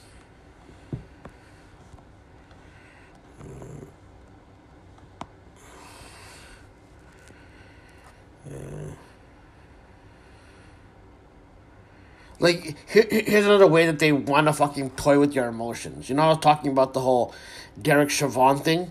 Like 12.41 12.77
here, 12.89 13.07
here's 13.11 13.47
another 13.47 13.67
way 13.69 13.87
that 13.87 13.99
they 14.01 14.13
want 14.13 14.49
to 14.49 14.53
fucking 14.53 14.91
toy 14.93 15.19
with 15.19 15.35
your 15.35 15.47
emotions. 15.49 16.09
You 16.09 16.17
know, 16.17 16.23
I 16.23 16.29
was 16.29 16.39
talking 16.39 16.73
about 16.73 16.93
the 16.93 17.01
whole 17.01 17.35
Derek 17.81 18.11
Chauvin 18.11 18.59
thing. 18.59 18.91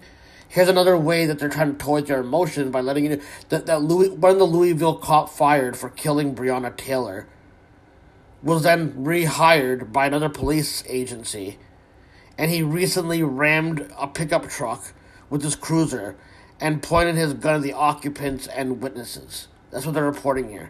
Here's 0.51 0.67
another 0.67 0.97
way 0.97 1.27
that 1.27 1.39
they're 1.39 1.47
trying 1.47 1.71
to 1.71 1.77
toy 1.77 2.01
with 2.01 2.09
your 2.09 2.19
emotions 2.19 2.71
by 2.71 2.81
letting 2.81 3.05
you 3.05 3.09
know 3.11 3.21
that 3.47 3.67
that 3.67 3.81
Louis 3.83 4.09
of 4.09 4.19
the 4.19 4.43
Louisville 4.43 4.95
cop 4.95 5.29
fired 5.29 5.77
for 5.77 5.89
killing 5.89 6.35
Breonna 6.35 6.75
Taylor 6.75 7.25
was 8.43 8.63
then 8.63 8.91
rehired 9.05 9.93
by 9.93 10.07
another 10.07 10.27
police 10.27 10.83
agency, 10.89 11.57
and 12.37 12.51
he 12.51 12.63
recently 12.63 13.23
rammed 13.23 13.93
a 13.97 14.07
pickup 14.07 14.49
truck 14.49 14.91
with 15.29 15.41
his 15.41 15.55
cruiser 15.55 16.17
and 16.59 16.83
pointed 16.83 17.15
his 17.15 17.33
gun 17.33 17.55
at 17.55 17.61
the 17.61 17.71
occupants 17.71 18.45
and 18.47 18.81
witnesses. 18.81 19.47
That's 19.71 19.85
what 19.85 19.93
they're 19.95 20.03
reporting 20.03 20.49
here. 20.49 20.69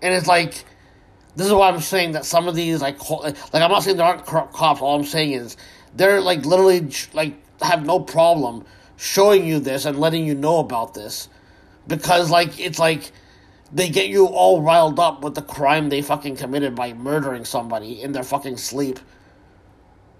And 0.00 0.14
it's 0.14 0.26
like, 0.26 0.64
this 1.36 1.46
is 1.46 1.52
why 1.52 1.68
I'm 1.68 1.80
saying 1.80 2.12
that 2.12 2.24
some 2.24 2.48
of 2.48 2.54
these 2.54 2.80
like 2.80 3.06
like 3.10 3.36
I'm 3.52 3.70
not 3.70 3.82
saying 3.82 3.98
there 3.98 4.06
aren't 4.06 4.24
cops. 4.24 4.80
All 4.80 4.96
I'm 4.96 5.04
saying 5.04 5.32
is 5.32 5.58
they're 5.94 6.22
like 6.22 6.46
literally 6.46 6.90
like 7.12 7.41
have 7.62 7.84
no 7.84 8.00
problem 8.00 8.64
showing 8.96 9.46
you 9.46 9.58
this 9.58 9.84
and 9.84 9.98
letting 9.98 10.26
you 10.26 10.34
know 10.34 10.58
about 10.58 10.94
this 10.94 11.28
because 11.86 12.30
like 12.30 12.60
it's 12.60 12.78
like 12.78 13.12
they 13.72 13.88
get 13.88 14.08
you 14.08 14.26
all 14.26 14.62
riled 14.62 14.98
up 14.98 15.22
with 15.22 15.34
the 15.34 15.42
crime 15.42 15.88
they 15.88 16.02
fucking 16.02 16.36
committed 16.36 16.74
by 16.74 16.92
murdering 16.92 17.44
somebody 17.44 18.00
in 18.00 18.12
their 18.12 18.22
fucking 18.22 18.56
sleep 18.56 19.00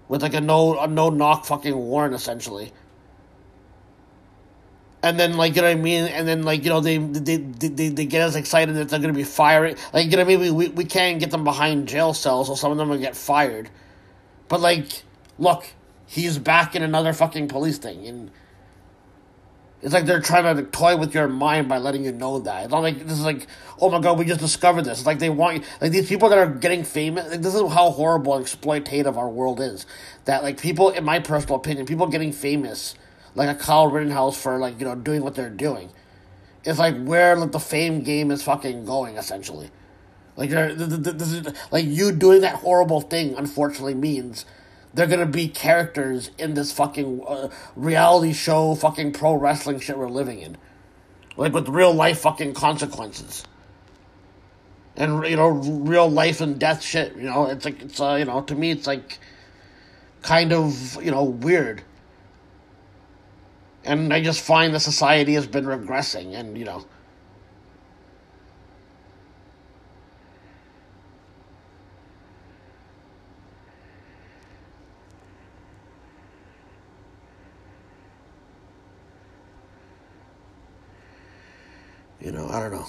with 0.07 0.21
like 0.21 0.33
a 0.33 0.41
no 0.41 0.77
a 0.79 0.87
no 0.87 1.09
knock 1.09 1.45
fucking 1.45 1.75
warrant 1.75 2.13
essentially 2.13 2.71
and 5.03 5.19
then 5.19 5.35
like 5.35 5.55
you 5.55 5.61
know 5.61 5.67
what 5.67 5.77
I 5.77 5.81
mean, 5.81 6.05
and 6.05 6.25
then 6.25 6.43
like 6.43 6.63
you 6.63 6.69
know 6.69 6.79
they 6.79 6.97
they 6.97 7.35
they, 7.35 7.89
they 7.89 8.05
get 8.05 8.21
us 8.21 8.35
excited 8.35 8.75
that 8.75 8.87
they're 8.87 8.99
gonna 8.99 9.11
be 9.11 9.25
firing. 9.25 9.75
Like 9.91 10.05
you 10.05 10.11
know 10.11 10.17
what 10.23 10.33
I 10.33 10.37
mean, 10.37 10.39
we, 10.39 10.51
we 10.51 10.67
we 10.69 10.85
can't 10.85 11.19
get 11.19 11.29
them 11.29 11.43
behind 11.43 11.89
jail 11.89 12.13
cells, 12.13 12.47
so 12.47 12.55
some 12.55 12.71
of 12.71 12.77
them 12.77 12.87
will 12.87 12.97
get 12.97 13.15
fired. 13.15 13.69
But 14.47 14.61
like, 14.61 15.03
look, 15.37 15.67
he's 16.13 16.37
back 16.37 16.75
in 16.75 16.83
another 16.83 17.11
fucking 17.11 17.47
police 17.47 17.79
thing, 17.79 18.05
and 18.05 18.31
it's 19.81 19.93
like 19.93 20.05
they're 20.05 20.21
trying 20.21 20.55
to 20.55 20.63
toy 20.63 20.95
with 20.95 21.13
your 21.13 21.27
mind 21.27 21.67
by 21.67 21.77
letting 21.77 22.05
you 22.05 22.11
know 22.11 22.39
that. 22.39 22.63
It's 22.63 22.71
not 22.71 22.79
like 22.79 22.99
this 22.99 23.17
is 23.17 23.25
like, 23.25 23.47
oh 23.81 23.89
my 23.89 23.99
god, 23.99 24.19
we 24.19 24.25
just 24.25 24.39
discovered 24.39 24.83
this. 24.83 24.99
It's 24.99 25.07
like 25.07 25.19
they 25.19 25.29
want 25.29 25.63
like 25.81 25.91
these 25.91 26.07
people 26.07 26.29
that 26.29 26.37
are 26.37 26.47
getting 26.47 26.83
famous. 26.83 27.29
Like, 27.29 27.41
this 27.41 27.55
is 27.55 27.61
how 27.61 27.89
horrible 27.89 28.35
and 28.35 28.45
exploitative 28.45 29.17
our 29.17 29.29
world 29.29 29.59
is. 29.59 29.85
That 30.25 30.43
like 30.43 30.61
people, 30.61 30.91
in 30.91 31.03
my 31.03 31.19
personal 31.19 31.55
opinion, 31.55 31.85
people 31.85 32.07
getting 32.07 32.31
famous 32.31 32.95
like 33.35 33.49
a 33.49 33.55
Kyle 33.55 33.87
Rittenhouse 33.87 34.39
for 34.41 34.57
like 34.59 34.79
you 34.79 34.85
know 34.85 34.95
doing 34.95 35.23
what 35.23 35.35
they're 35.35 35.49
doing. 35.49 35.89
It's 36.63 36.79
like 36.79 37.03
where 37.03 37.35
like 37.35 37.51
the 37.51 37.59
fame 37.59 38.01
game 38.03 38.31
is 38.31 38.43
fucking 38.43 38.85
going 38.85 39.17
essentially. 39.17 39.71
Like 40.35 40.49
this 40.49 41.31
is, 41.31 41.53
like 41.71 41.85
you 41.85 42.11
doing 42.11 42.41
that 42.41 42.55
horrible 42.55 43.01
thing. 43.01 43.35
Unfortunately, 43.35 43.93
means 43.95 44.45
they're 44.93 45.07
gonna 45.07 45.25
be 45.25 45.47
characters 45.47 46.31
in 46.37 46.53
this 46.53 46.71
fucking 46.71 47.23
uh, 47.27 47.49
reality 47.75 48.33
show, 48.33 48.75
fucking 48.75 49.13
pro 49.13 49.33
wrestling 49.33 49.79
shit 49.79 49.97
we're 49.97 50.09
living 50.09 50.39
in, 50.39 50.57
like 51.37 51.53
with 51.53 51.67
real 51.69 51.93
life 51.93 52.19
fucking 52.19 52.53
consequences. 52.53 53.45
And 54.95 55.25
you 55.25 55.35
know, 55.35 55.47
real 55.47 56.09
life 56.09 56.39
and 56.41 56.59
death 56.59 56.83
shit. 56.83 57.15
You 57.15 57.23
know, 57.23 57.47
it's 57.47 57.65
like 57.65 57.81
it's 57.81 57.99
uh, 57.99 58.15
you 58.15 58.25
know, 58.25 58.41
to 58.41 58.55
me, 58.55 58.71
it's 58.71 58.85
like 58.85 59.19
kind 60.21 60.53
of 60.53 61.03
you 61.03 61.11
know 61.11 61.23
weird 61.23 61.83
and 63.85 64.13
I 64.13 64.21
just 64.21 64.41
find 64.41 64.73
the 64.73 64.79
society 64.79 65.33
has 65.33 65.47
been 65.47 65.65
regressing, 65.65 66.37
and 66.37 66.57
you 66.57 66.65
know. 66.65 66.85
You 82.23 82.31
know, 82.31 82.47
I 82.47 82.59
don't 82.61 82.71
know. 82.71 82.87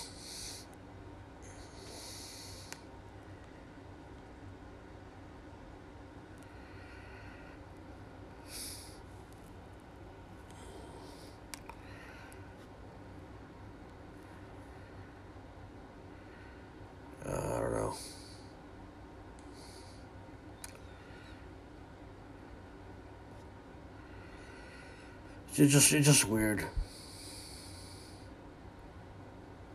It's 25.56 25.72
just 25.72 25.92
it's 25.92 26.06
just 26.06 26.28
weird. 26.28 26.64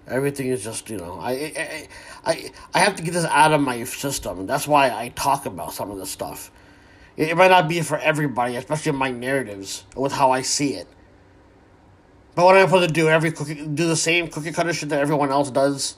Everything 0.09 0.47
is 0.47 0.63
just 0.63 0.89
you 0.89 0.97
know 0.97 1.19
I 1.19 1.31
I 1.31 1.87
I 2.25 2.51
I 2.73 2.79
have 2.79 2.95
to 2.95 3.03
get 3.03 3.13
this 3.13 3.25
out 3.25 3.53
of 3.53 3.61
my 3.61 3.83
system, 3.83 4.47
that's 4.47 4.67
why 4.67 4.89
I 4.89 5.09
talk 5.09 5.45
about 5.45 5.73
some 5.73 5.91
of 5.91 5.97
this 5.97 6.09
stuff. 6.09 6.51
It, 7.15 7.29
it 7.29 7.37
might 7.37 7.51
not 7.51 7.67
be 7.67 7.81
for 7.81 7.97
everybody, 7.97 8.55
especially 8.55 8.93
my 8.93 9.11
narratives 9.11 9.83
with 9.95 10.13
how 10.13 10.31
I 10.31 10.41
see 10.41 10.73
it. 10.73 10.87
But 12.35 12.45
what 12.45 12.55
I'm 12.55 12.67
supposed 12.67 12.87
to 12.87 12.93
do 12.93 13.09
every 13.09 13.31
cookie, 13.31 13.65
do 13.65 13.87
the 13.87 13.95
same 13.95 14.27
cookie 14.27 14.51
cutter 14.51 14.73
shit 14.73 14.89
that 14.89 14.99
everyone 14.99 15.29
else 15.29 15.51
does 15.51 15.97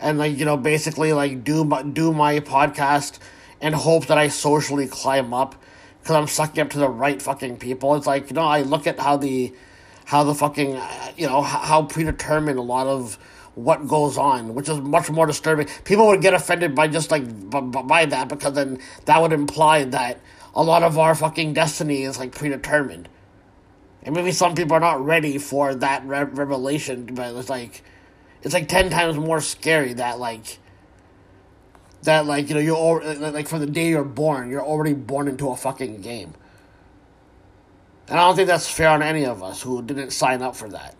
and 0.00 0.18
like 0.18 0.38
you 0.38 0.44
know 0.44 0.56
basically 0.56 1.12
like 1.12 1.44
do 1.44 1.64
my 1.64 1.82
do 1.82 2.12
my 2.12 2.40
podcast 2.40 3.18
and 3.60 3.74
hope 3.74 4.06
that 4.06 4.18
I 4.18 4.28
socially 4.28 4.86
climb 4.86 5.32
up 5.32 5.54
because 6.00 6.16
I'm 6.16 6.26
sucking 6.26 6.60
up 6.60 6.70
to 6.70 6.78
the 6.78 6.88
right 6.88 7.20
fucking 7.20 7.56
people. 7.56 7.94
It's 7.94 8.06
like 8.06 8.30
you 8.30 8.34
know 8.34 8.42
I 8.42 8.62
look 8.62 8.86
at 8.86 8.98
how 8.98 9.16
the 9.16 9.52
how 10.06 10.22
the 10.22 10.34
fucking 10.34 10.76
uh, 10.76 11.12
you 11.16 11.26
know 11.26 11.42
how 11.42 11.82
predetermined 11.82 12.58
a 12.58 12.62
lot 12.62 12.86
of 12.86 13.18
what 13.54 13.88
goes 13.88 14.16
on, 14.16 14.54
which 14.54 14.68
is 14.68 14.78
much 14.80 15.10
more 15.10 15.26
disturbing. 15.26 15.66
People 15.84 16.06
would 16.06 16.22
get 16.22 16.32
offended 16.32 16.74
by 16.74 16.88
just 16.88 17.10
like 17.10 17.24
by, 17.50 18.06
that 18.06 18.28
because 18.28 18.54
then 18.54 18.78
that 19.06 19.20
would 19.20 19.32
imply 19.32 19.84
that 19.84 20.20
a 20.54 20.62
lot 20.62 20.82
of 20.82 20.98
our 20.98 21.14
fucking 21.14 21.54
destiny 21.54 22.02
is 22.02 22.18
like 22.18 22.32
predetermined. 22.32 23.08
And 24.02 24.14
maybe 24.14 24.30
some 24.30 24.54
people 24.54 24.74
are 24.76 24.80
not 24.80 25.04
ready 25.04 25.38
for 25.38 25.74
that 25.74 26.06
re- 26.06 26.22
revelation, 26.22 27.06
but 27.06 27.34
it's 27.34 27.50
like 27.50 27.82
it's 28.42 28.54
like 28.54 28.68
10 28.68 28.90
times 28.90 29.16
more 29.16 29.40
scary 29.40 29.94
that 29.94 30.20
like 30.20 30.58
that 32.02 32.26
like 32.26 32.48
you 32.48 32.54
know 32.54 32.60
you're 32.60 33.02
like 33.32 33.48
from 33.48 33.58
the 33.58 33.66
day 33.66 33.88
you're 33.88 34.04
born 34.04 34.50
you're 34.50 34.64
already 34.64 34.94
born 34.94 35.26
into 35.26 35.48
a 35.50 35.56
fucking 35.56 36.00
game 36.00 36.32
and 38.08 38.18
i 38.18 38.22
don't 38.22 38.36
think 38.36 38.48
that's 38.48 38.68
fair 38.70 38.88
on 38.88 39.02
any 39.02 39.24
of 39.24 39.42
us 39.42 39.62
who 39.62 39.82
didn't 39.82 40.10
sign 40.10 40.42
up 40.42 40.56
for 40.56 40.68
that. 40.68 40.94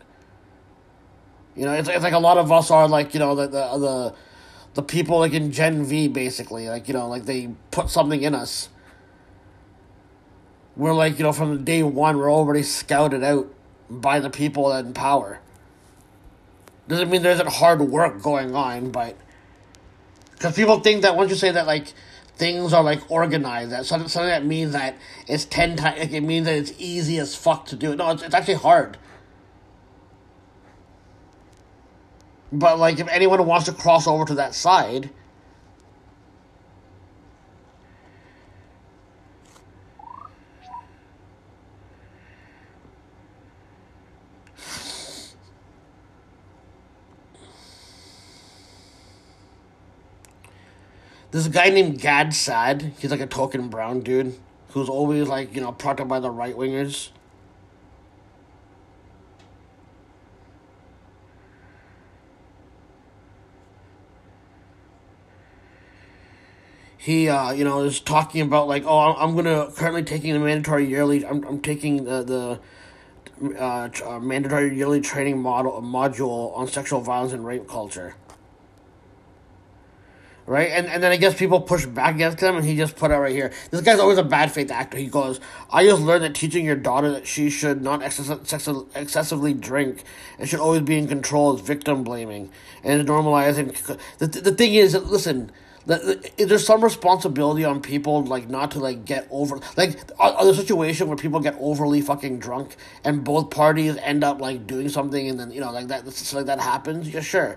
You 1.57 1.65
know 1.65 1.73
it's, 1.73 1.89
it's 1.89 2.05
like 2.05 2.12
a 2.12 2.19
lot 2.19 2.37
of 2.37 2.53
us 2.53 2.70
are 2.70 2.87
like 2.87 3.15
you 3.15 3.20
know 3.20 3.35
the 3.35 3.47
the 3.47 3.78
the, 3.78 4.15
the 4.74 4.83
people 4.83 5.19
like 5.19 5.33
in 5.33 5.51
gen 5.53 5.85
v 5.85 6.07
basically 6.07 6.69
like 6.69 6.87
you 6.87 6.95
know 6.95 7.09
like 7.09 7.24
they 7.24 7.49
put 7.70 7.89
something 7.91 8.23
in 8.23 8.35
us. 8.35 8.69
We're 10.77 10.93
like 10.93 11.19
you 11.19 11.24
know 11.24 11.33
from 11.33 11.65
day 11.65 11.83
one 11.83 12.19
we're 12.19 12.31
already 12.31 12.62
scouted 12.62 13.24
out 13.24 13.51
by 13.89 14.20
the 14.20 14.28
people 14.28 14.70
in 14.73 14.93
power. 14.93 15.41
Doesn't 16.89 17.11
mean 17.11 17.23
there 17.23 17.33
isn't 17.33 17.49
hard 17.49 17.81
work 17.81 18.23
going 18.23 18.55
on, 18.55 18.91
but 18.91 19.16
because 20.33 20.55
people 20.55 20.81
think 20.81 21.03
that 21.03 21.16
once 21.16 21.31
you 21.31 21.37
say 21.37 21.51
that 21.51 21.66
like 21.66 21.95
things 22.37 22.73
are 22.73 22.83
like 22.83 23.11
organized, 23.11 23.73
that 23.73 23.87
something, 23.87 24.09
something 24.09 24.29
that 24.29 24.45
means 24.45 24.73
that 24.73 24.97
it's 25.27 25.45
ten 25.45 25.77
times. 25.77 25.99
Like, 25.99 26.13
it 26.13 26.23
means 26.23 26.47
that 26.47 26.57
it's 26.57 26.73
easy 26.79 27.19
as 27.19 27.35
fuck 27.35 27.67
to 27.67 27.77
do. 27.77 27.97
No, 27.97 28.11
it's, 28.11 28.23
it's 28.23 28.35
actually 28.35 28.55
hard. 28.55 28.99
But 32.53 32.79
like, 32.79 32.99
if 32.99 33.09
anyone 33.09 33.45
wants 33.47 33.67
to 33.67 33.73
cross 33.73 34.07
over 34.07 34.25
to 34.25 34.35
that 34.35 34.55
side. 34.55 35.11
There's 51.37 51.49
a 51.49 51.51
guy 51.51 51.69
named 51.69 52.01
Gad 52.01 52.33
Saad. 52.33 52.95
He's 52.99 53.11
like 53.11 53.21
a 53.21 53.27
token 53.27 53.69
brown 53.69 54.01
dude 54.01 54.39
who's 54.71 54.89
always 54.89 55.29
like, 55.29 55.55
you 55.55 55.61
know, 55.61 55.71
propped 55.71 56.01
up 56.01 56.09
by 56.09 56.19
the 56.19 56.31
right 56.31 56.57
wingers. 56.57 57.11
He, 66.97 67.29
uh, 67.29 67.53
you 67.53 67.65
know, 67.65 67.83
is 67.83 68.01
talking 68.01 68.41
about 68.41 68.67
like, 68.67 68.85
oh, 68.87 68.99
I'm 68.99 69.37
gonna 69.37 69.71
currently 69.73 70.05
taking 70.05 70.33
the 70.33 70.39
mandatory 70.39 70.87
yearly. 70.87 71.27
I'm, 71.27 71.45
I'm 71.45 71.61
taking 71.61 72.05
the 72.05 72.59
the 73.43 73.61
uh, 73.63 73.91
uh, 74.07 74.21
mandatory 74.21 74.75
yearly 74.75 75.03
training 75.03 75.43
model 75.43 75.83
module 75.83 76.57
on 76.57 76.67
sexual 76.67 77.03
violence 77.03 77.35
and 77.35 77.45
rape 77.45 77.69
culture 77.69 78.15
right? 80.47 80.70
And 80.70 80.86
and 80.86 81.02
then 81.02 81.12
I 81.12 81.16
guess 81.16 81.35
people 81.35 81.60
push 81.60 81.86
back 81.86 82.14
against 82.14 82.40
him, 82.40 82.56
and 82.56 82.64
he 82.64 82.77
just 82.77 82.97
put 82.97 83.10
it 83.10 83.16
right 83.16 83.32
here. 83.35 83.52
This 83.70 83.81
guy's 83.81 83.98
always 83.98 84.18
a 84.18 84.23
bad 84.24 84.52
faith 84.52 84.70
actor. 84.70 84.97
He 84.97 85.06
goes, 85.06 85.40
"I 85.70 85.85
just 85.85 86.02
learned 86.02 86.24
that 86.24 86.35
teaching 86.35 86.64
your 86.64 86.77
daughter 86.77 87.10
that 87.12 87.27
she 87.27 87.51
should 87.51 87.82
not 87.82 88.02
excess- 88.02 88.31
excessively 88.94 89.55
drink 89.55 90.05
and 90.39 90.48
should 90.48 90.60
always 90.60 90.82
be 90.82 90.97
in 90.98 91.09
control 91.09 91.55
is 91.55 91.60
victim 91.60 92.05
blaming 92.05 92.51
and 92.85 93.06
normalizing." 93.09 93.74
The 94.18 94.27
the 94.28 94.52
thing 94.52 94.74
is, 94.74 94.94
listen. 94.94 95.52
There's 95.86 96.66
some 96.66 96.82
responsibility 96.82 97.64
on 97.64 97.81
people 97.81 98.24
like 98.24 98.48
not 98.48 98.73
to 98.73 98.81
like 98.81 99.05
get 99.05 99.28
over 99.31 99.60
like 99.77 99.97
other 100.18 100.52
situation 100.52 101.06
where 101.06 101.16
people 101.16 101.39
get 101.39 101.56
overly 101.60 102.01
fucking 102.01 102.40
drunk 102.40 102.74
and 103.05 103.23
both 103.23 103.51
parties 103.51 103.97
end 103.98 104.24
up 104.24 104.40
like 104.40 104.66
doing 104.66 104.89
something 104.89 105.28
and 105.28 105.39
then 105.39 105.52
you 105.52 105.60
know 105.60 105.70
like 105.70 105.86
that 105.86 106.05
like 106.35 106.47
that 106.47 106.59
happens 106.59 107.09
yeah 107.09 107.20
sure 107.20 107.56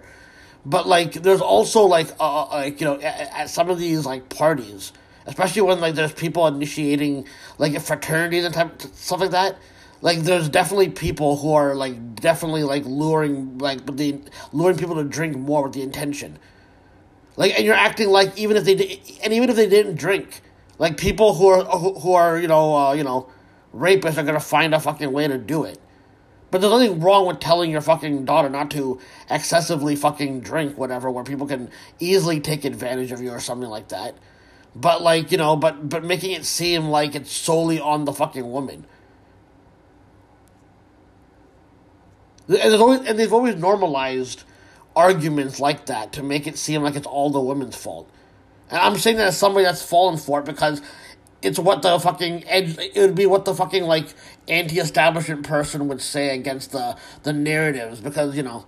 but 0.65 0.87
like, 0.87 1.13
there's 1.13 1.41
also 1.41 1.83
like, 1.83 2.09
uh, 2.19 2.43
uh, 2.43 2.47
like 2.51 2.81
you 2.81 2.85
know, 2.85 2.95
at, 2.99 3.33
at 3.33 3.49
some 3.49 3.69
of 3.69 3.79
these 3.79 4.05
like 4.05 4.29
parties, 4.29 4.91
especially 5.25 5.61
when 5.61 5.79
like 5.79 5.95
there's 5.95 6.13
people 6.13 6.47
initiating 6.47 7.27
like 7.57 7.75
a 7.75 7.79
fraternities 7.79 8.45
and 8.45 8.53
type 8.53 8.81
stuff 8.81 9.21
like 9.21 9.31
that. 9.31 9.57
Like 10.01 10.19
there's 10.19 10.47
definitely 10.49 10.89
people 10.89 11.37
who 11.37 11.53
are 11.53 11.75
like 11.75 12.15
definitely 12.15 12.63
like 12.63 12.83
luring 12.85 13.57
like 13.57 13.85
the 13.85 14.19
luring 14.53 14.77
people 14.77 14.95
to 14.95 15.03
drink 15.03 15.37
more 15.37 15.63
with 15.63 15.73
the 15.73 15.81
intention. 15.81 16.39
Like 17.35 17.53
and 17.55 17.65
you're 17.65 17.75
acting 17.75 18.09
like 18.09 18.37
even 18.37 18.57
if 18.57 18.63
they 18.63 18.75
did, 18.75 18.99
and 19.23 19.33
even 19.33 19.49
if 19.49 19.55
they 19.55 19.67
didn't 19.67 19.95
drink, 19.95 20.41
like 20.77 20.97
people 20.97 21.33
who 21.35 21.47
are 21.47 21.63
who, 21.63 21.93
who 21.99 22.13
are 22.13 22.39
you 22.39 22.47
know 22.47 22.75
uh, 22.75 22.93
you 22.93 23.03
know 23.03 23.29
rapists 23.73 24.17
are 24.17 24.23
gonna 24.23 24.39
find 24.39 24.73
a 24.73 24.79
fucking 24.79 25.11
way 25.11 25.27
to 25.27 25.37
do 25.37 25.63
it. 25.63 25.79
But 26.51 26.61
there's 26.61 26.73
nothing 26.73 26.99
wrong 26.99 27.27
with 27.27 27.39
telling 27.39 27.69
your 27.69 27.81
fucking 27.81 28.25
daughter 28.25 28.49
not 28.49 28.71
to 28.71 28.99
excessively 29.29 29.95
fucking 29.95 30.41
drink 30.41 30.77
whatever, 30.77 31.11
where 31.11 31.23
people 31.23 31.47
can 31.47 31.69
easily 31.99 32.39
take 32.39 32.65
advantage 32.65 33.11
of 33.11 33.21
you 33.21 33.29
or 33.29 33.39
something 33.39 33.69
like 33.69 33.89
that. 33.89 34.15
But 34.75 35.01
like 35.01 35.31
you 35.31 35.37
know, 35.37 35.55
but 35.55 35.89
but 35.89 36.03
making 36.03 36.31
it 36.31 36.45
seem 36.45 36.85
like 36.85 37.15
it's 37.15 37.31
solely 37.31 37.79
on 37.79 38.05
the 38.05 38.13
fucking 38.13 38.49
woman. 38.49 38.85
And, 42.47 42.73
always, 42.75 43.01
and 43.01 43.19
they've 43.19 43.31
always 43.31 43.55
normalized 43.55 44.43
arguments 44.95 45.59
like 45.59 45.85
that 45.85 46.13
to 46.13 46.23
make 46.23 46.47
it 46.47 46.57
seem 46.57 46.81
like 46.81 46.95
it's 46.95 47.05
all 47.05 47.29
the 47.29 47.39
women's 47.39 47.75
fault. 47.75 48.09
And 48.71 48.79
I'm 48.79 48.97
saying 48.97 49.17
that 49.17 49.27
as 49.27 49.37
somebody 49.37 49.65
that's 49.65 49.83
fallen 49.83 50.17
for 50.17 50.39
it 50.39 50.45
because 50.45 50.81
it's 51.41 51.59
what 51.59 51.81
the 51.81 51.99
fucking 51.99 52.47
edge. 52.47 52.77
It 52.77 52.97
would 52.97 53.15
be 53.15 53.25
what 53.25 53.45
the 53.45 53.55
fucking 53.55 53.83
like 53.83 54.07
anti-establishment 54.47 55.45
person 55.47 55.87
would 55.87 56.01
say 56.01 56.35
against 56.35 56.71
the 56.71 56.97
the 57.23 57.33
narratives 57.33 58.01
because 58.01 58.35
you 58.37 58.43
know. 58.43 58.65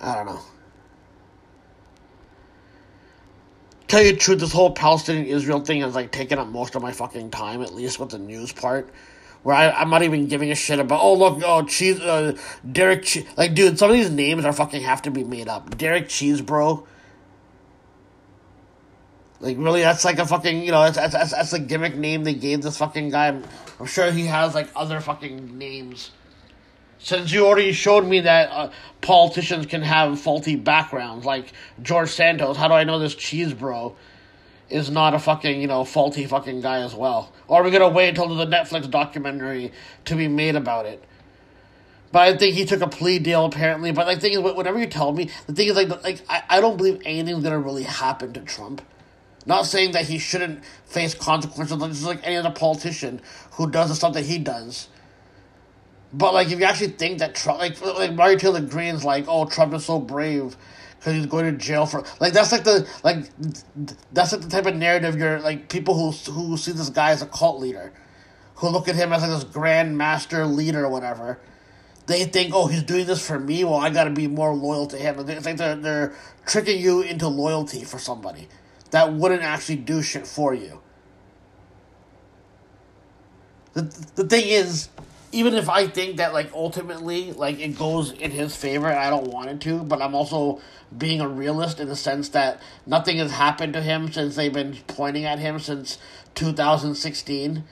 I 0.00 0.14
don't 0.16 0.26
know. 0.26 0.40
Tell 3.88 4.02
you 4.02 4.12
the 4.12 4.18
truth, 4.18 4.40
this 4.40 4.52
whole 4.52 4.72
Palestinian 4.72 5.26
Israel 5.26 5.60
thing 5.60 5.82
is 5.82 5.94
like 5.94 6.12
taking 6.12 6.38
up 6.38 6.48
most 6.48 6.74
of 6.74 6.82
my 6.82 6.92
fucking 6.92 7.30
time, 7.30 7.62
at 7.62 7.74
least 7.74 8.00
with 8.00 8.10
the 8.10 8.18
news 8.18 8.52
part. 8.52 8.90
Where 9.46 9.54
I, 9.54 9.70
I'm 9.70 9.90
not 9.90 10.02
even 10.02 10.26
giving 10.26 10.50
a 10.50 10.56
shit 10.56 10.80
about, 10.80 11.00
oh, 11.00 11.14
look, 11.14 11.40
oh, 11.44 11.62
cheese, 11.62 12.00
uh, 12.00 12.36
Derek, 12.68 13.04
che-. 13.04 13.28
like, 13.36 13.54
dude, 13.54 13.78
some 13.78 13.90
of 13.90 13.96
these 13.96 14.10
names 14.10 14.44
are 14.44 14.52
fucking 14.52 14.82
have 14.82 15.02
to 15.02 15.12
be 15.12 15.22
made 15.22 15.46
up. 15.46 15.78
Derek 15.78 16.08
Cheese, 16.08 16.40
bro. 16.40 16.84
Like, 19.38 19.56
really, 19.56 19.82
that's 19.82 20.04
like 20.04 20.18
a 20.18 20.26
fucking, 20.26 20.64
you 20.64 20.72
know, 20.72 20.82
that's, 20.82 20.96
that's, 20.96 21.12
that's, 21.12 21.30
that's 21.30 21.52
a 21.52 21.60
gimmick 21.60 21.94
name 21.94 22.24
they 22.24 22.34
gave 22.34 22.60
this 22.60 22.78
fucking 22.78 23.10
guy. 23.10 23.28
I'm, 23.28 23.44
I'm 23.78 23.86
sure 23.86 24.10
he 24.10 24.26
has, 24.26 24.52
like, 24.52 24.68
other 24.74 24.98
fucking 24.98 25.56
names. 25.56 26.10
Since 26.98 27.30
you 27.30 27.46
already 27.46 27.70
showed 27.70 28.04
me 28.04 28.18
that 28.22 28.50
uh, 28.50 28.72
politicians 29.00 29.66
can 29.66 29.82
have 29.82 30.18
faulty 30.18 30.56
backgrounds, 30.56 31.24
like 31.24 31.52
George 31.80 32.10
Santos, 32.10 32.56
how 32.56 32.66
do 32.66 32.74
I 32.74 32.82
know 32.82 32.98
this 32.98 33.14
cheese 33.14 33.52
bro 33.54 33.94
is 34.68 34.90
not 34.90 35.14
a 35.14 35.18
fucking, 35.18 35.60
you 35.60 35.66
know, 35.66 35.84
faulty 35.84 36.26
fucking 36.26 36.60
guy 36.60 36.80
as 36.80 36.94
well? 36.94 37.32
Or 37.48 37.60
are 37.60 37.64
we 37.64 37.70
gonna 37.70 37.88
wait 37.88 38.08
until 38.08 38.34
the 38.34 38.46
Netflix 38.46 38.90
documentary 38.90 39.72
to 40.06 40.16
be 40.16 40.28
made 40.28 40.56
about 40.56 40.86
it? 40.86 41.02
But 42.12 42.20
I 42.20 42.36
think 42.36 42.54
he 42.54 42.64
took 42.64 42.80
a 42.80 42.88
plea 42.88 43.18
deal 43.18 43.44
apparently. 43.44 43.92
But 43.92 44.06
the 44.06 44.20
thing 44.20 44.32
is, 44.32 44.40
whatever 44.40 44.78
you 44.78 44.86
tell 44.86 45.12
me, 45.12 45.30
the 45.46 45.52
thing 45.52 45.68
is 45.68 45.76
like, 45.76 45.88
like 46.02 46.22
I, 46.28 46.42
I 46.48 46.60
don't 46.60 46.76
believe 46.76 47.00
anything's 47.04 47.42
gonna 47.42 47.58
really 47.58 47.84
happen 47.84 48.32
to 48.32 48.40
Trump. 48.40 48.82
Not 49.44 49.66
saying 49.66 49.92
that 49.92 50.06
he 50.06 50.18
shouldn't 50.18 50.64
face 50.86 51.14
consequences, 51.14 51.78
just 51.78 52.04
like 52.04 52.20
any 52.24 52.36
other 52.36 52.50
politician 52.50 53.20
who 53.52 53.70
does 53.70 53.90
the 53.90 53.94
stuff 53.94 54.14
that 54.14 54.24
he 54.24 54.38
does. 54.38 54.88
But 56.12 56.34
like, 56.34 56.50
if 56.50 56.58
you 56.58 56.64
actually 56.64 56.88
think 56.88 57.20
that 57.20 57.34
Trump, 57.36 57.60
like, 57.60 57.80
like 57.80 58.14
Marjorie 58.14 58.38
Taylor 58.38 58.60
Greene's 58.60 59.04
like, 59.04 59.26
oh, 59.28 59.44
Trump 59.44 59.72
is 59.74 59.84
so 59.84 60.00
brave 60.00 60.56
because 61.06 61.18
he's 61.18 61.26
going 61.26 61.44
to 61.44 61.52
jail 61.64 61.86
for, 61.86 62.02
like, 62.18 62.32
that's 62.32 62.50
like 62.50 62.64
the 62.64 62.88
like, 63.04 63.30
that's 64.12 64.32
like 64.32 64.40
the 64.40 64.48
type 64.48 64.66
of 64.66 64.74
narrative 64.74 65.14
you're 65.16 65.38
like 65.38 65.68
people 65.68 65.94
who 65.94 66.10
who 66.32 66.56
see 66.56 66.72
this 66.72 66.88
guy 66.88 67.10
as 67.10 67.22
a 67.22 67.26
cult 67.26 67.60
leader, 67.60 67.92
who 68.56 68.68
look 68.70 68.88
at 68.88 68.96
him 68.96 69.12
as 69.12 69.22
like 69.22 69.30
this 69.30 69.44
grand 69.44 69.96
master 69.96 70.44
leader 70.44 70.84
or 70.84 70.88
whatever. 70.88 71.38
They 72.08 72.24
think, 72.24 72.52
oh, 72.54 72.66
he's 72.66 72.82
doing 72.82 73.06
this 73.06 73.24
for 73.24 73.38
me. 73.38 73.62
Well, 73.62 73.76
I 73.76 73.90
got 73.90 74.04
to 74.04 74.10
be 74.10 74.26
more 74.26 74.52
loyal 74.52 74.88
to 74.88 74.96
him. 74.96 75.16
It's 75.28 75.46
like 75.46 75.56
they're 75.58 75.76
they're 75.76 76.16
tricking 76.44 76.80
you 76.80 77.02
into 77.02 77.28
loyalty 77.28 77.84
for 77.84 78.00
somebody 78.00 78.48
that 78.90 79.12
wouldn't 79.12 79.42
actually 79.42 79.76
do 79.76 80.02
shit 80.02 80.26
for 80.26 80.54
you. 80.54 80.80
The 83.74 83.82
the 84.16 84.26
thing 84.26 84.48
is 84.48 84.88
even 85.32 85.54
if 85.54 85.68
I 85.68 85.86
think 85.86 86.16
that 86.16 86.32
like 86.32 86.52
ultimately 86.52 87.32
like 87.32 87.58
it 87.60 87.76
goes 87.76 88.12
in 88.12 88.30
his 88.30 88.56
favor, 88.56 88.88
I 88.88 89.10
don't 89.10 89.28
want 89.28 89.50
it 89.50 89.60
to, 89.62 89.82
but 89.82 90.00
I'm 90.00 90.14
also 90.14 90.60
being 90.96 91.20
a 91.20 91.28
realist 91.28 91.80
in 91.80 91.88
the 91.88 91.96
sense 91.96 92.28
that 92.30 92.60
nothing 92.86 93.18
has 93.18 93.32
happened 93.32 93.72
to 93.72 93.82
him 93.82 94.12
since 94.12 94.36
they've 94.36 94.52
been 94.52 94.76
pointing 94.86 95.24
at 95.24 95.38
him 95.38 95.58
since 95.58 95.98
2016, 96.36 97.64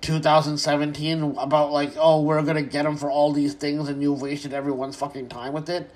2017 0.00 1.36
about 1.38 1.72
like 1.72 1.92
oh 1.96 2.22
we're 2.22 2.42
gonna 2.42 2.62
get 2.62 2.86
him 2.86 2.96
for 2.96 3.10
all 3.10 3.32
these 3.32 3.54
things 3.54 3.88
and 3.88 4.00
you've 4.00 4.22
wasted 4.22 4.52
everyone's 4.52 4.96
fucking 4.96 5.28
time 5.28 5.52
with 5.52 5.68
it. 5.68 5.90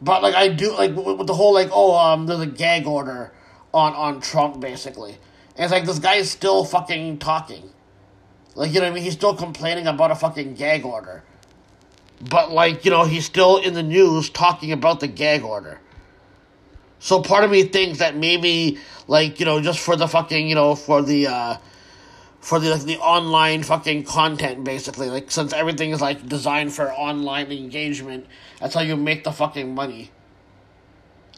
But 0.00 0.22
like 0.22 0.34
I 0.34 0.48
do 0.48 0.72
like 0.72 0.94
with 0.94 1.26
the 1.26 1.34
whole 1.34 1.54
like 1.54 1.70
oh 1.72 1.96
um 1.96 2.26
there's 2.26 2.40
a 2.40 2.46
gag 2.46 2.86
order 2.86 3.32
on 3.72 3.94
on 3.94 4.20
Trump 4.20 4.60
basically, 4.60 5.18
and 5.54 5.64
it's 5.64 5.72
like 5.72 5.84
this 5.84 6.00
guy 6.00 6.16
is 6.16 6.30
still 6.30 6.64
fucking 6.64 7.18
talking 7.18 7.70
like, 8.54 8.72
you 8.72 8.80
know 8.80 8.86
I 8.86 8.90
mean? 8.90 9.02
He's 9.02 9.14
still 9.14 9.34
complaining 9.34 9.86
about 9.86 10.10
a 10.10 10.14
fucking 10.14 10.54
gag 10.54 10.84
order. 10.84 11.22
But, 12.20 12.50
like, 12.50 12.84
you 12.84 12.90
know, 12.90 13.04
he's 13.04 13.24
still 13.24 13.58
in 13.58 13.74
the 13.74 13.82
news 13.82 14.28
talking 14.28 14.72
about 14.72 15.00
the 15.00 15.06
gag 15.06 15.44
order. 15.44 15.80
So 16.98 17.22
part 17.22 17.44
of 17.44 17.50
me 17.50 17.62
thinks 17.62 18.00
that 18.00 18.16
maybe, 18.16 18.78
like, 19.06 19.38
you 19.38 19.46
know, 19.46 19.60
just 19.60 19.78
for 19.78 19.94
the 19.94 20.08
fucking, 20.08 20.48
you 20.48 20.56
know, 20.56 20.74
for 20.74 21.00
the, 21.00 21.28
uh, 21.28 21.56
for 22.40 22.58
the, 22.58 22.70
like, 22.70 22.82
the 22.82 22.98
online 22.98 23.62
fucking 23.62 24.02
content, 24.02 24.64
basically. 24.64 25.08
Like, 25.08 25.30
since 25.30 25.52
everything 25.52 25.90
is, 25.90 26.00
like, 26.00 26.28
designed 26.28 26.72
for 26.72 26.92
online 26.92 27.52
engagement, 27.52 28.26
that's 28.58 28.74
how 28.74 28.80
you 28.80 28.96
make 28.96 29.22
the 29.22 29.30
fucking 29.30 29.72
money. 29.72 30.10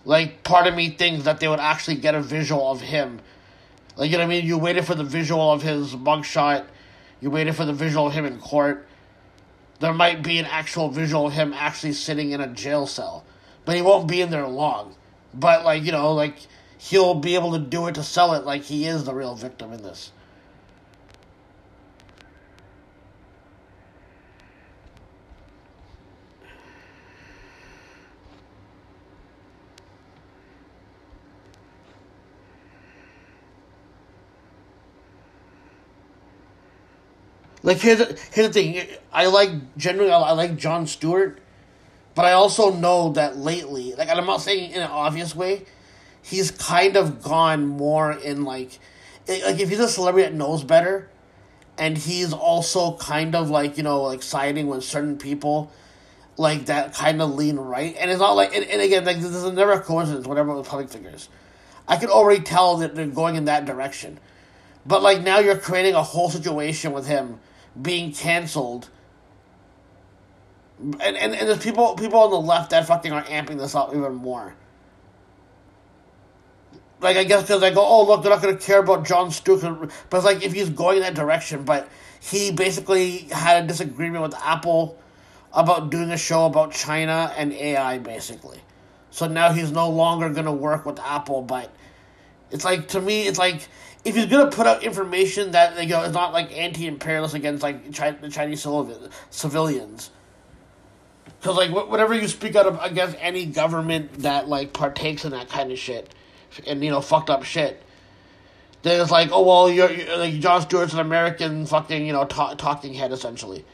Like, 0.07 0.43
part 0.45 0.67
of 0.67 0.75
me 0.75 0.89
thinks 0.89 1.25
that 1.25 1.41
they 1.41 1.49
would 1.49 1.61
actually 1.61 1.97
get 1.97 2.15
a 2.15 2.23
visual 2.23 2.71
of 2.71 2.81
him. 2.81 3.21
Like, 3.99 4.11
you 4.11 4.17
know 4.17 4.25
what 4.25 4.33
I 4.33 4.37
mean? 4.37 4.47
You 4.47 4.57
waited 4.57 4.87
for 4.87 4.95
the 4.95 5.05
visual 5.05 5.53
of 5.53 5.61
his 5.61 5.95
mugshot 5.95 6.65
you 7.21 7.31
waited 7.31 7.55
for 7.55 7.65
the 7.65 7.73
visual 7.73 8.07
of 8.07 8.13
him 8.13 8.25
in 8.25 8.39
court. 8.39 8.87
There 9.81 9.95
might 9.95 10.23
be 10.23 10.39
an 10.39 10.47
actual 10.47 10.91
visual 10.91 11.27
of 11.27 11.33
him 11.33 11.53
actually 11.55 11.93
sitting 11.93 12.31
in 12.33 12.41
a 12.41 12.47
jail 12.47 12.87
cell, 12.87 13.25
but 13.65 13.77
he 13.77 13.83
won't 13.83 14.09
be 14.09 14.21
in 14.21 14.31
there 14.31 14.47
long. 14.47 14.95
But 15.33 15.65
like 15.65 15.85
you 15.85 15.93
know, 15.93 16.13
like 16.13 16.37
he'll 16.79 17.15
be 17.15 17.35
able 17.35 17.53
to 17.53 17.59
do 17.59 17.87
it 17.87 17.95
to 17.95 18.03
sell 18.03 18.35
it 18.35 18.45
like 18.45 18.63
he 18.63 18.87
is 18.87 19.05
the 19.05 19.15
real 19.15 19.35
victim 19.35 19.73
in 19.73 19.83
this. 19.83 20.13
Like 37.63 37.79
here's 37.79 37.99
the, 37.99 38.19
here's 38.33 38.49
the 38.49 38.53
thing. 38.53 38.87
I 39.13 39.27
like 39.27 39.77
generally 39.77 40.11
I 40.11 40.33
like 40.33 40.57
Jon 40.57 40.87
Stewart, 40.87 41.39
but 42.15 42.25
I 42.25 42.33
also 42.33 42.73
know 42.73 43.11
that 43.13 43.37
lately, 43.37 43.95
like 43.95 44.09
I'm 44.09 44.27
not 44.27 44.41
saying 44.41 44.73
in 44.73 44.81
an 44.81 44.91
obvious 44.91 45.35
way, 45.35 45.67
he's 46.23 46.51
kind 46.51 46.97
of 46.97 47.23
gone 47.23 47.67
more 47.67 48.13
in 48.13 48.45
like, 48.45 48.79
eh, 49.29 49.43
like 49.45 49.61
if 49.61 49.69
he's 49.69 49.81
a 49.81 49.89
celebrity 49.89 50.29
that 50.29 50.35
knows 50.35 50.65
better, 50.65 51.11
and 51.77 51.99
he's 51.99 52.33
also 52.33 52.97
kind 52.97 53.35
of 53.35 53.51
like 53.51 53.77
you 53.77 53.83
know 53.83 54.03
like 54.03 54.23
siding 54.23 54.67
with 54.67 54.83
certain 54.83 55.19
people, 55.19 55.71
like 56.39 56.67
that 56.67 56.95
kind 56.95 57.21
of 57.21 57.35
lean 57.35 57.57
right, 57.57 57.95
and 57.99 58.11
it's 58.11 58.21
not 58.21 58.33
like 58.33 58.55
and, 58.57 58.65
and 58.65 58.81
again 58.81 59.05
like 59.05 59.19
this 59.19 59.35
is 59.35 59.53
never 59.53 59.73
a 59.73 59.81
coincidence. 59.81 60.27
Whatever 60.27 60.55
with 60.55 60.67
public 60.67 60.89
figures, 60.89 61.29
I 61.87 61.97
can 61.97 62.09
already 62.09 62.43
tell 62.43 62.79
that 62.79 62.95
they're 62.95 63.07
going 63.07 63.35
in 63.35 63.45
that 63.45 63.67
direction. 63.67 64.19
But 64.87 65.03
like 65.03 65.23
now 65.23 65.41
you're 65.41 65.59
creating 65.59 65.95
a 65.95 66.03
whole 66.03 66.31
situation 66.31 66.93
with 66.93 67.07
him 67.07 67.39
being 67.81 68.13
canceled. 68.13 68.89
And, 70.79 71.03
and, 71.03 71.35
and 71.35 71.49
there's 71.49 71.63
people 71.63 71.95
people 71.95 72.21
on 72.21 72.31
the 72.31 72.41
left 72.41 72.71
that 72.71 72.87
fucking 72.87 73.13
are 73.13 73.23
amping 73.25 73.59
this 73.59 73.75
up 73.75 73.95
even 73.95 74.15
more. 74.15 74.55
Like 77.01 77.17
I 77.17 77.25
guess 77.25 77.43
because 77.43 77.63
I 77.63 77.71
go, 77.71 77.85
oh 77.85 78.07
look, 78.07 78.23
they're 78.23 78.31
not 78.31 78.43
gonna 78.43 78.57
care 78.57 78.81
about 78.81 79.07
Jon 79.07 79.31
Stewart, 79.31 79.91
but 80.09 80.17
it's 80.17 80.27
like 80.27 80.43
if 80.43 80.53
he's 80.53 80.71
going 80.71 80.99
in 80.99 81.03
that 81.03 81.15
direction, 81.15 81.65
but 81.65 81.89
he 82.21 82.51
basically 82.53 83.19
had 83.31 83.65
a 83.65 83.67
disagreement 83.67 84.23
with 84.23 84.35
Apple 84.35 84.99
about 85.53 85.91
doing 85.91 86.11
a 86.11 86.17
show 86.17 86.47
about 86.47 86.73
China 86.73 87.33
and 87.37 87.53
AI, 87.53 87.99
basically. 87.99 88.61
So 89.11 89.27
now 89.27 89.53
he's 89.53 89.73
no 89.73 89.89
longer 89.91 90.29
gonna 90.31 90.53
work 90.53 90.87
with 90.87 90.99
Apple, 91.01 91.43
but 91.43 91.71
it's 92.51 92.65
like 92.65 92.89
to 92.89 93.01
me, 93.01 93.27
it's 93.27 93.39
like 93.39 93.69
if 94.05 94.17
he's 94.17 94.27
gonna 94.27 94.51
put 94.51 94.67
out 94.67 94.83
information 94.83 95.53
that 95.53 95.81
you 95.83 95.91
know 95.91 96.03
is 96.03 96.13
not 96.13 96.33
like 96.33 96.57
anti-imperialist 96.57 97.35
against 97.35 97.63
like 97.63 97.85
the 97.87 98.31
Chinese 98.31 98.67
civilians, 99.31 100.11
because 101.41 101.57
like 101.57 101.71
whatever 101.71 102.15
you 102.15 102.29
speak 102.29 102.57
out 102.57 102.67
of 102.67 102.79
against 102.83 103.17
any 103.21 103.47
government 103.47 104.13
that 104.21 104.49
like 104.49 104.73
partakes 104.73 105.25
in 105.25 105.33
that 105.33 105.49
kind 105.49 105.71
of 105.71 105.79
shit, 105.79 106.15
and 106.67 106.83
you 106.83 106.91
know 106.91 107.01
fucked 107.01 107.31
up 107.31 107.45
shit, 107.45 107.83
then 108.83 109.01
it's 109.01 109.11
like, 109.11 109.31
oh 109.33 109.43
well, 109.43 109.71
you're, 109.71 109.91
you're 109.91 110.17
like 110.17 110.35
Jon 110.41 110.63
Stewart's 110.63 110.95
an 110.95 111.01
American 111.01 111.67
fucking 111.67 112.07
you 112.07 112.13
know 112.13 112.25
ta- 112.25 112.55
talking 112.55 112.95
head 112.95 113.13
essentially. 113.13 113.65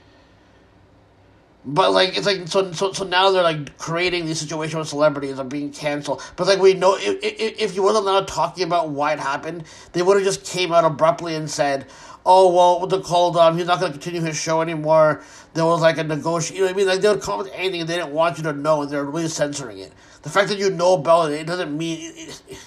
But 1.68 1.90
like 1.90 2.16
it's 2.16 2.26
like 2.26 2.46
so 2.46 2.70
so 2.70 2.92
so 2.92 3.04
now 3.04 3.32
they're 3.32 3.42
like 3.42 3.76
creating 3.76 4.24
these 4.26 4.38
situations 4.38 4.76
with 4.76 4.88
celebrities 4.88 5.40
are 5.40 5.44
being 5.44 5.72
canceled. 5.72 6.22
But 6.36 6.46
like 6.46 6.60
we 6.60 6.74
know 6.74 6.96
if 6.96 7.18
if, 7.24 7.60
if 7.60 7.74
you 7.74 7.82
not 7.82 8.28
talking 8.28 8.62
about 8.62 8.90
why 8.90 9.12
it 9.12 9.18
happened, 9.18 9.64
they 9.92 10.00
would 10.00 10.16
have 10.16 10.24
just 10.24 10.46
came 10.46 10.72
out 10.72 10.84
abruptly 10.84 11.34
and 11.34 11.50
said, 11.50 11.86
"Oh 12.24 12.54
well, 12.54 12.86
the 12.86 13.00
called 13.00 13.36
um 13.36 13.58
he's 13.58 13.66
not 13.66 13.80
going 13.80 13.92
to 13.92 13.98
continue 13.98 14.20
his 14.24 14.36
show 14.36 14.60
anymore." 14.60 15.22
There 15.54 15.64
was 15.64 15.80
like 15.80 15.98
a 15.98 16.04
negotiation. 16.04 16.54
You 16.56 16.62
know 16.62 16.66
what 16.66 16.74
I 16.74 16.76
mean? 16.76 16.86
Like 16.86 17.00
they 17.00 17.08
would 17.08 17.20
come 17.20 17.38
with 17.38 17.50
anything 17.52 17.80
and 17.80 17.90
they 17.90 17.96
didn't 17.96 18.12
want 18.12 18.36
you 18.36 18.44
to 18.44 18.52
know, 18.52 18.82
and 18.82 18.90
they're 18.90 19.04
really 19.04 19.26
censoring 19.26 19.78
it. 19.78 19.92
The 20.22 20.30
fact 20.30 20.48
that 20.50 20.58
you 20.58 20.70
know 20.70 20.94
about 20.94 21.32
it, 21.32 21.40
it 21.40 21.46
doesn't 21.48 21.76
mean 21.76 21.98
it, 22.00 22.42
it, 22.48 22.58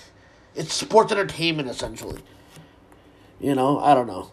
it's 0.55 0.73
sports 0.73 1.13
entertainment 1.13 1.69
essentially. 1.69 2.21
You 3.39 3.55
know, 3.55 3.79
I 3.79 3.93
don't 3.93 4.07
know. 4.07 4.31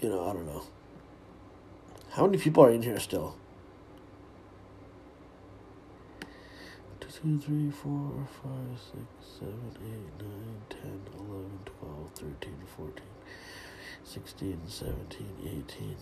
You 0.00 0.08
know, 0.10 0.28
I 0.28 0.32
don't 0.32 0.46
know. 0.46 0.62
How 2.10 2.26
many 2.26 2.38
people 2.38 2.64
are 2.64 2.70
in 2.70 2.82
here 2.82 2.98
still? 2.98 3.36
Two, 7.00 7.38
three, 7.40 7.70
four, 7.70 8.28
five, 8.42 8.78
six, 8.78 9.02
seven, 9.40 9.70
eight, 9.82 10.22
nine, 10.22 10.60
ten, 10.68 11.00
eleven, 11.14 11.58
twelve, 11.64 12.10
thirteen, 12.14 12.58
fourteen, 12.76 13.02
sixteen, 14.04 14.60
seventeen, 14.68 15.34
eighteen. 15.44 15.96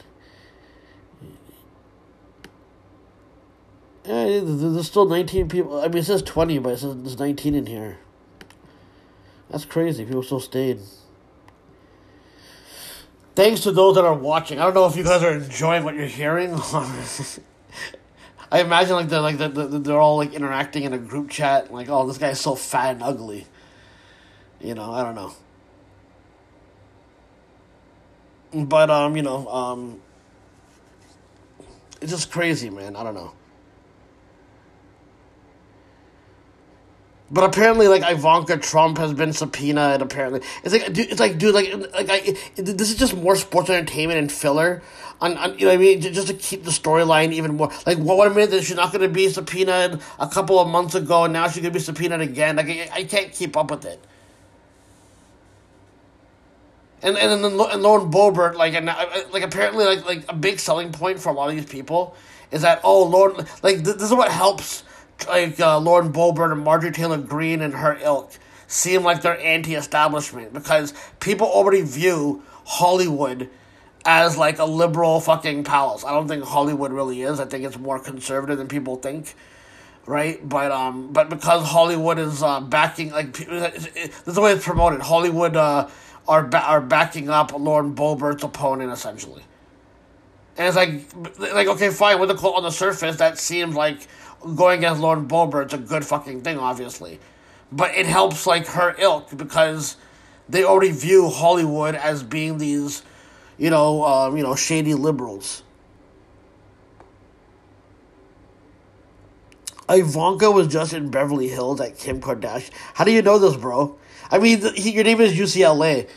Yeah, 4.05 4.41
there's 4.43 4.87
still 4.87 5.07
19 5.09 5.49
people. 5.49 5.81
I 5.81 5.89
mean, 5.89 5.99
it 5.99 6.05
says 6.05 6.23
20, 6.23 6.59
but 6.59 6.75
it 6.75 6.79
says 6.81 6.95
there's 6.97 7.19
19 7.19 7.55
in 7.55 7.67
here. 7.67 7.99
That's 9.49 9.65
crazy. 9.65 10.05
People 10.05 10.23
still 10.23 10.41
stayed. 10.41 10.81
Thanks 13.35 13.63
to 13.63 13.73
those 13.73 13.97
that 13.97 14.05
are 14.05 14.15
watching. 14.15 14.61
I 14.61 14.65
don't 14.65 14.75
know 14.75 14.87
if 14.87 14.97
you 14.97 15.03
guys 15.03 15.23
are 15.23 15.33
enjoying 15.33 15.83
what 15.83 15.95
you're 15.97 16.07
hearing. 16.07 16.55
I 18.53 18.61
imagine 18.61 18.95
like 18.95 19.09
they're 19.09 19.21
like 19.21 19.39
they're, 19.39 19.49
they're 19.49 20.01
all 20.01 20.17
like 20.17 20.35
interacting 20.35 20.85
in 20.85 20.93
a 20.93 20.99
group 20.99 21.31
chat. 21.31 21.73
Like, 21.73 21.89
oh, 21.89 22.07
this 22.07 22.19
guy's 22.19 22.41
so 22.41 22.55
fat 22.55 22.93
and 22.95 23.03
ugly. 23.03 23.47
You 24.61 24.75
know, 24.75 24.93
I 24.93 25.03
don't 25.03 25.17
know. 25.17 25.33
But 28.65 28.91
um, 28.91 29.17
you 29.17 29.23
know, 29.23 29.49
um, 29.49 30.01
it's 32.01 32.13
just 32.13 32.31
crazy, 32.31 32.71
man. 32.71 32.95
I 32.95 33.03
don't 33.03 33.15
know. 33.15 33.33
But 37.31 37.45
apparently, 37.45 37.89
like 37.89 38.03
Ivanka 38.05 38.59
Trump 38.59 38.99
has 38.99 39.13
been 39.15 39.33
subpoenaed. 39.33 40.03
Apparently, 40.03 40.41
it's 40.63 40.73
like, 40.73 40.93
dude, 40.93 41.11
it's 41.11 41.21
like, 41.21 41.39
dude, 41.39 41.55
like, 41.55 41.73
like, 41.93 42.11
I, 42.11 42.17
it, 42.57 42.65
this 42.77 42.91
is 42.91 42.97
just 42.97 43.17
more 43.17 43.35
sports 43.35 43.71
entertainment 43.71 44.19
and 44.19 44.31
filler. 44.31 44.83
On, 45.21 45.37
on, 45.39 45.59
you 45.59 45.65
know 45.65 45.73
what 45.73 45.75
I 45.75 45.79
mean? 45.79 46.01
Just 46.01 46.29
to 46.29 46.35
keep 46.35 46.65
the 46.65 46.71
storyline 46.71 47.33
even 47.33 47.57
more. 47.57 47.73
Like, 47.87 47.99
what, 47.99 48.27
a 48.27 48.31
minute 48.31 48.51
that 48.51 48.65
she's 48.65 48.77
not 48.77 48.93
going 48.93 49.03
to 49.03 49.09
be 49.09 49.29
subpoenaed 49.29 50.01
a 50.19 50.29
couple 50.29 50.59
of 50.59 50.69
months 50.69 50.95
ago, 50.95 51.25
and 51.25 51.33
now 51.33 51.49
she's 51.49 51.63
going 51.63 51.73
to 51.73 51.79
be 51.79 51.83
subpoenaed 51.83 52.21
again. 52.21 52.57
Like, 52.57 52.69
I, 52.69 52.89
I 52.93 53.05
can't 53.05 53.33
keep 53.33 53.57
up 53.57 53.71
with 53.71 53.87
it. 53.87 54.05
And 57.03 57.19
and 57.19 57.45
then 57.45 57.53
and 57.53 57.83
Lauren 57.83 58.11
Boebert, 58.11 58.55
like, 58.55 58.75
and 58.75 58.89
uh, 58.89 59.07
like 59.31 59.43
apparently, 59.43 59.85
like, 59.85 60.07
like 60.07 60.25
a 60.29 60.35
big 60.35 60.59
selling 60.59 60.91
point 60.91 61.21
for 61.21 61.29
a 61.29 61.33
lot 61.33 61.51
of 61.51 61.55
these 61.55 61.67
people 61.67 62.17
is 62.51 62.63
that 62.63 62.81
oh, 62.83 63.03
Lord, 63.03 63.37
like 63.63 63.79
this 63.79 64.01
is 64.01 64.13
what 64.13 64.31
helps 64.31 64.85
like 65.27 65.59
uh, 65.61 65.79
Lauren 65.79 66.13
Boebert 66.13 66.53
and 66.53 66.63
Marjorie 66.63 66.93
Taylor 66.93 67.19
Greene 67.19 67.61
and 67.61 67.75
her 67.75 67.99
ilk 68.03 68.33
seem 68.67 69.03
like 69.03 69.23
they're 69.23 69.41
anti-establishment 69.41 70.53
because 70.53 70.95
people 71.21 71.47
already 71.47 71.83
view 71.83 72.43
Hollywood 72.65 73.49
as 74.05 74.37
like 74.37 74.59
a 74.59 74.65
liberal 74.65 75.21
fucking 75.21 75.65
palace. 75.65 76.05
I 76.05 76.11
don't 76.11 76.29
think 76.29 76.45
Hollywood 76.45 76.93
really 76.93 77.23
is. 77.23 77.41
I 77.41 77.47
think 77.47 77.65
it's 77.65 77.79
more 77.79 77.99
conservative 77.99 78.59
than 78.59 78.69
people 78.69 78.97
think, 78.97 79.35
right? 80.07 80.47
But 80.47 80.73
um, 80.73 81.13
but 81.13 81.31
because 81.31 81.67
Hollywood 81.67 82.19
is 82.19 82.43
uh, 82.43 82.61
backing 82.61 83.11
like 83.11 83.33
this 83.33 83.87
is 84.27 84.35
the 84.35 84.41
way 84.41 84.53
it's 84.53 84.65
promoted. 84.65 85.01
Hollywood 85.01 85.57
uh, 85.57 85.89
are 86.29 86.43
ba- 86.45 86.65
are 86.65 86.81
backing 86.81 87.29
up 87.29 87.53
Lauren 87.53 87.95
Boebert's 87.95 88.43
opponent 88.43 88.93
essentially. 88.93 89.43
And 90.57 90.69
it's 90.69 90.77
like, 90.77 91.51
like 91.53 91.67
okay, 91.69 91.91
fine. 91.91 92.21
With 92.21 92.29
the 92.29 92.37
on 92.37 92.63
the 92.63 92.71
surface, 92.71 93.17
that 93.17 93.39
seems 93.39 93.75
like 93.75 94.07
going 94.55 94.79
against 94.79 95.01
Lauren 95.01 95.27
Boebert's 95.27 95.75
a 95.75 95.79
good 95.79 96.05
fucking 96.05 96.43
thing, 96.43 96.59
obviously. 96.59 97.21
But 97.73 97.95
it 97.95 98.07
helps 98.07 98.47
like 98.47 98.67
her 98.69 98.95
ilk 98.99 99.37
because 99.37 99.97
they 100.49 100.65
already 100.65 100.93
view 100.93 101.31
Hollywood 101.31 101.95
as 101.95 102.23
being 102.23 102.59
these, 102.59 103.03
you 103.59 103.71
know, 103.71 104.05
um, 104.05 104.37
you 104.37 104.43
know, 104.43 104.55
shady 104.55 104.95
liberals. 104.95 105.63
Ivanka 109.89 110.51
was 110.51 110.69
just 110.69 110.93
in 110.93 111.11
Beverly 111.11 111.49
Hills 111.49 111.81
at 111.81 111.99
Kim 111.99 112.21
Kardashian. 112.21 112.71
How 112.95 113.05
do 113.05 113.13
you 113.13 113.23
know 113.23 113.39
this, 113.39 113.57
bro? 113.57 113.97
I 114.31 114.39
mean, 114.39 114.63
he, 114.75 114.93
your 114.93 115.05
name 115.05 115.21
is 115.21 115.33
UCLA. 115.33 116.09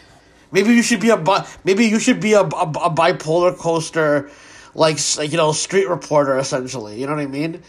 Maybe 0.52 0.74
you 0.74 0.82
should 0.82 1.02
be 1.02 1.10
a 1.10 1.46
maybe 1.66 1.86
you 1.86 2.00
should 2.00 2.22
be 2.22 2.34
a, 2.34 2.42
a, 2.42 2.44
a 2.44 2.90
bipolar 2.90 3.58
coaster, 3.58 4.30
like 4.74 4.98
like 5.18 5.32
you 5.32 5.38
know, 5.38 5.52
street 5.52 5.90
reporter 5.90 6.38
essentially. 6.38 7.00
You 7.00 7.08
know 7.08 7.16
what 7.16 7.22
I 7.22 7.28
mean? 7.28 7.62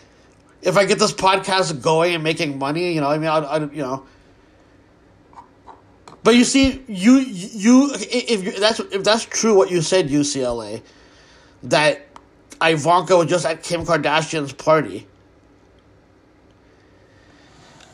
If 0.63 0.77
I 0.77 0.85
get 0.85 0.99
this 0.99 1.13
podcast 1.13 1.83
going 1.83 2.15
and 2.15 2.25
making 2.25 2.59
money, 2.59 2.93
you 2.93 3.01
know, 3.01 3.09
I 3.09 3.19
mean, 3.19 3.29
I, 3.29 3.39
I 3.39 3.59
you 3.59 3.83
know. 3.83 4.07
But 6.23 6.35
you 6.35 6.45
see, 6.45 6.85
you 6.89 7.19
you 7.21 7.91
if 7.95 8.59
that's 8.59 8.81
if 8.81 9.05
that's 9.05 9.25
true 9.25 9.55
what 9.55 9.71
you 9.71 9.81
said, 9.81 10.09
UCLA, 10.09 10.83
that 11.65 12.07
Ivanka 12.61 13.17
was 13.17 13.29
just 13.29 13.47
at 13.47 13.63
Kim 13.63 13.85
Kardashian's 13.85 14.53
party. 14.53 15.07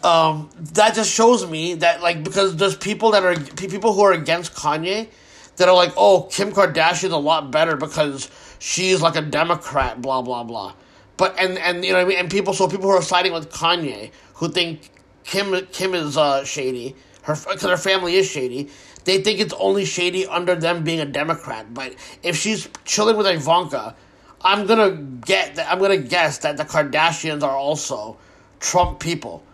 Um, 0.03 0.51
that 0.75 0.95
just 0.95 1.11
shows 1.11 1.49
me 1.49 1.75
that 1.75 2.03
like 2.03 2.25
because 2.25 2.57
there's 2.57 2.77
people 2.77 3.13
that 3.13 3.23
are 3.25 3.37
people 3.37 3.93
who 3.93 4.03
are 4.03 4.13
against 4.13 4.55
Kanye, 4.55 5.09
that 5.57 5.69
are 5.69 5.75
like, 5.75 5.93
oh, 5.97 6.23
Kim 6.31 6.53
Kardashian's 6.53 7.13
a 7.13 7.17
lot 7.17 7.51
better 7.51 7.77
because 7.77 8.31
she's 8.59 9.01
like 9.01 9.17
a 9.17 9.23
Democrat, 9.23 10.01
blah 10.03 10.23
blah 10.23 10.45
blah. 10.45 10.75
But 11.17 11.39
and 11.39 11.59
and 11.59 11.85
you 11.85 11.93
know 11.93 12.01
I 12.01 12.05
mean, 12.05 12.19
and 12.19 12.31
people 12.31 12.55
so 12.55 12.69
people 12.69 12.91
who 12.91 12.97
are 12.97 13.03
siding 13.03 13.33
with 13.33 13.51
Kanye 13.51 14.11
who 14.35 14.49
think 14.49 14.91
Kim 15.25 15.67
Kim 15.67 15.95
is 15.95 16.17
uh, 16.17 16.45
shady, 16.45 16.97
her 17.23 17.35
because 17.35 17.63
her 17.63 17.77
family 17.77 18.17
is 18.17 18.27
shady. 18.27 18.71
They 19.05 19.21
think 19.21 19.39
it's 19.39 19.55
only 19.55 19.85
shady 19.85 20.27
under 20.27 20.55
them 20.55 20.83
being 20.83 21.01
a 21.01 21.05
Democrat. 21.05 21.73
But 21.73 21.95
if 22.23 22.37
she's 22.37 22.69
chilling 22.85 23.17
with 23.17 23.27
Ivanka, 23.27 23.95
I'm 24.43 24.67
gonna 24.67 24.93
get 24.93 25.57
that. 25.57 25.71
I'm 25.71 25.79
gonna 25.79 25.99
guess 25.99 26.39
that 26.39 26.57
the 26.57 26.65
Kardashians 26.65 27.43
are 27.43 27.57
also 27.57 28.17
Trump 28.61 28.99
people, 28.99 29.45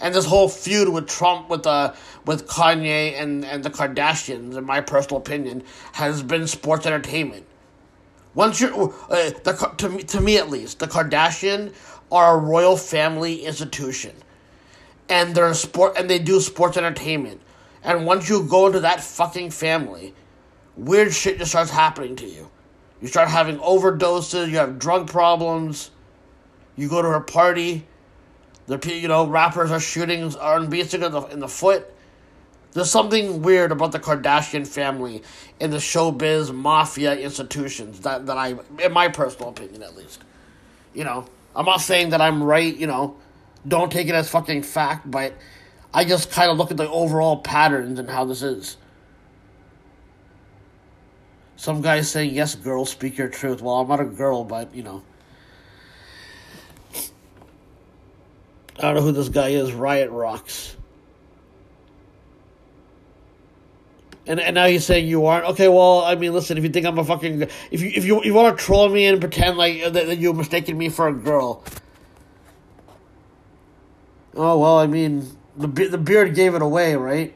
and 0.00 0.14
this 0.14 0.24
whole 0.26 0.48
feud 0.48 0.88
with 0.88 1.08
Trump 1.08 1.50
with 1.50 1.66
uh 1.66 1.94
with 2.26 2.46
Kanye 2.46 3.20
and 3.20 3.44
and 3.44 3.64
the 3.64 3.70
Kardashians, 3.70 4.56
in 4.56 4.64
my 4.64 4.80
personal 4.80 5.18
opinion, 5.18 5.64
has 5.92 6.22
been 6.22 6.46
sports 6.46 6.86
entertainment. 6.86 7.44
Once 8.38 8.60
you're 8.60 8.94
uh, 9.10 9.30
the 9.42 9.74
to 9.78 9.88
me, 9.88 10.00
to 10.04 10.20
me 10.20 10.38
at 10.38 10.48
least, 10.48 10.78
the 10.78 10.86
Kardashian 10.86 11.74
are 12.12 12.36
a 12.36 12.40
royal 12.40 12.76
family 12.76 13.44
institution, 13.44 14.14
and 15.08 15.34
they're 15.34 15.48
a 15.48 15.56
sport 15.56 15.94
and 15.98 16.08
they 16.08 16.20
do 16.20 16.38
sports 16.38 16.76
entertainment. 16.76 17.40
And 17.82 18.06
once 18.06 18.28
you 18.28 18.44
go 18.44 18.68
into 18.68 18.78
that 18.78 19.00
fucking 19.00 19.50
family, 19.50 20.14
weird 20.76 21.12
shit 21.12 21.38
just 21.38 21.50
starts 21.50 21.72
happening 21.72 22.14
to 22.14 22.26
you. 22.26 22.48
You 23.02 23.08
start 23.08 23.28
having 23.28 23.58
overdoses. 23.58 24.50
You 24.50 24.58
have 24.58 24.78
drug 24.78 25.10
problems. 25.10 25.90
You 26.76 26.88
go 26.88 27.02
to 27.02 27.08
her 27.08 27.20
party. 27.20 27.88
The 28.68 28.78
you 28.94 29.08
know 29.08 29.26
rappers 29.26 29.72
are 29.72 29.80
shooting 29.80 30.30
singers 30.30 30.94
in 30.94 31.00
the, 31.00 31.22
in 31.32 31.40
the 31.40 31.48
foot. 31.48 31.92
There's 32.78 32.92
something 32.92 33.42
weird 33.42 33.72
about 33.72 33.90
the 33.90 33.98
Kardashian 33.98 34.64
family 34.64 35.24
in 35.58 35.72
the 35.72 35.78
showbiz 35.78 36.54
mafia 36.54 37.16
institutions 37.16 37.98
that, 38.02 38.26
that 38.26 38.38
I, 38.38 38.54
in 38.78 38.92
my 38.92 39.08
personal 39.08 39.48
opinion 39.48 39.82
at 39.82 39.96
least. 39.96 40.22
You 40.94 41.02
know, 41.02 41.26
I'm 41.56 41.66
not 41.66 41.78
saying 41.80 42.10
that 42.10 42.20
I'm 42.20 42.40
right, 42.40 42.76
you 42.76 42.86
know, 42.86 43.16
don't 43.66 43.90
take 43.90 44.06
it 44.06 44.14
as 44.14 44.30
fucking 44.30 44.62
fact, 44.62 45.10
but 45.10 45.34
I 45.92 46.04
just 46.04 46.30
kind 46.30 46.52
of 46.52 46.56
look 46.56 46.70
at 46.70 46.76
the 46.76 46.88
overall 46.88 47.38
patterns 47.38 47.98
and 47.98 48.08
how 48.08 48.24
this 48.24 48.44
is. 48.44 48.76
Some 51.56 51.82
guys 51.82 52.08
saying, 52.08 52.32
yes, 52.32 52.54
girl, 52.54 52.84
speak 52.84 53.18
your 53.18 53.28
truth. 53.28 53.60
Well, 53.60 53.74
I'm 53.74 53.88
not 53.88 53.98
a 53.98 54.04
girl, 54.04 54.44
but, 54.44 54.72
you 54.72 54.84
know. 54.84 55.02
I 58.76 58.82
don't 58.82 58.94
know 58.94 59.02
who 59.02 59.10
this 59.10 59.30
guy 59.30 59.48
is. 59.48 59.72
Riot 59.72 60.12
Rocks. 60.12 60.76
And, 64.28 64.38
and 64.40 64.54
now 64.54 64.66
he's 64.66 64.84
saying 64.84 65.08
you 65.08 65.24
aren't. 65.24 65.46
Okay, 65.46 65.68
well, 65.68 66.04
I 66.04 66.14
mean, 66.14 66.34
listen. 66.34 66.58
If 66.58 66.62
you 66.62 66.68
think 66.68 66.84
I'm 66.84 66.98
a 66.98 67.04
fucking, 67.04 67.40
if 67.70 67.80
you 67.80 67.90
if 67.94 68.04
you 68.04 68.22
you 68.22 68.34
want 68.34 68.56
to 68.56 68.62
troll 68.62 68.90
me 68.90 69.06
and 69.06 69.18
pretend 69.20 69.56
like 69.56 69.82
uh, 69.82 69.88
that, 69.88 70.06
that 70.06 70.18
you're 70.18 70.34
mistaking 70.34 70.76
me 70.76 70.90
for 70.90 71.08
a 71.08 71.14
girl. 71.14 71.64
Oh 74.36 74.58
well, 74.58 74.78
I 74.78 74.86
mean, 74.86 75.26
the 75.56 75.66
the 75.66 75.96
beard 75.96 76.34
gave 76.34 76.54
it 76.54 76.60
away, 76.60 76.94
right? 76.94 77.34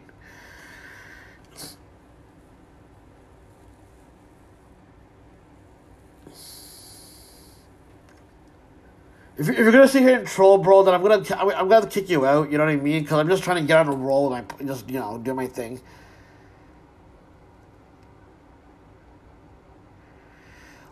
If 9.38 9.46
you're, 9.46 9.56
you're 9.56 9.72
gonna 9.72 9.88
sit 9.88 10.02
here 10.02 10.18
and 10.18 10.26
troll, 10.28 10.58
bro, 10.58 10.82
then 10.82 10.92
I'm 10.92 11.00
gonna 11.00 11.24
I'm 11.56 11.68
gonna 11.70 11.86
kick 11.86 12.10
you 12.10 12.26
out. 12.26 12.52
You 12.52 12.58
know 12.58 12.66
what 12.66 12.74
I 12.74 12.76
mean? 12.76 13.02
Because 13.02 13.18
I'm 13.18 13.30
just 13.30 13.42
trying 13.42 13.62
to 13.62 13.66
get 13.66 13.78
on 13.78 13.88
a 13.88 13.96
roll 13.96 14.34
and 14.34 14.52
I 14.60 14.64
just 14.64 14.90
you 14.90 14.98
know 15.00 15.16
do 15.16 15.32
my 15.32 15.46
thing. 15.46 15.80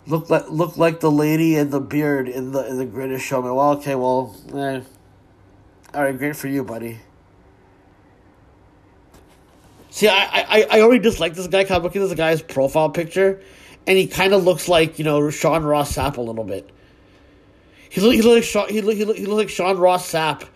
Look 0.06 0.30
like 0.30 0.48
look 0.48 0.76
like 0.76 1.00
the 1.00 1.10
lady 1.10 1.56
in 1.56 1.70
the 1.70 1.80
beard 1.80 2.28
in 2.28 2.52
the 2.52 2.66
in 2.66 2.78
the 2.78 2.86
Greatest 2.86 3.24
Showman. 3.24 3.54
Well, 3.54 3.72
okay, 3.72 3.94
well, 3.94 4.34
eh. 4.54 4.80
all 5.94 6.02
right, 6.02 6.16
great 6.16 6.36
for 6.36 6.48
you, 6.48 6.64
buddy. 6.64 6.98
See, 9.90 10.08
I 10.08 10.24
I, 10.48 10.66
I 10.70 10.80
already 10.80 11.02
dislike 11.02 11.34
this 11.34 11.46
guy. 11.48 11.64
Cause 11.64 11.76
I'm 11.76 11.82
looking 11.82 12.02
at 12.02 12.08
this 12.08 12.16
guy's 12.16 12.40
profile 12.40 12.90
picture, 12.90 13.42
and 13.86 13.98
he 13.98 14.06
kind 14.06 14.32
of 14.32 14.42
looks 14.42 14.68
like 14.68 14.98
you 14.98 15.04
know 15.04 15.28
Sean 15.30 15.62
Ross 15.64 15.94
Sapp 15.94 16.16
a 16.16 16.22
little 16.22 16.44
bit. 16.44 16.70
He 17.90 18.00
look 18.00 18.14
he 18.14 18.22
look 18.22 18.36
like 18.36 18.44
Sean 18.44 18.68
he 18.68 18.80
look 18.80 18.96
he 18.96 19.04
look, 19.04 19.18
he 19.18 19.26
look 19.26 19.38
like 19.38 19.48
Sean 19.48 19.76
Ross 19.76 20.10
Sapp. 20.10 20.46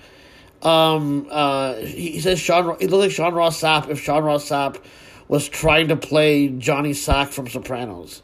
Um, 0.66 1.26
uh, 1.30 1.74
he, 1.74 2.12
he 2.12 2.20
says 2.20 2.40
Sean 2.40 2.78
he 2.80 2.86
looks 2.86 3.02
like 3.02 3.10
Sean 3.10 3.34
Ross 3.34 3.60
Sapp 3.60 3.90
if 3.90 4.00
Sean 4.00 4.24
Ross 4.24 4.48
Sapp 4.48 4.82
was 5.28 5.48
trying 5.48 5.88
to 5.88 5.96
play 5.96 6.48
Johnny 6.48 6.92
Sack 6.92 7.28
from 7.28 7.46
Sopranos. 7.48 8.22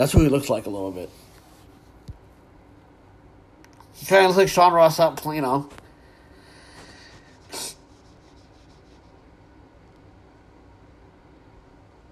That's 0.00 0.12
who 0.12 0.22
he 0.22 0.30
looks 0.30 0.48
like 0.48 0.64
a 0.64 0.70
little 0.70 0.90
bit. 0.90 1.10
He 3.96 4.06
kind 4.06 4.24
of 4.24 4.28
looks 4.28 4.38
like 4.38 4.48
Sean 4.48 4.72
Ross 4.72 4.98
out 4.98 5.22
in 5.26 5.42
know. 5.42 5.68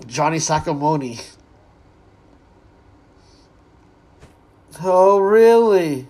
Johnny 0.06 0.36
Sacrimoni. 0.36 1.18
Oh, 4.82 5.18
really? 5.20 6.08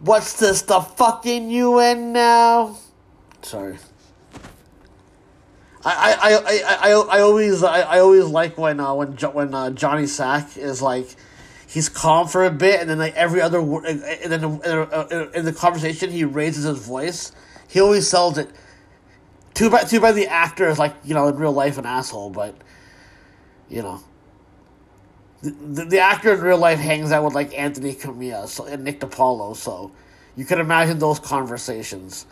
What's 0.00 0.40
this, 0.40 0.62
the 0.62 0.80
fucking 0.80 1.50
UN 1.50 2.14
now? 2.14 2.78
Sorry. 3.42 3.76
I, 5.88 6.12
I, 6.12 6.34
I, 6.34 6.90
I, 6.90 7.18
I 7.18 7.20
always 7.20 7.62
I, 7.62 7.80
I 7.80 7.98
always 8.00 8.24
like 8.26 8.58
when 8.58 8.78
uh, 8.78 8.94
when 8.94 9.16
jo- 9.16 9.30
when 9.30 9.54
uh, 9.54 9.70
Johnny 9.70 10.06
Sack 10.06 10.56
is 10.56 10.82
like 10.82 11.16
he's 11.66 11.88
calm 11.88 12.28
for 12.28 12.44
a 12.44 12.50
bit 12.50 12.80
and 12.80 12.90
then 12.90 12.98
like 12.98 13.14
every 13.14 13.40
other 13.40 13.62
word 13.62 13.86
and 13.86 14.32
then 14.32 14.44
uh, 14.44 15.30
in 15.34 15.44
the 15.44 15.52
conversation 15.52 16.10
he 16.10 16.24
raises 16.24 16.64
his 16.64 16.78
voice. 16.78 17.32
He 17.68 17.80
always 17.80 18.06
sells 18.06 18.36
it. 18.38 18.50
Too 19.54 19.70
bad 19.70 19.88
too 19.88 20.00
bad 20.00 20.14
the 20.14 20.26
actor 20.26 20.68
is 20.68 20.78
like 20.78 20.94
you 21.04 21.14
know 21.14 21.28
in 21.28 21.36
real 21.36 21.52
life 21.52 21.78
an 21.78 21.86
asshole, 21.86 22.30
but 22.30 22.54
you 23.68 23.82
know. 23.82 24.00
The, 25.40 25.50
the, 25.50 25.84
the 25.84 25.98
actor 26.00 26.34
in 26.34 26.40
real 26.40 26.58
life 26.58 26.80
hangs 26.80 27.12
out 27.12 27.24
with 27.24 27.34
like 27.34 27.56
Anthony 27.56 27.94
Cumia 27.94 28.48
so, 28.48 28.64
and 28.64 28.82
Nick 28.82 28.98
DiPaolo, 28.98 29.54
so 29.54 29.92
you 30.36 30.44
can 30.44 30.58
imagine 30.58 30.98
those 30.98 31.20
conversations. 31.20 32.26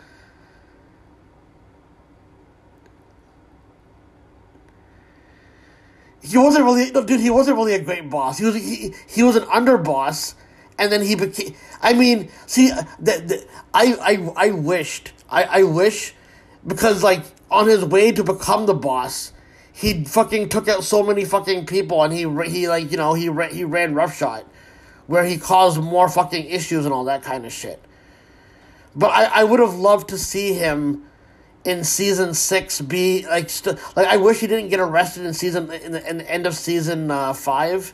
He 6.27 6.37
wasn't 6.37 6.65
really 6.65 6.91
no, 6.91 7.03
dude. 7.03 7.19
He 7.19 7.29
wasn't 7.29 7.57
really 7.57 7.73
a 7.73 7.81
great 7.81 8.09
boss. 8.09 8.37
He 8.37 8.45
was 8.45 8.55
he, 8.55 8.93
he 9.07 9.23
was 9.23 9.35
an 9.35 9.43
underboss, 9.43 10.35
and 10.77 10.91
then 10.91 11.01
he 11.01 11.15
became. 11.15 11.55
I 11.81 11.93
mean, 11.93 12.29
see, 12.45 12.69
the, 12.99 13.45
I 13.73 13.95
I 14.37 14.47
I 14.47 14.51
wished 14.51 15.13
I 15.29 15.43
I 15.43 15.63
wish 15.63 16.13
because 16.65 17.03
like 17.03 17.23
on 17.49 17.67
his 17.67 17.83
way 17.85 18.11
to 18.11 18.23
become 18.23 18.65
the 18.65 18.73
boss, 18.73 19.31
he 19.71 20.03
fucking 20.03 20.49
took 20.49 20.67
out 20.67 20.83
so 20.83 21.01
many 21.01 21.23
fucking 21.23 21.65
people, 21.65 22.03
and 22.03 22.13
he 22.13 22.19
he 22.49 22.67
like 22.67 22.91
you 22.91 22.97
know 22.97 23.13
he 23.13 23.31
he 23.51 23.63
ran 23.63 23.95
roughshod, 23.95 24.45
where 25.07 25.23
he 25.23 25.37
caused 25.37 25.81
more 25.81 26.09
fucking 26.09 26.45
issues 26.45 26.85
and 26.85 26.93
all 26.93 27.05
that 27.05 27.23
kind 27.23 27.45
of 27.45 27.53
shit. 27.53 27.81
But 28.95 29.11
I 29.11 29.41
I 29.41 29.43
would 29.43 29.59
have 29.59 29.75
loved 29.75 30.09
to 30.09 30.17
see 30.17 30.53
him 30.53 31.06
in 31.67 31.83
season 31.83 32.33
six 32.33 32.79
be 32.79 33.27
like 33.27 33.49
st- 33.49 33.77
like 33.97 34.07
I 34.07 34.15
wish 34.15 34.39
he 34.39 34.47
didn't 34.47 34.69
get 34.69 34.79
arrested 34.79 35.25
in 35.25 35.33
season 35.33 35.69
in 35.69 35.91
the, 35.91 36.09
in 36.09 36.19
the 36.19 36.31
end 36.31 36.47
of 36.47 36.55
season 36.55 37.11
uh, 37.11 37.33
five, 37.33 37.93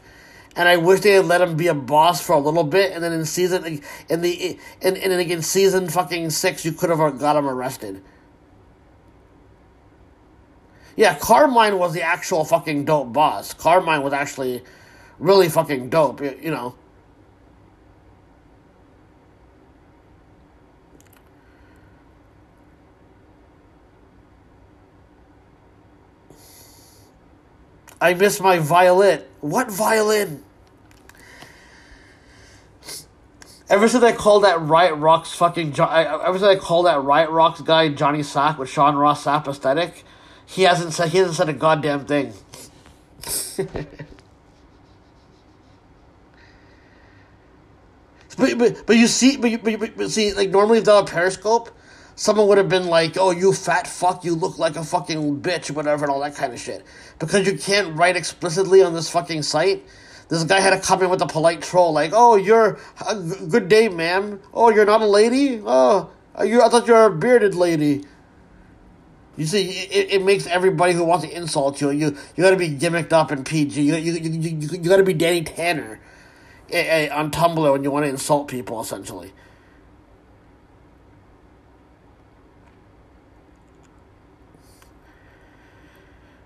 and 0.55 0.69
I 0.69 0.77
wish 0.77 0.99
they 0.99 1.13
had 1.13 1.25
let 1.25 1.41
him 1.41 1.57
be 1.57 1.67
a 1.67 1.73
boss 1.73 2.21
for 2.21 2.33
a 2.33 2.39
little 2.39 2.63
bit, 2.63 2.91
and 2.91 3.03
then 3.03 3.11
in 3.11 3.25
season 3.25 3.81
in 4.09 4.21
the 4.21 4.59
in 4.79 4.95
in, 4.95 5.19
in 5.19 5.41
season 5.41 5.89
fucking 5.89 6.29
six 6.29 6.63
you 6.63 6.71
could 6.71 6.91
have 6.91 7.17
got 7.17 7.35
him 7.35 7.49
arrested. 7.49 8.03
Yeah, 10.95 11.17
Carmine 11.17 11.79
was 11.79 11.93
the 11.93 12.03
actual 12.03 12.45
fucking 12.45 12.85
dope 12.85 13.11
boss. 13.11 13.55
Carmine 13.55 14.03
was 14.03 14.13
actually 14.13 14.61
really 15.17 15.49
fucking 15.49 15.89
dope, 15.89 16.21
you 16.21 16.51
know. 16.51 16.75
I 28.03 28.13
miss 28.15 28.41
my 28.41 28.59
violin. 28.59 29.21
What 29.39 29.71
violin? 29.71 30.43
Ever 33.69 33.88
since 33.88 34.03
I 34.03 34.11
called 34.11 34.43
that 34.43 34.59
Riot 34.59 34.95
Rocks 34.95 35.31
fucking 35.34 35.71
jo- 35.71 35.88
ever 35.88 36.38
since 36.38 36.49
I 36.49 36.57
called 36.57 36.85
that 36.85 37.01
Riot 37.01 37.30
Rocks 37.30 37.61
guy 37.61 37.88
Johnny 37.88 38.21
Sack 38.21 38.57
with 38.57 38.69
Sean 38.69 38.97
Ross 38.97 39.23
Sapp 39.23 39.47
aesthetic, 39.47 40.03
he 40.45 40.63
hasn't 40.63 40.91
said 40.91 41.09
he 41.11 41.19
hasn't 41.19 41.38
said 41.38 41.47
a 41.47 41.53
goddamn 41.53 42.05
thing. 42.05 42.34
but, 48.38 48.57
but 48.57 48.85
but 48.85 48.97
you 48.97 49.07
see 49.07 49.38
but 49.38 49.49
you, 49.49 49.59
but, 49.59 49.95
but 49.95 50.11
see 50.11 50.34
like 50.34 50.49
normally 50.49 50.80
without 50.80 51.09
a 51.09 51.11
periscope, 51.13 51.69
someone 52.15 52.48
would 52.48 52.57
have 52.57 52.69
been 52.69 52.88
like, 52.88 53.18
"Oh, 53.18 53.31
you 53.31 53.53
fat 53.53 53.88
fuck, 53.88 54.23
you 54.23 54.35
look 54.35 54.60
like 54.60 54.76
a 54.76 54.84
fucking 54.84 55.41
bitch," 55.41 55.72
whatever, 55.72 56.06
and 56.06 56.11
all 56.11 56.19
that 56.22 56.35
kind 56.35 56.53
of 56.53 56.60
shit. 56.60 56.84
Because 57.19 57.48
you 57.48 57.57
can't 57.57 57.95
write 57.95 58.15
explicitly 58.15 58.81
on 58.84 58.94
this 58.94 59.10
fucking 59.10 59.44
site. 59.44 59.84
This 60.30 60.44
guy 60.44 60.60
had 60.60 60.81
come 60.81 61.03
in 61.03 61.10
with 61.10 61.22
a 61.22 61.27
polite 61.27 61.61
troll, 61.61 61.94
like, 61.94 62.11
"Oh, 62.14 62.35
you're 62.35 62.80
uh, 63.02 63.15
a 63.15 63.45
good 63.45 63.68
day, 63.69 63.90
ma'am. 63.90 64.40
Oh, 64.53 64.69
you're 64.69 64.85
not 64.85 65.02
a 65.02 65.07
lady. 65.07 65.61
Oh, 65.65 66.10
uh, 66.40 66.44
you 66.44 66.61
I 66.61 66.69
thought 66.69 66.88
you're 66.88 67.06
a 67.06 67.11
bearded 67.11 67.56
lady." 67.56 68.06
You 69.35 69.48
see, 69.48 69.72
it, 69.72 70.14
it 70.14 70.23
makes 70.23 70.45
everybody 70.45 70.94
who 70.94 71.03
wants 71.03 71.26
to 71.26 71.35
insult 71.35 71.81
you, 71.81 71.90
you 71.90 72.15
you 72.35 72.44
got 72.44 72.52
to 72.52 72.57
be 72.57 72.69
gimmicked 72.69 73.11
up 73.14 73.31
in 73.31 73.44
PG. 73.44 73.81
You 73.81 73.95
you 73.95 74.14
you, 74.14 74.30
you, 74.30 74.49
you, 74.57 74.68
you 74.69 74.90
got 74.90 74.98
to 74.98 75.03
be 75.03 75.14
Danny 75.14 75.44
Tanner 75.44 75.99
on 76.72 77.31
Tumblr 77.31 77.72
when 77.72 77.84
you 77.84 77.91
want 77.91 78.06
to 78.06 78.10
insult 78.10 78.48
people, 78.48 78.80
essentially. 78.81 79.34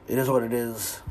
It 0.08 0.18
is 0.18 0.30
what 0.30 0.42
it 0.44 0.54
is. 0.54 1.02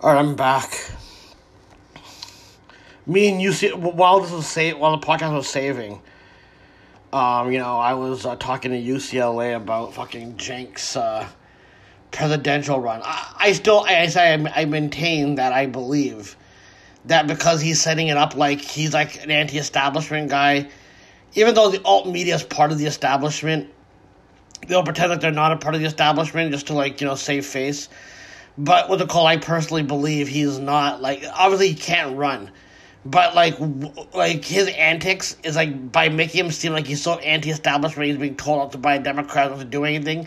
All 0.00 0.12
right, 0.12 0.18
I'm 0.18 0.34
back. 0.34 0.92
Me 3.06 3.28
and 3.28 3.42
you 3.42 3.52
see 3.52 3.70
while 3.70 4.20
this 4.20 4.30
was 4.30 4.46
sa- 4.46 4.70
while 4.70 4.96
the 4.96 5.06
podcast 5.06 5.34
was 5.34 5.46
saving, 5.46 6.00
um, 7.12 7.52
you 7.52 7.58
know, 7.58 7.78
I 7.78 7.92
was 7.94 8.24
uh, 8.24 8.36
talking 8.36 8.70
to 8.70 8.78
UCLA 8.78 9.56
about 9.56 9.92
fucking 9.92 10.38
Cenk's 10.38 10.96
uh, 10.96 11.28
presidential 12.12 12.80
run. 12.80 13.02
I, 13.04 13.34
I 13.38 13.52
still, 13.52 13.84
say, 13.84 14.34
I, 14.34 14.62
I 14.62 14.64
maintain 14.64 15.34
that 15.34 15.52
I 15.52 15.66
believe 15.66 16.36
that 17.06 17.26
because 17.26 17.60
he's 17.60 17.80
setting 17.80 18.08
it 18.08 18.16
up 18.16 18.36
like 18.36 18.60
he's 18.60 18.92
like 18.92 19.22
an 19.22 19.30
anti-establishment 19.30 20.28
guy, 20.28 20.68
even 21.34 21.54
though 21.54 21.70
the 21.70 21.82
alt 21.82 22.08
media 22.08 22.34
is 22.34 22.42
part 22.42 22.72
of 22.72 22.78
the 22.78 22.86
establishment, 22.86 23.68
they'll 24.66 24.82
pretend 24.82 25.12
that 25.12 25.20
they're 25.20 25.30
not 25.30 25.52
a 25.52 25.56
part 25.56 25.74
of 25.74 25.80
the 25.80 25.86
establishment 25.86 26.50
just 26.50 26.68
to 26.68 26.74
like 26.74 27.00
you 27.00 27.06
know 27.06 27.14
save 27.14 27.46
face. 27.46 27.88
But 28.58 28.88
with 28.88 29.00
the 29.00 29.06
call, 29.06 29.26
I 29.26 29.36
personally 29.36 29.82
believe 29.82 30.28
he's 30.28 30.58
not 30.58 31.00
like 31.00 31.24
obviously 31.32 31.68
he 31.68 31.74
can't 31.74 32.16
run, 32.16 32.50
but 33.04 33.34
like 33.34 33.54
like 34.14 34.44
his 34.44 34.68
antics 34.68 35.36
is 35.44 35.56
like 35.56 35.92
by 35.92 36.08
making 36.08 36.46
him 36.46 36.50
seem 36.50 36.72
like 36.72 36.86
he's 36.86 37.02
so 37.02 37.18
anti-establishment, 37.18 38.08
he's 38.08 38.18
being 38.18 38.36
told 38.36 38.58
not 38.58 38.72
to 38.72 38.78
buy 38.78 38.94
a 38.94 39.02
Democrat 39.02 39.50
not 39.50 39.60
to 39.60 39.64
do 39.64 39.84
anything. 39.84 40.26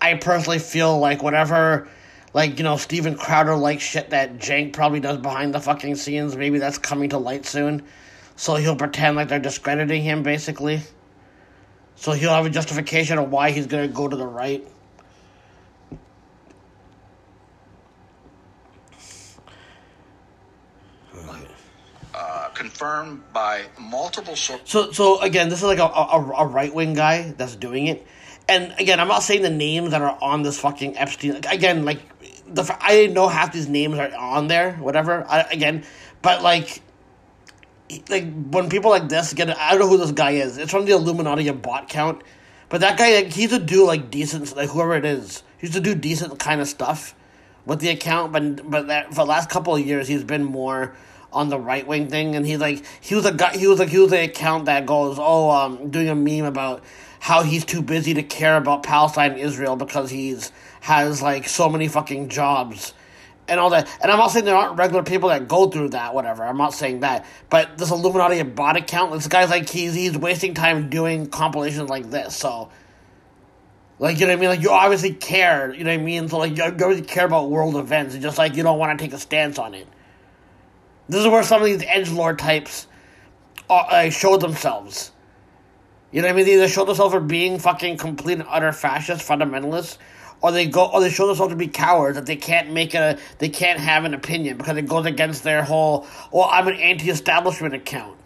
I 0.00 0.14
personally 0.14 0.58
feel 0.58 0.98
like 0.98 1.22
whatever, 1.22 1.88
like 2.36 2.58
you 2.58 2.64
know, 2.64 2.76
Steven 2.76 3.16
Crowder 3.16 3.56
like 3.56 3.80
shit 3.80 4.10
that 4.10 4.40
Cenk 4.40 4.74
probably 4.74 5.00
does 5.00 5.16
behind 5.16 5.54
the 5.54 5.58
fucking 5.58 5.94
scenes. 5.94 6.36
Maybe 6.36 6.58
that's 6.58 6.76
coming 6.76 7.08
to 7.08 7.18
light 7.18 7.46
soon, 7.46 7.82
so 8.36 8.56
he'll 8.56 8.76
pretend 8.76 9.16
like 9.16 9.28
they're 9.28 9.38
discrediting 9.38 10.02
him 10.02 10.22
basically. 10.22 10.82
So 11.94 12.12
he'll 12.12 12.34
have 12.34 12.44
a 12.44 12.50
justification 12.50 13.16
of 13.16 13.30
why 13.30 13.52
he's 13.52 13.66
gonna 13.66 13.88
go 13.88 14.06
to 14.06 14.14
the 14.14 14.26
right. 14.26 14.68
Uh, 22.14 22.48
confirmed 22.50 23.22
by 23.32 23.64
multiple 23.80 24.36
sources. 24.36 24.68
So, 24.68 24.92
so 24.92 25.22
again, 25.22 25.48
this 25.48 25.60
is 25.60 25.64
like 25.64 25.78
a, 25.78 25.84
a, 25.84 26.34
a 26.40 26.46
right 26.46 26.74
wing 26.74 26.92
guy 26.92 27.30
that's 27.38 27.56
doing 27.56 27.86
it, 27.86 28.06
and 28.48 28.74
again, 28.78 29.00
I'm 29.00 29.08
not 29.08 29.22
saying 29.22 29.42
the 29.42 29.50
names 29.50 29.90
that 29.90 30.02
are 30.02 30.16
on 30.20 30.42
this 30.42 30.60
fucking 30.60 30.96
Epstein. 30.96 31.40
Again, 31.50 31.84
like 31.84 32.00
the 32.48 32.76
I 32.80 32.92
didn't 32.92 33.14
know 33.14 33.28
half 33.28 33.52
these 33.52 33.68
names 33.68 33.98
are 33.98 34.14
on 34.14 34.48
there, 34.48 34.72
whatever. 34.74 35.24
I, 35.28 35.42
again, 35.42 35.84
but 36.22 36.42
like, 36.42 36.80
like 38.08 38.24
when 38.50 38.68
people 38.68 38.90
like 38.90 39.08
this 39.08 39.32
get, 39.32 39.50
I 39.56 39.70
don't 39.70 39.80
know 39.80 39.88
who 39.88 39.98
this 39.98 40.12
guy 40.12 40.32
is. 40.32 40.58
It's 40.58 40.70
from 40.70 40.84
the 40.84 40.92
Illuminati 40.92 41.50
bot 41.50 41.88
count, 41.88 42.22
but 42.68 42.80
that 42.80 42.98
guy, 42.98 43.14
like, 43.14 43.32
he's 43.32 43.50
to 43.50 43.58
do 43.58 43.86
like 43.86 44.10
decent, 44.10 44.56
like 44.56 44.70
whoever 44.70 44.96
it 44.96 45.04
is, 45.04 45.42
he's 45.58 45.70
to 45.70 45.80
do 45.80 45.94
decent 45.94 46.38
kind 46.38 46.60
of 46.60 46.68
stuff 46.68 47.14
with 47.64 47.80
the 47.80 47.88
account. 47.88 48.32
But 48.32 48.68
but 48.68 48.86
that 48.88 49.08
for 49.08 49.16
the 49.16 49.26
last 49.26 49.50
couple 49.50 49.74
of 49.74 49.84
years, 49.84 50.08
he's 50.08 50.24
been 50.24 50.44
more 50.44 50.96
on 51.32 51.48
the 51.48 51.58
right 51.58 51.86
wing 51.86 52.08
thing, 52.08 52.34
and 52.34 52.46
he's 52.46 52.58
like 52.58 52.84
he 53.00 53.14
was 53.14 53.26
a 53.26 53.32
guy. 53.32 53.56
He 53.56 53.66
was 53.66 53.78
like 53.78 53.88
he 53.88 53.98
was 53.98 54.10
the 54.10 54.24
account 54.24 54.66
that 54.66 54.86
goes, 54.86 55.18
oh, 55.20 55.50
um, 55.50 55.90
doing 55.90 56.08
a 56.08 56.14
meme 56.14 56.44
about 56.44 56.82
how 57.20 57.42
he's 57.42 57.64
too 57.64 57.82
busy 57.82 58.14
to 58.14 58.22
care 58.22 58.56
about 58.56 58.82
Palestine 58.84 59.32
and 59.32 59.40
Israel 59.40 59.74
because 59.76 60.10
he's 60.10 60.52
has 60.86 61.20
like 61.20 61.48
so 61.48 61.68
many 61.68 61.88
fucking 61.88 62.28
jobs 62.28 62.94
and 63.48 63.58
all 63.58 63.70
that. 63.70 63.88
And 64.00 64.12
I'm 64.12 64.18
not 64.18 64.28
saying 64.28 64.44
there 64.44 64.54
aren't 64.54 64.78
regular 64.78 65.02
people 65.02 65.30
that 65.30 65.48
go 65.48 65.68
through 65.68 65.88
that, 65.90 66.14
whatever. 66.14 66.44
I'm 66.44 66.56
not 66.56 66.74
saying 66.74 67.00
that. 67.00 67.26
But 67.50 67.76
this 67.76 67.90
Illuminati 67.90 68.40
bot 68.44 68.76
account, 68.76 69.12
this 69.12 69.26
guy's 69.26 69.50
like 69.50 69.68
he's 69.68 69.94
he's 69.94 70.16
wasting 70.16 70.54
time 70.54 70.88
doing 70.88 71.28
compilations 71.28 71.90
like 71.90 72.08
this. 72.10 72.36
So, 72.36 72.70
like 73.98 74.20
you 74.20 74.26
know 74.26 74.32
what 74.34 74.38
I 74.38 74.40
mean? 74.40 74.50
Like 74.50 74.62
you 74.62 74.70
obviously 74.70 75.12
care. 75.12 75.74
You 75.74 75.82
know 75.82 75.90
what 75.90 76.00
I 76.00 76.04
mean? 76.04 76.28
So 76.28 76.38
like 76.38 76.56
you 76.56 76.62
obviously 76.62 77.02
care 77.04 77.26
about 77.26 77.50
world 77.50 77.74
events. 77.74 78.14
It's 78.14 78.22
just 78.22 78.38
like 78.38 78.54
you 78.54 78.62
don't 78.62 78.78
want 78.78 78.96
to 78.96 79.04
take 79.04 79.12
a 79.12 79.18
stance 79.18 79.58
on 79.58 79.74
it. 79.74 79.88
This 81.08 81.20
is 81.20 81.26
where 81.26 81.42
some 81.42 81.60
of 81.60 81.66
these 81.66 81.82
edge 81.84 82.12
lord 82.12 82.38
types 82.38 82.86
uh, 83.68 83.74
uh, 83.74 84.10
show 84.10 84.36
themselves. 84.36 85.10
You 86.12 86.22
know 86.22 86.28
what 86.28 86.34
I 86.34 86.36
mean? 86.36 86.46
They 86.46 86.54
either 86.54 86.68
show 86.68 86.84
themselves 86.84 87.12
for 87.12 87.20
being 87.20 87.58
fucking 87.58 87.96
complete 87.96 88.38
and 88.38 88.46
utter 88.48 88.70
fascist 88.70 89.26
fundamentalists, 89.26 89.98
or 90.46 90.52
they 90.52 90.66
go, 90.66 90.86
or 90.86 91.00
they 91.00 91.10
show 91.10 91.26
themselves 91.26 91.52
to 91.52 91.56
be 91.56 91.66
cowards 91.66 92.16
that 92.16 92.26
they 92.26 92.36
can't 92.36 92.72
make 92.72 92.94
a, 92.94 93.18
they 93.38 93.48
can't 93.48 93.80
have 93.80 94.04
an 94.04 94.14
opinion 94.14 94.56
because 94.56 94.76
it 94.76 94.86
goes 94.86 95.04
against 95.04 95.42
their 95.42 95.64
whole. 95.64 96.06
Well, 96.30 96.48
I'm 96.50 96.68
an 96.68 96.76
anti-establishment 96.76 97.74
account. 97.74 98.16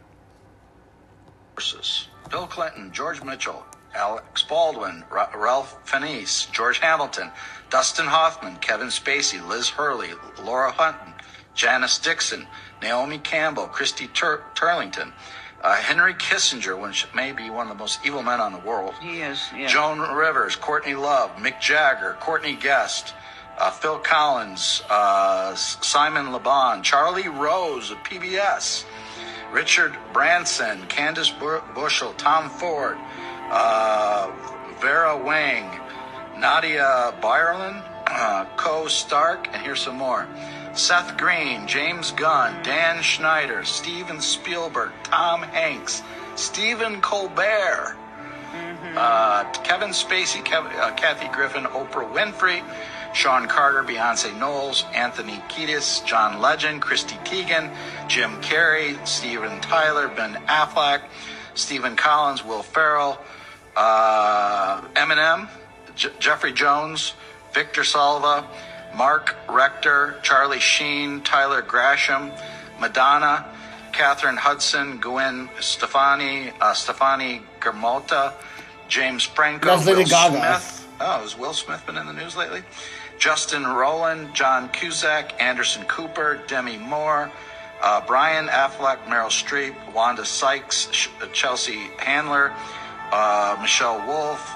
sources. 1.55 2.09
Bill 2.30 2.47
Clinton, 2.47 2.92
George 2.92 3.22
Mitchell, 3.24 3.64
Alex 3.94 4.42
Baldwin, 4.42 5.02
Ra- 5.10 5.30
Ralph 5.34 5.78
Fiennes, 5.88 6.47
George 6.52 6.78
Hamilton, 6.78 7.30
Dustin 7.70 8.06
Hoffman, 8.06 8.56
Kevin 8.56 8.88
Spacey, 8.88 9.44
Liz 9.48 9.68
Hurley, 9.70 10.10
Laura 10.44 10.70
Hutton, 10.70 11.14
Janice 11.55 11.98
Dixon, 11.98 12.47
Naomi 12.82 13.18
Campbell, 13.18 13.66
Christy 13.66 14.09
Tur- 14.09 14.44
Turlington, 14.55 15.12
uh, 15.62 15.74
Henry 15.77 16.15
Kissinger, 16.15 16.81
which 16.81 17.07
may 17.15 17.32
be 17.32 17.51
one 17.51 17.66
of 17.66 17.77
the 17.77 17.78
most 17.82 18.01
evil 18.05 18.23
men 18.23 18.41
on 18.41 18.53
the 18.53 18.59
world. 18.59 18.95
He 19.01 19.20
is. 19.20 19.43
Yeah. 19.57 19.66
Joan 19.69 20.01
Rivers, 20.01 20.57
Courtney 20.57 20.95
Love, 20.95 21.37
Mick 21.37 21.61
Jagger, 21.61 22.16
Courtney 22.20 22.57
Guest, 22.57 23.15
uh, 23.59 23.70
Phil 23.70 23.99
Collins, 23.99 24.82
uh, 24.89 25.55
Simon 25.55 26.27
LeBon, 26.32 26.82
Charlie 26.82 27.28
Rose 27.28 27.91
of 27.91 27.99
PBS, 27.99 28.85
Richard 29.53 29.97
Branson, 30.12 30.87
Candace 30.87 31.31
Bu- 31.31 31.61
Bushel, 31.74 32.15
Tom 32.15 32.49
Ford, 32.49 32.97
uh, 33.51 34.31
Vera 34.81 35.16
Wang, 35.16 35.78
Nadia 36.39 37.12
Byerlin, 37.20 37.82
uh, 38.07 38.47
Koo 38.57 38.89
Stark, 38.89 39.49
and 39.53 39.61
here's 39.62 39.81
some 39.82 39.97
more. 39.97 40.27
Seth 40.74 41.16
Green, 41.16 41.66
James 41.66 42.12
Gunn, 42.12 42.62
Dan 42.62 43.02
Schneider, 43.02 43.64
Steven 43.64 44.20
Spielberg, 44.20 44.92
Tom 45.05 45.42
Hanks, 45.42 46.02
Stephen 46.36 47.01
Colbert, 47.01 47.97
uh, 48.97 49.44
Kevin 49.62 49.90
Spacey, 49.90 50.44
Kev- 50.44 50.72
uh, 50.78 50.92
Kathy 50.94 51.28
Griffin, 51.28 51.64
Oprah 51.64 52.10
Winfrey, 52.12 52.62
Sean 53.12 53.48
Carter, 53.48 53.82
Beyonce 53.82 54.36
Knowles, 54.38 54.84
Anthony 54.94 55.42
Kiedis, 55.48 56.05
John 56.06 56.40
Legend, 56.40 56.80
Christy 56.80 57.16
Teigen, 57.24 57.70
Jim 58.09 58.40
Carrey, 58.40 59.05
Steven 59.06 59.60
Tyler, 59.60 60.09
Ben 60.09 60.34
Affleck, 60.47 61.02
Stephen 61.55 61.97
Collins, 61.97 62.44
Will 62.44 62.62
Ferrell, 62.62 63.18
uh, 63.76 64.80
Eminem, 64.94 65.48
J- 65.97 66.10
Jeffrey 66.20 66.52
Jones, 66.52 67.14
Victor 67.52 67.82
Salva, 67.84 68.47
Mark 68.94 69.36
Rector, 69.48 70.16
Charlie 70.22 70.60
Sheen, 70.60 71.20
Tyler 71.22 71.62
Grasham, 71.62 72.32
Madonna, 72.80 73.46
Catherine 73.92 74.36
Hudson, 74.36 74.98
Gwen 74.98 75.48
Stefani, 75.60 76.52
uh, 76.60 76.72
Stefani 76.74 77.42
Germota, 77.60 78.32
James 78.88 79.22
Franco, 79.24 79.66
That's 79.76 79.86
Will 79.86 80.04
Gaga. 80.04 80.36
Smith. 80.60 80.88
Oh, 81.00 81.20
has 81.20 81.36
Will 81.38 81.54
Smith 81.54 81.84
been 81.86 81.96
in 81.96 82.06
the 82.06 82.12
news 82.12 82.36
lately? 82.36 82.62
Justin 83.18 83.62
Roiland, 83.64 84.32
John 84.32 84.68
Cusack, 84.70 85.40
Anderson 85.42 85.84
Cooper, 85.84 86.40
Demi 86.46 86.78
Moore, 86.78 87.30
uh, 87.82 88.00
Brian 88.06 88.48
Affleck, 88.48 89.02
Meryl 89.04 89.28
Streep, 89.28 89.74
Wanda 89.94 90.24
Sykes, 90.24 90.88
Sh- 90.92 91.08
Chelsea 91.32 91.88
Handler, 91.98 92.52
uh, 93.12 93.56
Michelle 93.60 94.04
Wolf, 94.06 94.50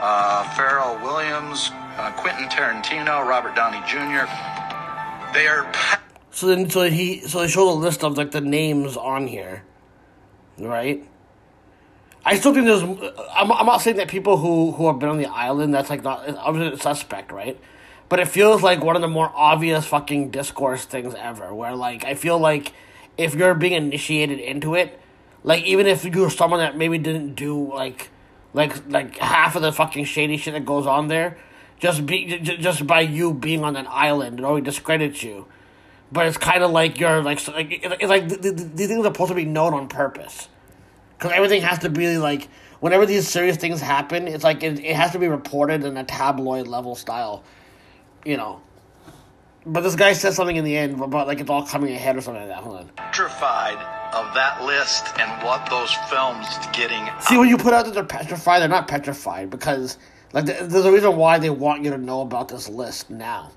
uh, 0.00 0.44
Pharrell 0.56 1.00
Williams, 1.02 1.70
uh, 1.98 2.12
Quentin 2.12 2.48
Tarantino, 2.48 3.26
Robert 3.26 3.54
Downey 3.54 3.80
Jr. 3.86 4.30
They 5.34 5.46
are 5.46 5.70
So 6.30 6.46
then, 6.46 6.70
so 6.70 6.88
he, 6.88 7.20
so 7.20 7.40
they 7.40 7.48
show 7.48 7.66
the 7.66 7.74
list 7.74 8.04
of 8.04 8.16
like 8.16 8.30
the 8.30 8.40
names 8.40 8.96
on 8.96 9.26
here, 9.26 9.64
right? 10.58 11.04
I 12.24 12.38
still 12.38 12.54
think 12.54 12.66
there's. 12.66 12.82
I'm, 12.82 13.50
I'm 13.52 13.66
not 13.66 13.80
saying 13.80 13.96
that 13.96 14.08
people 14.08 14.36
who 14.36 14.72
who 14.72 14.86
have 14.86 14.98
been 14.98 15.08
on 15.08 15.18
the 15.18 15.26
island 15.26 15.74
that's 15.74 15.90
like 15.90 16.02
not 16.02 16.28
obviously 16.36 16.78
suspect, 16.78 17.32
right? 17.32 17.58
But 18.08 18.20
it 18.20 18.28
feels 18.28 18.62
like 18.62 18.82
one 18.82 18.96
of 18.96 19.02
the 19.02 19.08
more 19.08 19.32
obvious 19.34 19.86
fucking 19.86 20.30
discourse 20.30 20.84
things 20.84 21.14
ever. 21.14 21.54
Where 21.54 21.74
like 21.74 22.04
I 22.04 22.14
feel 22.14 22.38
like 22.38 22.72
if 23.16 23.34
you're 23.34 23.54
being 23.54 23.72
initiated 23.72 24.40
into 24.40 24.74
it, 24.74 25.00
like 25.42 25.64
even 25.64 25.86
if 25.86 26.04
you're 26.04 26.30
someone 26.30 26.60
that 26.60 26.76
maybe 26.76 26.98
didn't 26.98 27.34
do 27.34 27.72
like 27.72 28.10
like 28.52 28.88
like 28.88 29.16
half 29.18 29.56
of 29.56 29.62
the 29.62 29.72
fucking 29.72 30.04
shady 30.04 30.36
shit 30.36 30.54
that 30.54 30.66
goes 30.66 30.86
on 30.86 31.08
there, 31.08 31.38
just 31.78 32.06
be 32.06 32.38
just 32.38 32.86
by 32.86 33.00
you 33.00 33.34
being 33.34 33.64
on 33.64 33.76
an 33.76 33.86
island, 33.88 34.40
it 34.40 34.44
already 34.44 34.64
discredits 34.64 35.22
you. 35.22 35.46
But 36.10 36.26
it's 36.26 36.38
kind 36.38 36.62
of 36.62 36.70
like 36.70 36.98
you're 36.98 37.22
like 37.22 37.46
like 37.48 37.68
it's 37.70 38.08
like 38.08 38.28
th- 38.28 38.40
th- 38.40 38.56
th- 38.56 38.68
these 38.74 38.88
things 38.88 39.00
are 39.00 39.12
supposed 39.12 39.28
to 39.28 39.34
be 39.34 39.44
known 39.44 39.74
on 39.74 39.88
purpose, 39.88 40.48
because 41.16 41.32
everything 41.32 41.62
has 41.62 41.78
to 41.80 41.90
be 41.90 42.18
like 42.18 42.48
whenever 42.80 43.06
these 43.06 43.28
serious 43.28 43.56
things 43.56 43.80
happen, 43.80 44.26
it's 44.26 44.44
like 44.44 44.62
it, 44.62 44.78
it 44.80 44.96
has 44.96 45.12
to 45.12 45.18
be 45.18 45.28
reported 45.28 45.84
in 45.84 45.96
a 45.96 46.04
tabloid 46.04 46.66
level 46.66 46.94
style, 46.94 47.44
you 48.24 48.36
know. 48.36 48.60
But 49.66 49.82
this 49.82 49.96
guy 49.96 50.14
said 50.14 50.32
something 50.32 50.56
in 50.56 50.64
the 50.64 50.76
end 50.76 51.00
about 51.00 51.26
like 51.26 51.40
it's 51.40 51.50
all 51.50 51.66
coming 51.66 51.92
ahead 51.92 52.16
or 52.16 52.22
something 52.22 52.42
like 52.42 52.50
that. 52.50 52.62
Hold 52.62 52.76
on. 52.78 52.88
petrified 52.96 53.76
of 54.14 54.32
that 54.34 54.64
list 54.64 55.06
and 55.18 55.30
what 55.44 55.68
those 55.68 55.92
films 56.08 56.46
getting 56.72 57.06
See, 57.20 57.36
when 57.36 57.48
you 57.50 57.58
put 57.58 57.74
out 57.74 57.84
that 57.84 57.92
they're 57.92 58.04
petrified, 58.04 58.62
they're 58.62 58.68
not 58.68 58.88
petrified 58.88 59.50
because 59.50 59.98
like 60.32 60.46
th- 60.46 60.60
there's 60.60 60.84
a 60.84 60.92
reason 60.92 61.16
why 61.16 61.38
they 61.38 61.50
want 61.50 61.84
you 61.84 61.90
to 61.90 61.98
know 61.98 62.20
about 62.20 62.48
this 62.48 62.68
list 62.68 63.10
now. 63.10 63.52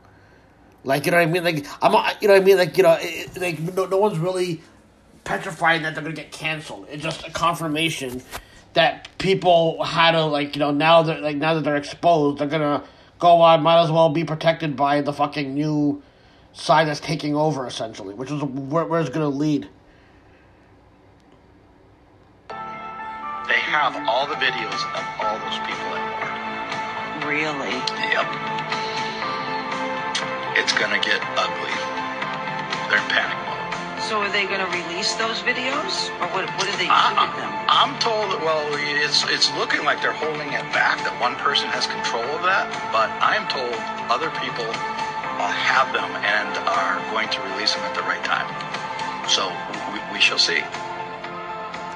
Like 0.84 1.06
you 1.06 1.12
know 1.12 1.18
what 1.18 1.28
I 1.28 1.32
mean? 1.32 1.44
Like 1.44 1.66
I'm, 1.82 1.92
you 2.22 2.28
know 2.28 2.34
what 2.34 2.42
I 2.42 2.46
mean? 2.46 2.58
Like 2.58 2.78
you 2.78 2.84
know, 2.84 2.98
it, 3.00 3.40
like 3.40 3.60
no, 3.60 3.86
no 3.86 3.98
one's 3.98 4.18
really 4.18 4.62
petrified 5.24 5.84
that 5.84 5.94
they're 5.94 6.04
gonna 6.04 6.16
get 6.16 6.32
canceled. 6.32 6.88
It's 6.90 7.04
just 7.04 7.28
a 7.28 7.32
confirmation 7.32 8.22
that 8.74 9.10
people 9.18 9.84
had 9.84 10.12
to 10.12 10.26
like 10.26 10.56
you 10.56 10.60
know 10.60 10.72
now 10.72 11.04
that 11.04 11.22
like 11.22 11.36
now 11.36 11.54
that 11.54 11.64
they're 11.64 11.76
exposed, 11.76 12.40
they're 12.40 12.48
gonna 12.48 12.84
go. 13.20 13.42
I 13.42 13.58
might 13.58 13.84
as 13.84 13.92
well 13.92 14.10
be 14.10 14.24
protected 14.24 14.76
by 14.76 15.02
the 15.02 15.14
fucking 15.14 15.54
new 15.54 16.02
side 16.54 16.88
that's 16.88 17.00
taking 17.00 17.36
over 17.36 17.68
essentially, 17.68 18.14
which 18.14 18.32
is 18.32 18.42
where, 18.42 18.86
where 18.86 19.02
it's 19.02 19.10
gonna 19.10 19.30
lead. 19.30 19.70
They 22.50 23.58
have 23.58 23.96
all 24.08 24.26
the 24.28 24.36
videos 24.36 24.82
of 24.96 25.06
all 25.20 25.38
those 25.40 25.60
people 25.60 25.92
war. 25.92 26.51
Really? 27.26 27.72
Yep. 28.14 28.28
It's 30.58 30.74
gonna 30.74 31.00
get 31.00 31.22
ugly. 31.38 31.76
They're 32.90 33.00
in 33.02 33.10
panic 33.10 33.38
mode. 33.48 33.58
So 34.10 34.20
are 34.22 34.30
they 34.32 34.46
going 34.46 34.60
to 34.60 34.68
release 34.68 35.16
those 35.16 35.40
videos, 35.42 36.10
or 36.20 36.28
what? 36.36 36.44
What 36.60 36.68
do 36.68 36.74
they 36.78 36.86
do 36.90 36.92
I, 36.92 37.16
with 37.16 37.38
them? 37.40 37.54
I'm 37.70 37.96
told 38.00 38.32
that, 38.34 38.42
well, 38.44 38.68
it's 38.76 39.24
it's 39.30 39.54
looking 39.56 39.86
like 39.86 40.02
they're 40.02 40.12
holding 40.12 40.50
it 40.52 40.68
back, 40.76 41.00
that 41.08 41.16
one 41.22 41.36
person 41.38 41.70
has 41.70 41.88
control 41.88 42.26
of 42.36 42.44
that, 42.44 42.68
but 42.92 43.08
I 43.24 43.38
am 43.40 43.48
told 43.48 43.72
other 44.12 44.30
people 44.44 44.68
uh, 44.68 45.48
have 45.54 45.94
them 45.96 46.12
and 46.26 46.52
are 46.68 47.00
going 47.16 47.30
to 47.32 47.40
release 47.56 47.74
them 47.76 47.84
at 47.86 47.96
the 47.96 48.04
right 48.04 48.24
time. 48.26 48.50
So 49.30 49.48
we, 49.94 50.02
we 50.12 50.20
shall 50.22 50.40
see. 50.40 50.62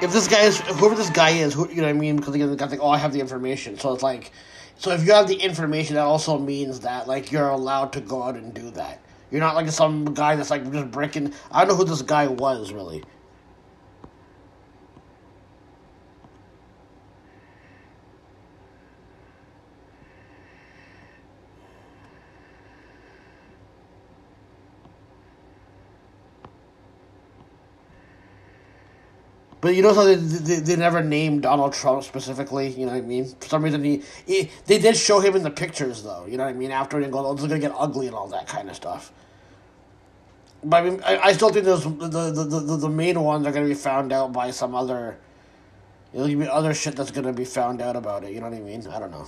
if 0.01 0.11
this 0.13 0.27
guy 0.27 0.41
is 0.41 0.59
whoever 0.61 0.95
this 0.95 1.09
guy 1.09 1.31
is, 1.31 1.53
who 1.53 1.67
you 1.69 1.77
know 1.77 1.83
what 1.83 1.89
I 1.89 1.93
mean? 1.93 2.17
Because 2.17 2.35
again, 2.35 2.49
the 2.49 2.55
guy's 2.55 2.71
like, 2.71 2.81
oh, 2.81 2.89
I 2.89 2.97
have 2.97 3.13
the 3.13 3.19
information. 3.19 3.77
So 3.79 3.93
it's 3.93 4.03
like, 4.03 4.31
so 4.77 4.91
if 4.91 5.05
you 5.05 5.13
have 5.13 5.27
the 5.27 5.35
information, 5.35 5.95
that 5.95 6.03
also 6.03 6.37
means 6.37 6.81
that 6.81 7.07
like 7.07 7.31
you're 7.31 7.49
allowed 7.49 7.93
to 7.93 8.01
go 8.01 8.23
out 8.23 8.35
and 8.35 8.53
do 8.53 8.69
that. 8.71 8.99
You're 9.31 9.41
not 9.41 9.55
like 9.55 9.69
some 9.69 10.13
guy 10.13 10.35
that's 10.35 10.49
like 10.49 10.69
just 10.71 10.91
breaking. 10.91 11.33
I 11.51 11.59
don't 11.59 11.69
know 11.69 11.75
who 11.75 11.85
this 11.85 12.01
guy 12.01 12.27
was 12.27 12.71
really. 12.71 13.03
But 29.65 29.73
you 29.73 29.81
know 29.81 29.95
how 29.95 30.03
they, 30.03 30.13
they, 30.13 30.57
they 30.57 30.75
never 30.75 31.01
named 31.01 31.41
Donald 31.41 31.73
Trump 31.73 32.03
specifically, 32.03 32.67
you 32.67 32.85
know 32.85 32.91
what 32.91 32.99
I 32.99 33.01
mean? 33.01 33.25
For 33.25 33.47
some 33.47 33.63
reason, 33.63 33.83
he, 33.83 34.03
he 34.27 34.51
they 34.67 34.77
did 34.77 34.95
show 34.95 35.19
him 35.19 35.35
in 35.35 35.41
the 35.41 35.49
pictures 35.49 36.03
though, 36.03 36.27
you 36.27 36.37
know 36.37 36.43
what 36.43 36.51
I 36.51 36.53
mean? 36.53 36.69
After 36.69 36.99
and 36.99 37.11
go, 37.11 37.25
oh, 37.25 37.33
this 37.33 37.41
is 37.41 37.47
gonna 37.47 37.59
get 37.59 37.73
ugly 37.75 38.05
and 38.05 38.15
all 38.15 38.27
that 38.27 38.45
kind 38.45 38.69
of 38.69 38.75
stuff. 38.75 39.11
But 40.63 40.83
I 40.83 40.87
mean, 40.87 41.01
I, 41.03 41.17
I 41.17 41.33
still 41.33 41.49
think 41.49 41.65
those 41.65 41.83
the, 41.83 42.07
the, 42.07 42.43
the, 42.43 42.77
the 42.77 42.89
main 42.89 43.19
ones 43.19 43.47
are 43.47 43.51
gonna 43.51 43.65
be 43.65 43.73
found 43.73 44.13
out 44.13 44.31
by 44.31 44.51
some 44.51 44.75
other. 44.75 45.17
There'll 46.13 46.27
be 46.27 46.47
other 46.47 46.75
shit 46.75 46.95
that's 46.95 47.09
gonna 47.09 47.33
be 47.33 47.43
found 47.43 47.81
out 47.81 47.95
about 47.95 48.23
it. 48.23 48.33
You 48.33 48.41
know 48.41 48.49
what 48.51 48.59
I 48.59 48.61
mean? 48.61 48.85
I 48.85 48.99
don't 48.99 49.09
know. 49.09 49.27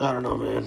I 0.00 0.12
don't 0.12 0.24
know, 0.24 0.36
man. 0.36 0.66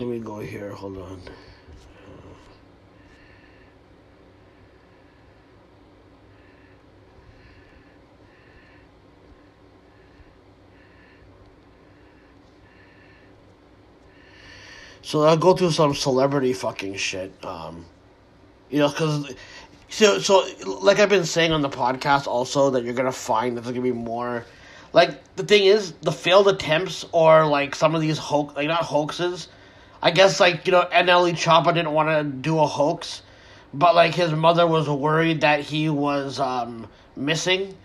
Let 0.00 0.08
me 0.08 0.18
go 0.18 0.38
here. 0.38 0.70
Hold 0.70 0.96
on. 0.96 1.20
So 15.02 15.24
I'll 15.24 15.36
go 15.36 15.52
through 15.52 15.72
some 15.72 15.94
celebrity 15.94 16.54
fucking 16.54 16.94
shit. 16.94 17.34
Um, 17.44 17.84
you 18.70 18.78
know, 18.78 18.88
because 18.88 19.34
so 19.90 20.18
so 20.18 20.46
like 20.80 20.98
I've 20.98 21.10
been 21.10 21.26
saying 21.26 21.52
on 21.52 21.60
the 21.60 21.68
podcast 21.68 22.26
also 22.26 22.70
that 22.70 22.84
you're 22.84 22.94
gonna 22.94 23.12
find 23.12 23.54
that 23.58 23.60
there's 23.60 23.74
gonna 23.74 23.82
be 23.82 23.92
more. 23.92 24.46
Like 24.94 25.36
the 25.36 25.44
thing 25.44 25.66
is, 25.66 25.92
the 26.00 26.10
failed 26.10 26.48
attempts 26.48 27.04
or 27.12 27.46
like 27.46 27.74
some 27.74 27.94
of 27.94 28.00
these 28.00 28.16
hoax, 28.16 28.56
like 28.56 28.66
not 28.66 28.84
hoaxes. 28.84 29.48
I 30.02 30.10
guess 30.10 30.40
like 30.40 30.66
you 30.66 30.72
know, 30.72 30.88
NLE 30.92 31.32
Choppa 31.32 31.74
didn't 31.74 31.92
want 31.92 32.08
to 32.08 32.24
do 32.24 32.58
a 32.58 32.66
hoax, 32.66 33.22
but 33.74 33.94
like 33.94 34.14
his 34.14 34.32
mother 34.32 34.66
was 34.66 34.88
worried 34.88 35.42
that 35.42 35.60
he 35.60 35.88
was 35.88 36.40
um, 36.40 36.88
missing, 37.16 37.76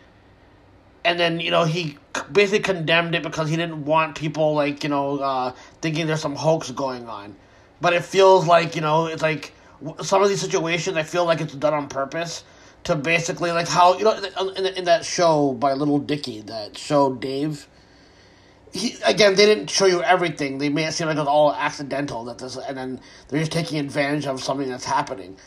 and 1.04 1.20
then 1.20 1.40
you 1.40 1.52
know 1.52 1.66
he 1.66 1.98
basically 2.32 2.60
condemned 2.60 3.16
it 3.16 3.24
because 3.24 3.50
he 3.50 3.56
didn't 3.56 3.86
want 3.86 4.16
people 4.16 4.54
like 4.54 4.84
you 4.84 4.90
know 4.90 5.20
uh, 5.20 5.52
thinking 5.82 6.08
there's 6.08 6.22
some 6.22 6.36
hoax 6.36 6.72
going 6.72 7.08
on. 7.08 7.36
But 7.82 7.94
it 7.94 8.06
feels 8.06 8.48
like 8.48 8.76
you 8.76 8.82
know 8.82 9.08
it's 9.08 9.22
like 9.22 9.54
some 10.02 10.24
of 10.24 10.30
these 10.30 10.42
situations 10.42 10.96
I 10.96 11.04
feel 11.04 11.26
like 11.26 11.42
it's 11.42 11.54
done 11.54 11.74
on 11.74 11.88
purpose 11.90 12.44
to 12.86 12.96
basically 12.96 13.52
like 13.52 13.68
how 13.68 13.98
you 13.98 14.06
know 14.06 14.18
in, 14.56 14.66
in 14.66 14.86
that 14.86 15.04
show 15.04 15.54
by 15.54 15.74
Little 15.74 16.00
Dicky 16.00 16.42
that 16.42 16.78
show 16.78 17.14
Dave. 17.14 17.68
He, 18.76 18.98
again, 19.06 19.36
they 19.36 19.46
didn't 19.46 19.70
show 19.70 19.86
you 19.86 20.04
everything. 20.04 20.58
They 20.58 20.68
made 20.68 20.88
it 20.88 20.92
seem 20.92 21.08
like 21.08 21.16
it 21.16 21.22
was 21.22 21.30
all 21.30 21.54
accidental. 21.54 22.26
That 22.26 22.40
this, 22.40 22.58
and 22.58 22.78
then 22.78 23.00
they're 23.30 23.40
just 23.40 23.54
taking 23.54 23.80
advantage 23.80 24.28
of 24.28 24.44
something 24.44 24.68
that's 24.68 24.84
happening. 24.84 25.38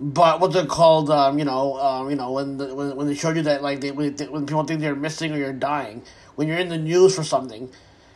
But 0.00 0.40
what's 0.40 0.56
it 0.56 0.68
called? 0.68 1.08
Um, 1.08 1.38
you 1.38 1.44
know, 1.44 1.78
um, 1.78 2.10
you 2.10 2.16
know, 2.16 2.32
when 2.32 2.56
the, 2.56 2.74
when 2.74 2.96
when 2.96 3.06
they 3.06 3.14
showed 3.14 3.36
you 3.36 3.42
that 3.42 3.62
like 3.62 3.80
they 3.80 3.92
when, 3.92 4.16
they, 4.16 4.26
when 4.26 4.46
people 4.46 4.64
think 4.64 4.80
they're 4.80 4.96
missing 4.96 5.32
or 5.32 5.38
you're 5.38 5.52
dying, 5.52 6.02
when 6.34 6.48
you're 6.48 6.58
in 6.58 6.68
the 6.68 6.76
news 6.76 7.14
for 7.14 7.22
something, 7.22 7.70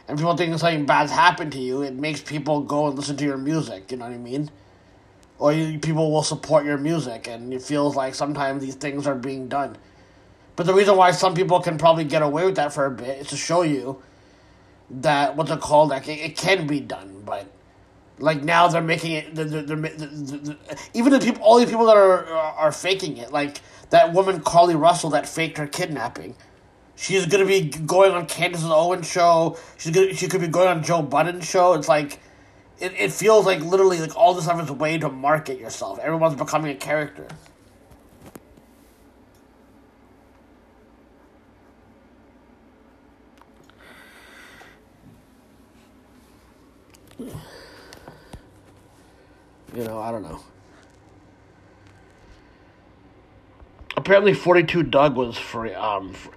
and 0.08 0.18
people 0.18 0.36
think 0.36 0.58
something 0.58 0.84
bad's 0.84 1.12
happened 1.12 1.52
to 1.52 1.60
you, 1.60 1.82
it 1.82 1.94
makes 1.94 2.20
people 2.20 2.60
go 2.60 2.88
and 2.88 2.96
listen 2.96 3.16
to 3.18 3.24
your 3.24 3.38
music. 3.38 3.92
You 3.92 3.98
know 3.98 4.06
what 4.06 4.14
I 4.14 4.18
mean? 4.18 4.50
Or 5.38 5.52
you, 5.52 5.78
people 5.78 6.10
will 6.10 6.24
support 6.24 6.64
your 6.64 6.76
music, 6.76 7.28
and 7.28 7.54
it 7.54 7.62
feels 7.62 7.94
like 7.94 8.16
sometimes 8.16 8.62
these 8.64 8.74
things 8.74 9.06
are 9.06 9.14
being 9.14 9.46
done. 9.48 9.78
But 10.56 10.66
the 10.66 10.74
reason 10.74 10.96
why 10.96 11.12
some 11.12 11.34
people 11.34 11.60
can 11.60 11.78
probably 11.78 12.04
get 12.04 12.20
away 12.20 12.44
with 12.46 12.56
that 12.56 12.72
for 12.72 12.84
a 12.86 12.90
bit 12.90 13.20
is 13.20 13.28
to 13.28 13.36
show 13.36 13.62
you 13.62 14.02
that 14.90 15.36
what's 15.36 15.50
it 15.50 15.60
called? 15.60 15.90
Like 15.90 16.08
it, 16.08 16.18
it 16.18 16.36
can 16.36 16.66
be 16.66 16.80
done, 16.80 17.22
but 17.24 17.46
like 18.18 18.42
now 18.42 18.68
they're 18.68 18.82
making 18.82 19.12
it. 19.12 19.34
They're, 19.34 19.44
they're, 19.44 19.62
they're, 19.62 19.76
they're, 19.76 20.56
even 20.94 21.12
the 21.12 21.20
people, 21.20 21.42
all 21.42 21.58
the 21.58 21.66
people 21.66 21.86
that 21.86 21.96
are, 21.96 22.26
are 22.26 22.72
faking 22.72 23.16
it, 23.16 23.32
like 23.32 23.60
that 23.90 24.12
woman 24.12 24.40
Carlee 24.40 24.78
Russell 24.78 25.10
that 25.10 25.28
faked 25.28 25.58
her 25.58 25.66
kidnapping. 25.66 26.34
She's 26.96 27.24
gonna 27.26 27.46
be 27.46 27.62
going 27.62 28.12
on 28.12 28.26
Candace 28.26 28.62
Owens 28.64 29.10
show. 29.10 29.56
She's 29.78 29.94
gonna 29.94 30.14
she 30.14 30.28
could 30.28 30.40
be 30.40 30.48
going 30.48 30.68
on 30.68 30.82
Joe 30.82 31.02
Budden's 31.02 31.48
show. 31.48 31.72
It's 31.74 31.88
like 31.88 32.18
it, 32.78 32.92
it 32.98 33.12
feels 33.12 33.46
like 33.46 33.60
literally 33.60 33.98
like 33.98 34.16
all 34.16 34.34
this 34.34 34.44
stuff 34.44 34.62
is 34.62 34.68
a 34.68 34.74
way 34.74 34.98
to 34.98 35.08
market 35.08 35.58
yourself. 35.58 35.98
Everyone's 35.98 36.34
becoming 36.34 36.72
a 36.72 36.78
character. 36.78 37.26
You 49.74 49.84
know, 49.84 49.98
I 49.98 50.10
don't 50.10 50.22
know. 50.22 50.40
Apparently, 53.96 54.34
Forty 54.34 54.64
Two 54.64 54.82
Dugg 54.82 55.14
was 55.16 55.36
free. 55.36 55.74
Um, 55.74 56.12
for, 56.12 56.32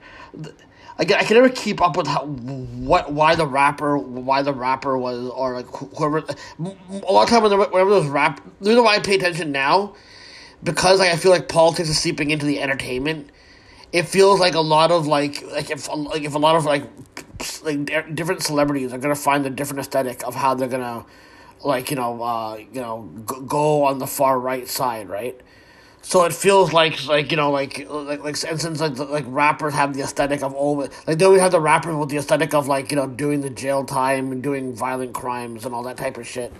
I 0.98 1.06
can, 1.06 1.18
I 1.18 1.24
can 1.24 1.36
never 1.36 1.50
keep 1.50 1.82
up 1.82 1.98
with 1.98 2.08
how 2.08 2.26
what 2.26 3.12
why 3.12 3.36
the 3.36 3.48
rapper 3.48 3.98
why 3.98 4.42
the 4.44 4.54
rapper 4.54 4.98
was 4.98 5.30
or 5.30 5.56
like 5.56 5.68
whoever. 5.68 6.20
A 6.20 7.12
lot 7.12 7.24
of 7.24 7.30
time 7.30 7.44
when 7.44 7.52
whenever 7.72 7.90
those 7.90 8.08
rap, 8.08 8.44
the 8.62 8.70
reason 8.70 8.84
why 8.84 8.96
I 8.96 9.00
pay 9.00 9.16
attention 9.16 9.52
now, 9.52 9.96
because 10.64 11.00
like 11.00 11.12
I 11.12 11.16
feel 11.16 11.32
like 11.32 11.48
politics 11.50 11.90
is 11.90 11.98
seeping 11.98 12.30
into 12.30 12.46
the 12.46 12.62
entertainment. 12.62 13.30
It 13.92 14.04
feels 14.04 14.40
like 14.40 14.54
a 14.54 14.62
lot 14.62 14.92
of 14.92 15.08
like 15.08 15.42
like 15.52 15.72
if 15.72 15.90
like 15.90 16.24
if 16.24 16.36
a 16.36 16.40
lot 16.40 16.56
of 16.56 16.66
like 16.66 16.84
like 17.64 18.16
different 18.16 18.44
celebrities 18.44 18.94
are 18.94 18.98
gonna 18.98 19.16
find 19.16 19.46
a 19.46 19.50
different 19.50 19.80
aesthetic 19.80 20.26
of 20.26 20.36
how 20.36 20.54
they're 20.54 20.68
gonna 20.68 21.06
like 21.64 21.90
you 21.90 21.96
know 21.96 22.22
uh 22.22 22.58
you 22.58 22.82
know 22.82 23.04
go 23.48 23.84
on 23.86 24.00
the 24.00 24.08
far 24.08 24.40
right 24.40 24.68
side 24.68 25.10
right? 25.10 25.40
So 26.02 26.26
it 26.26 26.34
feels 26.34 26.74
like 26.74 27.06
like 27.06 27.32
you 27.32 27.38
know 27.38 27.52
like 27.52 27.88
like 27.90 28.24
like 28.24 28.36
since 28.36 28.82
like 28.82 28.98
like 28.98 29.26
rappers 29.28 29.74
have 29.74 29.94
the 29.94 30.02
aesthetic 30.02 30.44
of 30.44 30.54
always 30.54 30.90
like 31.08 31.18
they 31.18 31.26
always 31.26 31.42
have 31.42 31.52
the 31.52 31.62
rappers 31.62 31.96
with 31.96 32.10
the 32.10 32.18
aesthetic 32.18 32.54
of 32.54 32.68
like 32.68 32.92
you 32.92 32.98
know 32.98 33.08
doing 33.08 33.42
the 33.42 33.50
jail 33.50 33.86
time 33.86 34.32
and 34.32 34.44
doing 34.44 34.76
violent 34.76 35.14
crimes 35.14 35.66
and 35.66 35.74
all 35.74 35.84
that 35.84 35.98
type 35.98 36.18
of 36.18 36.28
shit. 36.28 36.52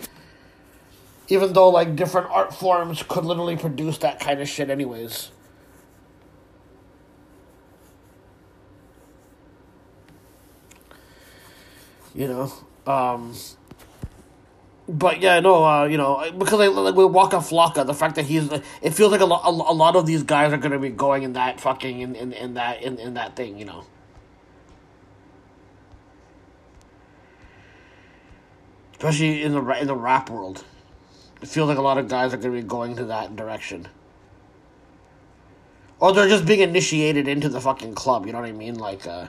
Even 1.28 1.54
though 1.54 1.70
like 1.70 1.96
different 1.96 2.30
art 2.30 2.54
forms 2.54 3.04
could 3.04 3.26
literally 3.26 3.58
produce 3.58 3.98
that 4.00 4.20
kind 4.20 4.42
of 4.42 4.48
shit 4.48 4.70
anyways 4.70 5.32
you 12.14 12.28
know 12.28 12.52
um 12.86 13.34
but 14.88 15.22
yeah, 15.22 15.40
no, 15.40 15.64
uh, 15.64 15.86
you 15.86 15.98
know, 15.98 16.30
because 16.38 16.60
I 16.60 16.68
like 16.68 16.96
with 16.96 17.12
Waka 17.12 17.38
Flocka, 17.38 17.86
the 17.86 17.94
fact 17.94 18.16
that 18.16 18.26
he's, 18.26 18.52
it 18.82 18.92
feels 18.92 19.12
like 19.14 19.22
a, 19.22 19.26
lo- 19.26 19.42
a, 19.46 19.74
lot 19.74 19.96
of 19.96 20.06
these 20.06 20.24
guys 20.24 20.52
are 20.52 20.58
gonna 20.58 20.80
be 20.80 20.90
going 20.90 21.24
in 21.24 21.34
that 21.34 21.62
fucking 21.62 22.02
in, 22.02 22.16
in, 22.16 22.34
in 22.34 22.54
that 22.56 22.82
in, 22.82 23.00
in 23.00 23.14
that 23.14 23.36
thing, 23.36 23.58
you 23.58 23.64
know. 23.64 23.86
Especially 28.98 29.42
in 29.42 29.54
the 29.54 29.62
in 29.80 29.88
the 29.88 29.96
rap 29.96 30.30
world, 30.30 30.66
it 31.42 31.48
feels 31.48 31.70
like 31.70 31.78
a 31.78 31.82
lot 31.82 31.98
of 31.98 32.10
guys 32.10 32.34
are 32.34 32.38
gonna 32.38 32.54
be 32.54 32.62
going 32.62 32.98
to 32.98 33.06
that 33.06 33.38
direction. 33.38 33.88
Or 36.00 36.12
they're 36.12 36.28
just 36.28 36.46
being 36.46 36.60
initiated 36.60 37.30
into 37.30 37.48
the 37.48 37.62
fucking 37.62 37.96
club. 37.96 38.26
You 38.26 38.34
know 38.34 38.42
what 38.42 38.50
I 38.50 38.52
mean? 38.52 38.76
Like, 38.76 39.08
uh. 39.08 39.28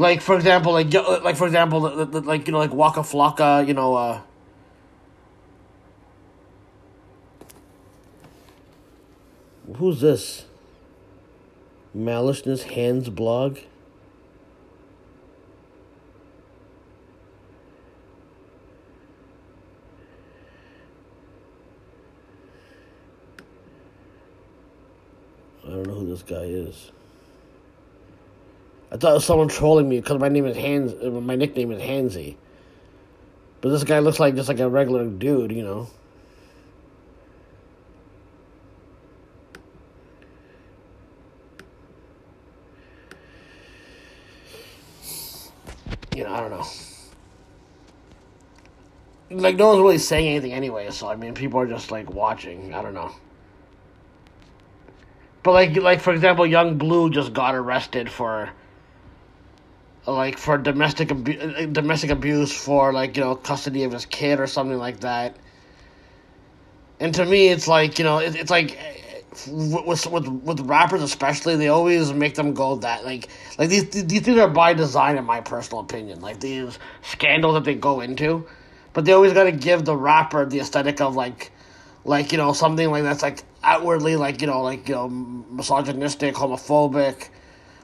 Like 0.00 0.22
for 0.22 0.34
example, 0.34 0.72
like 0.72 0.90
like 0.94 1.36
for 1.36 1.46
example, 1.46 1.78
like 1.80 2.46
you 2.46 2.52
know, 2.52 2.58
like 2.58 2.72
Waka 2.72 3.00
Flocka, 3.00 3.68
you 3.68 3.74
know. 3.74 3.94
uh 3.94 4.22
Who's 9.76 10.00
this? 10.00 10.46
Maliciousness 11.92 12.62
Hands 12.62 13.10
blog. 13.10 13.58
I 25.62 25.68
don't 25.68 25.86
know 25.86 25.92
who 25.92 26.06
this 26.06 26.22
guy 26.22 26.44
is. 26.44 26.90
I 28.92 28.96
thought 28.96 29.12
it 29.12 29.14
was 29.14 29.24
someone 29.24 29.48
trolling 29.48 29.88
me 29.88 30.00
because 30.00 30.18
my 30.18 30.28
name 30.28 30.46
is 30.46 30.56
Hans. 30.56 30.92
uh, 30.94 31.10
My 31.20 31.36
nickname 31.36 31.70
is 31.70 31.80
Hansy. 31.80 32.36
But 33.60 33.70
this 33.70 33.84
guy 33.84 33.98
looks 33.98 34.18
like 34.18 34.34
just 34.34 34.48
like 34.48 34.58
a 34.58 34.68
regular 34.68 35.04
dude, 35.06 35.52
you 35.52 35.62
know. 35.62 35.88
You 46.16 46.24
know, 46.24 46.32
I 46.32 46.40
don't 46.40 46.50
know. 46.50 46.66
Like 49.30 49.56
no 49.56 49.68
one's 49.68 49.80
really 49.80 49.98
saying 49.98 50.26
anything 50.28 50.52
anyway, 50.52 50.90
so 50.90 51.08
I 51.08 51.14
mean, 51.14 51.34
people 51.34 51.60
are 51.60 51.66
just 51.66 51.92
like 51.92 52.10
watching. 52.10 52.74
I 52.74 52.82
don't 52.82 52.94
know. 52.94 53.12
But 55.42 55.52
like, 55.52 55.76
like 55.76 56.00
for 56.00 56.12
example, 56.12 56.46
young 56.46 56.76
Blue 56.76 57.10
just 57.10 57.32
got 57.32 57.54
arrested 57.54 58.10
for, 58.10 58.50
like, 60.06 60.38
for 60.38 60.58
domestic 60.58 61.10
abu- 61.10 61.66
domestic 61.66 62.10
abuse 62.10 62.52
for 62.52 62.92
like 62.92 63.16
you 63.16 63.24
know 63.24 63.34
custody 63.34 63.84
of 63.84 63.92
his 63.92 64.06
kid 64.06 64.40
or 64.40 64.46
something 64.46 64.78
like 64.78 65.00
that. 65.00 65.36
And 66.98 67.14
to 67.14 67.24
me, 67.24 67.48
it's 67.48 67.68
like 67.68 67.98
you 67.98 68.04
know, 68.04 68.18
it, 68.18 68.34
it's 68.34 68.50
like 68.50 68.76
eh, 68.78 69.22
with 69.48 70.06
with 70.06 70.28
with 70.28 70.60
rappers 70.60 71.02
especially, 71.02 71.56
they 71.56 71.68
always 71.68 72.12
make 72.12 72.34
them 72.34 72.52
go 72.54 72.76
that 72.76 73.04
like 73.04 73.28
like 73.58 73.68
these 73.68 73.88
these 73.90 74.22
things 74.22 74.38
are 74.38 74.48
by 74.48 74.74
design, 74.74 75.16
in 75.16 75.24
my 75.24 75.40
personal 75.40 75.80
opinion. 75.82 76.20
Like 76.20 76.40
these 76.40 76.78
scandals 77.02 77.54
that 77.54 77.64
they 77.64 77.74
go 77.74 78.00
into, 78.00 78.46
but 78.92 79.04
they 79.04 79.12
always 79.12 79.32
got 79.32 79.44
to 79.44 79.52
give 79.52 79.84
the 79.84 79.96
rapper 79.96 80.44
the 80.46 80.60
aesthetic 80.60 81.00
of 81.00 81.14
like 81.14 81.52
like 82.04 82.32
you 82.32 82.38
know 82.38 82.52
something 82.52 82.90
like 82.90 83.02
that's 83.02 83.22
like 83.22 83.42
outwardly 83.62 84.16
like 84.16 84.40
you 84.40 84.46
know 84.46 84.62
like 84.62 84.88
you 84.88 84.94
know 84.94 85.08
misogynistic 85.08 86.34
homophobic 86.34 87.28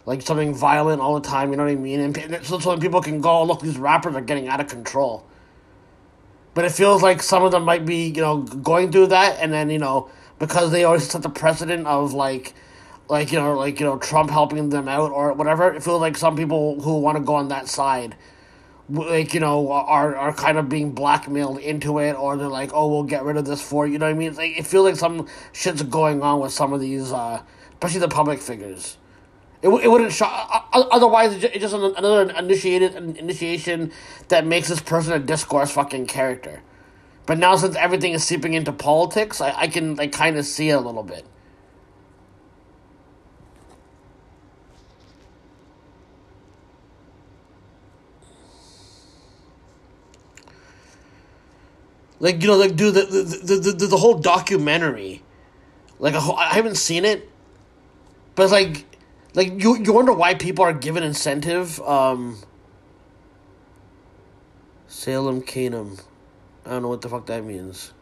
like 0.06 0.22
something 0.22 0.54
violent 0.54 1.02
all 1.02 1.20
the 1.20 1.28
time 1.28 1.50
you 1.50 1.56
know 1.56 1.64
what 1.64 1.72
i 1.72 1.74
mean? 1.74 2.00
And 2.00 2.46
so, 2.46 2.58
so 2.58 2.78
people 2.78 3.02
can 3.02 3.20
go 3.20 3.30
oh, 3.30 3.44
look 3.44 3.60
these 3.60 3.76
rappers 3.76 4.14
are 4.14 4.20
getting 4.20 4.48
out 4.48 4.60
of 4.60 4.68
control. 4.68 5.26
But 6.54 6.64
it 6.64 6.72
feels 6.72 7.02
like 7.02 7.22
some 7.22 7.42
of 7.42 7.52
them 7.52 7.64
might 7.64 7.84
be 7.84 8.06
you 8.06 8.22
know 8.22 8.38
going 8.38 8.90
through 8.90 9.08
that 9.08 9.38
and 9.40 9.52
then 9.52 9.68
you 9.68 9.78
know 9.78 10.08
because 10.38 10.70
they 10.70 10.84
always 10.84 11.08
set 11.10 11.22
the 11.22 11.28
precedent 11.28 11.86
of 11.86 12.14
like 12.14 12.54
like 13.08 13.32
you 13.32 13.38
know 13.38 13.56
like 13.56 13.78
you 13.78 13.86
know 13.86 13.98
trump 13.98 14.30
helping 14.30 14.68
them 14.70 14.88
out 14.88 15.10
or 15.10 15.32
whatever 15.32 15.72
it 15.72 15.82
feels 15.82 16.00
like 16.00 16.16
some 16.16 16.36
people 16.36 16.80
who 16.80 16.98
want 16.98 17.16
to 17.16 17.22
go 17.22 17.34
on 17.34 17.48
that 17.48 17.68
side 17.68 18.16
like 18.88 19.34
you 19.34 19.40
know 19.40 19.70
are 19.70 20.16
are 20.16 20.32
kind 20.32 20.58
of 20.58 20.68
being 20.68 20.92
blackmailed 20.92 21.58
into 21.58 21.98
it 21.98 22.14
or 22.14 22.36
they're 22.36 22.48
like 22.48 22.70
oh 22.72 22.88
we'll 22.88 23.04
get 23.04 23.22
rid 23.24 23.36
of 23.36 23.44
this 23.44 23.62
for 23.62 23.86
you 23.86 23.98
know 23.98 24.06
what 24.06 24.14
i 24.14 24.18
mean? 24.18 24.34
Like, 24.34 24.58
it 24.58 24.66
feels 24.66 24.84
like 24.84 24.96
some 24.96 25.26
shit's 25.52 25.82
going 25.82 26.22
on 26.22 26.40
with 26.40 26.52
some 26.52 26.72
of 26.72 26.80
these 26.80 27.12
uh 27.12 27.42
especially 27.74 28.00
the 28.00 28.08
public 28.08 28.40
figures 28.40 28.96
it, 29.62 29.68
it 29.68 29.88
wouldn't 29.88 30.12
shock 30.12 30.68
otherwise 30.72 31.42
it's 31.42 31.58
just 31.58 31.74
another 31.74 32.30
initiated 32.32 32.94
initiation 32.94 33.92
that 34.28 34.46
makes 34.46 34.68
this 34.68 34.80
person 34.80 35.12
a 35.12 35.18
discourse 35.18 35.70
fucking 35.70 36.06
character. 36.06 36.62
But 37.26 37.38
now 37.38 37.56
since 37.56 37.74
everything 37.76 38.12
is 38.12 38.22
seeping 38.22 38.54
into 38.54 38.72
politics 38.72 39.40
i, 39.40 39.52
I 39.52 39.68
can 39.68 39.96
like 39.96 40.12
kind 40.12 40.36
of 40.36 40.46
see 40.46 40.70
it 40.70 40.74
a 40.74 40.80
little 40.80 41.02
bit. 41.02 41.24
Like 52.18 52.40
you 52.40 52.48
know, 52.48 52.56
like 52.56 52.76
dude, 52.76 52.94
the 52.94 53.02
the 53.02 53.56
the, 53.60 53.72
the, 53.72 53.86
the 53.88 53.96
whole 53.96 54.14
documentary, 54.14 55.22
like 55.98 56.14
whole, 56.14 56.36
I 56.36 56.54
haven't 56.54 56.76
seen 56.76 57.04
it, 57.04 57.30
but 58.34 58.44
it's 58.44 58.52
like, 58.52 58.85
like 59.36 59.62
you 59.62 59.78
you 59.78 59.92
wonder 59.94 60.14
why 60.14 60.34
people 60.34 60.64
are 60.64 60.74
given 60.74 61.04
incentive. 61.04 61.80
Um, 61.82 62.38
Salem 64.88 65.42
Canum, 65.42 65.98
I 66.66 66.70
don't 66.70 66.82
know 66.82 66.88
what 66.88 67.02
the 67.02 67.08
fuck 67.08 67.26
that 67.26 67.44
means. 67.44 67.92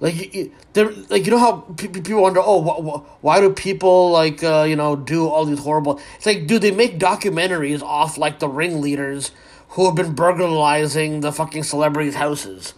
Like, 0.00 0.16
you- 0.34 0.52
you- 0.74 1.06
like 1.08 1.24
you 1.24 1.32
know 1.32 1.38
how 1.38 1.52
pe- 1.76 1.88
pe- 1.88 2.02
people 2.02 2.22
wonder, 2.22 2.40
oh, 2.44 2.62
wh- 2.62 2.84
wh- 3.00 3.24
why 3.24 3.40
do 3.40 3.50
people 3.50 4.10
like 4.12 4.44
uh, 4.44 4.64
you 4.68 4.76
know 4.76 4.96
do 4.96 5.28
all 5.28 5.46
these 5.46 5.60
horrible? 5.60 6.00
It's 6.16 6.26
like, 6.26 6.46
dude, 6.46 6.62
they 6.62 6.72
make 6.72 6.98
documentaries 7.00 7.82
off 7.82 8.18
like 8.18 8.38
the 8.38 8.48
ringleaders 8.48 9.32
who 9.70 9.86
have 9.86 9.96
been 9.96 10.14
burglarizing 10.14 11.20
the 11.20 11.32
fucking 11.32 11.64
celebrities' 11.64 12.16
houses. 12.16 12.74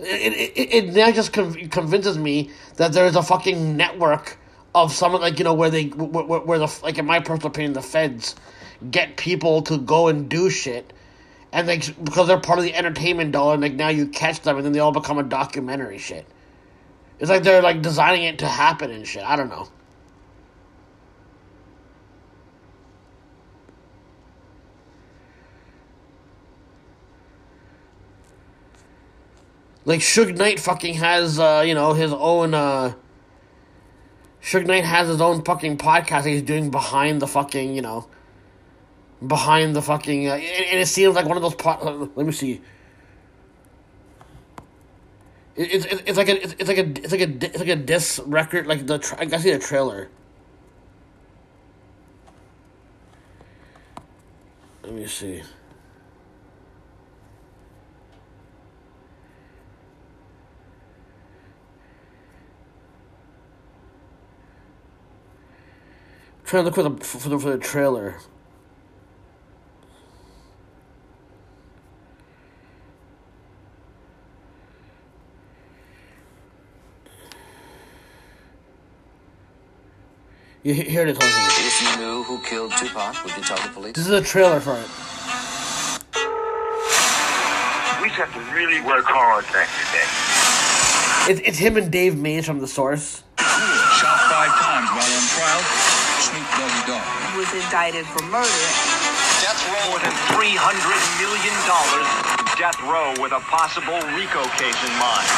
It 0.00 0.32
it, 0.34 0.52
it, 0.56 0.74
it 0.86 0.94
now 0.94 1.12
just 1.12 1.34
con- 1.34 1.68
convinces 1.70 2.18
me 2.18 2.50
that 2.76 2.94
there 2.94 3.06
is 3.06 3.16
a 3.16 3.22
fucking 3.24 3.76
network 3.76 4.37
of 4.74 4.92
some 4.92 5.12
like 5.12 5.38
you 5.38 5.44
know 5.44 5.54
where 5.54 5.70
they 5.70 5.86
where, 5.86 6.40
where, 6.40 6.58
the 6.58 6.80
like 6.82 6.98
in 6.98 7.06
my 7.06 7.20
personal 7.20 7.48
opinion 7.48 7.72
the 7.72 7.82
feds 7.82 8.36
get 8.90 9.16
people 9.16 9.62
to 9.62 9.78
go 9.78 10.08
and 10.08 10.28
do 10.28 10.50
shit 10.50 10.92
and 11.52 11.66
like 11.66 12.04
because 12.04 12.28
they're 12.28 12.38
part 12.38 12.58
of 12.58 12.64
the 12.64 12.74
entertainment 12.74 13.32
dollar, 13.32 13.54
and 13.54 13.62
like 13.62 13.74
now 13.74 13.88
you 13.88 14.06
catch 14.08 14.40
them 14.42 14.56
and 14.56 14.64
then 14.64 14.72
they 14.72 14.80
all 14.80 14.92
become 14.92 15.18
a 15.18 15.22
documentary 15.22 15.98
shit. 15.98 16.26
It's 17.18 17.30
like 17.30 17.42
they're 17.42 17.62
like 17.62 17.82
designing 17.82 18.24
it 18.24 18.38
to 18.40 18.46
happen 18.46 18.90
and 18.90 19.06
shit. 19.06 19.24
I 19.24 19.36
don't 19.36 19.48
know. 19.48 19.68
Like 29.84 30.00
Suge 30.00 30.36
Knight 30.36 30.60
fucking 30.60 30.94
has 30.94 31.38
uh, 31.38 31.64
you 31.66 31.74
know, 31.74 31.94
his 31.94 32.12
own 32.12 32.52
uh 32.52 32.92
Suge 34.48 34.66
Knight 34.66 34.84
has 34.84 35.08
his 35.08 35.20
own 35.20 35.44
fucking 35.44 35.76
podcast 35.76 36.24
he's 36.24 36.40
doing 36.40 36.70
behind 36.70 37.20
the 37.20 37.26
fucking, 37.26 37.74
you 37.74 37.82
know, 37.82 38.08
behind 39.26 39.76
the 39.76 39.82
fucking, 39.82 40.26
uh, 40.26 40.36
and, 40.36 40.80
it 40.80 40.88
seems 40.88 41.14
like 41.14 41.26
one 41.26 41.36
of 41.36 41.42
those. 41.42 41.54
Po- 41.54 42.10
let 42.16 42.24
me 42.24 42.32
see. 42.32 42.62
It, 45.54 45.74
it's 45.74 45.84
it's 45.84 46.02
it's 46.06 46.16
like 46.16 46.30
a 46.30 46.42
it's, 46.42 46.54
it's 46.58 46.68
like 46.68 46.78
a 46.78 46.86
it's 46.86 47.12
like 47.12 47.20
a 47.20 47.44
it's 47.44 47.58
like 47.58 47.68
a 47.68 47.76
disc 47.76 48.22
record 48.24 48.66
like 48.66 48.86
the 48.86 48.98
tra- 48.98 49.18
I 49.20 49.36
see 49.36 49.50
the 49.50 49.58
trailer. 49.58 50.08
Let 54.82 54.94
me 54.94 55.06
see. 55.08 55.42
Trying 66.48 66.64
to 66.64 66.70
look 66.70 66.74
for 66.74 66.82
the 66.82 67.04
for 67.04 67.28
the, 67.28 67.38
for 67.38 67.50
the 67.50 67.58
trailer. 67.58 68.14
You 80.62 80.72
hear 80.72 80.84
here 80.84 81.02
it 81.02 81.10
is. 81.10 81.18
hold 81.20 81.32
on. 81.32 81.50
If 81.50 81.82
you 81.82 82.04
knew 82.04 82.22
who 82.22 82.42
killed 82.42 82.72
Tupac, 82.78 83.22
would 83.24 83.36
you 83.36 83.42
tell 83.42 83.58
the 83.58 83.68
police? 83.68 83.92
This 83.92 84.06
is 84.06 84.12
a 84.12 84.22
trailer 84.22 84.58
for 84.58 84.72
it. 84.72 84.88
We 88.00 88.08
just 88.08 88.20
have 88.20 88.32
to 88.32 88.54
really 88.54 88.80
work 88.80 89.04
hard 89.04 89.44
back 89.52 89.68
today. 89.84 90.08
It's 91.30 91.46
it's 91.46 91.58
him 91.58 91.76
and 91.76 91.92
Dave 91.92 92.18
Mays 92.18 92.46
from 92.46 92.60
the 92.60 92.66
source. 92.66 93.22
Shot 93.36 94.18
five 94.30 94.52
times 94.56 94.88
while 94.88 95.12
on 95.12 95.28
trial. 95.36 95.98
Snoop 96.28 96.44
Doggy 96.60 96.82
Dogg. 96.86 97.06
He 97.24 97.27
was 97.38 97.54
indicted 97.54 98.02
for 98.02 98.18
murder. 98.34 98.66
Death 99.38 99.62
row 99.70 99.94
more 99.94 100.02
than 100.02 100.10
three 100.34 100.58
hundred 100.58 100.98
million 101.22 101.54
dollars. 101.70 102.10
Death 102.58 102.74
row 102.82 103.14
with 103.22 103.30
a 103.30 103.38
possible 103.46 103.94
RICO 104.18 104.42
case 104.58 104.74
in 104.82 104.90
mind. 104.98 105.30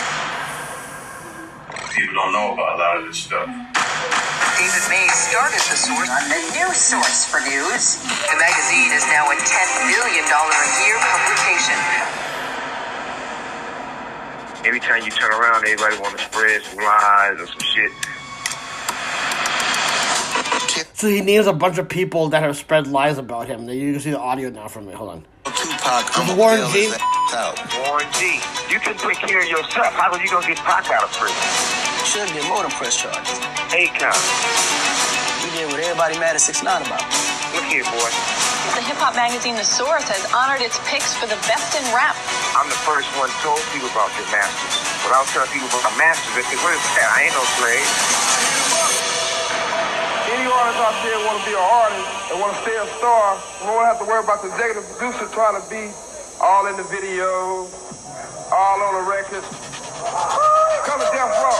People 1.92 2.16
don't 2.16 2.32
know 2.32 2.56
about 2.56 2.72
a 2.72 2.78
lot 2.80 2.94
of 2.96 3.04
this 3.04 3.20
stuff. 3.20 3.44
David 4.56 4.84
Mays 4.88 5.12
started 5.12 5.60
the 5.68 5.76
source 5.76 6.08
on 6.08 6.24
the 6.32 6.40
news 6.56 6.80
source 6.80 7.28
for 7.28 7.44
news. 7.44 8.00
The 8.32 8.36
magazine 8.40 8.96
is 8.96 9.04
now 9.12 9.28
a 9.28 9.36
$10 9.36 9.92
million 9.92 10.24
a 10.24 10.64
year 10.80 10.96
publication. 11.04 11.76
Every 14.64 14.80
time 14.80 15.04
you 15.04 15.12
turn 15.12 15.36
around, 15.36 15.68
everybody 15.68 16.00
want 16.00 16.16
to 16.16 16.24
spread 16.24 16.64
some 16.64 16.80
lies 16.80 17.44
or 17.44 17.48
some 17.48 17.60
shit. 17.60 17.92
So 21.00 21.08
he 21.08 21.24
names 21.24 21.48
a 21.48 21.56
bunch 21.56 21.80
of 21.80 21.88
people 21.88 22.28
that 22.28 22.44
have 22.44 22.60
spread 22.60 22.84
lies 22.84 23.16
about 23.16 23.48
him. 23.48 23.64
You 23.64 23.96
can 23.96 24.04
see 24.04 24.12
the 24.12 24.20
audio 24.20 24.52
now 24.52 24.68
from 24.68 24.84
me. 24.84 24.92
Hold 24.92 25.16
on. 25.16 25.20
Tupac, 25.48 26.04
This 26.12 26.28
is 26.28 26.36
Warren 26.36 26.60
G. 26.76 26.92
out. 27.32 27.56
Warren 27.88 28.04
G, 28.20 28.36
you 28.68 28.76
can 28.84 28.92
take 29.00 29.16
care 29.16 29.40
of 29.40 29.48
yourself. 29.48 29.96
How 29.96 30.12
are 30.12 30.20
you 30.20 30.28
gonna 30.28 30.44
get 30.44 30.60
Pac 30.60 30.92
out 30.92 31.08
of 31.08 31.12
prison? 31.16 31.40
Should 32.04 32.28
get 32.36 32.44
more 32.52 32.68
than 32.68 32.72
press 32.76 33.00
charges. 33.00 33.40
Eight 33.72 33.96
count. 33.96 34.12
You 35.40 35.48
did 35.56 35.72
what 35.72 35.80
everybody 35.80 36.20
mad 36.20 36.36
at 36.36 36.44
6 36.44 36.60
9 36.60 36.68
about. 36.68 37.00
Look 37.56 37.64
here, 37.72 37.88
boy. 37.88 38.12
The 38.76 38.84
hip 38.84 39.00
hop 39.00 39.16
magazine 39.16 39.56
The 39.56 39.64
Source 39.64 40.04
has 40.04 40.28
honored 40.36 40.60
its 40.60 40.76
picks 40.84 41.16
for 41.16 41.24
the 41.24 41.40
best 41.48 41.80
in 41.80 41.84
rap. 41.96 42.12
I'm 42.52 42.68
the 42.68 42.76
first 42.84 43.08
one 43.16 43.32
told 43.40 43.64
people 43.72 43.88
about 43.88 44.12
your 44.20 44.28
masters. 44.28 44.76
But 45.00 45.16
I'll 45.16 45.24
tell 45.32 45.48
people 45.48 45.64
about 45.72 45.96
my 45.96 46.12
masters. 46.12 46.36
They 46.36 46.44
say, 46.44 46.60
what 46.60 46.76
is 46.76 46.84
that? 46.92 47.08
I 47.16 47.24
ain't 47.24 47.32
no 47.32 47.44
slave. 47.56 49.19
Any 50.60 50.76
artist 50.76 50.84
out 50.84 51.02
there 51.02 51.16
want 51.26 51.40
to 51.40 51.46
be 51.48 51.56
an 51.56 51.62
artist 51.62 52.32
and 52.32 52.40
want 52.40 52.54
to 52.54 52.60
stay 52.60 52.76
a 52.76 52.86
star, 52.98 53.40
we 53.62 53.68
won't 53.68 53.86
have 53.86 53.98
to 53.98 54.04
worry 54.04 54.22
about 54.22 54.42
the 54.42 54.48
executive 54.48 54.84
producer 54.90 55.26
trying 55.32 55.56
to 55.56 55.70
be 55.70 55.90
all 56.38 56.66
in 56.66 56.76
the 56.76 56.82
video, 56.84 57.66
all 58.52 58.82
on 58.82 59.02
the 59.02 59.10
record. 59.10 59.42
Come 60.84 61.00
to 61.00 61.06
Death 61.16 61.32
Row. 61.40 61.56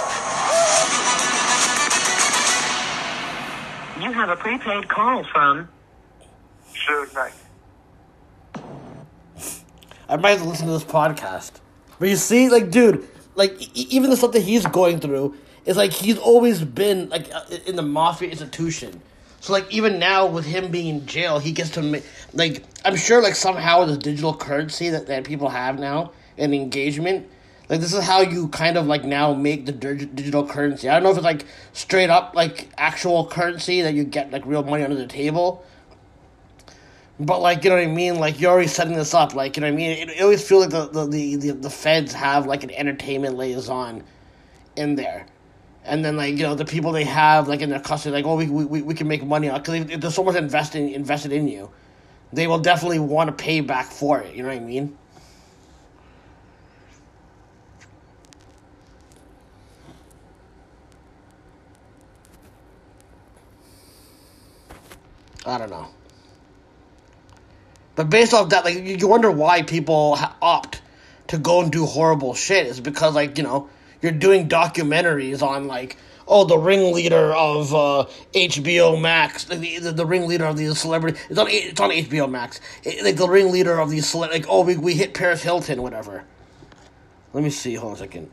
You 4.04 4.12
have 4.12 4.28
a 4.28 4.36
prepaid 4.36 4.88
call 4.88 5.24
from 5.24 5.68
Suge 6.74 7.14
Knight. 7.14 7.32
I 10.10 10.16
might 10.16 10.30
have 10.30 10.42
to 10.42 10.48
listen 10.48 10.66
to 10.66 10.72
this 10.72 10.84
podcast. 10.84 11.52
But 11.98 12.10
you 12.10 12.16
see, 12.16 12.50
like, 12.50 12.70
dude, 12.70 13.08
like, 13.34 13.52
e- 13.62 13.86
even 13.88 14.10
the 14.10 14.16
stuff 14.18 14.32
that 14.32 14.42
he's 14.42 14.66
going 14.66 15.00
through 15.00 15.36
is 15.70 15.76
like 15.76 15.92
he's 15.92 16.18
always 16.18 16.64
been 16.64 17.08
like 17.10 17.32
uh, 17.32 17.44
in 17.64 17.76
the 17.76 17.82
mafia 17.82 18.28
institution. 18.28 19.00
So 19.38 19.52
like 19.52 19.72
even 19.72 20.00
now 20.00 20.26
with 20.26 20.44
him 20.44 20.70
being 20.70 20.88
in 20.88 21.06
jail, 21.06 21.38
he 21.38 21.52
gets 21.52 21.70
to 21.70 21.82
make 21.82 22.04
like 22.34 22.64
I'm 22.84 22.96
sure 22.96 23.22
like 23.22 23.36
somehow 23.36 23.84
the 23.84 23.96
digital 23.96 24.34
currency 24.34 24.90
that, 24.90 25.06
that 25.06 25.24
people 25.24 25.48
have 25.48 25.78
now 25.78 26.10
and 26.36 26.52
engagement. 26.52 27.28
Like 27.68 27.80
this 27.80 27.94
is 27.94 28.02
how 28.02 28.20
you 28.20 28.48
kind 28.48 28.76
of 28.76 28.86
like 28.86 29.04
now 29.04 29.32
make 29.32 29.64
the 29.64 29.70
dig- 29.70 30.16
digital 30.16 30.44
currency. 30.44 30.88
I 30.88 30.94
don't 30.94 31.04
know 31.04 31.10
if 31.10 31.18
it's 31.18 31.24
like 31.24 31.46
straight 31.72 32.10
up 32.10 32.34
like 32.34 32.68
actual 32.76 33.28
currency 33.28 33.82
that 33.82 33.94
you 33.94 34.02
get 34.02 34.32
like 34.32 34.44
real 34.44 34.64
money 34.64 34.82
under 34.82 34.96
the 34.96 35.06
table, 35.06 35.64
but 37.20 37.40
like 37.40 37.62
you 37.62 37.70
know 37.70 37.76
what 37.76 37.84
I 37.84 37.86
mean, 37.86 38.18
like 38.18 38.40
you're 38.40 38.50
already 38.50 38.66
setting 38.66 38.96
this 38.96 39.14
up. 39.14 39.36
Like 39.36 39.56
you 39.56 39.60
know 39.60 39.68
what 39.68 39.74
I 39.74 39.76
mean. 39.76 39.90
It, 39.92 40.08
it 40.08 40.20
always 40.20 40.46
feels 40.46 40.66
like 40.66 40.70
the 40.70 40.88
the, 40.88 41.06
the 41.06 41.36
the 41.36 41.50
the 41.52 41.70
feds 41.70 42.12
have 42.12 42.46
like 42.46 42.64
an 42.64 42.72
entertainment 42.72 43.36
liaison 43.36 44.02
in 44.74 44.96
there, 44.96 45.26
and 45.84 46.04
then 46.04 46.16
like 46.16 46.36
you 46.36 46.42
know 46.42 46.54
the 46.54 46.64
people 46.64 46.92
they 46.92 47.04
have 47.04 47.48
like 47.48 47.62
in 47.62 47.70
their 47.70 47.80
custody, 47.80 48.14
like 48.14 48.24
oh 48.24 48.36
we 48.36 48.48
we, 48.48 48.82
we 48.82 48.94
can 48.94 49.08
make 49.08 49.24
money 49.24 49.48
because 49.50 49.74
if, 49.74 50.00
there's 50.00 50.14
so 50.14 50.24
much 50.24 50.36
investing 50.36 50.90
invested 50.90 51.32
in 51.32 51.48
you, 51.48 51.70
they 52.32 52.46
will 52.46 52.58
definitely 52.58 52.98
want 52.98 53.28
to 53.28 53.44
pay 53.44 53.60
back 53.60 53.86
for 53.86 54.20
it. 54.20 54.34
You 54.34 54.42
know 54.42 54.48
what 54.48 54.58
I 54.58 54.60
mean. 54.60 54.96
I 65.46 65.58
don't 65.58 65.70
know. 65.70 65.88
But 67.96 68.10
based 68.10 68.34
off 68.34 68.50
that, 68.50 68.64
like 68.64 68.74
you 68.76 68.96
you 68.96 69.08
wonder 69.08 69.30
why 69.30 69.62
people 69.62 70.18
opt 70.42 70.82
to 71.28 71.38
go 71.38 71.62
and 71.62 71.72
do 71.72 71.86
horrible 71.86 72.34
shit. 72.34 72.66
Is 72.66 72.80
because 72.80 73.14
like 73.14 73.38
you 73.38 73.44
know 73.44 73.68
you're 74.02 74.12
doing 74.12 74.48
documentaries 74.48 75.42
on 75.42 75.66
like 75.66 75.96
oh 76.28 76.44
the 76.44 76.58
ringleader 76.58 77.34
of 77.34 77.74
uh, 77.74 78.06
HBO 78.34 79.00
Max, 79.00 79.44
the, 79.44 79.78
the 79.78 79.92
the 79.92 80.06
ringleader 80.06 80.46
of 80.46 80.56
these 80.58 80.78
celebrity. 80.78 81.18
It's 81.30 81.38
on 81.38 81.46
it's 81.50 81.80
on 81.80 81.90
HBO 81.90 82.30
Max. 82.30 82.60
It- 82.84 83.04
like 83.04 83.16
the 83.16 83.28
ringleader 83.28 83.80
of 83.80 83.90
these 83.90 84.08
cele- 84.08 84.30
like 84.30 84.46
oh 84.48 84.62
we 84.64 84.76
we 84.76 84.94
hit 84.94 85.14
Paris 85.14 85.42
Hilton 85.42 85.82
whatever. 85.82 86.24
Let 87.34 87.44
me 87.44 87.50
see. 87.50 87.74
Hold 87.76 87.92
on 87.92 87.96
a 87.96 88.00
second. 88.00 88.30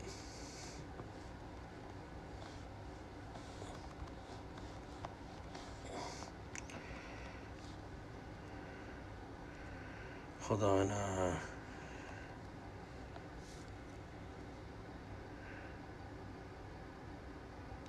Hold 10.42 10.62
on. 10.64 10.90
Uh, 10.90 11.17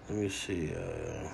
let 0.09 0.17
me 0.17 0.29
see. 0.29 0.73
Uh, 0.73 1.29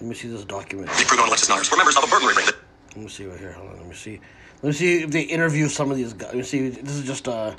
let 0.00 0.02
me 0.02 0.14
see 0.14 0.28
this 0.28 0.44
document. 0.44 0.88
The 0.88 1.04
Proudhon 1.04 1.28
Alexis 1.28 1.48
Nutters 1.48 1.70
were 1.70 1.76
members 1.76 1.96
of 1.96 2.04
a 2.04 2.06
burglary 2.08 2.34
ring 2.34 2.46
Let 2.46 2.96
me 2.96 3.08
see 3.08 3.26
right 3.26 3.38
here. 3.38 3.52
Hold 3.52 3.70
on. 3.70 3.76
Let 3.78 3.86
me 3.86 3.94
see. 3.94 4.20
Let 4.62 4.70
me 4.70 4.72
see 4.72 5.02
if 5.02 5.10
they 5.10 5.22
interview 5.22 5.68
some 5.68 5.90
of 5.90 5.96
these 5.96 6.12
guys. 6.12 6.28
Let 6.28 6.36
me 6.38 6.42
see. 6.42 6.68
This 6.70 6.96
is 6.96 7.04
just 7.04 7.28
a, 7.28 7.54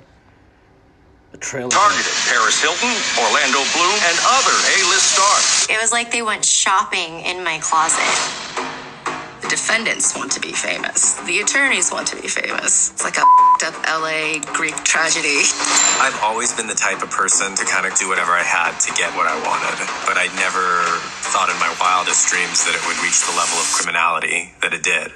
a 1.33 1.37
trailer. 1.37 1.69
targeted 1.69 2.05
Paris 2.27 2.61
Hilton, 2.61 2.95
Orlando 3.23 3.63
Bloom, 3.71 3.97
and 4.03 4.17
other 4.27 4.51
A-list 4.51 5.15
stars. 5.15 5.67
It 5.69 5.81
was 5.81 5.93
like 5.93 6.11
they 6.11 6.21
went 6.21 6.43
shopping 6.43 7.21
in 7.21 7.43
my 7.43 7.59
closet. 7.59 8.66
The 9.57 9.65
defendants 9.73 10.13
want 10.13 10.29
to 10.37 10.39
be 10.39 10.53
famous. 10.53 11.17
The 11.25 11.41
attorneys 11.41 11.89
want 11.89 12.05
to 12.13 12.15
be 12.21 12.29
famous. 12.29 12.93
It's 12.93 13.01
like 13.01 13.17
a 13.17 13.25
up 13.65 13.73
LA 13.89 14.37
Greek 14.53 14.77
tragedy. 14.85 15.49
I've 15.97 16.13
always 16.21 16.53
been 16.53 16.69
the 16.69 16.77
type 16.77 17.01
of 17.01 17.09
person 17.09 17.57
to 17.57 17.65
kind 17.65 17.89
of 17.89 17.97
do 17.97 18.05
whatever 18.05 18.37
I 18.37 18.45
had 18.45 18.77
to 18.85 18.93
get 18.93 19.09
what 19.17 19.25
I 19.25 19.33
wanted, 19.41 19.81
but 20.05 20.13
I 20.13 20.29
never 20.37 20.85
thought 21.33 21.49
in 21.49 21.57
my 21.57 21.73
wildest 21.81 22.29
dreams 22.29 22.69
that 22.69 22.77
it 22.77 22.83
would 22.85 23.01
reach 23.01 23.17
the 23.25 23.33
level 23.33 23.57
of 23.57 23.65
criminality 23.73 24.53
that 24.61 24.77
it 24.77 24.85
did. 24.85 25.09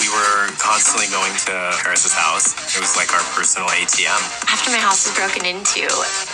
We 0.00 0.08
were 0.08 0.56
constantly 0.56 1.12
going 1.12 1.36
to 1.52 1.52
Paris's 1.84 2.16
house. 2.16 2.56
It 2.72 2.80
was 2.80 2.96
like 2.96 3.12
our 3.12 3.24
personal 3.36 3.68
ATM. 3.76 4.24
After 4.48 4.72
my 4.72 4.80
house 4.80 5.04
was 5.04 5.12
broken 5.12 5.44
into, 5.44 5.84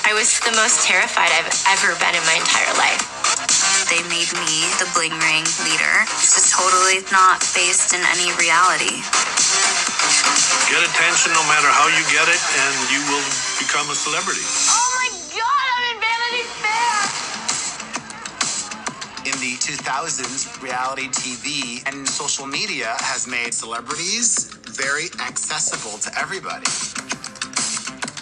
I 0.06 0.14
was 0.14 0.39
the 0.47 0.55
most 0.55 0.86
terrified 0.86 1.35
I've 1.35 1.51
ever 1.74 1.98
been 1.98 2.14
in 2.14 2.22
my 2.22 2.39
entire 2.39 2.70
life. 2.78 3.02
They 3.90 4.06
made 4.06 4.30
me 4.46 4.70
the 4.78 4.86
bling 4.94 5.10
ring 5.18 5.42
leader. 5.66 6.06
It's 6.14 6.38
just 6.38 6.54
totally 6.54 7.02
not 7.10 7.42
based 7.58 7.90
in 7.90 7.98
any 8.14 8.30
reality. 8.38 9.02
Get 10.70 10.78
attention 10.86 11.34
no 11.34 11.42
matter 11.50 11.66
how 11.66 11.90
you 11.90 12.06
get 12.06 12.30
it, 12.30 12.38
and 12.38 12.74
you 12.94 13.02
will 13.10 13.26
become 13.58 13.90
a 13.90 13.96
celebrity. 13.98 14.46
Oh 14.70 14.88
my 14.94 15.10
god, 15.34 15.66
I'm 15.74 15.84
in 15.90 15.98
Vanity 16.06 16.46
Fair! 16.62 16.94
In 19.26 19.34
the 19.42 19.58
2000s, 19.58 20.62
reality 20.62 21.08
TV 21.08 21.82
and 21.88 22.06
social 22.08 22.46
media 22.46 22.94
has 23.00 23.26
made 23.26 23.52
celebrities 23.52 24.54
very 24.70 25.10
accessible 25.18 25.98
to 25.98 26.16
everybody. 26.16 26.70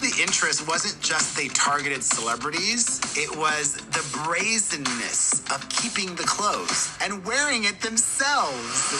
The 0.01 0.21
interest 0.21 0.65
wasn't 0.65 1.03
just 1.03 1.35
they 1.35 1.49
targeted 1.49 2.01
celebrities, 2.03 3.01
it 3.17 3.35
was 3.37 3.73
the 3.75 4.19
brazenness 4.23 5.43
of 5.53 5.67
keeping 5.67 6.15
the 6.15 6.23
clothes 6.23 6.97
and 7.03 7.25
wearing 7.25 7.65
it 7.65 7.81
themselves. 7.81 8.93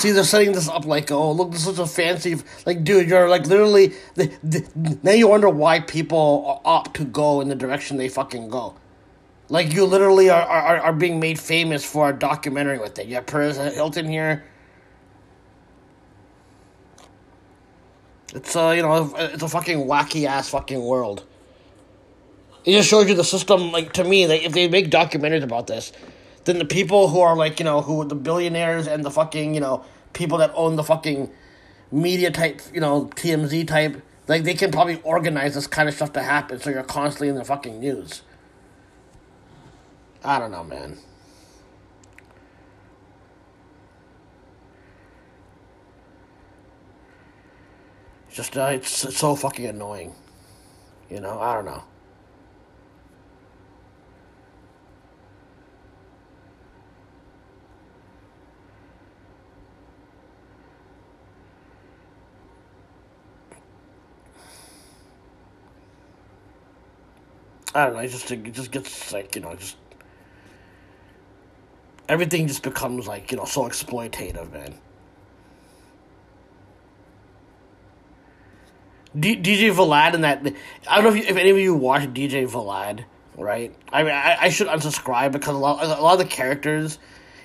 See, 0.00 0.10
they're 0.10 0.24
setting 0.24 0.50
this 0.52 0.68
up 0.68 0.86
like, 0.86 1.12
oh, 1.12 1.30
look, 1.30 1.52
this 1.52 1.68
is 1.68 1.78
a 1.78 1.86
fancy. 1.86 2.36
Like, 2.66 2.82
dude, 2.82 3.08
you're 3.08 3.28
like 3.28 3.46
literally. 3.46 3.92
The, 4.16 4.32
the, 4.42 4.98
now 5.04 5.12
you 5.12 5.28
wonder 5.28 5.48
why 5.48 5.78
people 5.78 6.60
opt 6.64 6.96
to 6.96 7.04
go 7.04 7.40
in 7.40 7.48
the 7.48 7.54
direction 7.54 7.96
they 7.96 8.08
fucking 8.08 8.48
go. 8.48 8.74
Like, 9.48 9.72
you 9.72 9.84
literally 9.84 10.30
are, 10.30 10.42
are, 10.42 10.78
are 10.78 10.92
being 10.92 11.20
made 11.20 11.38
famous 11.38 11.84
for 11.84 12.10
a 12.10 12.12
documentary 12.12 12.78
with 12.80 12.98
it. 12.98 13.06
You 13.06 13.14
have 13.14 13.26
Paris 13.26 13.56
Hilton 13.56 14.08
here. 14.08 14.42
It's 18.34 18.56
uh, 18.56 18.70
you 18.76 18.82
know, 18.82 19.14
it's 19.16 19.42
a 19.42 19.48
fucking 19.48 19.86
wacky 19.86 20.26
ass 20.26 20.48
fucking 20.50 20.84
world. 20.84 21.24
It 22.64 22.72
just 22.72 22.88
shows 22.88 23.08
you 23.08 23.14
the 23.14 23.24
system. 23.24 23.70
Like 23.70 23.92
to 23.94 24.04
me, 24.04 24.26
like 24.26 24.42
if 24.42 24.52
they 24.52 24.68
make 24.68 24.90
documentaries 24.90 25.44
about 25.44 25.68
this, 25.68 25.92
then 26.44 26.58
the 26.58 26.64
people 26.64 27.08
who 27.08 27.20
are 27.20 27.36
like 27.36 27.60
you 27.60 27.64
know 27.64 27.80
who 27.80 28.04
the 28.04 28.16
billionaires 28.16 28.86
and 28.88 29.04
the 29.04 29.10
fucking 29.10 29.54
you 29.54 29.60
know 29.60 29.84
people 30.12 30.38
that 30.38 30.50
own 30.54 30.76
the 30.76 30.82
fucking 30.82 31.30
media 31.92 32.30
type 32.30 32.60
you 32.72 32.80
know 32.80 33.06
TMZ 33.14 33.68
type 33.68 34.02
like 34.26 34.42
they 34.42 34.54
can 34.54 34.72
probably 34.72 35.00
organize 35.02 35.54
this 35.54 35.66
kind 35.66 35.88
of 35.88 35.94
stuff 35.94 36.12
to 36.14 36.22
happen 36.22 36.58
so 36.58 36.70
you're 36.70 36.82
constantly 36.82 37.28
in 37.28 37.36
the 37.36 37.44
fucking 37.44 37.78
news. 37.78 38.22
I 40.24 40.38
don't 40.38 40.50
know, 40.50 40.64
man. 40.64 40.98
Just 48.34 48.56
uh, 48.56 48.64
it's, 48.64 49.04
it's 49.04 49.18
so 49.18 49.36
fucking 49.36 49.66
annoying. 49.66 50.12
You 51.08 51.20
know, 51.20 51.38
I 51.38 51.54
don't 51.54 51.66
know. 51.66 51.84
I 67.74 67.86
don't 67.86 67.94
know. 67.94 68.00
It 68.00 68.08
just 68.08 68.30
it 68.30 68.52
just 68.52 68.70
gets 68.72 69.12
like 69.12 69.34
you 69.36 69.42
know 69.42 69.54
just 69.54 69.76
everything 72.08 72.46
just 72.48 72.62
becomes 72.62 73.06
like 73.06 73.30
you 73.30 73.36
know 73.36 73.44
so 73.44 73.62
exploitative, 73.62 74.52
man. 74.52 74.74
D- 79.18 79.36
DJ 79.36 79.72
Vlad 79.72 80.14
and 80.14 80.24
that 80.24 80.44
I 80.88 80.96
don't 80.96 81.04
know 81.04 81.10
if, 81.10 81.16
you, 81.16 81.30
if 81.30 81.36
any 81.36 81.50
of 81.50 81.58
you 81.58 81.74
watch 81.74 82.02
DJ 82.02 82.48
Vlad, 82.48 83.04
right? 83.36 83.74
I 83.92 84.02
mean, 84.02 84.12
I, 84.12 84.36
I 84.40 84.48
should 84.48 84.66
unsubscribe 84.66 85.32
because 85.32 85.54
a 85.54 85.58
lot 85.58 85.84
a 85.84 86.02
lot 86.02 86.14
of 86.14 86.18
the 86.18 86.24
characters. 86.24 86.98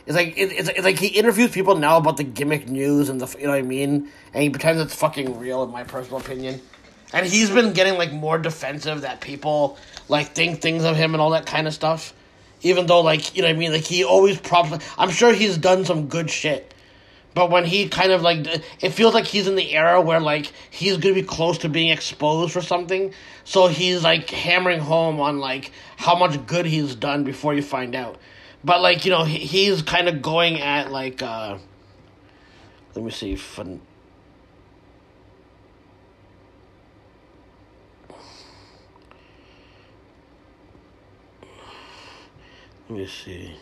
It's 0.05 0.15
like 0.15 0.37
it, 0.37 0.51
it's, 0.51 0.69
it's 0.69 0.83
like 0.83 0.97
he 0.97 1.07
interviews 1.07 1.51
people 1.51 1.75
now 1.75 1.97
about 1.97 2.17
the 2.17 2.23
gimmick 2.23 2.67
news 2.67 3.09
and 3.09 3.21
the 3.21 3.37
you 3.37 3.45
know 3.45 3.51
what 3.51 3.59
I 3.59 3.61
mean, 3.61 4.09
and 4.33 4.43
he 4.43 4.49
pretends 4.49 4.81
it's 4.81 4.95
fucking 4.95 5.39
real 5.39 5.63
in 5.63 5.69
my 5.69 5.83
personal 5.83 6.19
opinion. 6.19 6.61
And 7.13 7.25
he's 7.25 7.49
been 7.49 7.73
getting 7.73 7.97
like 7.97 8.11
more 8.11 8.37
defensive 8.37 9.01
that 9.01 9.21
people 9.21 9.77
like 10.07 10.29
think 10.29 10.61
things 10.61 10.83
of 10.83 10.95
him 10.95 11.13
and 11.13 11.21
all 11.21 11.31
that 11.31 11.45
kind 11.45 11.67
of 11.67 11.73
stuff. 11.73 12.13
Even 12.61 12.87
though 12.87 13.01
like 13.01 13.35
you 13.35 13.41
know 13.41 13.47
what 13.47 13.55
I 13.55 13.59
mean, 13.59 13.71
like 13.71 13.83
he 13.83 14.03
always 14.03 14.39
props. 14.39 14.83
I'm 14.97 15.09
sure 15.09 15.33
he's 15.33 15.57
done 15.57 15.85
some 15.85 16.07
good 16.07 16.29
shit, 16.29 16.73
but 17.39 17.51
when 17.51 17.63
he 17.63 17.87
kind 17.87 18.11
of 18.11 18.21
like 18.21 18.45
it 18.83 18.89
feels 18.89 19.13
like 19.13 19.25
he's 19.25 19.47
in 19.47 19.55
the 19.55 19.73
era 19.73 20.01
where 20.01 20.19
like 20.19 20.51
he's 20.71 20.97
gonna 20.97 21.13
be 21.13 21.23
close 21.23 21.59
to 21.59 21.69
being 21.69 21.87
exposed 21.87 22.51
for 22.51 22.61
something, 22.61 23.13
so 23.45 23.67
he's 23.67 24.03
like 24.03 24.29
hammering 24.29 24.81
home 24.81 25.21
on 25.21 25.39
like 25.39 25.71
how 25.95 26.17
much 26.17 26.45
good 26.47 26.65
he's 26.65 26.95
done 26.95 27.23
before 27.23 27.53
you 27.53 27.61
find 27.61 27.95
out. 27.95 28.17
But 28.61 28.81
like 28.81 29.05
you 29.05 29.11
know 29.11 29.23
he, 29.23 29.37
he's 29.37 29.81
kind 29.81 30.09
of 30.09 30.21
going 30.21 30.59
at 30.59 30.91
like 30.91 31.21
uh 31.21 31.59
let 32.93 33.05
me 33.05 33.09
see. 33.09 33.39
Let 33.55 33.79
me 42.89 43.07
see. 43.07 43.55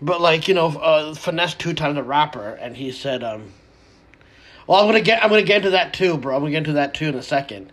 But 0.00 0.20
like 0.20 0.48
you 0.48 0.54
know, 0.54 0.68
uh, 0.68 1.14
Finesse2Tymes 1.14 1.98
a 1.98 2.02
rapper, 2.02 2.50
and 2.50 2.76
he 2.76 2.92
said, 2.92 3.24
um, 3.24 3.52
"Well, 4.66 4.80
I'm 4.80 4.86
gonna 4.86 5.00
get, 5.00 5.22
I'm 5.22 5.28
gonna 5.28 5.42
get 5.42 5.58
into 5.58 5.70
that 5.70 5.92
too, 5.92 6.16
bro. 6.16 6.36
I'm 6.36 6.42
gonna 6.42 6.52
get 6.52 6.58
into 6.58 6.72
that 6.74 6.94
too 6.94 7.06
in 7.06 7.14
a 7.14 7.22
second. 7.22 7.72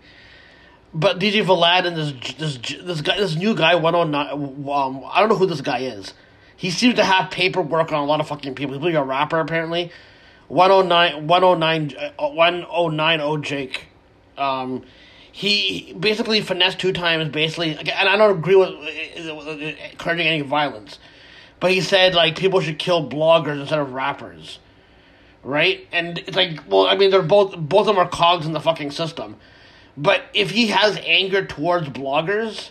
But 0.94 1.20
DJ 1.20 1.44
Vlad 1.44 1.86
and 1.86 1.96
this 1.96 2.34
this 2.38 2.58
this 2.82 3.02
guy, 3.02 3.18
this 3.18 3.36
new 3.36 3.54
guy, 3.54 3.76
one 3.76 3.96
oh 3.96 4.06
nine. 4.06 4.30
Um, 4.32 5.04
I 5.12 5.20
don't 5.20 5.30
know 5.30 5.36
who 5.36 5.46
this 5.46 5.62
guy 5.62 5.80
is. 5.80 6.14
He 6.56 6.72
seems 6.72 6.96
to 6.96 7.04
have 7.04 7.32
paperwork 7.32 7.92
on 7.92 8.00
a 8.00 8.06
lot 8.06 8.22
of 8.22 8.28
fucking 8.28 8.56
people. 8.56 8.80
He's 8.80 8.96
a 8.96 9.04
rapper 9.04 9.40
apparently. 9.40 9.92
109 10.48 11.28
109 11.28 11.98
uh, 11.98 12.30
1090 12.30 13.42
Jake. 13.42 13.88
Um, 14.38 14.84
he 15.32 15.94
basically 16.00 16.40
finessed 16.42 16.80
two 16.80 16.94
times, 16.94 17.30
basically, 17.30 17.78
and 17.78 17.90
I 17.90 18.16
don't 18.16 18.38
agree 18.38 18.56
with 18.56 18.70
encouraging 18.70 20.28
any 20.28 20.42
violence, 20.42 21.00
but 21.60 21.72
he 21.72 21.82
said 21.82 22.16
like 22.16 22.38
people 22.38 22.62
should 22.62 22.80
kill 22.80 23.08
bloggers 23.10 23.60
instead 23.62 23.80
of 23.80 23.94
rappers, 23.94 24.60
right? 25.44 25.88
And 25.92 26.18
it's 26.18 26.36
like, 26.36 26.60
well, 26.68 26.88
I 26.88 26.96
mean, 26.96 27.12
they're 27.12 27.22
both 27.22 27.56
both 27.58 27.88
of 27.88 27.96
them 27.96 27.98
are 27.98 28.10
cogs 28.10 28.46
in 28.46 28.54
the 28.54 28.60
fucking 28.60 28.92
system, 28.92 29.38
but 29.98 30.24
if 30.34 30.52
he 30.52 30.68
has 30.68 30.98
anger 31.04 31.46
towards 31.46 31.90
bloggers, 31.90 32.70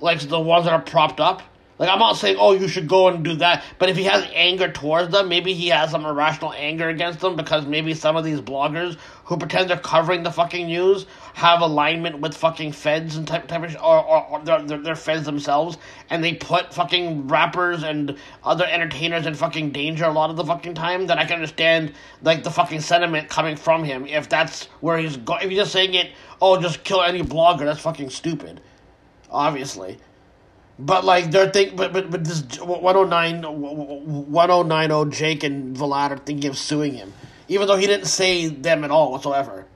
like 0.00 0.20
the 0.20 0.40
ones 0.40 0.64
that 0.64 0.72
are 0.72 0.80
propped 0.80 1.20
up, 1.20 1.42
like 1.78 1.90
I'm 1.90 1.98
not 1.98 2.16
saying, 2.16 2.36
oh, 2.38 2.52
you 2.52 2.68
should 2.68 2.86
go 2.86 3.08
and 3.08 3.24
do 3.24 3.34
that, 3.36 3.64
but 3.78 3.88
if 3.88 3.96
he 3.96 4.04
has 4.04 4.24
anger 4.34 4.70
towards 4.70 5.10
them, 5.10 5.28
maybe 5.28 5.52
he 5.52 5.68
has 5.68 5.90
some 5.90 6.04
irrational 6.04 6.52
anger 6.52 6.88
against 6.88 7.20
them 7.20 7.34
because 7.34 7.66
maybe 7.66 7.92
some 7.92 8.16
of 8.16 8.24
these 8.24 8.40
bloggers 8.40 8.96
who 9.24 9.36
pretend 9.36 9.68
they're 9.68 9.78
covering 9.78 10.22
the 10.22 10.30
fucking 10.30 10.66
news 10.66 11.06
have 11.34 11.60
alignment 11.60 12.20
with 12.20 12.36
fucking 12.36 12.72
feds 12.72 13.16
and 13.16 13.26
type 13.26 13.46
type 13.48 13.62
of 13.62 13.76
or 13.76 14.04
or, 14.04 14.26
or 14.26 14.40
they're, 14.44 14.78
they're, 14.78 14.96
feds 14.96 15.24
themselves, 15.24 15.78
and 16.10 16.22
they 16.22 16.34
put 16.34 16.74
fucking 16.74 17.28
rappers 17.28 17.82
and 17.82 18.16
other 18.44 18.66
entertainers 18.66 19.26
in 19.26 19.34
fucking 19.34 19.70
danger 19.70 20.04
a 20.04 20.12
lot 20.12 20.30
of 20.30 20.36
the 20.36 20.44
fucking 20.44 20.74
time. 20.74 21.06
Then 21.06 21.18
I 21.18 21.24
can 21.24 21.34
understand 21.34 21.92
like 22.22 22.44
the 22.44 22.50
fucking 22.50 22.80
sentiment 22.80 23.28
coming 23.28 23.56
from 23.56 23.84
him 23.84 24.06
if 24.06 24.28
that's 24.28 24.66
where 24.80 24.98
he's 24.98 25.16
going. 25.16 25.42
If 25.42 25.50
he's 25.50 25.58
just 25.58 25.72
saying 25.72 25.94
it, 25.94 26.12
oh, 26.40 26.60
just 26.60 26.84
kill 26.84 27.02
any 27.02 27.22
blogger, 27.22 27.60
that's 27.60 27.80
fucking 27.80 28.10
stupid. 28.10 28.60
Obviously. 29.30 29.98
But 30.78 31.04
like 31.04 31.30
they're 31.30 31.50
think, 31.50 31.76
but 31.76 31.92
but 31.92 32.10
but 32.10 32.24
this 32.24 32.42
109 32.60 33.42
1090 33.42 35.16
Jake 35.16 35.44
and 35.44 35.76
Vlad 35.76 36.10
are 36.10 36.16
thinking 36.16 36.50
of 36.50 36.58
suing 36.58 36.94
him, 36.94 37.12
even 37.48 37.66
though 37.66 37.76
he 37.76 37.86
didn't 37.86 38.06
say 38.06 38.48
them 38.48 38.84
at 38.84 38.90
all 38.90 39.12
whatsoever. 39.12 39.66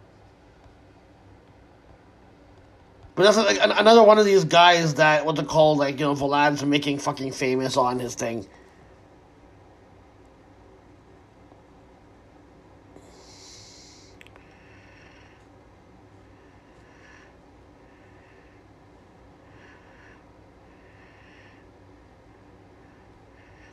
But 3.17 3.23
that's 3.23 3.39
like 3.39 3.59
another 3.63 4.05
one 4.05 4.19
of 4.19 4.27
these 4.27 4.45
guys 4.45 4.95
that 4.95 5.25
what 5.25 5.37
they 5.37 5.43
call 5.43 5.75
like 5.75 5.99
you 5.99 6.05
know 6.05 6.15
Vlad's 6.15 6.63
making 6.63 6.99
fucking 6.99 7.33
famous 7.33 7.79
on 7.79 7.99
his 7.99 8.15
thing. 8.15 8.47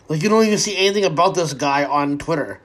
Like 0.08 0.24
you 0.24 0.30
don't 0.30 0.46
even 0.46 0.58
see 0.58 0.78
anything 0.78 1.04
about 1.04 1.36
this 1.36 1.54
guy 1.54 1.84
on 1.84 2.18
Twitter. 2.18 2.62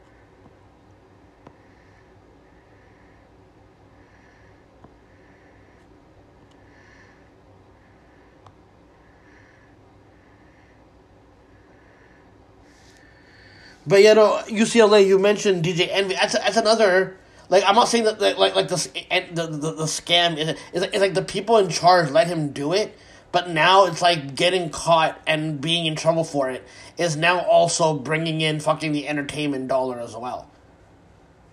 But 13.88 14.02
you 14.02 14.14
know, 14.14 14.42
UCLA, 14.48 15.06
you 15.06 15.18
mentioned 15.18 15.64
DJ 15.64 15.88
Envy. 15.90 16.14
That's 16.14 16.34
that's 16.34 16.58
another. 16.58 17.16
Like 17.48 17.64
I'm 17.66 17.74
not 17.74 17.88
saying 17.88 18.04
that, 18.04 18.20
like 18.20 18.54
like 18.54 18.68
this 18.68 18.86
the 18.86 19.24
the, 19.32 19.46
the 19.46 19.84
scam 19.84 20.36
is 20.36 20.50
it's, 20.74 20.84
it's 20.84 20.98
like 20.98 21.14
the 21.14 21.22
people 21.22 21.56
in 21.56 21.70
charge 21.70 22.10
let 22.10 22.26
him 22.26 22.50
do 22.50 22.74
it, 22.74 22.96
but 23.32 23.48
now 23.48 23.86
it's 23.86 24.02
like 24.02 24.34
getting 24.34 24.68
caught 24.68 25.18
and 25.26 25.58
being 25.58 25.86
in 25.86 25.96
trouble 25.96 26.22
for 26.22 26.50
it 26.50 26.68
is 26.98 27.16
now 27.16 27.40
also 27.40 27.94
bringing 27.94 28.42
in 28.42 28.60
fucking 28.60 28.92
the 28.92 29.08
entertainment 29.08 29.68
dollar 29.68 29.98
as 29.98 30.14
well. 30.14 30.50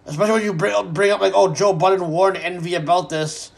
Especially 0.06 0.34
when 0.34 0.44
you 0.44 0.54
bring 0.54 0.92
bring 0.92 1.12
up 1.12 1.22
like, 1.22 1.34
oh, 1.34 1.54
Joe 1.54 1.72
Budden 1.72 2.10
warned 2.10 2.36
Envy 2.36 2.76
about 2.76 3.10
this 3.10 3.54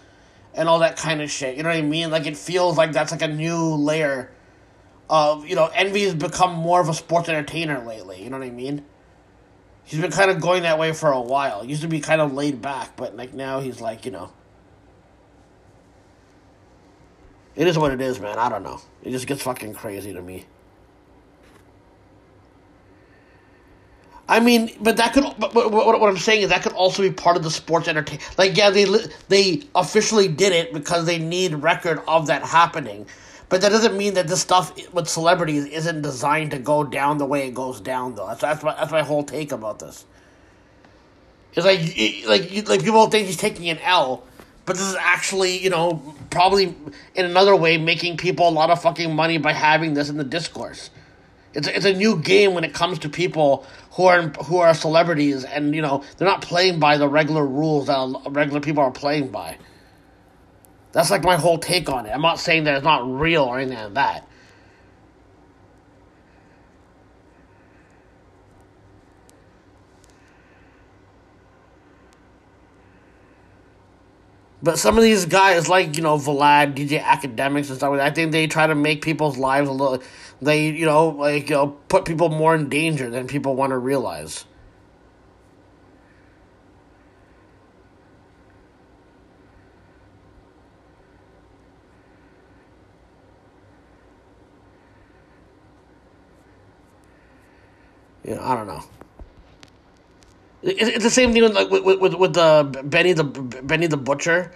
and 0.53 0.69
all 0.69 0.79
that 0.79 0.97
kind 0.97 1.23
of 1.23 1.31
shit. 1.31 1.57
You 1.57 1.63
know 1.63 1.69
what 1.69 1.79
I 1.79 1.81
mean? 1.81 2.11
Like 2.11 2.27
it 2.27 2.37
feels 2.37 2.77
like 2.77 2.91
that's 2.91 3.11
like 3.11 3.23
a 3.23 3.27
new 3.27 3.73
layer 3.73 4.29
of 5.09 5.47
you 5.47 5.55
know 5.55 5.67
Envy's 5.67 6.13
become 6.13 6.53
more 6.53 6.81
of 6.81 6.89
a 6.89 6.93
sports 6.93 7.29
entertainer 7.29 7.79
lately. 7.85 8.21
You 8.23 8.29
know 8.29 8.37
what 8.37 8.47
I 8.47 8.51
mean? 8.51 8.85
He's 9.83 10.01
been 10.01 10.11
kind 10.11 10.29
of 10.29 10.41
going 10.41 10.63
that 10.63 10.77
way 10.77 10.91
for 10.91 11.11
a 11.11 11.21
while. 11.21 11.63
He 11.63 11.69
used 11.69 11.81
to 11.81 11.87
be 11.87 12.01
kind 12.01 12.19
of 12.21 12.33
laid 12.33 12.61
back, 12.61 12.95
but 12.97 13.15
like 13.15 13.33
now 13.33 13.59
he's 13.59 13.79
like 13.79 14.05
you 14.05 14.11
know. 14.11 14.31
It 17.55 17.67
is 17.67 17.77
what 17.77 17.91
it 17.91 18.01
is, 18.01 18.19
man. 18.19 18.37
I 18.37 18.49
don't 18.49 18.63
know. 18.63 18.79
It 19.01 19.11
just 19.11 19.25
gets 19.25 19.41
fucking 19.41 19.73
crazy 19.73 20.13
to 20.13 20.21
me. 20.21 20.45
I 24.29 24.41
mean, 24.41 24.71
but 24.81 24.97
that 24.97 25.13
could. 25.13 25.23
But 25.39 25.53
what, 25.55 25.71
what 25.71 26.09
I'm 26.09 26.17
saying 26.17 26.41
is 26.41 26.49
that 26.49 26.61
could 26.61 26.73
also 26.73 27.01
be 27.01 27.11
part 27.11 27.37
of 27.37 27.43
the 27.43 27.51
sports 27.51 27.87
entertainment. 27.87 28.37
Like, 28.37 28.57
yeah, 28.57 28.69
they 28.69 28.85
they 29.29 29.63
officially 29.73 30.27
did 30.27 30.51
it 30.51 30.73
because 30.73 31.05
they 31.05 31.17
need 31.17 31.55
record 31.55 32.01
of 32.07 32.27
that 32.27 32.43
happening, 32.43 33.07
but 33.49 33.61
that 33.61 33.69
doesn't 33.69 33.97
mean 33.97 34.15
that 34.15 34.27
this 34.27 34.41
stuff 34.41 34.73
with 34.93 35.07
celebrities 35.07 35.65
isn't 35.65 36.01
designed 36.01 36.51
to 36.51 36.59
go 36.59 36.83
down 36.83 37.17
the 37.17 37.25
way 37.25 37.47
it 37.47 37.53
goes 37.53 37.79
down. 37.79 38.15
Though 38.15 38.27
that's 38.27 38.41
that's 38.41 38.63
my, 38.63 38.73
that's 38.75 38.91
my 38.91 39.03
whole 39.03 39.23
take 39.23 39.51
about 39.51 39.79
this. 39.79 40.05
It's 41.53 41.65
like 41.65 41.79
like 42.27 42.67
like 42.67 42.83
people 42.83 43.07
think 43.09 43.27
he's 43.27 43.37
taking 43.37 43.69
an 43.69 43.79
L, 43.79 44.23
but 44.65 44.75
this 44.75 44.85
is 44.85 44.95
actually 44.95 45.57
you 45.63 45.69
know 45.69 46.15
probably 46.29 46.75
in 47.15 47.25
another 47.25 47.55
way 47.55 47.77
making 47.77 48.17
people 48.17 48.49
a 48.49 48.51
lot 48.51 48.69
of 48.69 48.81
fucking 48.81 49.15
money 49.15 49.37
by 49.37 49.53
having 49.53 49.93
this 49.93 50.09
in 50.09 50.17
the 50.17 50.25
discourse. 50.25 50.89
It's 51.53 51.67
a, 51.67 51.75
it's 51.75 51.85
a 51.85 51.93
new 51.93 52.17
game 52.17 52.53
when 52.53 52.63
it 52.65 52.73
comes 52.73 52.99
to 52.99 53.09
people 53.09 53.65
who 53.91 54.05
are 54.05 54.23
who 54.23 54.57
are 54.57 54.73
celebrities, 54.73 55.45
and 55.45 55.73
you 55.73 55.81
know 55.81 56.03
they're 56.17 56.27
not 56.27 56.41
playing 56.41 56.79
by 56.79 56.97
the 56.97 57.07
regular 57.07 57.45
rules 57.45 57.87
that 57.87 58.21
regular 58.29 58.59
people 58.59 58.83
are 58.83 58.91
playing 58.91 59.29
by. 59.29 59.57
That's 60.97 61.11
like 61.11 61.23
my 61.23 61.35
whole 61.35 61.59
take 61.59 61.91
on 61.91 62.07
it. 62.07 62.09
I'm 62.09 62.23
not 62.23 62.39
saying 62.39 62.63
that 62.63 62.73
it's 62.73 62.83
not 62.83 63.07
real 63.07 63.43
or 63.43 63.59
anything 63.59 63.77
like 63.77 63.93
that. 63.93 64.27
But 74.63 74.79
some 74.79 74.97
of 74.97 75.03
these 75.03 75.25
guys, 75.25 75.69
like 75.69 75.95
you 75.97 76.01
know 76.01 76.17
Vlad, 76.17 76.73
DJ 76.73 76.99
Academics, 76.99 77.69
and 77.69 77.77
stuff 77.77 77.93
I 77.99 78.09
think 78.09 78.31
they 78.31 78.47
try 78.47 78.65
to 78.65 78.73
make 78.73 79.03
people's 79.03 79.37
lives 79.37 79.69
a 79.69 79.71
little. 79.71 80.01
They 80.41 80.69
you 80.69 80.87
know 80.87 81.09
like 81.09 81.51
you 81.51 81.57
know 81.57 81.77
put 81.89 82.05
people 82.05 82.29
more 82.29 82.55
in 82.55 82.69
danger 82.69 83.11
than 83.11 83.27
people 83.27 83.55
want 83.55 83.69
to 83.69 83.77
realize. 83.77 84.45
Yeah, 98.27 98.45
I 98.45 98.55
don't 98.55 98.67
know. 98.67 98.83
It's, 100.61 101.03
the 101.03 101.09
same 101.09 101.31
thing 101.31 101.43
with 101.43 101.55
like 101.55 101.69
with 101.69 101.99
with, 101.99 102.13
with 102.15 102.33
the 102.33 102.41
uh, 102.41 102.63
Benny 102.63 103.13
the 103.13 103.23
Benny 103.23 103.87
the 103.87 103.95
Butcher, 103.95 104.51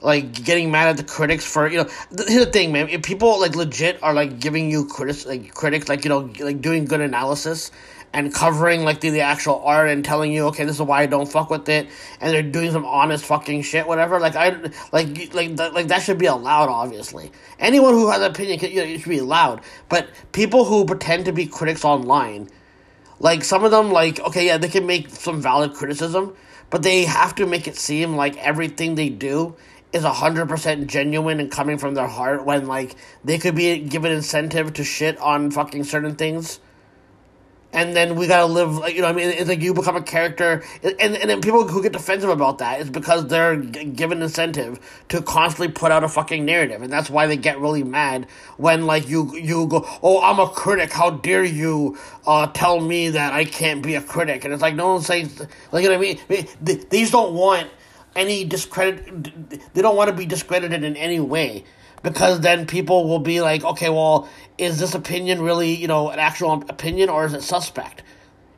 like 0.00 0.44
getting 0.44 0.72
mad 0.72 0.88
at 0.88 0.96
the 0.96 1.04
critics 1.04 1.44
for 1.44 1.68
you 1.68 1.84
know. 1.84 1.90
Here's 2.26 2.46
the 2.46 2.50
thing, 2.50 2.72
man. 2.72 2.88
If 2.88 3.02
people 3.02 3.38
like 3.38 3.54
legit 3.54 4.02
are 4.02 4.12
like 4.12 4.40
giving 4.40 4.70
you 4.70 4.86
critics 4.86 5.24
like 5.24 5.54
critics 5.54 5.88
like 5.88 6.04
you 6.04 6.08
know 6.08 6.30
like 6.40 6.60
doing 6.60 6.84
good 6.84 7.00
analysis 7.00 7.70
and 8.12 8.34
covering 8.34 8.82
like 8.82 9.00
the, 9.00 9.10
the 9.10 9.20
actual 9.20 9.62
art 9.64 9.88
and 9.88 10.04
telling 10.04 10.32
you 10.32 10.46
okay 10.48 10.64
this 10.64 10.76
is 10.76 10.82
why 10.82 11.02
I 11.02 11.06
don't 11.06 11.30
fuck 11.30 11.48
with 11.48 11.68
it 11.68 11.88
and 12.20 12.34
they're 12.34 12.42
doing 12.42 12.72
some 12.72 12.84
honest 12.84 13.24
fucking 13.24 13.62
shit 13.62 13.86
whatever 13.86 14.20
like 14.20 14.36
I 14.36 14.50
like 14.92 15.32
like 15.32 15.56
that, 15.56 15.72
like 15.72 15.88
that 15.88 16.02
should 16.02 16.18
be 16.18 16.26
allowed 16.26 16.68
obviously 16.68 17.32
anyone 17.58 17.94
who 17.94 18.10
has 18.10 18.20
an 18.20 18.30
opinion 18.30 18.58
can, 18.58 18.70
you 18.70 18.84
know, 18.84 18.98
should 18.98 19.08
be 19.08 19.18
allowed 19.18 19.62
but 19.88 20.08
people 20.32 20.64
who 20.64 20.84
pretend 20.84 21.24
to 21.24 21.32
be 21.32 21.46
critics 21.46 21.84
online 21.84 22.50
like 23.22 23.44
some 23.44 23.64
of 23.64 23.70
them, 23.70 23.90
like 23.92 24.20
okay, 24.20 24.46
yeah, 24.46 24.58
they 24.58 24.68
can 24.68 24.84
make 24.84 25.08
some 25.08 25.40
valid 25.40 25.74
criticism, 25.74 26.36
but 26.70 26.82
they 26.82 27.04
have 27.04 27.34
to 27.36 27.46
make 27.46 27.66
it 27.68 27.76
seem 27.76 28.16
like 28.16 28.36
everything 28.36 28.96
they 28.96 29.08
do 29.08 29.56
is 29.92 30.04
hundred 30.04 30.48
percent 30.48 30.88
genuine 30.88 31.40
and 31.40 31.50
coming 31.50 31.78
from 31.78 31.94
their 31.94 32.08
heart. 32.08 32.44
When 32.44 32.66
like 32.66 32.96
they 33.24 33.38
could 33.38 33.54
be 33.54 33.78
given 33.78 34.12
incentive 34.12 34.74
to 34.74 34.84
shit 34.84 35.18
on 35.18 35.52
fucking 35.52 35.84
certain 35.84 36.16
things 36.16 36.60
and 37.72 37.96
then 37.96 38.16
we 38.16 38.26
gotta 38.26 38.46
live 38.46 38.76
like 38.76 38.94
you 38.94 39.00
know 39.00 39.08
I 39.08 39.12
mean? 39.12 39.28
It's 39.30 39.48
like 39.48 39.60
you 39.60 39.74
become 39.74 39.96
a 39.96 40.02
character 40.02 40.62
and 40.82 41.16
and 41.16 41.30
then 41.30 41.40
people 41.40 41.66
who 41.66 41.82
get 41.82 41.92
defensive 41.92 42.30
about 42.30 42.58
that 42.58 42.80
is 42.80 42.90
because 42.90 43.26
they're 43.26 43.56
given 43.56 44.22
incentive 44.22 44.78
to 45.08 45.22
constantly 45.22 45.72
put 45.72 45.90
out 45.90 46.04
a 46.04 46.08
fucking 46.08 46.44
narrative 46.44 46.82
and 46.82 46.92
that's 46.92 47.08
why 47.08 47.26
they 47.26 47.36
get 47.36 47.58
really 47.58 47.82
mad 47.82 48.26
when 48.56 48.86
like 48.86 49.08
you 49.08 49.34
you 49.36 49.66
go 49.66 49.86
oh 50.02 50.20
I'm 50.22 50.38
a 50.38 50.48
critic. 50.48 50.92
How 50.92 51.10
dare 51.10 51.44
you 51.44 51.98
uh, 52.26 52.46
tell 52.48 52.80
me 52.80 53.10
that 53.10 53.32
I 53.32 53.44
can't 53.44 53.82
be 53.82 53.94
a 53.94 54.02
critic? 54.02 54.44
And 54.44 54.52
it's 54.52 54.62
like 54.62 54.74
no 54.74 54.94
one 54.94 55.02
says 55.02 55.46
like 55.72 55.82
you 55.82 55.90
know 55.90 55.98
what 55.98 56.20
I 56.30 56.34
mean? 56.34 56.48
These 56.90 57.10
don't 57.10 57.34
want 57.34 57.68
any 58.14 58.44
discredit 58.44 59.72
they 59.72 59.82
don't 59.82 59.96
want 59.96 60.10
to 60.10 60.16
be 60.16 60.26
discredited 60.26 60.84
in 60.84 60.96
any 60.96 61.20
way 61.20 61.64
because 62.02 62.40
then 62.40 62.66
people 62.66 63.08
will 63.08 63.18
be 63.18 63.40
like, 63.40 63.64
okay, 63.64 63.88
well, 63.88 64.28
is 64.58 64.78
this 64.78 64.94
opinion 64.94 65.40
really, 65.42 65.74
you 65.74 65.86
know, 65.86 66.10
an 66.10 66.18
actual 66.18 66.52
opinion 66.68 67.08
or 67.08 67.24
is 67.24 67.34
it 67.34 67.42
suspect? 67.42 68.02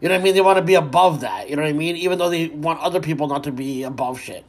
You 0.01 0.09
know 0.09 0.15
what 0.15 0.21
I 0.21 0.25
mean? 0.25 0.35
They 0.35 0.41
want 0.41 0.59
to 0.59 0.65
be 0.65 0.75
above 0.75 1.21
that. 1.21 1.49
You 1.49 1.57
know 1.57 1.63
what 1.63 1.69
I 1.69 1.73
mean? 1.73 1.97
Even 1.97 2.19
though 2.19 2.31
they 2.31 2.49
want 2.49 2.81
other 2.81 3.01
people 3.01 3.27
not 3.27 3.45
to 3.45 3.53
be 3.53 3.83
above 3.83 4.21
shit. 4.21 4.45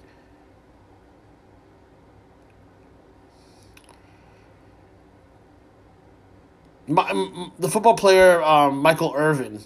My, 6.88 7.12
the 7.58 7.70
football 7.70 7.96
player 7.96 8.44
um, 8.44 8.78
Michael 8.78 9.14
Irvin 9.16 9.60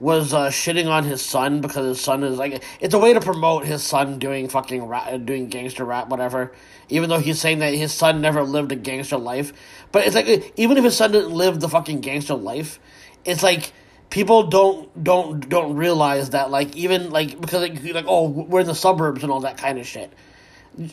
was 0.00 0.32
uh, 0.32 0.46
shitting 0.48 0.86
on 0.86 1.04
his 1.04 1.20
son 1.20 1.60
because 1.60 1.86
his 1.86 2.00
son 2.00 2.22
is 2.22 2.38
like 2.38 2.62
it's 2.80 2.94
a 2.94 2.98
way 2.98 3.12
to 3.12 3.20
promote 3.20 3.64
his 3.64 3.82
son 3.82 4.18
doing 4.18 4.48
fucking 4.48 4.84
rap, 4.84 5.24
doing 5.24 5.48
gangster 5.48 5.84
rap, 5.84 6.08
whatever. 6.08 6.52
Even 6.88 7.10
though 7.10 7.18
he's 7.18 7.40
saying 7.40 7.58
that 7.58 7.74
his 7.74 7.92
son 7.92 8.20
never 8.20 8.42
lived 8.42 8.70
a 8.70 8.76
gangster 8.76 9.18
life, 9.18 9.52
but 9.90 10.06
it's 10.06 10.14
like 10.14 10.52
even 10.56 10.76
if 10.76 10.84
his 10.84 10.96
son 10.96 11.12
didn't 11.12 11.32
live 11.32 11.60
the 11.60 11.68
fucking 11.68 12.00
gangster 12.00 12.34
life, 12.34 12.78
it's 13.24 13.42
like 13.42 13.72
people 14.10 14.44
don't 14.44 15.02
don't 15.02 15.48
don't 15.48 15.74
realize 15.74 16.30
that 16.30 16.50
like 16.50 16.76
even 16.76 17.10
like 17.10 17.40
because 17.40 17.62
like, 17.62 17.82
like 17.94 18.06
oh 18.06 18.28
we're 18.28 18.60
in 18.60 18.66
the 18.66 18.74
suburbs 18.74 19.22
and 19.24 19.32
all 19.32 19.40
that 19.40 19.56
kind 19.56 19.78
of 19.78 19.86
shit. 19.86 20.12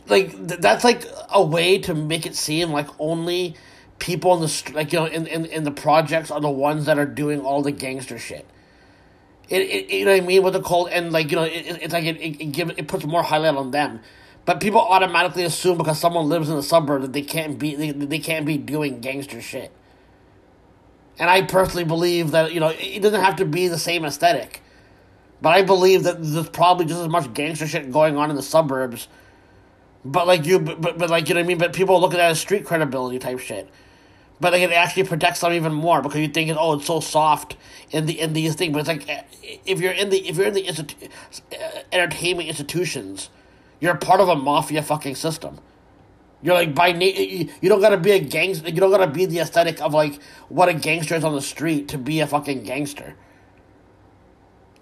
Like 0.08 0.32
th- 0.32 0.60
that's 0.62 0.84
like 0.84 1.06
a 1.32 1.44
way 1.44 1.78
to 1.80 1.94
make 1.94 2.26
it 2.26 2.36
seem 2.36 2.72
like 2.72 2.88
only 2.98 3.56
people 4.00 4.34
in 4.34 4.42
the 4.42 4.72
like 4.74 4.92
you 4.92 5.00
know 5.00 5.06
in, 5.06 5.28
in 5.28 5.46
in 5.46 5.64
the 5.64 5.72
projects 5.72 6.32
are 6.32 6.42
the 6.42 6.50
ones 6.50 6.86
that 6.86 6.98
are 6.98 7.06
doing 7.06 7.40
all 7.42 7.62
the 7.62 7.72
gangster 7.72 8.18
shit 8.18 8.46
it, 9.50 9.62
it, 9.62 9.90
you 9.90 10.06
know 10.06 10.12
what 10.12 10.24
I 10.24 10.26
mean? 10.26 10.44
What's 10.44 10.58
it 10.58 10.64
called? 10.64 10.90
And 10.90 11.12
like 11.12 11.30
you 11.30 11.38
know, 11.38 11.44
it, 11.44 11.80
it's 11.82 11.94
like 11.94 12.06
it, 12.06 12.18
it, 12.18 12.42
it 12.42 12.52
gives 12.52 12.74
it 12.78 12.88
puts 12.88 13.06
more 13.06 13.24
highlight 13.24 13.56
on 13.56 13.72
them. 13.72 14.02
But 14.46 14.60
people 14.60 14.80
automatically 14.80 15.44
assume 15.44 15.78
because 15.78 16.00
someone 16.00 16.30
lives 16.30 16.50
in 16.50 16.56
the 16.56 16.64
suburb 16.64 17.02
that 17.02 17.14
they 17.14 17.22
can't 17.22 17.58
be 17.58 17.76
they, 17.76 17.92
they 17.92 18.20
can't 18.20 18.46
be 18.46 18.58
doing 18.58 19.02
gangster 19.02 19.42
shit. 19.42 19.72
And 21.18 21.30
I 21.30 21.44
personally 21.44 21.86
believe 21.86 22.32
that 22.32 22.54
you 22.54 22.60
know 22.60 22.74
it 22.78 23.02
doesn't 23.02 23.22
have 23.22 23.36
to 23.38 23.46
be 23.46 23.68
the 23.68 23.80
same 23.80 24.06
aesthetic, 24.06 24.62
but 25.42 25.50
I 25.50 25.62
believe 25.62 26.04
that 26.04 26.22
there's 26.22 26.50
probably 26.50 26.86
just 26.86 27.02
as 27.02 27.08
much 27.08 27.34
gangster 27.34 27.68
shit 27.68 27.92
going 27.92 28.18
on 28.18 28.30
in 28.30 28.36
the 28.36 28.44
suburbs. 28.44 29.08
But 30.04 30.28
like 30.28 30.46
you, 30.46 30.60
but, 30.60 30.82
but, 30.82 30.98
but 31.00 31.10
like 31.10 31.30
you 31.30 31.36
know 31.36 31.42
what 31.42 31.46
I 31.46 31.48
mean. 31.48 31.58
But 31.58 31.74
people 31.74 32.00
look 32.00 32.14
at 32.14 32.18
that 32.18 32.32
as 32.32 32.40
street 32.40 32.66
credibility 32.66 33.20
type 33.20 33.40
shit 33.40 33.70
but 34.40 34.54
like, 34.54 34.62
it 34.64 34.72
actually 34.72 35.04
protects 35.06 35.42
them 35.42 35.54
even 35.54 35.74
more 35.74 36.02
because 36.02 36.20
you 36.22 36.28
think 36.28 36.56
oh 36.60 36.74
it's 36.74 36.88
so 36.88 37.00
soft 37.00 37.58
in 37.92 38.06
the 38.06 38.20
in 38.20 38.34
these 38.34 38.56
things. 38.56 38.74
But 38.74 38.80
it's 38.80 38.90
like 38.90 39.10
eh, 39.10 39.24
if 39.66 39.82
you're 39.82 39.94
in 39.94 40.10
the 40.10 40.28
if 40.28 40.38
you're 40.38 40.48
in 40.48 40.54
the 40.54 40.64
institu- 40.64 41.10
uh, 41.54 41.80
entertainment 41.92 42.50
institutions 42.50 43.30
you're 43.80 43.96
part 43.96 44.22
of 44.22 44.30
a 44.30 44.36
mafia 44.36 44.84
fucking 44.84 45.16
system. 45.16 45.60
You're 46.44 46.56
like 46.56 46.76
by 46.76 46.92
na- 46.94 47.06
you 47.06 47.70
don't 47.70 47.82
gotta 47.82 47.98
be 47.98 48.12
a 48.12 48.20
gangster 48.20 48.70
you 48.70 48.80
don't 48.82 48.92
gotta 48.92 49.08
be 49.08 49.26
the 49.26 49.40
aesthetic 49.40 49.82
of 49.82 49.94
like 49.94 50.22
what 50.50 50.70
a 50.70 50.74
gangster 50.74 51.16
is 51.16 51.24
on 51.24 51.36
the 51.36 51.42
street 51.42 51.90
to 51.90 51.98
be 51.98 52.20
a 52.22 52.28
fucking 52.28 52.64
gangster. 52.64 53.16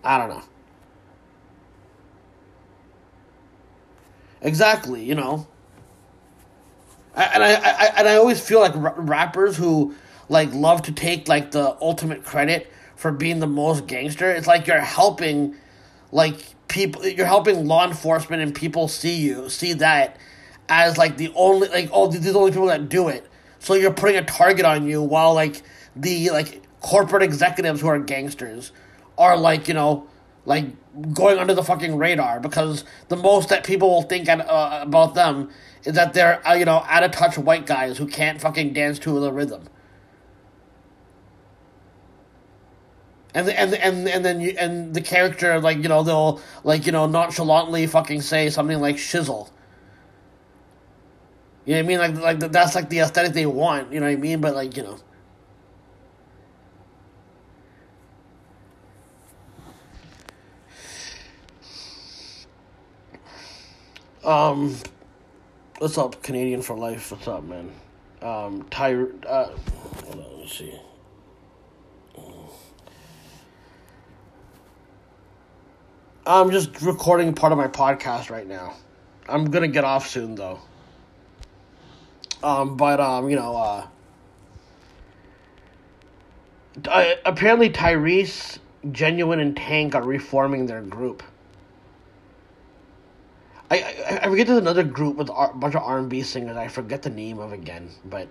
I 0.04 0.18
don't 0.18 0.30
know. 0.30 0.44
Exactly 4.42 5.04
you 5.04 5.16
know 5.16 5.48
and 7.16 7.44
I, 7.44 7.54
I 7.54 7.86
and 7.98 8.08
I 8.08 8.16
always 8.16 8.40
feel 8.40 8.60
like 8.60 8.74
rappers 8.76 9.58
who 9.58 9.96
like 10.30 10.54
love 10.54 10.84
to 10.84 10.92
take 10.92 11.28
like 11.28 11.52
the 11.52 11.78
ultimate 11.82 12.24
credit 12.24 12.72
for 12.96 13.12
being 13.12 13.40
the 13.40 13.48
most 13.48 13.88
gangster. 13.88 14.32
It's 14.32 14.48
like 14.48 14.68
you're 14.68 14.80
helping, 14.80 15.56
like 16.12 16.38
people, 16.68 17.06
you're 17.06 17.26
helping 17.26 17.68
law 17.68 17.86
enforcement 17.86 18.42
and 18.42 18.56
people 18.56 18.88
see 18.88 19.16
you 19.16 19.50
see 19.50 19.74
that 19.74 20.18
as 20.70 20.98
like 20.98 21.18
the 21.18 21.32
only 21.36 21.68
like 21.68 21.90
oh 21.92 22.08
these 22.08 22.26
are 22.28 22.34
the 22.34 22.40
only 22.40 22.52
people 22.52 22.68
that 22.68 22.90
do 22.90 23.10
it. 23.10 23.30
So 23.60 23.76
you're 23.76 23.94
putting 23.94 24.18
a 24.18 24.24
target 24.24 24.66
on 24.66 24.88
you 24.88 25.02
while 25.02 25.34
like 25.34 25.62
the 25.96 26.32
like 26.32 26.62
corporate 26.80 27.24
executives 27.24 27.82
who 27.82 27.88
are 27.88 28.00
gangsters 28.00 28.72
are 29.18 29.38
like 29.38 29.68
you 29.68 29.74
know 29.74 30.08
like 30.46 30.66
going 31.14 31.40
under 31.40 31.54
the 31.54 31.64
fucking 31.64 31.96
radar 31.96 32.40
because 32.40 32.84
the 33.08 33.16
most 33.16 33.50
that 33.50 33.64
people 33.64 33.90
will 33.90 34.02
think 34.02 34.28
at, 34.28 34.42
uh, 34.42 34.80
about 34.82 35.16
them 35.16 35.50
is 35.86 35.94
that 35.94 36.14
they're 36.14 36.46
uh, 36.48 36.54
you 36.54 36.66
know 36.66 36.84
out 36.88 37.04
of 37.04 37.12
touch 37.12 37.38
white 37.38 37.66
guys 37.66 37.98
who 37.98 38.08
can't 38.08 38.40
fucking 38.40 38.74
dance 38.74 39.00
to 39.00 39.20
the 39.20 39.32
rhythm. 39.32 39.64
And 43.36 43.50
and 43.50 43.74
and 43.74 44.08
and 44.08 44.24
then 44.24 44.42
you 44.42 44.56
and 44.60 44.94
the 44.94 45.02
character 45.02 45.60
like 45.60 45.78
you 45.78 45.90
know 45.90 46.04
they'll 46.04 46.40
like 46.64 46.86
you 46.86 46.92
know 46.92 47.08
nonchalantly 47.08 47.88
fucking 47.88 48.22
say 48.22 48.50
something 48.50 48.80
like 48.80 48.98
shizzle. 48.98 49.50
You 51.66 51.76
know 51.76 51.80
what 51.80 51.86
I 51.86 51.88
mean? 51.88 51.98
Like 52.00 52.42
like 52.42 52.52
that's 52.52 52.76
like 52.76 52.90
the 52.90 53.00
aesthetic 53.00 53.34
they 53.34 53.46
want. 53.46 53.92
You 53.92 54.00
know 54.00 54.06
what 54.06 54.14
I 54.14 54.18
mean? 54.18 54.42
But 54.42 54.56
like 54.56 54.78
you 54.78 54.84
know. 54.84 54.98
Um, 64.24 64.78
What's 65.84 65.98
up, 65.98 66.24
Canadian 66.24 66.62
for 66.62 66.78
life? 66.78 67.12
What's 67.12 67.28
up, 67.28 67.44
man? 67.44 67.70
Um, 68.22 68.66
Ty, 68.72 68.94
uh, 68.94 69.50
on, 70.08 70.26
let's 70.40 70.58
see. 70.58 70.80
I'm 76.26 76.52
just 76.52 76.82
recording 76.82 77.34
part 77.34 77.52
of 77.52 77.58
my 77.58 77.68
podcast 77.68 78.30
right 78.30 78.48
now. 78.48 78.76
I'm 79.28 79.52
gonna 79.52 79.68
get 79.68 79.84
off 79.84 80.08
soon 80.08 80.36
though. 80.36 80.60
Um, 82.42 82.78
but 82.78 83.02
um, 83.02 83.30
you 83.30 83.36
know, 83.36 83.58
uh, 83.58 83.88
uh 86.88 87.12
apparently 87.26 87.70
Tyrese, 87.70 88.58
Genuine, 88.94 89.42
and 89.42 89.58
Tank 89.58 89.96
are 89.96 90.04
reforming 90.04 90.66
their 90.66 90.82
group. 90.82 91.24
I, 93.72 93.80
I, 93.80 94.20
I 94.24 94.30
forget 94.30 94.48
there's 94.48 94.60
another 94.60 94.84
group 94.84 95.16
with 95.18 95.30
a 95.30 95.52
bunch 95.56 95.76
of 95.76 95.84
R 95.84 96.00
and 96.00 96.10
B 96.10 96.22
singers. 96.22 96.58
I 96.58 96.68
forget 96.68 97.02
the 97.02 97.10
name 97.10 97.40
of 97.40 97.54
again, 97.54 97.90
but 98.06 98.28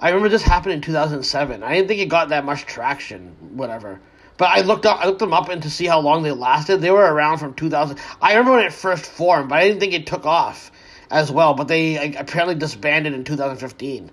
I 0.00 0.08
remember 0.08 0.28
this 0.28 0.42
happened 0.42 0.74
in 0.74 0.80
2007. 0.80 1.62
I 1.62 1.74
didn't 1.74 1.88
think 1.88 2.00
it 2.00 2.08
got 2.08 2.30
that 2.30 2.44
much 2.44 2.66
traction, 2.66 3.36
whatever. 3.54 4.00
But 4.38 4.50
I 4.50 4.62
looked 4.62 4.86
up, 4.86 4.98
I 5.00 5.06
looked 5.06 5.20
them 5.20 5.32
up 5.34 5.48
and 5.50 5.62
to 5.62 5.70
see 5.70 5.86
how 5.86 6.00
long 6.00 6.22
they 6.22 6.32
lasted. 6.32 6.80
They 6.80 6.90
were 6.90 7.12
around 7.12 7.38
from 7.38 7.54
2000. 7.54 7.98
I 8.20 8.32
remember 8.32 8.52
when 8.52 8.66
it 8.66 8.72
first 8.72 9.06
formed, 9.06 9.50
but 9.50 9.58
I 9.58 9.68
didn't 9.68 9.80
think 9.80 9.92
it 9.92 10.06
took 10.06 10.26
off. 10.26 10.72
as 11.12 11.30
well, 11.30 11.54
but 11.54 11.68
they 11.68 12.14
apparently 12.14 12.54
disbanded 12.54 13.12
in 13.12 13.22
2015. 13.22 14.10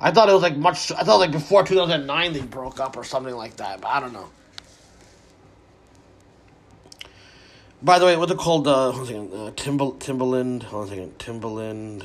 I 0.00 0.10
thought 0.10 0.28
it 0.28 0.32
was 0.32 0.42
like 0.42 0.56
much. 0.56 0.90
I 0.92 1.02
thought 1.02 1.18
like 1.18 1.32
before 1.32 1.64
2009 1.64 2.32
they 2.32 2.40
broke 2.40 2.80
up 2.80 2.96
or 2.96 3.04
something 3.04 3.34
like 3.34 3.56
that, 3.56 3.80
but 3.80 3.88
I 3.88 4.00
don't 4.00 4.12
know. 4.12 4.30
By 7.80 8.00
the 8.00 8.06
way, 8.06 8.16
what's 8.16 8.32
it 8.32 8.38
called? 8.38 8.66
Uh, 8.66 8.90
hold 8.90 8.96
on 8.96 9.02
a 9.02 9.06
second. 9.06 9.34
Uh, 9.34 9.50
Timber, 9.54 9.84
Timbaland. 9.86 10.64
Hold 10.64 10.82
on 10.82 10.88
a 10.88 10.90
second. 10.90 11.18
Timbaland. 11.18 12.04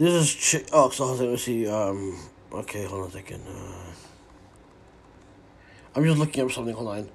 This 0.00 0.14
is 0.14 0.62
chi- 0.62 0.66
oh, 0.72 0.88
so 0.88 1.12
let 1.12 1.28
me 1.28 1.36
see. 1.36 1.68
Um, 1.68 2.18
okay, 2.50 2.86
hold 2.86 3.02
on 3.02 3.08
a 3.08 3.12
second. 3.12 3.42
Uh, 3.46 3.92
I'm 5.94 6.04
just 6.04 6.18
looking 6.18 6.42
up 6.42 6.50
something. 6.50 6.74
Hold 6.74 6.88
on. 6.88 7.10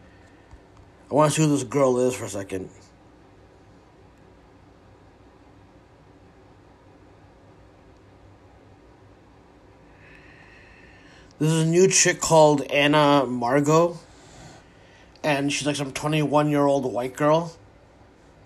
I 1.09 1.13
want 1.15 1.31
to 1.31 1.35
see 1.35 1.47
who 1.47 1.51
this 1.51 1.63
girl 1.63 1.97
is 1.97 2.13
for 2.13 2.25
a 2.25 2.29
second. 2.29 2.69
This 11.39 11.51
is 11.51 11.63
a 11.63 11.65
new 11.65 11.87
chick 11.87 12.21
called 12.21 12.61
Anna 12.71 13.25
Margot. 13.25 13.97
And 15.23 15.51
she's 15.51 15.65
like 15.65 15.75
some 15.75 15.91
21 15.91 16.51
year 16.51 16.61
old 16.61 16.85
white 16.93 17.15
girl. 17.15 17.57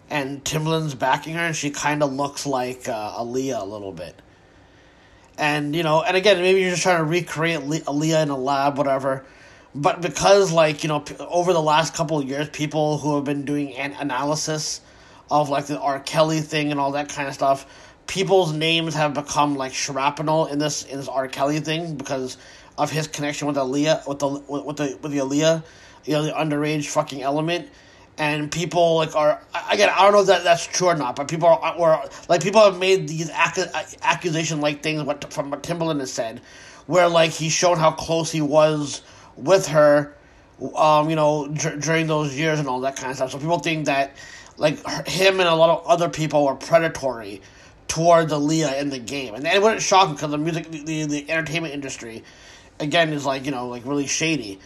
And 0.09 0.45
Timbaland's 0.45 0.95
backing 0.95 1.33
her, 1.33 1.41
and 1.41 1.55
she 1.55 1.71
kind 1.71 2.01
of 2.01 2.13
looks 2.13 2.45
like 2.45 2.87
uh, 2.87 3.19
Aaliyah 3.19 3.61
a 3.61 3.65
little 3.65 3.91
bit. 3.91 4.21
And, 5.39 5.73
you 5.73 5.83
know, 5.83 6.03
and 6.03 6.17
again, 6.17 6.41
maybe 6.41 6.59
you're 6.59 6.71
just 6.71 6.83
trying 6.83 6.97
to 6.97 7.05
recreate 7.05 7.61
Le- 7.63 7.79
Aaliyah 7.79 8.23
in 8.23 8.29
a 8.29 8.37
lab, 8.37 8.77
whatever. 8.77 9.23
But 9.73 10.01
because, 10.01 10.51
like, 10.51 10.83
you 10.83 10.89
know, 10.89 10.99
p- 10.99 11.15
over 11.17 11.53
the 11.53 11.61
last 11.61 11.93
couple 11.93 12.19
of 12.19 12.27
years, 12.27 12.49
people 12.49 12.97
who 12.97 13.15
have 13.15 13.23
been 13.23 13.45
doing 13.45 13.73
an 13.77 13.93
analysis 13.93 14.81
of, 15.31 15.47
like, 15.47 15.67
the 15.67 15.79
R. 15.79 16.01
Kelly 16.01 16.41
thing 16.41 16.71
and 16.71 16.79
all 16.79 16.91
that 16.91 17.07
kind 17.07 17.29
of 17.29 17.33
stuff, 17.33 17.65
people's 18.05 18.51
names 18.51 18.95
have 18.95 19.13
become, 19.13 19.55
like, 19.55 19.73
shrapnel 19.73 20.47
in 20.47 20.59
this, 20.59 20.83
in 20.83 20.97
this 20.97 21.07
R. 21.07 21.29
Kelly 21.29 21.61
thing 21.61 21.95
because 21.95 22.37
of 22.77 22.91
his 22.91 23.07
connection 23.07 23.47
with 23.47 23.55
Aaliyah, 23.55 24.07
with 24.07 24.19
the 24.19 24.27
with 24.27 24.77
the 24.77 24.97
with 25.01 25.11
the 25.11 25.19
Aaliyah, 25.19 25.63
you 26.05 26.13
know, 26.13 26.23
the 26.23 26.31
underage 26.31 26.87
fucking 26.87 27.21
element, 27.21 27.69
and 28.19 28.51
people 28.51 28.97
like 28.97 29.15
are 29.15 29.41
again 29.71 29.89
I 29.89 30.03
don't 30.03 30.11
know 30.11 30.21
if 30.21 30.27
that 30.27 30.43
that's 30.43 30.67
true 30.67 30.87
or 30.87 30.95
not, 30.95 31.15
but 31.15 31.27
people 31.27 31.47
are 31.47 31.75
or 31.75 32.03
like 32.27 32.43
people 32.43 32.61
have 32.61 32.77
made 32.77 33.07
these 33.07 33.31
accu- 33.31 33.97
accusation 34.03 34.61
like 34.61 34.83
things 34.83 35.03
what 35.03 35.33
from 35.33 35.49
what 35.49 35.63
Timbaland 35.63 36.01
has 36.01 36.11
said, 36.11 36.41
where 36.85 37.07
like 37.07 37.31
he's 37.31 37.53
shown 37.53 37.77
how 37.77 37.91
close 37.91 38.29
he 38.29 38.41
was 38.41 39.01
with 39.37 39.67
her, 39.67 40.15
um, 40.75 41.09
you 41.09 41.15
know, 41.15 41.47
dur- 41.47 41.77
during 41.77 42.07
those 42.07 42.37
years 42.37 42.59
and 42.59 42.67
all 42.67 42.81
that 42.81 42.97
kind 42.97 43.09
of 43.09 43.15
stuff. 43.15 43.31
So 43.31 43.39
people 43.39 43.59
think 43.59 43.85
that 43.85 44.15
like 44.57 44.85
him 45.07 45.39
and 45.39 45.47
a 45.47 45.55
lot 45.55 45.69
of 45.69 45.87
other 45.87 46.09
people 46.09 46.45
were 46.45 46.55
predatory 46.55 47.41
towards 47.87 48.33
Aaliyah 48.33 48.79
in 48.81 48.89
the 48.89 48.99
game, 48.99 49.33
and 49.33 49.47
it 49.47 49.61
wouldn't 49.61 49.81
shock 49.81 50.13
because 50.13 50.29
the 50.29 50.37
music, 50.37 50.69
the, 50.69 51.05
the 51.05 51.31
entertainment 51.31 51.73
industry, 51.73 52.23
again, 52.81 53.13
is 53.13 53.25
like 53.25 53.45
you 53.45 53.51
know 53.51 53.69
like 53.69 53.85
really 53.85 54.07
shady. 54.07 54.59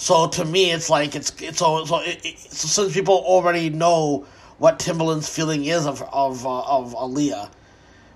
So 0.00 0.28
to 0.28 0.46
me, 0.46 0.72
it's 0.72 0.88
like 0.88 1.14
it's 1.14 1.30
it's 1.42 1.58
so 1.58 1.84
so, 1.84 2.00
it, 2.00 2.24
it, 2.24 2.38
so 2.38 2.84
since 2.84 2.94
people 2.94 3.16
already 3.16 3.68
know 3.68 4.24
what 4.56 4.78
Timbaland's 4.78 5.28
feeling 5.28 5.66
is 5.66 5.84
of 5.84 6.00
of 6.10 6.46
uh, 6.46 6.60
of 6.62 6.94
Aaliyah, 6.94 7.50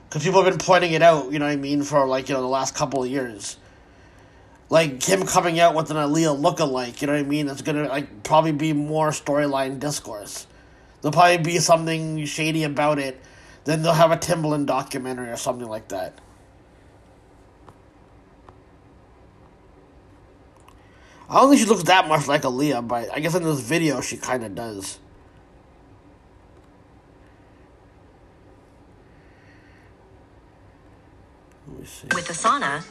because 0.09 0.25
people 0.25 0.43
have 0.43 0.51
been 0.51 0.59
pointing 0.59 0.93
it 0.93 1.03
out, 1.03 1.31
you 1.31 1.39
know 1.39 1.45
what 1.45 1.53
I 1.53 1.57
mean, 1.57 1.83
for 1.83 2.07
like 2.07 2.31
you 2.31 2.37
know 2.37 2.41
the 2.41 2.47
last 2.47 2.75
couple 2.75 3.05
of 3.05 3.11
years. 3.11 3.59
Like 4.71 5.03
him 5.03 5.27
coming 5.27 5.61
out 5.61 5.75
with 5.75 5.91
an 5.91 5.99
Aaliyah 5.99 6.41
lookalike, 6.41 7.03
you 7.03 7.07
know 7.07 7.13
what 7.13 7.21
I 7.21 7.23
mean? 7.23 7.49
It's 7.49 7.61
gonna 7.61 7.87
like 7.87 8.23
probably 8.23 8.53
be 8.53 8.73
more 8.73 9.11
storyline 9.11 9.79
discourse. 9.79 10.47
There'll 11.03 11.13
probably 11.13 11.37
be 11.37 11.59
something 11.59 12.25
shady 12.25 12.65
about 12.65 12.99
it. 12.99 13.21
Then 13.65 13.83
they'll 13.83 13.93
have 13.93 14.11
a 14.11 14.17
Timbaland 14.17 14.65
documentary 14.65 15.29
or 15.29 15.37
something 15.37 15.69
like 15.69 15.89
that. 15.89 16.19
I 21.29 21.41
don't 21.41 21.51
think 21.51 21.61
she 21.61 21.67
looks 21.67 21.85
that 21.85 22.07
much 22.09 22.29
like 22.29 22.43
Aaliyah, 22.43 22.87
but 22.87 23.13
I 23.13 23.21
guess 23.21 23.35
in 23.35 23.43
this 23.43 23.61
video 23.61 24.01
she 24.01 24.17
kind 24.17 24.45
of 24.45 24.55
does. 24.55 24.99
Let 31.69 31.81
me 31.81 31.87
see. 31.87 32.09
With 32.15 32.29
Asana, 32.29 32.85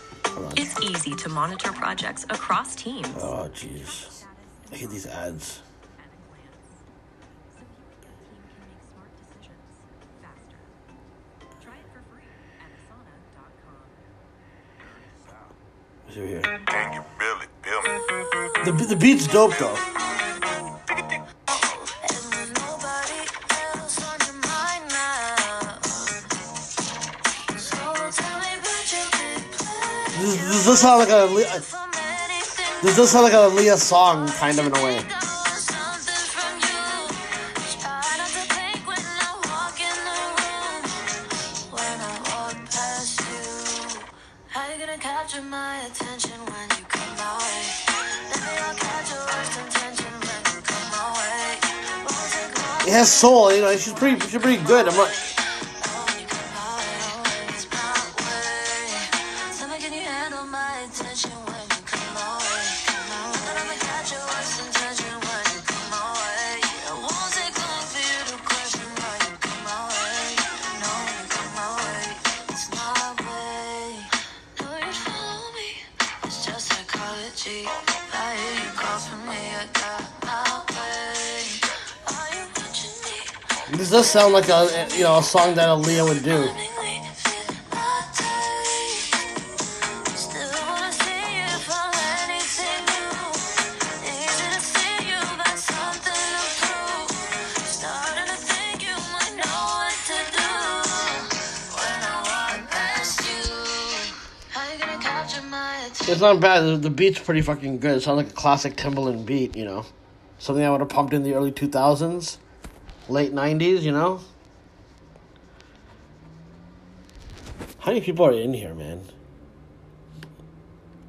it's 0.57 0.79
easy 0.81 1.15
to 1.15 1.29
monitor 1.29 1.71
projects 1.71 2.25
across 2.29 2.75
teams. 2.75 3.07
Oh, 3.17 3.49
jeez. 3.53 4.23
I 4.71 4.75
hate 4.75 4.89
these 4.89 5.05
ads. 5.05 5.62
See 16.14 16.27
here. 16.27 16.42
Can 16.42 16.93
you 16.93 17.03
really 17.19 17.48
feel 17.64 17.82
me? 17.82 17.90
The, 18.66 18.85
the 18.90 18.95
beat's 18.95 19.25
dope 19.25 19.58
though. 19.58 19.74
This, 30.19 30.38
this 30.38 30.66
does 30.66 30.82
sound 30.82 31.00
like 31.00 31.09
a 31.09 31.27
this 32.83 32.95
does 32.95 33.09
sound 33.09 33.24
like 33.24 33.33
a 33.33 33.50
Aaliyah 33.50 33.77
song, 33.77 34.27
kind 34.27 34.59
of 34.59 34.67
in 34.67 34.77
a 34.77 34.83
way. 34.83 35.22
Has 52.93 53.11
soul, 53.11 53.53
you 53.53 53.61
know. 53.61 53.75
She's 53.75 53.93
pretty, 53.93 54.19
she's 54.22 54.41
pretty 54.41 54.63
good. 54.63 54.88
I'm 54.88 54.95
not. 54.95 55.32
Does 84.03 84.11
sound 84.11 84.33
like 84.33 84.49
a, 84.49 84.88
you 84.98 85.03
know, 85.03 85.19
a 85.19 85.23
song 85.23 85.56
that 85.56 85.69
Aaliyah 85.69 86.09
would 86.09 86.23
do. 86.23 86.49
It's 106.06 106.19
not 106.19 106.41
bad. 106.41 106.82
The, 106.82 106.90
beat's 106.90 107.19
pretty 107.19 107.41
fucking 107.41 107.80
good. 107.80 107.98
It 107.98 108.01
sounds 108.01 108.17
like 108.17 108.27
a 108.27 108.33
classic 108.33 108.75
Timbaland 108.75 109.25
beat, 109.25 109.56
you 109.56 109.64
know, 109.64 109.85
something 110.38 110.64
I 110.64 110.69
would 110.69 110.82
have 110.82 110.90
pumped 110.90 111.14
in 111.14 111.23
the 111.23 111.33
early 111.33 111.51
two 111.51 111.67
thousands, 111.67 112.38
late 113.09 113.33
nineties, 113.33 113.85
you 113.85 113.91
know. 113.91 114.19
How 117.80 117.91
many 117.91 118.01
people 118.01 118.25
are 118.25 118.32
in 118.32 118.53
here, 118.53 118.73
man? 118.73 119.01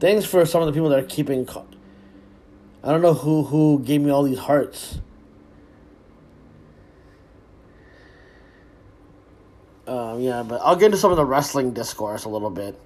Thanks 0.00 0.24
for 0.24 0.44
some 0.44 0.60
of 0.60 0.66
the 0.66 0.72
people 0.72 0.88
that 0.88 0.98
are 0.98 1.06
keeping. 1.06 1.46
Co- 1.46 1.66
I 2.82 2.90
don't 2.90 3.00
know 3.00 3.14
who 3.14 3.44
who 3.44 3.80
gave 3.84 4.00
me 4.00 4.10
all 4.10 4.22
these 4.24 4.38
hearts. 4.38 4.98
Um, 9.86 10.20
Yeah, 10.20 10.42
but 10.42 10.60
I'll 10.62 10.76
get 10.76 10.86
into 10.86 10.98
some 10.98 11.10
of 11.10 11.16
the 11.16 11.24
wrestling 11.24 11.72
discourse 11.72 12.24
a 12.24 12.28
little 12.28 12.50
bit. 12.50 12.78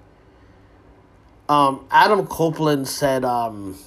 Um, 1.49 1.87
Adam 1.91 2.27
Copeland 2.27 2.87
said. 2.89 3.25
Um, 3.25 3.79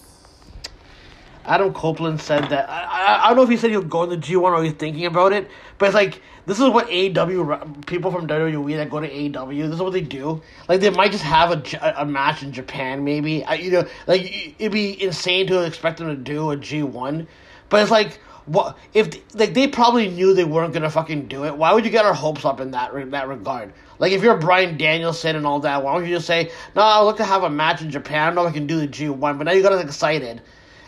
Adam 1.52 1.74
Copeland 1.74 2.22
said 2.22 2.46
that 2.46 2.70
I, 2.70 2.84
I, 2.84 3.26
I 3.26 3.28
don't 3.28 3.36
know 3.36 3.44
if 3.44 3.50
he 3.50 3.58
said 3.58 3.72
he'll 3.72 3.82
go 3.82 4.04
in 4.04 4.10
the 4.10 4.16
G 4.16 4.38
one 4.38 4.54
or 4.54 4.64
he's 4.64 4.72
thinking 4.72 5.06
about 5.06 5.34
it, 5.34 5.50
but 5.78 5.88
it's 5.88 5.96
like 5.96 6.22
this 6.46 6.62
is 6.62 6.70
what 6.70 6.88
AEW 6.88 7.46
re- 7.46 7.84
people 7.86 8.10
from 8.10 8.26
WWE 8.26 8.78
that 8.78 8.90
go 8.90 9.02
to 9.02 9.10
AEW. 9.10 9.64
This 9.64 9.74
is 9.76 9.82
what 9.82 9.92
they 9.92 10.00
do. 10.00 10.42
Like 10.70 10.80
they 10.80 10.90
might 10.92 11.12
just 11.12 11.26
have 11.26 11.52
a, 11.52 11.94
a 11.98 12.06
match 12.06 12.42
in 12.42 12.54
Japan, 12.54 13.04
maybe. 13.04 13.44
I, 13.44 13.56
you 13.56 13.70
know, 13.70 13.86
like 14.08 14.56
it'd 14.60 14.72
be 14.72 15.04
insane 15.04 15.48
to 15.48 15.66
expect 15.66 15.98
them 15.98 16.08
to 16.08 16.16
do 16.16 16.52
a 16.52 16.56
G 16.56 16.84
one, 16.84 17.28
but 17.68 17.82
it's 17.82 17.92
like 17.92 18.22
what 18.46 18.78
if 18.94 19.10
like 19.36 19.54
they 19.54 19.68
probably 19.68 20.08
knew 20.08 20.34
they 20.34 20.46
weren't 20.46 20.74
gonna 20.74 20.90
fucking 20.90 21.28
do 21.28 21.44
it. 21.44 21.58
Why 21.58 21.74
would 21.74 21.84
you 21.84 21.92
get 21.92 22.06
our 22.06 22.14
hopes 22.14 22.46
up 22.46 22.62
in 22.62 22.72
that 22.72 22.94
in 22.94 23.12
that 23.12 23.28
regard? 23.28 23.74
Like 24.00 24.14
if 24.14 24.24
you're 24.24 24.38
Bryan 24.38 24.78
Danielson 24.78 25.36
and 25.36 25.46
all 25.46 25.60
that, 25.60 25.84
why 25.84 25.94
don't 25.94 26.08
you 26.08 26.16
just 26.16 26.28
say, 26.28 26.50
"No, 26.78 26.82
I'd 26.82 27.02
look 27.02 27.18
to 27.18 27.26
have 27.26 27.44
a 27.44 27.50
match 27.50 27.82
in 27.82 27.92
Japan. 27.92 28.30
I 28.30 28.34
know 28.36 28.48
I 28.48 28.52
can 28.54 28.68
do 28.68 28.80
the 28.80 28.88
G 28.88 29.10
one," 29.10 29.38
but 29.38 29.44
now 29.44 29.52
you 29.52 29.62
got 29.62 29.74
us 29.74 29.84
excited. 29.84 30.42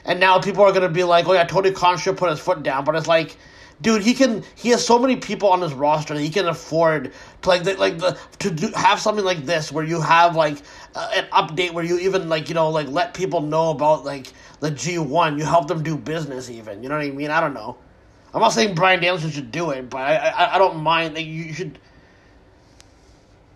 And 0.05 0.19
now 0.19 0.39
people 0.39 0.63
are 0.63 0.71
gonna 0.71 0.89
be 0.89 1.03
like, 1.03 1.27
"Oh 1.27 1.33
yeah, 1.33 1.45
Tony 1.45 1.71
Khan 1.71 1.97
should 1.97 2.17
put 2.17 2.29
his 2.29 2.39
foot 2.39 2.61
down," 2.63 2.83
but 2.83 2.95
it's 2.95 3.07
like, 3.07 3.37
dude, 3.81 4.01
he 4.01 4.13
can. 4.13 4.43
He 4.55 4.69
has 4.69 4.85
so 4.85 4.99
many 4.99 5.15
people 5.15 5.49
on 5.49 5.61
his 5.61 5.73
roster 5.73 6.13
that 6.13 6.21
he 6.21 6.29
can 6.29 6.47
afford 6.47 7.13
to 7.41 7.49
like, 7.49 7.63
the, 7.63 7.75
like 7.75 7.99
the 7.99 8.17
to 8.39 8.51
do 8.51 8.71
have 8.75 8.99
something 8.99 9.23
like 9.23 9.45
this 9.45 9.71
where 9.71 9.83
you 9.83 10.01
have 10.01 10.35
like 10.35 10.57
uh, 10.95 11.09
an 11.15 11.25
update 11.31 11.71
where 11.71 11.83
you 11.83 11.99
even 11.99 12.29
like 12.29 12.49
you 12.49 12.55
know 12.55 12.69
like 12.69 12.87
let 12.87 13.13
people 13.13 13.41
know 13.41 13.69
about 13.69 14.03
like 14.03 14.27
the 14.59 14.71
G 14.71 14.97
one. 14.97 15.37
You 15.37 15.45
help 15.45 15.67
them 15.67 15.83
do 15.83 15.97
business, 15.97 16.49
even. 16.49 16.83
You 16.83 16.89
know 16.89 16.97
what 16.97 17.05
I 17.05 17.11
mean? 17.11 17.31
I 17.31 17.39
don't 17.39 17.53
know. 17.53 17.77
I'm 18.33 18.41
not 18.41 18.49
saying 18.49 18.75
Bryan 18.75 18.99
Danielson 18.99 19.29
should 19.31 19.51
do 19.51 19.69
it, 19.71 19.89
but 19.89 20.01
I 20.01 20.15
I, 20.15 20.55
I 20.55 20.57
don't 20.57 20.77
mind. 20.77 21.15
Like, 21.15 21.25
you 21.25 21.53
should. 21.53 21.79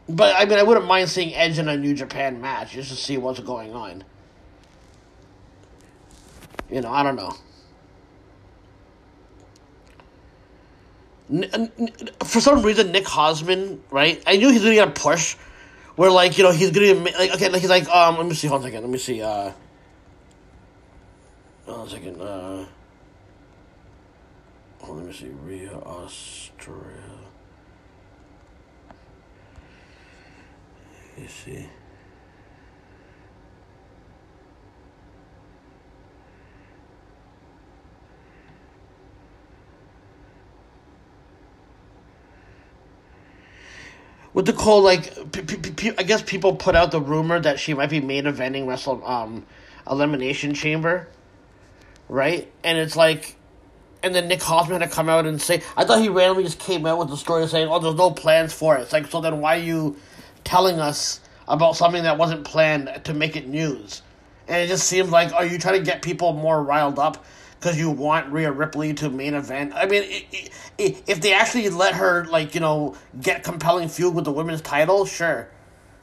But 0.07 0.35
I 0.37 0.45
mean, 0.45 0.59
I 0.59 0.63
wouldn't 0.63 0.85
mind 0.85 1.09
seeing 1.09 1.33
Edge 1.35 1.59
in 1.59 1.67
a 1.67 1.75
New 1.75 1.93
Japan 1.93 2.39
match 2.39 2.71
just 2.71 2.89
to 2.89 2.95
see 2.95 3.17
what's 3.17 3.41
going 3.41 3.73
on. 3.73 4.05
You 6.69 6.81
know, 6.81 6.91
I 6.91 7.03
don't 7.03 7.15
know. 7.15 7.33
For 12.23 12.39
some 12.39 12.61
reason, 12.61 12.91
Nick 12.91 13.05
Hausman, 13.05 13.79
right? 13.91 14.21
I 14.25 14.37
knew 14.37 14.49
he's 14.49 14.61
gonna 14.61 14.75
get 14.75 14.87
a 14.87 14.91
push, 14.91 15.35
where 15.95 16.09
like 16.09 16.37
you 16.37 16.43
know 16.43 16.51
he's 16.51 16.71
gonna 16.71 16.93
be, 16.95 17.11
like 17.11 17.33
okay, 17.35 17.49
like 17.49 17.61
he's 17.61 17.69
like 17.69 17.87
um. 17.89 18.17
Let 18.17 18.25
me 18.25 18.33
see. 18.33 18.47
Hold 18.47 18.61
on 18.61 18.67
a 18.67 18.71
second. 18.71 18.83
Let 18.83 18.91
me 18.91 18.97
see. 18.97 19.21
Uh. 19.21 19.51
Hold 21.65 21.79
on 21.79 21.87
a 21.87 21.89
second. 21.89 22.21
Uh. 22.21 22.65
On, 24.81 24.97
let 24.97 25.05
me 25.05 25.13
see. 25.13 25.27
Rhea 25.27 25.73
Australia. 25.73 26.83
Let 31.15 31.23
me 31.23 31.27
see. 31.27 31.65
With 44.37 44.45
the 44.45 44.53
call, 44.53 44.83
like, 44.83 45.11
I 45.97 46.03
guess 46.03 46.21
people 46.21 46.55
put 46.57 46.75
out 46.75 46.91
the 46.91 47.01
rumor 47.01 47.39
that 47.39 47.59
she 47.59 47.73
might 47.73 47.89
be 47.89 47.99
main 47.99 48.25
eventing 48.25 48.67
Wrestle 48.67 49.03
um, 49.03 49.47
Elimination 49.89 50.53
Chamber, 50.53 51.07
right? 52.07 52.47
And 52.63 52.77
it's 52.77 52.95
like, 52.95 53.35
and 54.03 54.13
then 54.13 54.27
Nick 54.27 54.41
Hausman 54.41 54.79
had 54.79 54.87
to 54.87 54.95
come 54.95 55.09
out 55.09 55.25
and 55.25 55.41
say, 55.41 55.63
I 55.75 55.85
thought 55.85 56.01
he 56.01 56.09
randomly 56.09 56.43
just 56.43 56.59
came 56.59 56.85
out 56.85 56.99
with 56.99 57.09
the 57.09 57.17
story 57.17 57.47
saying, 57.47 57.67
oh, 57.67 57.79
there's 57.79 57.95
no 57.95 58.11
plans 58.11 58.53
for 58.53 58.77
it. 58.77 58.81
It's 58.81 58.93
like, 58.93 59.07
so 59.07 59.21
then 59.21 59.41
why 59.41 59.57
are 59.57 59.63
you 59.63 59.97
telling 60.43 60.79
us 60.79 61.19
about 61.47 61.75
something 61.75 62.03
that 62.03 62.19
wasn't 62.19 62.43
planned 62.43 63.05
to 63.05 63.15
make 63.15 63.35
it 63.35 63.47
news? 63.47 64.03
And 64.47 64.61
it 64.61 64.67
just 64.67 64.87
seems 64.87 65.09
like, 65.09 65.33
are 65.33 65.47
you 65.47 65.57
trying 65.57 65.79
to 65.79 65.83
get 65.83 66.03
people 66.03 66.33
more 66.33 66.61
riled 66.61 66.99
up 66.99 67.25
because 67.59 67.77
you 67.77 67.89
want 67.89 68.31
Rhea 68.31 68.51
Ripley 68.51 68.93
to 68.95 69.09
main 69.09 69.33
event? 69.33 69.73
I 69.75 69.85
mean, 69.85 70.03
i 70.03 70.25
i 70.79 70.95
if 71.07 71.21
they 71.21 71.33
actually 71.33 71.69
let 71.69 71.95
her, 71.95 72.25
like, 72.25 72.53
you 72.53 72.61
know, 72.61 72.95
get 73.19 73.43
compelling 73.43 73.89
feud 73.89 74.13
with 74.13 74.25
the 74.25 74.31
women's 74.31 74.61
title, 74.61 75.05
sure. 75.05 75.49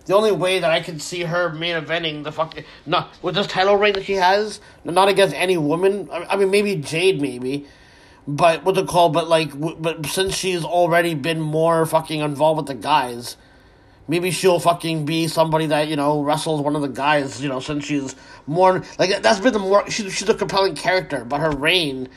The 0.07 0.15
only 0.15 0.33
way 0.33 0.58
that 0.58 0.70
I 0.70 0.81
can 0.81 1.00
see 1.00 1.23
her 1.23 1.50
main 1.50 1.76
eventing 1.76 2.24
the 2.24 2.33
fuck 2.33 2.58
not 2.84 3.15
with 3.23 3.34
this 3.36 3.47
title 3.47 3.76
reign 3.76 3.94
that 3.94 4.05
she 4.05 4.15
has, 4.15 4.60
not 4.84 5.08
against 5.08 5.34
any 5.34 5.57
woman. 5.57 6.10
I 6.12 6.36
mean, 6.36 6.50
maybe 6.50 6.76
Jade, 6.76 7.23
maybe, 7.23 7.66
but 8.26 8.65
what's 8.65 8.78
it 8.78 8.86
called? 8.86 9.15
But 9.15 9.28
like, 9.28 9.52
but 9.58 10.05
since 10.07 10.34
she's 10.34 10.65
already 10.65 11.15
been 11.15 11.41
more 11.41 11.86
fucking 11.86 12.20
involved 12.20 12.58
with 12.58 12.66
the 12.66 12.74
guys, 12.74 13.36
maybe 14.08 14.31
she'll 14.31 14.60
fucking 14.60 15.05
be 15.05 15.28
somebody 15.28 15.66
that 15.66 15.89
you 15.89 15.97
know 15.97 16.23
wrestles 16.23 16.60
one 16.60 16.76
of 16.76 16.83
the 16.83 16.89
guys. 16.89 17.42
You 17.42 17.49
know, 17.49 17.60
since 17.60 17.84
she's 17.84 18.15
more 18.47 18.83
like 18.99 19.23
that's 19.23 19.41
been 19.41 19.52
the 19.52 19.58
more 19.58 19.89
she's 19.91 20.12
she's 20.15 20.28
a 20.28 20.34
compelling 20.34 20.74
character, 20.74 21.24
but 21.24 21.41
her 21.41 21.50
reign 21.50 22.08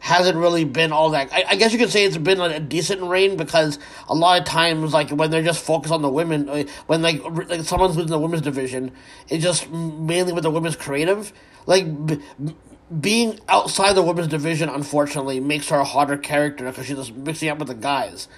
hasn't 0.00 0.36
really 0.36 0.64
been 0.64 0.92
all 0.92 1.10
that. 1.10 1.32
I, 1.32 1.44
I 1.50 1.56
guess 1.56 1.72
you 1.72 1.78
could 1.78 1.90
say 1.90 2.04
it's 2.04 2.16
been 2.16 2.38
like 2.38 2.54
a 2.54 2.60
decent 2.60 3.02
reign 3.02 3.36
because 3.36 3.78
a 4.08 4.14
lot 4.14 4.40
of 4.40 4.46
times, 4.46 4.92
like 4.92 5.10
when 5.10 5.30
they're 5.30 5.42
just 5.42 5.64
focused 5.64 5.92
on 5.92 6.02
the 6.02 6.08
women, 6.08 6.48
uh, 6.48 6.64
when 6.86 7.02
like 7.02 7.22
like 7.48 7.62
someone's 7.62 7.96
within 7.96 8.10
the 8.10 8.18
women's 8.18 8.42
division, 8.42 8.92
it's 9.28 9.42
just 9.42 9.70
mainly 9.70 10.32
with 10.32 10.44
the 10.44 10.50
women's 10.50 10.76
creative. 10.76 11.32
Like 11.66 12.06
b- 12.06 12.20
being 13.00 13.38
outside 13.48 13.94
the 13.94 14.02
women's 14.02 14.28
division, 14.28 14.68
unfortunately, 14.68 15.40
makes 15.40 15.68
her 15.68 15.78
a 15.78 15.84
harder 15.84 16.16
character 16.16 16.64
because 16.64 16.86
she's 16.86 16.96
just 16.96 17.14
mixing 17.14 17.48
up 17.48 17.58
with 17.58 17.68
the 17.68 17.74
guys. 17.74 18.28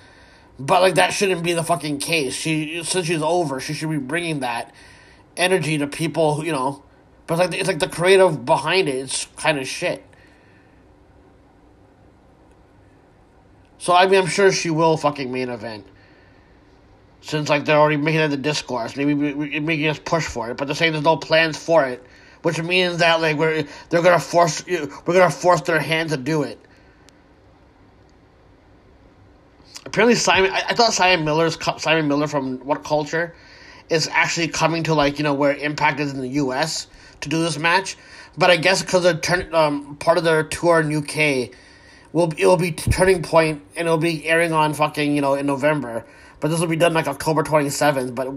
But 0.60 0.82
like 0.82 0.96
that 0.96 1.14
shouldn't 1.14 1.42
be 1.42 1.54
the 1.54 1.64
fucking 1.64 2.00
case. 2.00 2.34
She 2.34 2.84
since 2.84 3.06
she's 3.06 3.22
over, 3.22 3.60
she 3.60 3.72
should 3.72 3.88
be 3.90 3.96
bringing 3.96 4.40
that 4.40 4.74
energy 5.36 5.78
to 5.78 5.86
people. 5.86 6.34
who, 6.34 6.44
You 6.44 6.52
know, 6.52 6.84
but 7.26 7.34
it's 7.34 7.40
like 7.50 7.60
it's 7.60 7.68
like 7.68 7.78
the 7.78 7.88
creative 7.88 8.44
behind 8.44 8.88
it. 8.88 8.96
It's 8.96 9.26
kind 9.38 9.58
of 9.58 9.66
shit. 9.66 10.04
So 13.78 13.94
I 13.94 14.06
mean, 14.06 14.20
I'm 14.20 14.26
sure 14.26 14.52
she 14.52 14.68
will 14.68 14.98
fucking 14.98 15.32
main 15.32 15.48
event. 15.48 15.86
Since 17.22 17.48
like 17.48 17.64
they're 17.64 17.78
already 17.78 17.96
making 17.96 18.20
it 18.20 18.28
the 18.28 18.36
discourse, 18.36 18.96
maybe 18.96 19.14
making 19.14 19.88
us 19.88 19.98
push 19.98 20.26
for 20.26 20.50
it, 20.50 20.58
but 20.58 20.66
they're 20.66 20.76
saying 20.76 20.92
there's 20.92 21.04
no 21.04 21.16
plans 21.16 21.56
for 21.56 21.86
it, 21.86 22.04
which 22.42 22.62
means 22.62 22.98
that 22.98 23.22
like 23.22 23.38
we're 23.38 23.64
they're 23.88 24.02
gonna 24.02 24.20
force 24.20 24.64
we're 24.66 25.14
gonna 25.14 25.30
force 25.30 25.62
their 25.62 25.80
hand 25.80 26.10
to 26.10 26.18
do 26.18 26.42
it. 26.42 26.60
Apparently, 29.90 30.14
Simon. 30.14 30.52
I, 30.52 30.62
I 30.68 30.74
thought 30.74 30.92
Simon 30.92 31.24
Miller's 31.24 31.58
Simon 31.78 32.06
Miller 32.06 32.28
from 32.28 32.58
What 32.60 32.84
Culture 32.84 33.34
is 33.88 34.06
actually 34.12 34.46
coming 34.46 34.84
to 34.84 34.94
like 34.94 35.18
you 35.18 35.24
know 35.24 35.34
where 35.34 35.52
Impact 35.52 35.98
is 35.98 36.12
in 36.12 36.20
the 36.20 36.28
U.S. 36.28 36.86
to 37.22 37.28
do 37.28 37.42
this 37.42 37.58
match, 37.58 37.96
but 38.38 38.50
I 38.50 38.56
guess 38.56 38.82
because 38.82 39.02
they're 39.02 39.18
turn, 39.18 39.52
um, 39.52 39.96
part 39.96 40.16
of 40.16 40.22
their 40.22 40.44
tour 40.44 40.78
in 40.78 40.94
UK 40.94 41.50
will 42.12 42.32
it 42.38 42.46
will 42.46 42.56
be 42.56 42.70
turning 42.70 43.20
point 43.20 43.62
and 43.74 43.88
it'll 43.88 43.98
be 43.98 44.24
airing 44.28 44.52
on 44.52 44.74
fucking 44.74 45.12
you 45.12 45.20
know 45.20 45.34
in 45.34 45.46
November. 45.46 46.06
But 46.38 46.52
this 46.52 46.60
will 46.60 46.68
be 46.68 46.76
done 46.76 46.94
like 46.94 47.08
October 47.08 47.42
twenty 47.42 47.68
seventh. 47.68 48.14
But 48.14 48.32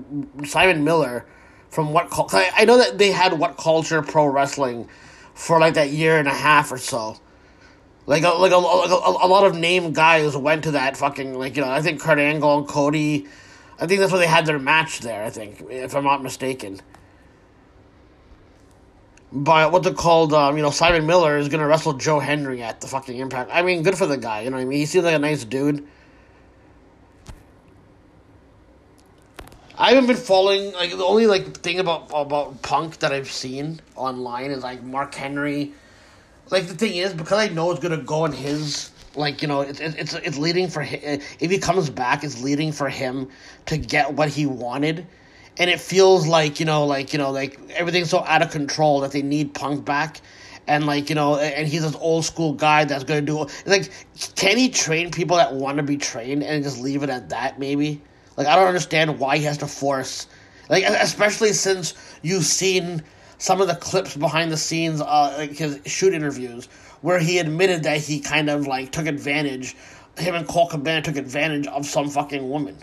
Simon 0.47 0.83
Miller 0.83 1.23
from 1.69 1.93
what 1.93 2.09
Cul- 2.09 2.29
I, 2.31 2.49
I 2.57 2.65
know 2.65 2.79
that 2.79 2.97
they 2.97 3.11
had 3.11 3.37
what 3.37 3.57
culture 3.57 4.01
pro 4.01 4.25
wrestling 4.25 4.89
for 5.35 5.59
like 5.59 5.75
that 5.75 5.91
year 5.91 6.17
and 6.17 6.27
a 6.27 6.33
half 6.33 6.71
or 6.71 6.79
so. 6.79 7.17
Like 8.05 8.23
a, 8.23 8.29
like 8.29 8.51
a, 8.51 8.57
like 8.57 8.91
a, 8.91 9.25
a 9.25 9.27
lot 9.27 9.45
of 9.45 9.55
name 9.55 9.93
guys 9.93 10.35
went 10.35 10.65
to 10.65 10.71
that 10.71 10.97
fucking 10.97 11.35
like 11.35 11.55
you 11.55 11.61
know 11.61 11.69
I 11.69 11.81
think 11.81 12.01
Kurt 12.01 12.19
Angle 12.19 12.59
and 12.59 12.67
Cody, 12.67 13.27
I 13.79 13.87
think 13.87 14.01
that's 14.01 14.11
where 14.11 14.19
they 14.19 14.27
had 14.27 14.45
their 14.45 14.59
match 14.59 14.99
there. 14.99 15.23
I 15.23 15.29
think 15.29 15.63
if 15.69 15.95
I'm 15.95 16.03
not 16.03 16.21
mistaken. 16.21 16.81
But 19.31 19.71
what's 19.71 19.87
it 19.87 19.95
called? 19.95 20.33
Um, 20.33 20.57
you 20.57 20.63
know, 20.63 20.69
Simon 20.69 21.07
Miller 21.07 21.37
is 21.37 21.47
gonna 21.47 21.65
wrestle 21.65 21.93
Joe 21.93 22.19
Hendry 22.19 22.61
at 22.61 22.81
the 22.81 22.87
fucking 22.87 23.17
Impact. 23.17 23.49
I 23.53 23.61
mean, 23.61 23.83
good 23.83 23.97
for 23.97 24.05
the 24.05 24.17
guy. 24.17 24.41
You 24.41 24.49
know 24.49 24.57
what 24.57 24.63
I 24.63 24.65
mean? 24.65 24.79
He 24.79 24.85
seems 24.85 25.05
like 25.05 25.15
a 25.15 25.19
nice 25.19 25.45
dude. 25.45 25.87
I 29.75 29.93
haven't 29.93 30.07
been 30.07 30.17
following 30.17 30.71
like 30.73 30.91
the 30.91 31.03
only 31.03 31.25
like 31.25 31.57
thing 31.57 31.79
about 31.79 32.11
about 32.13 32.61
Punk 32.61 32.99
that 32.99 33.11
I've 33.11 33.31
seen 33.31 33.79
online 33.95 34.51
is 34.51 34.61
like 34.61 34.83
Mark 34.83 35.15
Henry. 35.15 35.73
Like 36.53 36.67
the 36.67 36.75
thing 36.75 36.97
is 36.97 37.15
because 37.15 37.39
I 37.39 37.47
know 37.51 37.71
it's 37.71 37.79
gonna 37.79 37.97
go 37.97 38.25
in 38.25 38.31
his 38.31 38.91
like 39.15 39.41
you 39.41 39.47
know 39.47 39.61
it's 39.61 39.79
it's 39.79 40.13
it's 40.13 40.37
leading 40.37 40.67
for 40.67 40.83
him 40.83 41.19
if 41.39 41.49
he 41.49 41.57
comes 41.57 41.89
back 41.89 42.23
it's 42.23 42.43
leading 42.43 42.71
for 42.71 42.89
him 42.89 43.27
to 43.65 43.75
get 43.75 44.13
what 44.13 44.29
he 44.29 44.45
wanted. 44.45 45.07
And 45.57 45.67
it 45.67 45.79
feels 45.79 46.27
like 46.27 46.59
you 46.59 46.67
know 46.67 46.85
like 46.85 47.11
you 47.11 47.17
know 47.17 47.31
like 47.31 47.59
everything's 47.71 48.11
so 48.11 48.19
out 48.19 48.43
of 48.43 48.51
control 48.51 48.99
that 48.99 49.11
they 49.11 49.23
need 49.23 49.55
punk 49.55 49.83
back. 49.83 50.21
And 50.67 50.85
like 50.85 51.09
you 51.09 51.15
know 51.15 51.37
and 51.37 51.67
he's 51.67 51.81
this 51.81 51.95
old 51.95 52.23
school 52.23 52.53
guy 52.53 52.85
that's 52.85 53.03
gonna 53.03 53.21
do 53.21 53.47
like 53.65 53.89
can 54.35 54.55
he 54.55 54.69
train 54.69 55.09
people 55.09 55.37
that 55.37 55.55
want 55.55 55.77
to 55.77 55.83
be 55.83 55.97
trained 55.97 56.43
and 56.43 56.63
just 56.63 56.79
leave 56.79 57.01
it 57.01 57.09
at 57.09 57.29
that 57.29 57.57
maybe? 57.57 57.99
Like 58.37 58.45
i 58.45 58.55
don't 58.55 58.67
understand 58.67 59.19
why 59.19 59.37
he 59.39 59.43
has 59.45 59.57
to 59.57 59.67
force 59.67 60.27
like 60.69 60.83
especially 60.85 61.53
since 61.53 61.93
you've 62.21 62.45
seen 62.45 63.03
some 63.43 63.59
of 63.61 63.67
the 63.67 63.75
clips 63.75 64.15
behind 64.15 64.51
the 64.51 64.57
scenes 64.57 65.01
uh 65.01 65.35
like 65.37 65.51
his 65.51 65.79
shoot 65.85 66.13
interviews 66.13 66.67
where 67.01 67.19
he 67.19 67.39
admitted 67.39 67.83
that 67.83 67.97
he 67.99 68.21
kind 68.21 68.49
of 68.49 68.67
like 68.67 68.91
took 68.93 69.05
advantage 69.07 69.75
him 70.17 70.35
and 70.35 70.47
Colt 70.47 70.71
Cabana 70.71 71.01
took 71.01 71.17
advantage 71.17 71.67
of 71.67 71.85
some 71.85 72.09
fucking 72.09 72.49
woman 72.49 72.77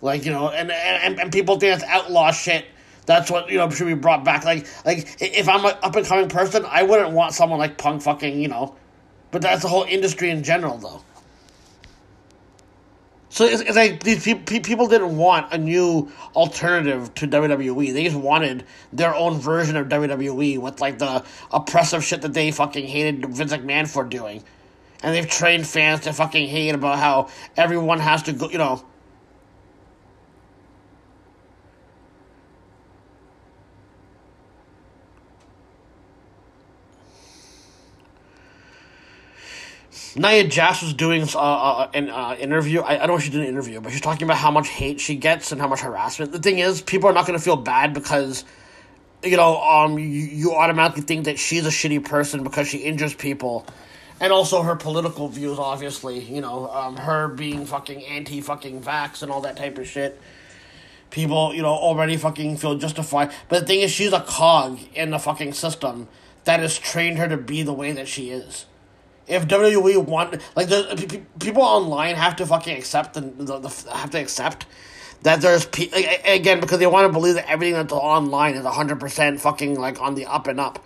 Like 0.00 0.24
you 0.24 0.32
know, 0.32 0.50
and 0.50 0.70
and, 0.70 1.20
and 1.20 1.32
people 1.32 1.58
think 1.58 1.80
that's 1.80 1.90
outlaw 1.90 2.32
shit. 2.32 2.66
That's 3.06 3.30
what 3.30 3.50
you 3.50 3.58
know 3.58 3.68
should 3.70 3.88
be 3.88 3.94
brought 3.94 4.24
back. 4.24 4.44
Like 4.44 4.68
like 4.86 5.16
if 5.20 5.48
I'm 5.48 5.64
an 5.64 5.74
up 5.82 5.96
and 5.96 6.06
coming 6.06 6.28
person, 6.28 6.64
I 6.68 6.84
wouldn't 6.84 7.12
want 7.12 7.34
someone 7.34 7.58
like 7.58 7.78
Punk 7.78 8.02
fucking 8.02 8.40
you 8.40 8.48
know, 8.48 8.76
but 9.32 9.42
that's 9.42 9.62
the 9.62 9.68
whole 9.68 9.84
industry 9.84 10.30
in 10.30 10.44
general 10.44 10.78
though. 10.78 11.02
So 13.30 13.44
it's, 13.44 13.62
it's 13.62 13.76
like 13.76 14.02
these 14.02 14.24
pe- 14.24 14.34
pe- 14.34 14.58
people 14.58 14.88
didn't 14.88 15.16
want 15.16 15.52
a 15.52 15.58
new 15.58 16.10
alternative 16.34 17.14
to 17.14 17.28
WWE. 17.28 17.92
They 17.92 18.02
just 18.02 18.16
wanted 18.16 18.64
their 18.92 19.14
own 19.14 19.38
version 19.38 19.76
of 19.76 19.88
WWE 19.88 20.58
with 20.58 20.80
like 20.80 20.98
the 20.98 21.24
oppressive 21.52 22.04
shit 22.04 22.22
that 22.22 22.34
they 22.34 22.50
fucking 22.50 22.86
hated 22.86 23.24
Vince 23.26 23.52
McMahon 23.52 23.88
for 23.88 24.02
doing, 24.02 24.42
and 25.04 25.14
they've 25.14 25.28
trained 25.28 25.64
fans 25.66 26.00
to 26.00 26.12
fucking 26.12 26.48
hate 26.48 26.74
about 26.74 26.98
how 26.98 27.28
everyone 27.56 28.00
has 28.00 28.24
to 28.24 28.32
go. 28.32 28.50
You 28.50 28.58
know, 28.58 28.84
Nia 40.16 40.46
Jax 40.48 40.82
was 40.82 40.92
doing 40.92 41.22
uh, 41.34 41.38
uh, 41.38 41.90
an 41.94 42.10
uh, 42.10 42.36
interview. 42.38 42.80
I, 42.80 42.94
I 42.94 42.98
don't 42.98 43.08
know 43.08 43.16
if 43.16 43.22
she 43.22 43.30
did 43.30 43.42
an 43.42 43.46
interview, 43.46 43.80
but 43.80 43.92
she's 43.92 44.00
talking 44.00 44.24
about 44.24 44.38
how 44.38 44.50
much 44.50 44.68
hate 44.68 45.00
she 45.00 45.14
gets 45.14 45.52
and 45.52 45.60
how 45.60 45.68
much 45.68 45.80
harassment. 45.80 46.32
The 46.32 46.40
thing 46.40 46.58
is, 46.58 46.82
people 46.82 47.08
are 47.08 47.12
not 47.12 47.26
going 47.26 47.38
to 47.38 47.44
feel 47.44 47.56
bad 47.56 47.94
because, 47.94 48.44
you 49.22 49.36
know, 49.36 49.60
um, 49.60 49.98
you, 49.98 50.06
you 50.06 50.54
automatically 50.54 51.02
think 51.02 51.26
that 51.26 51.38
she's 51.38 51.64
a 51.64 51.70
shitty 51.70 52.04
person 52.04 52.42
because 52.42 52.66
she 52.66 52.78
injures 52.78 53.14
people. 53.14 53.66
And 54.20 54.32
also 54.32 54.62
her 54.62 54.74
political 54.74 55.28
views, 55.28 55.58
obviously. 55.58 56.18
You 56.18 56.40
know, 56.40 56.68
um, 56.68 56.96
her 56.96 57.28
being 57.28 57.64
fucking 57.64 58.04
anti 58.04 58.40
fucking 58.40 58.82
vax 58.82 59.22
and 59.22 59.30
all 59.30 59.42
that 59.42 59.56
type 59.56 59.78
of 59.78 59.86
shit. 59.86 60.20
People, 61.10 61.54
you 61.54 61.62
know, 61.62 61.68
already 61.68 62.16
fucking 62.16 62.56
feel 62.56 62.76
justified. 62.76 63.32
But 63.48 63.60
the 63.60 63.66
thing 63.66 63.80
is, 63.80 63.90
she's 63.92 64.12
a 64.12 64.20
cog 64.20 64.80
in 64.94 65.10
the 65.10 65.18
fucking 65.18 65.52
system 65.52 66.08
that 66.44 66.60
has 66.60 66.78
trained 66.78 67.18
her 67.18 67.28
to 67.28 67.36
be 67.36 67.62
the 67.62 67.72
way 67.72 67.92
that 67.92 68.08
she 68.08 68.30
is 68.30 68.66
if 69.30 69.46
WWE 69.46 70.04
want 70.04 70.40
like 70.56 70.68
the 70.68 70.94
pe- 70.96 71.06
pe- 71.06 71.24
people 71.38 71.62
online 71.62 72.16
have 72.16 72.36
to 72.36 72.46
fucking 72.46 72.76
accept 72.76 73.14
the, 73.14 73.20
the, 73.20 73.58
the 73.58 73.92
have 73.92 74.10
to 74.10 74.18
accept 74.18 74.66
that 75.22 75.40
there's 75.40 75.66
pe- 75.66 75.90
like, 75.90 76.22
again 76.26 76.60
because 76.60 76.78
they 76.78 76.86
want 76.86 77.06
to 77.06 77.12
believe 77.12 77.34
that 77.34 77.48
everything 77.48 77.74
that's 77.74 77.92
online 77.92 78.54
is 78.54 78.66
hundred 78.66 78.98
percent 79.00 79.40
fucking 79.40 79.78
like 79.78 80.00
on 80.00 80.14
the 80.14 80.26
up 80.26 80.46
and 80.46 80.60
up. 80.60 80.84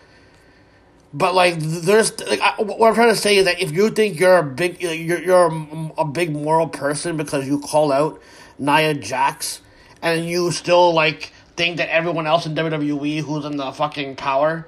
But 1.12 1.34
like, 1.34 1.54
there's 1.58 2.18
like 2.26 2.40
I, 2.40 2.60
what 2.60 2.88
I'm 2.88 2.94
trying 2.94 3.10
to 3.14 3.16
say 3.16 3.36
is 3.36 3.44
that 3.44 3.60
if 3.60 3.70
you 3.72 3.90
think 3.90 4.18
you're 4.18 4.38
a 4.38 4.42
big 4.42 4.82
you're 4.82 5.20
you're 5.22 5.46
a, 5.46 5.92
a 5.98 6.04
big 6.04 6.32
moral 6.32 6.68
person 6.68 7.16
because 7.16 7.46
you 7.46 7.60
call 7.60 7.92
out 7.92 8.20
Nia 8.58 8.94
Jax 8.94 9.60
and 10.02 10.26
you 10.26 10.50
still 10.50 10.92
like 10.92 11.32
think 11.56 11.76
that 11.76 11.88
everyone 11.88 12.26
else 12.26 12.46
in 12.46 12.54
WWE 12.54 13.20
who's 13.20 13.44
in 13.44 13.56
the 13.56 13.70
fucking 13.72 14.16
power 14.16 14.66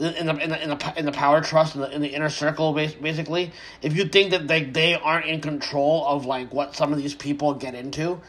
in 0.00 0.26
the 0.26 0.36
in 0.42 0.50
the 0.50 0.62
in 0.62 0.68
the, 0.70 0.94
in 0.96 1.04
the 1.04 1.12
power 1.12 1.40
trust 1.40 1.74
in 1.74 1.82
the, 1.82 1.94
in 1.94 2.00
the 2.00 2.08
inner 2.08 2.30
circle 2.30 2.72
basically 2.72 3.52
if 3.82 3.96
you 3.96 4.04
think 4.04 4.30
that 4.30 4.48
they 4.48 4.64
they 4.64 4.94
aren't 4.94 5.26
in 5.26 5.40
control 5.40 6.06
of 6.06 6.26
like 6.26 6.52
what 6.52 6.74
some 6.74 6.92
of 6.92 6.98
these 6.98 7.14
people 7.14 7.54
get 7.54 7.74
into 7.74 8.20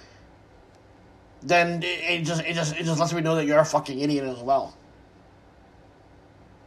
then 1.42 1.82
it, 1.82 1.86
it 1.86 2.24
just 2.24 2.42
it 2.44 2.54
just 2.54 2.76
it 2.76 2.84
just 2.84 3.00
lets 3.00 3.14
me 3.14 3.22
know 3.22 3.36
that 3.36 3.46
you're 3.46 3.60
a 3.60 3.66
fucking 3.66 4.00
idiot 4.00 4.26
as 4.26 4.40
well 4.40 4.76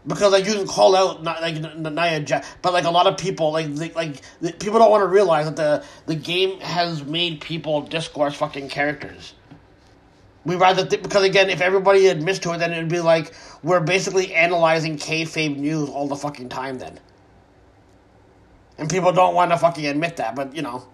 because 0.07 0.33
like 0.33 0.47
you 0.47 0.53
can 0.53 0.67
call 0.67 0.95
out 0.95 1.23
not 1.23 1.41
like 1.41 1.55
Nia 1.55 2.21
Jax, 2.21 2.47
but 2.63 2.73
like 2.73 2.85
a 2.85 2.91
lot 2.91 3.07
of 3.07 3.17
people 3.17 3.53
like 3.53 3.75
the, 3.75 3.91
like 3.95 4.23
people 4.59 4.79
don't 4.79 4.91
want 4.91 5.03
to 5.03 5.07
realize 5.07 5.47
that 5.47 5.57
the 5.57 5.85
the 6.07 6.15
game 6.15 6.61
has 6.61 7.03
made 7.05 7.41
people 7.41 7.83
discourse 7.83 8.35
fucking 8.35 8.69
characters. 8.69 9.35
We 10.47 10.57
rather 10.57 10.87
th- 10.87 11.03
because 11.03 11.25
again, 11.25 11.51
if 11.51 11.61
everybody 11.61 12.09
admits 12.09 12.41
to 12.41 12.53
it, 12.53 12.59
then 12.59 12.73
it'd 12.73 12.89
be 12.89 13.01
like 13.01 13.35
we're 13.63 13.81
basically 13.81 14.35
analyzing 14.35 14.97
kayfabe 14.99 15.57
news 15.57 15.89
all 15.89 16.09
the 16.09 16.17
fucking 16.17 16.51
time. 16.51 16.79
Then, 16.79 17.01
and 18.79 18.91
people 18.91 19.13
don't 19.13 19.35
want 19.35 19.53
to 19.53 19.59
fucking 19.59 19.87
admit 19.87 20.17
that, 20.17 20.37
but 20.37 20.55
you 20.57 20.63
know, 20.63 20.87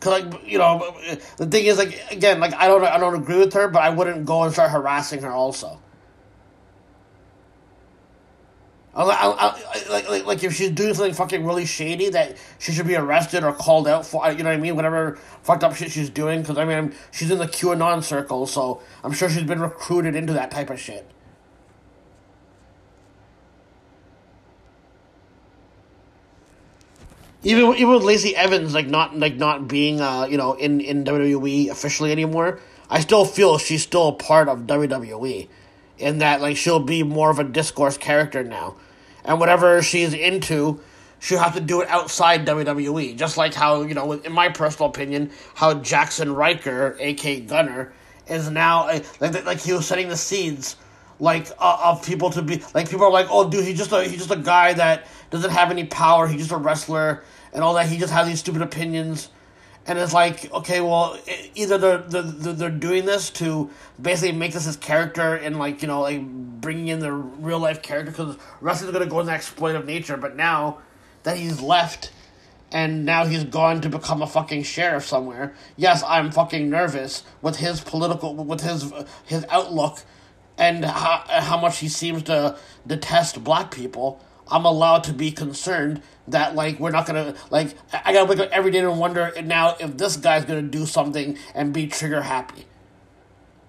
cause 0.00 0.22
like 0.22 0.46
you 0.46 0.58
know, 0.58 0.96
the 1.38 1.46
thing 1.46 1.66
is 1.66 1.78
like 1.78 2.00
again, 2.12 2.40
like 2.40 2.54
I 2.54 2.68
don't 2.68 2.84
I 2.84 2.98
don't 2.98 3.16
agree 3.16 3.38
with 3.38 3.54
her, 3.54 3.68
but 3.68 3.82
I 3.82 3.90
wouldn't 3.90 4.26
go 4.26 4.44
and 4.44 4.52
start 4.52 4.70
harassing 4.72 5.22
her 5.22 5.32
also. 5.32 5.80
I, 8.98 9.04
I, 9.04 9.30
I, 9.30 9.88
like, 9.90 10.08
like, 10.08 10.26
like 10.26 10.44
if 10.44 10.54
she's 10.54 10.70
doing 10.70 10.92
something 10.92 11.14
fucking 11.14 11.46
really 11.46 11.66
shady 11.66 12.10
that 12.10 12.36
she 12.58 12.72
should 12.72 12.88
be 12.88 12.96
arrested 12.96 13.44
or 13.44 13.52
called 13.52 13.86
out 13.86 14.04
for, 14.04 14.28
you 14.32 14.38
know 14.38 14.50
what 14.50 14.56
I 14.56 14.60
mean? 14.60 14.74
Whatever 14.74 15.16
fucked 15.42 15.62
up 15.62 15.76
shit 15.76 15.92
she's 15.92 16.10
doing, 16.10 16.40
because 16.40 16.58
I 16.58 16.64
mean, 16.64 16.92
she's 17.12 17.30
in 17.30 17.38
the 17.38 17.46
QAnon 17.46 18.02
circle, 18.02 18.46
so 18.46 18.82
I'm 19.04 19.12
sure 19.12 19.30
she's 19.30 19.44
been 19.44 19.60
recruited 19.60 20.16
into 20.16 20.32
that 20.32 20.50
type 20.50 20.68
of 20.68 20.80
shit. 20.80 21.08
Even 27.44 27.72
even 27.76 27.94
with 27.94 28.02
Lacey 28.02 28.34
Evans 28.34 28.74
like 28.74 28.88
not 28.88 29.16
like 29.16 29.36
not 29.36 29.68
being 29.68 30.00
uh 30.00 30.26
you 30.28 30.36
know 30.36 30.54
in 30.54 30.80
in 30.80 31.04
WWE 31.04 31.70
officially 31.70 32.10
anymore, 32.10 32.58
I 32.90 32.98
still 32.98 33.24
feel 33.24 33.58
she's 33.58 33.82
still 33.84 34.08
a 34.08 34.12
part 34.12 34.48
of 34.48 34.66
WWE, 34.66 35.48
in 35.98 36.18
that 36.18 36.40
like 36.40 36.56
she'll 36.56 36.80
be 36.80 37.04
more 37.04 37.30
of 37.30 37.38
a 37.38 37.44
discourse 37.44 37.96
character 37.96 38.42
now, 38.42 38.74
and 39.28 39.38
whatever 39.38 39.82
she's 39.82 40.14
into, 40.14 40.80
she'll 41.20 41.38
have 41.38 41.54
to 41.54 41.60
do 41.60 41.82
it 41.82 41.88
outside 41.88 42.46
WWE. 42.46 43.14
Just 43.16 43.36
like 43.36 43.54
how 43.54 43.82
you 43.82 43.94
know, 43.94 44.12
in 44.12 44.32
my 44.32 44.48
personal 44.48 44.88
opinion, 44.88 45.30
how 45.54 45.74
Jackson 45.74 46.34
Ryker, 46.34 46.96
aka 46.98 47.40
Gunner, 47.40 47.92
is 48.26 48.50
now 48.50 48.88
uh, 48.88 49.00
like 49.20 49.44
like 49.44 49.60
he 49.60 49.72
was 49.72 49.86
setting 49.86 50.08
the 50.08 50.16
seeds 50.16 50.76
like 51.20 51.50
uh, 51.58 51.78
of 51.84 52.04
people 52.04 52.30
to 52.30 52.42
be 52.42 52.62
like 52.74 52.88
people 52.88 53.04
are 53.04 53.10
like 53.10 53.26
oh 53.30 53.48
dude 53.50 53.64
he's 53.64 53.76
just 53.76 53.90
a 53.90 54.04
he's 54.04 54.18
just 54.18 54.30
a 54.30 54.36
guy 54.36 54.72
that 54.72 55.06
doesn't 55.30 55.50
have 55.50 55.70
any 55.70 55.84
power. 55.84 56.26
He's 56.26 56.40
just 56.40 56.52
a 56.52 56.56
wrestler 56.56 57.22
and 57.52 57.62
all 57.62 57.74
that. 57.74 57.86
He 57.86 57.98
just 57.98 58.12
has 58.12 58.26
these 58.26 58.40
stupid 58.40 58.62
opinions 58.62 59.28
and 59.86 59.98
it's 59.98 60.12
like 60.12 60.52
okay 60.52 60.80
well 60.80 61.18
either 61.54 61.78
they're 61.78 61.98
they're, 61.98 62.52
they're 62.52 62.70
doing 62.70 63.04
this 63.06 63.30
to 63.30 63.70
basically 64.00 64.36
make 64.36 64.52
this 64.52 64.64
his 64.64 64.76
character 64.76 65.34
and 65.34 65.58
like 65.58 65.82
you 65.82 65.88
know 65.88 66.02
like 66.02 66.22
bringing 66.22 66.88
in 66.88 66.98
the 67.00 67.12
real 67.12 67.58
life 67.58 67.82
character 67.82 68.10
because 68.10 68.36
wrestling's 68.60 68.92
gonna 68.92 69.06
go 69.06 69.20
in 69.20 69.26
that 69.26 69.40
exploitive 69.40 69.84
nature 69.84 70.16
but 70.16 70.36
now 70.36 70.78
that 71.22 71.36
he's 71.36 71.60
left 71.60 72.10
and 72.70 73.04
now 73.04 73.24
he's 73.24 73.44
gone 73.44 73.80
to 73.80 73.88
become 73.88 74.22
a 74.22 74.26
fucking 74.26 74.62
sheriff 74.62 75.06
somewhere. 75.06 75.54
Yes, 75.76 76.02
I'm 76.06 76.30
fucking 76.30 76.68
nervous 76.68 77.24
with 77.40 77.56
his 77.56 77.80
political, 77.80 78.34
with 78.34 78.60
his 78.60 78.92
his 79.24 79.46
outlook, 79.48 80.00
and 80.56 80.84
how 80.84 81.24
how 81.26 81.58
much 81.58 81.78
he 81.78 81.88
seems 81.88 82.24
to 82.24 82.56
detest 82.86 83.42
black 83.42 83.70
people. 83.70 84.22
I'm 84.50 84.64
allowed 84.64 85.04
to 85.04 85.12
be 85.12 85.30
concerned 85.30 86.02
that 86.30 86.54
like 86.54 86.78
we're 86.78 86.90
not 86.90 87.06
gonna 87.06 87.34
like 87.50 87.74
I 87.92 88.12
gotta 88.12 88.26
wake 88.26 88.38
up 88.38 88.50
every 88.50 88.70
day 88.70 88.80
and 88.80 88.98
wonder 88.98 89.32
now 89.42 89.76
if 89.78 89.96
this 89.96 90.16
guy's 90.16 90.44
gonna 90.44 90.62
do 90.62 90.86
something 90.86 91.38
and 91.54 91.72
be 91.72 91.86
trigger 91.86 92.22
happy. 92.22 92.66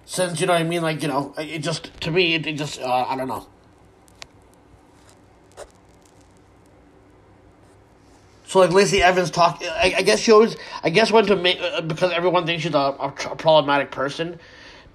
Since 0.05 0.41
you 0.41 0.47
know 0.47 0.53
what 0.53 0.61
I 0.61 0.65
mean, 0.65 0.81
like 0.81 1.01
you 1.01 1.07
know, 1.07 1.33
it 1.37 1.59
just 1.59 1.91
to 2.01 2.11
me 2.11 2.33
it, 2.35 2.47
it 2.47 2.53
just 2.53 2.81
uh, 2.81 3.05
I 3.07 3.15
don't 3.15 3.27
know. 3.27 3.47
So 8.49 8.57
like 8.57 8.71
Lacey 8.71 9.03
Evans 9.03 9.29
talk, 9.29 9.61
I, 9.61 9.93
I 9.97 10.01
guess 10.01 10.19
she 10.19 10.31
always, 10.31 10.57
I 10.81 10.89
guess 10.89 11.11
went 11.11 11.27
to 11.27 11.35
make 11.35 11.59
uh, 11.61 11.81
because 11.81 12.11
everyone 12.11 12.47
thinks 12.47 12.63
she's 12.63 12.73
a, 12.73 12.77
a, 12.79 13.13
tr- 13.15 13.35
problematic 13.35 13.91
person. 13.91 14.39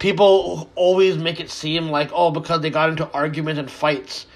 People 0.00 0.68
always 0.74 1.16
make 1.16 1.38
it 1.38 1.50
seem 1.50 1.88
like 1.88 2.10
oh 2.12 2.32
because 2.32 2.62
they 2.62 2.70
got 2.70 2.90
into 2.90 3.08
arguments 3.12 3.60
and 3.60 3.70
fights 3.70 4.26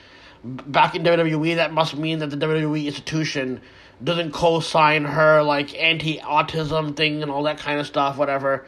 back 0.49 0.95
in 0.95 1.03
WWE 1.03 1.57
that 1.57 1.73
must 1.73 1.97
mean 1.97 2.19
that 2.21 2.31
the 2.31 2.37
WWE 2.37 2.87
institution 2.87 3.61
doesn't 4.03 4.33
co-sign 4.33 5.05
her 5.05 5.43
like 5.43 5.75
anti-autism 5.75 6.97
thing 6.97 7.23
and 7.23 7.31
all 7.31 7.43
that 7.45 7.59
kind 7.59 7.81
of 7.81 7.87
stuff 7.87 8.17
whatever. 8.17 8.65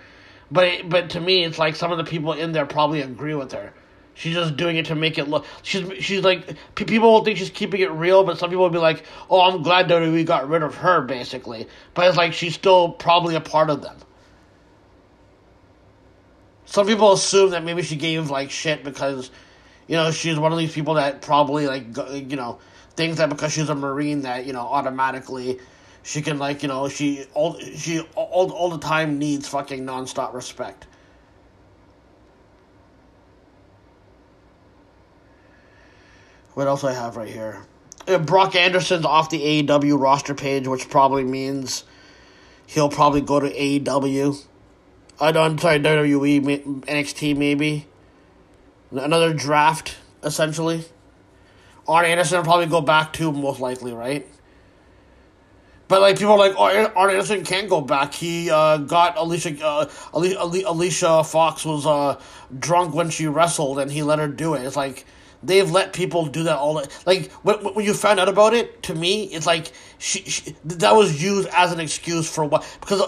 But 0.50 0.64
it, 0.66 0.88
but 0.88 1.10
to 1.10 1.20
me 1.20 1.44
it's 1.44 1.58
like 1.58 1.76
some 1.76 1.92
of 1.92 1.98
the 1.98 2.04
people 2.04 2.32
in 2.32 2.52
there 2.52 2.66
probably 2.66 3.00
agree 3.00 3.34
with 3.34 3.52
her. 3.52 3.72
She's 4.14 4.34
just 4.34 4.56
doing 4.56 4.76
it 4.76 4.86
to 4.86 4.94
make 4.94 5.16
it 5.16 5.28
look. 5.28 5.46
She's 5.62 6.04
she's 6.04 6.22
like 6.22 6.56
pe- 6.74 6.84
people 6.84 7.12
will 7.12 7.24
think 7.24 7.38
she's 7.38 7.48
keeping 7.48 7.80
it 7.80 7.90
real, 7.90 8.22
but 8.22 8.38
some 8.38 8.50
people 8.50 8.64
will 8.64 8.70
be 8.70 8.78
like, 8.78 9.04
"Oh, 9.30 9.40
I'm 9.40 9.62
glad 9.62 9.88
WWE 9.88 10.26
got 10.26 10.46
rid 10.46 10.62
of 10.62 10.74
her," 10.74 11.00
basically. 11.00 11.66
But 11.94 12.06
it's 12.06 12.18
like 12.18 12.34
she's 12.34 12.54
still 12.54 12.90
probably 12.90 13.34
a 13.34 13.40
part 13.40 13.70
of 13.70 13.80
them. 13.80 13.96
Some 16.66 16.86
people 16.86 17.12
assume 17.12 17.50
that 17.50 17.64
maybe 17.64 17.82
she 17.82 17.96
gave 17.96 18.30
like 18.30 18.50
shit 18.50 18.84
because, 18.84 19.30
you 19.90 19.96
know, 19.96 20.12
she's 20.12 20.38
one 20.38 20.52
of 20.52 20.58
these 20.58 20.72
people 20.72 20.94
that 20.94 21.20
probably 21.20 21.66
like 21.66 21.84
you 22.12 22.36
know 22.36 22.60
thinks 22.94 23.18
that 23.18 23.28
because 23.28 23.52
she's 23.52 23.68
a 23.68 23.74
marine 23.74 24.22
that 24.22 24.46
you 24.46 24.52
know 24.52 24.60
automatically 24.60 25.58
she 26.04 26.22
can 26.22 26.38
like 26.38 26.62
you 26.62 26.68
know 26.68 26.88
she 26.88 27.24
all 27.34 27.58
she 27.58 27.98
all 28.14 28.52
all 28.52 28.70
the 28.70 28.78
time 28.78 29.18
needs 29.18 29.48
fucking 29.48 29.84
nonstop 29.84 30.32
respect. 30.32 30.86
What 36.54 36.68
else 36.68 36.84
I 36.84 36.92
have 36.92 37.16
right 37.16 37.28
here? 37.28 37.64
Uh, 38.06 38.18
Brock 38.18 38.54
Anderson's 38.54 39.04
off 39.04 39.28
the 39.30 39.64
AEW 39.64 40.00
roster 40.00 40.36
page, 40.36 40.68
which 40.68 40.88
probably 40.88 41.24
means 41.24 41.82
he'll 42.64 42.88
probably 42.88 43.22
go 43.22 43.40
to 43.40 43.50
AEW. 43.50 44.44
I 45.20 45.32
don't, 45.32 45.52
I'm 45.52 45.58
sorry, 45.58 45.80
WWE, 45.80 46.82
NXT 46.82 47.36
maybe. 47.36 47.88
Another 48.92 49.32
draft, 49.32 49.96
essentially. 50.22 50.84
Arn 51.86 52.04
Anderson 52.04 52.38
will 52.38 52.44
probably 52.44 52.66
go 52.66 52.80
back 52.80 53.12
to 53.14 53.32
most 53.32 53.60
likely, 53.60 53.92
right? 53.92 54.26
But 55.88 56.00
like 56.00 56.18
people 56.18 56.32
are 56.34 56.38
like, 56.38 56.54
oh, 56.56 56.92
Arn 56.94 57.10
Anderson 57.10 57.44
can't 57.44 57.68
go 57.68 57.80
back. 57.80 58.14
He 58.14 58.50
uh, 58.50 58.78
got 58.78 59.16
Alicia 59.16 59.56
uh, 59.64 59.90
Ali- 60.12 60.36
Ali- 60.36 60.62
Alicia 60.62 61.24
Fox 61.24 61.64
was 61.64 61.84
uh, 61.86 62.20
drunk 62.56 62.94
when 62.94 63.10
she 63.10 63.26
wrestled, 63.26 63.80
and 63.80 63.90
he 63.90 64.02
let 64.02 64.20
her 64.20 64.28
do 64.28 64.54
it. 64.54 64.62
It's 64.62 64.76
like 64.76 65.04
they've 65.42 65.68
let 65.68 65.92
people 65.92 66.26
do 66.26 66.44
that 66.44 66.56
all. 66.58 66.74
The, 66.74 66.88
like 67.06 67.32
when, 67.42 67.56
when 67.74 67.84
you 67.84 67.94
found 67.94 68.20
out 68.20 68.28
about 68.28 68.54
it, 68.54 68.84
to 68.84 68.94
me, 68.94 69.24
it's 69.24 69.46
like 69.46 69.72
she, 69.98 70.22
she 70.22 70.54
that 70.64 70.94
was 70.94 71.20
used 71.20 71.48
as 71.48 71.72
an 71.72 71.80
excuse 71.80 72.32
for 72.32 72.44
what 72.44 72.64
because. 72.80 73.02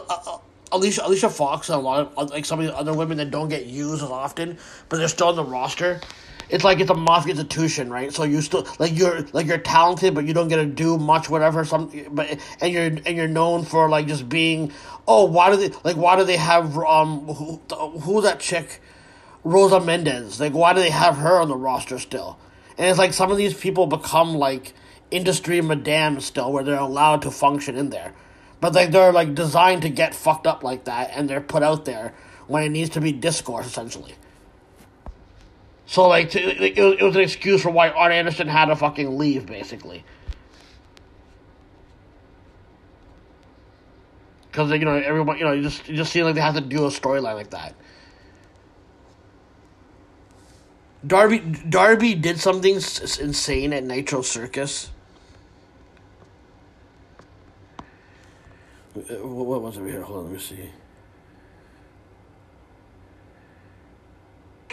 Uh, 0.73 0.77
uh, 0.77 0.79
Alicia 0.79 1.07
Alicia 1.07 1.31
Fox 1.31 1.69
and 1.69 1.77
a 1.77 1.83
lot 1.83 2.13
of 2.17 2.31
like 2.31 2.45
some 2.45 2.61
of 2.61 2.67
the 2.67 2.77
other 2.77 2.95
women 2.95 3.19
that 3.19 3.31
don't 3.31 3.49
get 3.49 3.67
used 3.67 4.03
as 4.03 4.11
often, 4.11 4.59
but 4.89 4.97
they're 4.97 5.09
still 5.09 5.29
on 5.29 5.37
the 5.37 5.45
roster. 5.45 6.01
It's 6.49 6.65
like 6.65 6.81
it's 6.81 6.91
a 6.91 6.95
mafia 6.95 7.33
institution, 7.33 7.91
right? 7.91 8.13
So 8.13 8.25
you 8.25 8.41
still 8.43 8.67
like 8.79 8.97
you're 8.97 9.23
like 9.33 9.47
you're 9.47 9.59
talented, 9.59 10.15
but 10.15 10.25
you 10.25 10.35
don't 10.35 10.49
get 10.49 10.57
to 10.57 10.67
do 10.67 10.99
much, 10.99 11.31
whatever. 11.31 11.65
Some, 11.65 11.91
but 12.11 12.39
and 12.61 12.73
you're 12.73 12.85
and 12.85 13.17
you're 13.17 13.29
known 13.29 13.65
for 13.65 13.89
like 13.89 14.07
just 14.07 14.29
being. 14.29 14.73
Oh, 15.07 15.25
why 15.25 15.51
do 15.51 15.57
they 15.57 15.77
like? 15.85 15.97
Why 15.97 16.17
do 16.17 16.25
they 16.25 16.37
have 16.37 16.77
um 16.79 17.27
who 17.27 17.61
who's 18.01 18.25
that 18.25 18.41
chick, 18.41 18.81
Rosa 19.45 19.81
Mendez? 19.81 20.41
Like, 20.41 20.53
why 20.53 20.73
do 20.75 20.81
they 20.81 20.91
have 20.91 21.17
her 21.19 21.41
on 21.41 21.49
the 21.49 21.57
roster 21.57 21.99
still? 21.99 22.39
And 22.79 22.89
it's 22.89 22.99
like 22.99 23.13
some 23.15 23.31
of 23.31 23.37
these 23.37 23.55
people 23.55 23.87
become 23.87 24.35
like 24.35 24.75
industry 25.11 25.61
madams 25.61 26.25
still, 26.25 26.53
where 26.53 26.65
they're 26.65 26.79
allowed 26.79 27.23
to 27.23 27.31
function 27.31 27.77
in 27.77 27.91
there, 27.91 28.15
but 28.63 28.75
like 28.75 28.93
they're 28.93 29.13
like 29.13 29.35
designed 29.35 29.83
to 29.83 29.89
get 29.89 30.15
fucked 30.15 30.47
up 30.47 30.63
like 30.63 30.85
that, 30.85 31.11
and 31.13 31.29
they're 31.29 31.41
put 31.41 31.65
out 31.65 31.85
there 31.85 32.15
when 32.47 32.63
it 32.63 32.69
needs 32.69 32.91
to 32.91 33.01
be 33.01 33.11
discourse 33.11 33.67
essentially. 33.67 34.15
So 35.85 36.07
like, 36.07 36.31
to, 36.31 36.39
it, 36.41 36.81
was, 36.81 36.97
it 36.99 37.03
was 37.03 37.17
an 37.17 37.23
excuse 37.23 37.61
for 37.61 37.71
why 37.71 37.91
Arn 37.91 38.13
Anderson 38.13 38.47
had 38.47 38.67
to 38.67 38.77
fucking 38.77 39.19
leave, 39.19 39.47
basically. 39.47 40.05
Because 44.47 44.71
you 44.71 44.79
know 44.85 44.95
everyone, 44.95 45.39
you 45.39 45.45
know, 45.45 45.53
you 45.53 45.63
just 45.63 45.89
you 45.89 45.97
just 45.97 46.13
seem 46.13 46.25
like 46.25 46.37
they 46.37 46.41
have 46.41 46.55
to 46.55 46.61
do 46.61 46.85
a 46.85 46.89
storyline 46.89 47.35
like 47.35 47.51
that. 47.51 47.75
Darby 51.05 51.41
Darby 51.41 52.15
did 52.15 52.39
something 52.39 52.77
s- 52.77 53.19
insane 53.19 53.73
at 53.73 53.83
Nitro 53.83 54.23
Circus. 54.23 54.91
What 58.95 59.25
what 59.25 59.63
was 59.63 59.77
it 59.79 59.87
here? 59.87 60.03
Hold 60.03 60.19
on, 60.19 60.25
let 60.27 60.35
me 60.35 60.39
see. 60.39 60.71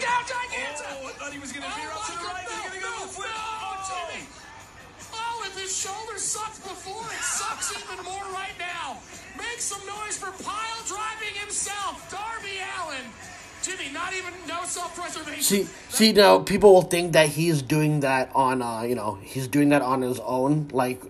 Oh, 0.02 1.06
I 1.06 1.12
thought 1.12 1.32
he 1.32 1.38
was 1.38 1.52
gonna 1.52 1.66
veer 1.76 1.88
up 1.88 2.04
to 2.06 2.12
the 2.12 2.24
right. 2.24 2.44
He's 2.48 2.82
gonna 2.82 3.00
go 3.00 3.06
flip. 3.06 3.30
Oh, 3.32 3.76
Jimmy. 3.88 4.24
Oh, 5.12 5.44
if 5.46 5.56
his 5.58 5.74
shoulder 5.76 6.18
sucked 6.18 6.62
before, 6.62 7.04
it 7.06 7.22
sucks 7.22 7.72
even 7.72 8.04
more 8.04 8.24
right 8.32 8.56
now. 8.58 8.98
Make 9.38 9.60
some 9.60 9.80
noise 9.86 10.18
for 10.18 10.30
pile 10.42 10.82
driving 10.86 11.34
himself, 11.40 12.10
Darby 12.10 12.58
Allin. 12.78 13.06
Jimmy, 13.62 13.92
not 13.92 14.12
even 14.14 14.32
no 14.48 14.64
self-preservation. 14.64 15.42
See, 15.42 15.66
see 15.88 16.12
now 16.12 16.38
people 16.40 16.72
will 16.72 16.82
think 16.82 17.12
that 17.12 17.28
he's 17.28 17.62
doing 17.62 18.00
that 18.00 18.30
on, 18.34 18.62
uh, 18.62 18.82
you 18.82 18.94
know, 18.94 19.18
he's 19.22 19.48
doing 19.48 19.68
that 19.70 19.82
on 19.82 20.02
his 20.02 20.18
own. 20.20 20.68
Like, 20.72 21.02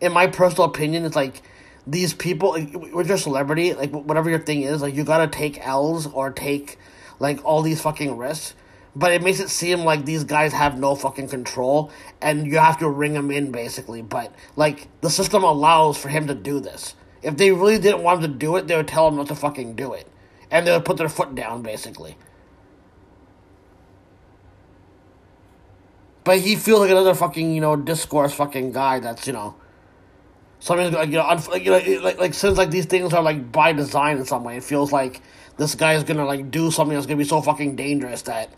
in 0.00 0.12
my 0.12 0.26
personal 0.26 0.64
opinion, 0.64 1.04
it's 1.04 1.16
like 1.16 1.42
these 1.88 2.12
people, 2.12 2.52
with 2.92 3.08
your 3.08 3.16
celebrity, 3.16 3.72
like 3.72 3.90
whatever 3.90 4.28
your 4.28 4.38
thing 4.38 4.62
is, 4.62 4.82
like 4.82 4.94
you 4.94 5.04
gotta 5.04 5.26
take 5.26 5.58
L's 5.66 6.06
or 6.06 6.30
take 6.30 6.78
like 7.18 7.44
all 7.44 7.62
these 7.62 7.80
fucking 7.80 8.16
risks. 8.16 8.54
But 8.94 9.12
it 9.12 9.22
makes 9.22 9.38
it 9.38 9.48
seem 9.48 9.80
like 9.80 10.04
these 10.04 10.24
guys 10.24 10.52
have 10.52 10.78
no 10.78 10.94
fucking 10.94 11.28
control, 11.28 11.90
and 12.20 12.46
you 12.46 12.58
have 12.58 12.78
to 12.78 12.88
ring 12.88 13.14
him 13.14 13.30
in 13.30 13.52
basically. 13.52 14.02
But 14.02 14.34
like 14.56 14.88
the 15.00 15.10
system 15.10 15.44
allows 15.44 15.96
for 15.96 16.08
him 16.08 16.26
to 16.26 16.34
do 16.34 16.60
this. 16.60 16.94
If 17.22 17.36
they 17.36 17.52
really 17.52 17.78
didn't 17.78 18.02
want 18.02 18.22
him 18.22 18.32
to 18.32 18.38
do 18.38 18.56
it, 18.56 18.66
they 18.66 18.76
would 18.76 18.88
tell 18.88 19.08
him 19.08 19.16
not 19.16 19.28
to 19.28 19.34
fucking 19.34 19.74
do 19.76 19.92
it, 19.92 20.06
and 20.50 20.66
they 20.66 20.72
would 20.72 20.84
put 20.84 20.96
their 20.96 21.08
foot 21.08 21.34
down 21.34 21.62
basically. 21.62 22.16
But 26.24 26.40
he 26.40 26.56
feels 26.56 26.80
like 26.80 26.90
another 26.90 27.14
fucking, 27.14 27.54
you 27.54 27.60
know, 27.62 27.74
discourse 27.74 28.34
fucking 28.34 28.72
guy 28.72 29.00
that's, 29.00 29.26
you 29.26 29.32
know, 29.32 29.54
something 30.60 30.92
like, 30.92 31.10
you 31.10 31.16
know, 31.16 31.40
like, 31.50 31.64
you 31.64 31.70
know, 31.70 32.02
like, 32.02 32.18
like, 32.18 32.34
since, 32.34 32.58
like, 32.58 32.70
these 32.70 32.86
things 32.86 33.12
are, 33.12 33.22
like, 33.22 33.52
by 33.52 33.72
design 33.72 34.18
in 34.18 34.24
some 34.24 34.44
way, 34.44 34.56
it 34.56 34.64
feels 34.64 34.92
like 34.92 35.20
this 35.56 35.74
guy 35.74 35.94
is 35.94 36.04
gonna, 36.04 36.24
like, 36.24 36.50
do 36.50 36.70
something 36.70 36.94
that's 36.94 37.06
gonna 37.06 37.16
be 37.16 37.24
so 37.24 37.40
fucking 37.40 37.76
dangerous 37.76 38.22
that. 38.22 38.50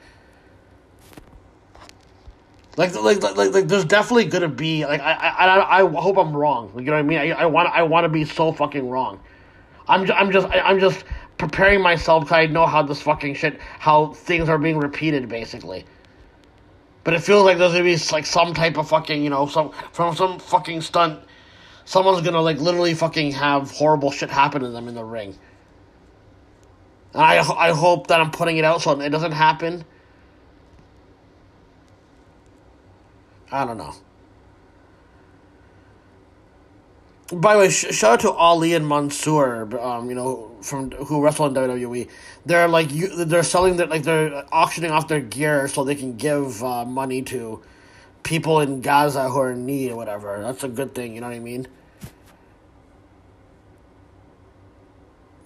Like, 2.77 2.95
like, 2.95 3.23
like, 3.23 3.37
like, 3.37 3.53
like 3.53 3.69
there's 3.69 3.85
definitely 3.85 4.27
gonna 4.27 4.49
be, 4.49 4.87
like, 4.87 5.01
I, 5.01 5.13
I, 5.13 5.47
I, 5.47 5.87
I 5.87 6.01
hope 6.01 6.17
I'm 6.17 6.35
wrong. 6.35 6.73
You 6.77 6.83
know 6.83 6.93
what 6.93 6.99
I 6.99 7.03
mean? 7.03 7.19
I, 7.19 7.31
I 7.31 7.47
want, 7.47 7.69
I 7.73 7.83
want 7.83 8.05
to 8.05 8.09
be 8.09 8.25
so 8.25 8.53
fucking 8.53 8.89
wrong. 8.89 9.21
I'm, 9.89 10.07
ju- 10.07 10.13
I'm 10.13 10.31
just, 10.31 10.47
I, 10.49 10.61
I'm 10.61 10.79
just 10.79 11.05
preparing 11.37 11.81
myself 11.81 12.25
because 12.25 12.37
I 12.37 12.47
know 12.47 12.67
how 12.67 12.83
this 12.83 13.03
fucking 13.03 13.35
shit, 13.35 13.61
how 13.79 14.13
things 14.13 14.49
are 14.49 14.59
being 14.59 14.79
repeated, 14.79 15.29
basically. 15.29 15.85
But 17.03 17.15
it 17.15 17.21
feels 17.21 17.45
like 17.45 17.59
there's 17.59 17.73
gonna 17.73 17.85
be 17.85 17.97
like 18.13 18.27
some 18.27 18.55
type 18.55 18.77
of 18.77 18.89
fucking, 18.89 19.23
you 19.23 19.31
know, 19.31 19.47
some 19.47 19.73
from 19.93 20.15
some 20.15 20.39
fucking 20.39 20.83
stunt. 20.83 21.21
Someone's 21.91 22.21
gonna 22.21 22.41
like 22.41 22.59
literally 22.61 22.95
fucking 22.95 23.33
have 23.33 23.73
horrible 23.73 24.13
shit 24.13 24.31
happen 24.31 24.63
to 24.63 24.69
them 24.69 24.87
in 24.87 24.95
the 24.95 25.03
ring. 25.03 25.37
And 27.13 27.21
I 27.21 27.39
I 27.41 27.71
hope 27.73 28.07
that 28.07 28.21
I'm 28.21 28.31
putting 28.31 28.59
it 28.59 28.65
out 28.65 28.81
so 28.81 29.01
it 29.01 29.09
doesn't 29.09 29.33
happen. 29.33 29.85
I 33.51 33.65
don't 33.65 33.77
know. 33.77 33.93
By 37.33 37.55
the 37.55 37.59
way, 37.59 37.71
sh- 37.71 37.93
shout 37.93 38.13
out 38.13 38.21
to 38.21 38.31
Ali 38.31 38.75
and 38.75 38.87
Mansoor, 38.87 39.77
um, 39.81 40.09
you 40.09 40.15
know, 40.15 40.53
from 40.63 40.93
who 40.93 41.25
wrestle 41.25 41.47
in 41.47 41.55
WWE. 41.55 42.09
They're 42.47 42.69
like 42.69 42.93
you, 42.93 43.25
they're 43.25 43.43
selling 43.43 43.79
their 43.79 43.89
like 43.89 44.05
they're 44.05 44.45
auctioning 44.53 44.93
off 44.93 45.09
their 45.09 45.21
gear 45.21 45.67
so 45.67 45.83
they 45.83 45.97
can 45.97 46.17
give 46.17 46.63
uh, 46.63 46.85
money 46.85 47.23
to 47.23 47.61
people 48.23 48.61
in 48.61 48.81
Gaza 48.81 49.29
who 49.29 49.41
are 49.41 49.51
in 49.51 49.67
need 49.67 49.91
or 49.91 49.97
whatever. 49.97 50.41
That's 50.41 50.63
a 50.63 50.69
good 50.69 50.95
thing, 50.95 51.17
you 51.17 51.21
know 51.21 51.27
what 51.27 51.35
I 51.35 51.41
mean? 51.41 51.67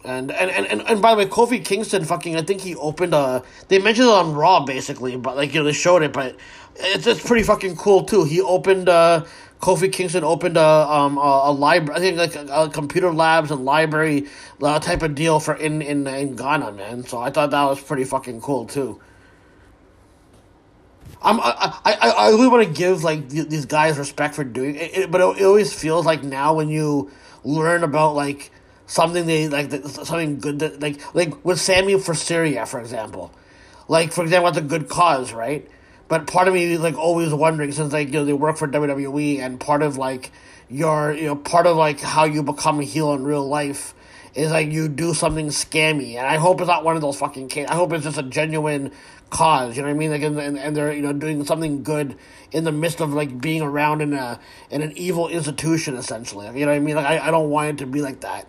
And 0.04 0.30
and, 0.32 0.50
and, 0.50 0.66
and, 0.66 0.82
and 0.82 1.00
by 1.00 1.12
the 1.12 1.18
way, 1.18 1.26
Kofi 1.26 1.64
Kingston 1.64 2.04
fucking 2.04 2.36
I 2.36 2.42
think 2.42 2.60
he 2.60 2.74
opened 2.76 3.14
a 3.14 3.42
they 3.68 3.78
mentioned 3.78 4.08
it 4.08 4.12
on 4.12 4.34
Raw 4.34 4.64
basically, 4.64 5.16
but 5.16 5.36
like 5.36 5.54
you 5.54 5.60
know 5.60 5.64
they 5.64 5.72
showed 5.72 6.02
it, 6.02 6.12
but 6.12 6.36
it's 6.76 7.06
it's 7.06 7.26
pretty 7.26 7.42
fucking 7.42 7.76
cool 7.76 8.04
too. 8.04 8.24
He 8.24 8.42
opened 8.42 8.90
uh 8.90 9.24
Kofi 9.60 9.90
Kingston 9.90 10.22
opened 10.22 10.58
a 10.58 10.62
um 10.62 11.16
a, 11.16 11.44
a 11.46 11.52
library 11.52 11.96
I 11.96 12.00
think 12.00 12.18
like 12.18 12.36
a, 12.36 12.64
a 12.64 12.68
computer 12.68 13.12
labs 13.14 13.50
and 13.50 13.64
library 13.64 14.26
uh, 14.62 14.78
type 14.78 15.02
of 15.02 15.14
deal 15.14 15.40
for 15.40 15.54
in, 15.54 15.80
in 15.80 16.06
in 16.06 16.36
Ghana, 16.36 16.72
man. 16.72 17.04
So 17.04 17.18
I 17.20 17.30
thought 17.30 17.50
that 17.52 17.64
was 17.64 17.82
pretty 17.82 18.04
fucking 18.04 18.42
cool 18.42 18.66
too. 18.66 19.00
I'm, 21.22 21.40
I, 21.40 21.78
I, 21.86 22.10
I 22.10 22.28
really 22.30 22.48
want 22.48 22.66
to 22.68 22.72
give 22.72 23.02
like 23.02 23.30
th- 23.30 23.48
these 23.48 23.64
guys 23.64 23.96
respect 23.96 24.34
for 24.34 24.44
doing 24.44 24.74
it, 24.76 24.96
it 24.98 25.10
but 25.10 25.22
it, 25.22 25.40
it 25.40 25.44
always 25.46 25.72
feels 25.72 26.04
like 26.04 26.22
now 26.22 26.52
when 26.52 26.68
you 26.68 27.10
learn 27.44 27.82
about 27.82 28.14
like 28.14 28.50
something 28.86 29.26
they 29.26 29.48
like 29.48 29.72
something 29.86 30.38
good 30.38 30.58
that 30.60 30.80
like 30.80 31.00
like 31.14 31.44
with 31.44 31.60
Samuel 31.60 32.00
for 32.00 32.14
Syria 32.14 32.66
for 32.66 32.80
example, 32.80 33.32
like 33.88 34.12
for 34.12 34.22
example 34.22 34.50
that's 34.50 34.64
a 34.64 34.68
good 34.68 34.88
cause 34.88 35.32
right, 35.32 35.68
but 36.08 36.26
part 36.26 36.48
of 36.48 36.54
me 36.54 36.64
is 36.64 36.80
like 36.80 36.96
always 36.96 37.32
wondering 37.32 37.72
since 37.72 37.92
like 37.92 38.08
you 38.08 38.14
know 38.14 38.24
they 38.24 38.32
work 38.32 38.56
for 38.56 38.68
WWE 38.68 39.40
and 39.40 39.58
part 39.58 39.82
of 39.82 39.96
like 39.96 40.30
your 40.68 41.12
you 41.12 41.26
know 41.26 41.36
part 41.36 41.66
of 41.66 41.76
like 41.76 42.00
how 42.00 42.24
you 42.24 42.42
become 42.42 42.80
a 42.80 42.84
heel 42.84 43.12
in 43.12 43.24
real 43.24 43.46
life 43.46 43.94
is 44.34 44.50
like 44.50 44.72
you 44.72 44.88
do 44.88 45.14
something 45.14 45.48
scammy 45.48 46.16
and 46.16 46.26
I 46.26 46.36
hope 46.36 46.60
it's 46.60 46.68
not 46.68 46.84
one 46.84 46.96
of 46.96 47.02
those 47.02 47.16
fucking 47.18 47.48
cases. 47.48 47.70
I 47.70 47.74
hope 47.74 47.92
it's 47.92 48.04
just 48.04 48.18
a 48.18 48.22
genuine 48.22 48.90
cause. 49.30 49.76
You 49.76 49.82
know 49.82 49.88
what 49.88 49.94
I 49.94 49.98
mean? 49.98 50.10
Like, 50.10 50.22
and, 50.22 50.58
and, 50.58 50.76
they're 50.76 50.92
you 50.92 51.02
know 51.02 51.12
doing 51.12 51.44
something 51.44 51.82
good 51.82 52.16
in 52.52 52.64
the 52.64 52.72
midst 52.72 53.00
of 53.00 53.12
like 53.12 53.40
being 53.40 53.62
around 53.62 54.00
in 54.00 54.14
a 54.14 54.40
in 54.70 54.82
an 54.82 54.96
evil 54.96 55.28
institution, 55.28 55.96
essentially. 55.96 56.46
You 56.46 56.66
know 56.66 56.72
what 56.72 56.76
I 56.76 56.80
mean? 56.80 56.96
Like, 56.96 57.06
I, 57.06 57.28
I 57.28 57.30
don't 57.30 57.50
want 57.50 57.68
it 57.68 57.84
to 57.84 57.86
be 57.86 58.00
like 58.00 58.20
that. 58.20 58.46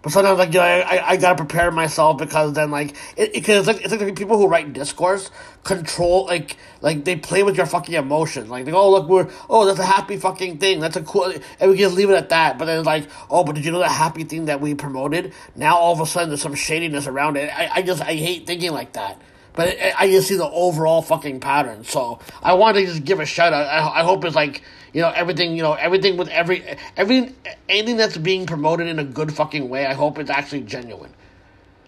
But 0.00 0.12
sometimes, 0.12 0.38
like 0.38 0.52
you 0.52 0.60
know, 0.60 0.64
I, 0.64 1.10
I, 1.10 1.16
gotta 1.16 1.34
prepare 1.34 1.72
myself 1.72 2.18
because 2.18 2.52
then, 2.52 2.70
like, 2.70 2.94
it, 3.16 3.34
it, 3.34 3.40
cause 3.44 3.56
it's 3.56 3.66
like 3.66 3.80
it's 3.82 3.90
like 3.90 3.98
the 3.98 4.12
people 4.12 4.36
who 4.38 4.46
write 4.46 4.72
discourse 4.72 5.30
control, 5.64 6.26
like, 6.26 6.56
like 6.80 7.04
they 7.04 7.16
play 7.16 7.42
with 7.42 7.56
your 7.56 7.66
fucking 7.66 7.94
emotions. 7.94 8.48
Like, 8.48 8.64
they 8.64 8.70
go, 8.70 8.80
oh 8.80 8.90
look, 8.92 9.08
we're 9.08 9.28
oh 9.50 9.66
that's 9.66 9.80
a 9.80 9.84
happy 9.84 10.16
fucking 10.16 10.58
thing. 10.58 10.78
That's 10.78 10.96
a 10.96 11.02
cool, 11.02 11.32
and 11.58 11.70
we 11.70 11.76
just 11.76 11.96
leave 11.96 12.10
it 12.10 12.14
at 12.14 12.28
that. 12.28 12.58
But 12.58 12.66
then 12.66 12.84
like, 12.84 13.08
oh, 13.28 13.42
but 13.42 13.56
did 13.56 13.64
you 13.64 13.72
know 13.72 13.80
the 13.80 13.88
happy 13.88 14.22
thing 14.22 14.44
that 14.44 14.60
we 14.60 14.74
promoted? 14.76 15.32
Now 15.56 15.76
all 15.76 15.92
of 15.92 16.00
a 16.00 16.06
sudden 16.06 16.28
there's 16.28 16.42
some 16.42 16.54
shadiness 16.54 17.08
around 17.08 17.36
it. 17.36 17.50
I, 17.52 17.68
I 17.74 17.82
just 17.82 18.00
I 18.00 18.14
hate 18.14 18.46
thinking 18.46 18.70
like 18.70 18.92
that 18.92 19.20
but 19.58 19.76
I, 19.98 20.08
just 20.08 20.28
see 20.28 20.36
the 20.36 20.48
overall 20.48 21.02
fucking 21.02 21.40
pattern. 21.40 21.82
So 21.82 22.20
I 22.44 22.54
wanted 22.54 22.82
to 22.82 22.86
just 22.86 23.04
give 23.04 23.18
a 23.18 23.26
shout 23.26 23.52
out. 23.52 23.66
I, 23.66 24.02
I 24.02 24.04
hope 24.04 24.24
it's 24.24 24.36
like 24.36 24.62
you 24.92 25.02
know 25.02 25.10
everything 25.10 25.56
you 25.56 25.64
know 25.64 25.72
everything 25.72 26.16
with 26.16 26.28
every 26.28 26.64
everything 26.96 27.34
anything 27.68 27.96
that's 27.96 28.16
being 28.16 28.46
promoted 28.46 28.86
in 28.86 29.00
a 29.00 29.04
good 29.04 29.34
fucking 29.34 29.68
way. 29.68 29.84
I 29.84 29.94
hope 29.94 30.20
it's 30.20 30.30
actually 30.30 30.60
genuine. 30.60 31.12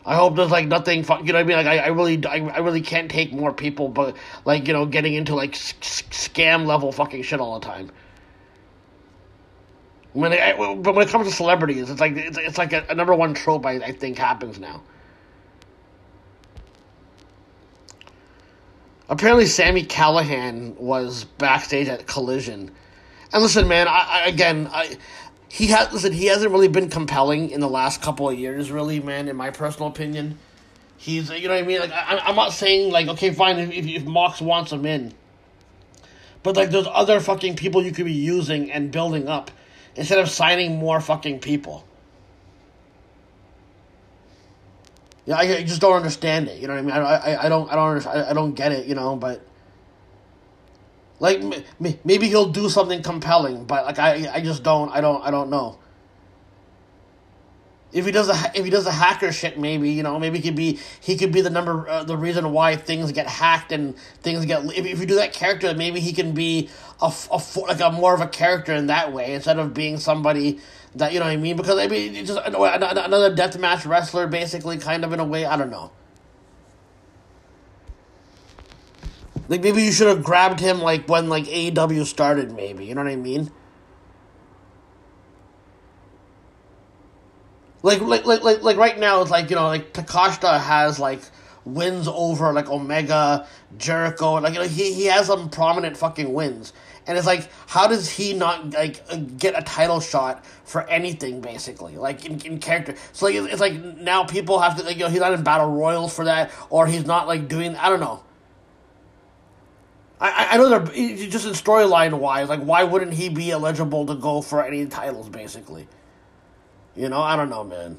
I 0.04 0.16
hope 0.16 0.34
there's 0.34 0.50
like 0.50 0.66
nothing, 0.66 1.04
fu- 1.04 1.18
you 1.24 1.32
know 1.32 1.34
what 1.34 1.42
I 1.42 1.44
mean? 1.44 1.56
Like 1.58 1.66
I, 1.68 1.78
I 1.78 1.86
really, 1.88 2.26
I, 2.26 2.38
I 2.38 2.58
really 2.58 2.80
can't 2.80 3.08
take 3.08 3.32
more 3.32 3.52
people, 3.52 3.86
but 3.86 4.16
like 4.44 4.66
you 4.66 4.72
know, 4.72 4.84
getting 4.84 5.14
into 5.14 5.36
like 5.36 5.54
s- 5.54 5.74
s- 5.80 6.02
scam 6.10 6.66
level 6.66 6.90
fucking 6.90 7.22
shit 7.22 7.38
all 7.38 7.60
the 7.60 7.64
time. 7.66 7.92
When 10.12 10.32
it, 10.32 10.58
but 10.82 10.96
when 10.96 11.06
it 11.06 11.10
comes 11.10 11.28
to 11.28 11.32
celebrities, 11.32 11.88
it's 11.88 12.00
like 12.00 12.16
it's, 12.16 12.36
it's 12.36 12.58
like 12.58 12.72
a, 12.72 12.84
a 12.88 12.96
number 12.96 13.14
one 13.14 13.32
trope. 13.32 13.64
I, 13.64 13.74
I 13.74 13.92
think 13.92 14.18
happens 14.18 14.58
now. 14.58 14.82
Apparently, 19.10 19.46
Sami 19.46 19.84
Callihan 19.84 20.76
was 20.76 21.24
backstage 21.24 21.88
at 21.88 22.06
Collision, 22.06 22.70
and 23.32 23.42
listen, 23.42 23.66
man. 23.66 23.88
I, 23.88 24.06
I 24.08 24.28
again, 24.28 24.70
I 24.72 24.96
he 25.48 25.66
has 25.66 25.92
listen. 25.92 26.12
He 26.12 26.26
hasn't 26.26 26.52
really 26.52 26.68
been 26.68 26.88
compelling 26.88 27.50
in 27.50 27.58
the 27.58 27.68
last 27.68 28.02
couple 28.02 28.30
of 28.30 28.38
years, 28.38 28.70
really, 28.70 29.00
man. 29.00 29.26
In 29.26 29.34
my 29.34 29.50
personal 29.50 29.88
opinion, 29.88 30.38
he's 30.96 31.28
you 31.28 31.48
know 31.48 31.54
what 31.54 31.64
I 31.64 31.66
mean. 31.66 31.80
Like 31.80 31.90
I, 31.90 32.20
I'm 32.24 32.36
not 32.36 32.52
saying 32.52 32.92
like 32.92 33.08
okay, 33.08 33.32
fine 33.32 33.58
if 33.58 33.72
if, 33.72 33.84
if 33.84 34.04
Mox 34.04 34.40
wants 34.40 34.70
him 34.70 34.86
in, 34.86 35.12
but 36.44 36.54
like 36.54 36.70
there's 36.70 36.86
other 36.88 37.18
fucking 37.18 37.56
people 37.56 37.84
you 37.84 37.90
could 37.90 38.06
be 38.06 38.12
using 38.12 38.70
and 38.70 38.92
building 38.92 39.26
up 39.26 39.50
instead 39.96 40.20
of 40.20 40.30
signing 40.30 40.78
more 40.78 41.00
fucking 41.00 41.40
people. 41.40 41.84
Yeah, 45.26 45.36
I, 45.36 45.42
I 45.42 45.62
just 45.64 45.80
don't 45.80 45.94
understand 45.94 46.48
it. 46.48 46.60
You 46.60 46.68
know 46.68 46.74
what 46.74 46.80
I 46.80 46.82
mean? 46.82 46.92
I, 46.92 47.00
I, 47.34 47.46
I 47.46 47.48
don't 47.48 47.70
I 47.70 47.76
don't 47.76 47.88
understand, 47.90 48.20
I, 48.20 48.30
I 48.30 48.32
don't 48.34 48.54
get 48.54 48.72
it. 48.72 48.86
You 48.86 48.94
know, 48.94 49.16
but 49.16 49.42
like 51.20 51.40
m- 51.40 51.64
m- 51.84 51.98
maybe 52.04 52.28
he'll 52.28 52.50
do 52.50 52.68
something 52.68 53.02
compelling, 53.02 53.64
but 53.64 53.84
like 53.86 53.98
I 53.98 54.30
I 54.34 54.40
just 54.40 54.62
don't 54.62 54.90
I 54.90 55.00
don't 55.00 55.22
I 55.24 55.30
don't 55.30 55.50
know. 55.50 55.78
If 57.92 58.06
he 58.06 58.12
does 58.12 58.28
a 58.28 58.52
if 58.54 58.64
he 58.64 58.70
does 58.70 58.86
a 58.86 58.92
hacker 58.92 59.32
shit, 59.32 59.58
maybe 59.58 59.90
you 59.90 60.02
know 60.04 60.18
maybe 60.18 60.38
he 60.38 60.44
could 60.44 60.56
be 60.56 60.78
he 61.00 61.16
could 61.16 61.32
be 61.32 61.40
the 61.40 61.50
number 61.50 61.88
uh, 61.88 62.04
the 62.04 62.16
reason 62.16 62.52
why 62.52 62.76
things 62.76 63.10
get 63.12 63.26
hacked 63.26 63.72
and 63.72 63.96
things 64.22 64.44
get 64.46 64.64
if, 64.66 64.86
if 64.86 65.00
you 65.00 65.06
do 65.06 65.16
that 65.16 65.32
character 65.32 65.74
maybe 65.74 66.00
he 66.00 66.12
can 66.12 66.32
be 66.32 66.70
a, 67.02 67.12
a 67.32 67.42
like 67.62 67.80
a 67.80 67.90
more 67.90 68.14
of 68.14 68.20
a 68.20 68.28
character 68.28 68.72
in 68.74 68.86
that 68.88 69.12
way 69.12 69.34
instead 69.34 69.58
of 69.58 69.74
being 69.74 69.98
somebody 69.98 70.60
that 70.96 71.12
you 71.12 71.18
know 71.18 71.26
what 71.26 71.32
I 71.32 71.36
mean 71.36 71.56
because 71.56 71.78
I 71.78 71.86
mean 71.86 72.24
just 72.24 72.38
an- 72.44 72.54
an- 72.54 72.82
another 72.98 73.34
deathmatch 73.34 73.86
wrestler 73.86 74.26
basically 74.26 74.78
kind 74.78 75.04
of 75.04 75.12
in 75.12 75.20
a 75.20 75.24
way 75.24 75.44
I 75.44 75.56
don't 75.56 75.70
know. 75.70 75.92
Like 79.48 79.62
maybe 79.62 79.82
you 79.82 79.92
should 79.92 80.08
have 80.08 80.22
grabbed 80.22 80.60
him 80.60 80.80
like 80.80 81.08
when 81.08 81.28
like 81.28 81.44
AEW 81.44 82.04
started 82.06 82.52
maybe 82.52 82.84
you 82.86 82.94
know 82.94 83.02
what 83.02 83.10
I 83.10 83.16
mean. 83.16 83.50
Like, 87.82 88.00
like, 88.02 88.26
like, 88.26 88.42
like, 88.42 88.62
like 88.62 88.76
right 88.76 88.98
now, 88.98 89.22
it's 89.22 89.30
like, 89.30 89.48
you 89.48 89.56
know, 89.56 89.66
like, 89.66 89.94
Takeshita 89.94 90.60
has, 90.60 90.98
like, 90.98 91.22
wins 91.64 92.06
over, 92.08 92.52
like, 92.52 92.68
Omega, 92.68 93.46
Jericho, 93.78 94.34
like, 94.34 94.52
you 94.52 94.60
know, 94.60 94.66
he, 94.66 94.92
he 94.92 95.06
has 95.06 95.26
some 95.26 95.48
prominent 95.48 95.96
fucking 95.96 96.32
wins. 96.32 96.72
And 97.06 97.16
it's 97.16 97.26
like, 97.26 97.48
how 97.66 97.86
does 97.86 98.08
he 98.08 98.34
not, 98.34 98.70
like, 98.70 99.02
uh, 99.10 99.16
get 99.16 99.58
a 99.58 99.62
title 99.62 100.00
shot 100.00 100.44
for 100.64 100.88
anything, 100.88 101.40
basically? 101.40 101.96
Like, 101.96 102.24
in, 102.24 102.40
in 102.42 102.58
character. 102.60 102.94
So, 103.12 103.26
like, 103.26 103.34
it's, 103.34 103.60
like, 103.60 103.74
now 103.74 104.24
people 104.24 104.60
have 104.60 104.76
to, 104.76 104.84
like, 104.84 104.96
you 104.96 105.04
know, 105.04 105.08
he's 105.08 105.20
not 105.20 105.32
in 105.32 105.42
Battle 105.42 105.70
Royals 105.70 106.14
for 106.14 106.26
that, 106.26 106.52
or 106.68 106.86
he's 106.86 107.06
not, 107.06 107.26
like, 107.26 107.48
doing, 107.48 107.74
I 107.76 107.88
don't 107.88 108.00
know. 108.00 108.22
I- 110.20 110.48
I 110.50 110.56
know 110.58 110.68
they're, 110.68 111.16
just 111.28 111.46
in 111.46 111.54
storyline 111.54 112.12
wise, 112.18 112.48
like, 112.48 112.60
why 112.60 112.84
wouldn't 112.84 113.14
he 113.14 113.30
be 113.30 113.50
eligible 113.50 114.04
to 114.06 114.14
go 114.14 114.42
for 114.42 114.62
any 114.62 114.84
titles, 114.86 115.28
basically? 115.30 115.88
You 116.94 117.08
know, 117.08 117.22
I 117.22 117.36
don't 117.36 117.48
know, 117.48 117.64
man. 117.64 117.96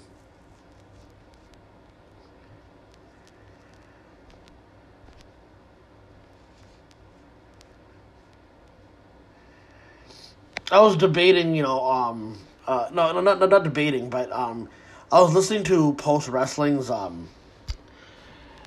I 10.72 10.80
was 10.80 10.95
debating, 10.95 11.53
you 11.53 11.64
know, 11.64 11.83
um, 11.83 12.38
uh, 12.66 12.90
no, 12.93 13.11
no, 13.11 13.19
not, 13.19 13.50
not, 13.50 13.64
debating, 13.64 14.09
but 14.09 14.32
um, 14.32 14.69
I 15.11 15.19
was 15.19 15.33
listening 15.33 15.64
to 15.66 15.93
Post 15.95 16.30
Wrestling's 16.30 16.90
um, 16.90 17.27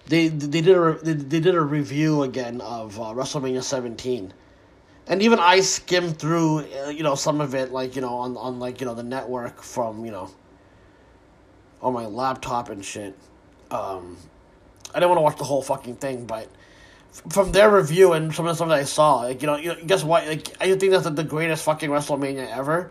they 0.07 0.29
they 0.29 0.61
did 0.61 0.77
a 0.77 0.99
they, 1.03 1.15
they 1.15 1.41
did 1.41 1.55
a 1.55 1.61
review 1.63 2.23
again 2.23 2.61
of 2.61 3.01
uh, 3.01 3.05
WrestleMania 3.05 3.63
17, 3.63 4.35
and 5.07 5.23
even 5.23 5.39
I 5.39 5.61
skimmed 5.61 6.19
through, 6.19 6.67
uh, 6.85 6.91
you 6.91 7.03
know, 7.03 7.15
some 7.15 7.41
of 7.41 7.55
it, 7.55 7.73
like 7.73 7.97
you 7.97 8.03
know, 8.03 8.15
on 8.17 8.37
on 8.37 8.59
like 8.59 8.81
you 8.81 8.87
know 8.87 8.95
the 8.95 9.03
network 9.03 9.63
from 9.63 10.05
you 10.05 10.13
know 10.13 10.31
on 11.81 11.95
my 11.95 12.05
laptop 12.05 12.69
and 12.69 12.85
shit. 12.85 13.17
Um, 13.71 14.19
I 14.95 15.01
didn't 15.01 15.09
want 15.09 15.19
to 15.19 15.23
watch 15.23 15.39
the 15.39 15.45
whole 15.45 15.63
fucking 15.63 15.97
thing, 15.97 16.27
but 16.27 16.49
from 17.31 17.53
their 17.53 17.71
review 17.71 18.13
and 18.13 18.35
some 18.35 18.47
of 18.47 18.51
the 18.51 18.57
stuff 18.57 18.69
that 18.69 18.79
I 18.79 18.85
saw, 18.85 19.17
like 19.23 19.41
you 19.41 19.47
know, 19.47 19.57
you 19.57 19.69
know, 19.69 19.77
guess 19.87 20.03
what? 20.03 20.27
Like 20.27 20.49
I 20.61 20.75
think 20.77 20.93
that's 20.93 21.05
like, 21.05 21.15
the 21.15 21.25
greatest 21.25 21.65
fucking 21.65 21.91
WrestleMania 21.91 22.55
ever. 22.57 22.91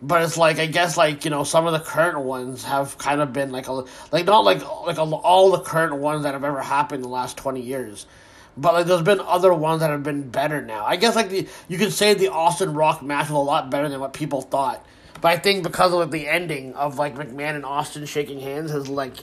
But 0.00 0.22
it's 0.22 0.36
like 0.36 0.58
I 0.58 0.66
guess 0.66 0.96
like 0.96 1.24
you 1.24 1.30
know 1.30 1.44
some 1.44 1.66
of 1.66 1.72
the 1.72 1.80
current 1.80 2.20
ones 2.20 2.62
have 2.64 2.98
kind 2.98 3.20
of 3.20 3.32
been 3.32 3.50
like 3.50 3.66
a 3.66 3.84
like 4.12 4.26
not 4.26 4.44
like 4.44 4.62
like 4.86 4.98
a, 4.98 5.02
all 5.02 5.50
the 5.50 5.60
current 5.60 5.96
ones 5.96 6.22
that 6.22 6.34
have 6.34 6.44
ever 6.44 6.60
happened 6.60 6.98
in 6.98 7.02
the 7.02 7.08
last 7.08 7.36
twenty 7.36 7.62
years, 7.62 8.06
but 8.56 8.74
like 8.74 8.86
there's 8.86 9.02
been 9.02 9.20
other 9.20 9.52
ones 9.52 9.80
that 9.80 9.90
have 9.90 10.04
been 10.04 10.28
better 10.28 10.62
now. 10.62 10.84
I 10.84 10.96
guess 10.96 11.16
like 11.16 11.30
the 11.30 11.48
you 11.66 11.78
could 11.78 11.92
say 11.92 12.14
the 12.14 12.28
Austin 12.28 12.74
Rock 12.74 13.02
match 13.02 13.28
was 13.28 13.36
a 13.36 13.38
lot 13.38 13.70
better 13.70 13.88
than 13.88 13.98
what 13.98 14.12
people 14.12 14.42
thought. 14.42 14.84
But 15.20 15.32
I 15.32 15.36
think 15.38 15.64
because 15.64 15.92
of 15.92 16.10
the 16.12 16.28
ending 16.28 16.74
of 16.74 16.96
like 16.96 17.16
McMahon 17.16 17.56
and 17.56 17.64
Austin 17.64 18.06
shaking 18.06 18.38
hands 18.38 18.70
has 18.70 18.88
like 18.88 19.14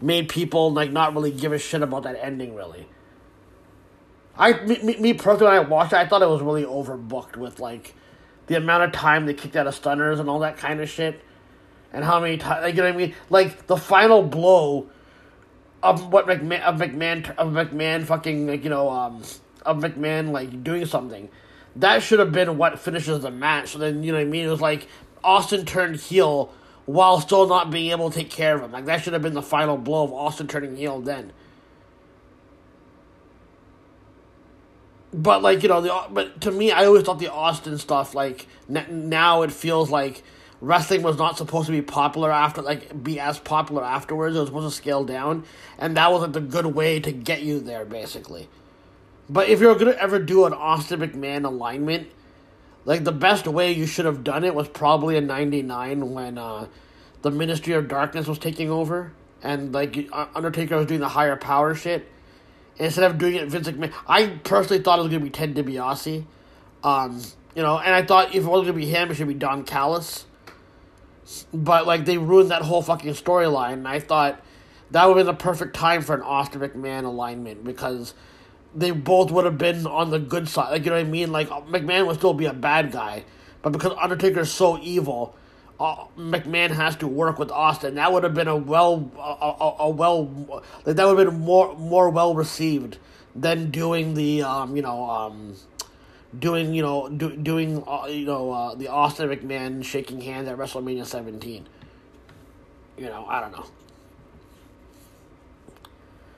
made 0.00 0.28
people 0.28 0.72
like 0.72 0.92
not 0.92 1.12
really 1.14 1.32
give 1.32 1.52
a 1.52 1.58
shit 1.58 1.82
about 1.82 2.04
that 2.04 2.16
ending 2.22 2.54
really. 2.54 2.86
I 4.40 4.54
me, 4.64 4.78
me, 4.82 4.96
me 4.96 5.14
personally 5.14 5.52
when 5.52 5.66
I 5.66 5.68
watched 5.68 5.92
it, 5.92 5.96
I 5.96 6.06
thought 6.08 6.22
it 6.22 6.28
was 6.28 6.40
really 6.40 6.64
overbooked 6.64 7.36
with 7.36 7.60
like 7.60 7.94
the 8.46 8.56
amount 8.56 8.84
of 8.84 8.92
time 8.92 9.26
they 9.26 9.34
kicked 9.34 9.54
out 9.54 9.66
of 9.66 9.74
stunners 9.74 10.18
and 10.18 10.30
all 10.30 10.38
that 10.40 10.56
kind 10.56 10.80
of 10.80 10.88
shit, 10.88 11.22
and 11.92 12.02
how 12.02 12.18
many 12.18 12.38
times 12.38 12.62
like, 12.62 12.74
you 12.74 12.80
know 12.80 12.88
what 12.88 12.94
I 12.94 12.96
mean? 12.96 13.14
Like 13.28 13.66
the 13.66 13.76
final 13.76 14.22
blow 14.22 14.88
of 15.82 16.10
what 16.10 16.26
McMahon 16.26 16.62
of 16.62 16.76
McMahon 16.76 17.36
of 17.36 17.52
McMahon 17.52 18.04
fucking 18.04 18.46
like 18.46 18.64
you 18.64 18.70
know 18.70 18.88
um 18.88 19.22
of 19.66 19.78
McMahon 19.78 20.30
like 20.30 20.64
doing 20.64 20.86
something. 20.86 21.28
That 21.76 22.02
should 22.02 22.18
have 22.18 22.32
been 22.32 22.56
what 22.56 22.78
finishes 22.78 23.20
the 23.20 23.30
match. 23.30 23.72
So 23.72 23.78
then 23.78 24.02
you 24.02 24.10
know 24.10 24.18
what 24.18 24.26
I 24.26 24.30
mean? 24.30 24.46
It 24.46 24.50
was 24.50 24.62
like 24.62 24.88
Austin 25.22 25.66
turned 25.66 25.96
heel 25.96 26.50
while 26.86 27.20
still 27.20 27.46
not 27.46 27.70
being 27.70 27.90
able 27.90 28.10
to 28.10 28.18
take 28.18 28.30
care 28.30 28.56
of 28.56 28.62
him. 28.62 28.72
Like 28.72 28.86
that 28.86 29.02
should 29.02 29.12
have 29.12 29.22
been 29.22 29.34
the 29.34 29.42
final 29.42 29.76
blow 29.76 30.02
of 30.02 30.14
Austin 30.14 30.48
turning 30.48 30.76
heel 30.76 31.00
then. 31.02 31.32
But 35.12 35.42
like 35.42 35.62
you 35.62 35.68
know 35.68 35.80
the 35.80 36.04
but 36.10 36.40
to 36.42 36.50
me 36.50 36.70
I 36.70 36.84
always 36.84 37.04
thought 37.04 37.18
the 37.18 37.32
Austin 37.32 37.78
stuff 37.78 38.14
like 38.14 38.46
n- 38.68 39.08
now 39.08 39.42
it 39.42 39.50
feels 39.50 39.90
like 39.90 40.22
wrestling 40.60 41.02
was 41.02 41.16
not 41.16 41.36
supposed 41.36 41.66
to 41.66 41.72
be 41.72 41.82
popular 41.82 42.30
after 42.30 42.62
like 42.62 43.02
be 43.02 43.18
as 43.18 43.38
popular 43.38 43.84
afterwards. 43.84 44.36
It 44.36 44.40
was 44.40 44.48
supposed 44.48 44.72
to 44.72 44.76
scale 44.76 45.04
down, 45.04 45.44
and 45.78 45.96
that 45.96 46.12
was 46.12 46.22
like 46.22 46.32
the 46.32 46.40
good 46.40 46.66
way 46.66 47.00
to 47.00 47.10
get 47.10 47.42
you 47.42 47.58
there 47.60 47.84
basically. 47.84 48.48
But 49.28 49.48
if 49.48 49.60
you're 49.60 49.74
gonna 49.74 49.92
ever 49.92 50.18
do 50.18 50.44
an 50.44 50.52
Austin 50.52 51.00
McMahon 51.00 51.44
alignment, 51.44 52.08
like 52.84 53.02
the 53.04 53.12
best 53.12 53.46
way 53.48 53.72
you 53.72 53.86
should 53.86 54.04
have 54.04 54.22
done 54.22 54.44
it 54.44 54.54
was 54.54 54.68
probably 54.68 55.16
in 55.16 55.26
'99 55.26 56.12
when 56.12 56.38
uh, 56.38 56.66
the 57.22 57.30
Ministry 57.32 57.74
of 57.74 57.88
Darkness 57.88 58.28
was 58.28 58.38
taking 58.38 58.70
over, 58.70 59.12
and 59.42 59.72
like 59.72 60.08
uh, 60.12 60.26
Undertaker 60.36 60.76
was 60.76 60.86
doing 60.86 61.00
the 61.00 61.08
higher 61.08 61.36
power 61.36 61.74
shit. 61.74 62.08
Instead 62.80 63.10
of 63.10 63.18
doing 63.18 63.34
it 63.34 63.46
Vince 63.46 63.68
McMahon, 63.68 63.92
I 64.08 64.26
personally 64.42 64.82
thought 64.82 64.98
it 64.98 65.02
was 65.02 65.10
gonna 65.12 65.22
be 65.22 65.30
Ted 65.30 65.54
DiBiase, 65.54 66.24
um, 66.82 67.22
you 67.54 67.62
know, 67.62 67.78
and 67.78 67.94
I 67.94 68.02
thought 68.02 68.34
if 68.34 68.42
it 68.42 68.46
wasn't 68.46 68.68
gonna 68.68 68.78
be 68.78 68.86
him, 68.86 69.10
it 69.10 69.16
should 69.16 69.28
be 69.28 69.34
Don 69.34 69.64
Callis. 69.64 70.24
But 71.52 71.86
like 71.86 72.06
they 72.06 72.16
ruined 72.16 72.50
that 72.50 72.62
whole 72.62 72.80
fucking 72.80 73.12
storyline, 73.12 73.74
and 73.74 73.88
I 73.88 74.00
thought 74.00 74.42
that 74.92 75.06
would 75.06 75.18
have 75.18 75.26
been 75.26 75.34
the 75.34 75.38
perfect 75.38 75.76
time 75.76 76.00
for 76.00 76.14
an 76.14 76.22
Austin 76.22 76.62
McMahon 76.62 77.04
alignment 77.04 77.64
because 77.64 78.14
they 78.74 78.92
both 78.92 79.30
would 79.30 79.44
have 79.44 79.58
been 79.58 79.86
on 79.86 80.10
the 80.10 80.18
good 80.18 80.48
side. 80.48 80.70
Like 80.70 80.84
you 80.84 80.90
know 80.90 80.96
what 80.96 81.06
I 81.06 81.08
mean? 81.08 81.32
Like 81.32 81.50
McMahon 81.50 82.06
would 82.06 82.16
still 82.16 82.32
be 82.32 82.46
a 82.46 82.54
bad 82.54 82.92
guy, 82.92 83.24
but 83.60 83.72
because 83.72 83.92
Undertaker 84.00 84.40
is 84.40 84.50
so 84.50 84.78
evil, 84.80 85.36
uh, 85.80 86.04
McMahon 86.18 86.70
has 86.70 86.94
to 86.96 87.08
work 87.08 87.38
with 87.38 87.50
Austin. 87.50 87.94
That 87.94 88.12
would 88.12 88.22
have 88.22 88.34
been 88.34 88.48
a 88.48 88.56
well, 88.56 89.10
a, 89.16 89.20
a, 89.20 89.76
a 89.86 89.88
well, 89.88 90.62
that 90.84 91.06
would 91.06 91.18
have 91.18 91.26
been 91.30 91.40
more 91.40 91.74
more 91.76 92.10
well 92.10 92.34
received 92.34 92.98
than 93.34 93.70
doing 93.70 94.14
the 94.14 94.42
um 94.42 94.76
you 94.76 94.82
know 94.82 95.08
um 95.08 95.56
doing 96.38 96.74
you 96.74 96.82
know 96.82 97.08
do, 97.08 97.34
doing 97.34 97.82
uh, 97.86 98.06
you 98.06 98.26
know 98.26 98.52
uh, 98.52 98.74
the 98.74 98.88
Austin 98.88 99.30
McMahon 99.30 99.82
shaking 99.82 100.20
hands 100.20 100.48
at 100.48 100.58
WrestleMania 100.58 101.06
17. 101.06 101.66
You 102.98 103.06
know 103.06 103.24
I 103.26 103.40
don't 103.40 103.52
know. 103.52 103.64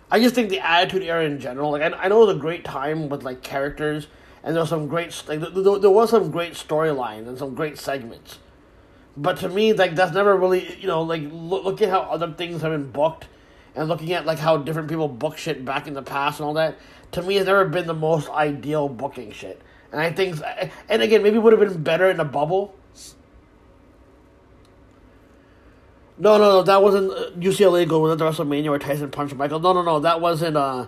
I 0.09 0.21
just 0.21 0.35
think 0.35 0.51
the 0.51 0.61
Attitude 0.61 1.03
Era 1.03 1.25
in 1.25 1.41
general, 1.41 1.73
like 1.73 1.83
I, 1.83 1.87
I 2.05 2.09
know 2.09 2.23
it 2.23 2.27
was 2.27 2.37
a 2.37 2.39
great 2.39 2.65
time 2.65 3.09
with 3.09 3.25
like 3.25 3.43
characters, 3.43 4.07
and 4.45 4.55
there 4.55 4.63
was 4.63 4.71
some 4.71 4.87
great 4.87 5.21
like 5.27 5.41
there, 5.41 5.79
there 5.79 5.91
was 5.91 6.11
some 6.11 6.31
great 6.31 6.53
storylines 6.53 7.27
and 7.27 7.37
some 7.37 7.57
great 7.57 7.77
segments. 7.77 8.39
But 9.17 9.39
to 9.39 9.49
me, 9.49 9.73
like 9.73 9.95
that's 9.95 10.15
never 10.15 10.37
really 10.37 10.77
you 10.81 10.87
know 10.87 11.03
like 11.03 11.23
look, 11.31 11.83
at 11.83 11.91
how 11.91 12.01
other 12.01 12.33
things 12.33 12.63
have 12.63 12.73
been 12.73 12.91
booked, 12.91 13.27
and 13.75 13.89
looking 13.89 14.13
at 14.13 14.27
like 14.27 14.39
how 14.39 14.57
different 14.57 14.89
people 14.89 15.09
book 15.09 15.37
shit 15.37 15.65
back 15.65 15.87
in 15.87 15.95
the 15.95 16.03
past 16.03 16.41
and 16.41 16.47
all 16.47 16.55
that. 16.55 16.77
To 17.13 17.23
me, 17.23 17.37
it's 17.37 17.47
never 17.47 17.67
been 17.67 17.87
the 17.87 17.95
most 17.95 18.31
ideal 18.31 18.89
booking 18.89 19.33
shit. 19.33 19.61
And 19.91 20.01
I 20.01 20.11
think, 20.11 20.41
and 20.89 21.03
again, 21.03 21.23
maybe 21.23 21.37
it 21.37 21.43
would 21.43 21.53
have 21.53 21.61
been 21.61 21.83
better 21.83 22.09
in 22.09 22.19
a 22.19 22.25
bubble. 22.25 22.75
No, 26.17 26.39
no, 26.39 26.45
no, 26.45 26.63
that 26.63 26.83
wasn't 26.83 27.11
uh, 27.11 27.31
UCLA 27.33 27.87
go 27.87 28.01
with 28.01 28.19
the 28.19 28.25
WrestleMania 28.25 28.71
where 28.71 28.79
Tyson 28.79 29.11
punched 29.11 29.35
Michael. 29.35 29.61
No, 29.61 29.73
no, 29.73 29.83
no, 29.83 30.01
that 30.01 30.21
wasn't 30.21 30.57
uh, 30.57 30.87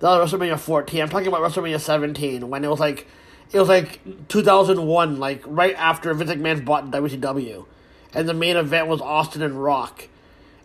that 0.00 0.18
was 0.18 0.32
WrestleMania 0.32 0.58
14. 0.58 1.00
I'm 1.02 1.08
talking 1.08 1.28
about 1.28 1.40
WrestleMania 1.40 1.80
17 1.80 2.50
when 2.50 2.64
it 2.64 2.68
was 2.68 2.80
like, 2.80 3.06
it 3.52 3.58
was 3.58 3.68
like 3.68 4.00
2001, 4.28 5.18
like 5.18 5.42
right 5.46 5.74
after 5.76 6.12
Vince 6.14 6.30
McMahon 6.30 6.64
bought 6.64 6.90
WCW, 6.90 7.66
and 8.14 8.28
the 8.28 8.34
main 8.34 8.56
event 8.56 8.88
was 8.88 9.00
Austin 9.00 9.42
and 9.42 9.62
Rock, 9.62 10.08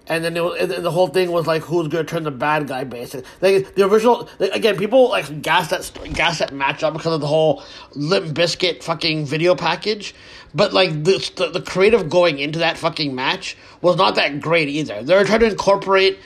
and 0.08 0.24
then 0.24 0.38
it 0.38 0.44
was, 0.44 0.60
and 0.60 0.86
the 0.86 0.92
whole 0.92 1.08
thing 1.08 1.32
was 1.32 1.48
like 1.48 1.64
who's 1.64 1.90
gonna 1.90 2.06
turn 2.06 2.24
the 2.24 2.32
bad 2.32 2.68
guy 2.68 2.86
basically. 2.86 3.30
Like 3.42 3.76
the 3.76 3.86
original, 3.86 4.30
like, 4.40 4.54
again, 4.54 4.78
people 4.78 5.10
like 5.10 5.42
gas 5.42 5.70
that 5.70 5.92
gas 6.14 6.40
that 6.40 6.52
matchup 6.52 6.94
because 6.94 7.14
of 7.14 7.22
the 7.22 7.28
whole 7.28 7.64
Limp 7.94 8.28
Bizkit 8.36 8.84
fucking 8.84 9.26
video 9.26 9.54
package. 9.56 10.16
But 10.56 10.72
like 10.72 11.04
the, 11.04 11.32
the 11.36 11.50
the 11.50 11.62
creative 11.62 12.10
going 12.10 12.40
into 12.40 12.60
that 12.60 12.78
fucking 12.78 13.14
match 13.14 13.58
was 13.82 13.98
not 13.98 14.16
that 14.16 14.40
great 14.40 14.70
either. 14.70 15.04
They 15.04 15.14
were 15.14 15.26
trying 15.26 15.42
to 15.42 15.48
incorporate 15.48 16.20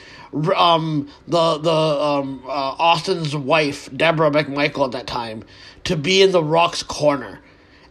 um 0.55 1.09
the 1.27 1.57
the 1.57 1.71
um 1.71 2.43
uh, 2.45 2.75
Austin's 2.77 3.35
wife 3.35 3.89
Deborah 3.95 4.31
McMichael 4.31 4.85
at 4.85 4.91
that 4.91 5.07
time 5.07 5.43
to 5.85 5.95
be 5.95 6.21
in 6.21 6.31
the 6.31 6.43
Rock's 6.43 6.83
corner. 6.83 7.39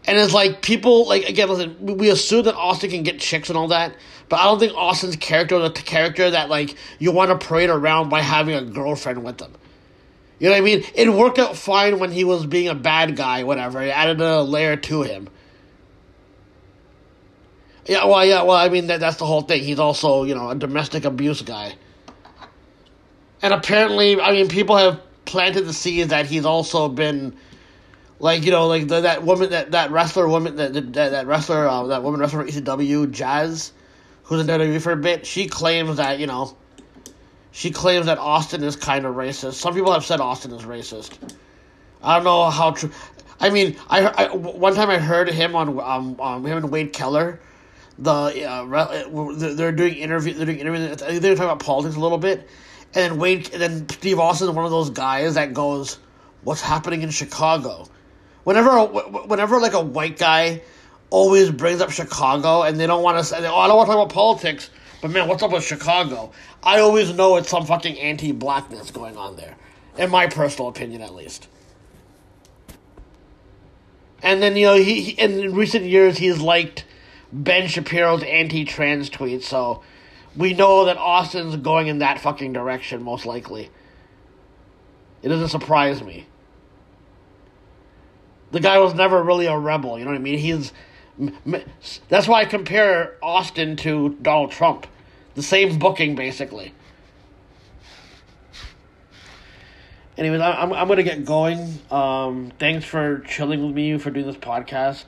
And 0.06 0.18
it's 0.18 0.32
like 0.32 0.62
people 0.62 1.06
like 1.08 1.28
again 1.28 1.48
listen, 1.48 1.96
we 1.98 2.10
assume 2.10 2.44
that 2.44 2.54
Austin 2.54 2.90
can 2.90 3.02
get 3.02 3.20
chicks 3.20 3.48
and 3.48 3.58
all 3.58 3.68
that, 3.68 3.94
but 4.28 4.40
I 4.40 4.44
don't 4.44 4.58
think 4.58 4.74
Austin's 4.74 5.16
character 5.16 5.56
is 5.56 5.72
the 5.72 5.82
character 5.82 6.30
that 6.30 6.48
like 6.48 6.76
you 6.98 7.12
want 7.12 7.38
to 7.38 7.46
parade 7.46 7.70
around 7.70 8.08
by 8.08 8.20
having 8.20 8.54
a 8.54 8.62
girlfriend 8.62 9.22
with 9.22 9.40
him. 9.40 9.52
You 10.38 10.48
know 10.48 10.52
what 10.52 10.58
I 10.58 10.64
mean? 10.64 10.84
It 10.94 11.10
worked 11.10 11.38
out 11.38 11.54
fine 11.54 11.98
when 11.98 12.10
he 12.10 12.24
was 12.24 12.46
being 12.46 12.68
a 12.68 12.74
bad 12.74 13.14
guy, 13.14 13.44
whatever. 13.44 13.82
It 13.82 13.90
added 13.90 14.22
a 14.22 14.42
layer 14.42 14.74
to 14.76 15.02
him. 15.02 15.28
Yeah, 17.86 18.06
well, 18.06 18.24
yeah, 18.24 18.42
well, 18.42 18.56
I 18.56 18.68
mean 18.68 18.86
that 18.86 19.00
that's 19.00 19.16
the 19.16 19.26
whole 19.26 19.42
thing. 19.42 19.62
He's 19.62 19.78
also, 19.78 20.24
you 20.24 20.34
know, 20.34 20.48
a 20.48 20.54
domestic 20.54 21.04
abuse 21.04 21.42
guy. 21.42 21.74
And 23.42 23.52
apparently, 23.52 24.20
I 24.20 24.32
mean, 24.32 24.48
people 24.48 24.76
have 24.76 25.00
planted 25.24 25.62
the 25.62 25.72
seeds 25.72 26.10
that 26.10 26.26
he's 26.26 26.44
also 26.44 26.88
been, 26.88 27.36
like, 28.20 28.44
you 28.44 28.52
know, 28.52 28.68
like 28.68 28.86
the, 28.86 29.00
that 29.00 29.24
woman, 29.24 29.50
that, 29.50 29.72
that 29.72 29.90
wrestler 29.90 30.28
woman, 30.28 30.56
that 30.56 30.72
that, 30.74 30.92
that 30.92 31.26
wrestler, 31.26 31.66
uh, 31.66 31.86
that 31.88 32.02
woman 32.02 32.20
wrestler 32.20 32.44
for 32.44 32.50
ECW, 32.50 33.10
Jazz, 33.10 33.72
who's 34.22 34.40
in 34.40 34.46
WWE 34.46 34.80
for 34.80 34.92
a 34.92 34.96
bit. 34.96 35.26
She 35.26 35.48
claims 35.48 35.96
that, 35.96 36.20
you 36.20 36.28
know, 36.28 36.56
she 37.50 37.72
claims 37.72 38.06
that 38.06 38.18
Austin 38.18 38.62
is 38.62 38.76
kind 38.76 39.04
of 39.04 39.16
racist. 39.16 39.54
Some 39.54 39.74
people 39.74 39.92
have 39.92 40.04
said 40.04 40.20
Austin 40.20 40.52
is 40.52 40.62
racist. 40.62 41.18
I 42.02 42.16
don't 42.16 42.24
know 42.24 42.48
how 42.50 42.70
true. 42.70 42.92
I 43.40 43.50
mean, 43.50 43.76
I, 43.88 44.06
I 44.06 44.34
one 44.34 44.74
time 44.74 44.90
I 44.90 44.98
heard 44.98 45.28
him 45.28 45.56
on 45.56 45.80
um, 45.80 46.20
um 46.20 46.46
him 46.46 46.58
and 46.58 46.70
Wade 46.70 46.92
Keller 46.92 47.40
the 48.00 48.46
uh, 48.48 49.54
they're 49.54 49.72
doing 49.72 49.94
interview 49.94 50.32
they're 50.32 50.46
doing 50.46 50.58
interviews 50.58 50.96
they're 50.96 51.34
talking 51.34 51.44
about 51.44 51.60
politics 51.60 51.96
a 51.96 52.00
little 52.00 52.18
bit 52.18 52.48
and 52.94 53.12
then 53.12 53.18
Wade 53.18 53.52
and 53.52 53.60
then 53.60 53.88
Steve 53.88 54.18
Austin 54.18 54.48
is 54.48 54.54
one 54.54 54.64
of 54.64 54.70
those 54.70 54.90
guys 54.90 55.34
that 55.34 55.52
goes 55.52 55.98
what's 56.42 56.62
happening 56.62 57.02
in 57.02 57.10
Chicago 57.10 57.86
whenever 58.44 58.84
whenever 58.84 59.60
like 59.60 59.74
a 59.74 59.80
white 59.80 60.18
guy 60.18 60.62
always 61.10 61.50
brings 61.50 61.80
up 61.80 61.90
Chicago 61.90 62.62
and 62.62 62.78
they 62.78 62.86
don't 62.86 63.02
want 63.02 63.18
to 63.18 63.24
say 63.24 63.36
oh 63.46 63.56
I 63.56 63.66
don't 63.66 63.76
want 63.76 63.88
to 63.88 63.94
talk 63.94 64.04
about 64.04 64.14
politics 64.14 64.70
but 65.02 65.10
man 65.10 65.28
what's 65.28 65.42
up 65.42 65.52
with 65.52 65.64
Chicago 65.64 66.32
I 66.62 66.80
always 66.80 67.12
know 67.12 67.36
it's 67.36 67.48
some 67.48 67.66
fucking 67.66 67.98
anti-blackness 67.98 68.90
going 68.90 69.16
on 69.16 69.36
there 69.36 69.56
in 69.98 70.10
my 70.10 70.26
personal 70.26 70.68
opinion 70.68 71.02
at 71.02 71.14
least 71.14 71.48
and 74.22 74.42
then 74.42 74.56
you 74.56 74.66
know 74.66 74.76
he, 74.76 75.00
he 75.02 75.10
in 75.12 75.54
recent 75.54 75.84
years 75.84 76.18
he's 76.18 76.40
liked 76.40 76.84
Ben 77.32 77.68
Shapiro's 77.68 78.22
anti-trans 78.22 79.08
tweet, 79.08 79.42
so 79.42 79.82
we 80.36 80.52
know 80.54 80.86
that 80.86 80.96
Austin's 80.96 81.56
going 81.56 81.86
in 81.86 81.98
that 81.98 82.20
fucking 82.20 82.52
direction 82.52 83.02
most 83.02 83.24
likely. 83.24 83.70
It 85.22 85.28
doesn't 85.28 85.48
surprise 85.48 86.02
me. 86.02 86.26
The 88.50 88.60
guy 88.60 88.78
was 88.78 88.94
never 88.94 89.22
really 89.22 89.46
a 89.46 89.56
rebel, 89.56 89.98
you 89.98 90.04
know 90.04 90.10
what 90.10 90.18
I 90.18 90.22
mean? 90.22 90.38
He's 90.38 90.72
that's 92.08 92.26
why 92.26 92.40
I 92.40 92.44
compare 92.46 93.16
Austin 93.22 93.76
to 93.76 94.16
Donald 94.22 94.52
Trump. 94.52 94.86
The 95.34 95.42
same 95.42 95.78
booking 95.78 96.14
basically. 96.14 96.72
Anyways, 100.16 100.40
I'm 100.40 100.72
I'm 100.72 100.88
gonna 100.88 101.02
get 101.02 101.24
going. 101.24 101.78
Um, 101.90 102.52
thanks 102.58 102.84
for 102.84 103.20
chilling 103.20 103.64
with 103.64 103.74
me 103.74 103.98
for 103.98 104.10
doing 104.10 104.26
this 104.26 104.36
podcast 104.36 105.04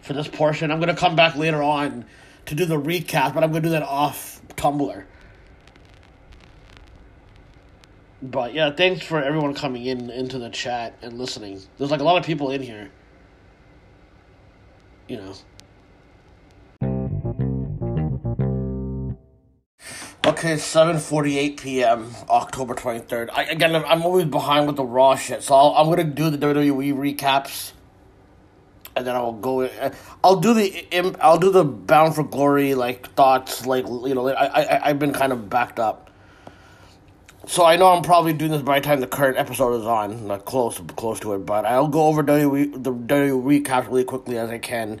for 0.00 0.14
this 0.14 0.28
portion. 0.28 0.70
I'm 0.70 0.80
gonna 0.80 0.96
come 0.96 1.14
back 1.14 1.36
later 1.36 1.62
on 1.62 2.04
to 2.46 2.54
do 2.54 2.64
the 2.64 2.80
recap, 2.80 3.34
but 3.34 3.44
I'm 3.44 3.50
gonna 3.50 3.60
do 3.60 3.70
that 3.70 3.82
off 3.82 4.40
Tumblr. 4.56 5.04
But 8.22 8.54
yeah, 8.54 8.70
thanks 8.70 9.04
for 9.04 9.20
everyone 9.22 9.52
coming 9.54 9.84
in 9.84 10.08
into 10.08 10.38
the 10.38 10.48
chat 10.48 10.96
and 11.02 11.18
listening. 11.18 11.60
There's 11.76 11.90
like 11.90 12.00
a 12.00 12.04
lot 12.04 12.18
of 12.18 12.24
people 12.24 12.50
in 12.50 12.62
here. 12.62 12.90
You 15.08 15.16
know. 15.16 15.34
Okay, 20.24 20.56
seven 20.56 20.98
forty-eight 20.98 21.60
p.m. 21.60 22.10
October 22.28 22.74
twenty-third. 22.74 23.30
I, 23.32 23.42
again, 23.44 23.74
I'm 23.74 24.02
always 24.02 24.26
behind 24.26 24.68
with 24.68 24.76
the 24.76 24.84
raw 24.84 25.16
shit, 25.16 25.42
so 25.42 25.54
i 25.54 25.80
am 25.80 25.88
gonna 25.88 26.04
do 26.04 26.30
the 26.30 26.38
WWE 26.38 26.94
recaps 26.94 27.72
and 28.94 29.06
then 29.06 29.16
I'll 29.16 29.32
go. 29.32 29.62
Uh, 29.62 29.90
I'll 30.22 30.36
do 30.36 30.54
the 30.54 30.86
I'll 31.20 31.38
do 31.38 31.50
the 31.50 31.64
Bound 31.64 32.14
for 32.14 32.22
Glory 32.22 32.74
like 32.74 33.10
thoughts. 33.14 33.66
Like 33.66 33.86
you 33.86 34.14
know, 34.14 34.28
I 34.28 34.62
I 34.62 34.88
I've 34.90 34.98
been 34.98 35.12
kind 35.12 35.32
of 35.32 35.48
backed 35.48 35.78
up, 35.78 36.10
so 37.46 37.64
I 37.64 37.76
know 37.76 37.88
I'm 37.88 38.02
probably 38.02 38.32
doing 38.32 38.50
this 38.50 38.62
by 38.62 38.80
the 38.80 38.84
time 38.86 39.00
the 39.00 39.06
current 39.06 39.38
episode 39.38 39.80
is 39.80 39.86
on, 39.86 40.28
like 40.28 40.44
close 40.44 40.80
close 40.96 41.20
to 41.20 41.34
it. 41.34 41.46
But 41.46 41.64
I'll 41.64 41.88
go 41.88 42.06
over 42.06 42.22
WWE 42.22 42.82
the 42.82 42.92
WWE 42.92 43.62
recap 43.62 43.86
really 43.86 44.04
quickly 44.04 44.38
as 44.38 44.50
I 44.50 44.58
can. 44.58 45.00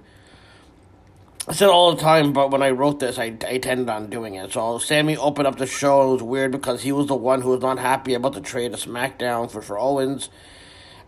I 1.48 1.54
said 1.54 1.68
all 1.68 1.94
the 1.94 2.00
time, 2.00 2.32
but 2.32 2.52
when 2.52 2.62
I 2.62 2.70
wrote 2.70 3.00
this, 3.00 3.18
I, 3.18 3.36
I 3.44 3.52
intended 3.52 3.88
on 3.88 4.08
doing 4.08 4.34
it. 4.34 4.52
So 4.52 4.78
Sami 4.78 5.16
opened 5.16 5.48
up 5.48 5.58
the 5.58 5.66
show. 5.66 6.10
It 6.10 6.12
was 6.12 6.22
weird 6.22 6.52
because 6.52 6.82
he 6.82 6.92
was 6.92 7.08
the 7.08 7.16
one 7.16 7.42
who 7.42 7.50
was 7.50 7.60
not 7.60 7.78
happy 7.78 8.14
about 8.14 8.34
the 8.34 8.40
trade 8.40 8.72
of 8.72 8.80
SmackDown 8.80 9.50
for 9.50 9.60
for 9.60 9.78
Owens 9.78 10.28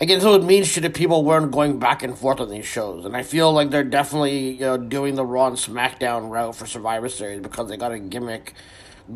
again, 0.01 0.21
so 0.21 0.35
it 0.35 0.45
means 0.45 0.69
shit 0.69 0.85
if 0.85 0.95
people 0.95 1.25
weren't 1.25 1.51
going 1.51 1.79
back 1.79 2.03
and 2.03 2.17
forth 2.17 2.41
on 2.41 2.51
these 2.51 2.67
shows. 2.67 3.05
And 3.05 3.17
I 3.17 3.23
feel 3.23 3.53
like 3.53 3.71
they're 3.71 3.85
definitely, 3.85 4.53
you 4.53 4.61
know, 4.61 4.77
doing 4.77 5.15
the 5.15 5.25
Raw 5.25 5.49
and 5.49 5.57
SmackDown 5.57 6.31
route 6.31 6.57
for 6.57 6.67
Survivor 6.67 7.09
Series 7.09 7.41
because 7.41 7.69
they 7.69 7.77
got 7.77 7.93
a 7.93 7.99
gimmick 7.99 8.55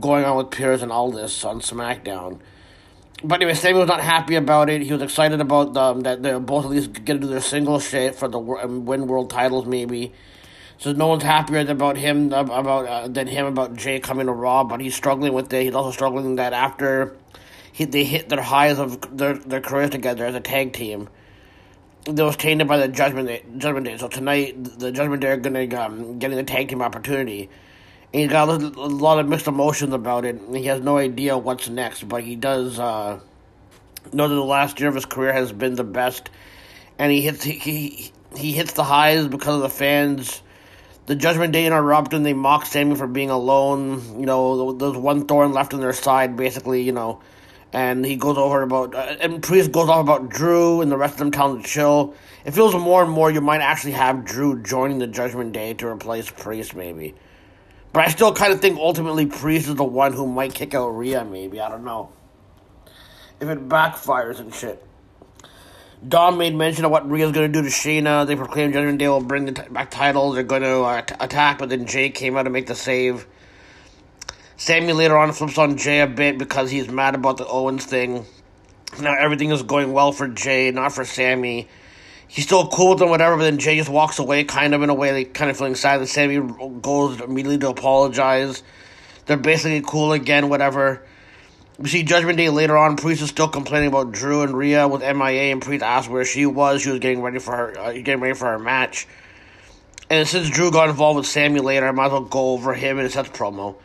going 0.00 0.24
on 0.24 0.36
with 0.36 0.50
Pearce 0.50 0.82
and 0.82 0.92
all 0.92 1.10
this 1.10 1.44
on 1.44 1.60
SmackDown. 1.60 2.40
But 3.24 3.36
anyway, 3.36 3.54
Sami 3.54 3.78
was 3.78 3.88
not 3.88 4.00
happy 4.00 4.36
about 4.36 4.70
it. 4.70 4.82
He 4.82 4.92
was 4.92 5.02
excited 5.02 5.40
about 5.40 5.74
them 5.74 6.02
that 6.02 6.22
they're 6.22 6.38
both 6.38 6.66
at 6.66 6.70
least 6.70 6.92
going 6.92 7.20
to 7.20 7.26
do 7.26 7.26
their 7.26 7.40
single 7.40 7.80
shit 7.80 8.14
for 8.14 8.28
the 8.28 8.38
win 8.38 9.08
world 9.08 9.30
titles, 9.30 9.66
maybe. 9.66 10.12
So 10.78 10.92
no 10.92 11.08
one's 11.08 11.24
happier 11.24 11.58
about 11.68 11.96
him 11.96 12.32
about 12.32 12.86
uh, 12.86 13.08
than 13.08 13.26
him 13.26 13.46
about 13.46 13.74
Jay 13.74 13.98
coming 13.98 14.26
to 14.26 14.32
Raw, 14.32 14.62
but 14.62 14.80
he's 14.80 14.94
struggling 14.94 15.32
with 15.32 15.52
it. 15.52 15.64
He's 15.64 15.74
also 15.74 15.90
struggling 15.90 16.36
that 16.36 16.52
after 16.52 17.16
hit, 17.72 17.90
they 17.90 18.04
hit 18.04 18.28
their 18.28 18.40
highs 18.42 18.78
of 18.78 19.16
their, 19.16 19.34
their 19.34 19.60
careers 19.60 19.90
together 19.90 20.24
as 20.24 20.36
a 20.36 20.40
tag 20.40 20.72
team. 20.72 21.08
That 22.04 22.24
was 22.24 22.36
tainted 22.36 22.68
by 22.68 22.76
the 22.76 22.86
Judgment 22.86 23.26
Day. 23.26 23.42
Judgment 23.56 23.86
Day. 23.86 23.96
So 23.96 24.06
tonight, 24.06 24.78
the 24.78 24.92
Judgment 24.92 25.20
Day 25.20 25.28
are 25.28 25.40
to 25.40 25.74
um, 25.74 26.20
getting 26.20 26.36
the 26.36 26.44
tag 26.44 26.68
team 26.68 26.80
opportunity. 26.80 27.50
And 28.12 28.22
he's 28.22 28.30
got 28.30 28.48
a, 28.48 28.56
lot 28.56 29.18
of 29.18 29.28
mixed 29.28 29.46
emotions 29.46 29.92
about 29.92 30.24
it. 30.24 30.40
he 30.52 30.64
has 30.64 30.80
no 30.80 30.96
idea 30.96 31.36
what's 31.36 31.68
next, 31.68 32.08
but 32.08 32.22
he 32.22 32.36
does 32.36 32.78
uh, 32.78 33.20
know 34.12 34.28
that 34.28 34.34
the 34.34 34.42
last 34.42 34.80
year 34.80 34.88
of 34.88 34.94
his 34.94 35.04
career 35.04 35.32
has 35.32 35.52
been 35.52 35.74
the 35.74 35.84
best. 35.84 36.30
And 36.98 37.12
he 37.12 37.20
hits 37.20 37.44
he, 37.44 37.52
he, 37.52 38.12
he 38.36 38.52
hits 38.52 38.72
the 38.72 38.84
highs 38.84 39.28
because 39.28 39.56
of 39.56 39.62
the 39.62 39.68
fans. 39.68 40.42
The 41.06 41.16
Judgment 41.16 41.52
Day 41.52 41.66
interrupt 41.66 42.12
and 42.14 42.24
they 42.24 42.34
mock 42.34 42.66
Sami 42.66 42.94
for 42.94 43.06
being 43.06 43.30
alone. 43.30 44.20
You 44.20 44.26
know, 44.26 44.72
there's 44.72 44.96
one 44.96 45.26
thorn 45.26 45.52
left 45.52 45.74
on 45.74 45.80
their 45.80 45.92
side, 45.92 46.36
basically, 46.36 46.82
you 46.82 46.92
know 46.92 47.20
and 47.72 48.04
he 48.04 48.16
goes 48.16 48.38
over 48.38 48.62
about 48.62 48.94
uh, 48.94 49.16
and 49.20 49.42
Priest 49.42 49.72
goes 49.72 49.88
off 49.88 50.00
about 50.00 50.30
Drew 50.30 50.80
and 50.80 50.90
the 50.90 50.96
rest 50.96 51.14
of 51.14 51.18
them 51.18 51.30
telling 51.30 51.62
to 51.62 51.68
chill. 51.68 52.14
It 52.44 52.52
feels 52.52 52.74
more 52.74 53.02
and 53.02 53.10
more 53.10 53.30
you 53.30 53.40
might 53.40 53.60
actually 53.60 53.92
have 53.92 54.24
Drew 54.24 54.62
joining 54.62 54.98
the 54.98 55.06
Judgment 55.06 55.52
Day 55.52 55.74
to 55.74 55.88
replace 55.88 56.30
Priest, 56.30 56.74
maybe. 56.74 57.14
But 57.98 58.06
I 58.06 58.10
still 58.12 58.32
kind 58.32 58.52
of 58.52 58.60
think 58.60 58.78
ultimately 58.78 59.26
Priest 59.26 59.66
is 59.66 59.74
the 59.74 59.82
one 59.82 60.12
who 60.12 60.24
might 60.24 60.54
kick 60.54 60.72
out 60.72 60.90
Rhea, 60.90 61.24
maybe. 61.24 61.60
I 61.60 61.68
don't 61.68 61.82
know. 61.82 62.12
if 63.40 63.48
it 63.48 63.68
backfires 63.68 64.38
and 64.38 64.54
shit. 64.54 64.86
Dom 66.06 66.38
made 66.38 66.54
mention 66.54 66.84
of 66.84 66.92
what 66.92 67.10
Rhea's 67.10 67.32
to 67.32 67.48
do 67.48 67.60
to 67.60 67.68
Shayna. 67.68 68.24
They 68.24 68.36
proclaimed 68.36 68.74
Judgment 68.74 69.00
Day 69.00 69.08
will 69.08 69.20
bring 69.20 69.46
the 69.46 69.52
t- 69.52 69.68
back 69.68 69.90
title. 69.90 70.30
They're 70.30 70.44
to 70.44 70.82
uh, 70.82 71.02
t- 71.02 71.16
attack, 71.18 71.58
but 71.58 71.70
then 71.70 71.86
Jay 71.86 72.10
came 72.10 72.36
out 72.36 72.44
to 72.44 72.50
make 72.50 72.68
the 72.68 72.76
save. 72.76 73.26
Sami 74.56 74.92
later 74.92 75.18
on 75.18 75.32
flips 75.32 75.58
on 75.58 75.76
Jay 75.76 75.98
a 75.98 76.06
bit 76.06 76.38
because 76.38 76.70
he's 76.70 76.88
mad 76.88 77.16
about 77.16 77.36
the 77.36 77.48
Owens 77.48 77.84
thing. 77.84 78.24
Now 79.00 79.16
everything 79.18 79.50
is 79.50 79.64
going 79.64 79.92
well 79.92 80.12
for 80.12 80.28
Jay, 80.28 80.70
not 80.70 80.92
for 80.92 81.04
Sami. 81.04 81.66
He's 82.28 82.44
still 82.44 82.68
cool 82.68 82.90
with 82.90 82.98
them, 82.98 83.08
whatever, 83.08 83.36
but 83.36 83.42
then 83.42 83.58
Jay 83.58 83.76
just 83.76 83.88
walks 83.88 84.18
away, 84.18 84.44
kind 84.44 84.74
of 84.74 84.82
in 84.82 84.90
a 84.90 84.94
way, 84.94 85.12
like 85.12 85.34
kind 85.34 85.50
of 85.50 85.56
feeling 85.56 85.74
sad. 85.74 86.00
that 86.00 86.08
Sami 86.08 86.38
goes 86.82 87.20
immediately 87.20 87.58
to 87.58 87.70
apologize. 87.70 88.62
They're 89.24 89.38
basically 89.38 89.80
cool 89.80 90.12
again, 90.12 90.50
whatever. 90.50 91.02
We 91.78 91.88
see 91.88 92.02
Judgment 92.02 92.36
Day 92.36 92.50
later 92.50 92.76
on. 92.76 92.96
Priest 92.96 93.22
is 93.22 93.30
still 93.30 93.48
complaining 93.48 93.88
about 93.88 94.12
Drew 94.12 94.42
and 94.42 94.56
Rhea 94.56 94.86
with 94.88 95.00
MIA, 95.00 95.52
and 95.52 95.62
Priest 95.62 95.82
asked 95.82 96.10
where 96.10 96.24
she 96.24 96.44
was. 96.44 96.82
She 96.82 96.90
was 96.90 96.98
getting 96.98 97.22
ready 97.22 97.38
for 97.38 97.56
her, 97.56 97.78
uh, 97.78 97.92
getting 97.92 98.20
ready 98.20 98.34
for 98.34 98.46
her 98.46 98.58
match. 98.58 99.06
And 100.10 100.26
since 100.26 100.50
Drew 100.50 100.70
got 100.70 100.88
involved 100.88 101.18
with 101.18 101.26
Sami 101.26 101.60
later, 101.60 101.86
I 101.86 101.92
might 101.92 102.06
as 102.06 102.12
well 102.12 102.22
go 102.22 102.50
over 102.50 102.74
him 102.74 102.98
and 102.98 103.10
Seth's 103.10 103.30
promo. 103.30 103.76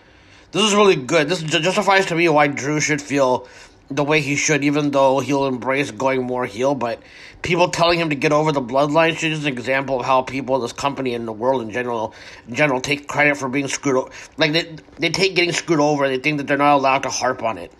This 0.51 0.63
is 0.63 0.73
really 0.73 0.95
good. 0.95 1.29
This 1.29 1.41
justifies 1.41 2.07
to 2.07 2.15
me 2.15 2.29
why 2.29 2.47
Drew 2.47 2.79
should 2.79 3.01
feel 3.01 3.47
the 3.95 4.03
way 4.03 4.21
he 4.21 4.35
should, 4.35 4.63
even 4.63 4.91
though 4.91 5.19
he'll 5.19 5.45
embrace 5.45 5.91
going 5.91 6.23
more 6.23 6.45
heel. 6.45 6.75
But 6.75 7.01
people 7.41 7.69
telling 7.69 7.99
him 7.99 8.09
to 8.09 8.15
get 8.15 8.31
over 8.31 8.51
the 8.51 8.61
bloodline 8.61 9.21
is 9.23 9.45
an 9.45 9.51
example 9.51 9.99
of 9.99 10.05
how 10.05 10.21
people 10.21 10.55
in 10.55 10.61
this 10.61 10.73
company 10.73 11.13
and 11.13 11.27
the 11.27 11.33
world 11.33 11.61
in 11.61 11.71
general, 11.71 12.13
in 12.47 12.55
general, 12.55 12.81
take 12.81 13.07
credit 13.07 13.37
for 13.37 13.49
being 13.49 13.67
screwed. 13.67 13.97
O- 13.97 14.09
like 14.37 14.53
they 14.53 14.75
they 14.97 15.09
take 15.09 15.35
getting 15.35 15.51
screwed 15.53 15.79
over. 15.79 16.05
and 16.05 16.13
They 16.13 16.19
think 16.19 16.37
that 16.37 16.47
they're 16.47 16.57
not 16.57 16.75
allowed 16.75 17.03
to 17.03 17.09
harp 17.09 17.43
on 17.43 17.57
it. 17.57 17.71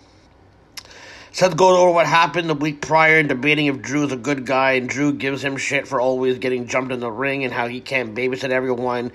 Seth 1.32 1.56
goes 1.56 1.76
over 1.76 1.90
what 1.90 2.06
happened 2.06 2.48
the 2.48 2.54
week 2.54 2.80
prior 2.80 3.18
and 3.18 3.28
debating 3.28 3.66
if 3.66 3.82
Drew's 3.82 4.12
a 4.12 4.16
good 4.16 4.46
guy, 4.46 4.72
and 4.72 4.88
Drew 4.88 5.12
gives 5.12 5.42
him 5.42 5.56
shit 5.56 5.88
for 5.88 6.00
always 6.00 6.38
getting 6.38 6.68
jumped 6.68 6.92
in 6.92 7.00
the 7.00 7.10
ring 7.10 7.42
and 7.42 7.52
how 7.52 7.66
he 7.66 7.80
can't 7.80 8.14
babysit 8.14 8.50
everyone 8.50 9.10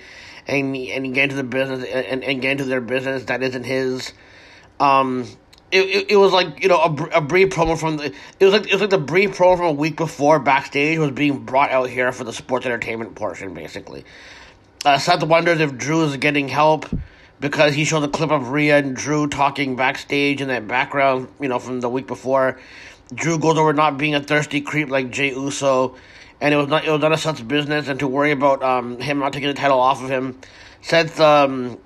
and 0.46 0.76
and 0.76 1.14
get 1.14 1.26
into 1.26 1.36
the 1.38 1.44
business 1.44 1.86
and, 1.86 2.24
and 2.24 2.42
get 2.42 2.52
into 2.52 2.66
their 2.66 2.82
business 2.82 3.24
that 3.26 3.42
isn't 3.42 3.64
his. 3.64 4.12
Um, 4.82 5.28
it, 5.72 5.82
it, 5.82 6.12
it 6.12 6.16
was 6.16 6.32
like 6.32 6.62
you 6.62 6.70
know 6.70 6.80
a, 6.82 7.18
a 7.18 7.22
brief 7.22 7.50
promo 7.50 7.80
from 7.80 7.98
the 7.98 8.14
it 8.40 8.46
was 8.46 8.54
like 8.54 8.68
it 8.68 8.74
was 8.74 8.82
like 8.82 8.90
the 8.90 8.98
brief 8.98 9.38
promo 9.38 9.58
from 9.58 9.66
a 9.68 9.72
week 9.72 9.98
before 9.98 10.40
backstage 10.40 10.98
was 10.98 11.12
being 11.12 11.46
brought 11.46 11.72
out 11.72 11.90
here 11.90 12.12
for 12.12 12.24
the 12.24 12.34
sports 12.34 12.66
entertainment 12.66 13.16
portion 13.16 13.54
basically. 13.54 14.06
Uh, 14.86 14.98
Seth 14.98 15.24
wonders 15.24 15.60
if 15.60 15.78
Drew 15.78 16.04
is 16.06 16.16
getting 16.18 16.48
help 16.48 16.86
because 17.40 17.74
he 17.74 17.86
showed 17.86 18.04
a 18.04 18.08
clip 18.08 18.32
of 18.32 18.50
Rhea 18.50 18.78
and 18.78 18.96
Drew 18.96 19.28
talking 19.28 19.76
backstage 19.76 20.42
in 20.42 20.48
that 20.50 20.68
background, 20.68 21.30
you 21.40 21.48
know, 21.48 21.60
from 21.60 21.80
the 21.82 21.90
week 21.90 22.08
before. 22.08 22.60
Drew 23.14 23.40
goes 23.40 23.58
over 23.58 23.74
not 23.74 23.98
being 23.98 24.16
a 24.16 24.22
thirsty 24.22 24.62
creep 24.62 24.90
like 24.90 25.10
Jey 25.10 25.32
Uso, 25.32 25.96
and 26.42 26.54
it 26.54 26.58
was 26.58 26.68
not 26.68 26.86
it 26.86 26.92
was 26.92 27.02
none 27.02 27.12
of 27.12 27.20
Seth's 27.20 27.42
business, 27.42 27.88
and 27.88 28.00
to 28.00 28.08
worry 28.08 28.32
about 28.32 28.62
um, 28.64 29.00
him 29.00 29.20
not 29.20 29.34
taking 29.34 29.50
the 29.50 29.56
title 29.56 29.80
off 29.80 30.04
of 30.04 30.10
him. 30.10 30.40
Seth 30.82 31.20
um, 31.20 31.78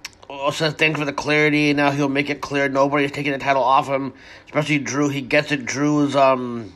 says 0.51 0.73
thanks 0.73 0.99
for 0.99 1.05
the 1.05 1.13
clarity. 1.13 1.73
Now 1.73 1.91
he'll 1.91 2.09
make 2.09 2.29
it 2.29 2.41
clear 2.41 2.69
nobody's 2.69 3.11
taking 3.11 3.31
the 3.31 3.39
title 3.39 3.63
off 3.63 3.87
him, 3.87 4.13
especially 4.45 4.79
Drew. 4.79 5.09
He 5.09 5.21
gets 5.21 5.51
it. 5.51 5.65
Drew's 5.65 6.15
um, 6.15 6.73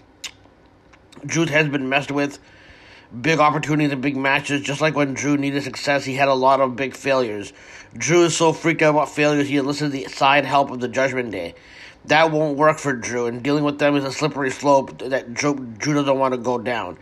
Drew's 1.26 1.50
head's 1.50 1.70
been 1.70 1.90
messed 1.90 2.12
with. 2.12 2.40
Big 3.22 3.40
opportunities 3.40 3.94
and 3.94 4.02
big 4.02 4.18
matches, 4.18 4.62
just 4.62 4.82
like 4.82 4.96
when 4.96 5.14
Drew 5.14 5.38
needed 5.38 5.64
success, 5.64 6.04
he 6.04 6.16
had 6.16 6.28
a 6.28 6.34
lot 6.34 6.60
of 6.60 6.76
big 6.76 6.94
failures. 6.94 7.54
Drew 7.98 8.26
is 8.26 8.36
so 8.36 8.52
freaked 8.52 8.82
out 8.82 8.90
about 8.90 9.10
failures, 9.10 9.48
he 9.48 9.56
enlisted 9.56 9.94
the 9.94 10.06
side 10.06 10.44
help 10.44 10.72
of 10.72 10.82
the 10.82 10.90
Judgment 10.90 11.32
Day. 11.32 11.56
That 12.06 12.32
won't 12.32 12.58
work 12.58 12.80
for 12.80 12.94
Drew, 12.94 13.28
and 13.28 13.42
dealing 13.42 13.64
with 13.64 13.80
them 13.80 13.96
is 13.96 14.04
a 14.04 14.12
slippery 14.12 14.52
slope 14.52 14.98
that 15.00 15.34
Drew, 15.34 15.56
Drew 15.56 15.94
doesn't 15.94 16.20
want 16.20 16.34
to 16.34 16.38
go 16.38 16.58
down. 16.58 16.98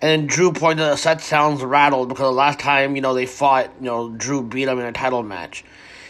And 0.00 0.10
then 0.22 0.26
Drew 0.28 0.52
pointed 0.52 0.84
out 0.84 0.98
Seth 1.00 1.24
sounds 1.24 1.62
rattled 1.62 2.08
because 2.08 2.22
the 2.22 2.30
last 2.30 2.60
time, 2.60 2.94
you 2.94 3.02
know, 3.02 3.14
they 3.14 3.26
fought, 3.26 3.72
you 3.80 3.86
know, 3.86 4.10
Drew 4.10 4.42
beat 4.42 4.68
him 4.68 4.78
in 4.78 4.86
a 4.86 4.92
title 4.92 5.24
match. 5.24 5.64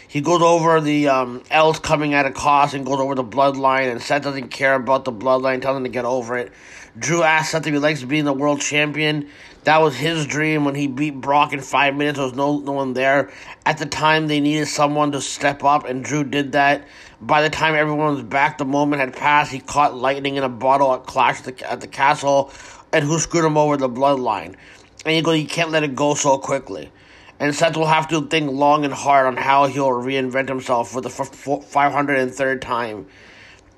He 0.09 0.21
goes 0.21 0.41
over 0.41 0.81
the 0.81 1.07
um, 1.07 1.43
L's 1.51 1.77
coming 1.77 2.15
at 2.15 2.25
a 2.25 2.31
cost 2.31 2.73
and 2.73 2.83
goes 2.83 2.99
over 2.99 3.13
the 3.13 3.23
bloodline, 3.23 3.91
and 3.91 4.01
Seth 4.01 4.23
doesn't 4.23 4.47
care 4.47 4.73
about 4.73 5.05
the 5.05 5.11
bloodline, 5.11 5.61
tells 5.61 5.77
him 5.77 5.83
to 5.83 5.89
get 5.91 6.03
over 6.03 6.35
it. 6.35 6.51
Drew 6.97 7.21
asks 7.21 7.51
Seth 7.51 7.67
if 7.67 7.73
he 7.73 7.79
likes 7.79 8.03
being 8.03 8.25
the 8.25 8.33
world 8.33 8.59
champion. 8.59 9.29
That 9.65 9.77
was 9.77 9.95
his 9.95 10.25
dream 10.25 10.65
when 10.65 10.73
he 10.73 10.87
beat 10.87 11.21
Brock 11.21 11.53
in 11.53 11.61
five 11.61 11.95
minutes. 11.95 12.17
There 12.17 12.25
was 12.25 12.33
no, 12.33 12.57
no 12.57 12.71
one 12.71 12.93
there. 12.93 13.31
At 13.67 13.77
the 13.77 13.85
time, 13.85 14.25
they 14.25 14.39
needed 14.39 14.65
someone 14.65 15.11
to 15.11 15.21
step 15.21 15.63
up, 15.63 15.85
and 15.85 16.03
Drew 16.03 16.23
did 16.23 16.53
that. 16.53 16.87
By 17.21 17.43
the 17.43 17.51
time 17.51 17.75
everyone 17.75 18.15
was 18.15 18.23
back, 18.23 18.57
the 18.57 18.65
moment 18.65 19.01
had 19.01 19.15
passed. 19.15 19.51
He 19.51 19.59
caught 19.59 19.93
lightning 19.93 20.37
in 20.37 20.43
a 20.43 20.49
bottle 20.49 20.91
at 20.91 21.05
Clash 21.05 21.45
at 21.45 21.55
the, 21.55 21.71
at 21.71 21.81
the 21.81 21.87
castle, 21.87 22.51
and 22.91 23.05
who 23.05 23.19
screwed 23.19 23.45
him 23.45 23.59
over? 23.59 23.77
The 23.77 23.87
bloodline. 23.87 24.55
And 25.05 25.13
he 25.15 25.21
goes, 25.21 25.37
you 25.37 25.47
can't 25.47 25.69
let 25.69 25.83
it 25.83 25.93
go 25.93 26.15
so 26.15 26.39
quickly. 26.39 26.91
And 27.39 27.55
Seth 27.55 27.77
will 27.77 27.85
have 27.85 28.09
to 28.09 28.27
think 28.27 28.51
long 28.51 28.83
and 28.83 28.93
hard 28.93 29.25
on 29.25 29.37
how 29.37 29.67
he'll 29.67 29.89
reinvent 29.89 30.49
himself 30.49 30.91
for 30.91 31.01
the 31.01 31.09
five 31.09 31.93
hundred 31.93 32.19
and 32.19 32.33
third 32.33 32.61
time 32.61 33.07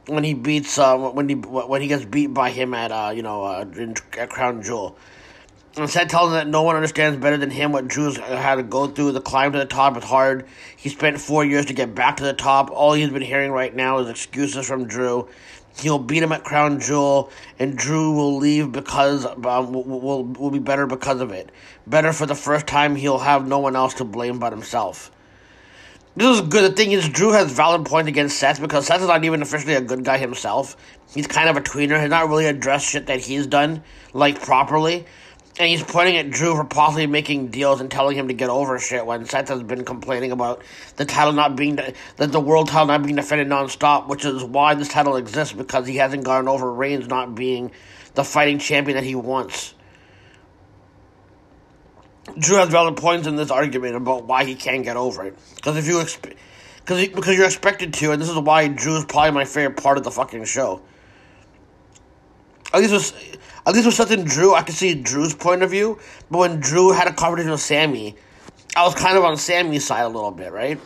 when 0.08 0.24
he 0.24 0.34
beats 0.34 0.78
uh, 0.78 0.98
when 0.98 1.30
he 1.30 1.36
when 1.36 1.82
he 1.82 1.88
gets 1.88 2.06
beat 2.06 2.34
by 2.34 2.50
him 2.50 2.74
at 2.74 2.92
uh, 2.92 3.12
you 3.16 3.22
know 3.22 3.44
uh, 3.44 3.66
in, 3.76 3.96
at 4.18 4.30
Crown 4.30 4.64
Jewel. 4.64 4.98
And 5.78 5.90
Seth 5.90 6.10
tells 6.10 6.28
him 6.28 6.34
that 6.34 6.48
no 6.48 6.64
one 6.64 6.76
understands 6.76 7.18
better 7.18 7.38
than 7.38 7.50
him 7.50 7.72
what 7.72 7.88
Drew's 7.88 8.18
had 8.18 8.56
to 8.56 8.64
go 8.64 8.88
through. 8.88 9.14
The 9.14 9.22
climb 9.22 9.54
to 9.54 9.58
the 9.58 9.66
top 9.66 9.96
is 9.96 10.04
hard. 10.04 10.46
He 10.76 10.90
spent 10.90 11.22
four 11.22 11.46
years 11.46 11.68
to 11.68 11.74
get 11.74 11.96
back 11.96 12.18
to 12.18 12.24
the 12.24 12.34
top. 12.34 12.70
All 12.72 12.92
he's 12.92 13.10
been 13.10 13.22
hearing 13.22 13.52
right 13.52 13.74
now 13.74 14.00
is 14.00 14.10
excuses 14.10 14.68
from 14.68 14.86
Drew. 14.86 15.30
He'll 15.80 16.00
beat 16.00 16.22
him 16.22 16.32
at 16.32 16.44
Crown 16.44 16.80
Jewel, 16.80 17.32
and 17.58 17.78
Drew 17.78 18.14
will 18.14 18.38
leave 18.38 18.72
because 18.72 19.26
um, 19.26 19.72
will, 19.72 20.24
will 20.24 20.52
be 20.52 20.60
better 20.60 20.86
because 20.86 21.22
of 21.22 21.32
it. 21.32 21.52
Better 21.88 22.14
for 22.14 22.26
the 22.26 22.36
first 22.36 22.68
time. 22.68 22.96
He'll 22.96 23.20
have 23.20 23.48
no 23.48 23.60
one 23.60 23.76
else 23.76 23.94
to 23.96 24.06
blame 24.06 24.40
but 24.40 24.52
himself. 24.54 25.12
This 26.16 26.28
is 26.28 26.42
good. 26.42 26.70
The 26.70 26.76
thing 26.76 26.92
is, 26.92 27.08
Drew 27.08 27.32
has 27.32 27.52
valid 27.54 27.86
points 27.86 28.10
against 28.10 28.38
Seth 28.38 28.60
because 28.60 28.88
Seth 28.88 29.02
is 29.02 29.08
not 29.08 29.24
even 29.24 29.42
officially 29.42 29.76
a 29.76 29.82
good 29.82 30.04
guy 30.04 30.18
himself. 30.18 30.76
He's 31.14 31.26
kind 31.26 31.48
of 31.48 31.56
a 31.56 31.62
tweener. 31.62 32.00
He's 32.02 32.10
not 32.10 32.28
really 32.28 32.48
addressed 32.48 32.90
shit 32.90 33.06
that 33.06 33.22
he's 33.22 33.48
done 33.48 33.82
like 34.14 34.42
properly, 34.42 35.06
and 35.60 35.68
he's 35.68 35.84
pointing 35.84 36.18
at 36.18 36.32
Drew 36.32 36.56
for 36.56 36.64
possibly 36.64 37.08
making 37.08 37.48
deals 37.48 37.82
and 37.82 37.92
telling 37.92 38.16
him 38.16 38.30
to 38.30 38.34
get 38.34 38.50
over 38.50 38.80
shit 38.80 39.06
when 39.06 39.26
Seth 39.26 39.50
has 39.50 39.62
been 39.64 39.84
complaining 39.84 40.32
about 40.32 40.62
the 40.96 41.06
title 41.06 41.34
not 41.34 41.56
being 41.56 41.76
that 41.76 41.96
the 42.18 42.40
world 42.40 42.70
title 42.70 42.88
not 42.88 43.04
being 43.04 43.16
defended 43.18 43.48
nonstop, 43.48 44.08
which 44.08 44.24
is 44.24 44.44
why 44.44 44.76
this 44.76 44.88
title 44.88 45.18
exists 45.18 45.54
because 45.54 45.88
he 45.88 45.98
hasn't 45.98 46.24
gotten 46.24 46.48
over 46.48 46.72
Reigns 46.72 47.08
not 47.08 47.36
being 47.36 47.72
the 48.14 48.24
fighting 48.24 48.60
champion 48.60 48.96
that 48.96 49.04
he 49.04 49.16
wants. 49.16 49.74
Drew 52.38 52.58
has 52.58 52.70
valid 52.70 52.96
points 52.98 53.28
in 53.28 53.36
this 53.36 53.52
argument 53.52 53.96
about 53.96 54.26
why 54.26 54.46
he 54.46 54.56
can't 54.56 54.84
get 54.84 54.96
over 54.96 55.26
it. 55.26 55.38
Because 55.56 55.76
if 55.76 55.88
you 55.88 55.96
expe- 55.96 56.36
cause, 56.86 57.08
because 57.08 57.36
you're 57.36 57.46
expected 57.46 57.94
to, 57.96 58.12
and 58.12 58.22
this 58.22 58.30
is 58.30 58.38
why 58.38 58.68
Drew 58.68 58.96
is 58.98 59.06
probably 59.06 59.32
my 59.32 59.46
favorite 59.46 59.82
part 59.82 59.98
of 59.98 60.04
the 60.04 60.12
fucking 60.12 60.46
show. 60.46 60.82
At 62.74 62.82
least 62.82 62.94
with, 62.94 63.38
at 63.66 63.74
least 63.74 63.86
with 63.86 63.96
something 63.96 64.24
Drew, 64.24 64.54
I 64.54 64.64
could 64.64 64.76
see 64.76 64.96
Drew's 64.96 65.34
point 65.34 65.64
of 65.64 65.70
view. 65.72 66.00
But 66.30 66.38
when 66.40 66.60
Drew 66.60 66.92
had 66.92 67.08
a 67.08 67.14
conversation 67.14 67.52
with 67.52 67.62
Sami, 67.62 68.16
I 68.76 68.84
was 68.84 68.96
kind 68.96 69.18
of 69.18 69.24
on 69.24 69.38
Sami's 69.38 69.86
side 69.86 70.04
a 70.04 70.08
little 70.08 70.32
bit, 70.32 70.52
right? 70.52 70.80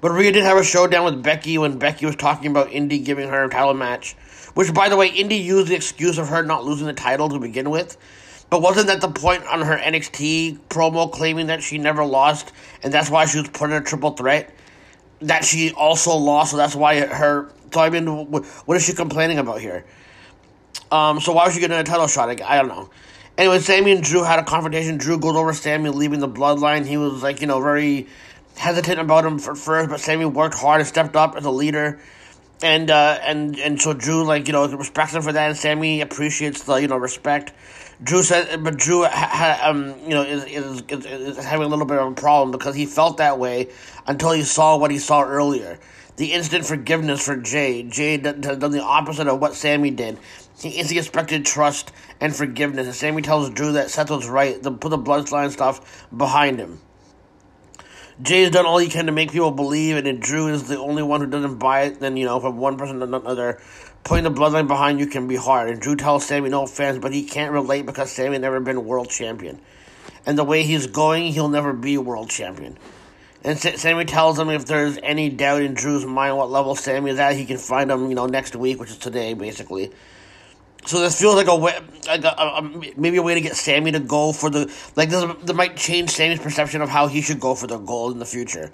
But 0.00 0.12
Rhea 0.12 0.32
did 0.32 0.44
have 0.44 0.56
a 0.56 0.64
showdown 0.64 1.04
with 1.04 1.22
Becky 1.22 1.58
when 1.58 1.78
Becky 1.78 2.06
was 2.06 2.16
talking 2.16 2.50
about 2.50 2.72
Indi 2.72 3.00
giving 3.00 3.28
her 3.28 3.44
a 3.44 3.50
title 3.50 3.74
match. 3.74 4.14
Which, 4.54 4.72
by 4.72 4.88
the 4.88 4.96
way, 4.96 5.08
Indi 5.08 5.36
used 5.36 5.68
the 5.68 5.74
excuse 5.74 6.18
of 6.18 6.28
her 6.28 6.42
not 6.42 6.64
losing 6.64 6.86
the 6.86 6.92
title 6.92 7.28
to 7.28 7.38
begin 7.38 7.70
with. 7.70 7.96
But 8.48 8.62
wasn't 8.62 8.88
that 8.88 9.00
the 9.00 9.08
point 9.08 9.44
on 9.46 9.62
her 9.62 9.76
NXT 9.76 10.58
promo 10.68 11.10
claiming 11.10 11.46
that 11.48 11.62
she 11.62 11.78
never 11.78 12.04
lost 12.04 12.52
and 12.82 12.92
that's 12.92 13.08
why 13.08 13.26
she 13.26 13.38
was 13.38 13.48
put 13.48 13.70
in 13.70 13.76
a 13.76 13.80
triple 13.80 14.10
threat? 14.10 14.52
That 15.20 15.44
she 15.44 15.72
also 15.72 16.16
lost, 16.16 16.50
so 16.50 16.56
that's 16.56 16.74
why 16.74 17.00
her. 17.00 17.52
So, 17.72 17.80
I 17.80 17.90
mean, 17.90 18.06
what 18.06 18.76
is 18.76 18.84
she 18.84 18.94
complaining 18.94 19.38
about 19.38 19.60
here? 19.60 19.84
Um, 20.90 21.20
so, 21.20 21.32
why 21.32 21.46
was 21.46 21.54
she 21.54 21.60
getting 21.60 21.76
a 21.76 21.84
title 21.84 22.06
shot? 22.06 22.28
Like, 22.28 22.42
I 22.42 22.56
don't 22.56 22.68
know. 22.68 22.90
Anyway, 23.38 23.58
Sami 23.60 23.92
and 23.92 24.02
Drew 24.02 24.22
had 24.22 24.38
a 24.38 24.44
confrontation. 24.44 24.98
Drew 24.98 25.18
goes 25.18 25.36
over 25.36 25.52
Sami 25.52 25.90
leaving 25.90 26.20
the 26.20 26.28
bloodline. 26.28 26.84
He 26.86 26.96
was, 26.96 27.22
like, 27.22 27.40
you 27.40 27.46
know, 27.46 27.60
very 27.60 28.08
hesitant 28.56 28.98
about 28.98 29.24
him 29.24 29.38
for 29.38 29.54
first, 29.54 29.88
but 29.88 30.00
Sami 30.00 30.24
worked 30.24 30.54
hard 30.56 30.80
and 30.80 30.88
stepped 30.88 31.16
up 31.16 31.36
as 31.36 31.44
a 31.44 31.50
leader 31.50 32.00
and 32.62 32.90
uh, 32.90 33.18
and 33.22 33.58
and 33.58 33.80
so 33.80 33.92
Drew 33.92 34.24
like 34.24 34.46
you 34.46 34.52
know 34.52 34.68
respects 34.68 35.14
him 35.14 35.22
for 35.22 35.32
that, 35.32 35.48
and 35.48 35.56
Sami 35.56 36.00
appreciates 36.00 36.64
the 36.64 36.76
you 36.76 36.88
know 36.88 36.96
respect. 36.96 37.52
Drew 38.02 38.22
said, 38.22 38.64
but 38.64 38.76
Drew 38.76 39.04
ha, 39.04 39.60
um 39.62 39.94
you 40.02 40.10
know 40.10 40.22
is, 40.22 40.44
is, 40.44 40.82
is 40.88 41.06
is 41.06 41.44
having 41.44 41.66
a 41.66 41.68
little 41.68 41.86
bit 41.86 41.98
of 41.98 42.12
a 42.12 42.14
problem 42.14 42.50
because 42.50 42.74
he 42.74 42.86
felt 42.86 43.18
that 43.18 43.38
way 43.38 43.68
until 44.06 44.32
he 44.32 44.42
saw 44.42 44.76
what 44.76 44.90
he 44.90 44.98
saw 44.98 45.22
earlier. 45.22 45.78
The 46.16 46.32
instant 46.32 46.66
forgiveness 46.66 47.24
for 47.24 47.36
Jay. 47.36 47.82
Jay 47.82 48.18
done 48.18 48.40
the 48.42 48.82
opposite 48.82 49.26
of 49.26 49.40
what 49.40 49.54
Sami 49.54 49.90
did. 49.90 50.18
He 50.60 50.70
instantly 50.70 50.98
expected 50.98 51.44
trust 51.46 51.92
and 52.20 52.34
forgiveness, 52.34 52.86
and 52.86 52.94
Sami 52.94 53.22
tells 53.22 53.50
Drew 53.50 53.72
that 53.72 53.90
Seth 53.90 54.10
was 54.10 54.28
right. 54.28 54.62
To 54.62 54.70
put 54.70 54.90
the 54.90 54.98
bloodline 54.98 55.50
stuff 55.50 56.06
behind 56.14 56.58
him. 56.58 56.80
Jay's 58.22 58.50
done 58.50 58.66
all 58.66 58.76
he 58.76 58.88
can 58.88 59.06
to 59.06 59.12
make 59.12 59.32
people 59.32 59.50
believe, 59.50 59.96
and 59.96 60.06
if 60.06 60.20
Drew 60.20 60.48
is 60.48 60.68
the 60.68 60.78
only 60.78 61.02
one 61.02 61.22
who 61.22 61.26
doesn't 61.26 61.56
buy 61.56 61.82
it, 61.84 62.00
then, 62.00 62.18
you 62.18 62.26
know, 62.26 62.38
from 62.38 62.58
one 62.58 62.76
person 62.76 62.98
to 62.98 63.06
another, 63.06 63.60
Putting 64.02 64.24
the 64.24 64.30
bloodline 64.30 64.66
behind 64.66 64.98
you 64.98 65.06
can 65.06 65.28
be 65.28 65.36
hard. 65.36 65.68
And 65.68 65.80
Drew 65.80 65.94
tells 65.94 66.26
Sami 66.26 66.48
no 66.48 66.62
offense, 66.62 66.98
but 66.98 67.12
he 67.12 67.24
can't 67.24 67.52
relate 67.52 67.86
because 67.86 68.10
Sami 68.10 68.38
never 68.38 68.60
been 68.60 68.86
world 68.86 69.10
champion. 69.10 69.60
And 70.26 70.38
the 70.38 70.44
way 70.44 70.62
he's 70.62 70.86
going, 70.86 71.32
he'll 71.32 71.48
never 71.48 71.72
be 71.72 71.98
world 71.98 72.30
champion. 72.30 72.78
And 73.44 73.58
Sa- 73.58 73.76
Sami 73.76 74.04
tells 74.06 74.38
him 74.38 74.48
if 74.50 74.66
there's 74.66 74.98
any 75.02 75.28
doubt 75.28 75.62
in 75.62 75.74
Drew's 75.74 76.04
mind 76.04 76.36
what 76.36 76.50
level 76.50 76.74
Sami 76.74 77.10
is 77.10 77.18
at, 77.18 77.36
he 77.36 77.44
can 77.44 77.58
find 77.58 77.90
him, 77.90 78.08
you 78.08 78.14
know, 78.14 78.26
next 78.26 78.56
week, 78.56 78.80
which 78.80 78.90
is 78.90 78.98
today, 78.98 79.34
basically. 79.34 79.92
So 80.86 81.00
this 81.00 81.20
feels 81.20 81.36
like 81.36 81.46
a 81.46 81.56
way, 81.56 81.78
like 82.06 82.24
a, 82.24 82.28
a, 82.28 82.62
maybe 82.96 83.18
a 83.18 83.22
way 83.22 83.34
to 83.34 83.40
get 83.40 83.54
Sami 83.54 83.92
to 83.92 84.00
go 84.00 84.32
for 84.32 84.50
the 84.50 84.72
like 84.96 85.10
this. 85.10 85.24
That 85.44 85.54
might 85.54 85.76
change 85.76 86.10
Sami's 86.10 86.40
perception 86.40 86.80
of 86.80 86.88
how 86.88 87.06
he 87.06 87.20
should 87.20 87.38
go 87.38 87.54
for 87.54 87.66
the 87.66 87.78
gold 87.78 88.12
in 88.12 88.18
the 88.18 88.26
future. 88.26 88.70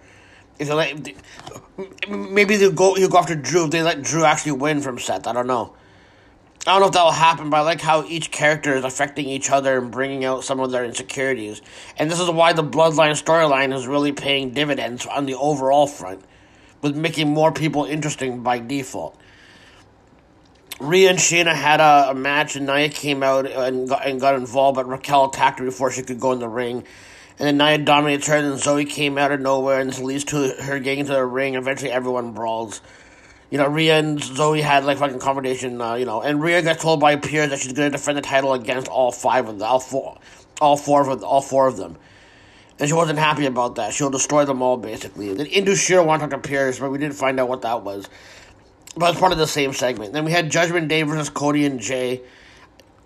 If 0.59 0.69
they 0.69 0.75
let, 0.75 2.09
maybe 2.09 2.57
they'll 2.57 2.73
go 2.73 2.95
he'll 2.95 3.09
go 3.09 3.19
after 3.19 3.35
Drew 3.35 3.65
if 3.65 3.71
they 3.71 3.83
let 3.83 4.03
Drew 4.03 4.25
actually 4.25 4.53
win 4.53 4.81
from 4.81 4.99
Seth. 4.99 5.27
I 5.27 5.33
don't 5.33 5.47
know. 5.47 5.75
I 6.67 6.73
don't 6.73 6.81
know 6.81 6.87
if 6.89 6.95
that'll 6.95 7.13
happen, 7.13 7.49
but 7.49 7.59
I 7.59 7.61
like 7.61 7.81
how 7.81 8.05
each 8.07 8.33
character 8.33 8.75
is 8.75 8.83
affecting 8.83 9.29
each 9.29 9.51
other 9.51 9.79
and 9.79 9.93
bringing 9.93 10.25
out 10.25 10.43
some 10.43 10.59
of 10.59 10.73
their 10.73 10.85
insecurities. 10.85 11.63
And 11.97 12.11
this 12.11 12.19
is 12.19 12.29
why 12.29 12.55
the 12.55 12.65
Bloodline 12.65 13.13
storyline 13.13 13.73
is 13.73 13.87
really 13.87 14.11
paying 14.11 14.51
dividends 14.51 15.07
on 15.07 15.27
the 15.27 15.35
overall 15.35 15.87
front, 15.87 16.25
with 16.83 16.97
making 16.97 17.29
more 17.29 17.53
people 17.53 17.85
interesting 17.85 18.43
by 18.43 18.59
default. 18.59 19.17
Rhea 20.79 21.11
and 21.11 21.19
Shayna 21.19 21.55
had 21.55 21.81
a, 21.81 22.11
a 22.11 22.15
match, 22.15 22.57
and 22.57 22.67
Nia 22.67 22.89
came 22.89 23.23
out 23.23 23.47
and 23.47 23.89
got, 23.89 24.07
and 24.07 24.21
got 24.21 24.35
involved, 24.35 24.77
but 24.77 24.89
Raquel 24.89 25.27
attacked 25.27 25.59
her 25.59 25.65
before 25.65 25.91
she 25.91 26.03
could 26.03 26.21
go 26.21 26.33
in 26.33 26.39
the 26.39 26.49
ring. 26.49 26.85
And 27.39 27.47
then 27.47 27.57
Nia 27.59 27.79
dominated 27.79 28.27
her, 28.27 28.37
and 28.37 28.53
then 28.53 28.59
Zoe 28.59 28.85
came 28.85 29.17
out 29.17 29.33
of 29.33 29.41
nowhere, 29.41 29.81
and 29.81 29.89
this 29.89 30.01
leads 30.01 30.25
to 30.25 30.55
her 30.63 30.79
getting 30.79 31.01
into 31.01 31.13
the 31.13 31.25
ring. 31.25 31.55
Eventually, 31.55 31.91
everyone 31.91 32.33
brawls. 32.33 32.81
You 33.51 33.59
know, 33.59 33.69
Rhea 33.69 33.99
and 33.99 34.23
Zoe 34.23 34.61
had 34.61 34.85
like 34.85 34.99
fucking 34.99 35.19
confrontation. 35.19 35.81
Uh, 35.81 35.95
you 35.95 36.05
know, 36.05 36.21
and 36.21 36.43
Rhea 36.43 36.63
got 36.63 36.79
told 36.79 37.01
by 37.01 37.17
Pearce 37.17 37.51
that 37.51 37.61
she's 37.61 37.73
going 37.73 37.91
to 37.91 37.97
defend 37.97 38.19
the 38.19 38.23
title 38.23 38.53
against 38.55 38.89
all 38.89 39.13
five 39.13 39.49
of 39.49 39.59
them, 39.59 39.69
all 39.69 39.81
four, 39.81 40.19
all 40.61 40.77
four 40.77 41.09
of 41.09 41.23
all 41.23 41.41
four 41.41 41.69
of 41.69 41.77
them. 41.77 41.97
And 42.79 42.89
she 42.89 42.95
wasn't 42.95 43.19
happy 43.19 43.47
about 43.47 43.77
that. 43.77 43.95
She'll 43.95 44.11
destroy 44.11 44.45
them 44.45 44.61
all, 44.61 44.77
basically. 44.77 45.33
Then 45.33 45.47
Indus 45.47 45.81
Sher 45.81 46.03
wanted 46.03 46.25
to 46.25 46.31
talk 46.31 46.43
to 46.43 46.49
Pearce, 46.49 46.79
but 46.79 46.91
we 46.91 46.99
didn't 46.99 47.15
find 47.15 47.41
out 47.41 47.49
what 47.49 47.63
that 47.63 47.83
was. 47.83 48.09
But 48.97 49.11
it's 49.11 49.21
part 49.21 49.33
of 49.33 49.39
the 49.39 49.47
same 49.47 49.73
segment. 49.73 50.13
Then 50.13 50.25
we 50.25 50.33
had 50.33 50.51
Judgment 50.51 50.89
Day 50.89 51.03
versus 51.03 51.29
Cody 51.29 51.67
and 51.67 51.81
Jay. 51.81 52.23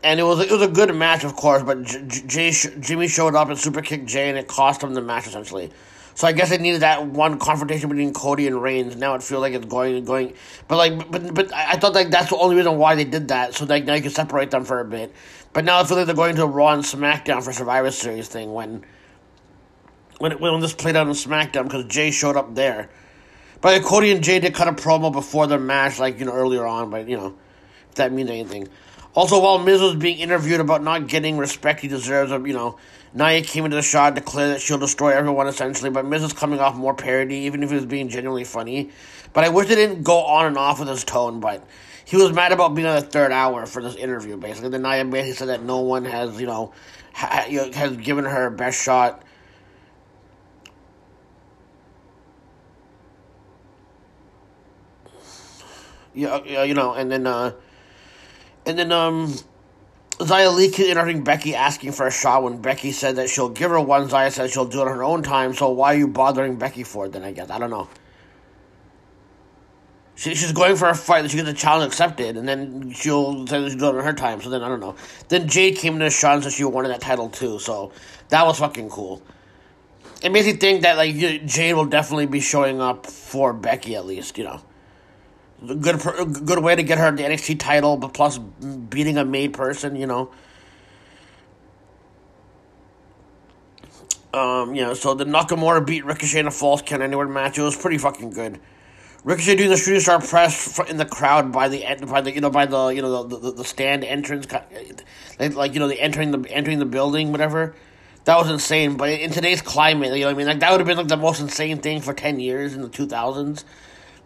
And 0.02 0.18
it 0.18 0.22
was, 0.22 0.40
it 0.40 0.50
was 0.50 0.62
a 0.62 0.68
good 0.68 0.94
match, 0.94 1.24
of 1.24 1.36
course, 1.36 1.62
but 1.62 1.82
J- 1.82 2.22
Jay 2.26 2.52
sh- 2.52 2.68
Jimmy 2.78 3.08
showed 3.08 3.34
up 3.34 3.48
and 3.48 3.58
super 3.58 3.82
kicked 3.82 4.06
Jay, 4.06 4.30
and 4.30 4.38
it 4.38 4.48
cost 4.48 4.82
him 4.82 4.94
the 4.94 5.02
match, 5.02 5.26
essentially. 5.26 5.70
So 6.14 6.26
I 6.26 6.32
guess 6.32 6.50
they 6.50 6.58
needed 6.58 6.82
that 6.82 7.06
one 7.06 7.38
confrontation 7.38 7.88
between 7.88 8.12
Cody 8.12 8.46
and 8.46 8.60
Reigns. 8.60 8.96
Now 8.96 9.14
it 9.14 9.22
feels 9.22 9.40
like 9.40 9.54
it's 9.54 9.64
going 9.64 9.96
and 9.96 10.06
going, 10.06 10.34
but 10.68 10.76
like, 10.76 11.10
but 11.10 11.32
but 11.34 11.50
I 11.54 11.76
thought 11.78 11.94
like 11.94 12.10
that's 12.10 12.28
the 12.28 12.36
only 12.36 12.56
reason 12.56 12.76
why 12.76 12.94
they 12.94 13.04
did 13.04 13.28
that. 13.28 13.54
So 13.54 13.64
like 13.64 13.84
now 13.84 13.94
you 13.94 14.02
can 14.02 14.10
separate 14.10 14.50
them 14.50 14.64
for 14.64 14.80
a 14.80 14.84
bit. 14.84 15.14
But 15.52 15.64
now 15.64 15.80
I 15.80 15.84
feel 15.84 15.96
like 15.96 16.04
they're 16.04 16.14
going 16.14 16.36
to 16.36 16.46
Raw 16.46 16.74
and 16.74 16.82
SmackDown 16.82 17.42
for 17.42 17.52
Survivor 17.52 17.90
Series 17.90 18.28
thing 18.28 18.52
when 18.52 18.84
when 20.18 20.32
it, 20.32 20.40
when 20.40 20.60
this 20.60 20.74
played 20.74 20.94
out 20.94 21.06
on 21.06 21.14
SmackDown 21.14 21.64
because 21.64 21.86
Jay 21.86 22.10
showed 22.10 22.36
up 22.36 22.54
there. 22.54 22.90
But 23.60 23.74
like, 23.74 23.82
Cody 23.82 24.10
and 24.10 24.24
Jay 24.24 24.38
did 24.40 24.54
cut 24.54 24.68
a 24.68 24.72
promo 24.72 25.12
before 25.12 25.46
their 25.46 25.58
match, 25.58 25.98
like 25.98 26.18
you 26.18 26.24
know 26.24 26.32
earlier 26.32 26.66
on. 26.66 26.90
But 26.90 27.08
you 27.08 27.16
know 27.16 27.34
if 27.88 27.94
that 27.96 28.12
means 28.12 28.30
anything. 28.30 28.68
Also, 29.14 29.40
while 29.40 29.58
Miz 29.58 29.80
was 29.80 29.96
being 29.96 30.18
interviewed 30.18 30.60
about 30.60 30.82
not 30.84 31.08
getting 31.08 31.36
respect 31.36 31.80
he 31.80 31.88
deserves, 31.88 32.30
you 32.30 32.52
know, 32.52 32.78
Nia 33.12 33.42
came 33.42 33.64
into 33.64 33.76
the 33.76 33.82
shot, 33.82 34.14
declared 34.14 34.54
that 34.54 34.60
she'll 34.60 34.78
destroy 34.78 35.10
everyone 35.10 35.48
essentially. 35.48 35.90
But 35.90 36.04
Miz 36.06 36.22
is 36.22 36.32
coming 36.32 36.60
off 36.60 36.76
more 36.76 36.94
parody, 36.94 37.36
even 37.38 37.62
if 37.62 37.70
he 37.70 37.74
was 37.74 37.86
being 37.86 38.08
genuinely 38.08 38.44
funny. 38.44 38.90
But 39.32 39.44
I 39.44 39.48
wish 39.48 39.68
they 39.68 39.74
didn't 39.74 40.04
go 40.04 40.18
on 40.24 40.46
and 40.46 40.56
off 40.56 40.78
with 40.78 40.88
his 40.88 41.04
tone. 41.04 41.40
But 41.40 41.66
he 42.04 42.16
was 42.16 42.32
mad 42.32 42.52
about 42.52 42.74
being 42.74 42.86
on 42.86 42.96
the 42.96 43.06
third 43.06 43.32
hour 43.32 43.66
for 43.66 43.82
this 43.82 43.96
interview. 43.96 44.36
Basically, 44.36 44.70
the 44.70 44.78
Nia 44.78 45.04
basically 45.04 45.32
said 45.32 45.48
that 45.48 45.62
no 45.62 45.80
one 45.80 46.04
has 46.04 46.40
you 46.40 46.46
know 46.46 46.72
ha- 47.12 47.46
has 47.74 47.96
given 47.96 48.24
her 48.24 48.48
best 48.48 48.82
shot. 48.82 49.22
Yeah, 56.14 56.40
yeah, 56.44 56.64
you 56.64 56.74
know, 56.74 56.92
and 56.92 57.10
then 57.10 57.26
uh 57.26 57.52
and 58.66 58.78
then 58.78 58.92
um 58.92 59.34
Xia 60.18 60.54
Li 60.54 60.66
interrupting 60.90 61.24
Becky 61.24 61.54
asking 61.54 61.92
for 61.92 62.06
a 62.06 62.10
shot 62.10 62.42
when 62.42 62.60
Becky 62.60 62.92
said 62.92 63.16
that 63.16 63.30
she'll 63.30 63.48
give 63.48 63.70
her 63.70 63.80
one. 63.80 64.08
Xia 64.08 64.30
said 64.30 64.50
she'll 64.50 64.66
do 64.66 64.82
it 64.82 64.88
on 64.88 64.94
her 64.94 65.04
own 65.04 65.22
time, 65.22 65.54
so 65.54 65.70
why 65.70 65.94
are 65.94 65.98
you 65.98 66.08
bothering 66.08 66.56
Becky 66.56 66.82
for 66.82 67.06
it 67.06 67.12
then, 67.12 67.24
I 67.24 67.32
guess? 67.32 67.48
I 67.48 67.58
don't 67.58 67.70
know. 67.70 67.88
She, 70.16 70.34
she's 70.34 70.52
going 70.52 70.76
for 70.76 70.88
a 70.88 70.94
fight 70.94 71.22
that 71.22 71.30
she 71.30 71.38
gets 71.38 71.48
a 71.48 71.54
challenge 71.54 71.88
accepted, 71.92 72.36
and 72.36 72.46
then 72.46 72.92
she'll 72.92 73.46
say 73.46 73.66
she'll 73.70 73.78
do 73.78 73.86
it 73.86 73.96
on 73.96 74.04
her 74.04 74.12
time, 74.12 74.42
so 74.42 74.50
then 74.50 74.62
I 74.62 74.68
don't 74.68 74.80
know. 74.80 74.94
Then 75.28 75.48
Jade 75.48 75.76
came 75.76 75.98
to 75.98 76.10
shot 76.10 76.34
and 76.34 76.44
said 76.44 76.52
she 76.52 76.64
wanted 76.64 76.88
that 76.88 77.00
title 77.00 77.30
too, 77.30 77.58
so 77.58 77.92
that 78.28 78.44
was 78.44 78.58
fucking 78.58 78.90
cool. 78.90 79.22
It 80.22 80.32
makes 80.32 80.46
me 80.46 80.52
think 80.52 80.82
that, 80.82 80.98
like, 80.98 81.14
Jade 81.16 81.74
will 81.74 81.86
definitely 81.86 82.26
be 82.26 82.40
showing 82.40 82.82
up 82.82 83.06
for 83.06 83.54
Becky 83.54 83.96
at 83.96 84.04
least, 84.04 84.36
you 84.36 84.44
know 84.44 84.60
good 85.66 86.00
good 86.44 86.58
way 86.58 86.74
to 86.74 86.82
get 86.82 86.98
her 86.98 87.10
the 87.12 87.22
NXT 87.22 87.58
title, 87.58 87.96
but 87.96 88.14
plus 88.14 88.38
beating 88.38 89.18
a 89.18 89.24
made 89.24 89.52
person, 89.52 89.96
you 89.96 90.06
know. 90.06 90.30
Um, 94.32 94.74
you 94.74 94.82
know, 94.82 94.94
so 94.94 95.14
the 95.14 95.24
Nakamura 95.24 95.84
beat 95.84 96.04
Ricochet 96.04 96.40
in 96.40 96.46
a 96.46 96.50
falls 96.50 96.82
count 96.82 97.02
anywhere 97.02 97.26
match. 97.26 97.58
It 97.58 97.62
was 97.62 97.76
pretty 97.76 97.98
fucking 97.98 98.30
good. 98.30 98.60
Ricochet 99.24 99.56
doing 99.56 99.70
the 99.70 99.76
shooting 99.76 100.00
star 100.00 100.20
press 100.20 100.78
in 100.88 100.96
the 100.96 101.04
crowd 101.04 101.52
by 101.52 101.68
the 101.68 101.84
by 102.06 102.20
the 102.20 102.32
you 102.32 102.40
know 102.40 102.48
by 102.48 102.64
the 102.66 102.88
you 102.88 103.02
know 103.02 103.24
the 103.24 103.38
the, 103.38 103.52
the 103.52 103.64
stand 103.64 104.04
entrance, 104.04 104.46
like, 105.38 105.54
like 105.54 105.74
you 105.74 105.80
know 105.80 105.88
the 105.88 106.00
entering 106.00 106.30
the 106.30 106.50
entering 106.50 106.78
the 106.78 106.86
building 106.86 107.32
whatever. 107.32 107.74
That 108.24 108.36
was 108.36 108.50
insane. 108.50 108.96
But 108.96 109.10
in 109.10 109.30
today's 109.30 109.62
climate, 109.62 110.16
you 110.16 110.24
know 110.24 110.30
I 110.30 110.34
mean, 110.34 110.46
like 110.46 110.60
that 110.60 110.70
would 110.70 110.80
have 110.80 110.86
been 110.86 110.96
like 110.96 111.08
the 111.08 111.16
most 111.16 111.40
insane 111.40 111.78
thing 111.78 112.00
for 112.00 112.14
ten 112.14 112.40
years 112.40 112.74
in 112.74 112.82
the 112.82 112.88
two 112.88 113.06
thousands. 113.06 113.64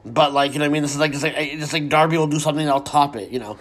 But 0.04 0.32
like 0.32 0.52
you 0.52 0.58
know, 0.58 0.66
I 0.66 0.68
mean, 0.68 0.82
this 0.82 0.92
is 0.92 1.00
like 1.00 1.14
it's 1.14 1.22
like 1.22 1.34
it's 1.36 1.72
like 1.72 1.88
Darby 1.88 2.18
will 2.18 2.26
do 2.26 2.38
something 2.38 2.64
that'll 2.64 2.82
top 2.82 3.16
it, 3.16 3.30
you 3.30 3.38
know. 3.38 3.58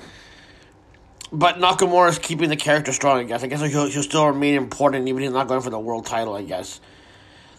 But 1.31 1.55
Nakamura 1.55 2.09
is 2.09 2.19
keeping 2.19 2.49
the 2.49 2.55
character 2.55 2.91
strong, 2.91 3.19
I 3.19 3.23
guess. 3.23 3.43
I 3.43 3.47
guess 3.47 3.61
he'll, 3.61 3.87
he'll 3.87 4.03
still 4.03 4.27
remain 4.27 4.55
important, 4.55 5.07
even 5.07 5.23
if 5.23 5.27
he's 5.27 5.33
not 5.33 5.47
going 5.47 5.61
for 5.61 5.69
the 5.69 5.79
world 5.79 6.05
title. 6.05 6.35
I 6.35 6.43
guess. 6.43 6.79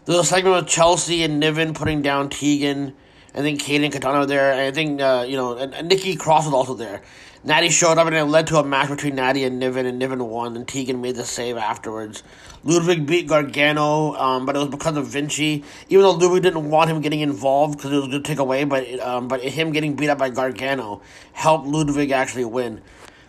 There's 0.05 0.19
a 0.19 0.25
segment 0.25 0.57
with 0.57 0.69
Chelsea 0.69 1.25
and 1.25 1.41
Niven 1.41 1.73
putting 1.73 2.03
down 2.03 2.29
Tegan. 2.29 2.95
I 3.35 3.39
think 3.39 3.61
Kayden 3.63 3.91
Katana 3.91 4.21
were 4.21 4.27
there. 4.27 4.53
And 4.53 4.61
I 4.61 4.71
think 4.71 5.01
uh, 5.01 5.25
you 5.27 5.37
know, 5.37 5.57
and, 5.57 5.75
and 5.75 5.89
Nikki 5.89 6.15
Cross 6.15 6.45
was 6.45 6.55
also 6.55 6.75
there. 6.75 7.03
Natty 7.43 7.69
showed 7.69 7.99
up 7.99 8.07
and 8.07 8.17
it 8.17 8.25
led 8.25 8.47
to 8.49 8.59
a 8.59 8.65
match 8.65 8.89
between 8.89 9.17
Natty 9.17 9.45
and 9.45 9.59
Niven, 9.59 9.87
and 9.87 9.99
Niven 9.99 10.25
won, 10.29 10.57
and 10.57 10.67
Tegan 10.67 11.01
made 11.01 11.17
the 11.17 11.25
save 11.25 11.57
afterwards. 11.57 12.23
Ludwig 12.65 13.07
beat 13.07 13.27
Gargano, 13.27 14.15
um, 14.15 14.47
but 14.47 14.57
it 14.57 14.59
was 14.59 14.69
because 14.69 14.97
of 14.97 15.07
Vinci. 15.07 15.63
Even 15.89 16.03
though 16.03 16.13
Ludwig 16.13 16.43
didn't 16.43 16.71
want 16.71 16.91
him 16.91 17.01
getting 17.03 17.21
involved 17.21 17.77
because 17.77 17.93
it 17.93 17.97
was 17.97 18.09
going 18.09 18.23
to 18.23 18.29
take 18.29 18.39
away, 18.39 18.65
but 18.65 18.99
um, 19.01 19.29
but 19.29 19.43
him 19.43 19.73
getting 19.73 19.95
beat 19.97 20.09
up 20.09 20.19
by 20.19 20.31
Gargano 20.31 21.03
helped 21.33 21.67
Ludwig 21.67 22.11
actually 22.11 22.47
win. 22.47 22.81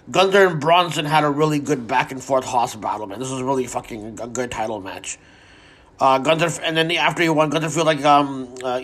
Gunther 0.09 0.47
and 0.47 0.61
Bronson 0.61 1.05
had 1.05 1.23
a 1.23 1.29
really 1.29 1.59
good 1.59 1.87
back 1.87 2.11
and 2.11 2.23
forth 2.23 2.45
hoss 2.45 2.75
battle, 2.75 3.07
man. 3.07 3.19
This 3.19 3.31
was 3.31 3.41
really 3.41 3.65
fucking 3.67 4.19
a 4.21 4.27
good 4.27 4.51
title 4.51 4.79
match. 4.79 5.17
Uh, 5.99 6.19
Gunther, 6.19 6.61
and 6.63 6.77
then 6.77 6.91
after 6.91 7.23
he 7.23 7.29
won, 7.29 7.49
Gunther 7.49 7.69
feel 7.69 7.85
like 7.85 8.03
um, 8.05 8.53
uh, 8.63 8.79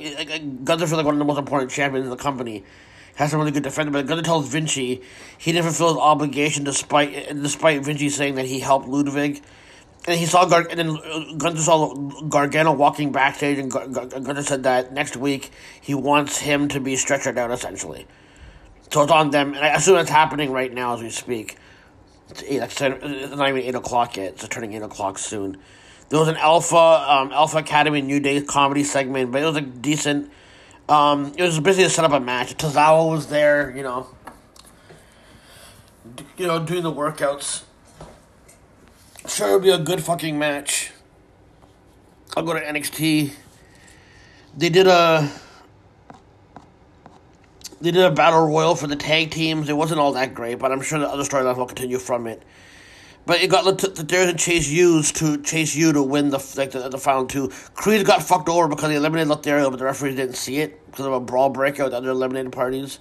Gunther 0.63 0.87
feel 0.87 0.97
like 0.97 1.05
one 1.05 1.15
of 1.15 1.19
the 1.19 1.25
most 1.25 1.37
important 1.37 1.71
champions 1.71 2.05
in 2.05 2.09
the 2.09 2.17
company. 2.17 2.63
Has 3.15 3.29
some 3.29 3.39
really 3.39 3.51
good 3.51 3.63
defender, 3.63 3.91
but 3.91 4.07
Gunther 4.07 4.23
tells 4.23 4.47
Vinci 4.47 5.01
he 5.37 5.51
didn't 5.51 5.65
fulfill 5.65 5.89
his 5.89 5.97
obligation 5.97 6.63
despite 6.63 7.27
despite 7.41 7.83
Vinci 7.83 8.09
saying 8.09 8.35
that 8.35 8.45
he 8.45 8.59
helped 8.59 8.87
Ludwig. 8.87 9.41
And 10.07 10.19
he 10.19 10.25
saw 10.25 10.45
Gar- 10.45 10.67
and 10.69 10.79
then 10.79 10.89
uh, 10.89 11.33
Gunther 11.37 11.61
saw 11.61 11.93
Gargano 11.93 12.71
walking 12.71 13.11
backstage, 13.11 13.59
and 13.59 13.69
Gar- 13.69 14.41
said 14.41 14.63
that 14.63 14.93
next 14.93 15.15
week 15.15 15.51
he 15.79 15.93
wants 15.93 16.39
him 16.39 16.67
to 16.69 16.79
be 16.79 16.95
stretchered 16.95 17.37
out 17.37 17.51
essentially. 17.51 18.07
So 18.91 19.03
it's 19.03 19.11
on 19.11 19.29
them, 19.29 19.53
and 19.53 19.63
I 19.63 19.69
assume 19.75 19.97
it's 19.99 20.09
happening 20.09 20.51
right 20.51 20.73
now 20.73 20.95
as 20.95 21.01
we 21.01 21.11
speak. 21.11 21.57
It's 22.29 22.43
eight, 22.43 22.61
it's 22.61 22.81
not 23.35 23.49
even 23.49 23.61
eight 23.61 23.75
o'clock 23.75 24.17
yet. 24.17 24.33
It's 24.33 24.47
turning 24.47 24.73
eight 24.73 24.81
o'clock 24.81 25.19
soon. 25.19 25.57
There 26.09 26.19
was 26.19 26.27
an 26.27 26.37
Alpha 26.37 26.75
um, 26.75 27.31
Alpha 27.31 27.59
Academy 27.59 28.01
New 28.01 28.19
Day 28.19 28.41
comedy 28.41 28.83
segment, 28.83 29.31
but 29.31 29.43
it 29.43 29.45
was 29.45 29.55
a 29.55 29.61
decent. 29.61 30.29
Um, 30.89 31.31
it 31.37 31.43
was 31.43 31.59
basically 31.59 31.85
to 31.85 31.89
set 31.89 32.03
up 32.03 32.11
a 32.11 32.19
match. 32.19 32.57
Tozawa 32.57 33.09
was 33.09 33.27
there, 33.27 33.73
you 33.75 33.83
know, 33.83 34.07
you 36.37 36.47
know, 36.47 36.59
doing 36.59 36.83
the 36.83 36.91
workouts. 36.91 37.63
Sure, 39.27 39.47
it'll 39.47 39.59
be 39.59 39.69
a 39.69 39.77
good 39.77 40.03
fucking 40.03 40.37
match. 40.39 40.91
I'll 42.35 42.43
go 42.43 42.53
to 42.53 42.59
NXT. 42.59 43.31
They 44.57 44.69
did 44.69 44.87
a 44.87 45.31
they 47.81 47.91
did 47.91 48.03
a 48.03 48.11
battle 48.11 48.47
royal 48.47 48.75
for 48.75 48.87
the 48.87 48.95
tag 48.95 49.31
teams. 49.31 49.69
It 49.69 49.77
wasn't 49.77 49.99
all 49.99 50.13
that 50.13 50.33
great, 50.33 50.59
but 50.59 50.71
I'm 50.71 50.81
sure 50.81 50.99
the 50.99 51.07
other 51.07 51.23
storylines 51.23 51.57
will 51.57 51.65
continue 51.65 51.99
from 51.99 52.27
it. 52.27 52.43
But 53.25 53.41
it 53.41 53.49
got 53.49 53.65
the 53.65 53.73
Lataris 53.73 54.29
and 54.29 54.39
Chase 54.39 54.67
used 54.67 55.15
to 55.17 55.41
Chase 55.43 55.75
U 55.75 55.93
to 55.93 56.01
win 56.01 56.31
the 56.31 56.53
like 56.57 56.71
the, 56.71 56.89
the 56.89 56.97
final 56.97 57.25
two. 57.27 57.49
Creed 57.75 58.05
got 58.05 58.23
fucked 58.23 58.49
over 58.49 58.67
because 58.67 58.89
they 58.89 58.95
eliminated 58.95 59.29
Lothario, 59.29 59.69
but 59.69 59.77
the 59.77 59.85
referees 59.85 60.15
didn't 60.15 60.35
see 60.35 60.57
it 60.57 60.83
because 60.87 61.05
of 61.05 61.13
a 61.13 61.19
brawl 61.19 61.49
breakout 61.49 61.85
with 61.85 61.93
other 61.93 62.09
eliminated 62.09 62.51
parties. 62.51 62.99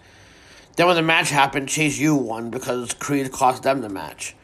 Then 0.77 0.87
when 0.87 0.97
the 0.97 1.03
match 1.03 1.31
happened, 1.31 1.69
Chase 1.69 1.99
U 1.99 2.15
won 2.15 2.51
because 2.51 2.93
Creed 2.95 3.33
cost 3.33 3.63
them 3.63 3.81
the 3.81 3.89
match. 3.89 4.35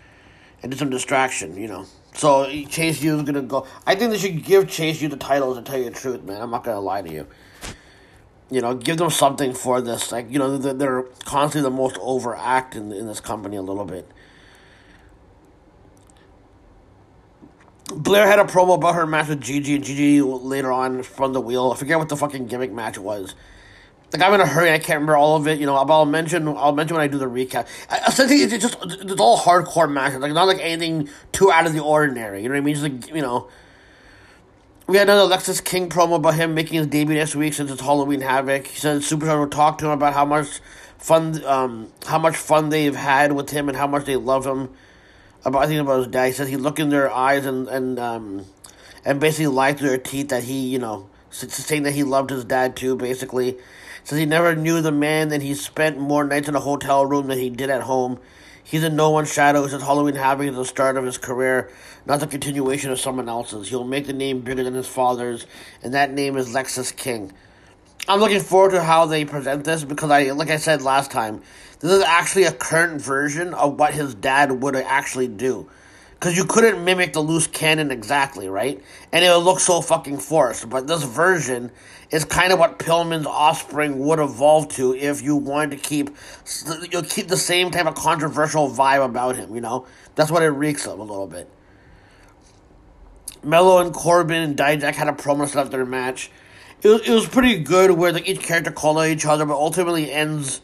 And 0.62 0.70
did 0.70 0.78
some 0.78 0.90
distraction, 0.90 1.56
you 1.56 1.68
know. 1.68 1.86
So 2.14 2.46
Chase 2.68 3.02
U 3.02 3.16
is 3.16 3.22
gonna 3.22 3.42
go. 3.42 3.66
I 3.86 3.94
think 3.94 4.10
they 4.10 4.18
should 4.18 4.42
give 4.42 4.68
Chase 4.68 5.02
U 5.02 5.08
the 5.08 5.16
titles. 5.16 5.58
To 5.58 5.62
tell 5.62 5.78
you 5.78 5.84
the 5.84 5.90
truth, 5.90 6.22
man, 6.22 6.40
I'm 6.40 6.50
not 6.50 6.64
gonna 6.64 6.80
lie 6.80 7.02
to 7.02 7.12
you. 7.12 7.26
You 8.50 8.62
know, 8.62 8.74
give 8.74 8.96
them 8.96 9.10
something 9.10 9.52
for 9.52 9.82
this. 9.82 10.12
Like 10.12 10.30
you 10.30 10.38
know, 10.38 10.56
they're, 10.56 11.02
constantly 11.24 11.68
the 11.68 11.76
most 11.76 11.98
overact 12.00 12.74
in 12.74 12.90
in 12.90 13.06
this 13.06 13.20
company 13.20 13.56
a 13.56 13.62
little 13.62 13.84
bit. 13.84 14.10
Blair 17.94 18.26
had 18.26 18.38
a 18.38 18.44
promo 18.44 18.74
about 18.74 18.94
her 18.94 19.06
match 19.06 19.28
with 19.28 19.40
Gigi, 19.40 19.76
and 19.76 19.84
Gigi 19.84 20.20
later 20.20 20.72
on 20.72 21.02
from 21.02 21.32
the 21.32 21.40
wheel. 21.40 21.70
I 21.72 21.76
forget 21.76 21.98
what 21.98 22.08
the 22.08 22.16
fucking 22.16 22.46
gimmick 22.46 22.72
match 22.72 22.98
was. 22.98 23.34
Like 24.12 24.22
I'm 24.22 24.32
in 24.34 24.40
a 24.40 24.46
hurry, 24.46 24.70
I 24.70 24.78
can't 24.78 24.96
remember 24.96 25.16
all 25.16 25.36
of 25.36 25.48
it. 25.48 25.58
You 25.58 25.66
know, 25.66 25.84
but 25.84 25.92
I'll 25.92 26.06
mention 26.06 26.46
I'll 26.48 26.72
mention 26.72 26.96
when 26.96 27.04
I 27.04 27.08
do 27.08 27.18
the 27.18 27.26
recap. 27.26 27.66
Essentially, 28.06 28.40
it's 28.40 28.62
just 28.62 28.78
it's 28.82 29.20
all 29.20 29.38
hardcore 29.38 29.90
matches, 29.90 30.20
like 30.20 30.32
not 30.32 30.46
like 30.46 30.60
anything 30.60 31.08
too 31.32 31.50
out 31.50 31.66
of 31.66 31.72
the 31.72 31.82
ordinary. 31.82 32.42
You 32.42 32.48
know 32.48 32.54
what 32.54 32.58
I 32.58 32.62
mean? 32.62 32.74
Just 32.74 32.84
like 32.84 33.14
you 33.14 33.22
know, 33.22 33.48
we 34.86 34.96
had 34.96 35.08
another 35.08 35.34
Lexis 35.34 35.62
King 35.62 35.88
promo 35.88 36.16
about 36.16 36.34
him 36.34 36.54
making 36.54 36.78
his 36.78 36.86
debut 36.86 37.16
next 37.16 37.34
week 37.34 37.54
since 37.54 37.70
it's 37.70 37.80
Halloween 37.80 38.20
Havoc. 38.20 38.68
He 38.68 38.78
said 38.78 39.00
Superstar 39.00 39.40
will 39.40 39.48
talk 39.48 39.78
to 39.78 39.86
him 39.86 39.92
about 39.92 40.14
how 40.14 40.24
much 40.24 40.60
fun, 40.98 41.44
um, 41.44 41.92
how 42.06 42.18
much 42.18 42.36
fun 42.36 42.68
they've 42.68 42.94
had 42.94 43.32
with 43.32 43.50
him 43.50 43.68
and 43.68 43.76
how 43.76 43.88
much 43.88 44.04
they 44.04 44.16
love 44.16 44.46
him. 44.46 44.70
About 45.44 45.64
I 45.64 45.66
think 45.66 45.80
about 45.80 45.98
his 45.98 46.06
dad. 46.08 46.26
He 46.26 46.32
says 46.32 46.48
he 46.48 46.56
looked 46.56 46.78
in 46.78 46.90
their 46.90 47.10
eyes 47.10 47.46
and 47.46 47.68
and 47.68 47.98
um, 47.98 48.46
and 49.04 49.20
basically 49.20 49.48
lied 49.48 49.78
through 49.78 49.88
their 49.88 49.98
teeth 49.98 50.28
that 50.28 50.44
he 50.44 50.68
you 50.68 50.78
know 50.78 51.08
saying 51.30 51.82
that 51.82 51.92
he 51.92 52.04
loved 52.04 52.30
his 52.30 52.44
dad 52.44 52.76
too. 52.76 52.96
Basically, 52.96 53.56
says 54.06 54.20
he 54.20 54.24
never 54.24 54.54
knew 54.54 54.80
the 54.80 54.92
man 54.92 55.32
and 55.32 55.42
he 55.42 55.52
spent 55.52 55.98
more 55.98 56.22
nights 56.22 56.46
in 56.46 56.54
a 56.54 56.60
hotel 56.60 57.04
room 57.04 57.26
than 57.26 57.40
he 57.40 57.50
did 57.50 57.70
at 57.70 57.82
home. 57.82 58.20
He's 58.62 58.84
in 58.84 58.94
no 58.94 59.10
one's 59.10 59.32
shadow. 59.32 59.66
Says 59.66 59.82
Halloween 59.82 60.14
Havoc 60.14 60.46
is 60.46 60.54
the 60.54 60.64
start 60.64 60.96
of 60.96 61.04
his 61.04 61.18
career, 61.18 61.72
not 62.06 62.20
the 62.20 62.28
continuation 62.28 62.92
of 62.92 63.00
someone 63.00 63.28
else's. 63.28 63.68
He'll 63.68 63.82
make 63.82 64.06
the 64.06 64.12
name 64.12 64.42
bigger 64.42 64.62
than 64.62 64.74
his 64.74 64.86
father's, 64.86 65.44
and 65.82 65.92
that 65.94 66.12
name 66.12 66.36
is 66.36 66.54
Lexis 66.54 66.94
King. 66.94 67.32
I'm 68.08 68.20
looking 68.20 68.38
forward 68.38 68.70
to 68.72 68.82
how 68.82 69.06
they 69.06 69.24
present 69.24 69.64
this 69.64 69.82
because 69.82 70.12
I, 70.12 70.30
like 70.30 70.50
I 70.50 70.58
said 70.58 70.82
last 70.82 71.10
time, 71.10 71.42
this 71.80 71.90
is 71.90 72.04
actually 72.04 72.44
a 72.44 72.52
current 72.52 73.02
version 73.02 73.54
of 73.54 73.76
what 73.76 73.92
his 73.92 74.14
dad 74.14 74.52
would 74.62 74.76
actually 74.76 75.26
do. 75.26 75.68
Because 76.12 76.36
you 76.36 76.44
couldn't 76.44 76.84
mimic 76.84 77.12
the 77.12 77.20
loose 77.20 77.48
cannon 77.48 77.90
exactly, 77.90 78.48
right? 78.48 78.80
And 79.10 79.24
it 79.24 79.30
would 79.30 79.44
look 79.44 79.58
so 79.58 79.80
fucking 79.80 80.18
forced. 80.18 80.70
But 80.70 80.86
this 80.86 81.02
version 81.02 81.72
is 82.16 82.24
kind 82.24 82.52
of 82.52 82.58
what 82.58 82.78
Pillman's 82.78 83.26
offspring 83.26 83.98
would 83.98 84.18
evolve 84.18 84.68
to 84.70 84.94
if 84.94 85.22
you 85.22 85.36
wanted 85.36 85.72
to 85.72 85.76
keep 85.76 86.16
you'll 86.90 87.02
keep 87.02 87.28
the 87.28 87.36
same 87.36 87.70
type 87.70 87.86
of 87.86 87.94
controversial 87.94 88.70
vibe 88.70 89.04
about 89.04 89.36
him, 89.36 89.54
you 89.54 89.60
know? 89.60 89.86
That's 90.14 90.30
what 90.30 90.42
it 90.42 90.48
reeks 90.48 90.86
of 90.86 90.98
a 90.98 91.02
little 91.02 91.26
bit. 91.26 91.48
Melo 93.44 93.78
and 93.78 93.92
Corbin 93.92 94.42
and 94.42 94.56
Dijak 94.56 94.94
had 94.94 95.08
a 95.08 95.12
promo 95.12 95.46
set 95.46 95.64
up 95.64 95.70
their 95.70 95.84
match. 95.84 96.30
It 96.82 96.88
was, 96.88 97.02
it 97.02 97.12
was 97.12 97.28
pretty 97.28 97.58
good 97.58 97.90
where 97.90 98.12
like 98.12 98.26
each 98.26 98.42
character 98.42 98.70
called 98.70 98.98
out 98.98 99.08
each 99.08 99.26
other, 99.26 99.44
but 99.44 99.54
ultimately 99.54 100.10
ends 100.10 100.62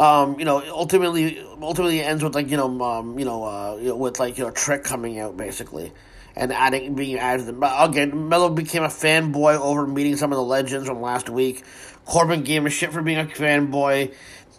um, 0.00 0.38
you 0.38 0.46
know, 0.46 0.62
ultimately, 0.66 1.44
ultimately 1.60 2.02
ends 2.02 2.24
with 2.24 2.34
like 2.34 2.50
you 2.50 2.56
know, 2.56 2.82
um, 2.82 3.18
you 3.18 3.26
know, 3.26 3.44
uh, 3.44 3.94
with 3.94 4.18
like 4.18 4.38
you 4.38 4.44
know, 4.44 4.50
Trick 4.50 4.82
coming 4.82 5.18
out 5.18 5.36
basically, 5.36 5.92
and 6.40 6.52
adding 6.52 6.94
being 6.94 7.18
added. 7.18 7.46
To. 7.46 7.52
But 7.52 7.90
again, 7.90 8.28
Melo 8.28 8.48
became 8.48 8.82
a 8.82 8.88
fanboy 8.88 9.60
over 9.60 9.86
meeting 9.86 10.16
some 10.16 10.32
of 10.32 10.36
the 10.36 10.42
legends 10.42 10.88
from 10.88 11.02
last 11.02 11.28
week. 11.28 11.62
Corbin 12.06 12.42
gave 12.42 12.62
him 12.62 12.66
a 12.66 12.70
shit 12.70 12.92
for 12.92 13.02
being 13.02 13.18
a 13.18 13.26
fanboy, 13.26 14.12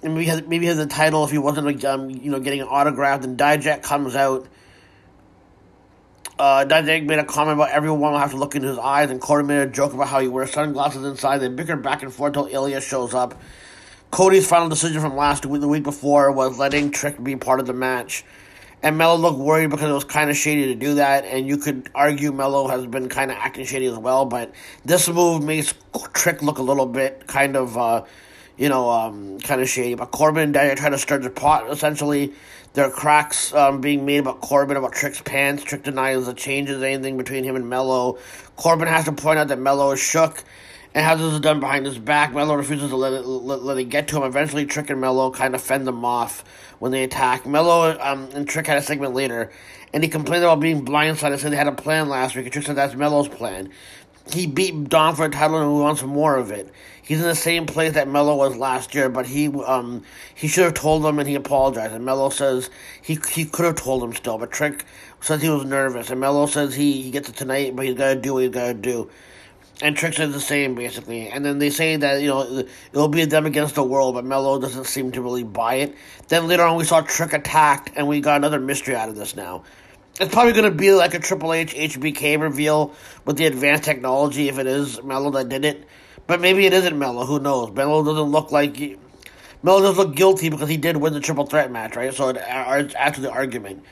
and 0.04 0.14
maybe 0.14 0.26
has, 0.28 0.48
maybe 0.48 0.68
has 0.68 0.78
the 0.78 0.86
title 0.86 1.26
if 1.26 1.32
he 1.32 1.40
wasn't 1.40 1.84
um, 1.84 2.10
you 2.10 2.32
know, 2.32 2.40
getting 2.40 2.62
an 2.62 2.68
autograph. 2.70 3.24
And 3.24 3.38
Dijak 3.38 3.82
comes 3.82 4.16
out. 4.16 4.48
Uh, 6.38 6.66
Dijak 6.66 7.06
made 7.06 7.20
a 7.20 7.26
comment 7.26 7.58
about 7.58 7.72
everyone 7.72 8.12
will 8.12 8.20
have 8.20 8.32
to 8.32 8.38
look 8.38 8.56
into 8.56 8.68
his 8.68 8.78
eyes, 8.78 9.10
and 9.10 9.20
Corbin 9.20 9.48
made 9.48 9.62
a 9.62 9.68
joke 9.68 9.94
about 9.94 10.08
how 10.08 10.20
he 10.20 10.28
wears 10.28 10.52
sunglasses 10.52 11.04
inside. 11.04 11.40
They 11.40 11.50
bicker 11.50 11.76
back 11.76 12.04
and 12.04 12.14
forth 12.14 12.38
until 12.38 12.46
Ilya 12.46 12.82
shows 12.82 13.16
up. 13.16 13.42
Cody's 14.12 14.48
final 14.48 14.70
decision 14.70 15.02
from 15.02 15.16
last 15.16 15.48
week, 15.48 15.62
the 15.62 15.68
week 15.68 15.84
before, 15.84 16.32
was 16.32 16.60
letting 16.60 16.92
Trick 16.92 17.22
be 17.24 17.36
part 17.38 17.60
of 17.60 17.66
the 17.66 17.74
match. 17.74 18.24
And 18.84 18.98
Melo 18.98 19.16
looked 19.16 19.38
worried 19.38 19.70
because 19.70 19.90
it 19.90 19.94
was 19.94 20.04
kind 20.04 20.30
of 20.32 20.36
shady 20.36 20.68
to 20.68 20.76
do 20.76 20.96
that, 20.96 21.24
and 21.26 21.48
you 21.48 21.58
could 21.58 21.90
argue 21.94 22.32
Melo 22.32 22.68
has 22.68 22.88
been 22.88 23.10
kind 23.10 23.30
of 23.30 23.38
acting 23.38 23.66
shady 23.66 23.86
as 23.86 23.98
well, 23.98 24.26
but 24.26 24.54
this 24.84 25.08
move 25.08 25.44
makes 25.44 25.74
Trick 26.14 26.42
look 26.42 26.58
a 26.58 26.64
little 26.64 26.88
bit 26.88 27.28
kind 27.28 27.56
of, 27.56 27.78
uh, 27.78 28.04
you 28.58 28.70
know, 28.70 28.90
um, 28.90 29.40
kind 29.40 29.62
of 29.62 29.70
shady. 29.70 29.94
But 29.94 30.10
Corbin 30.12 30.44
and 30.44 30.54
Daniel 30.54 30.76
try 30.76 30.90
to 30.90 30.98
stir 30.98 31.20
the 31.20 31.30
pot, 31.30 31.70
essentially. 31.70 32.34
There 32.74 32.86
are 32.86 32.92
cracks 32.92 33.54
um, 33.54 33.82
being 33.82 34.06
made 34.06 34.20
about 34.20 34.42
Corbin, 34.42 34.78
about 34.78 34.94
Trick's 34.94 35.22
pants. 35.22 35.64
Trick 35.64 35.84
denies 35.84 36.26
the 36.26 36.34
changes, 36.34 36.82
anything 36.82 37.18
between 37.18 37.44
him 37.44 37.56
and 37.56 37.70
Melo. 37.70 38.18
Corbin 38.56 38.88
has 38.88 39.06
to 39.06 39.12
point 39.12 39.38
out 39.38 39.50
that 39.50 39.60
Melo 39.60 39.92
is 39.92 40.00
shook 40.00 40.44
and 40.94 41.06
how 41.06 41.16
this 41.16 41.34
is 41.34 41.40
done 41.40 41.60
behind 41.60 41.86
his 41.86 41.98
back. 41.98 42.34
Melo 42.34 42.56
refuses 42.56 42.90
to 42.90 42.96
let 42.96 43.14
it, 43.14 43.26
let, 43.26 43.64
let 43.64 43.78
it 43.78 43.86
get 43.86 44.08
to 44.10 44.18
him. 44.18 44.24
Eventually, 44.24 44.66
Trick 44.66 44.90
and 44.90 45.00
Melo 45.00 45.32
kind 45.32 45.56
of 45.56 45.62
fend 45.62 45.88
them 45.88 46.04
off 46.04 46.44
when 46.80 46.92
they 46.92 47.04
attack. 47.04 47.46
Melo 47.46 47.98
um, 48.00 48.30
and 48.34 48.48
Trick 48.48 48.68
had 48.68 48.78
a 48.78 48.82
segment 48.82 49.14
later, 49.14 49.52
and 49.94 50.04
he 50.04 50.10
complained 50.10 50.44
about 50.44 50.60
being 50.60 50.86
blindsided, 50.86 51.40
said 51.40 51.52
they 51.52 51.58
had 51.58 51.68
a 51.68 51.72
plan 51.72 52.10
last 52.10 52.36
week, 52.36 52.46
and 52.46 52.54
Trick 52.54 52.66
said 52.66 52.76
that's 52.76 52.96
Melo's 52.96 53.30
plan. 53.30 53.70
He 54.32 54.46
beat 54.46 54.90
Don 54.90 55.16
for 55.16 55.26
a 55.26 55.30
title 55.30 55.58
and 55.58 55.74
we 55.74 55.82
wants 55.82 56.04
more 56.04 56.38
of 56.38 56.52
it. 56.52 56.72
He's 57.02 57.20
in 57.20 57.28
the 57.28 57.36
same 57.36 57.66
place 57.66 57.94
that 57.94 58.08
Melo 58.08 58.36
was 58.36 58.56
last 58.56 58.94
year, 58.94 59.10
but 59.10 59.26
he 59.26 59.48
um 59.48 60.04
he 60.36 60.48
should 60.48 60.64
have 60.64 60.76
told 60.76 61.04
them 61.04 61.18
and 61.18 61.28
he 61.28 61.34
apologized. 61.34 61.94
And 61.94 62.06
Melo 62.06 62.30
says 62.30 62.70
he 63.02 63.18
he 63.32 63.46
could 63.46 63.66
have 63.66 63.76
told 63.76 64.04
them 64.04 64.14
still, 64.14 64.38
but 64.38 64.52
Trick 64.52 64.86
says 65.22 65.42
he 65.42 65.50
was 65.50 65.66
nervous. 65.66 66.12
And 66.12 66.20
Melo 66.20 66.46
says 66.46 66.76
he, 66.76 67.02
he 67.02 67.10
gets 67.10 67.30
it 67.30 67.36
tonight, 67.36 67.76
but 67.76 67.86
he's 67.86 67.96
got 67.96 68.14
to 68.14 68.22
do 68.22 68.36
what 68.36 68.44
he's 68.44 68.52
got 68.52 68.68
to 68.68 68.74
do 68.76 69.10
and 69.82 69.96
Trick 69.96 70.14
says 70.14 70.34
the 70.34 70.40
same 70.40 70.76
basically. 70.76 71.28
And 71.30 71.44
then 71.44 71.60
they 71.60 71.70
say 71.70 71.96
that 71.96 72.22
you 72.22 72.28
know 72.28 72.66
it'll 72.94 73.08
be 73.08 73.26
them 73.26 73.46
against 73.46 73.76
the 73.76 73.84
world, 73.84 74.16
but 74.16 74.26
Melo 74.26 74.60
doesn't 74.60 74.86
seem 74.86 75.12
to 75.14 75.22
really 75.22 75.44
buy 75.44 75.76
it. 75.76 75.96
Then 76.28 76.48
later 76.48 76.64
on, 76.64 76.78
we 76.78 76.84
saw 76.84 77.02
Trick 77.02 77.34
attacked, 77.34 77.92
and 77.96 78.08
we 78.08 78.22
got 78.22 78.38
another 78.38 78.60
mystery 78.60 78.96
out 78.96 79.10
of 79.10 79.16
this. 79.16 79.36
Now, 79.36 79.64
it's 80.20 80.34
probably 80.34 80.54
going 80.54 80.66
to 80.66 80.78
be 80.78 80.92
like 80.92 81.14
a 81.14 81.20
Triple 81.20 81.54
H 81.54 81.74
HBK 81.74 82.40
reveal 82.40 82.94
with 83.26 83.38
the 83.38 83.46
advanced 83.46 83.84
technology 83.84 84.50
if 84.50 84.60
it 84.60 84.68
is 84.68 85.02
Melo 85.04 85.32
that 85.32 85.50
did 85.50 85.66
it. 85.66 85.86
But 86.28 86.40
maybe 86.40 86.66
it 86.66 86.74
isn't 86.74 86.98
Melo. 86.98 87.26
Who 87.26 87.40
knows? 87.40 87.72
Melo 87.72 88.04
doesn't 88.04 88.32
look 88.32 88.52
like. 88.52 88.78
Melo 89.64 89.82
does 89.82 89.98
look 89.98 90.16
guilty 90.16 90.50
because 90.50 90.70
he 90.70 90.78
did 90.78 90.98
win 90.98 91.14
the 91.14 91.20
triple 91.20 91.46
threat 91.46 91.72
match, 91.72 91.96
right? 91.96 92.14
So 92.14 92.30
it 92.30 92.38
adds 92.38 93.16
to 93.16 93.22
the 93.22 93.32
argument. 93.32 93.84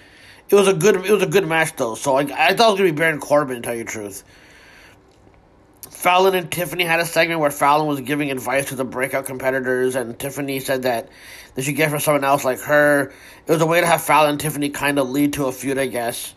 It 0.49 0.55
was 0.55 0.67
a 0.67 0.73
good. 0.73 0.95
It 1.05 1.11
was 1.11 1.23
a 1.23 1.27
good 1.27 1.47
match 1.47 1.75
though. 1.75 1.95
So 1.95 2.17
I, 2.17 2.21
I 2.21 2.55
thought 2.55 2.69
it 2.69 2.71
was 2.71 2.79
gonna 2.79 2.91
be 2.91 2.91
Baron 2.91 3.19
Corbin. 3.19 3.57
To 3.57 3.61
tell 3.61 3.75
you 3.75 3.83
the 3.83 3.91
truth. 3.91 4.23
Fallon 5.99 6.33
and 6.33 6.49
Tiffany 6.49 6.85
had 6.85 7.01
a 7.01 7.05
segment 7.05 7.41
where 7.41 7.51
Fallon 7.51 7.85
was 7.85 7.99
giving 7.99 8.31
advice 8.31 8.69
to 8.69 8.75
the 8.75 8.85
breakout 8.85 9.25
competitors, 9.25 9.95
and 9.95 10.17
Tiffany 10.17 10.61
said 10.61 10.83
that 10.83 11.09
they 11.55 11.61
should 11.61 11.75
get 11.75 11.89
for 11.89 11.99
someone 11.99 12.23
else 12.23 12.45
like 12.45 12.61
her. 12.61 13.11
It 13.45 13.51
was 13.51 13.61
a 13.61 13.65
way 13.65 13.81
to 13.81 13.85
have 13.85 14.01
Fallon 14.01 14.29
and 14.29 14.39
Tiffany 14.39 14.69
kind 14.69 14.97
of 14.97 15.09
lead 15.09 15.33
to 15.33 15.47
a 15.47 15.51
feud, 15.51 15.77
I 15.77 15.87
guess. 15.87 16.33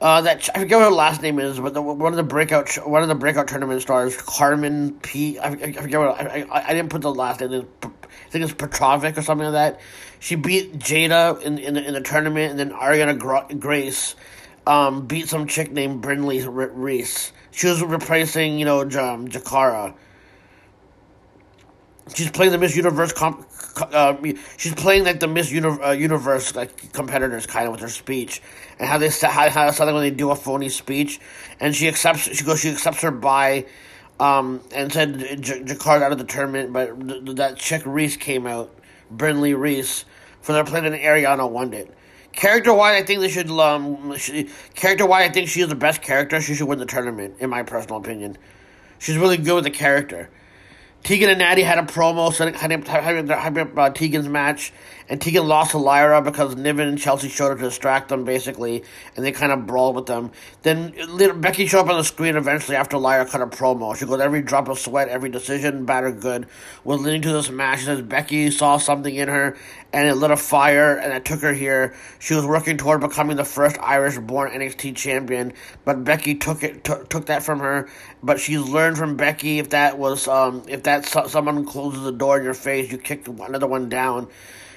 Uh, 0.00 0.22
that 0.22 0.50
I 0.52 0.58
forget 0.58 0.78
what 0.78 0.86
her 0.86 0.90
last 0.90 1.22
name 1.22 1.38
is, 1.38 1.60
but 1.60 1.72
the, 1.72 1.80
one 1.80 2.12
of 2.12 2.16
the 2.16 2.24
breakout 2.24 2.74
one 2.84 3.02
of 3.02 3.08
the 3.08 3.14
breakout 3.14 3.46
tournament 3.46 3.80
stars, 3.80 4.16
Carmen 4.16 4.98
P. 4.98 5.38
I, 5.38 5.50
I 5.50 5.72
forget 5.74 6.00
what 6.00 6.20
I, 6.20 6.40
I, 6.42 6.70
I 6.70 6.74
didn't 6.74 6.90
put 6.90 7.02
the 7.02 7.14
last 7.14 7.40
name. 7.42 7.68
I 7.80 7.88
think 8.30 8.44
it's 8.44 8.54
Petrovic 8.54 9.16
or 9.16 9.22
something 9.22 9.52
like 9.52 9.52
that. 9.52 9.80
She 10.18 10.34
beat 10.34 10.80
Jada 10.80 11.40
in 11.42 11.58
in 11.58 11.74
the, 11.74 11.86
in 11.86 11.94
the 11.94 12.00
tournament, 12.00 12.50
and 12.50 12.58
then 12.58 12.72
Ariana 12.72 13.60
Grace 13.60 14.16
um, 14.66 15.06
beat 15.06 15.28
some 15.28 15.46
chick 15.46 15.70
named 15.70 16.02
Brinley 16.02 16.44
Reece. 16.44 17.30
She 17.54 17.68
was 17.68 17.82
replacing, 17.82 18.58
you 18.58 18.64
know, 18.64 18.80
um, 18.80 19.28
Jakara. 19.28 19.94
She's 22.14 22.30
playing 22.30 22.52
the 22.52 22.58
Miss 22.58 22.76
Universe. 22.76 23.12
Comp- 23.12 23.46
uh, 23.92 24.16
she's 24.56 24.74
playing 24.74 25.04
like 25.04 25.20
the 25.20 25.28
Miss 25.28 25.52
uh, 25.52 25.90
Universe 25.92 26.54
like 26.54 26.92
competitors, 26.92 27.46
kind 27.46 27.66
of 27.66 27.72
with 27.72 27.80
her 27.80 27.88
speech 27.88 28.42
and 28.78 28.88
how 28.88 28.98
they 28.98 29.08
how 29.08 29.48
how 29.50 29.70
something 29.70 29.94
when 29.94 30.02
they 30.04 30.10
do 30.10 30.30
a 30.30 30.36
phony 30.36 30.68
speech, 30.68 31.20
and 31.60 31.74
she 31.74 31.88
accepts. 31.88 32.36
She 32.36 32.44
goes. 32.44 32.60
She 32.60 32.70
accepts 32.70 33.02
her 33.02 33.10
by, 33.10 33.66
um, 34.18 34.60
and 34.74 34.92
said 34.92 35.42
J- 35.42 35.64
out 35.86 36.12
of 36.12 36.18
the 36.18 36.24
tournament, 36.24 36.72
but 36.72 37.08
th- 37.08 37.36
that 37.36 37.56
chick 37.56 37.82
Reece 37.84 38.16
came 38.16 38.46
out, 38.46 38.74
Brinley 39.14 39.56
Reece, 39.58 40.04
for 40.40 40.52
their 40.52 40.64
planet 40.64 41.00
Ariana 41.00 41.48
won 41.48 41.72
it. 41.72 41.92
Character 42.36 42.74
wise, 42.74 43.02
I 43.02 43.06
think 43.06 43.20
they 43.20 43.28
should. 43.28 43.50
Um, 43.50 44.16
character 44.74 45.06
wise, 45.06 45.30
I 45.30 45.32
think 45.32 45.48
she 45.48 45.60
is 45.60 45.68
the 45.68 45.74
best 45.74 46.02
character. 46.02 46.40
She 46.40 46.54
should 46.54 46.66
win 46.66 46.78
the 46.78 46.86
tournament, 46.86 47.36
in 47.38 47.48
my 47.48 47.62
personal 47.62 47.98
opinion. 47.98 48.36
She's 48.98 49.16
really 49.16 49.36
good 49.36 49.54
with 49.54 49.64
the 49.64 49.70
character. 49.70 50.30
Tegan 51.04 51.28
and 51.28 51.38
Natty 51.38 51.62
had 51.62 51.78
a 51.78 51.82
promo 51.82 52.34
having, 52.34 52.82
having, 52.82 53.28
having 53.28 53.78
uh, 53.78 53.90
Tegan's 53.90 54.26
match, 54.26 54.72
And 55.08 55.20
Tegan 55.20 55.46
lost 55.46 55.72
to 55.72 55.78
Lyra 55.78 56.22
because 56.22 56.56
Niven 56.56 56.88
and 56.88 56.98
Chelsea 56.98 57.28
showed 57.28 57.52
up 57.52 57.58
to 57.58 57.64
distract 57.64 58.08
them, 58.08 58.24
basically, 58.24 58.84
and 59.14 59.24
they 59.24 59.32
kind 59.32 59.52
of 59.52 59.66
brawled 59.66 59.96
with 59.96 60.06
them. 60.06 60.30
Then 60.62 60.94
little- 61.08 61.36
Becky 61.36 61.66
showed 61.66 61.80
up 61.80 61.90
on 61.90 61.98
the 61.98 62.04
screen 62.04 62.36
eventually 62.36 62.76
after 62.76 62.96
Lyra 62.96 63.26
cut 63.26 63.42
a 63.42 63.46
promo. 63.46 63.94
She 63.96 64.06
goes, 64.06 64.20
Every 64.20 64.40
drop 64.40 64.68
of 64.68 64.78
sweat, 64.78 65.08
every 65.08 65.28
decision, 65.28 65.84
bad 65.84 66.04
or 66.04 66.12
good, 66.12 66.46
was 66.84 67.00
leading 67.00 67.20
to 67.22 67.32
this 67.32 67.50
match. 67.50 67.80
She 67.80 67.84
says 67.84 68.00
Becky 68.00 68.50
saw 68.50 68.78
something 68.78 69.14
in 69.14 69.28
her, 69.28 69.56
and 69.92 70.08
it 70.08 70.14
lit 70.14 70.30
a 70.30 70.36
fire, 70.38 70.96
and 70.96 71.12
it 71.12 71.24
took 71.26 71.40
her 71.40 71.52
here. 71.52 71.94
She 72.18 72.34
was 72.34 72.46
working 72.46 72.78
toward 72.78 73.02
becoming 73.02 73.36
the 73.36 73.44
first 73.44 73.76
Irish-born 73.80 74.50
NXT 74.52 74.96
champion, 74.96 75.52
but 75.84 76.02
Becky 76.04 76.34
took 76.34 76.62
it 76.62 76.82
took 76.82 77.10
took 77.10 77.26
that 77.26 77.42
from 77.42 77.60
her. 77.60 77.88
But 78.22 78.40
she's 78.40 78.60
learned 78.60 78.96
from 78.96 79.16
Becky 79.16 79.58
if 79.58 79.70
that 79.70 79.98
was 79.98 80.26
um 80.28 80.62
if 80.66 80.84
that 80.84 81.04
so- 81.06 81.26
someone 81.26 81.66
closes 81.66 82.02
the 82.04 82.12
door 82.12 82.38
in 82.38 82.44
your 82.44 82.54
face, 82.54 82.90
you 82.90 82.96
kick 82.96 83.28
another 83.28 83.66
one 83.66 83.90
down. 83.90 84.28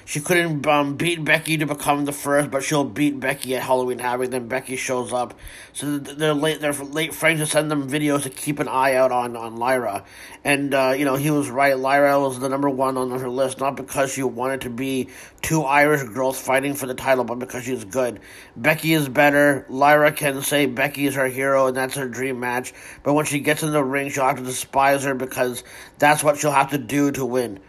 She 0.08 0.20
couldn't 0.20 0.66
um, 0.66 0.96
beat 0.96 1.22
Becky 1.22 1.58
to 1.58 1.66
become 1.66 2.06
the 2.06 2.12
first, 2.12 2.50
but 2.50 2.64
she'll 2.64 2.82
beat 2.82 3.20
Becky 3.20 3.54
at 3.54 3.62
Halloween 3.62 3.98
Havoc. 3.98 4.30
Then 4.30 4.48
Becky 4.48 4.76
shows 4.76 5.12
up, 5.12 5.38
so 5.74 5.98
th- 5.98 6.16
they're 6.16 6.32
late. 6.32 6.62
They're 6.62 6.72
late 6.72 7.14
friends 7.14 7.40
to 7.40 7.46
send 7.46 7.70
them 7.70 7.90
videos 7.90 8.22
to 8.22 8.30
keep 8.30 8.58
an 8.58 8.68
eye 8.68 8.94
out 8.94 9.12
on 9.12 9.36
on 9.36 9.56
Lyra, 9.56 10.06
and 10.44 10.72
uh, 10.72 10.94
you 10.96 11.04
know 11.04 11.16
he 11.16 11.30
was 11.30 11.50
right. 11.50 11.78
Lyra 11.78 12.18
was 12.18 12.40
the 12.40 12.48
number 12.48 12.70
one 12.70 12.96
on 12.96 13.10
her 13.10 13.28
list, 13.28 13.60
not 13.60 13.76
because 13.76 14.10
she 14.10 14.22
wanted 14.22 14.62
to 14.62 14.70
be 14.70 15.10
two 15.42 15.62
Irish 15.64 16.04
girls 16.04 16.40
fighting 16.40 16.72
for 16.72 16.86
the 16.86 16.94
title, 16.94 17.24
but 17.24 17.38
because 17.38 17.64
she's 17.64 17.84
good. 17.84 18.18
Becky 18.56 18.94
is 18.94 19.10
better. 19.10 19.66
Lyra 19.68 20.10
can 20.10 20.40
say 20.40 20.64
Becky 20.64 21.04
is 21.04 21.16
her 21.16 21.28
hero, 21.28 21.66
and 21.66 21.76
that's 21.76 21.96
her 21.96 22.08
dream 22.08 22.40
match. 22.40 22.72
But 23.02 23.12
when 23.12 23.26
she 23.26 23.40
gets 23.40 23.62
in 23.62 23.72
the 23.72 23.84
ring, 23.84 24.08
she'll 24.08 24.24
have 24.24 24.38
to 24.38 24.42
despise 24.42 25.04
her 25.04 25.14
because 25.14 25.64
that's 25.98 26.24
what 26.24 26.38
she'll 26.38 26.50
have 26.50 26.70
to 26.70 26.78
do 26.78 27.12
to 27.12 27.26
win. 27.26 27.60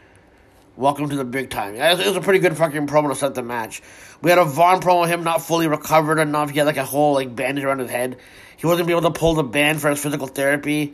Welcome 0.80 1.10
to 1.10 1.18
the 1.18 1.26
big 1.26 1.50
time. 1.50 1.76
Yeah, 1.76 1.92
It 1.92 2.08
was, 2.08 2.16
a 2.16 2.22
pretty 2.22 2.40
good 2.40 2.56
fucking 2.56 2.88
promo 2.88 3.10
to 3.10 3.16
set 3.16 3.36
the 3.36 3.44
match. 3.44 3.82
We 4.22 4.30
had 4.30 4.40
a 4.40 4.46
Von 4.46 4.80
promo, 4.80 5.06
him 5.06 5.26
not 5.26 5.42
fully 5.42 5.68
recovered 5.68 6.20
enough. 6.20 6.52
He 6.52 6.58
had 6.58 6.68
like 6.68 6.78
a 6.78 6.86
whole 6.86 7.16
like 7.16 7.36
bandage 7.36 7.66
around 7.66 7.80
his 7.80 7.92
head. 7.92 8.16
He 8.56 8.66
wasn't 8.66 8.88
be 8.88 8.94
able 8.94 9.02
to 9.02 9.12
pull 9.12 9.34
the 9.34 9.44
band 9.44 9.82
for 9.82 9.90
his 9.90 10.02
physical 10.02 10.28
therapy. 10.28 10.94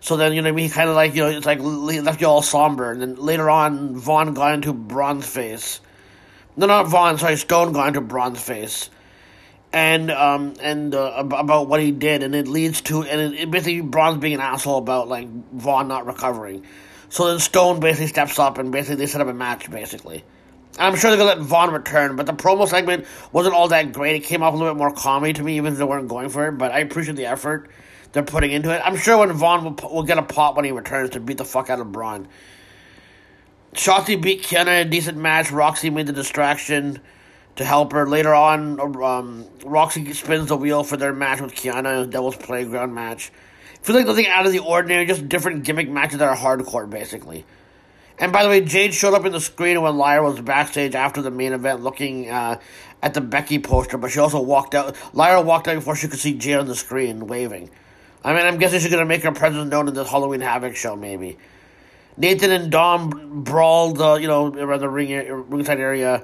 So 0.00 0.18
then, 0.18 0.34
you 0.34 0.42
know? 0.42 0.54
He 0.54 0.68
kind 0.68 0.90
of 0.90 0.96
like, 0.96 1.14
you 1.14 1.22
know, 1.22 1.30
it's 1.30 1.46
like 1.46 1.60
left 1.62 2.20
you 2.20 2.26
all 2.26 2.42
somber. 2.42 2.92
And 2.92 3.00
then 3.00 3.14
later 3.14 3.48
on, 3.48 3.96
Von 3.96 4.34
got 4.34 4.52
into 4.52 4.74
Bron's 4.74 5.26
face. 5.26 5.80
No, 6.54 6.66
not 6.66 6.88
Von, 6.88 7.16
sorry, 7.16 7.36
Stone 7.36 7.72
got 7.72 7.88
into 7.88 8.02
Bron's 8.02 8.42
face. 8.42 8.90
And, 9.72 10.10
um, 10.10 10.56
and, 10.60 10.94
uh, 10.94 11.10
about 11.16 11.68
what 11.68 11.80
he 11.80 11.90
did. 11.90 12.22
And 12.22 12.34
it 12.34 12.48
leads 12.48 12.82
to, 12.82 13.02
and 13.02 13.32
it, 13.32 13.40
it 13.40 13.50
basically 13.50 13.80
Bronze 13.80 14.20
being 14.20 14.34
an 14.34 14.40
asshole 14.40 14.76
about, 14.76 15.08
like, 15.08 15.26
Von 15.54 15.88
not 15.88 16.04
recovering. 16.04 16.66
So 17.12 17.28
then 17.28 17.40
Stone 17.40 17.80
basically 17.80 18.06
steps 18.06 18.38
up 18.38 18.56
and 18.56 18.72
basically 18.72 18.96
they 18.96 19.06
set 19.06 19.20
up 19.20 19.28
a 19.28 19.34
match, 19.34 19.70
basically. 19.70 20.24
And 20.78 20.86
I'm 20.86 20.96
sure 20.96 21.10
they're 21.10 21.18
gonna 21.18 21.40
let 21.40 21.46
Von 21.46 21.70
return, 21.70 22.16
but 22.16 22.24
the 22.24 22.32
promo 22.32 22.66
segment 22.66 23.04
wasn't 23.32 23.54
all 23.54 23.68
that 23.68 23.92
great. 23.92 24.16
It 24.16 24.24
came 24.24 24.42
off 24.42 24.54
a 24.54 24.56
little 24.56 24.72
bit 24.72 24.78
more 24.78 24.94
comedy 24.94 25.34
to 25.34 25.42
me, 25.42 25.58
even 25.58 25.74
if 25.74 25.78
they 25.78 25.84
weren't 25.84 26.08
going 26.08 26.30
for 26.30 26.48
it. 26.48 26.52
But 26.52 26.72
I 26.72 26.78
appreciate 26.78 27.16
the 27.16 27.26
effort 27.26 27.68
they're 28.12 28.22
putting 28.22 28.50
into 28.50 28.74
it. 28.74 28.80
I'm 28.82 28.96
sure 28.96 29.18
when 29.18 29.30
Von 29.32 29.62
will, 29.62 29.90
will 29.90 30.04
get 30.04 30.16
a 30.16 30.22
pop 30.22 30.56
when 30.56 30.64
he 30.64 30.72
returns 30.72 31.10
to 31.10 31.20
beat 31.20 31.36
the 31.36 31.44
fuck 31.44 31.68
out 31.68 31.80
of 31.80 31.92
Bron. 31.92 32.28
Shotzi 33.74 34.18
beat 34.18 34.42
Kiana 34.42 34.80
in 34.80 34.86
a 34.86 34.90
decent 34.90 35.18
match. 35.18 35.52
Roxy 35.52 35.90
made 35.90 36.06
the 36.06 36.14
distraction 36.14 36.98
to 37.56 37.64
help 37.66 37.92
her. 37.92 38.08
Later 38.08 38.32
on, 38.32 38.80
um, 39.02 39.44
Roxy 39.66 40.10
spins 40.14 40.48
the 40.48 40.56
wheel 40.56 40.82
for 40.82 40.96
their 40.96 41.12
match 41.12 41.42
with 41.42 41.54
Kiana, 41.54 42.08
Devil's 42.08 42.36
Playground 42.36 42.94
match. 42.94 43.30
Feel 43.82 43.96
like 43.96 44.06
nothing 44.06 44.28
out 44.28 44.46
of 44.46 44.52
the 44.52 44.60
ordinary, 44.60 45.06
just 45.06 45.28
different 45.28 45.64
gimmick 45.64 45.90
matches 45.90 46.18
that 46.18 46.28
are 46.28 46.36
hardcore, 46.36 46.88
basically. 46.88 47.44
And 48.18 48.32
by 48.32 48.44
the 48.44 48.48
way, 48.48 48.60
Jade 48.60 48.94
showed 48.94 49.14
up 49.14 49.24
in 49.24 49.32
the 49.32 49.40
screen 49.40 49.82
when 49.82 49.96
Lyra 49.96 50.22
was 50.22 50.40
backstage 50.40 50.94
after 50.94 51.20
the 51.20 51.32
main 51.32 51.52
event 51.52 51.82
looking 51.82 52.30
uh, 52.30 52.60
at 53.02 53.14
the 53.14 53.20
Becky 53.20 53.58
poster, 53.58 53.98
but 53.98 54.12
she 54.12 54.20
also 54.20 54.40
walked 54.40 54.76
out. 54.76 54.96
Lyra 55.12 55.42
walked 55.42 55.66
out 55.66 55.74
before 55.74 55.96
she 55.96 56.06
could 56.06 56.20
see 56.20 56.34
Jade 56.34 56.58
on 56.58 56.66
the 56.66 56.76
screen 56.76 57.26
waving. 57.26 57.70
I 58.24 58.32
mean, 58.34 58.46
I'm 58.46 58.58
guessing 58.58 58.78
she's 58.78 58.90
going 58.90 59.00
to 59.02 59.06
make 59.06 59.24
her 59.24 59.32
presence 59.32 59.68
known 59.68 59.88
in 59.88 59.94
this 59.94 60.08
Halloween 60.08 60.40
Havoc 60.40 60.76
show, 60.76 60.94
maybe. 60.94 61.38
Nathan 62.16 62.52
and 62.52 62.70
Dom 62.70 63.42
brawled, 63.42 64.00
uh, 64.00 64.14
you 64.14 64.28
know, 64.28 64.54
around 64.54 64.80
the 64.80 64.88
ring 64.88 65.10
ringside 65.48 65.80
area. 65.80 66.22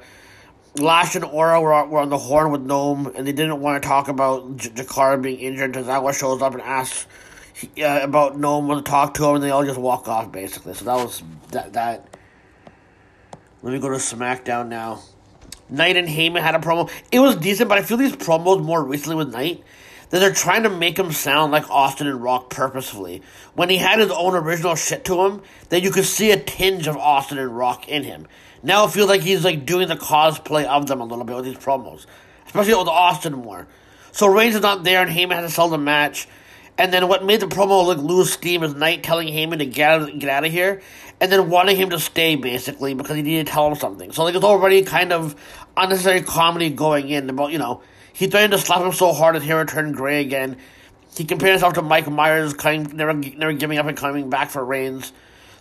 Lash 0.77 1.17
and 1.17 1.25
Oro 1.25 1.61
were, 1.61 1.87
were 1.87 1.99
on 1.99 2.11
the 2.11 2.19
horn 2.19 2.53
with 2.53 2.65
Noam, 2.65 3.13
and 3.17 3.27
they 3.27 3.33
didn't 3.33 3.61
want 3.61 3.83
to 3.83 3.89
talk 3.89 4.07
about 4.07 4.59
J- 4.59 4.71
Jakara 4.71 5.21
being 5.21 5.41
injured. 5.41 5.73
Tozawa 5.73 6.17
shows 6.17 6.41
up 6.41 6.53
and 6.53 6.63
asks 6.63 7.07
uh, 7.63 8.01
about 8.03 8.37
Noam, 8.37 8.67
want 8.67 8.85
to 8.85 8.91
talk 8.91 9.15
to 9.15 9.25
him, 9.25 9.37
and 9.37 9.45
they 9.45 9.51
all 9.51 9.65
just 9.65 9.79
walk 9.79 10.09
off, 10.09 10.31
basically. 10.33 10.75
So 10.75 10.85
that 10.85 10.95
was 10.95 11.23
that. 11.51 11.73
that. 11.75 12.17
Let 13.63 13.73
me 13.73 13.81
go 13.81 13.89
to 13.89 13.97
SmackDown 13.97 14.69
now. 14.69 15.03
Knight 15.69 15.97
and 15.97 16.09
Heyman 16.09 16.41
had 16.41 16.55
a 16.55 16.59
promo. 16.59 16.91
It 17.11 17.19
was 17.19 17.37
decent, 17.37 17.69
but 17.69 17.77
I 17.79 17.83
feel 17.83 17.97
these 17.97 18.15
promos 18.15 18.63
more 18.63 18.83
recently 18.83 19.17
with 19.17 19.33
Knight 19.33 19.63
that 20.11 20.21
they're 20.21 20.33
trying 20.33 20.63
to 20.63 20.71
make 20.71 20.99
him 20.99 21.13
sound 21.13 21.53
like 21.53 21.69
Austin 21.69 22.07
and 22.07 22.23
Rock 22.23 22.51
purposefully. 22.51 23.23
When 23.55 23.69
he 23.69 23.77
had 23.77 23.99
his 23.99 24.11
own 24.11 24.35
original 24.35 24.75
shit 24.75 25.05
to 25.07 25.27
him, 25.27 25.43
then 25.69 25.83
you 25.83 25.91
could 25.91 26.07
see 26.07 26.31
a 26.31 26.39
tinge 26.39 26.87
of 26.87 26.97
Austin 26.97 27.39
and 27.39 27.55
Rock 27.57 27.89
in 27.89 28.05
him. 28.05 28.27
Now 28.63 28.87
it 28.87 28.93
feels 28.93 29.09
like 29.09 29.21
he's 29.21 29.45
like 29.45 29.67
doing 29.67 29.89
the 29.89 29.97
cosplay 29.97 30.65
of 30.65 30.87
them 30.87 31.01
a 31.01 31.05
little 31.05 31.25
bit 31.25 31.37
with 31.37 31.45
these 31.45 31.57
promos, 31.57 32.07
especially 32.47 32.75
with 32.75 32.89
Austin 32.89 33.35
more. 33.35 33.69
So 34.13 34.27
Reigns 34.27 34.55
is 34.55 34.63
not 34.63 34.83
there, 34.83 35.03
and 35.03 35.11
Heyman 35.11 35.33
has 35.33 35.51
to 35.51 35.55
sell 35.55 35.69
the 35.69 35.79
match. 35.79 36.27
And 36.79 36.93
then 36.93 37.09
what 37.09 37.25
made 37.25 37.41
the 37.41 37.49
promo 37.49 37.85
look 37.85 37.99
lose 37.99 38.33
steam 38.33 38.63
is 38.63 38.73
Knight 38.75 39.03
telling 39.03 39.27
Heyman 39.27 39.59
to 39.59 39.67
get 39.67 39.91
out, 39.91 40.19
get 40.19 40.31
out 40.31 40.45
of 40.45 40.53
here, 40.53 40.81
and 41.21 41.31
then 41.31 41.51
wanting 41.51 41.77
him 41.77 41.91
to 41.91 41.99
stay 41.99 42.37
basically 42.37 42.95
because 42.95 43.17
he 43.17 43.23
needed 43.23 43.49
to 43.49 43.53
tell 43.53 43.67
him 43.67 43.75
something. 43.75 44.13
So 44.13 44.23
like 44.23 44.37
it's 44.37 44.45
already 44.45 44.85
kind 44.85 45.13
of 45.13 45.35
unnecessary 45.77 46.23
comedy 46.23 46.71
going 46.71 47.09
in 47.09 47.29
about 47.29 47.51
you 47.51 47.59
know 47.59 47.83
he 48.13 48.29
threatened 48.29 48.53
to 48.53 48.59
slap 48.59 48.81
him 48.83 48.93
so 48.93 49.13
hard 49.13 49.35
his 49.35 49.45
hair 49.45 49.57
would 49.57 49.69
turn 49.69 49.91
gray 49.91 50.21
again. 50.21 50.57
He 51.17 51.25
compared 51.25 51.53
himself 51.53 51.75
to 51.75 51.83
Mike 51.83 52.09
Myers, 52.09 52.55
kind 52.55 52.95
never 52.95 53.13
never 53.13 53.53
giving 53.53 53.79
up 53.79 53.87
and 53.87 53.97
coming 53.97 54.31
back 54.31 54.51
for 54.51 54.65
Reigns. 54.65 55.13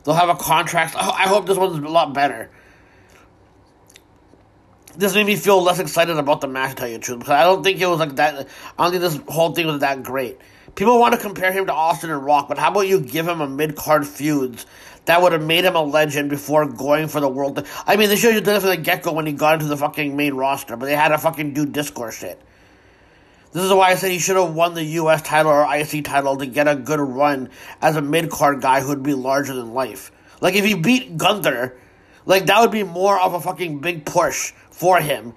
They'll 0.04 0.14
have 0.14 0.30
a 0.30 0.36
contract. 0.36 0.96
I 0.96 1.10
I 1.10 1.28
hope 1.28 1.48
this 1.48 1.58
one's 1.58 1.84
a 1.84 1.90
lot 1.90 2.14
better. 2.14 2.52
This 4.96 5.16
made 5.16 5.26
me 5.26 5.36
feel 5.36 5.62
less 5.62 5.80
excited 5.80 6.18
about 6.18 6.42
the 6.42 6.48
match, 6.48 6.72
to 6.72 6.76
tell 6.76 6.88
you 6.88 6.96
the 6.96 7.04
truth, 7.04 7.20
because 7.20 7.34
I 7.34 7.44
don't 7.44 7.64
think 7.64 7.80
it 7.80 7.86
was 7.88 8.00
like 8.00 8.16
that. 8.16 8.48
I 8.78 8.84
don't 8.84 8.92
think 8.92 9.02
this 9.02 9.20
whole 9.28 9.54
thing 9.54 9.68
was 9.68 9.80
that 9.80 10.04
great. 10.04 10.40
People 10.78 11.00
want 11.00 11.16
to 11.16 11.20
compare 11.20 11.52
him 11.52 11.66
to 11.66 11.74
Austin 11.74 12.12
and 12.12 12.24
Rock, 12.24 12.48
but 12.48 12.60
how 12.60 12.70
about 12.70 12.82
you 12.82 13.00
give 13.00 13.28
him 13.28 13.42
a 13.42 13.50
mid 13.50 13.76
card 13.76 14.06
feuds 14.06 14.68
that 15.06 15.20
would 15.24 15.32
have 15.32 15.42
made 15.42 15.66
him 15.66 15.76
a 15.76 15.82
legend 15.82 16.30
before 16.30 16.68
going 16.68 17.08
for 17.08 17.20
the 17.20 17.28
world? 17.28 17.66
I 17.88 17.96
mean, 17.96 18.10
they 18.10 18.16
should 18.16 18.36
have 18.36 18.44
done 18.44 18.58
it 18.58 18.60
from 18.60 18.70
the 18.70 18.78
get 18.78 19.02
go 19.02 19.12
when 19.12 19.26
he 19.26 19.34
got 19.34 19.56
into 19.56 19.66
the 19.66 19.76
fucking 19.76 20.16
main 20.16 20.36
roster, 20.36 20.78
but 20.78 20.86
they 20.86 20.96
had 20.96 21.08
to 21.08 21.18
fucking 21.18 21.56
do 21.56 21.66
discourse 21.66 22.20
shit. 22.20 22.40
This 23.54 23.64
is 23.64 23.74
why 23.74 23.90
I 23.90 23.96
said 23.96 24.12
he 24.12 24.20
should 24.20 24.36
have 24.36 24.54
won 24.54 24.76
the 24.76 24.84
U.S. 24.84 25.24
title 25.24 25.52
or 25.52 25.66
IC 25.76 26.06
title 26.06 26.38
to 26.38 26.46
get 26.46 26.68
a 26.68 26.76
good 26.76 27.00
run 27.00 27.50
as 27.82 27.96
a 27.96 28.02
mid 28.04 28.30
card 28.30 28.62
guy 28.62 28.82
who'd 28.82 29.02
be 29.02 29.16
larger 29.16 29.56
than 29.56 29.74
life. 29.74 30.12
Like 30.42 30.54
if 30.54 30.64
he 30.64 30.76
beat 30.76 31.18
Gunther, 31.18 31.76
like 32.28 32.46
that 32.46 32.62
would 32.62 32.70
be 32.70 32.84
more 32.84 33.20
of 33.20 33.34
a 33.34 33.42
fucking 33.42 33.80
big 33.80 34.06
push 34.06 34.52
for 34.70 35.02
him 35.02 35.34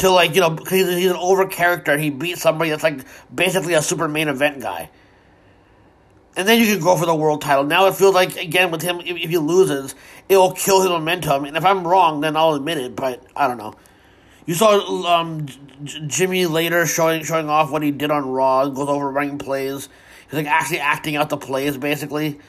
to 0.00 0.10
like 0.10 0.34
you 0.34 0.40
know 0.40 0.56
he's, 0.68 0.88
he's 0.88 1.10
an 1.10 1.16
over 1.16 1.46
character 1.46 1.92
and 1.92 2.02
he 2.02 2.10
beat 2.10 2.38
somebody 2.38 2.70
that's 2.70 2.82
like 2.82 3.04
basically 3.34 3.74
a 3.74 3.82
super 3.82 4.08
main 4.08 4.28
event 4.28 4.60
guy. 4.60 4.90
And 6.36 6.46
then 6.46 6.60
you 6.60 6.66
can 6.66 6.82
go 6.82 6.96
for 6.96 7.06
the 7.06 7.14
world 7.14 7.42
title. 7.42 7.64
Now 7.64 7.86
it 7.86 7.94
feels 7.94 8.14
like 8.14 8.36
again 8.36 8.70
with 8.70 8.82
him, 8.82 9.00
if, 9.00 9.16
if 9.16 9.30
he 9.30 9.38
loses, 9.38 9.94
it 10.28 10.36
will 10.36 10.52
kill 10.52 10.80
his 10.80 10.90
momentum. 10.90 11.44
And 11.44 11.56
if 11.56 11.64
I'm 11.64 11.86
wrong, 11.86 12.20
then 12.20 12.36
I'll 12.36 12.54
admit 12.54 12.78
it. 12.78 12.96
But 12.96 13.24
I 13.36 13.46
don't 13.46 13.58
know. 13.58 13.74
You 14.46 14.54
saw 14.54 15.20
um, 15.20 15.46
J- 15.84 16.06
Jimmy 16.06 16.46
later 16.46 16.86
showing 16.86 17.24
showing 17.24 17.48
off 17.48 17.70
what 17.70 17.82
he 17.82 17.90
did 17.90 18.10
on 18.10 18.28
Raw. 18.28 18.68
Goes 18.68 18.88
over 18.88 19.10
running 19.10 19.38
plays. 19.38 19.88
He's 20.26 20.34
like 20.34 20.46
actually 20.46 20.80
acting 20.80 21.16
out 21.16 21.28
the 21.28 21.36
plays 21.36 21.76
basically. 21.76 22.40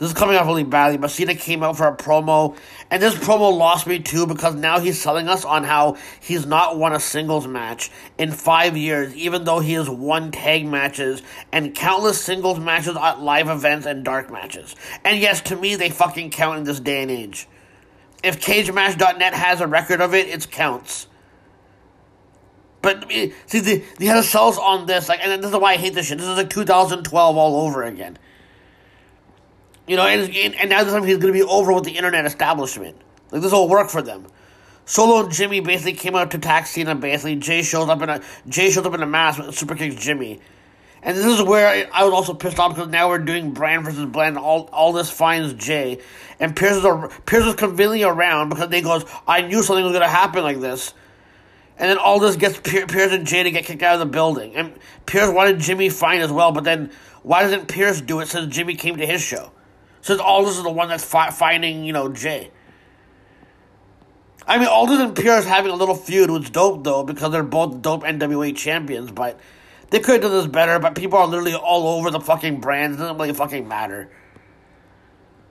This 0.00 0.08
is 0.08 0.14
coming 0.14 0.34
off 0.36 0.46
really 0.46 0.64
badly, 0.64 1.06
Cena 1.08 1.34
came 1.34 1.62
out 1.62 1.76
for 1.76 1.86
a 1.86 1.94
promo, 1.94 2.56
and 2.90 3.02
this 3.02 3.14
promo 3.14 3.54
lost 3.54 3.86
me 3.86 3.98
too 3.98 4.26
because 4.26 4.54
now 4.54 4.80
he's 4.80 4.98
selling 4.98 5.28
us 5.28 5.44
on 5.44 5.62
how 5.62 5.98
he's 6.20 6.46
not 6.46 6.78
won 6.78 6.94
a 6.94 6.98
singles 6.98 7.46
match 7.46 7.90
in 8.16 8.32
five 8.32 8.78
years, 8.78 9.14
even 9.14 9.44
though 9.44 9.60
he 9.60 9.74
has 9.74 9.90
won 9.90 10.32
tag 10.32 10.64
matches 10.64 11.22
and 11.52 11.74
countless 11.74 12.18
singles 12.18 12.58
matches 12.58 12.96
at 12.96 13.20
live 13.20 13.50
events 13.50 13.84
and 13.84 14.02
dark 14.02 14.30
matches. 14.32 14.74
And 15.04 15.20
yes, 15.20 15.42
to 15.42 15.56
me, 15.56 15.76
they 15.76 15.90
fucking 15.90 16.30
count 16.30 16.56
in 16.56 16.64
this 16.64 16.80
day 16.80 17.02
and 17.02 17.10
age. 17.10 17.46
If 18.24 18.40
CageMatch.net 18.40 19.34
has 19.34 19.60
a 19.60 19.66
record 19.66 20.00
of 20.00 20.14
it, 20.14 20.28
it 20.28 20.50
counts. 20.50 21.08
But 22.80 23.10
see, 23.10 23.60
the 23.60 23.84
they 23.98 24.06
had 24.06 24.14
to 24.14 24.22
sell 24.22 24.48
us 24.48 24.56
on 24.56 24.86
this, 24.86 25.10
like, 25.10 25.20
and 25.22 25.42
this 25.42 25.52
is 25.52 25.58
why 25.58 25.74
I 25.74 25.76
hate 25.76 25.92
this 25.92 26.06
shit. 26.06 26.16
This 26.16 26.26
is 26.26 26.38
like 26.38 26.48
2012 26.48 27.36
all 27.36 27.66
over 27.66 27.82
again. 27.82 28.16
You 29.90 29.96
know, 29.96 30.06
and, 30.06 30.54
and 30.54 30.70
now 30.70 30.84
this 30.84 30.92
time 30.92 31.02
he's 31.02 31.16
going 31.16 31.34
to 31.34 31.36
be 31.36 31.42
over 31.42 31.72
with 31.72 31.82
the 31.82 31.90
internet 31.90 32.24
establishment. 32.24 32.96
Like, 33.32 33.42
this 33.42 33.50
will 33.50 33.68
work 33.68 33.90
for 33.90 34.00
them. 34.00 34.24
Solo 34.84 35.24
and 35.24 35.32
Jimmy 35.32 35.58
basically 35.58 35.94
came 35.94 36.14
out 36.14 36.30
to 36.30 36.36
attack 36.36 36.68
Cena. 36.68 36.94
Basically, 36.94 37.34
Jay 37.34 37.62
shows 37.62 37.88
up 37.88 38.00
in 38.00 38.08
a 38.08 38.22
Jay 38.48 38.70
shows 38.70 38.86
up 38.86 38.94
in 38.94 39.02
a 39.02 39.06
mask 39.06 39.40
with 39.40 39.58
super 39.58 39.74
kicks 39.74 39.96
Jimmy, 39.96 40.38
And 41.02 41.16
this 41.16 41.26
is 41.26 41.42
where 41.42 41.66
I, 41.66 41.88
I 41.92 42.04
was 42.04 42.12
also 42.12 42.34
pissed 42.34 42.60
off 42.60 42.76
because 42.76 42.88
now 42.88 43.08
we're 43.08 43.18
doing 43.18 43.50
Brand 43.50 43.84
versus 43.84 44.06
Brand. 44.06 44.38
All 44.38 44.70
all 44.72 44.92
this 44.92 45.10
finds 45.10 45.54
Jay, 45.54 45.98
and 46.38 46.54
Pearce 46.54 46.76
is 46.76 46.84
a, 46.84 47.10
Pearce 47.26 47.46
is 47.46 47.56
conveniently 47.56 48.04
around 48.04 48.50
because 48.50 48.68
they 48.68 48.82
goes, 48.82 49.04
I 49.26 49.40
knew 49.40 49.60
something 49.60 49.84
was 49.84 49.92
gonna 49.92 50.06
happen 50.06 50.44
like 50.44 50.60
this, 50.60 50.94
and 51.78 51.90
then 51.90 51.98
all 51.98 52.20
this 52.20 52.36
gets 52.36 52.60
Pier- 52.60 52.86
Pearce 52.86 53.10
and 53.10 53.26
Jay 53.26 53.42
to 53.42 53.50
get 53.50 53.64
kicked 53.64 53.82
out 53.82 53.94
of 53.94 53.98
the 53.98 54.06
building. 54.06 54.54
And 54.54 54.72
Pearce 55.06 55.34
wanted 55.34 55.58
Jimmy 55.58 55.88
fine 55.88 56.20
as 56.20 56.30
well, 56.30 56.52
but 56.52 56.62
then 56.62 56.92
why 57.24 57.42
doesn't 57.42 57.66
Pearce 57.66 58.00
do 58.00 58.20
it 58.20 58.28
since 58.28 58.54
Jimmy 58.54 58.76
came 58.76 58.96
to 58.96 59.04
his 59.04 59.20
show? 59.20 59.50
Since 60.02 60.20
Aldis 60.20 60.56
is 60.56 60.62
the 60.62 60.70
one 60.70 60.88
that's 60.88 61.04
fi- 61.04 61.30
finding 61.30 61.84
you 61.84 61.92
know 61.92 62.08
Jay. 62.08 62.50
I 64.46 64.58
mean, 64.58 64.68
Aldis 64.68 64.98
and 64.98 65.14
Pearce 65.14 65.44
having 65.44 65.70
a 65.70 65.76
little 65.76 65.94
feud 65.94 66.30
was 66.30 66.50
dope 66.50 66.82
though 66.84 67.04
because 67.04 67.30
they're 67.30 67.42
both 67.42 67.82
dope 67.82 68.02
NWA 68.02 68.56
champions, 68.56 69.10
but 69.10 69.38
they 69.90 70.00
could 70.00 70.14
have 70.14 70.22
done 70.22 70.32
this 70.32 70.46
better. 70.46 70.78
But 70.78 70.94
people 70.94 71.18
are 71.18 71.26
literally 71.26 71.54
all 71.54 71.98
over 71.98 72.10
the 72.10 72.20
fucking 72.20 72.60
brands. 72.60 72.96
It 72.96 73.00
doesn't 73.00 73.18
really 73.18 73.32
fucking 73.32 73.68
matter. 73.68 74.10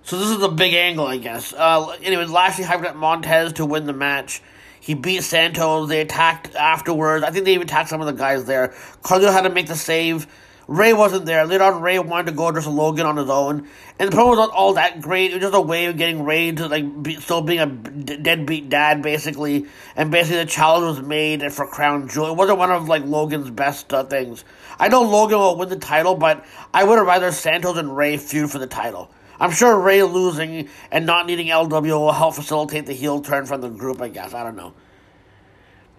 So 0.03 0.17
this 0.17 0.29
is 0.29 0.39
the 0.39 0.49
big 0.49 0.73
angle, 0.73 1.05
I 1.05 1.17
guess. 1.17 1.53
Uh, 1.53 1.95
anyway, 2.01 2.25
Lashley 2.25 2.65
hyped 2.65 2.85
up 2.85 2.95
Montez 2.95 3.53
to 3.53 3.65
win 3.65 3.85
the 3.85 3.93
match. 3.93 4.41
He 4.79 4.93
beat 4.93 5.23
Santos. 5.23 5.89
They 5.89 6.01
attacked 6.01 6.55
afterwards. 6.55 7.23
I 7.23 7.31
think 7.31 7.45
they 7.45 7.53
even 7.53 7.67
attacked 7.67 7.89
some 7.89 8.01
of 8.01 8.07
the 8.07 8.13
guys 8.13 8.45
there. 8.45 8.69
Carlito 9.03 9.31
had 9.31 9.41
to 9.41 9.49
make 9.49 9.67
the 9.67 9.75
save. 9.75 10.25
Rey 10.69 10.93
wasn't 10.93 11.25
there. 11.25 11.47
Later 11.47 11.63
on, 11.63 11.81
Rey 11.81 11.97
wanted 11.97 12.27
to 12.27 12.37
go 12.37 12.51
to 12.51 12.69
Logan 12.69 13.07
on 13.07 13.17
his 13.17 13.27
own, 13.27 13.67
and 13.97 14.11
the 14.11 14.15
promo 14.15 14.29
was 14.29 14.37
not 14.37 14.51
all 14.51 14.73
that 14.73 15.01
great. 15.01 15.31
It 15.31 15.33
was 15.33 15.41
just 15.41 15.55
a 15.55 15.61
way 15.61 15.85
of 15.85 15.97
getting 15.97 16.23
Rey 16.23 16.51
to 16.51 16.67
like 16.67 17.01
be, 17.01 17.15
still 17.15 17.41
being 17.41 17.59
a 17.59 17.65
d- 17.65 18.17
deadbeat 18.17 18.69
dad, 18.69 19.01
basically. 19.01 19.65
And 19.95 20.11
basically, 20.11 20.37
the 20.37 20.45
challenge 20.45 20.97
was 20.97 21.01
made 21.01 21.51
for 21.51 21.65
Crown 21.65 22.07
Jewel. 22.07 22.27
It 22.27 22.37
wasn't 22.37 22.59
one 22.59 22.69
of 22.69 22.87
like 22.87 23.03
Logan's 23.03 23.49
best 23.49 23.91
uh, 23.91 24.03
things. 24.03 24.45
I 24.77 24.89
know 24.89 25.01
Logan 25.01 25.39
will 25.39 25.57
win 25.57 25.69
the 25.69 25.75
title, 25.75 26.13
but 26.13 26.45
I 26.71 26.83
would 26.83 26.99
have 26.99 27.07
rather 27.07 27.31
Santos 27.31 27.77
and 27.77 27.97
Rey 27.97 28.17
feud 28.17 28.51
for 28.51 28.59
the 28.59 28.67
title. 28.67 29.09
I'm 29.39 29.49
sure 29.49 29.75
Rey 29.79 30.03
losing 30.03 30.69
and 30.91 31.07
not 31.07 31.25
needing 31.25 31.47
LW 31.47 31.99
will 31.99 32.11
help 32.11 32.35
facilitate 32.35 32.85
the 32.85 32.93
heel 32.93 33.21
turn 33.21 33.47
from 33.47 33.61
the 33.61 33.69
group. 33.69 34.01
I 34.01 34.09
guess 34.09 34.35
I 34.35 34.43
don't 34.43 34.55
know. 34.55 34.75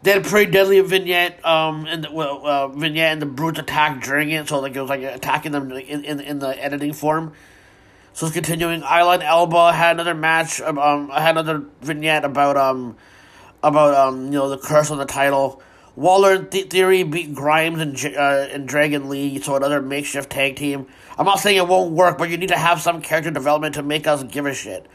They 0.02 0.12
had 0.12 0.24
a 0.24 0.28
pretty 0.28 0.50
deadly 0.50 0.80
vignette, 0.80 1.44
um, 1.44 1.86
and 1.86 2.06
well, 2.10 2.46
uh, 2.46 2.68
vignette, 2.68 3.12
and 3.12 3.22
the 3.22 3.26
brutes 3.26 3.58
attacked 3.58 4.02
during 4.02 4.30
it. 4.30 4.48
So 4.48 4.58
like 4.60 4.74
it 4.74 4.80
was 4.80 4.88
like 4.88 5.02
attacking 5.02 5.52
them 5.52 5.70
in 5.72 6.04
in, 6.04 6.20
in 6.20 6.38
the 6.38 6.62
editing 6.62 6.94
form. 6.94 7.34
So 8.14 8.26
it's 8.26 8.34
continuing. 8.34 8.80
Isla 8.80 9.14
and 9.14 9.22
Alba 9.22 9.72
had 9.72 9.96
another 9.96 10.14
match. 10.14 10.60
Um, 10.60 10.78
um, 10.78 11.10
I 11.12 11.20
had 11.20 11.36
another 11.36 11.64
vignette 11.82 12.24
about 12.24 12.56
um, 12.56 12.96
about 13.62 13.94
um, 13.94 14.26
you 14.26 14.38
know 14.38 14.48
the 14.48 14.58
curse 14.58 14.90
on 14.90 14.98
the 14.98 15.04
title. 15.04 15.62
Waller 15.96 16.32
and 16.32 16.50
Th- 16.50 16.68
Theory 16.70 17.02
beat 17.02 17.34
Grimes 17.34 17.80
and 17.80 18.16
uh, 18.16 18.48
and 18.52 18.66
Dragon 18.66 19.10
Lee, 19.10 19.38
so 19.40 19.56
another 19.56 19.82
makeshift 19.82 20.30
tag 20.30 20.56
team. 20.56 20.86
I'm 21.18 21.26
not 21.26 21.40
saying 21.40 21.58
it 21.58 21.68
won't 21.68 21.92
work, 21.92 22.16
but 22.16 22.30
you 22.30 22.38
need 22.38 22.48
to 22.48 22.56
have 22.56 22.80
some 22.80 23.02
character 23.02 23.30
development 23.30 23.74
to 23.74 23.82
make 23.82 24.06
us 24.06 24.22
give 24.22 24.46
a 24.46 24.54
shit. 24.54 24.86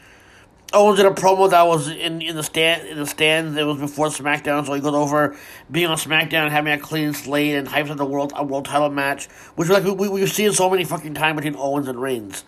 Owens 0.72 0.98
did 0.98 1.06
a 1.06 1.10
promo 1.10 1.48
that 1.50 1.66
was 1.66 1.88
in, 1.88 2.20
in 2.20 2.34
the 2.34 2.42
stand 2.42 2.88
in 2.88 2.98
the 2.98 3.06
stands. 3.06 3.56
It 3.56 3.64
was 3.64 3.78
before 3.78 4.08
SmackDown, 4.08 4.66
so 4.66 4.74
he 4.74 4.80
goes 4.80 4.94
over 4.94 5.36
being 5.70 5.86
on 5.86 5.96
SmackDown, 5.96 6.50
having 6.50 6.72
a 6.72 6.78
clean 6.78 7.12
slate, 7.12 7.54
and 7.54 7.68
hypes 7.68 7.90
up 7.90 7.96
the 7.96 8.04
world 8.04 8.32
a 8.34 8.44
world 8.44 8.64
title 8.64 8.90
match, 8.90 9.26
which 9.54 9.68
like 9.68 9.84
we 9.84 10.08
we've 10.08 10.32
seen 10.32 10.52
so 10.52 10.68
many 10.68 10.84
fucking 10.84 11.14
times 11.14 11.36
between 11.36 11.56
Owens 11.56 11.88
and 11.88 12.00
Reigns. 12.00 12.44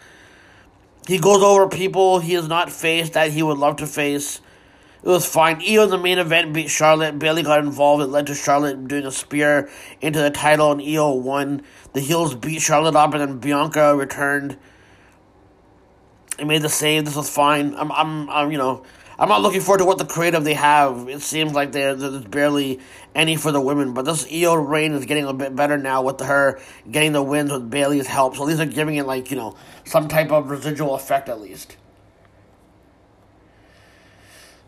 He 1.07 1.19
goes 1.19 1.43
over 1.43 1.69
people 1.69 2.19
he 2.19 2.35
has 2.35 2.49
not 2.49 2.71
faced 2.71 3.15
that 3.15 3.31
he 3.31 3.43
would 3.43 3.59
love 3.59 3.77
to 3.77 3.87
face. 3.87 4.41
It 5.03 5.09
was 5.09 5.25
fine. 5.25 5.61
In 5.61 5.89
the 5.91 5.97
main 5.97 6.19
event 6.19 6.53
beat 6.53 6.69
Charlotte. 6.69 7.21
Bayley 7.21 7.45
got 7.45 7.61
involved. 7.61 8.03
It 8.03 8.09
led 8.09 8.27
to 8.27 8.35
Charlotte 8.35 8.89
doing 8.89 9.07
a 9.07 9.13
spear 9.13 9.71
into 10.01 10.19
the 10.19 10.31
title, 10.31 10.73
and 10.73 10.83
IYO 10.83 11.13
won. 11.13 11.63
The 11.93 12.01
heels 12.01 12.35
beat 12.35 12.61
Charlotte 12.61 12.97
up, 12.97 13.15
and 13.15 13.21
then 13.21 13.39
Bianca 13.39 13.95
returned. 13.95 14.59
They 16.39 16.45
made 16.45 16.63
the 16.63 16.69
save. 16.69 17.05
This 17.05 17.17
was 17.17 17.29
fine. 17.29 17.75
I'm, 17.75 17.91
I'm, 17.93 18.31
I'm, 18.31 18.53
you 18.53 18.59
know, 18.59 18.85
I'm 19.19 19.29
not 19.29 19.43
looking 19.43 19.61
forward 19.61 19.79
to 19.79 19.85
what 19.85 19.99
the 19.99 20.05
creative 20.05 20.45
they 20.45 20.55
have. 20.55 21.09
It 21.09 21.21
seems 21.21 21.53
like 21.53 21.73
there, 21.73 21.97
there's 21.97 22.25
barely 22.25 22.79
any 23.15 23.35
for 23.35 23.51
the 23.51 23.61
women, 23.61 23.93
but 23.93 24.05
this 24.05 24.25
IYO 24.31 24.55
reign 24.55 24.93
is 24.93 25.05
getting 25.05 25.25
a 25.25 25.33
bit 25.33 25.57
better 25.57 25.77
now 25.77 26.03
with 26.03 26.21
her 26.21 26.61
getting 26.89 27.13
the 27.13 27.23
wins 27.23 27.51
with 27.51 27.69
Bayley's 27.69 28.07
help. 28.07 28.37
So 28.37 28.47
these 28.47 28.61
are 28.61 28.67
giving 28.67 28.95
it 28.95 29.07
like 29.07 29.33
you 29.33 29.37
know 29.37 29.57
some 29.85 30.07
type 30.07 30.31
of 30.31 30.51
residual 30.51 30.95
effect 30.95 31.29
at 31.29 31.41
least. 31.41 31.77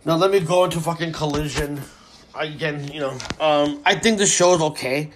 Now 0.05 0.16
let 0.16 0.32
me 0.32 0.40
go 0.40 0.65
into 0.65 0.81
fucking 0.81 1.12
collision. 1.12 1.81
Again, 2.34 2.90
you 2.92 3.00
know, 3.00 3.18
um, 3.39 3.81
I 3.84 3.94
think 3.94 4.18
the 4.18 4.26
show 4.26 4.55
is 4.55 4.60
okay, 4.60 5.10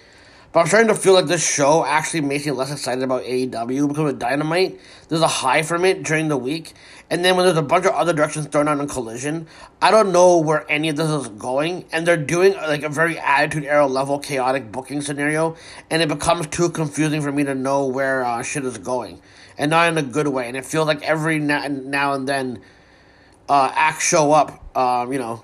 but 0.55 0.61
I'm 0.61 0.67
starting 0.67 0.87
to 0.87 0.95
feel 0.95 1.11
like 1.11 1.25
this 1.25 1.45
show 1.45 1.83
actually 1.83 2.21
makes 2.21 2.45
me 2.45 2.53
less 2.53 2.71
excited 2.71 3.03
about 3.03 3.23
AEW 3.23 3.89
because 3.89 4.05
with 4.05 4.19
Dynamite, 4.19 4.79
there's 5.09 5.19
a 5.19 5.27
high 5.27 5.63
from 5.63 5.83
it 5.83 6.01
during 6.01 6.29
the 6.29 6.37
week, 6.37 6.71
and 7.09 7.25
then 7.25 7.35
when 7.35 7.45
there's 7.45 7.57
a 7.57 7.61
bunch 7.61 7.85
of 7.85 7.91
other 7.91 8.13
directions 8.13 8.47
thrown 8.47 8.69
out 8.69 8.79
in 8.79 8.87
Collision, 8.87 9.47
I 9.81 9.91
don't 9.91 10.13
know 10.13 10.37
where 10.37 10.65
any 10.71 10.87
of 10.87 10.95
this 10.95 11.09
is 11.09 11.27
going, 11.27 11.83
and 11.91 12.07
they're 12.07 12.15
doing 12.15 12.53
like 12.53 12.83
a 12.83 12.89
very 12.89 13.19
Attitude 13.19 13.65
Era 13.65 13.85
level 13.85 14.17
chaotic 14.17 14.71
booking 14.71 15.01
scenario, 15.01 15.57
and 15.89 16.01
it 16.01 16.07
becomes 16.07 16.47
too 16.47 16.69
confusing 16.69 17.21
for 17.21 17.33
me 17.33 17.43
to 17.43 17.53
know 17.53 17.87
where 17.87 18.23
uh, 18.23 18.41
shit 18.41 18.63
is 18.63 18.77
going, 18.77 19.21
and 19.57 19.71
not 19.71 19.89
in 19.89 19.97
a 19.97 20.03
good 20.03 20.29
way, 20.29 20.47
and 20.47 20.55
it 20.55 20.63
feels 20.63 20.87
like 20.87 21.03
every 21.03 21.37
now 21.37 22.13
and 22.13 22.29
then 22.29 22.61
uh, 23.49 23.73
acts 23.75 24.07
show 24.07 24.31
up, 24.31 24.77
um, 24.77 25.11
you 25.11 25.19
know, 25.19 25.43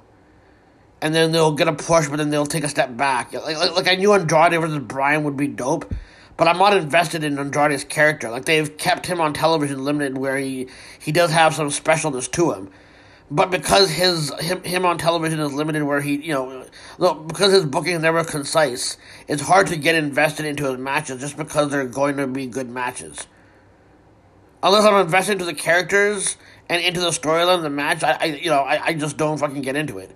and 1.02 1.16
then 1.16 1.32
they'll 1.32 1.54
get 1.54 1.68
a 1.68 1.74
push, 1.74 2.08
but 2.08 2.18
then 2.18 2.30
they'll 2.30 2.46
take 2.46 2.64
a 2.64 2.70
step 2.70 2.96
back. 2.96 3.34
Like, 3.34 3.58
like, 3.58 3.76
like 3.76 3.88
I 3.88 3.96
knew 3.96 4.14
Andrade 4.14 4.60
versus 4.60 4.80
Bryan 4.80 5.24
would 5.24 5.36
be 5.36 5.48
dope, 5.48 5.92
but 6.38 6.48
I'm 6.48 6.58
not 6.58 6.76
invested 6.76 7.24
in 7.24 7.40
Andrade's 7.40 7.84
character. 7.84 8.30
Like 8.30 8.46
they've 8.46 8.78
kept 8.78 9.08
him 9.08 9.20
on 9.20 9.34
television 9.34 9.84
limited, 9.84 10.18
where 10.18 10.38
he 10.38 10.68
he 11.00 11.12
does 11.12 11.32
have 11.32 11.56
some 11.56 11.70
specialness 11.70 12.32
to 12.34 12.52
him, 12.52 12.70
but 13.32 13.50
because 13.50 13.90
his 13.90 14.32
him 14.40 14.64
him 14.64 14.86
on 14.86 14.98
television 14.98 15.40
is 15.40 15.54
limited, 15.54 15.84
where 15.84 16.02
he 16.02 16.18
you 16.18 16.34
know 16.34 16.66
look 17.00 17.28
because 17.28 17.52
his 17.52 17.66
booking 17.66 17.96
is 17.96 18.02
never 18.02 18.24
concise, 18.24 18.98
it's 19.28 19.42
hard 19.42 19.68
to 19.68 19.78
get 19.78 19.96
invested 19.96 20.46
into 20.46 20.66
his 20.70 20.78
matches 20.78 21.20
just 21.20 21.36
because 21.36 21.72
they're 21.72 21.86
going 21.86 22.18
to 22.18 22.28
be 22.28 22.46
good 22.46 22.70
matches. 22.70 23.28
Unless 24.64 24.86
I'm 24.86 25.04
invested 25.04 25.34
into 25.34 25.46
the 25.46 25.56
characters 25.56 26.38
and 26.70 26.84
into 26.84 27.00
the 27.00 27.10
storyline 27.10 27.56
of 27.56 27.64
the 27.64 27.72
match, 27.72 28.04
I, 28.04 28.18
I 28.22 28.26
you 28.26 28.52
know 28.52 28.60
I, 28.60 28.86
I 28.88 28.94
just 28.94 29.18
don't 29.18 29.40
fucking 29.40 29.64
get 29.64 29.76
into 29.76 29.98
it. 29.98 30.16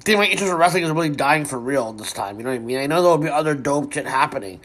Think 0.00 0.18
my 0.18 0.24
interest 0.24 0.50
in 0.50 0.56
wrestling 0.56 0.84
is 0.84 0.90
really 0.90 1.10
dying 1.10 1.44
for 1.44 1.58
real 1.58 1.92
this 1.92 2.12
time. 2.12 2.38
You 2.38 2.44
know 2.44 2.50
what 2.50 2.56
I 2.56 2.60
mean? 2.60 2.78
I 2.78 2.86
know 2.86 3.02
there 3.02 3.10
will 3.10 3.18
be 3.18 3.28
other 3.28 3.54
dope 3.54 3.92
shit 3.92 4.06
happening, 4.06 4.60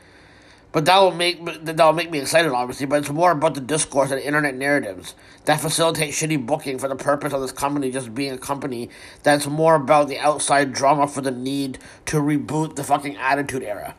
but 0.72 0.86
that 0.86 0.98
will 1.00 1.12
make 1.12 1.44
that 1.66 1.78
will 1.78 1.92
make 1.92 2.10
me 2.10 2.20
excited, 2.22 2.52
obviously. 2.54 2.86
But 2.86 3.00
it's 3.00 3.10
more 3.10 3.32
about 3.32 3.54
the 3.54 3.62
discourse 3.62 4.12
and 4.12 4.22
internet 4.22 4.56
narratives 4.56 5.14
that 5.44 5.60
facilitate 5.60 6.14
shitty 6.14 6.46
booking 6.46 6.80
for 6.80 6.88
the 6.88 6.96
purpose 6.96 7.34
of 7.34 7.42
this 7.42 7.52
company 7.52 7.92
just 7.92 8.16
being 8.16 8.32
a 8.32 8.38
company 8.38 8.90
that's 9.24 9.46
more 9.46 9.76
about 9.76 10.08
the 10.08 10.20
outside 10.20 10.72
drama 10.72 11.06
for 11.06 11.20
the 11.20 11.32
need 11.32 11.80
to 12.06 12.18
reboot 12.18 12.78
the 12.78 12.84
fucking 12.84 13.18
Attitude 13.18 13.64
Era. 13.64 13.94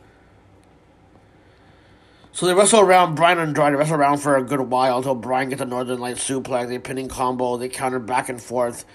So 2.37 2.45
they 2.45 2.53
wrestle 2.53 2.81
around, 2.81 3.15
Bryan 3.15 3.39
and 3.39 3.47
Andrade 3.47 3.73
wrestle 3.73 3.95
around 3.95 4.19
for 4.19 4.37
a 4.37 4.43
good 4.43 4.59
while 4.61 4.97
until 4.97 5.15
Bryan 5.15 5.49
gets 5.49 5.59
a 5.59 5.65
Northern 5.65 5.99
Light 5.99 6.17
suplex, 6.17 6.67
they 6.67 6.77
pinning 6.77 7.07
combo, 7.07 7.57
they 7.57 7.67
counter 7.67 7.97
back 7.97 8.29
and 8.29 8.39
forth. 8.39 8.85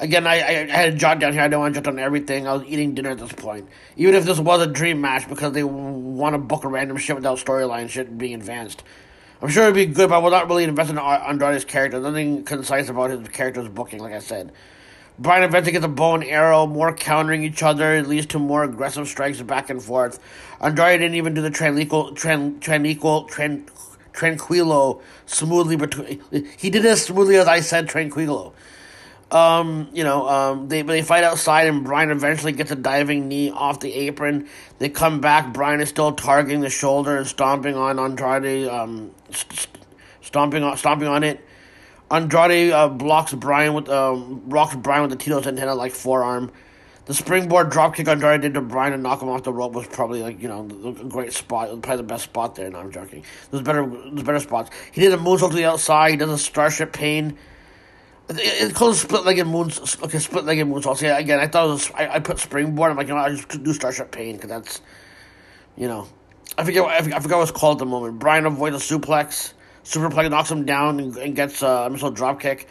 Again, 0.00 0.26
I, 0.26 0.40
I, 0.40 0.50
I 0.62 0.66
had 0.66 0.94
a 0.94 0.96
jot 0.96 1.18
down 1.18 1.34
here, 1.34 1.42
I 1.42 1.48
don't 1.48 1.60
want 1.60 1.74
to 1.74 1.80
jot 1.80 1.84
down 1.84 1.98
everything. 1.98 2.48
I 2.48 2.54
was 2.54 2.64
eating 2.66 2.94
dinner 2.94 3.10
at 3.10 3.18
this 3.18 3.32
point. 3.32 3.68
Even 3.96 4.14
if 4.14 4.24
this 4.24 4.38
was 4.38 4.62
a 4.62 4.66
dream 4.66 5.00
match 5.00 5.28
because 5.28 5.52
they 5.52 5.62
want 5.62 6.34
to 6.34 6.38
book 6.38 6.64
a 6.64 6.68
random 6.68 6.96
shit 6.96 7.16
without 7.16 7.38
storyline 7.38 7.88
shit 7.88 8.16
being 8.16 8.34
advanced. 8.34 8.82
I'm 9.42 9.48
sure 9.48 9.64
it'd 9.64 9.74
be 9.74 9.86
good, 9.86 10.08
but 10.08 10.22
we're 10.22 10.30
not 10.30 10.48
really 10.48 10.64
invested 10.64 10.94
in 10.94 10.98
Andrade's 10.98 11.64
character. 11.64 12.00
Nothing 12.00 12.44
concise 12.44 12.88
about 12.88 13.10
his 13.10 13.28
character's 13.28 13.68
booking, 13.68 14.00
like 14.00 14.12
I 14.12 14.18
said. 14.18 14.52
Bryan 15.18 15.42
eventually 15.42 15.72
gets 15.72 15.84
a 15.84 15.88
bow 15.88 16.14
and 16.14 16.24
arrow, 16.24 16.66
more 16.66 16.94
countering 16.94 17.44
each 17.44 17.62
other. 17.62 17.94
It 17.94 18.06
leads 18.06 18.24
to 18.26 18.38
more 18.38 18.64
aggressive 18.64 19.06
strikes 19.06 19.42
back 19.42 19.68
and 19.68 19.82
forth. 19.82 20.18
Andrade 20.62 21.00
didn't 21.00 21.16
even 21.16 21.34
do 21.34 21.42
the 21.42 21.50
tranquilo, 21.50 22.16
tran, 22.16 22.58
tranquilo, 22.60 23.28
tran, 23.28 23.68
tranquilo 24.14 25.02
smoothly 25.26 25.76
between. 25.76 26.22
He 26.56 26.70
did 26.70 26.86
it 26.86 26.88
as 26.88 27.04
smoothly 27.04 27.36
as 27.36 27.46
I 27.46 27.60
said 27.60 27.86
tranquilo. 27.86 28.54
Um, 29.30 29.88
you 29.92 30.02
know, 30.02 30.28
um, 30.28 30.68
they 30.68 30.82
they 30.82 31.02
fight 31.02 31.22
outside, 31.22 31.68
and 31.68 31.84
Bryan 31.84 32.10
eventually 32.10 32.52
gets 32.52 32.72
a 32.72 32.76
diving 32.76 33.28
knee 33.28 33.50
off 33.50 33.78
the 33.78 33.92
apron. 33.92 34.48
They 34.78 34.88
come 34.88 35.20
back. 35.20 35.52
Bryan 35.52 35.80
is 35.80 35.88
still 35.88 36.12
targeting 36.12 36.60
the 36.60 36.70
shoulder 36.70 37.16
and 37.16 37.26
stomping 37.26 37.76
on 37.76 38.00
Andrade, 38.00 38.66
um, 38.66 39.12
st- 39.30 39.68
stomping 40.20 40.64
on 40.64 40.76
stomping 40.76 41.06
on 41.06 41.22
it. 41.22 41.44
Andrade 42.10 42.72
uh, 42.72 42.88
blocks 42.88 43.32
Bryan 43.32 43.74
with 43.74 43.88
um, 43.88 44.42
rocks 44.48 44.74
Bryan 44.74 45.02
with 45.02 45.10
the 45.10 45.16
Tito 45.16 45.40
Santana 45.40 45.74
like 45.74 45.92
forearm. 45.92 46.50
The 47.06 47.14
springboard 47.14 47.70
dropkick 47.70 48.08
Andrade 48.08 48.40
did 48.40 48.54
to 48.54 48.60
Bryan 48.60 48.92
and 48.92 49.02
knock 49.02 49.22
him 49.22 49.28
off 49.28 49.44
the 49.44 49.52
rope 49.52 49.72
was 49.72 49.86
probably 49.86 50.22
like 50.22 50.42
you 50.42 50.48
know 50.48 50.64
a 50.86 51.04
great 51.04 51.32
spot, 51.32 51.68
probably 51.68 51.96
the 51.98 52.02
best 52.02 52.24
spot 52.24 52.56
there. 52.56 52.68
No, 52.68 52.80
I'm 52.80 52.90
joking. 52.90 53.24
There's 53.50 53.62
better, 53.62 53.86
there's 53.86 54.24
better 54.24 54.40
spots. 54.40 54.70
He 54.90 55.00
did 55.00 55.12
a 55.12 55.16
moonsault 55.16 55.50
to 55.50 55.56
the 55.56 55.66
outside. 55.66 56.10
He 56.10 56.16
does 56.16 56.30
a 56.30 56.38
starship 56.38 56.92
pain. 56.92 57.38
It's 58.32 58.72
called 58.78 58.94
split 58.96 59.24
legged 59.24 59.46
moons. 59.46 59.96
Okay, 60.02 60.18
split 60.18 60.44
legged 60.44 60.66
moonsault. 60.66 61.02
Yeah, 61.02 61.18
again, 61.18 61.40
I 61.40 61.48
thought 61.48 61.66
it 61.66 61.70
was. 61.70 61.90
I, 61.92 62.08
I 62.08 62.18
put 62.20 62.38
springboard. 62.38 62.90
I'm 62.92 62.96
like, 62.96 63.08
you 63.08 63.14
know, 63.14 63.20
I 63.20 63.30
just 63.34 63.62
do 63.62 63.72
starship 63.74 64.12
pain 64.12 64.36
because 64.36 64.50
that's, 64.50 64.80
you 65.76 65.88
know, 65.88 66.06
I 66.56 66.64
forget. 66.64 66.84
what- 66.84 66.92
I 66.94 67.02
forget 67.02 67.22
forgot 67.22 67.36
what 67.38 67.48
it's 67.48 67.58
called 67.58 67.76
at 67.78 67.80
the 67.80 67.86
moment. 67.86 68.18
Bryan 68.20 68.46
avoids 68.46 68.76
a 68.76 68.78
suplex. 68.98 69.52
Superplex 69.84 70.30
knocks 70.30 70.50
him 70.50 70.64
down 70.64 71.00
and, 71.00 71.16
and 71.16 71.34
gets 71.34 71.62
uh, 71.62 71.84
a 71.86 71.90
missile 71.90 72.10
drop 72.10 72.40
kick. 72.40 72.68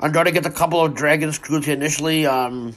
Andrade 0.00 0.32
gets 0.34 0.46
a 0.46 0.50
couple 0.50 0.84
of 0.84 0.94
dragon 0.94 1.32
screws 1.32 1.66
initially 1.68 2.26
um, 2.26 2.74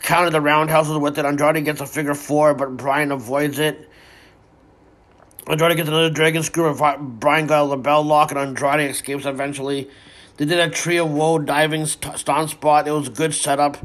counted 0.00 0.30
the 0.32 0.40
roundhouses 0.40 0.96
with 0.96 1.18
it. 1.18 1.24
Andrade 1.24 1.64
gets 1.64 1.80
a 1.80 1.86
figure 1.86 2.14
four, 2.14 2.54
but 2.54 2.76
Bryan 2.76 3.10
avoids 3.10 3.58
it. 3.58 3.88
Andrade 5.46 5.76
gets 5.76 5.88
another 5.88 6.10
dragon 6.10 6.42
screw. 6.42 6.72
Bryan 6.74 7.46
got 7.46 7.64
a 7.64 7.76
LeBell 7.76 8.04
lock, 8.06 8.30
and 8.30 8.38
Andrade 8.38 8.90
escapes 8.90 9.24
eventually. 9.26 9.88
They 10.38 10.44
did 10.44 10.60
a 10.60 10.70
tree 10.70 10.98
of 10.98 11.10
woe 11.10 11.40
diving 11.40 11.84
st- 11.84 12.16
stomp 12.16 12.48
spot. 12.48 12.86
It 12.86 12.92
was 12.92 13.08
a 13.08 13.10
good 13.10 13.34
setup. 13.34 13.76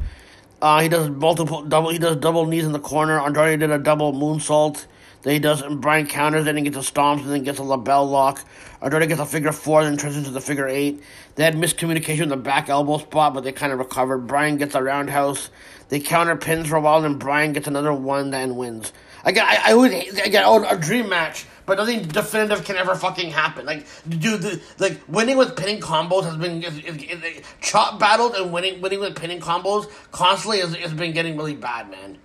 Uh, 0.62 0.80
he 0.80 0.88
does 0.88 1.10
multiple 1.10 1.62
double. 1.62 1.90
He 1.90 1.98
does 1.98 2.16
double 2.16 2.46
knees 2.46 2.64
in 2.64 2.70
the 2.70 2.78
corner. 2.78 3.20
Andrade 3.20 3.58
did 3.58 3.72
a 3.72 3.78
double 3.78 4.12
moonsault. 4.12 4.86
Then 5.22 5.32
he 5.32 5.38
does 5.40 5.62
and 5.62 5.80
Bryan 5.80 6.06
counters. 6.06 6.44
Then 6.44 6.56
he 6.56 6.62
gets 6.62 6.76
a 6.76 6.82
stomp. 6.84 7.22
And 7.22 7.30
then 7.30 7.42
gets 7.42 7.58
a 7.58 7.62
LeBell 7.62 8.08
lock. 8.08 8.44
Andrade 8.80 9.08
gets 9.08 9.20
a 9.20 9.26
figure 9.26 9.50
four. 9.50 9.82
Then 9.82 9.96
turns 9.96 10.16
into 10.16 10.30
the 10.30 10.40
figure 10.40 10.68
eight. 10.68 11.02
They 11.34 11.42
had 11.42 11.56
miscommunication 11.56 12.22
in 12.22 12.28
the 12.28 12.36
back 12.36 12.68
elbow 12.68 12.98
spot, 12.98 13.34
but 13.34 13.42
they 13.42 13.50
kind 13.50 13.72
of 13.72 13.80
recovered. 13.80 14.28
Bryan 14.28 14.56
gets 14.56 14.76
a 14.76 14.82
roundhouse. 14.82 15.50
They 15.88 15.98
counter 15.98 16.36
pins 16.36 16.68
for 16.68 16.76
a 16.76 16.80
while. 16.80 17.02
Then 17.02 17.18
Bryan 17.18 17.52
gets 17.52 17.66
another 17.66 17.92
one. 17.92 18.30
Then 18.30 18.54
wins. 18.54 18.92
Again, 19.24 19.44
I, 19.44 19.60
I 19.66 19.72
always 19.72 20.18
again 20.20 20.44
oh, 20.46 20.64
a 20.68 20.76
dream 20.76 21.08
match, 21.08 21.46
but 21.66 21.78
nothing 21.78 22.02
definitive 22.02 22.64
can 22.64 22.76
ever 22.76 22.94
fucking 22.94 23.30
happen. 23.30 23.66
Like, 23.66 23.86
dude, 24.08 24.42
the, 24.42 24.62
like 24.78 25.00
winning 25.08 25.36
with 25.36 25.56
pinning 25.56 25.80
combos 25.80 26.24
has 26.24 26.36
been 26.36 26.62
is, 26.62 26.78
is, 26.78 26.96
is, 27.02 27.42
chop 27.60 27.98
battled 27.98 28.34
and 28.34 28.52
winning 28.52 28.80
winning 28.80 29.00
with 29.00 29.16
pinning 29.16 29.40
combos 29.40 29.90
constantly 30.10 30.60
has, 30.60 30.74
has 30.76 30.92
been 30.92 31.12
getting 31.12 31.36
really 31.36 31.54
bad, 31.54 31.90
man. 31.90 32.18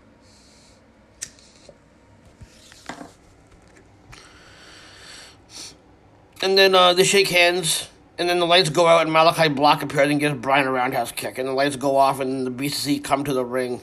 And 6.41 6.57
then 6.57 6.73
uh, 6.73 6.93
they 6.93 7.03
shake 7.03 7.27
hands, 7.27 7.89
and 8.17 8.29
then 8.29 8.39
the 8.39 8.45
lights 8.45 8.69
go 8.69 8.87
out, 8.87 9.05
and 9.05 9.13
Malakai 9.13 9.53
Black 9.53 9.83
appears 9.83 10.09
and 10.09 10.21
gives 10.21 10.39
Bryan 10.39 10.67
a 10.67 10.71
roundhouse 10.71 11.11
kick, 11.11 11.37
and 11.37 11.47
the 11.47 11.51
lights 11.51 11.75
go 11.75 11.97
off, 11.97 12.21
and 12.21 12.47
the 12.47 12.51
BCC 12.51 13.03
come 13.03 13.25
to 13.25 13.33
the 13.33 13.43
ring. 13.43 13.81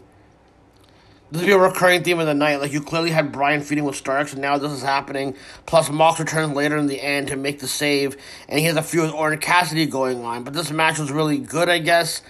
This 1.30 1.42
will 1.42 1.46
be 1.48 1.52
a 1.52 1.58
recurring 1.58 2.04
theme 2.04 2.20
of 2.20 2.26
the 2.26 2.34
night. 2.34 2.60
Like 2.60 2.72
you 2.72 2.80
clearly 2.80 3.10
had 3.10 3.32
Bryan 3.32 3.60
feeding 3.60 3.84
with 3.84 3.96
Starks, 3.96 4.32
and 4.32 4.40
now 4.40 4.58
this 4.58 4.70
is 4.70 4.82
happening. 4.82 5.34
Plus, 5.66 5.90
Mox 5.90 6.20
returns 6.20 6.54
later 6.54 6.76
in 6.76 6.86
the 6.86 7.00
end 7.00 7.28
to 7.28 7.36
make 7.36 7.58
the 7.58 7.66
save, 7.66 8.16
and 8.48 8.60
he 8.60 8.66
has 8.66 8.76
a 8.76 8.82
feud 8.82 9.06
with 9.06 9.12
Orange 9.12 9.42
Cassidy 9.42 9.86
going 9.86 10.24
on. 10.24 10.44
But 10.44 10.54
this 10.54 10.70
match 10.70 11.00
was 11.00 11.10
really 11.10 11.38
good, 11.38 11.68
I 11.68 11.78
guess. 11.78 12.22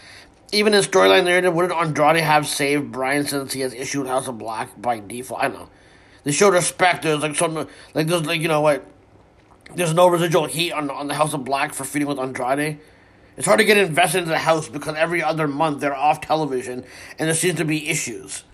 Even 0.51 0.73
in 0.73 0.83
storyline 0.83 1.25
narrative, 1.25 1.53
wouldn't 1.53 1.75
Andrade 1.75 2.23
have 2.23 2.47
saved 2.47 2.91
Bryan 2.91 3.27
since 3.27 3.53
he 3.53 3.61
has 3.61 3.75
issued 3.75 4.07
House 4.07 4.29
of 4.29 4.39
Black 4.39 4.81
by 4.81 5.01
default? 5.01 5.43
I 5.43 5.49
don't 5.49 5.59
know. 5.59 5.69
They 6.25 6.33
showed 6.33 6.55
respect. 6.55 7.03
There's 7.03 7.21
like 7.21 7.37
some 7.37 7.69
like 7.95 8.07
there's 8.07 8.25
like 8.25 8.41
you 8.41 8.49
know 8.49 8.63
what. 8.63 8.85
There's 9.75 9.93
no 9.93 10.09
residual 10.09 10.47
heat 10.47 10.73
on 10.73 10.89
on 10.91 11.09
the 11.09 11.15
House 11.15 11.35
of 11.35 11.45
Black 11.45 11.75
for 11.75 11.85
feeding 11.85 12.09
with 12.09 12.19
Andrade. 12.19 12.79
It's 13.37 13.47
hard 13.47 13.59
to 13.59 13.65
get 13.67 13.77
invested 13.77 14.19
into 14.19 14.31
the 14.31 14.39
house 14.39 14.69
because 14.69 14.97
every 14.97 15.23
other 15.23 15.47
month 15.47 15.81
they're 15.81 15.95
off 15.95 16.23
television 16.23 16.85
and 17.19 17.29
there 17.29 17.35
seems 17.35 17.57
to 17.57 17.67
be 17.67 17.91
issues. 17.91 18.45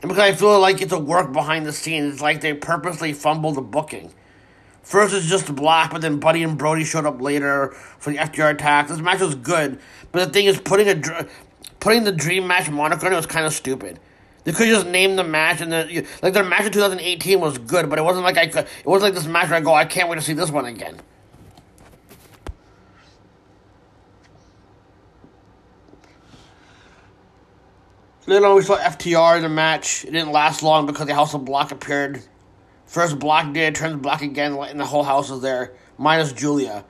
And 0.00 0.08
because 0.08 0.22
I 0.22 0.32
feel 0.32 0.60
like 0.60 0.80
it's 0.80 0.92
a 0.92 0.98
work 0.98 1.32
behind 1.32 1.66
the 1.66 1.72
scenes, 1.72 2.14
it's 2.14 2.22
like 2.22 2.40
they 2.40 2.54
purposely 2.54 3.12
fumbled 3.12 3.56
the 3.56 3.62
booking. 3.62 4.12
First 4.82 5.12
it's 5.12 5.26
just 5.26 5.54
Black, 5.54 5.90
but 5.90 6.00
then 6.00 6.18
Buddy 6.18 6.42
and 6.42 6.56
Brody 6.56 6.84
showed 6.84 7.04
up 7.04 7.20
later 7.20 7.72
for 7.98 8.10
the 8.10 8.16
FTR 8.16 8.52
attack. 8.52 8.88
This 8.88 9.00
match 9.00 9.20
was 9.20 9.34
good, 9.34 9.78
but 10.12 10.24
the 10.24 10.32
thing 10.32 10.46
is, 10.46 10.58
putting 10.58 10.88
a 10.88 11.26
putting 11.80 12.04
the 12.04 12.12
Dream 12.12 12.46
Match 12.46 12.70
moniker 12.70 13.06
on 13.06 13.12
it 13.12 13.16
was 13.16 13.26
kind 13.26 13.44
of 13.44 13.52
stupid. 13.52 14.00
They 14.44 14.52
could 14.52 14.68
just 14.68 14.86
name 14.86 15.16
the 15.16 15.24
match, 15.24 15.60
and 15.60 15.70
the 15.70 16.06
like 16.22 16.32
their 16.32 16.44
match 16.44 16.64
in 16.64 16.72
2018 16.72 17.38
was 17.38 17.58
good, 17.58 17.90
but 17.90 17.98
it 17.98 18.02
wasn't 18.02 18.24
like 18.24 18.38
I 18.38 18.46
could. 18.46 18.64
It 18.64 18.86
wasn't 18.86 19.12
like 19.12 19.22
this 19.22 19.30
match 19.30 19.50
where 19.50 19.58
I 19.58 19.60
go, 19.60 19.74
I 19.74 19.84
can't 19.84 20.08
wait 20.08 20.16
to 20.16 20.22
see 20.22 20.32
this 20.32 20.50
one 20.50 20.64
again. 20.64 21.00
Then 28.28 28.54
we 28.54 28.60
saw 28.60 28.76
FTR 28.76 29.38
in 29.38 29.42
the 29.42 29.48
match. 29.48 30.04
It 30.04 30.10
didn't 30.10 30.32
last 30.32 30.62
long 30.62 30.84
because 30.84 31.06
the 31.06 31.14
House 31.14 31.32
of 31.32 31.46
Black 31.46 31.72
appeared. 31.72 32.22
First 32.84 33.18
Black 33.18 33.54
did, 33.54 33.74
turns 33.74 34.02
Black 34.02 34.20
again, 34.20 34.52
and 34.52 34.78
the 34.78 34.84
whole 34.84 35.02
house 35.02 35.30
is 35.30 35.40
there, 35.40 35.72
minus 35.96 36.34
Julia. 36.34 36.84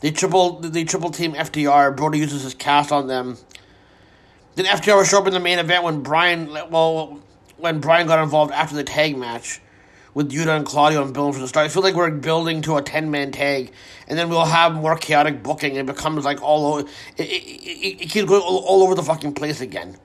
They 0.00 0.10
triple 0.10 0.58
they 0.58 0.82
triple 0.82 1.10
team 1.10 1.34
FTR. 1.34 1.96
Brody 1.96 2.18
uses 2.18 2.42
his 2.42 2.54
cast 2.54 2.90
on 2.90 3.06
them. 3.06 3.38
Then 4.56 4.66
FTR 4.66 4.96
will 4.96 5.04
show 5.04 5.20
up 5.20 5.28
in 5.28 5.34
the 5.34 5.40
main 5.40 5.60
event 5.60 5.84
when 5.84 6.02
Bryan 6.02 6.48
well 6.48 7.20
when 7.58 7.78
Bryan 7.78 8.08
got 8.08 8.20
involved 8.20 8.52
after 8.52 8.74
the 8.74 8.84
tag 8.84 9.16
match 9.16 9.60
with 10.14 10.32
Yuta 10.32 10.56
and 10.56 10.66
Claudio 10.66 11.00
and 11.00 11.14
Bill 11.14 11.32
from 11.32 11.42
the 11.42 11.48
start. 11.48 11.66
I 11.66 11.68
feel 11.68 11.84
like 11.84 11.94
we're 11.94 12.10
building 12.10 12.60
to 12.62 12.76
a 12.76 12.82
ten 12.82 13.12
man 13.12 13.30
tag, 13.30 13.70
and 14.08 14.18
then 14.18 14.28
we'll 14.28 14.44
have 14.44 14.74
more 14.74 14.96
chaotic 14.96 15.44
booking. 15.44 15.78
And 15.78 15.88
it 15.88 15.94
becomes 15.94 16.24
like 16.24 16.42
all 16.42 16.66
over. 16.74 16.88
It, 17.16 17.20
it, 17.20 17.24
it, 17.24 18.02
it 18.02 18.10
keeps 18.10 18.28
going 18.28 18.42
all 18.42 18.82
over 18.82 18.96
the 18.96 19.04
fucking 19.04 19.34
place 19.34 19.60
again. 19.60 19.96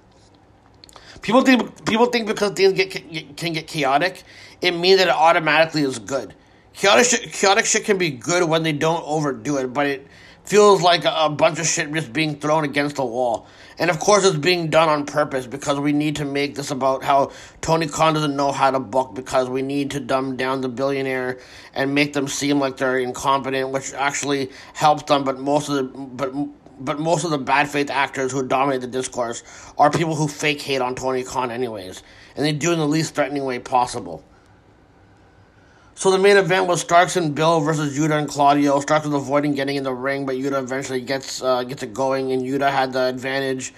People 1.22 1.42
think 1.44 1.86
people 1.86 2.08
think 2.08 2.28
because 2.28 2.52
things 2.52 2.74
get 2.74 3.38
can 3.38 3.54
get 3.54 3.68
chaotic, 3.68 4.24
it 4.62 4.72
means 4.72 5.00
that 5.00 5.08
it 5.08 5.14
automatically 5.14 5.84
is 5.84 6.00
good. 6.00 6.34
Chaotic 6.74 7.06
shit, 7.06 7.34
chaotic 7.34 7.66
shit 7.66 7.86
can 7.86 7.98
be 7.98 8.10
good 8.10 8.48
when 8.48 8.64
they 8.64 8.72
don't 8.72 9.04
overdo 9.06 9.58
it, 9.58 9.74
but 9.74 9.86
it 9.88 10.08
feels 10.46 10.82
like 10.82 11.06
a, 11.06 11.14
a 11.14 11.30
bunch 11.30 11.60
of 11.60 11.68
shit 11.68 11.92
just 11.94 12.12
being 12.12 12.40
thrown 12.40 12.64
against 12.64 12.96
the 12.96 13.06
wall. 13.06 13.46
And 13.78 13.90
of 13.90 14.00
course, 14.00 14.26
it's 14.26 14.38
being 14.38 14.70
done 14.70 14.90
on 14.90 15.06
purpose 15.06 15.48
because 15.48 15.80
we 15.80 15.92
need 15.92 16.16
to 16.18 16.26
make 16.26 16.56
this 16.56 16.72
about 16.72 17.04
how 17.04 17.32
Tony 17.62 17.88
Khan 17.88 18.14
doesn't 18.14 18.36
know 18.36 18.52
how 18.52 18.72
to 18.72 18.80
book 18.80 19.16
because 19.16 19.50
we 19.50 19.62
need 19.62 19.92
to 19.92 20.00
dumb 20.00 20.38
down 20.38 20.62
the 20.62 20.70
billionaire 20.70 21.40
and 21.74 21.94
make 21.96 22.14
them 22.14 22.28
seem 22.28 22.60
like 22.60 22.78
they're 22.78 23.00
incompetent, 23.00 23.70
which 23.70 23.94
actually 23.94 24.52
helps 24.74 25.04
them. 25.04 25.24
But 25.24 25.40
most 25.40 25.70
of 25.70 25.76
the 25.76 25.84
but 25.84 26.34
but 26.86 27.00
most 27.00 27.24
of 27.24 27.32
the 27.32 27.38
bad 27.38 27.70
faith 27.70 27.90
actors 27.90 28.32
who 28.32 28.46
dominate 28.46 28.82
the 28.82 28.88
discourse 28.88 29.44
are 29.78 29.90
people 29.92 30.16
who 30.16 30.28
fake 30.28 30.62
hate 30.62 30.82
on 30.82 30.96
Tony 30.96 31.24
Khan 31.24 31.52
anyways, 31.52 32.04
and 32.36 32.46
they 32.46 32.52
do 32.52 32.72
in 32.72 32.80
the 32.80 32.88
least 32.88 33.16
threatening 33.16 33.46
way 33.46 33.60
possible. 33.60 34.24
So 35.96 36.10
the 36.10 36.18
main 36.18 36.38
event 36.38 36.68
was 36.68 36.82
Starks 36.82 37.16
and 37.16 37.36
Bill 37.36 37.60
versus 37.60 37.96
Yuta 37.96 38.18
and 38.18 38.28
Claudio. 38.28 38.80
Starks 38.80 39.06
was 39.06 39.14
avoiding 39.14 39.54
getting 39.54 39.76
in 39.76 39.84
the 39.84 39.94
ring, 39.94 40.26
but 40.26 40.36
Yuta 40.36 40.58
eventually 40.60 41.02
gets 41.02 41.44
uh, 41.44 41.64
gets 41.64 41.84
it 41.84 41.94
going, 41.94 42.32
and 42.32 42.42
Yuta 42.42 42.72
had 42.72 42.92
the 42.92 43.04
advantage, 43.04 43.72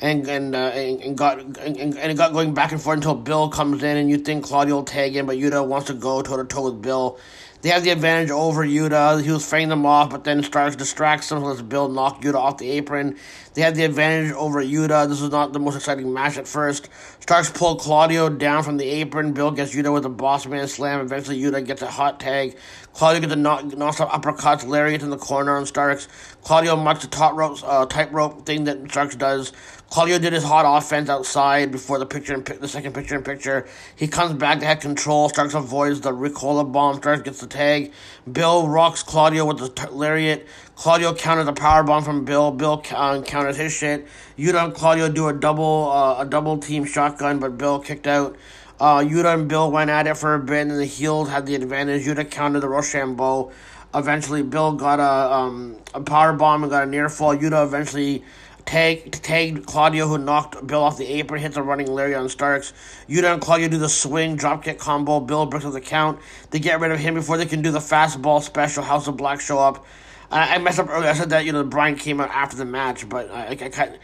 and 0.00 0.28
and 0.28 0.56
uh, 0.56 0.70
and, 0.74 1.00
and 1.02 1.16
got 1.16 1.38
and, 1.38 1.58
and 1.58 1.96
it 1.96 2.16
got 2.16 2.32
going 2.32 2.52
back 2.52 2.72
and 2.72 2.82
forth 2.82 2.96
until 2.96 3.14
Bill 3.14 3.48
comes 3.48 3.82
in, 3.84 3.96
and 3.96 4.10
you 4.10 4.18
think 4.18 4.44
Claudio 4.44 4.76
will 4.76 4.82
tag 4.82 5.14
in, 5.14 5.26
but 5.26 5.36
Yuta 5.36 5.64
wants 5.64 5.86
to 5.86 5.94
go 5.94 6.20
toe 6.20 6.36
to 6.36 6.44
toe 6.44 6.64
with 6.64 6.82
Bill. 6.82 7.18
They 7.60 7.70
have 7.70 7.82
the 7.82 7.90
advantage 7.90 8.30
over 8.30 8.64
Yuta. 8.64 9.20
He 9.20 9.32
was 9.32 9.44
fighting 9.44 9.68
them 9.68 9.84
off, 9.84 10.10
but 10.10 10.22
then 10.22 10.44
Starks 10.44 10.76
distracts 10.76 11.28
them, 11.28 11.40
so 11.40 11.46
lets 11.46 11.60
Bill 11.60 11.88
knock 11.88 12.22
Yuta 12.22 12.36
off 12.36 12.58
the 12.58 12.70
apron. 12.70 13.16
They 13.54 13.62
have 13.62 13.74
the 13.74 13.82
advantage 13.82 14.32
over 14.32 14.62
Yuta. 14.62 15.08
This 15.08 15.20
is 15.20 15.30
not 15.30 15.52
the 15.52 15.58
most 15.58 15.74
exciting 15.74 16.12
match 16.14 16.38
at 16.38 16.46
first. 16.46 16.88
Starks 17.18 17.50
pulled 17.50 17.80
Claudio 17.80 18.28
down 18.28 18.62
from 18.62 18.76
the 18.76 18.84
apron. 18.84 19.32
Bill 19.32 19.50
gets 19.50 19.74
Yuta 19.74 19.92
with 19.92 20.04
a 20.04 20.08
boss 20.08 20.46
man 20.46 20.68
slam. 20.68 21.00
Eventually, 21.00 21.40
Yuta 21.40 21.66
gets 21.66 21.82
a 21.82 21.90
hot 21.90 22.20
tag. 22.20 22.56
Claudio 22.92 23.20
gets 23.20 23.32
a 23.32 23.36
non-stop 23.36 24.10
uppercuts, 24.10 24.64
lariat 24.64 25.02
in 25.02 25.10
the 25.10 25.18
corner 25.18 25.56
on 25.56 25.66
Starks. 25.66 26.06
Claudio 26.42 26.76
marks 26.76 27.02
the 27.02 27.08
top 27.08 27.34
rope, 27.34 27.58
uh, 27.64 27.86
tightrope 27.86 28.46
thing 28.46 28.64
that 28.64 28.88
Starks 28.90 29.16
does. 29.16 29.52
Claudio 29.90 30.18
did 30.18 30.34
his 30.34 30.44
hot 30.44 30.66
offense 30.66 31.08
outside 31.08 31.72
before 31.72 31.98
the 31.98 32.04
picture 32.04 32.34
in 32.34 32.44
the 32.60 32.68
second 32.68 32.92
picture 32.92 33.16
in 33.16 33.22
picture. 33.22 33.66
He 33.96 34.06
comes 34.06 34.34
back 34.34 34.60
to 34.60 34.66
have 34.66 34.80
control. 34.80 35.30
Starks 35.30 35.54
avoids 35.54 36.02
the 36.02 36.12
Ricola 36.12 36.70
bomb. 36.70 36.96
Starks 36.96 37.22
gets 37.22 37.40
the 37.40 37.46
tag. 37.46 37.92
Bill 38.30 38.68
rocks 38.68 39.02
Claudio 39.02 39.46
with 39.46 39.58
the 39.58 39.70
t- 39.70 39.90
lariat. 39.90 40.46
Claudio 40.76 41.14
counters 41.14 41.46
the 41.46 41.54
power 41.54 41.82
bomb 41.84 42.04
from 42.04 42.26
Bill. 42.26 42.50
Bill 42.50 42.82
uh, 42.90 43.22
counters 43.22 43.56
his 43.56 43.72
shit. 43.72 44.06
Yuta 44.36 44.62
and 44.62 44.74
Claudio 44.74 45.08
do 45.08 45.28
a 45.28 45.32
double 45.32 45.90
uh, 45.90 46.20
a 46.22 46.26
double 46.26 46.58
team 46.58 46.84
shotgun, 46.84 47.38
but 47.38 47.56
Bill 47.56 47.78
kicked 47.80 48.06
out. 48.06 48.36
Uh, 48.78 48.98
Yuta 48.98 49.34
and 49.34 49.48
Bill 49.48 49.70
went 49.72 49.88
at 49.88 50.06
it 50.06 50.18
for 50.18 50.34
a 50.34 50.38
bit, 50.38 50.68
and 50.68 50.78
the 50.78 50.84
heels 50.84 51.30
had 51.30 51.46
the 51.46 51.54
advantage. 51.54 52.04
Yuta 52.04 52.30
countered 52.30 52.62
the 52.62 52.68
Roshambo. 52.68 53.52
Eventually, 53.94 54.42
Bill 54.42 54.72
got 54.72 55.00
a 55.00 55.34
um, 55.34 55.78
a 55.94 56.00
power 56.02 56.34
bomb 56.34 56.62
and 56.62 56.70
got 56.70 56.82
a 56.82 56.86
near 56.86 57.08
fall. 57.08 57.34
Yuta 57.34 57.64
eventually 57.64 58.22
tag 58.68 59.10
tagged 59.10 59.64
Claudio, 59.64 60.06
who 60.06 60.18
knocked 60.18 60.66
Bill 60.66 60.82
off 60.82 60.98
the 60.98 61.06
apron, 61.06 61.40
hits 61.40 61.56
a 61.56 61.62
running 61.62 61.86
lariat 61.86 62.20
on 62.20 62.28
Starks. 62.28 62.74
Yuta 63.08 63.32
and 63.32 63.40
Claudio 63.40 63.68
do 63.68 63.78
the 63.78 63.88
swing 63.88 64.36
dropkick 64.36 64.78
combo. 64.78 65.20
Bill 65.20 65.46
breaks 65.46 65.64
up 65.64 65.72
the 65.72 65.80
count. 65.80 66.20
They 66.50 66.58
get 66.58 66.78
rid 66.78 66.92
of 66.92 66.98
him 66.98 67.14
before 67.14 67.38
they 67.38 67.46
can 67.46 67.62
do 67.62 67.70
the 67.70 67.78
fastball 67.78 68.42
special. 68.42 68.82
House 68.82 69.08
of 69.08 69.16
Black 69.16 69.40
show 69.40 69.58
up. 69.58 69.86
I, 70.30 70.56
I 70.56 70.58
messed 70.58 70.78
up 70.78 70.90
earlier. 70.90 71.08
I 71.08 71.14
said 71.14 71.30
that 71.30 71.46
you 71.46 71.52
know 71.52 71.64
Bryan 71.64 71.96
came 71.96 72.20
out 72.20 72.28
after 72.28 72.58
the 72.58 72.66
match, 72.66 73.08
but 73.08 73.30
I, 73.30 73.46
I, 73.46 73.50
I 73.52 73.54
can't. 73.54 73.98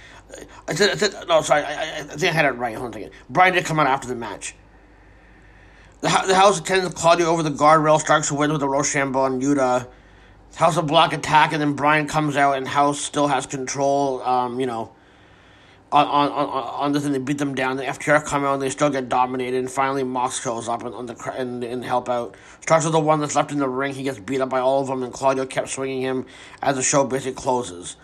I 0.67 0.75
said, 0.75 0.91
I 0.91 0.95
said 0.95 1.15
no, 1.29 1.43
sorry. 1.43 1.63
I, 1.63 1.99
I 1.99 2.03
think 2.03 2.33
I 2.33 2.33
had 2.33 2.47
it 2.47 2.53
right. 2.53 2.75
Hold 2.75 2.95
on 2.95 3.01
a 3.01 3.05
second. 3.05 3.19
Bryan 3.29 3.53
did 3.53 3.67
come 3.67 3.79
out 3.79 3.87
after 3.87 4.09
the 4.09 4.17
match. 4.17 4.55
The, 6.01 6.09
the 6.27 6.35
House 6.35 6.59
attends 6.59 6.95
Claudio 6.95 7.27
over 7.27 7.43
the 7.43 7.51
guardrail. 7.51 8.01
Starks 8.01 8.33
wins 8.33 8.53
with 8.53 8.63
a 8.63 8.67
Roshambo 8.67 9.17
on 9.17 9.43
Yuta. 9.43 9.89
House 10.57 10.77
of 10.77 10.87
Black 10.87 11.13
attack, 11.13 11.53
and 11.53 11.61
then 11.61 11.75
Bryan 11.75 12.07
comes 12.07 12.37
out, 12.37 12.57
and 12.57 12.67
House 12.67 13.01
still 13.01 13.27
has 13.29 13.47
control. 13.47 14.23
Um, 14.23 14.61
you 14.61 14.67
know, 14.67 14.93
on 15.95 16.07
on, 16.07 16.31
on, 16.33 16.49
on 16.49 16.93
this 16.93 17.05
and 17.05 17.15
they 17.15 17.19
beat 17.19 17.39
them 17.39 17.55
down. 17.55 17.77
The 17.77 17.85
FTR 17.85 18.25
come 18.25 18.45
out 18.45 18.55
and 18.55 18.63
they 18.63 18.71
still 18.71 18.91
get 18.91 19.09
dominated. 19.09 19.59
And 19.59 19.71
finally, 19.71 20.03
Mox 20.03 20.43
shows 20.43 20.69
up 20.69 20.83
and 20.83 20.95
on 20.95 21.07
the 21.07 21.33
and, 21.37 21.63
and 21.63 21.85
help 21.85 22.09
out. 22.09 22.37
Starts 22.61 22.85
with 22.85 22.93
the 22.93 23.01
one 23.01 23.21
that's 23.21 23.37
left 23.37 23.53
in 23.53 23.59
the 23.59 23.69
ring. 23.69 23.95
He 23.95 24.03
gets 24.03 24.19
beat 24.19 24.41
up 24.41 24.51
by 24.51 24.59
all 24.59 24.81
of 24.83 24.89
them, 24.89 25.03
and 25.03 25.13
Claudio 25.13 25.47
kept 25.47 25.69
swinging 25.69 26.03
him 26.03 26.27
as 26.61 26.77
the 26.77 26.83
show 26.83 27.05
basically 27.05 27.35
closes. 27.35 27.97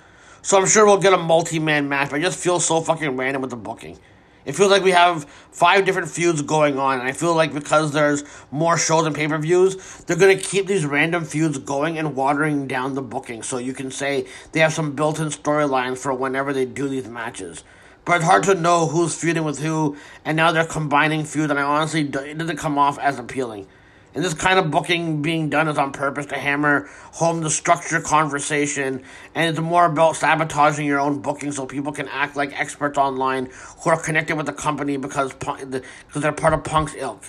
So 0.43 0.57
I'm 0.59 0.67
sure 0.67 0.87
we'll 0.87 0.99
get 0.99 1.13
a 1.13 1.19
multi-man 1.19 1.89
match. 1.89 2.11
But 2.11 2.21
I 2.21 2.23
just 2.23 2.39
feel 2.39 2.61
so 2.61 2.81
fucking 2.81 3.17
random 3.17 3.43
with 3.43 3.51
the 3.51 3.57
booking. 3.57 3.99
It 4.45 4.57
feels 4.57 4.71
like 4.71 4.83
we 4.83 4.93
have 4.93 5.25
five 5.25 5.85
different 5.85 6.09
feuds 6.09 6.43
going 6.43 6.79
on, 6.79 6.99
and 6.99 7.09
I 7.09 7.13
feel 7.13 7.35
like 7.35 7.53
because 7.53 7.93
there's 7.93 8.25
more 8.51 8.79
shows 8.79 9.07
and 9.07 9.15
pay 9.15 9.29
per 9.29 9.39
views, 9.39 9.77
they're 10.07 10.17
gonna 10.17 10.37
keep 10.37 10.67
these 10.67 10.87
random 10.87 11.25
feuds 11.25 11.59
going 11.59 11.99
and 11.99 12.17
watering 12.17 12.67
down 12.67 12.95
the 12.95 13.03
booking. 13.03 13.43
So 13.43 13.59
you 13.59 13.75
can 13.75 13.91
say 13.91 14.27
they 14.53 14.61
have 14.61 14.73
some 14.73 14.93
built-in 14.93 15.29
storylines 15.29 15.99
for 15.99 16.15
whenever 16.15 16.53
they 16.53 16.65
do 16.65 16.89
these 16.89 17.07
matches. 17.07 17.65
But 18.05 18.17
it's 18.17 18.25
hard 18.25 18.45
to 18.45 18.55
know 18.55 18.87
who's 18.87 19.15
feuding 19.15 19.45
with 19.45 19.59
who, 19.61 19.97
and 20.25 20.37
now 20.37 20.53
they're 20.53 20.65
combining 20.65 21.25
feuds, 21.25 21.51
and 21.51 21.61
I 21.61 21.63
honestly 21.63 22.01
it 22.01 22.39
doesn't 22.39 22.57
come 22.57 22.79
off 22.79 22.99
as 22.99 23.19
appealing. 23.19 23.67
And 24.13 24.25
this 24.25 24.35
kind 24.35 24.59
of 24.59 24.71
booking 24.73 25.23
being 25.23 25.51
done 25.51 25.69
is 25.69 25.79
on 25.79 25.93
purpose 25.93 26.27
to 26.27 26.35
hammer 26.35 26.89
home 27.13 27.43
the 27.43 27.51
structure 27.51 28.01
conversation, 28.01 29.05
and 29.37 29.51
it's 29.51 29.61
more 29.61 29.85
about 29.85 30.17
sabotaging 30.17 30.85
your 30.85 30.99
own 30.99 31.21
booking 31.21 31.53
so 31.53 31.65
people 31.65 31.93
can 31.93 32.09
act 32.09 32.35
like 32.35 32.59
experts 32.59 32.99
online 32.99 33.51
who 33.83 33.91
are 33.91 34.01
connected 34.01 34.37
with 34.37 34.47
the 34.47 34.53
company 34.53 34.97
because 34.97 35.33
because 35.33 35.83
they're 36.17 36.33
part 36.33 36.55
of 36.55 36.65
Punk's 36.65 36.95
ilk, 36.97 37.23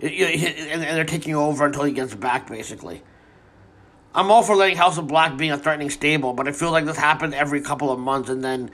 and 0.00 0.82
they're 0.82 1.04
taking 1.04 1.34
over 1.34 1.66
until 1.66 1.84
he 1.84 1.92
gets 1.92 2.14
back, 2.14 2.48
basically. 2.48 3.02
I'm 4.14 4.30
all 4.30 4.42
for 4.42 4.56
letting 4.56 4.76
House 4.76 4.96
of 4.96 5.06
Black 5.06 5.36
being 5.36 5.52
a 5.52 5.58
threatening 5.58 5.90
stable, 5.90 6.32
but 6.32 6.48
I 6.48 6.52
feel 6.52 6.72
like 6.72 6.86
this 6.86 6.96
happens 6.96 7.34
every 7.34 7.60
couple 7.60 7.92
of 7.92 7.98
months, 7.98 8.30
and 8.30 8.42
then 8.42 8.70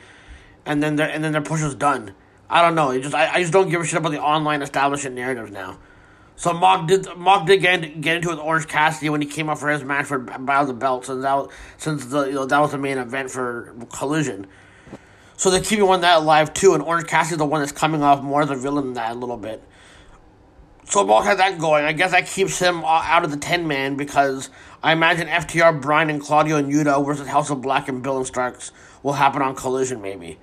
and 0.65 0.81
then 0.81 0.95
their 0.95 1.09
and 1.09 1.25
then 1.25 1.33
their 1.33 1.43
push 1.43 1.63
is 1.63 1.75
done. 1.75 2.15
I 2.49 2.63
don't 2.63 2.77
know. 2.77 2.91
It 2.91 3.03
just 3.03 3.17
I, 3.17 3.35
I 3.35 3.41
just 3.41 3.53
don't 3.53 3.69
give 3.69 3.81
a 3.81 3.85
shit 3.85 3.99
about 3.99 4.13
the 4.13 4.23
online 4.23 4.63
establishment 4.63 5.17
narratives 5.17 5.51
now. 5.51 5.79
So 6.37 6.53
Mock 6.53 6.87
did 6.87 7.09
Mock 7.17 7.47
did 7.47 7.63
get, 7.63 8.01
get 8.03 8.17
into 8.17 8.29
it 8.29 8.33
with 8.33 8.41
Orange 8.41 8.69
Cassidy 8.69 9.09
when 9.09 9.23
he 9.23 9.27
came 9.27 9.49
up 9.49 9.59
for 9.59 9.71
his 9.71 9.83
match 9.83 10.05
for 10.05 10.19
Battle 10.19 10.63
of 10.63 10.67
the 10.69 10.75
Belt, 10.75 11.07
since 11.07 11.23
that 11.23 11.33
was, 11.35 11.53
since 11.79 12.05
the 12.07 12.27
you 12.27 12.35
know 12.35 12.45
that 12.45 12.59
was 12.59 12.73
the 12.73 12.79
main 12.79 12.99
event 12.99 13.31
for 13.31 13.75
Collision. 13.93 14.47
So 15.39 15.51
they're 15.51 15.63
keeping 15.63 15.87
one 15.87 16.03
that 16.03 16.19
alive 16.19 16.53
too, 16.53 16.75
and 16.75 16.83
Orange 16.83 17.09
Cassidy's 17.09 17.39
the 17.39 17.47
one 17.47 17.61
that's 17.61 17.73
coming 17.73 18.03
off 18.03 18.23
more 18.23 18.43
as 18.43 18.51
a 18.51 18.55
villain 18.55 18.93
that 18.95 19.13
a 19.13 19.15
little 19.15 19.39
bit. 19.39 19.63
So 20.85 21.05
Mock 21.05 21.25
has 21.25 21.39
that 21.39 21.59
going. 21.59 21.85
I 21.85 21.93
guess 21.93 22.11
that 22.11 22.27
keeps 22.27 22.59
him 22.59 22.85
uh, 22.85 23.03
out 23.03 23.25
of 23.25 23.31
the 23.31 23.39
ten 23.39 23.67
man 23.67 23.97
because 23.97 24.51
I 24.83 24.93
imagine 24.93 25.29
FTR, 25.29 25.81
Bryan, 25.81 26.11
and 26.11 26.21
Claudio 26.21 26.57
and 26.57 26.71
Yuta 26.71 27.05
versus 27.05 27.29
House 27.29 27.49
of 27.49 27.63
Black 27.63 27.89
and 27.89 28.03
Bill 28.03 28.19
and 28.19 28.27
Starks 28.27 28.73
will 29.03 29.15
happen 29.15 29.41
on 29.41 29.55
Collision 29.55 30.03
maybe. 30.03 30.39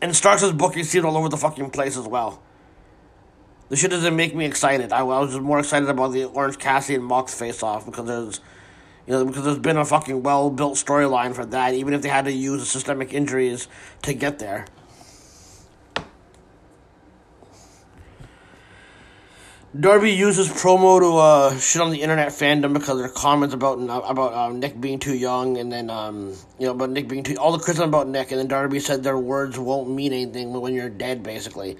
And 0.00 0.16
Starks' 0.16 0.42
is 0.42 0.52
booking 0.52 0.84
seemed 0.84 1.04
all 1.04 1.16
over 1.16 1.28
the 1.28 1.36
fucking 1.36 1.70
place 1.70 1.96
as 1.96 2.06
well. 2.06 2.42
The 3.68 3.76
shit 3.76 3.90
doesn't 3.90 4.14
make 4.14 4.34
me 4.34 4.44
excited. 4.44 4.92
I, 4.92 5.00
I 5.00 5.02
was 5.02 5.30
just 5.30 5.42
more 5.42 5.58
excited 5.58 5.88
about 5.88 6.12
the 6.12 6.24
Orange 6.24 6.58
Cassidy 6.58 6.96
and 6.96 7.04
Mox 7.04 7.34
face 7.34 7.62
off 7.62 7.86
because 7.86 8.06
there's, 8.06 8.40
you 9.06 9.14
know, 9.14 9.24
because 9.24 9.44
there's 9.44 9.58
been 9.58 9.78
a 9.78 9.84
fucking 9.84 10.22
well 10.22 10.50
built 10.50 10.74
storyline 10.74 11.34
for 11.34 11.46
that. 11.46 11.74
Even 11.74 11.94
if 11.94 12.02
they 12.02 12.08
had 12.08 12.26
to 12.26 12.32
use 12.32 12.68
systemic 12.68 13.14
injuries 13.14 13.68
to 14.02 14.12
get 14.12 14.38
there. 14.38 14.66
Darby 19.78 20.12
uses 20.12 20.48
promo 20.50 21.00
to 21.00 21.16
uh, 21.16 21.58
shit 21.58 21.82
on 21.82 21.90
the 21.90 22.00
internet 22.00 22.28
fandom 22.28 22.74
because 22.74 22.96
their 22.96 23.08
comments 23.08 23.54
about 23.54 23.80
about 24.08 24.32
um, 24.32 24.60
Nick 24.60 24.80
being 24.80 25.00
too 25.00 25.16
young, 25.16 25.56
and 25.58 25.72
then 25.72 25.90
um, 25.90 26.32
you 26.60 26.66
know 26.66 26.70
about 26.70 26.90
Nick 26.90 27.08
being 27.08 27.24
too 27.24 27.34
all 27.34 27.50
the 27.50 27.58
criticism 27.58 27.88
about 27.88 28.06
Nick, 28.06 28.30
and 28.30 28.38
then 28.38 28.46
Darby 28.46 28.78
said 28.78 29.02
their 29.02 29.18
words 29.18 29.58
won't 29.58 29.90
mean 29.90 30.12
anything 30.12 30.52
when 30.52 30.74
you're 30.74 30.88
dead, 30.88 31.24
basically. 31.24 31.76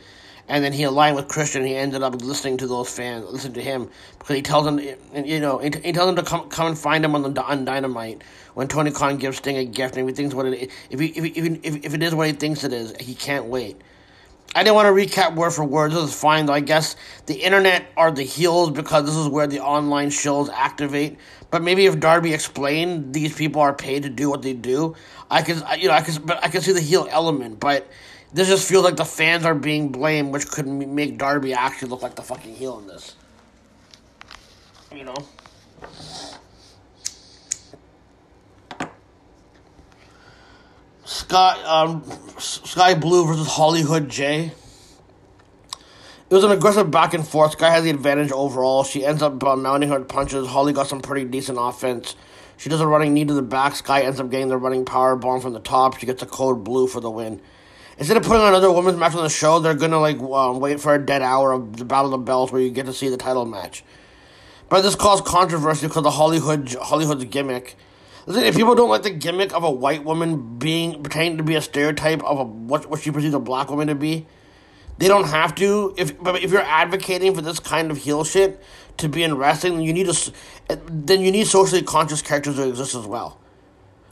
And 0.46 0.62
then 0.62 0.72
he 0.72 0.82
aligned 0.82 1.16
with 1.16 1.28
Christian. 1.28 1.64
He 1.64 1.74
ended 1.74 2.02
up 2.02 2.14
listening 2.16 2.58
to 2.58 2.66
those 2.66 2.90
fans, 2.90 3.24
listening 3.30 3.54
to 3.54 3.62
him 3.62 3.88
because 4.18 4.36
he 4.36 4.42
tells 4.42 4.64
them, 4.64 4.78
you 4.78 5.40
know, 5.40 5.58
he, 5.58 5.70
he 5.82 5.92
tells 5.92 6.06
them 6.06 6.16
to 6.16 6.22
come 6.22 6.48
come 6.50 6.66
and 6.68 6.78
find 6.78 7.04
him 7.04 7.14
on 7.14 7.34
the 7.34 7.42
on 7.42 7.64
Dynamite 7.64 8.22
when 8.54 8.68
Tony 8.68 8.90
Khan 8.90 9.16
gives 9.16 9.38
Sting 9.38 9.56
a 9.56 9.64
gift, 9.64 9.96
and 9.96 10.08
he 10.08 10.14
thinks 10.14 10.34
what 10.34 10.46
it 10.46 10.70
if 10.90 11.00
he, 11.00 11.06
if, 11.06 11.24
he, 11.24 11.40
if 11.62 11.84
if 11.84 11.94
it 11.94 12.02
is 12.02 12.14
what 12.14 12.26
he 12.26 12.34
thinks 12.34 12.62
it 12.62 12.72
is, 12.72 12.94
he 13.00 13.14
can't 13.14 13.46
wait. 13.46 13.80
I 14.56 14.62
didn't 14.62 14.76
want 14.76 14.86
to 14.86 14.92
recap 14.92 15.34
word 15.34 15.50
for 15.50 15.64
word. 15.64 15.90
This 15.90 16.04
is 16.04 16.14
fine, 16.14 16.46
though. 16.46 16.52
I 16.52 16.60
guess 16.60 16.94
the 17.26 17.34
internet 17.34 17.86
are 17.96 18.12
the 18.12 18.22
heels 18.22 18.70
because 18.70 19.04
this 19.04 19.16
is 19.16 19.26
where 19.26 19.48
the 19.48 19.58
online 19.58 20.10
shows 20.10 20.48
activate. 20.48 21.18
But 21.50 21.62
maybe 21.62 21.86
if 21.86 21.98
Darby 21.98 22.32
explained 22.32 23.12
these 23.12 23.34
people 23.34 23.60
are 23.60 23.74
paid 23.74 24.04
to 24.04 24.08
do 24.08 24.30
what 24.30 24.42
they 24.42 24.52
do, 24.52 24.94
I 25.28 25.42
could, 25.42 25.60
you 25.78 25.88
know, 25.88 25.94
I 25.94 26.02
could, 26.02 26.24
but 26.24 26.42
I 26.42 26.48
could 26.48 26.62
see 26.62 26.72
the 26.72 26.80
heel 26.80 27.08
element. 27.10 27.58
But 27.58 27.88
this 28.34 28.48
just 28.48 28.68
feels 28.68 28.82
like 28.82 28.96
the 28.96 29.04
fans 29.04 29.44
are 29.44 29.54
being 29.54 29.90
blamed, 29.90 30.32
which 30.32 30.48
could 30.48 30.66
make 30.66 31.16
Darby 31.18 31.54
actually 31.54 31.88
look 31.88 32.02
like 32.02 32.16
the 32.16 32.22
fucking 32.22 32.52
heel 32.52 32.80
in 32.80 32.88
this. 32.88 33.14
You 34.92 35.04
know. 35.04 35.14
Skye 41.04 41.62
um, 41.62 42.02
Skye 42.38 42.94
Blue 42.94 43.24
versus 43.24 43.46
Hollywood 43.46 44.08
J. 44.08 44.50
It 46.28 46.34
was 46.34 46.42
an 46.42 46.50
aggressive 46.50 46.90
back 46.90 47.14
and 47.14 47.26
forth. 47.26 47.52
Skye 47.52 47.70
has 47.70 47.84
the 47.84 47.90
advantage 47.90 48.32
overall. 48.32 48.82
She 48.82 49.04
ends 49.04 49.22
up 49.22 49.44
uh, 49.44 49.54
mounting 49.54 49.90
her 49.90 50.00
punches. 50.00 50.48
Holly 50.48 50.72
got 50.72 50.88
some 50.88 51.00
pretty 51.00 51.24
decent 51.24 51.58
offense. 51.60 52.16
She 52.56 52.68
does 52.68 52.80
a 52.80 52.86
running 52.86 53.14
knee 53.14 53.24
to 53.26 53.34
the 53.34 53.42
back. 53.42 53.76
Skye 53.76 54.02
ends 54.02 54.18
up 54.18 54.28
getting 54.28 54.48
the 54.48 54.56
running 54.56 54.84
power 54.84 55.14
bomb 55.14 55.40
from 55.40 55.52
the 55.52 55.60
top. 55.60 55.98
She 55.98 56.06
gets 56.06 56.20
a 56.22 56.26
code 56.26 56.64
blue 56.64 56.88
for 56.88 57.00
the 57.00 57.10
win. 57.10 57.40
Instead 57.96 58.16
of 58.16 58.24
putting 58.24 58.42
another 58.42 58.72
women's 58.72 58.98
match 58.98 59.14
on 59.14 59.22
the 59.22 59.28
show, 59.28 59.60
they're 59.60 59.74
gonna 59.74 60.00
like 60.00 60.18
um, 60.18 60.58
wait 60.60 60.80
for 60.80 60.94
a 60.94 60.98
dead 60.98 61.22
hour 61.22 61.52
of 61.52 61.76
the 61.76 61.84
Battle 61.84 62.06
of 62.06 62.20
the 62.20 62.24
Belts 62.24 62.52
where 62.52 62.60
you 62.60 62.70
get 62.70 62.86
to 62.86 62.92
see 62.92 63.08
the 63.08 63.16
title 63.16 63.44
match. 63.46 63.84
But 64.68 64.82
this 64.82 64.96
caused 64.96 65.24
controversy 65.24 65.86
because 65.86 66.04
of 66.04 66.14
Hollywood 66.14 66.74
Hollywood's 66.74 67.24
gimmick. 67.26 67.76
Listen, 68.26 68.44
if 68.44 68.56
people 68.56 68.74
don't 68.74 68.88
like 68.88 69.02
the 69.02 69.10
gimmick 69.10 69.54
of 69.54 69.62
a 69.62 69.70
white 69.70 70.02
woman 70.02 70.58
being 70.58 71.02
pretending 71.02 71.36
to 71.36 71.44
be 71.44 71.54
a 71.54 71.60
stereotype 71.60 72.22
of 72.24 72.38
a 72.38 72.44
what 72.44 72.88
what 72.90 73.00
she 73.00 73.10
perceives 73.10 73.34
a 73.34 73.38
black 73.38 73.70
woman 73.70 73.88
to 73.88 73.94
be, 73.94 74.26
they 74.98 75.08
don't 75.08 75.28
have 75.28 75.54
to. 75.56 75.94
If 75.96 76.20
but 76.20 76.42
if 76.42 76.50
you're 76.50 76.62
advocating 76.62 77.34
for 77.34 77.42
this 77.42 77.60
kind 77.60 77.90
of 77.90 77.98
heel 77.98 78.24
shit 78.24 78.60
to 78.96 79.08
be 79.08 79.22
in 79.22 79.36
wrestling, 79.36 79.80
you 79.82 79.92
need 79.92 80.08
a 80.08 80.76
then 80.86 81.20
you 81.20 81.30
need 81.30 81.46
socially 81.46 81.82
conscious 81.82 82.22
characters 82.22 82.56
to 82.56 82.68
exist 82.68 82.94
as 82.94 83.06
well. 83.06 83.38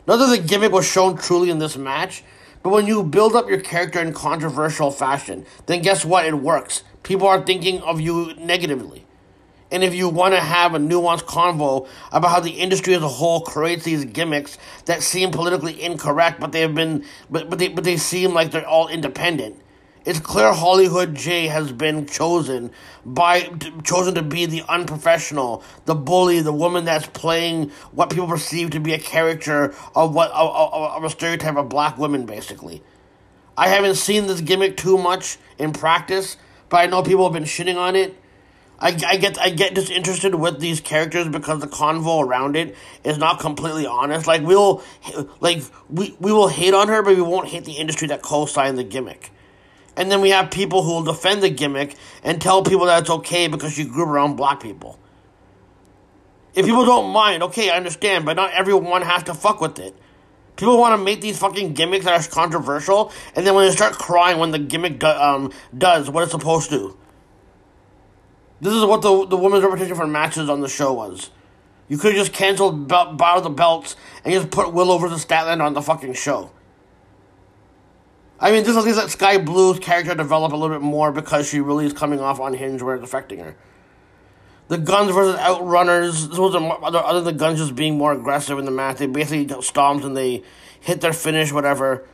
Not 0.06 0.16
that 0.16 0.26
the 0.26 0.38
gimmick 0.38 0.72
was 0.72 0.86
shown 0.86 1.16
truly 1.16 1.50
in 1.50 1.58
this 1.58 1.76
match, 1.76 2.22
but 2.62 2.70
when 2.70 2.86
you 2.86 3.02
build 3.02 3.34
up 3.34 3.48
your 3.48 3.60
character 3.60 4.00
in 4.00 4.12
controversial 4.12 4.90
fashion, 4.90 5.46
then 5.66 5.82
guess 5.82 6.04
what? 6.04 6.26
It 6.26 6.34
works. 6.34 6.84
People 7.02 7.26
are 7.26 7.42
thinking 7.42 7.80
of 7.82 8.00
you 8.00 8.34
negatively. 8.36 9.04
And 9.72 9.82
if 9.82 9.94
you 9.94 10.10
want 10.10 10.34
to 10.34 10.40
have 10.40 10.74
a 10.74 10.78
nuanced 10.78 11.24
convo 11.24 11.88
about 12.12 12.30
how 12.30 12.40
the 12.40 12.50
industry 12.50 12.94
as 12.94 13.02
a 13.02 13.08
whole 13.08 13.40
creates 13.40 13.84
these 13.84 14.04
gimmicks 14.04 14.58
that 14.84 15.02
seem 15.02 15.30
politically 15.30 15.82
incorrect, 15.82 16.40
but 16.40 16.52
they 16.52 16.60
have 16.60 16.74
been, 16.74 17.06
but, 17.30 17.48
but 17.48 17.58
they, 17.58 17.68
but 17.68 17.82
they 17.82 17.96
seem 17.96 18.34
like 18.34 18.50
they're 18.50 18.68
all 18.68 18.88
independent. 18.88 19.61
It's 20.04 20.18
clear 20.18 20.52
Hollywood 20.52 21.14
J 21.14 21.46
has 21.46 21.70
been 21.70 22.06
chosen 22.06 22.72
by, 23.04 23.42
chosen 23.84 24.16
to 24.16 24.22
be 24.22 24.46
the 24.46 24.64
unprofessional, 24.68 25.62
the 25.84 25.94
bully, 25.94 26.40
the 26.40 26.52
woman 26.52 26.84
that's 26.84 27.06
playing 27.06 27.70
what 27.92 28.10
people 28.10 28.26
perceive 28.26 28.70
to 28.70 28.80
be 28.80 28.94
a 28.94 28.98
character 28.98 29.74
of 29.94 30.12
what, 30.12 30.32
of, 30.32 30.74
of, 30.74 31.04
a 31.04 31.10
stereotype 31.10 31.56
of 31.56 31.68
black 31.68 31.98
women, 31.98 32.26
basically. 32.26 32.82
I 33.56 33.68
haven't 33.68 33.94
seen 33.94 34.26
this 34.26 34.40
gimmick 34.40 34.76
too 34.76 34.98
much 34.98 35.38
in 35.56 35.72
practice, 35.72 36.36
but 36.68 36.78
I 36.78 36.86
know 36.86 37.04
people 37.04 37.24
have 37.24 37.34
been 37.34 37.44
shitting 37.44 37.76
on 37.76 37.94
it. 37.94 38.16
I, 38.80 38.98
I 39.06 39.16
get 39.16 39.38
I 39.38 39.50
get 39.50 39.74
disinterested 39.74 40.34
with 40.34 40.58
these 40.58 40.80
characters 40.80 41.28
because 41.28 41.60
the 41.60 41.68
convo 41.68 42.26
around 42.26 42.56
it 42.56 42.74
is 43.04 43.16
not 43.16 43.38
completely 43.38 43.86
honest. 43.86 44.26
Like 44.26 44.42
we'll 44.42 44.82
like 45.38 45.62
we, 45.88 46.16
we 46.18 46.32
will 46.32 46.48
hate 46.48 46.74
on 46.74 46.88
her, 46.88 47.00
but 47.02 47.14
we 47.14 47.22
won't 47.22 47.46
hate 47.46 47.64
the 47.64 47.74
industry 47.74 48.08
that 48.08 48.22
co-signed 48.22 48.76
the 48.76 48.82
gimmick. 48.82 49.31
And 49.96 50.10
then 50.10 50.20
we 50.20 50.30
have 50.30 50.50
people 50.50 50.82
who 50.82 50.92
will 50.92 51.02
defend 51.02 51.42
the 51.42 51.50
gimmick 51.50 51.96
and 52.22 52.40
tell 52.40 52.62
people 52.62 52.86
that 52.86 53.00
it's 53.02 53.10
okay 53.10 53.48
because 53.48 53.74
she 53.74 53.84
grew 53.84 54.04
around 54.04 54.36
black 54.36 54.60
people. 54.60 54.98
If 56.54 56.66
people 56.66 56.84
don't 56.84 57.12
mind, 57.12 57.42
okay, 57.44 57.70
I 57.70 57.76
understand, 57.76 58.24
but 58.24 58.36
not 58.36 58.52
everyone 58.52 59.02
has 59.02 59.22
to 59.24 59.34
fuck 59.34 59.60
with 59.60 59.78
it. 59.78 59.94
People 60.56 60.78
want 60.78 60.98
to 60.98 61.02
make 61.02 61.20
these 61.20 61.38
fucking 61.38 61.72
gimmicks 61.72 62.04
that 62.04 62.20
are 62.20 62.30
controversial, 62.30 63.10
and 63.34 63.46
then 63.46 63.54
when 63.54 63.66
they 63.66 63.74
start 63.74 63.94
crying 63.94 64.38
when 64.38 64.50
the 64.50 64.58
gimmick 64.58 64.98
do, 64.98 65.06
um, 65.06 65.50
does 65.76 66.10
what 66.10 66.22
it's 66.22 66.32
supposed 66.32 66.68
to. 66.70 66.96
This 68.60 68.74
is 68.74 68.84
what 68.84 69.00
the 69.02 69.26
the 69.26 69.36
women's 69.36 69.64
reputation 69.64 69.96
for 69.96 70.06
matches 70.06 70.50
on 70.50 70.60
the 70.60 70.68
show 70.68 70.92
was. 70.92 71.30
You 71.88 71.98
could 71.98 72.14
have 72.14 72.26
just 72.26 72.32
canceled 72.32 72.86
Battle 72.86 73.20
of 73.20 73.42
the 73.42 73.50
Belts 73.50 73.96
and 74.24 74.32
just 74.32 74.50
put 74.50 74.72
Willow 74.72 74.98
versus 74.98 75.24
Statlander 75.24 75.64
on 75.64 75.74
the 75.74 75.82
fucking 75.82 76.14
show. 76.14 76.50
I 78.42 78.50
mean, 78.50 78.64
this 78.64 78.76
at 78.76 78.82
least 78.82 78.98
let 78.98 79.08
Skye 79.08 79.38
Blue's 79.38 79.78
character 79.78 80.16
develop 80.16 80.52
a 80.52 80.56
little 80.56 80.76
bit 80.76 80.84
more 80.84 81.12
because 81.12 81.48
she 81.48 81.60
really 81.60 81.86
is 81.86 81.92
coming 81.92 82.18
off 82.18 82.40
on 82.40 82.54
Hinge 82.54 82.82
where 82.82 82.96
it's 82.96 83.04
affecting 83.04 83.38
her. 83.38 83.54
The 84.66 84.78
Guns 84.78 85.12
versus 85.12 85.38
Outrunners. 85.38 86.28
Was 86.36 86.56
other, 86.82 86.98
other 86.98 87.20
than 87.20 87.34
the 87.34 87.38
Guns 87.38 87.60
just 87.60 87.76
being 87.76 87.96
more 87.96 88.12
aggressive 88.12 88.58
in 88.58 88.64
the 88.64 88.72
match. 88.72 88.98
They 88.98 89.06
basically 89.06 89.62
stomped 89.62 90.04
and 90.04 90.16
they 90.16 90.42
hit 90.80 91.00
their 91.00 91.12
finish, 91.12 91.52
whatever. 91.52 92.04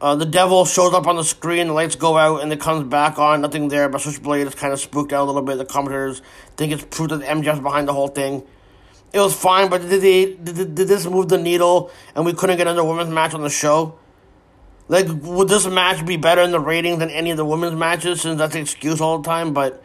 Uh, 0.00 0.14
the 0.14 0.24
devil 0.24 0.64
shows 0.64 0.94
up 0.94 1.06
on 1.06 1.16
the 1.16 1.24
screen, 1.24 1.68
the 1.68 1.72
lights 1.74 1.96
go 1.96 2.16
out, 2.16 2.42
and 2.42 2.50
it 2.50 2.60
comes 2.60 2.88
back 2.88 3.18
on. 3.18 3.42
Nothing 3.42 3.68
there, 3.68 3.90
but 3.90 4.00
Switchblade 4.00 4.46
is 4.46 4.54
kind 4.54 4.72
of 4.72 4.80
spooked 4.80 5.12
out 5.12 5.24
a 5.24 5.26
little 5.26 5.42
bit. 5.42 5.58
The 5.58 5.66
commentators 5.66 6.22
think 6.56 6.72
it's 6.72 6.84
proof 6.84 7.10
that 7.10 7.20
MJF's 7.20 7.60
behind 7.60 7.88
the 7.88 7.92
whole 7.92 8.08
thing. 8.08 8.42
It 9.12 9.20
was 9.20 9.34
fine, 9.34 9.68
but 9.68 9.82
did, 9.82 10.00
they, 10.00 10.34
did, 10.34 10.74
did 10.74 10.88
this 10.88 11.04
move 11.06 11.28
the 11.28 11.38
needle 11.38 11.90
and 12.14 12.24
we 12.24 12.32
couldn't 12.32 12.56
get 12.56 12.66
another 12.66 12.84
women's 12.84 13.10
match 13.10 13.34
on 13.34 13.42
the 13.42 13.50
show? 13.50 13.98
Like, 14.88 15.06
would 15.08 15.48
this 15.48 15.66
match 15.66 16.06
be 16.06 16.16
better 16.16 16.42
in 16.42 16.52
the 16.52 16.60
ratings 16.60 17.00
than 17.00 17.10
any 17.10 17.30
of 17.32 17.36
the 17.36 17.44
women's 17.44 17.74
matches 17.76 18.22
since 18.22 18.38
that's 18.38 18.54
the 18.54 18.60
excuse 18.60 19.00
all 19.00 19.18
the 19.18 19.28
time? 19.28 19.52
But, 19.52 19.82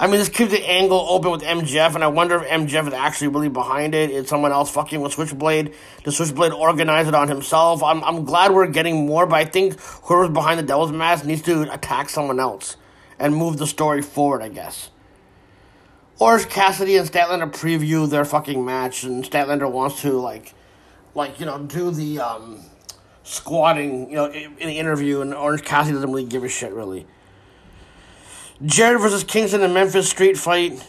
I 0.00 0.06
mean, 0.06 0.16
this 0.18 0.30
keeps 0.30 0.50
the 0.52 0.68
angle 0.68 1.06
open 1.08 1.30
with 1.30 1.42
MJF, 1.42 1.94
and 1.94 2.02
I 2.02 2.08
wonder 2.08 2.36
if 2.36 2.48
MJF 2.48 2.88
is 2.88 2.94
actually 2.94 3.28
really 3.28 3.48
behind 3.50 3.94
it. 3.94 4.10
Is 4.10 4.28
someone 4.28 4.52
else 4.52 4.70
fucking 4.70 5.00
with 5.00 5.12
Switchblade? 5.12 5.74
Does 6.04 6.16
Switchblade 6.16 6.52
organize 6.52 7.08
it 7.08 7.14
on 7.14 7.28
himself? 7.28 7.82
I'm, 7.82 8.02
I'm 8.04 8.24
glad 8.24 8.52
we're 8.52 8.66
getting 8.68 9.06
more, 9.06 9.26
but 9.26 9.36
I 9.36 9.44
think 9.44 9.78
whoever's 9.80 10.30
behind 10.30 10.58
the 10.58 10.64
Devil's 10.64 10.92
Mask 10.92 11.24
needs 11.26 11.42
to 11.42 11.72
attack 11.72 12.08
someone 12.08 12.40
else 12.40 12.76
and 13.18 13.36
move 13.36 13.58
the 13.58 13.66
story 13.66 14.02
forward, 14.02 14.42
I 14.42 14.48
guess. 14.48 14.90
or 16.18 16.32
Orange 16.32 16.48
Cassidy 16.48 16.96
and 16.96 17.08
Statlander 17.10 17.52
preview 17.52 18.08
their 18.08 18.24
fucking 18.24 18.64
match, 18.64 19.04
and 19.04 19.24
Statlander 19.24 19.70
wants 19.70 20.00
to 20.02 20.12
like, 20.12 20.54
like 21.14 21.38
you 21.40 21.46
know, 21.46 21.58
do 21.58 21.90
the 21.90 22.20
um, 22.20 22.60
squatting, 23.24 24.10
you 24.10 24.16
know, 24.16 24.30
in, 24.30 24.56
the 24.58 24.78
interview, 24.78 25.20
and 25.20 25.34
Orange 25.34 25.62
Cassidy 25.62 25.94
doesn't 25.94 26.10
really 26.10 26.24
give 26.24 26.44
a 26.44 26.48
shit, 26.48 26.72
really. 26.72 27.06
Jarrett 28.64 29.00
versus 29.00 29.24
Kingston 29.24 29.62
in 29.62 29.72
Memphis 29.72 30.08
Street 30.08 30.36
Fight. 30.36 30.84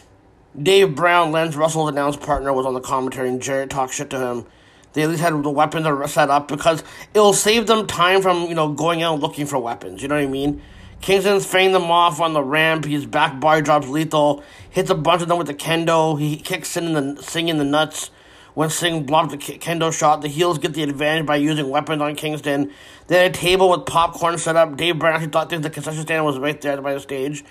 Dave 0.60 0.94
Brown, 0.94 1.32
Lance 1.32 1.56
Russell's 1.56 1.90
announced 1.90 2.20
partner, 2.20 2.52
was 2.52 2.66
on 2.66 2.74
the 2.74 2.80
commentary, 2.80 3.28
and 3.28 3.42
Jarrett 3.42 3.70
talked 3.70 3.94
shit 3.94 4.10
to 4.10 4.18
him. 4.18 4.46
They 4.92 5.02
at 5.02 5.08
least 5.08 5.22
had 5.22 5.42
the 5.42 5.50
weapons 5.50 6.12
set 6.12 6.30
up 6.30 6.46
because 6.46 6.84
it'll 7.12 7.32
save 7.32 7.66
them 7.66 7.88
time 7.88 8.22
from 8.22 8.42
you 8.44 8.54
know 8.54 8.72
going 8.72 9.02
out 9.02 9.18
looking 9.18 9.44
for 9.44 9.58
weapons. 9.58 10.02
You 10.02 10.08
know 10.08 10.14
what 10.14 10.22
I 10.22 10.28
mean? 10.28 10.62
Kingston's 11.00 11.44
feigned 11.44 11.74
them 11.74 11.90
off 11.90 12.20
on 12.20 12.32
the 12.32 12.42
ramp. 12.42 12.84
His 12.84 13.04
back 13.04 13.40
bar 13.40 13.60
drops 13.60 13.88
lethal. 13.88 14.42
Hits 14.70 14.90
a 14.90 14.94
bunch 14.94 15.20
of 15.20 15.28
them 15.28 15.36
with 15.36 15.48
the 15.48 15.54
kendo. 15.54 16.18
He 16.18 16.36
kicks 16.36 16.76
in 16.76 16.94
the, 16.94 17.22
Singh 17.22 17.48
in 17.48 17.58
the 17.58 17.64
nuts. 17.64 18.10
When 18.54 18.70
Singh 18.70 19.02
blocked 19.02 19.32
the 19.32 19.36
kendo 19.36 19.92
shot, 19.92 20.22
the 20.22 20.28
heels 20.28 20.58
get 20.58 20.74
the 20.74 20.84
advantage 20.84 21.26
by 21.26 21.36
using 21.36 21.68
weapons 21.68 22.00
on 22.00 22.14
Kingston. 22.14 22.70
They 23.08 23.18
had 23.24 23.32
a 23.32 23.34
table 23.34 23.68
with 23.68 23.84
popcorn 23.84 24.38
set 24.38 24.54
up. 24.54 24.76
Dave 24.76 24.96
Brown 24.98 25.14
actually 25.14 25.32
thought 25.32 25.50
the 25.50 25.70
concession 25.70 26.02
stand 26.02 26.24
was 26.24 26.38
right 26.38 26.60
there 26.60 26.80
by 26.80 26.94
the 26.94 27.00
stage. 27.00 27.44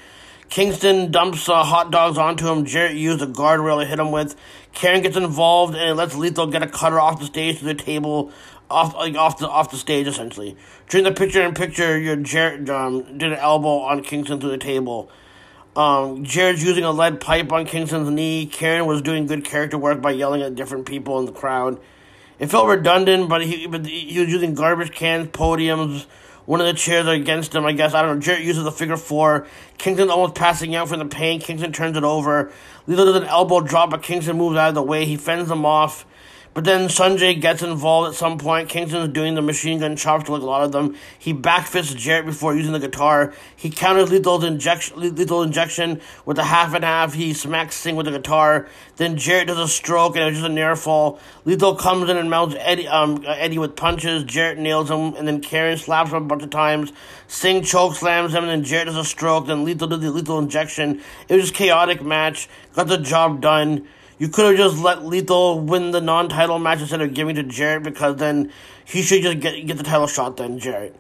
Kingston 0.50 1.12
dumps 1.12 1.50
uh, 1.50 1.62
hot 1.64 1.92
dogs 1.92 2.18
onto 2.18 2.48
him. 2.48 2.64
Jarrett 2.64 2.96
used 2.96 3.22
a 3.22 3.28
guardrail 3.28 3.82
to 3.82 3.86
hit 3.86 4.00
him 4.00 4.12
with. 4.12 4.36
Karen 4.72 5.02
gets 5.02 5.18
involved 5.18 5.76
and 5.76 5.98
lets 5.98 6.16
Lethal 6.16 6.48
get 6.48 6.64
a 6.64 6.68
cutter 6.68 7.00
off 7.00 7.20
the 7.20 7.26
stage 7.26 7.60
to 7.60 7.66
the 7.66 7.74
table, 7.74 8.32
off 8.70 8.96
like 8.96 9.16
off 9.16 9.40
the 9.40 9.50
off 9.50 9.72
the 9.72 9.78
stage 9.78 10.08
essentially. 10.08 10.56
During 10.88 11.04
the 11.04 11.12
picture 11.12 11.42
in 11.42 11.54
picture, 11.54 12.00
your 12.00 12.16
Jarrett 12.16 12.70
um, 12.70 13.18
did 13.18 13.34
an 13.34 13.40
elbow 13.40 13.80
on 13.80 14.04
Kingston 14.04 14.40
through 14.40 14.52
the 14.52 14.58
table. 14.58 15.10
Um, 15.76 16.24
Jarrett's 16.24 16.64
using 16.64 16.84
a 16.84 16.92
lead 16.92 17.20
pipe 17.20 17.52
on 17.52 17.66
Kingston's 17.66 18.10
knee. 18.10 18.46
Karen 18.46 18.86
was 18.86 19.02
doing 19.02 19.26
good 19.26 19.44
character 19.44 19.78
work 19.78 20.02
by 20.02 20.12
yelling 20.12 20.44
at 20.44 20.54
different 20.54 20.86
people 20.86 21.18
in 21.20 21.26
the 21.26 21.32
crowd. 21.32 21.80
It 22.38 22.48
felt 22.48 22.68
redundant, 22.68 23.30
but 23.30 23.44
he 23.44 23.66
but 23.68 23.86
he 23.86 24.20
was 24.20 24.30
using 24.30 24.54
garbage 24.54 24.92
cans, 24.92 25.30
podiums. 25.30 26.06
One 26.46 26.60
of 26.60 26.68
the 26.68 26.74
chairs 26.74 27.08
against 27.08 27.56
him, 27.56 27.66
I 27.66 27.72
guess. 27.72 27.94
I 27.94 28.02
don't 28.02 28.16
know. 28.16 28.22
Jarrett 28.22 28.44
uses 28.44 28.66
the 28.66 28.72
figure 28.72 28.98
four. 28.98 29.48
Kingston 29.78 30.10
almost 30.10 30.36
passing 30.36 30.76
out 30.76 30.90
from 30.90 31.00
the 31.00 31.06
pain. 31.06 31.40
Kingston 31.40 31.72
turns 31.72 31.96
it 31.96 32.04
over. 32.04 32.52
Lethal 32.86 33.06
does 33.06 33.16
an 33.16 33.24
elbow 33.24 33.62
drop, 33.62 33.92
but 33.92 34.04
Kingston 34.04 34.38
moves 34.38 34.58
out 34.58 34.70
of 34.70 34.76
the 34.76 34.84
way. 34.84 35.06
He 35.06 35.16
fends 35.16 35.48
them 35.48 35.66
off. 35.66 36.06
But 36.54 36.66
then 36.66 36.88
Sanjay 36.88 37.40
gets 37.42 37.64
involved 37.64 38.10
at 38.10 38.16
some 38.16 38.38
point. 38.38 38.70
Kingston's 38.70 39.12
doing 39.12 39.34
the 39.34 39.42
machine 39.42 39.80
gun 39.80 39.96
chops 39.96 40.30
like 40.30 40.42
a 40.42 40.46
lot 40.46 40.64
of 40.64 40.72
them. 40.72 40.96
He 41.18 41.34
backfists 41.34 41.96
Jarrett 41.96 42.28
before 42.28 42.56
using 42.56 42.74
the 42.74 42.80
guitar. 42.80 43.34
He 43.56 43.72
counters 43.72 44.12
Lethal's 44.12 44.44
injection, 44.44 45.16
lethal 45.16 45.42
injection 45.42 46.00
with 46.26 46.38
a 46.38 46.44
half 46.44 46.76
and 46.76 46.84
half. 46.84 47.14
He 47.14 47.34
smacks 47.34 47.76
Singh 47.76 47.96
with 47.96 48.06
the 48.06 48.12
guitar. 48.12 48.68
Then 48.98 49.18
Jarrett 49.18 49.48
does 49.48 49.58
a 49.58 49.68
stroke 49.68 50.16
and 50.16 50.26
it's 50.26 50.38
just 50.38 50.50
a 50.50 50.54
near 50.54 50.76
fall. 50.76 51.20
Lethal 51.46 51.76
comes 51.76 52.08
in 52.10 52.18
and 52.18 52.30
mounts 52.30 52.56
Eddie, 52.60 52.88
um, 52.88 53.24
Eddie 53.26 53.58
with 53.58 53.76
punches. 53.76 54.24
Jarrett 54.24 54.60
nails 54.60 54.92
him 54.92 55.16
and 55.16 55.28
then 55.28 55.42
Karen 55.42 55.78
slaps 55.78 56.12
him 56.12 56.18
a 56.18 56.22
bunch 56.22 56.44
of 56.44 56.52
times. 56.52 56.94
Singh 57.28 57.64
choke 57.64 57.96
slams 57.96 58.34
him 58.34 58.44
and 58.44 58.52
then 58.52 58.64
Jarrett 58.64 58.88
does 58.88 58.98
a 58.98 59.04
stroke. 59.04 59.48
Then 59.48 59.66
Lethal 59.66 59.88
does 59.88 60.02
the 60.02 60.12
lethal 60.12 60.38
injection. 60.38 61.02
It 61.28 61.34
was 61.34 61.46
just 61.46 61.56
chaotic 61.56 62.04
match. 62.04 62.48
Got 62.74 62.90
the 62.90 63.00
job 63.00 63.42
done. 63.42 63.88
You 64.24 64.30
could 64.30 64.46
have 64.46 64.56
just 64.56 64.82
let 64.82 65.04
Lethal 65.04 65.60
win 65.60 65.92
the 65.92 66.00
non-title 66.00 66.58
match 66.58 66.80
instead 66.80 67.02
of 67.02 67.14
giving 67.14 67.36
to 67.36 67.44
Jarrett 67.44 67.84
because 67.84 68.16
then 68.16 68.54
he 68.86 69.02
should 69.02 69.22
just 69.22 69.42
get 69.42 69.68
get 69.68 69.76
the 69.76 69.84
title 69.84 70.08
shot 70.08 70.38
then 70.38 70.60
Jarrett. 70.60 70.96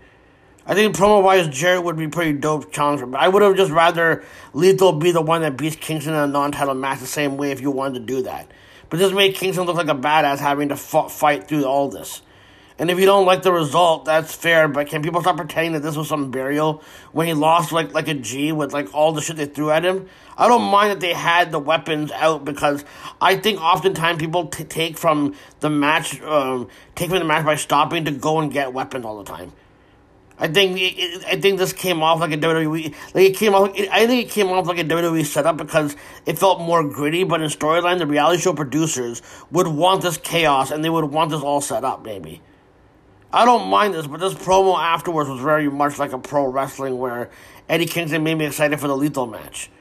I 0.65 0.73
think 0.73 0.93
promo 0.93 1.23
wise 1.23 1.47
Jarrett 1.47 1.85
would 1.85 1.95
be 1.95 2.09
pretty 2.09 2.33
dope 2.33 2.73
challenger, 2.73 3.05
but 3.05 3.21
I 3.21 3.29
would 3.29 3.41
have 3.41 3.55
just 3.55 3.71
rather 3.71 4.25
Lethal 4.51 4.91
be 4.91 5.11
the 5.11 5.21
one 5.21 5.41
that 5.43 5.55
beats 5.55 5.77
Kingston 5.77 6.13
in 6.13 6.19
a 6.19 6.27
non-title 6.27 6.73
match 6.73 6.99
the 6.99 7.05
same 7.05 7.37
way 7.37 7.51
if 7.51 7.61
you 7.61 7.71
wanted 7.71 7.99
to 7.99 8.05
do 8.05 8.23
that. 8.23 8.51
But 8.89 8.99
just 8.99 9.13
made 9.13 9.35
Kingston 9.35 9.67
look 9.67 9.77
like 9.77 9.87
a 9.87 9.95
badass 9.95 10.39
having 10.39 10.67
to 10.67 10.75
fight 10.75 11.47
through 11.47 11.63
all 11.63 11.87
this. 11.87 12.23
And 12.77 12.91
if 12.91 12.99
you 12.99 13.05
don't 13.05 13.25
like 13.25 13.43
the 13.43 13.53
result, 13.53 14.03
that's 14.03 14.35
fair. 14.35 14.67
But 14.67 14.87
can 14.87 15.01
people 15.01 15.21
stop 15.21 15.37
pretending 15.37 15.71
that 15.73 15.81
this 15.81 15.95
was 15.95 16.09
some 16.09 16.29
burial 16.29 16.83
when 17.13 17.27
he 17.27 17.33
lost 17.33 17.71
like 17.71 17.93
like 17.93 18.09
a 18.09 18.15
G 18.15 18.51
with 18.51 18.73
like 18.73 18.93
all 18.93 19.13
the 19.13 19.21
shit 19.21 19.37
they 19.37 19.45
threw 19.45 19.71
at 19.71 19.85
him? 19.85 20.09
I 20.37 20.47
don't 20.47 20.63
mind 20.63 20.91
that 20.91 20.99
they 20.99 21.13
had 21.13 21.51
the 21.51 21.59
weapons 21.59 22.11
out 22.11 22.45
because 22.45 22.83
I 23.21 23.35
think 23.35 23.61
oftentimes 23.61 24.19
people 24.19 24.47
t- 24.47 24.63
take 24.63 24.97
from 24.97 25.35
the 25.59 25.69
match, 25.69 26.21
um, 26.21 26.67
take 26.95 27.09
from 27.09 27.19
the 27.19 27.25
match 27.25 27.45
by 27.45 27.55
stopping 27.55 28.05
to 28.05 28.11
go 28.11 28.39
and 28.39 28.51
get 28.51 28.73
weapons 28.73 29.05
all 29.05 29.17
the 29.17 29.31
time. 29.31 29.53
I 30.39 30.47
think 30.47 30.77
it, 30.77 30.95
it, 30.97 31.25
I 31.25 31.39
think 31.39 31.59
this 31.59 31.73
came 31.73 32.01
off 32.01 32.19
like 32.19 32.31
a 32.31 32.37
WWE 32.37 32.93
like 33.13 33.25
it 33.25 33.37
came 33.37 33.53
off. 33.53 33.77
It, 33.77 33.89
I 33.91 34.07
think 34.07 34.27
it 34.27 34.31
came 34.31 34.47
off 34.49 34.65
like 34.65 34.79
a 34.79 34.83
WWE 34.83 35.25
setup 35.25 35.57
because 35.57 35.95
it 36.25 36.39
felt 36.39 36.59
more 36.59 36.83
gritty. 36.87 37.23
But 37.23 37.41
in 37.41 37.49
storyline, 37.49 37.99
the 37.99 38.07
reality 38.07 38.41
show 38.41 38.53
producers 38.53 39.21
would 39.51 39.67
want 39.67 40.01
this 40.01 40.17
chaos 40.17 40.71
and 40.71 40.83
they 40.83 40.89
would 40.89 41.05
want 41.05 41.29
this 41.31 41.41
all 41.41 41.61
set 41.61 41.83
up, 41.83 42.03
maybe. 42.03 42.41
I 43.31 43.45
don't 43.45 43.67
mind 43.67 43.93
this, 43.93 44.05
but 44.05 44.19
this 44.19 44.33
promo 44.33 44.77
afterwards 44.77 45.29
was 45.29 45.39
very 45.39 45.69
much 45.69 45.97
like 45.97 46.13
a 46.13 46.19
pro 46.19 46.45
wrestling 46.45 46.97
where 46.97 47.31
Eddie 47.69 47.87
Kingston 47.87 48.23
made 48.23 48.35
me 48.35 48.45
excited 48.45 48.79
for 48.79 48.87
the 48.87 48.97
lethal 48.97 49.27
match. 49.27 49.71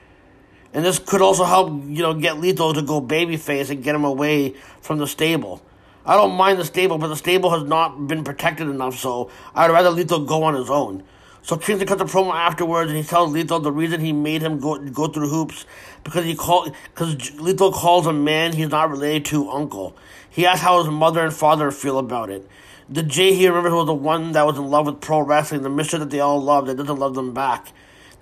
And 0.73 0.85
this 0.85 0.99
could 0.99 1.21
also 1.21 1.45
help, 1.45 1.69
you 1.87 2.03
know, 2.03 2.15
get 2.15 2.41
Lethal 2.41 2.73
to 2.75 2.83
go 2.83 3.01
babyface 3.01 3.71
and 3.71 3.83
get 3.83 3.95
him 3.95 4.05
away 4.05 4.55
from 4.81 4.99
the 4.99 5.07
stable. 5.07 5.63
I 6.05 6.17
don't 6.17 6.33
mind 6.33 6.59
the 6.59 6.65
stable, 6.65 6.99
but 6.99 7.09
the 7.09 7.17
stable 7.17 7.51
has 7.51 7.63
not 7.63 8.09
been 8.09 8.25
protected 8.25 8.69
enough, 8.69 8.97
so 8.97 9.31
I'd 9.55 9.71
rather 9.71 9.91
Lethal 9.91 10.25
go 10.25 10.43
on 10.45 10.55
his 10.55 10.69
own. 10.69 11.05
So 11.45 11.57
Kingston 11.57 11.89
cuts 11.89 12.01
a 12.01 12.05
promo 12.05 12.35
afterwards, 12.35 12.91
and 12.91 12.97
he 12.97 13.05
tells 13.05 13.33
Lethal 13.33 13.61
the 13.61 13.73
reason 13.73 14.01
he 14.01 14.13
made 14.13 14.43
him 14.43 14.61
go 14.61 14.79
go 14.79 15.09
through 15.09 15.29
hoops 15.29 15.67
because 16.05 16.25
he 16.25 16.37
called 16.37 16.75
because 16.95 17.35
Lethal 17.41 17.73
calls 17.73 18.07
a 18.07 18.13
man 18.13 18.53
he's 18.53 18.69
not 18.69 18.91
related 18.91 19.25
to 19.27 19.51
uncle. 19.51 19.97
He 20.31 20.47
asks 20.47 20.63
how 20.63 20.83
his 20.83 20.91
mother 20.93 21.25
and 21.25 21.33
father 21.33 21.71
feel 21.73 21.99
about 21.99 22.31
it. 22.31 22.49
The 22.89 23.03
J 23.03 23.35
he 23.35 23.49
remembers 23.49 23.73
was 23.73 23.87
the 23.87 23.95
one 23.95 24.33
that 24.33 24.47
was 24.47 24.57
in 24.57 24.71
love 24.71 24.87
with 24.87 25.01
pro 25.01 25.21
wrestling, 25.21 25.63
the 25.63 25.71
mister 25.71 25.99
that 25.99 26.11
they 26.11 26.21
all 26.21 26.41
loved 26.41 26.69
that 26.69 26.77
doesn't 26.77 26.99
love 26.99 27.15
them 27.15 27.35
back. 27.35 27.73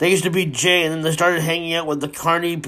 They 0.01 0.11
used 0.11 0.25
to 0.25 0.31
be 0.31 0.47
Jay, 0.47 0.85
and 0.85 0.95
then 0.95 1.03
they 1.03 1.13
started 1.13 1.43
hanging 1.43 1.75
out 1.75 1.87
with 1.87 2.01
the 2.01 2.09
carny 2.09 2.59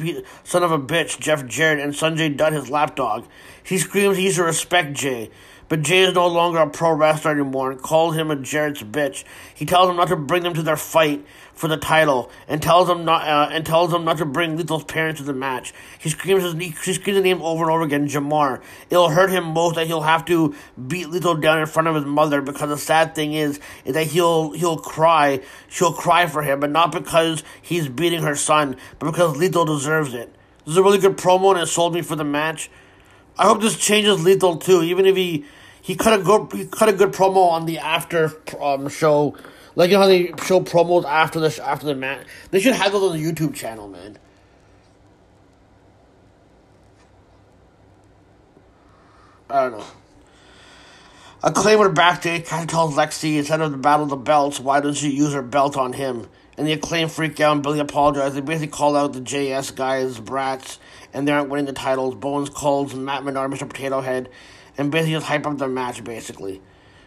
son 0.44 0.62
of 0.62 0.70
a 0.70 0.78
bitch, 0.78 1.18
Jeff 1.18 1.46
Jarrett, 1.46 1.80
and 1.82 1.94
Sanjay 1.94 2.36
Dutt, 2.36 2.52
his 2.52 2.68
lapdog. 2.68 3.24
He 3.64 3.78
screams 3.78 4.18
he 4.18 4.24
used 4.24 4.36
to 4.36 4.44
respect 4.44 4.92
Jay, 4.92 5.30
but 5.70 5.80
Jay 5.80 6.02
is 6.02 6.14
no 6.14 6.26
longer 6.26 6.58
a 6.58 6.68
pro 6.68 6.92
wrestler 6.92 7.30
anymore 7.30 7.70
and 7.70 7.80
calls 7.80 8.16
him 8.16 8.30
a 8.30 8.36
Jarrett's 8.36 8.82
bitch. 8.82 9.24
He 9.54 9.64
tells 9.64 9.88
him 9.88 9.96
not 9.96 10.08
to 10.08 10.16
bring 10.16 10.42
them 10.42 10.52
to 10.52 10.62
their 10.62 10.76
fight 10.76 11.24
for 11.55 11.68
the 11.68 11.76
title, 11.76 12.31
and 12.48 12.62
tells 12.62 12.89
him 12.89 13.05
not 13.05 13.26
uh, 13.26 13.52
and 13.52 13.64
tells 13.64 13.92
him 13.92 14.05
not 14.05 14.18
to 14.18 14.24
bring 14.24 14.56
Lethal's 14.56 14.84
parents 14.84 15.20
to 15.20 15.26
the 15.26 15.32
match. 15.32 15.72
He 15.98 16.08
screams 16.08 16.42
his 16.42 16.55
he 16.55 16.92
screams 16.92 17.16
the 17.16 17.22
name 17.22 17.42
over 17.42 17.64
and 17.64 17.72
over 17.72 17.82
again, 17.82 18.08
Jamar. 18.08 18.62
It'll 18.90 19.10
hurt 19.10 19.31
him 19.31 19.44
most 19.44 19.76
that 19.76 19.86
he'll 19.86 20.02
have 20.02 20.24
to 20.26 20.55
beat 20.89 21.10
Lethal 21.10 21.36
down 21.36 21.60
in 21.60 21.66
front 21.66 21.89
of 21.89 21.94
his 21.94 22.05
mother 22.05 22.40
because 22.40 22.68
the 22.68 22.78
sad 22.78 23.14
thing 23.14 23.34
is 23.34 23.60
is 23.84 23.94
that 23.94 24.08
he'll 24.08 24.52
he'll 24.52 24.78
cry, 24.78 25.40
she'll 25.68 25.92
cry 25.92 26.26
for 26.26 26.42
him, 26.42 26.60
but 26.60 26.70
not 26.70 26.92
because 26.92 27.42
he's 27.60 27.89
beating 27.89 28.22
her 28.22 28.34
son, 28.34 28.76
but 28.98 29.10
because 29.10 29.36
Lethal 29.36 29.64
deserves 29.64 30.14
it. 30.14 30.34
This 30.64 30.72
is 30.72 30.76
a 30.76 30.82
really 30.82 30.98
good 30.98 31.16
promo 31.16 31.52
and 31.52 31.62
it 31.62 31.66
sold 31.66 31.94
me 31.94 32.02
for 32.02 32.16
the 32.16 32.24
match. 32.24 32.70
I 33.39 33.44
hope 33.44 33.60
this 33.60 33.76
changes 33.76 34.22
Lethal 34.22 34.56
too, 34.56 34.82
even 34.82 35.06
if 35.06 35.16
he 35.16 35.44
he 35.81 35.97
cut 35.97 36.18
a 36.18 36.22
good 36.22 36.52
he 36.52 36.66
cut 36.66 36.89
a 36.89 36.92
good 36.92 37.12
promo 37.12 37.50
on 37.50 37.66
the 37.66 37.78
after 37.78 38.32
um, 38.60 38.89
show 38.89 39.36
like 39.75 39.91
you 39.91 39.97
know 39.97 40.02
how 40.02 40.09
they 40.09 40.26
show 40.44 40.60
promos 40.60 41.05
after 41.05 41.41
the 41.41 41.65
after 41.65 41.86
the 41.86 41.94
match. 41.94 42.26
They 42.51 42.60
should 42.60 42.75
have 42.75 42.92
those 42.92 43.10
on 43.10 43.17
the 43.17 43.33
YouTube 43.33 43.55
channel, 43.55 43.89
man. 43.89 44.18
I 49.49 49.68
don't 49.68 49.78
know. 49.78 49.84
Acclaimer 51.44 51.89
backstage, 51.91 52.47
Cassie 52.47 52.67
tells 52.67 52.94
Lexi 52.94 53.36
instead 53.36 53.60
of 53.60 53.73
the 53.73 53.76
battle 53.76 54.05
of 54.05 54.10
the 54.10 54.17
belts, 54.17 54.60
why 54.60 54.81
doesn't 54.81 54.94
she 54.94 55.10
use 55.10 55.33
her 55.34 55.42
belt 55.42 55.76
on 55.76 55.92
him? 55.92 56.28
And 56.57 56.67
the 56.67 56.73
acclaim 56.73 57.09
freak 57.09 57.41
out 57.41 57.52
and 57.52 57.62
Billy 57.62 57.81
apologizes. 57.81 58.34
They 58.34 58.41
basically 58.41 58.68
call 58.68 58.97
out 58.97 59.12
the 59.12 59.20
JS 59.20 59.75
guys 59.75 60.20
brats 60.20 60.78
and 61.12 61.26
they 61.26 61.33
aren't 61.33 61.49
winning 61.49 61.67
the 61.67 61.73
titles. 61.73 62.15
Bowens 62.15 62.49
calls 62.49 62.94
Matt 62.94 63.25
Menard 63.25 63.51
Mr. 63.51 63.68
Potato 63.68 64.01
Head 64.01 64.31
and 64.78 64.91
basically 64.91 65.15
just 65.15 65.26
hype 65.26 65.47
up 65.47 65.59
the 65.59 65.68
match 65.68 66.05
basically. 66.05 66.62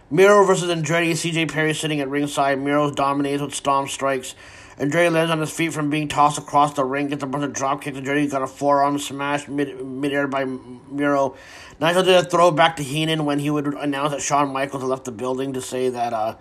Miro 0.09 0.43
versus 0.45 0.69
Andretti. 0.69 1.11
CJ 1.11 1.51
Perry 1.51 1.73
sitting 1.73 1.99
at 1.99 2.09
ringside. 2.09 2.59
Miro 2.59 2.91
dominates 2.91 3.41
with 3.41 3.55
stomp 3.55 3.89
strikes. 3.89 4.35
Andretti 4.77 5.11
lands 5.11 5.31
on 5.31 5.39
his 5.39 5.51
feet 5.51 5.73
from 5.73 5.89
being 5.89 6.07
tossed 6.07 6.37
across 6.37 6.73
the 6.73 6.83
ring, 6.83 7.07
gets 7.07 7.23
a 7.23 7.27
bunch 7.27 7.45
of 7.45 7.53
drop 7.53 7.81
kicks. 7.81 7.97
Andretti 7.97 8.29
got 8.29 8.41
a 8.41 8.47
forearm 8.47 8.99
smash 8.99 9.47
mid 9.47 9.83
midair 9.85 10.27
by 10.27 10.45
Miro. 10.45 11.35
Nigel 11.79 12.03
did 12.03 12.15
a 12.15 12.23
throwback 12.23 12.75
to 12.77 12.83
Heenan 12.83 13.25
when 13.25 13.39
he 13.39 13.49
would 13.49 13.67
announce 13.73 14.11
that 14.11 14.21
Shawn 14.21 14.51
Michaels 14.51 14.83
had 14.83 14.89
left 14.89 15.05
the 15.05 15.11
building 15.11 15.53
to 15.53 15.61
say 15.61 15.89
that. 15.89 16.13
uh 16.13 16.35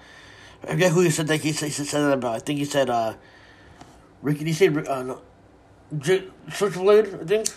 I 0.62 0.66
forget 0.72 0.92
who 0.92 1.00
he 1.00 1.10
said 1.10 1.26
that 1.28 1.42
he 1.42 1.52
said, 1.52 1.66
he 1.66 1.72
said 1.72 2.00
that 2.00 2.12
about. 2.12 2.34
I 2.34 2.38
think 2.40 2.58
he 2.58 2.64
said. 2.64 2.90
uh 2.90 3.14
Ricky, 4.22 4.38
did 4.38 4.46
he 4.46 4.52
say 4.54 4.68
uh, 4.68 5.02
no, 5.02 5.20
J- 5.98 6.28
Switchblade? 6.50 7.14
I 7.14 7.24
think. 7.24 7.48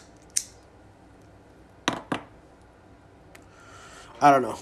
I 4.21 4.31
don't 4.31 4.41
know. 4.41 4.57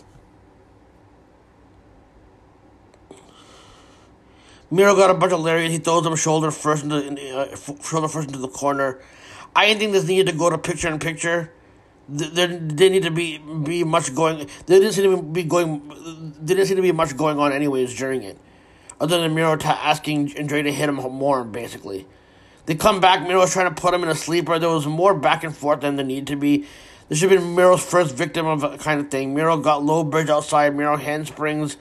Miro 4.72 4.96
got 4.96 5.10
a 5.10 5.14
bunch 5.14 5.34
of 5.34 5.40
lariat. 5.42 5.72
He 5.72 5.78
throws 5.78 6.06
him 6.06 6.16
shoulder 6.16 6.52
first 6.52 6.84
into 6.84 7.06
in, 7.06 7.18
uh, 7.36 7.56
shoulder 7.84 8.08
first 8.08 8.28
into 8.28 8.40
the 8.40 8.48
corner. 8.48 9.00
I 9.56 9.68
didn't 9.68 9.80
think 9.80 9.92
this 9.94 10.08
needed 10.08 10.32
to 10.32 10.38
go 10.38 10.50
to 10.50 10.58
picture 10.58 10.88
in 10.90 11.00
picture. 11.00 11.52
Th- 12.16 12.32
There 12.32 12.48
didn't 12.48 12.92
need 12.92 13.04
to 13.04 13.12
be 13.12 13.38
be 13.38 13.84
much 13.84 14.14
going. 14.16 14.48
There 14.66 14.80
didn't 14.80 14.94
seem 14.94 15.16
to 15.16 15.22
be 15.22 15.44
going. 15.44 15.88
There 16.42 16.56
didn't 16.56 16.68
seem 16.68 16.76
to 16.78 16.82
be 16.82 16.92
much 16.92 17.16
going 17.16 17.40
on 17.40 17.52
anyways 17.54 17.96
during 17.96 18.24
it, 18.24 18.38
other 19.00 19.20
than 19.22 19.34
Miro 19.34 19.56
ta- 19.56 19.80
asking 19.82 20.34
Andre 20.38 20.64
to 20.64 20.72
hit 20.72 20.90
him 20.90 20.96
more. 20.96 21.44
Basically, 21.44 22.06
they 22.66 22.76
come 22.76 23.00
back. 23.00 23.22
Miro 23.28 23.40
was 23.40 23.54
trying 23.54 23.74
to 23.74 23.82
put 23.82 23.94
him 23.94 24.04
in 24.04 24.10
a 24.10 24.16
sleeper. 24.16 24.60
There 24.60 24.70
was 24.70 24.88
more 24.88 25.14
back 25.14 25.44
and 25.44 25.56
forth 25.56 25.82
than 25.82 25.96
there 25.96 26.06
needed 26.06 26.28
to 26.28 26.36
be. 26.36 26.66
This 27.08 27.20
should 27.20 27.32
have 27.32 27.40
been 27.40 27.54
Miro's 27.56 27.86
first 27.86 28.16
victim 28.16 28.48
of 28.48 28.64
a 28.64 28.78
kind 28.80 29.00
of 29.00 29.12
thing. 29.12 29.36
Miro 29.36 29.58
got 29.58 29.84
low 29.84 30.04
bridge 30.04 30.30
outside. 30.30 30.76
Miro 30.76 30.98
handsprings. 30.98 31.78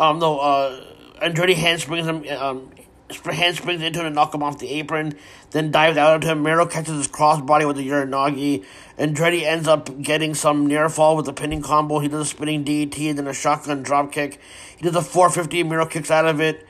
Um, 0.00 0.18
no, 0.18 0.38
uh, 0.40 0.80
Andretti 1.20 1.54
handsprings 1.54 2.06
him. 2.06 2.24
Um, 2.38 2.70
sp- 3.10 3.32
handsprings 3.32 3.82
into 3.82 4.00
him 4.00 4.06
to 4.06 4.10
knock 4.10 4.34
him 4.34 4.42
off 4.42 4.58
the 4.58 4.68
apron. 4.70 5.14
Then 5.50 5.70
dives 5.70 5.96
out 5.96 6.16
into 6.16 6.28
him. 6.28 6.42
Miro 6.42 6.66
catches 6.66 6.96
his 6.96 7.08
crossbody 7.08 7.66
with 7.66 7.78
a 7.78 7.82
uranage. 7.82 8.64
Andretti 8.98 9.42
ends 9.42 9.68
up 9.68 10.00
getting 10.00 10.34
some 10.34 10.66
near 10.66 10.88
fall 10.88 11.16
with 11.16 11.28
a 11.28 11.32
pinning 11.32 11.62
combo. 11.62 11.98
He 11.98 12.08
does 12.08 12.26
a 12.26 12.30
spinning 12.30 12.64
DT 12.64 13.08
and 13.10 13.18
then 13.18 13.26
a 13.26 13.34
shotgun 13.34 13.82
drop 13.82 14.12
kick. 14.12 14.40
He 14.76 14.82
does 14.82 14.96
a 14.96 15.02
450. 15.02 15.62
Miro 15.64 15.86
kicks 15.86 16.10
out 16.10 16.26
of 16.26 16.40
it 16.40 16.66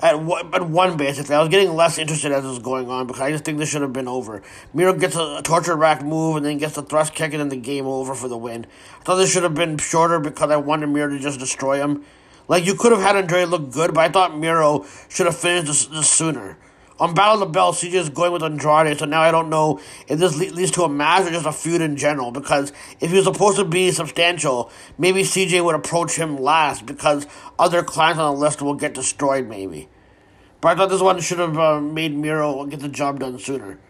at 0.00 0.20
one, 0.20 0.54
at 0.54 0.68
one 0.68 0.96
basically. 0.96 1.34
I 1.34 1.40
was 1.40 1.48
getting 1.48 1.74
less 1.74 1.98
interested 1.98 2.32
as 2.32 2.44
it 2.44 2.48
was 2.48 2.58
going 2.58 2.88
on 2.90 3.06
because 3.06 3.22
I 3.22 3.30
just 3.30 3.44
think 3.44 3.58
this 3.58 3.70
should 3.70 3.82
have 3.82 3.92
been 3.92 4.08
over. 4.08 4.42
Miro 4.72 4.92
gets 4.92 5.16
a, 5.16 5.36
a 5.38 5.42
torture 5.42 5.76
rack 5.76 6.02
move 6.02 6.36
and 6.36 6.44
then 6.44 6.58
gets 6.58 6.74
the 6.74 6.82
thrust 6.82 7.14
kick 7.14 7.32
and 7.32 7.40
then 7.40 7.48
the 7.48 7.56
game 7.56 7.86
over 7.86 8.14
for 8.14 8.28
the 8.28 8.36
win. 8.36 8.66
I 9.00 9.04
thought 9.04 9.16
this 9.16 9.32
should 9.32 9.44
have 9.44 9.54
been 9.54 9.78
shorter 9.78 10.20
because 10.20 10.50
I 10.50 10.56
wanted 10.56 10.88
Miro 10.88 11.08
to 11.08 11.18
just 11.18 11.38
destroy 11.38 11.78
him. 11.78 12.04
Like 12.46 12.66
you 12.66 12.74
could 12.74 12.92
have 12.92 13.00
had 13.00 13.16
Andre 13.16 13.44
look 13.44 13.72
good, 13.72 13.94
but 13.94 14.00
I 14.00 14.08
thought 14.08 14.36
Miro 14.36 14.84
should 15.08 15.26
have 15.26 15.36
finished 15.36 15.66
this, 15.66 15.86
this 15.86 16.10
sooner. 16.10 16.58
On 17.00 17.12
Battle 17.12 17.34
of 17.34 17.40
the 17.40 17.46
Belts, 17.46 17.82
CJ 17.82 17.94
is 17.94 18.08
going 18.08 18.30
with 18.32 18.44
Andrade, 18.44 18.96
so 18.96 19.04
now 19.04 19.20
I 19.20 19.32
don't 19.32 19.50
know 19.50 19.80
if 20.06 20.18
this 20.20 20.38
le- 20.38 20.54
leads 20.54 20.70
to 20.72 20.84
a 20.84 20.88
match 20.88 21.26
or 21.26 21.30
just 21.30 21.44
a 21.46 21.50
feud 21.50 21.80
in 21.80 21.96
general. 21.96 22.30
Because 22.30 22.72
if 23.00 23.10
he 23.10 23.16
was 23.16 23.24
supposed 23.24 23.56
to 23.56 23.64
be 23.64 23.90
substantial, 23.90 24.70
maybe 24.96 25.22
CJ 25.22 25.64
would 25.64 25.74
approach 25.74 26.14
him 26.14 26.36
last 26.36 26.86
because 26.86 27.26
other 27.58 27.82
clients 27.82 28.20
on 28.20 28.34
the 28.34 28.40
list 28.40 28.62
will 28.62 28.74
get 28.74 28.94
destroyed, 28.94 29.48
maybe. 29.48 29.88
But 30.60 30.68
I 30.68 30.74
thought 30.76 30.90
this 30.90 31.00
one 31.00 31.20
should 31.20 31.40
have 31.40 31.58
uh, 31.58 31.80
made 31.80 32.16
Miro 32.16 32.64
get 32.66 32.78
the 32.78 32.88
job 32.88 33.18
done 33.18 33.40
sooner. 33.40 33.80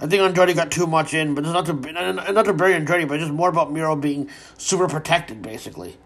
I 0.00 0.06
think 0.08 0.20
Andrade 0.20 0.56
got 0.56 0.72
too 0.72 0.88
much 0.88 1.14
in, 1.14 1.34
but 1.34 1.44
it's 1.44 1.52
not 1.52 1.66
to 1.66 2.32
not 2.32 2.44
to 2.46 2.54
bury 2.54 2.74
Andrade, 2.74 3.06
but 3.06 3.20
just 3.20 3.32
more 3.32 3.50
about 3.50 3.70
Miro 3.70 3.94
being 3.94 4.28
super 4.58 4.88
protected, 4.88 5.42
basically. 5.42 5.96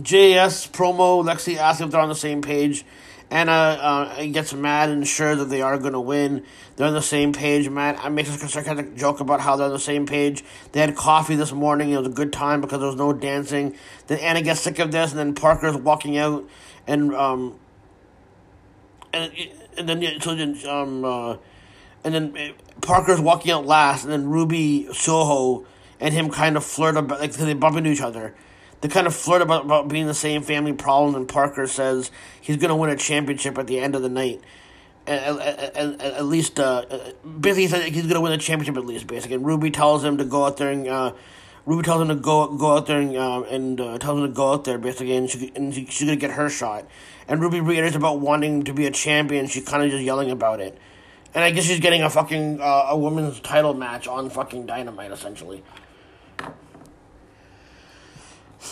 JAS 0.00 0.68
promo, 0.68 1.22
Lexi 1.24 1.56
asks 1.56 1.80
if 1.80 1.90
they're 1.90 2.00
on 2.00 2.08
the 2.08 2.14
same 2.14 2.42
page. 2.42 2.84
Anna 3.30 3.52
uh, 3.52 4.26
gets 4.26 4.52
mad 4.52 4.90
and 4.90 5.08
sure 5.08 5.34
that 5.34 5.46
they 5.46 5.62
are 5.62 5.78
going 5.78 5.94
to 5.94 6.00
win. 6.00 6.44
They're 6.76 6.86
on 6.86 6.92
the 6.92 7.00
same 7.00 7.32
page. 7.32 7.68
Matt 7.68 7.98
I 7.98 8.10
makes 8.10 8.28
a 8.28 8.48
sarcastic 8.48 8.94
joke 8.94 9.20
about 9.20 9.40
how 9.40 9.56
they're 9.56 9.66
on 9.66 9.72
the 9.72 9.78
same 9.78 10.04
page. 10.04 10.44
They 10.72 10.80
had 10.80 10.94
coffee 10.94 11.34
this 11.34 11.50
morning. 11.50 11.90
It 11.90 11.96
was 11.96 12.08
a 12.08 12.10
good 12.10 12.30
time 12.30 12.60
because 12.60 12.80
there 12.80 12.88
was 12.88 12.96
no 12.96 13.14
dancing. 13.14 13.74
Then 14.06 14.18
Anna 14.18 14.42
gets 14.42 14.60
sick 14.60 14.78
of 14.78 14.92
this, 14.92 15.12
and 15.12 15.18
then 15.18 15.34
Parker's 15.34 15.76
walking 15.76 16.18
out, 16.18 16.46
and 16.86 17.14
um, 17.14 17.58
and 19.14 19.32
and 19.78 19.88
then 19.88 20.20
so 20.20 20.34
then 20.34 20.58
um, 20.68 21.02
uh, 21.02 21.36
and 22.04 22.14
then 22.14 22.36
uh, 22.36 22.52
Parker's 22.82 23.20
walking 23.20 23.50
out 23.50 23.64
last, 23.64 24.04
and 24.04 24.12
then 24.12 24.28
Ruby 24.28 24.88
Soho 24.92 25.64
and 26.00 26.12
him 26.12 26.28
kind 26.28 26.58
of 26.58 26.64
flirt 26.64 26.98
about 26.98 27.20
like 27.20 27.32
they 27.32 27.54
bump 27.54 27.78
into 27.78 27.88
each 27.88 28.02
other 28.02 28.34
they 28.82 28.88
kind 28.88 29.06
of 29.06 29.14
flirt 29.14 29.40
about, 29.42 29.64
about 29.64 29.88
being 29.88 30.06
the 30.06 30.14
same 30.14 30.42
family 30.42 30.72
problem, 30.72 31.14
and 31.14 31.28
Parker 31.28 31.66
says 31.66 32.10
he's 32.40 32.56
going 32.56 32.68
to 32.68 32.74
win 32.74 32.90
a 32.90 32.96
championship 32.96 33.56
at 33.56 33.68
the 33.68 33.78
end 33.78 33.94
of 33.94 34.02
the 34.02 34.08
night. 34.08 34.42
At, 35.06 35.40
at, 35.40 35.76
at, 35.76 36.00
at 36.00 36.24
least, 36.24 36.60
uh, 36.60 36.84
basically, 37.40 37.62
he 37.62 37.68
said 37.68 37.82
he's 37.84 38.02
going 38.02 38.14
to 38.14 38.20
win 38.20 38.32
the 38.32 38.38
championship 38.38 38.76
at 38.76 38.84
least, 38.84 39.06
basically. 39.06 39.36
And 39.36 39.46
Ruby 39.46 39.70
tells 39.70 40.04
him 40.04 40.18
to 40.18 40.24
go 40.24 40.44
out 40.44 40.58
there 40.58 40.70
and, 40.70 40.86
uh, 40.86 41.12
Ruby 41.64 41.84
tells 41.84 42.02
him 42.02 42.08
to 42.08 42.16
go 42.16 42.56
go 42.56 42.76
out 42.76 42.86
there 42.86 42.98
and, 42.98 43.16
uh, 43.16 43.42
and 43.42 43.80
uh, 43.80 43.98
tells 43.98 44.18
him 44.18 44.26
to 44.26 44.32
go 44.32 44.52
out 44.52 44.64
there, 44.64 44.78
basically, 44.78 45.16
and, 45.16 45.30
she, 45.30 45.52
and 45.54 45.72
she, 45.72 45.86
she's 45.86 46.08
to 46.08 46.16
get 46.16 46.32
her 46.32 46.48
shot. 46.48 46.84
And 47.28 47.40
Ruby 47.40 47.60
reiterates 47.60 47.94
about 47.94 48.18
wanting 48.18 48.64
to 48.64 48.74
be 48.74 48.86
a 48.86 48.90
champion. 48.90 49.46
She's 49.46 49.64
kind 49.64 49.84
of 49.84 49.90
just 49.90 50.02
yelling 50.02 50.32
about 50.32 50.60
it. 50.60 50.76
And 51.34 51.44
I 51.44 51.50
guess 51.50 51.64
she's 51.64 51.80
getting 51.80 52.02
a 52.02 52.10
fucking, 52.10 52.60
uh, 52.60 52.86
a 52.90 52.98
women's 52.98 53.38
title 53.40 53.74
match 53.74 54.08
on 54.08 54.28
fucking 54.28 54.66
Dynamite, 54.66 55.12
essentially. 55.12 55.62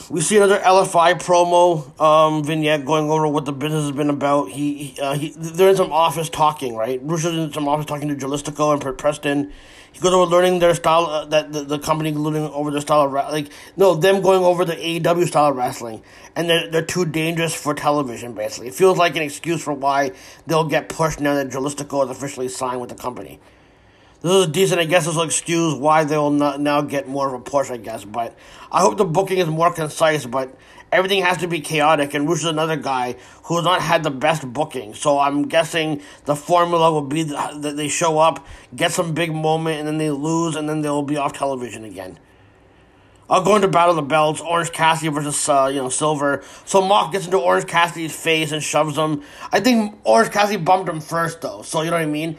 We 0.08 0.20
see 0.20 0.36
another 0.36 0.58
LFI 0.58 1.20
promo 1.20 2.00
um, 2.00 2.44
vignette 2.44 2.84
going 2.84 3.10
over 3.10 3.26
what 3.26 3.44
the 3.44 3.52
business 3.52 3.84
has 3.84 3.92
been 3.92 4.10
about. 4.10 4.50
He, 4.50 4.96
uh, 5.00 5.14
he 5.14 5.30
they're 5.36 5.70
in 5.70 5.76
some 5.76 5.92
office 5.92 6.28
talking, 6.28 6.76
right? 6.76 7.00
Is 7.02 7.24
in 7.24 7.52
some 7.52 7.68
office 7.68 7.86
talking 7.86 8.08
to 8.08 8.14
Dralistico 8.14 8.72
and 8.72 8.98
Preston. 8.98 9.52
He 9.92 9.98
goes 9.98 10.12
over 10.12 10.30
learning 10.30 10.60
their 10.60 10.74
style, 10.74 11.06
uh, 11.06 11.24
that 11.26 11.52
the, 11.52 11.64
the 11.64 11.78
company 11.78 12.12
learning 12.12 12.44
over 12.50 12.70
their 12.70 12.80
style 12.80 13.02
of 13.02 13.12
ra- 13.12 13.28
like 13.28 13.48
no 13.76 13.94
them 13.94 14.20
going 14.20 14.44
over 14.44 14.64
the 14.64 14.76
AEW 14.76 15.26
style 15.26 15.50
of 15.50 15.56
wrestling, 15.56 16.02
and 16.36 16.48
they're 16.48 16.70
they're 16.70 16.82
too 16.82 17.04
dangerous 17.04 17.54
for 17.54 17.74
television. 17.74 18.32
Basically, 18.32 18.68
it 18.68 18.74
feels 18.74 18.96
like 18.96 19.16
an 19.16 19.22
excuse 19.22 19.62
for 19.62 19.72
why 19.72 20.12
they'll 20.46 20.68
get 20.68 20.88
pushed 20.88 21.20
now 21.20 21.34
that 21.34 21.48
Dralistico 21.48 22.04
is 22.04 22.10
officially 22.10 22.48
signed 22.48 22.80
with 22.80 22.90
the 22.90 22.96
company 22.96 23.40
this 24.22 24.32
is 24.32 24.46
decent. 24.48 24.80
I 24.80 24.84
guess 24.84 25.06
this 25.06 25.14
will 25.14 25.22
excuse 25.22 25.74
why 25.74 26.04
they 26.04 26.16
will 26.16 26.30
not 26.30 26.60
now 26.60 26.82
get 26.82 27.08
more 27.08 27.28
of 27.28 27.34
a 27.34 27.40
push. 27.40 27.70
I 27.70 27.76
guess, 27.76 28.04
but 28.04 28.36
I 28.70 28.80
hope 28.80 28.98
the 28.98 29.04
booking 29.04 29.38
is 29.38 29.48
more 29.48 29.72
concise. 29.72 30.26
But 30.26 30.54
everything 30.92 31.22
has 31.22 31.38
to 31.38 31.48
be 31.48 31.60
chaotic, 31.60 32.14
and 32.14 32.28
Rush 32.28 32.40
is 32.40 32.44
another 32.44 32.76
guy 32.76 33.16
who 33.44 33.56
has 33.56 33.64
not 33.64 33.80
had 33.80 34.02
the 34.02 34.10
best 34.10 34.52
booking. 34.52 34.94
So 34.94 35.18
I'm 35.18 35.48
guessing 35.48 36.02
the 36.26 36.36
formula 36.36 36.92
will 36.92 37.02
be 37.02 37.22
that 37.24 37.74
they 37.76 37.88
show 37.88 38.18
up, 38.18 38.46
get 38.76 38.92
some 38.92 39.14
big 39.14 39.32
moment, 39.32 39.78
and 39.78 39.88
then 39.88 39.98
they 39.98 40.10
lose, 40.10 40.56
and 40.56 40.68
then 40.68 40.82
they'll 40.82 41.02
be 41.02 41.16
off 41.16 41.32
television 41.32 41.84
again. 41.84 42.18
I'll 43.30 43.44
go 43.44 43.54
into 43.54 43.68
Battle 43.68 43.90
of 43.90 43.96
the 43.96 44.02
Belts, 44.02 44.40
Orange 44.40 44.72
Cassidy 44.72 45.08
versus 45.08 45.48
uh, 45.48 45.70
you 45.72 45.80
know 45.80 45.88
Silver. 45.88 46.42
So 46.64 46.82
Mock 46.82 47.12
gets 47.12 47.26
into 47.26 47.38
Orange 47.38 47.66
Cassidy's 47.68 48.14
face 48.14 48.50
and 48.50 48.60
shoves 48.60 48.98
him. 48.98 49.22
I 49.52 49.60
think 49.60 50.00
Orange 50.02 50.32
Cassidy 50.32 50.56
bumped 50.56 50.88
him 50.88 51.00
first 51.00 51.40
though, 51.40 51.62
so 51.62 51.82
you 51.82 51.90
know 51.90 51.96
what 51.96 52.02
I 52.02 52.06
mean. 52.06 52.36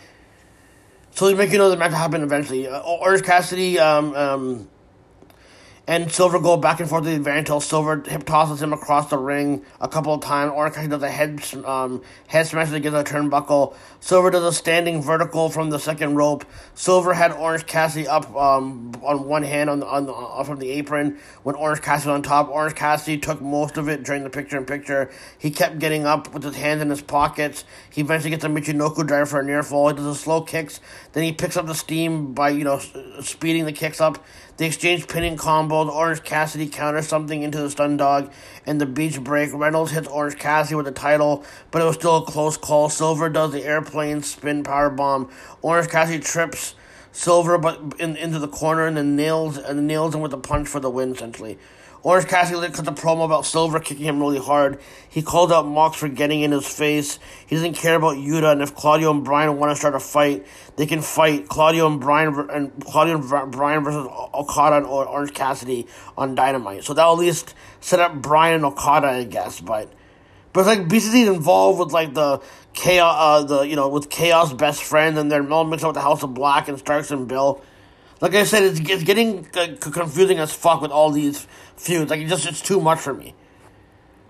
So 1.13 1.27
they 1.27 1.33
make 1.33 1.51
you 1.51 1.57
know 1.57 1.69
the 1.69 1.77
match 1.77 1.91
happen 1.91 2.23
eventually. 2.23 2.67
Uh, 2.67 2.79
Orange 2.79 3.23
Cassidy 3.23 3.79
um, 3.79 4.15
um, 4.15 4.69
and 5.91 6.09
Silver 6.09 6.39
go 6.39 6.55
back 6.55 6.79
and 6.79 6.87
forth 6.87 7.03
to 7.03 7.09
the 7.09 7.17
advantage 7.17 7.39
until 7.41 7.59
Silver 7.59 8.01
hip 8.07 8.23
tosses 8.23 8.61
him 8.61 8.71
across 8.71 9.09
the 9.09 9.17
ring 9.17 9.65
a 9.81 9.89
couple 9.89 10.13
of 10.13 10.21
times. 10.21 10.53
Orange 10.55 10.89
does 10.89 11.03
a 11.03 11.11
head 11.11 11.43
um, 11.65 12.01
head 12.27 12.47
smash 12.47 12.71
against 12.71 12.97
a 12.97 13.03
turnbuckle. 13.13 13.75
Silver 13.99 14.31
does 14.31 14.45
a 14.45 14.53
standing 14.53 15.01
vertical 15.01 15.49
from 15.49 15.69
the 15.69 15.77
second 15.77 16.15
rope. 16.15 16.45
Silver 16.75 17.13
had 17.13 17.33
Orange 17.33 17.65
Cassidy 17.65 18.07
up 18.07 18.33
um, 18.37 18.93
on 19.03 19.27
one 19.27 19.43
hand 19.43 19.69
on 19.69 19.83
on 19.83 20.05
the, 20.05 20.13
uh, 20.13 20.41
from 20.45 20.59
the 20.59 20.71
apron 20.71 21.19
when 21.43 21.55
Orange 21.55 21.81
Cassidy 21.81 22.09
was 22.09 22.15
on 22.15 22.21
top. 22.21 22.47
Orange 22.47 22.75
Cassidy 22.75 23.17
took 23.17 23.41
most 23.41 23.75
of 23.75 23.89
it 23.89 24.03
during 24.03 24.23
the 24.23 24.29
picture 24.29 24.57
in 24.57 24.65
picture. 24.65 25.11
He 25.37 25.51
kept 25.51 25.79
getting 25.79 26.05
up 26.05 26.33
with 26.33 26.43
his 26.43 26.55
hands 26.55 26.81
in 26.81 26.89
his 26.89 27.01
pockets. 27.01 27.65
He 27.89 27.99
eventually 27.99 28.29
gets 28.29 28.45
a 28.45 28.47
Michinoku 28.47 29.05
driver 29.05 29.25
for 29.25 29.41
a 29.41 29.43
near 29.43 29.61
fall. 29.61 29.89
He 29.89 29.95
does 29.95 30.05
a 30.05 30.15
slow 30.15 30.39
kicks. 30.39 30.79
Then 31.11 31.25
he 31.25 31.33
picks 31.33 31.57
up 31.57 31.65
the 31.65 31.75
steam 31.75 32.33
by 32.33 32.51
you 32.51 32.63
know 32.63 32.79
speeding 33.19 33.65
the 33.65 33.73
kicks 33.73 33.99
up. 33.99 34.23
They 34.61 34.67
exchange 34.67 35.07
pinning 35.07 35.37
combos. 35.37 35.91
Orange 35.91 36.21
Cassidy 36.21 36.67
counters 36.67 37.07
something 37.07 37.41
into 37.41 37.59
the 37.59 37.71
stun 37.71 37.97
dog 37.97 38.31
and 38.67 38.79
the 38.79 38.85
beach 38.85 39.19
break. 39.19 39.51
Reynolds 39.55 39.89
hits 39.89 40.07
Orange 40.07 40.37
Cassidy 40.37 40.75
with 40.75 40.85
the 40.85 40.91
title, 40.91 41.43
but 41.71 41.81
it 41.81 41.85
was 41.85 41.95
still 41.95 42.17
a 42.17 42.21
close 42.23 42.57
call. 42.57 42.87
Silver 42.87 43.27
does 43.27 43.53
the 43.53 43.65
airplane 43.65 44.21
spin 44.21 44.63
power 44.63 44.91
bomb. 44.91 45.31
Orange 45.63 45.89
Cassidy 45.89 46.19
trips 46.19 46.75
Silver 47.11 47.57
but 47.57 47.81
in, 47.99 48.15
into 48.15 48.37
the 48.37 48.47
corner 48.47 48.85
and 48.85 48.95
then 48.95 49.15
nails 49.15 49.57
and 49.57 49.87
nails 49.87 50.13
him 50.13 50.21
with 50.21 50.31
a 50.31 50.37
punch 50.37 50.67
for 50.67 50.79
the 50.79 50.91
win 50.91 51.13
essentially. 51.13 51.57
Orange 52.03 52.27
Cassidy 52.27 52.73
cut 52.73 52.85
the 52.85 52.91
promo 52.91 53.25
about 53.25 53.45
Silver 53.45 53.79
kicking 53.79 54.05
him 54.05 54.19
really 54.19 54.39
hard. 54.39 54.79
He 55.07 55.21
called 55.21 55.51
out 55.51 55.67
Mox 55.67 55.97
for 55.97 56.07
getting 56.07 56.41
in 56.41 56.51
his 56.51 56.67
face. 56.67 57.19
He 57.45 57.55
doesn't 57.55 57.75
care 57.75 57.95
about 57.95 58.17
Yuta, 58.17 58.51
and 58.51 58.61
if 58.61 58.75
Claudio 58.75 59.11
and 59.11 59.23
Bryan 59.23 59.57
want 59.57 59.71
to 59.71 59.75
start 59.75 59.93
a 59.93 59.99
fight, 59.99 60.47
they 60.77 60.87
can 60.87 61.01
fight 61.01 61.47
Claudio 61.47 61.85
and 61.85 61.99
Bryan 61.99 62.49
and 62.49 62.83
Claudio 62.83 63.21
and 63.21 63.51
Bryan 63.51 63.83
versus 63.83 64.07
Okada 64.33 64.77
and 64.77 64.85
Orange 64.87 65.33
Cassidy 65.33 65.85
on 66.17 66.33
Dynamite. 66.33 66.83
So 66.85 66.95
that'll 66.95 67.13
at 67.13 67.19
least 67.19 67.53
set 67.81 67.99
up 67.99 68.15
Bryan 68.19 68.55
and 68.55 68.65
Okada, 68.65 69.07
I 69.07 69.23
guess. 69.23 69.61
But 69.61 69.93
but 70.53 70.61
it's 70.61 70.67
like 70.67 70.87
BCC's 70.87 71.27
involved 71.27 71.79
with 71.79 71.91
like 71.91 72.15
the 72.15 72.41
chaos, 72.73 73.15
uh, 73.17 73.43
the 73.43 73.61
you 73.61 73.75
know 73.75 73.89
with 73.89 74.09
Chaos 74.09 74.53
best 74.53 74.83
friend, 74.83 75.19
and 75.19 75.31
they're 75.31 75.47
all 75.51 75.65
mixed 75.65 75.85
up 75.85 75.89
with 75.89 75.95
the 75.95 76.01
House 76.01 76.23
of 76.23 76.33
Black 76.33 76.67
and 76.67 76.79
Starks 76.79 77.11
and 77.11 77.27
Bill. 77.27 77.61
Like 78.21 78.35
I 78.35 78.43
said, 78.43 78.63
it's, 78.63 78.79
it's 78.79 79.03
getting 79.03 79.51
c- 79.51 79.77
confusing 79.77 80.37
as 80.37 80.53
fuck 80.53 80.81
with 80.81 80.91
all 80.91 81.11
these 81.11 81.47
feuds. 81.75 82.11
Like 82.11 82.21
it 82.21 82.27
just 82.27 82.45
it's 82.45 82.61
too 82.61 82.79
much 82.79 82.99
for 82.99 83.13
me. 83.13 83.35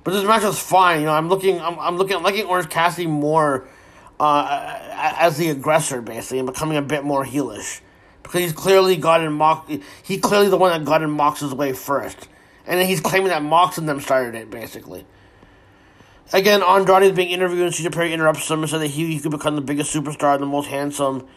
But 0.03 0.11
this 0.11 0.23
match 0.23 0.43
was 0.43 0.59
fine. 0.59 1.01
You 1.01 1.05
know, 1.07 1.13
I'm 1.13 1.29
looking, 1.29 1.61
I'm, 1.61 1.77
I'm 1.77 1.97
looking, 1.97 2.15
I'm 2.15 2.23
liking 2.23 2.45
Orange 2.45 2.69
Cassidy 2.69 3.05
more 3.05 3.67
uh, 4.19 4.79
as 5.19 5.37
the 5.37 5.49
aggressor, 5.49 6.01
basically, 6.01 6.39
and 6.39 6.47
becoming 6.47 6.77
a 6.77 6.81
bit 6.81 7.03
more 7.03 7.25
heelish 7.25 7.81
because 8.23 8.41
he's 8.41 8.53
clearly 8.53 8.95
got 8.95 9.21
in 9.21 9.33
Mox. 9.33 9.71
He 10.03 10.17
clearly 10.17 10.47
the 10.47 10.57
one 10.57 10.71
that 10.71 10.85
got 10.85 11.01
in 11.01 11.11
Mox's 11.11 11.53
way 11.53 11.73
first, 11.73 12.29
and 12.65 12.79
then 12.79 12.87
he's 12.87 13.01
claiming 13.01 13.27
that 13.27 13.43
Mox 13.43 13.77
and 13.77 13.87
them 13.89 13.99
started 13.99 14.35
it, 14.35 14.49
basically. 14.49 15.05
Again, 16.33 16.63
Andrade 16.63 17.03
is 17.03 17.11
being 17.11 17.29
interviewed, 17.29 17.63
and 17.65 17.73
CJ 17.73 17.91
Perry 17.91 18.13
interrupts 18.13 18.49
him 18.49 18.61
and 18.61 18.69
said 18.69 18.79
that 18.79 18.87
he, 18.87 19.07
he 19.07 19.19
could 19.19 19.31
become 19.31 19.55
the 19.55 19.61
biggest 19.61 19.93
superstar 19.93 20.33
and 20.35 20.43
the 20.43 20.47
most 20.47 20.67
handsome. 20.67 21.27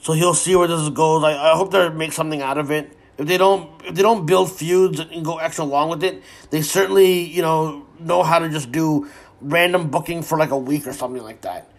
So 0.00 0.14
he'll 0.14 0.34
see 0.34 0.56
where 0.56 0.66
this 0.66 0.88
goes. 0.90 1.22
I, 1.24 1.52
I 1.52 1.56
hope 1.56 1.70
they 1.70 1.88
make 1.90 2.12
something 2.12 2.40
out 2.42 2.58
of 2.58 2.70
it. 2.70 2.96
If 3.18 3.26
they 3.26 3.36
don't, 3.36 3.70
if 3.84 3.94
they 3.94 4.02
don't 4.02 4.24
build 4.24 4.50
feuds 4.50 4.98
and 4.98 5.24
go 5.24 5.38
extra 5.38 5.64
long 5.64 5.90
with 5.90 6.02
it, 6.02 6.22
they 6.50 6.62
certainly 6.62 7.24
you 7.24 7.42
know 7.42 7.86
know 7.98 8.22
how 8.22 8.38
to 8.38 8.48
just 8.48 8.72
do 8.72 9.10
random 9.42 9.90
booking 9.90 10.22
for 10.22 10.38
like 10.38 10.50
a 10.50 10.58
week 10.58 10.86
or 10.86 10.92
something 10.92 11.22
like 11.22 11.42
that. 11.42 11.70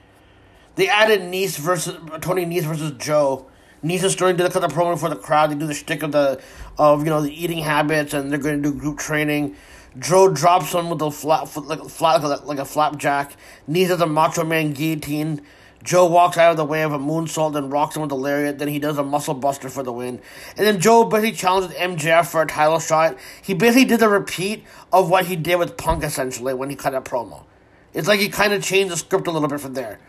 They 0.76 0.88
added 0.88 1.24
Nice 1.24 1.58
versus 1.58 1.98
Tony 2.22 2.46
Nice 2.46 2.64
versus 2.66 2.92
Joe. 2.98 3.48
Nice 3.84 4.04
is 4.04 4.14
starting 4.14 4.38
to 4.38 4.50
cut 4.50 4.62
the 4.62 4.68
promo 4.68 5.00
for 5.00 5.10
the 5.10 5.16
crowd. 5.16 5.50
They 5.50 5.56
do 5.56 5.66
the 5.66 5.74
shtick 5.74 6.04
of 6.04 6.12
the 6.12 6.40
of 6.78 7.00
you 7.00 7.10
know 7.10 7.22
the 7.22 7.44
eating 7.44 7.60
habits, 7.60 8.14
and 8.14 8.32
they're 8.32 8.40
going 8.40 8.62
to 8.62 8.72
do 8.72 8.78
group 8.78 9.00
training. 9.00 9.56
Joe 9.98 10.30
drops 10.30 10.74
him 10.74 10.90
with 10.90 11.02
a 11.02 11.10
flat 11.10 11.56
like 11.58 11.84
flat 11.90 12.24
like 12.24 12.42
a, 12.42 12.46
like 12.46 12.60
a 12.60 12.66
flapjack. 12.66 13.36
Nice 13.68 13.88
does 13.88 14.02
a 14.02 14.06
Macho 14.06 14.44
Man 14.44 14.74
guillotine. 14.74 15.42
Joe 15.84 16.06
walks 16.06 16.38
out 16.38 16.52
of 16.52 16.58
the 16.58 16.66
way 16.66 16.84
of 16.84 16.94
a 16.94 17.00
moonsault 17.00 17.56
and 17.56 17.72
rocks 17.72 17.96
him 17.96 18.04
with 18.04 18.12
a 18.12 18.16
lariat. 18.16 18.60
Then 18.60 18.68
he 18.68 18.80
does 18.80 18.98
a 18.98 19.04
muscle 19.04 19.34
buster 19.34 19.70
for 19.70 19.84
the 19.84 19.92
win. 19.92 20.22
And 20.58 20.68
then 20.68 20.80
Joe 20.80 21.04
basically 21.06 21.32
challenges 21.34 21.76
MJF 21.78 22.28
for 22.28 22.42
a 22.42 22.48
title 22.48 22.80
shot. 22.80 23.18
He 23.42 23.54
basically 23.54 23.86
did 23.86 24.02
a 24.02 24.10
repeat 24.10 24.64
of 24.94 25.10
what 25.10 25.26
he 25.26 25.36
did 25.36 25.58
with 25.58 25.78
Punk 25.78 26.04
essentially 26.04 26.54
when 26.54 26.70
he 26.70 26.76
cut 26.76 26.94
a 26.94 27.02
promo. 27.02 27.46
It's 27.94 28.08
like 28.08 28.20
he 28.20 28.30
kind 28.30 28.54
of 28.54 28.64
changed 28.64 28.92
the 28.92 28.98
script 28.98 29.28
a 29.28 29.32
little 29.32 29.50
bit 29.50 29.60
from 29.60 29.74
there. 29.74 30.00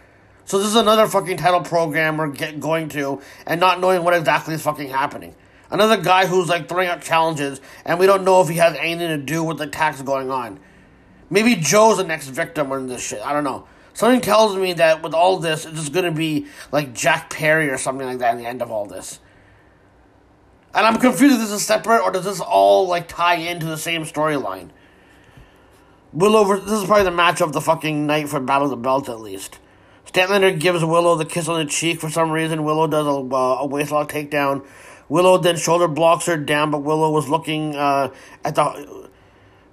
So 0.45 0.59
this 0.59 0.69
is 0.69 0.77
another 0.77 1.07
fucking 1.07 1.37
title 1.37 1.61
program 1.61 2.17
we're 2.17 2.29
get, 2.29 2.61
going 2.61 2.89
to 2.91 3.23
and 3.47 3.61
not 3.61 3.81
knowing 3.81 4.05
what 4.05 4.15
exactly 4.15 4.55
is 4.55 4.63
fucking 4.63 4.91
happening. 4.91 5.35
Another 5.71 5.97
guy 5.97 6.27
who's 6.27 6.49
like 6.49 6.69
throwing 6.69 6.89
out 6.89 7.01
challenges 7.01 7.61
and 7.85 7.99
we 7.99 8.07
don't 8.07 8.25
know 8.25 8.43
if 8.43 8.49
he 8.49 8.57
has 8.57 8.77
anything 8.77 9.09
to 9.09 9.19
do 9.19 9.43
with 9.43 9.59
the 9.59 9.65
attacks 9.65 10.03
going 10.03 10.31
on. 10.31 10.61
Maybe 11.31 11.55
Joe's 11.57 11.97
the 11.97 12.05
next 12.05 12.27
victim 12.27 12.71
in 12.73 12.89
this 12.89 13.03
shit. 13.03 13.23
I 13.25 13.33
don't 13.33 13.45
know. 13.45 13.67
Something 13.95 14.21
tells 14.21 14.57
me 14.57 14.73
that 14.75 15.03
with 15.03 15.15
all 15.15 15.39
this, 15.39 15.67
it's 15.67 15.77
just 15.77 15.93
gonna 15.93 16.13
be 16.13 16.47
like 16.71 16.95
Jack 16.95 17.31
Perry 17.31 17.69
or 17.69 17.79
something 17.79 18.07
like 18.07 18.19
that 18.19 18.35
at 18.35 18.39
the 18.39 18.47
end 18.47 18.63
of 18.63 18.71
all 18.71 18.87
this. 18.87 19.21
And 20.75 20.87
I'm 20.87 20.99
confused 20.99 21.35
if 21.35 21.41
this 21.41 21.51
is 21.51 21.65
separate 21.65 22.03
or 22.03 22.11
does 22.11 22.25
this 22.25 22.41
all 22.41 22.87
like 22.87 23.09
tie 23.09 23.35
into 23.35 23.67
the 23.67 23.77
same 23.77 24.05
storyline. 24.05 24.71
Willow, 26.13 26.59
this 26.59 26.81
is 26.81 26.85
probably 26.85 27.05
the 27.05 27.11
match 27.11 27.41
of 27.41 27.53
the 27.53 27.61
fucking 27.61 28.07
night 28.07 28.29
for 28.29 28.41
Battle 28.41 28.65
of 28.65 28.71
the 28.71 28.77
Belt 28.77 29.09
at 29.09 29.21
least. 29.21 29.59
Statlander 30.07 30.59
gives 30.59 30.85
Willow 30.85 31.17
the 31.17 31.25
kiss 31.25 31.49
on 31.49 31.59
the 31.59 31.71
cheek 31.71 32.01
for 32.01 32.11
some 32.11 32.31
reason. 32.31 32.65
Willow 32.65 32.87
does 32.87 33.07
a, 33.07 33.11
uh, 33.11 33.63
a 33.63 33.69
waistlock 33.69 34.11
takedown. 34.11 34.65
Willow 35.09 35.39
then 35.39 35.57
shoulder 35.57 35.89
blocks 35.89 36.27
her 36.27 36.37
down, 36.37 36.71
but 36.71 36.79
Willow 36.79 37.11
was 37.11 37.29
looking 37.29 37.77
uh, 37.77 38.13
at 38.45 38.55
the. 38.55 39.02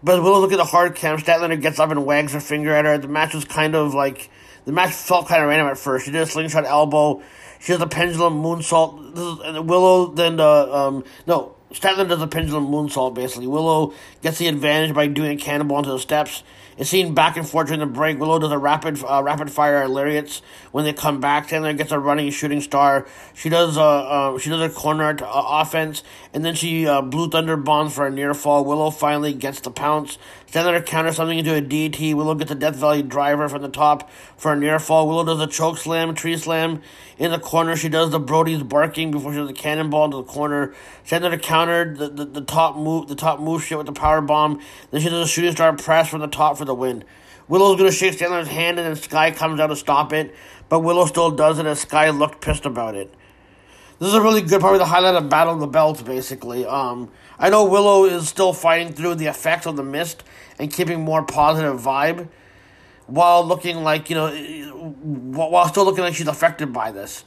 But 0.02 0.24
Willow 0.24 0.40
look 0.40 0.52
at 0.52 0.58
the 0.58 0.66
hard 0.66 0.96
cam. 0.96 1.18
Statlander 1.18 1.62
gets 1.62 1.80
up 1.80 1.92
and 1.92 2.06
wags 2.06 2.34
her 2.34 2.40
finger 2.40 2.74
at 2.74 2.86
her. 2.86 2.98
The 2.98 3.08
match 3.08 3.34
was 3.34 3.46
kind 3.46 3.76
of 3.76 3.94
like 3.94 4.30
the 4.66 4.72
match 4.72 4.94
felt 4.94 5.28
kind 5.28 5.42
of 5.42 5.50
random 5.50 5.68
at 5.68 5.78
first. 5.78 6.06
She 6.06 6.12
did 6.12 6.22
a 6.22 6.26
slingshot 6.26 6.66
elbow. 6.66 7.22
She 7.60 7.74
does 7.74 7.82
a 7.82 7.88
pendulum 7.88 8.42
moonsault. 8.42 9.16
This 9.16 9.24
is, 9.24 9.40
and 9.44 9.70
Willow 9.70 10.08
then 10.08 10.38
the 10.38 10.46
um 10.46 11.04
no 11.28 11.56
Statlander 11.74 12.10
does 12.10 12.22
a 12.22 12.28
pendulum 12.28 12.68
moonsault 12.68 13.14
basically. 13.14 13.48
Willow 13.48 13.94
gets 14.22 14.38
the 14.38 14.48
advantage 14.48 14.96
by 14.96 15.08
doing 15.08 15.32
a 15.32 15.42
cannonball 15.42 15.78
onto 15.78 15.92
the 15.92 16.00
steps. 16.00 16.44
It's 16.80 16.90
seen 16.90 17.14
back 17.14 17.36
and 17.36 17.48
forth 17.48 17.68
during 17.68 17.82
the 17.82 17.86
break. 17.86 18.20
Willow 18.20 18.40
does 18.40 18.54
a 18.54 18.58
rapid 18.58 19.04
uh, 19.04 19.22
rapid 19.22 19.52
fire 19.52 19.86
lariats 19.90 20.42
when 20.72 20.86
they 20.86 20.94
come 20.94 21.20
back. 21.20 21.50
Statlander 21.50 21.78
gets 21.78 21.92
a 21.92 22.00
running 22.00 22.32
shooting 22.32 22.62
star. 22.62 23.06
She 23.36 23.50
does 23.50 23.76
a 23.76 23.82
uh, 23.82 24.40
she 24.40 24.50
does 24.50 24.62
a 24.62 24.74
corner 24.74 25.14
to, 25.14 25.28
uh, 25.28 25.62
offense, 25.62 26.04
and 26.34 26.46
then 26.46 26.54
she 26.54 26.88
uh, 26.88 27.02
blue 27.02 27.30
thunder 27.30 27.58
bombs 27.58 27.94
for 27.94 28.06
a 28.06 28.12
near 28.12 28.34
fall. 28.34 28.64
Willow 28.64 28.92
finally 28.92 29.34
gets 29.34 29.62
the 29.62 29.72
pounce. 29.72 30.18
Statlander 30.48 30.86
counters 30.86 31.16
something 31.16 31.40
into 31.40 31.56
a 31.56 31.62
DT. 31.62 32.14
Willow 32.14 32.36
gets 32.36 32.52
a 32.52 32.56
Death 32.56 32.76
Valley 32.76 33.02
driver 33.02 33.50
from 33.50 33.62
the 33.62 33.70
top 33.70 34.10
for 34.38 34.54
a 34.54 34.56
near 34.56 34.78
fall. 34.78 35.08
Willow 35.08 35.24
does 35.24 35.40
a 35.40 35.48
choke 35.48 35.78
slam, 35.78 36.14
tree 36.14 36.38
slam 36.38 36.82
in 37.18 37.32
the 37.32 37.40
corner. 37.40 37.76
She 37.76 37.90
does 37.90 38.12
the 38.12 38.20
Brody's 38.20 38.62
barking 38.62 39.10
before 39.10 39.32
she 39.32 39.40
does 39.40 39.48
the 39.48 39.54
cannonball 39.54 40.06
into 40.06 40.18
the 40.18 40.24
corner. 40.24 40.76
Statlander 41.06 41.42
countered 41.42 41.98
the, 41.98 42.10
the, 42.10 42.26
the 42.26 42.42
top 42.42 42.78
move 42.78 43.08
the 43.08 43.16
top 43.16 43.40
move 43.40 43.64
shit 43.64 43.78
with 43.78 43.88
the 43.88 43.94
power 43.94 44.22
bomb. 44.22 44.62
Then 44.92 45.02
she 45.02 45.10
does 45.10 45.28
a 45.28 45.32
shooting 45.32 45.52
star 45.52 45.76
press 45.76 46.10
from 46.10 46.22
the 46.22 46.28
top 46.28 46.58
for 46.58 46.66
the 46.66 46.76
win. 46.76 47.04
Willow's 47.48 47.78
gonna 47.78 47.92
shake 47.92 48.14
Statlander's 48.14 48.48
hand 48.50 48.78
and 48.78 48.88
then 48.88 48.96
Skye 48.96 49.32
comes 49.32 49.60
out 49.60 49.68
to 49.68 49.76
stop 49.76 50.14
it, 50.14 50.36
but 50.70 50.82
Willow 50.82 51.08
still 51.08 51.32
does 51.32 51.58
it 51.58 51.66
as 51.66 51.82
Skye 51.82 52.12
looked 52.12 52.42
pissed 52.42 52.68
about 52.68 52.94
it. 52.94 53.12
This 54.00 54.08
is 54.08 54.14
a 54.14 54.22
really 54.22 54.42
good, 54.42 54.62
probably 54.62 54.80
the 54.80 54.86
highlight 54.86 55.16
of 55.16 55.28
Battle 55.28 55.56
of 55.56 55.60
the 55.60 55.68
Belts, 55.68 56.02
basically. 56.02 56.66
Um, 56.66 57.12
I 57.38 57.50
know 57.50 57.66
Willow 57.66 58.06
is 58.06 58.30
still 58.30 58.54
fighting 58.54 58.94
through 58.94 59.16
the 59.16 59.26
effects 59.26 59.66
of 59.66 59.76
the 59.76 59.84
mist 59.84 60.24
and 60.58 60.72
keeping 60.72 61.02
more 61.02 61.24
positive 61.24 61.82
vibe, 61.82 62.30
while 63.08 63.46
looking 63.46 63.84
like 63.84 64.10
you 64.10 64.16
know, 64.16 64.30
while 64.32 65.68
still 65.68 65.84
looking 65.84 66.06
like 66.06 66.16
she's 66.16 66.30
affected 66.30 66.72
by 66.72 66.94
this. 66.94 67.26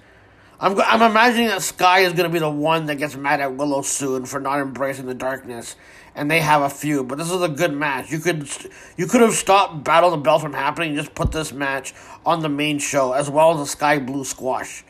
I'm 0.60 0.80
I'm 0.80 1.02
imagining 1.02 1.48
that 1.48 1.60
Skye 1.60 2.00
is 2.00 2.14
going 2.14 2.24
to 2.24 2.32
be 2.32 2.38
the 2.38 2.48
one 2.48 2.86
that 2.86 2.94
gets 2.94 3.16
mad 3.16 3.40
at 3.40 3.54
Willow 3.54 3.82
soon 3.82 4.24
for 4.24 4.40
not 4.40 4.58
embracing 4.58 5.04
the 5.04 5.14
darkness, 5.14 5.76
and 6.14 6.30
they 6.30 6.40
have 6.40 6.62
a 6.62 6.70
feud. 6.70 7.06
But 7.06 7.18
this 7.18 7.30
is 7.30 7.42
a 7.42 7.48
good 7.48 7.74
match. 7.74 8.10
You 8.10 8.18
could 8.18 8.48
you 8.96 9.06
could 9.06 9.20
have 9.20 9.34
stopped 9.34 9.84
Battle 9.84 10.14
of 10.14 10.18
the 10.18 10.22
Belt 10.22 10.40
from 10.40 10.54
happening 10.54 10.90
and 10.90 10.98
just 10.98 11.14
put 11.14 11.32
this 11.32 11.52
match 11.52 11.92
on 12.24 12.40
the 12.40 12.48
main 12.48 12.78
show 12.78 13.12
as 13.12 13.28
well 13.28 13.52
as 13.52 13.58
the 13.58 13.66
Skye 13.66 13.98
Blue 13.98 14.24
Squash. 14.24 14.84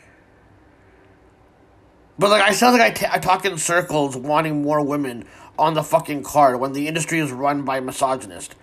But 2.17 2.29
like 2.29 2.43
I 2.43 2.51
sound 2.51 2.77
like 2.77 2.81
I, 2.81 2.91
t- 2.91 3.11
I 3.11 3.19
talk 3.19 3.45
in 3.45 3.57
circles, 3.57 4.15
wanting 4.15 4.61
more 4.61 4.83
women 4.85 5.25
on 5.57 5.73
the 5.73 5.83
fucking 5.83 6.23
card 6.23 6.59
when 6.59 6.73
the 6.73 6.87
industry 6.87 7.19
is 7.19 7.31
run 7.31 7.63
by 7.63 7.79
misogynists. 7.79 8.55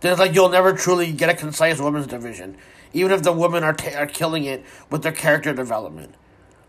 Then 0.00 0.12
it's 0.12 0.20
like 0.20 0.34
you'll 0.34 0.48
never 0.48 0.72
truly 0.72 1.12
get 1.12 1.28
a 1.28 1.34
concise 1.34 1.80
women's 1.80 2.06
division, 2.06 2.56
even 2.92 3.12
if 3.12 3.22
the 3.22 3.32
women 3.32 3.64
are 3.64 3.72
ta- 3.72 3.98
are 3.98 4.06
killing 4.06 4.44
it 4.44 4.64
with 4.90 5.02
their 5.02 5.12
character 5.12 5.52
development. 5.52 6.14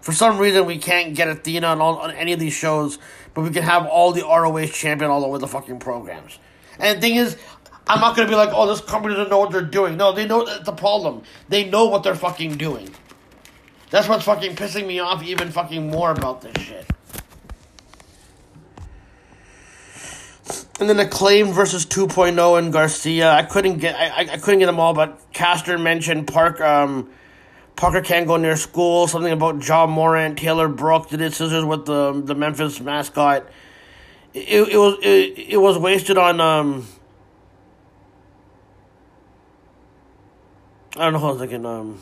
For 0.02 0.14
some 0.14 0.38
reason, 0.38 0.66
we 0.66 0.78
can't 0.78 1.16
get 1.16 1.28
Athena 1.28 1.66
on, 1.68 1.82
all, 1.82 1.98
on 1.98 2.12
any 2.12 2.32
of 2.32 2.40
these 2.40 2.54
shows, 2.54 3.00
but 3.34 3.42
we 3.42 3.50
can 3.50 3.64
have 3.64 3.88
all 3.88 4.12
the 4.12 4.22
ROH 4.22 4.68
champion 4.68 5.10
all 5.10 5.26
over 5.26 5.40
the 5.40 5.48
fucking 5.48 5.80
programs. 5.80 6.38
And 6.78 6.98
the 6.98 7.02
thing 7.02 7.16
is, 7.16 7.38
I'm 7.88 8.00
not 8.00 8.16
gonna 8.16 8.30
be 8.30 8.36
like, 8.36 8.50
oh, 8.52 8.68
this 8.68 8.82
company 8.82 9.16
doesn't 9.16 9.30
know 9.30 9.40
what 9.40 9.52
they're 9.52 9.62
doing. 9.62 9.98
No, 9.98 10.12
they 10.12 10.28
know 10.28 10.46
the 10.60 10.72
problem. 10.72 11.24
They 11.50 11.66
know 11.70 11.86
what 11.86 12.04
they're 12.04 12.16
fucking 12.16 12.58
doing. 12.58 12.90
That's 13.90 14.08
what's 14.08 14.26
fucking 14.26 14.56
pissing 14.56 14.88
me 14.88 15.00
off 15.00 15.24
even 15.24 15.52
fucking 15.52 15.90
more 15.90 16.12
about 16.12 16.42
this 16.42 16.56
shit. 16.58 16.86
And 20.80 20.90
then 20.90 21.00
Acclaim 21.00 21.54
versus 21.54 21.86
2.0 21.86 22.60
and 22.60 22.74
Garcia. 22.74 23.32
I 23.32 23.44
couldn't 23.44 23.78
get 23.78 23.96
I, 23.96 24.34
I 24.34 24.38
couldn't 24.38 24.60
get 24.60 24.66
them 24.66 24.80
all, 24.80 24.94
but 24.94 25.22
Caster 25.32 25.78
mentioned 25.78 26.28
Park 26.28 26.60
um 26.60 27.10
Parker 27.76 28.02
can't 28.02 28.28
go 28.28 28.38
near 28.38 28.56
school. 28.56 29.08
Something 29.08 29.32
about 29.32 29.60
John 29.60 29.90
Morant, 29.90 30.38
Taylor 30.38 30.68
Brooks 30.68 31.12
did 31.12 31.20
his 31.20 31.36
scissors 31.36 31.64
with 31.64 31.86
the 31.86 32.22
the 32.24 32.36
Memphis 32.36 32.80
mascot. 32.82 33.48
It, 34.34 34.70
it 34.70 34.78
was 34.78 34.98
it, 35.02 35.40
it 35.54 35.58
was 35.58 35.78
wasted 35.78 36.18
on 36.18 36.42
um. 36.42 36.88
I 40.98 41.06
don't 41.06 41.14
know. 41.14 41.20
Who 41.20 41.28
I 41.28 41.32
was 41.32 41.40
thinking 41.40 41.66
um. 41.66 42.02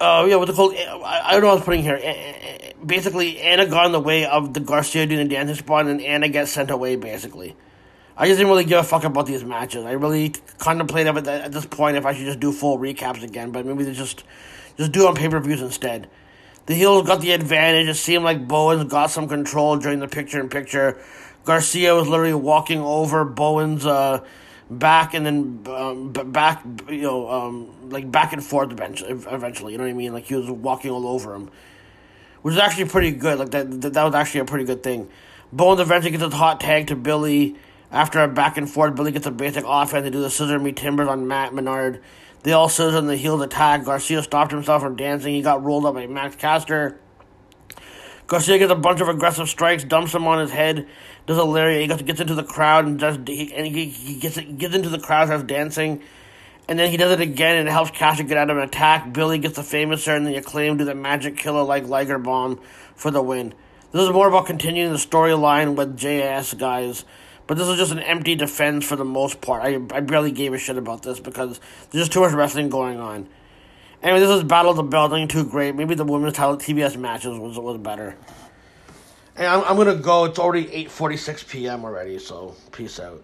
Uh, 0.00 0.26
yeah, 0.26 0.36
what's 0.36 0.50
it 0.50 0.54
called? 0.56 0.74
I, 0.74 1.20
I 1.24 1.32
don't 1.32 1.42
know 1.42 1.48
what 1.48 1.52
I 1.52 1.56
was 1.56 1.64
putting 1.64 1.82
here. 1.82 2.00
Basically, 2.84 3.38
Anna 3.38 3.66
got 3.66 3.84
in 3.84 3.92
the 3.92 4.00
way 4.00 4.24
of 4.24 4.54
the 4.54 4.60
Garcia 4.60 5.06
doing 5.06 5.28
the 5.28 5.34
dancing 5.34 5.56
spot, 5.56 5.86
and 5.86 6.00
Anna 6.00 6.28
gets 6.28 6.52
sent 6.52 6.70
away, 6.70 6.96
basically. 6.96 7.54
I 8.16 8.26
just 8.26 8.38
didn't 8.38 8.50
really 8.50 8.64
give 8.64 8.78
a 8.78 8.82
fuck 8.82 9.04
about 9.04 9.26
these 9.26 9.44
matches. 9.44 9.84
I 9.84 9.92
really 9.92 10.34
contemplated 10.58 11.16
at, 11.16 11.26
at 11.26 11.52
this 11.52 11.66
point 11.66 11.98
if 11.98 12.06
I 12.06 12.14
should 12.14 12.24
just 12.24 12.40
do 12.40 12.50
full 12.50 12.78
recaps 12.78 13.22
again, 13.22 13.50
but 13.50 13.66
maybe 13.66 13.84
just 13.92 14.24
just 14.78 14.92
do 14.92 15.06
on 15.06 15.14
pay 15.14 15.28
per 15.28 15.38
views 15.38 15.60
instead. 15.60 16.08
The 16.64 16.74
heels 16.74 17.06
got 17.06 17.20
the 17.20 17.32
advantage. 17.32 17.88
It 17.88 17.94
seemed 17.94 18.24
like 18.24 18.46
Bowens 18.46 18.90
got 18.90 19.10
some 19.10 19.28
control 19.28 19.76
during 19.76 19.98
the 20.00 20.08
picture 20.08 20.40
in 20.40 20.48
picture. 20.48 20.98
Garcia 21.44 21.94
was 21.94 22.08
literally 22.08 22.34
walking 22.34 22.80
over 22.80 23.24
Bowens' 23.24 23.84
uh, 23.84 24.24
back 24.70 25.14
and 25.14 25.26
then 25.26 25.62
um, 25.66 26.12
back, 26.12 26.64
you 26.88 27.02
know, 27.02 27.28
um, 27.28 27.90
like 27.90 28.10
back 28.10 28.32
and 28.32 28.42
forth 28.42 28.72
eventually. 28.72 29.72
You 29.72 29.78
know 29.78 29.84
what 29.84 29.90
I 29.90 29.94
mean? 29.94 30.12
Like 30.12 30.24
he 30.24 30.36
was 30.36 30.48
walking 30.48 30.90
all 30.90 31.06
over 31.06 31.34
him, 31.34 31.50
which 32.42 32.54
is 32.54 32.60
actually 32.60 32.86
pretty 32.86 33.10
good. 33.10 33.38
Like 33.38 33.50
that, 33.50 33.80
that, 33.82 33.92
that 33.92 34.04
was 34.04 34.14
actually 34.14 34.40
a 34.40 34.44
pretty 34.44 34.64
good 34.64 34.82
thing. 34.82 35.08
Bowens 35.52 35.80
eventually 35.80 36.16
gets 36.16 36.22
a 36.22 36.36
hot 36.36 36.60
tag 36.60 36.86
to 36.88 36.96
Billy. 36.96 37.56
After 37.92 38.22
a 38.22 38.28
back 38.28 38.56
and 38.56 38.70
forth, 38.70 38.94
Billy 38.94 39.10
gets 39.10 39.26
a 39.26 39.32
basic 39.32 39.64
offense 39.66 40.04
to 40.04 40.10
do 40.10 40.20
the 40.20 40.30
scissor 40.30 40.60
me 40.60 40.70
timbers 40.70 41.08
on 41.08 41.26
Matt 41.26 41.52
Menard. 41.52 42.00
They 42.44 42.52
all 42.52 42.68
scissor 42.68 42.96
on 42.96 43.08
the 43.08 43.16
heels 43.16 43.42
attack. 43.42 43.84
Garcia 43.84 44.22
stopped 44.22 44.52
himself 44.52 44.82
from 44.82 44.94
dancing. 44.94 45.34
He 45.34 45.42
got 45.42 45.64
rolled 45.64 45.84
up 45.84 45.94
by 45.94 46.06
Max 46.06 46.36
Caster. 46.36 47.00
Garcia 48.28 48.58
gets 48.58 48.70
a 48.70 48.76
bunch 48.76 49.00
of 49.00 49.08
aggressive 49.08 49.48
strikes, 49.48 49.82
dumps 49.82 50.14
him 50.14 50.28
on 50.28 50.38
his 50.38 50.52
head, 50.52 50.86
does 51.26 51.38
a 51.38 51.44
lariat. 51.44 51.82
He 51.82 52.04
gets, 52.04 52.20
into 52.20 52.34
the 52.34 52.42
crowd 52.42 52.86
and 52.86 52.98
does 52.98 53.18
he, 53.26 53.52
and 53.54 53.66
he, 53.66 53.86
he 53.86 54.18
gets 54.18 54.38
gets 54.38 54.74
into 54.74 54.88
the 54.88 54.98
crowd, 54.98 55.26
starts 55.26 55.44
dancing, 55.44 56.02
and 56.68 56.78
then 56.78 56.90
he 56.90 56.96
does 56.96 57.12
it 57.12 57.20
again 57.20 57.56
and 57.56 57.68
it 57.68 57.72
helps 57.72 57.90
Caster 57.90 58.22
get 58.22 58.36
out 58.36 58.50
of 58.50 58.56
an 58.56 58.62
attack. 58.62 59.12
Billy 59.12 59.38
gets 59.38 59.56
the 59.56 59.62
famous 59.62 60.06
and 60.08 60.26
the 60.26 60.36
acclaim 60.36 60.76
do 60.76 60.84
the 60.84 60.94
magic 60.94 61.36
killer 61.36 61.62
like 61.62 61.86
Liger 61.86 62.18
bomb 62.18 62.60
for 62.94 63.10
the 63.10 63.22
win. 63.22 63.54
This 63.92 64.02
is 64.02 64.10
more 64.10 64.28
about 64.28 64.46
continuing 64.46 64.92
the 64.92 64.98
storyline 64.98 65.74
with 65.74 65.96
JAS 65.96 66.54
guys, 66.54 67.04
but 67.46 67.58
this 67.58 67.66
is 67.66 67.76
just 67.76 67.90
an 67.90 67.98
empty 67.98 68.36
defense 68.36 68.86
for 68.86 68.96
the 68.96 69.04
most 69.04 69.40
part. 69.40 69.62
I 69.62 69.74
I 69.92 70.00
barely 70.00 70.30
gave 70.30 70.52
a 70.52 70.58
shit 70.58 70.78
about 70.78 71.02
this 71.02 71.18
because 71.18 71.58
there's 71.90 72.02
just 72.02 72.12
too 72.12 72.20
much 72.20 72.32
wrestling 72.32 72.68
going 72.68 73.00
on. 73.00 73.28
Anyway, 74.02 74.20
this 74.20 74.30
is 74.30 74.44
Battle 74.44 74.70
of 74.70 74.78
the 74.78 74.82
Belt. 74.82 75.10
Nothing 75.10 75.28
too 75.28 75.44
great. 75.44 75.74
Maybe 75.74 75.94
the 75.94 76.04
women's 76.04 76.34
title 76.34 76.56
TBS 76.56 76.96
matches 76.96 77.38
was 77.38 77.58
was 77.58 77.76
better. 77.78 78.16
I'm, 79.48 79.64
I'm 79.64 79.76
gonna 79.76 79.96
go. 79.96 80.24
It's 80.26 80.38
already 80.38 80.72
eight 80.72 80.90
forty 80.90 81.16
six 81.16 81.42
p.m. 81.42 81.84
already. 81.84 82.18
So 82.18 82.54
peace 82.72 83.00
out. 83.00 83.22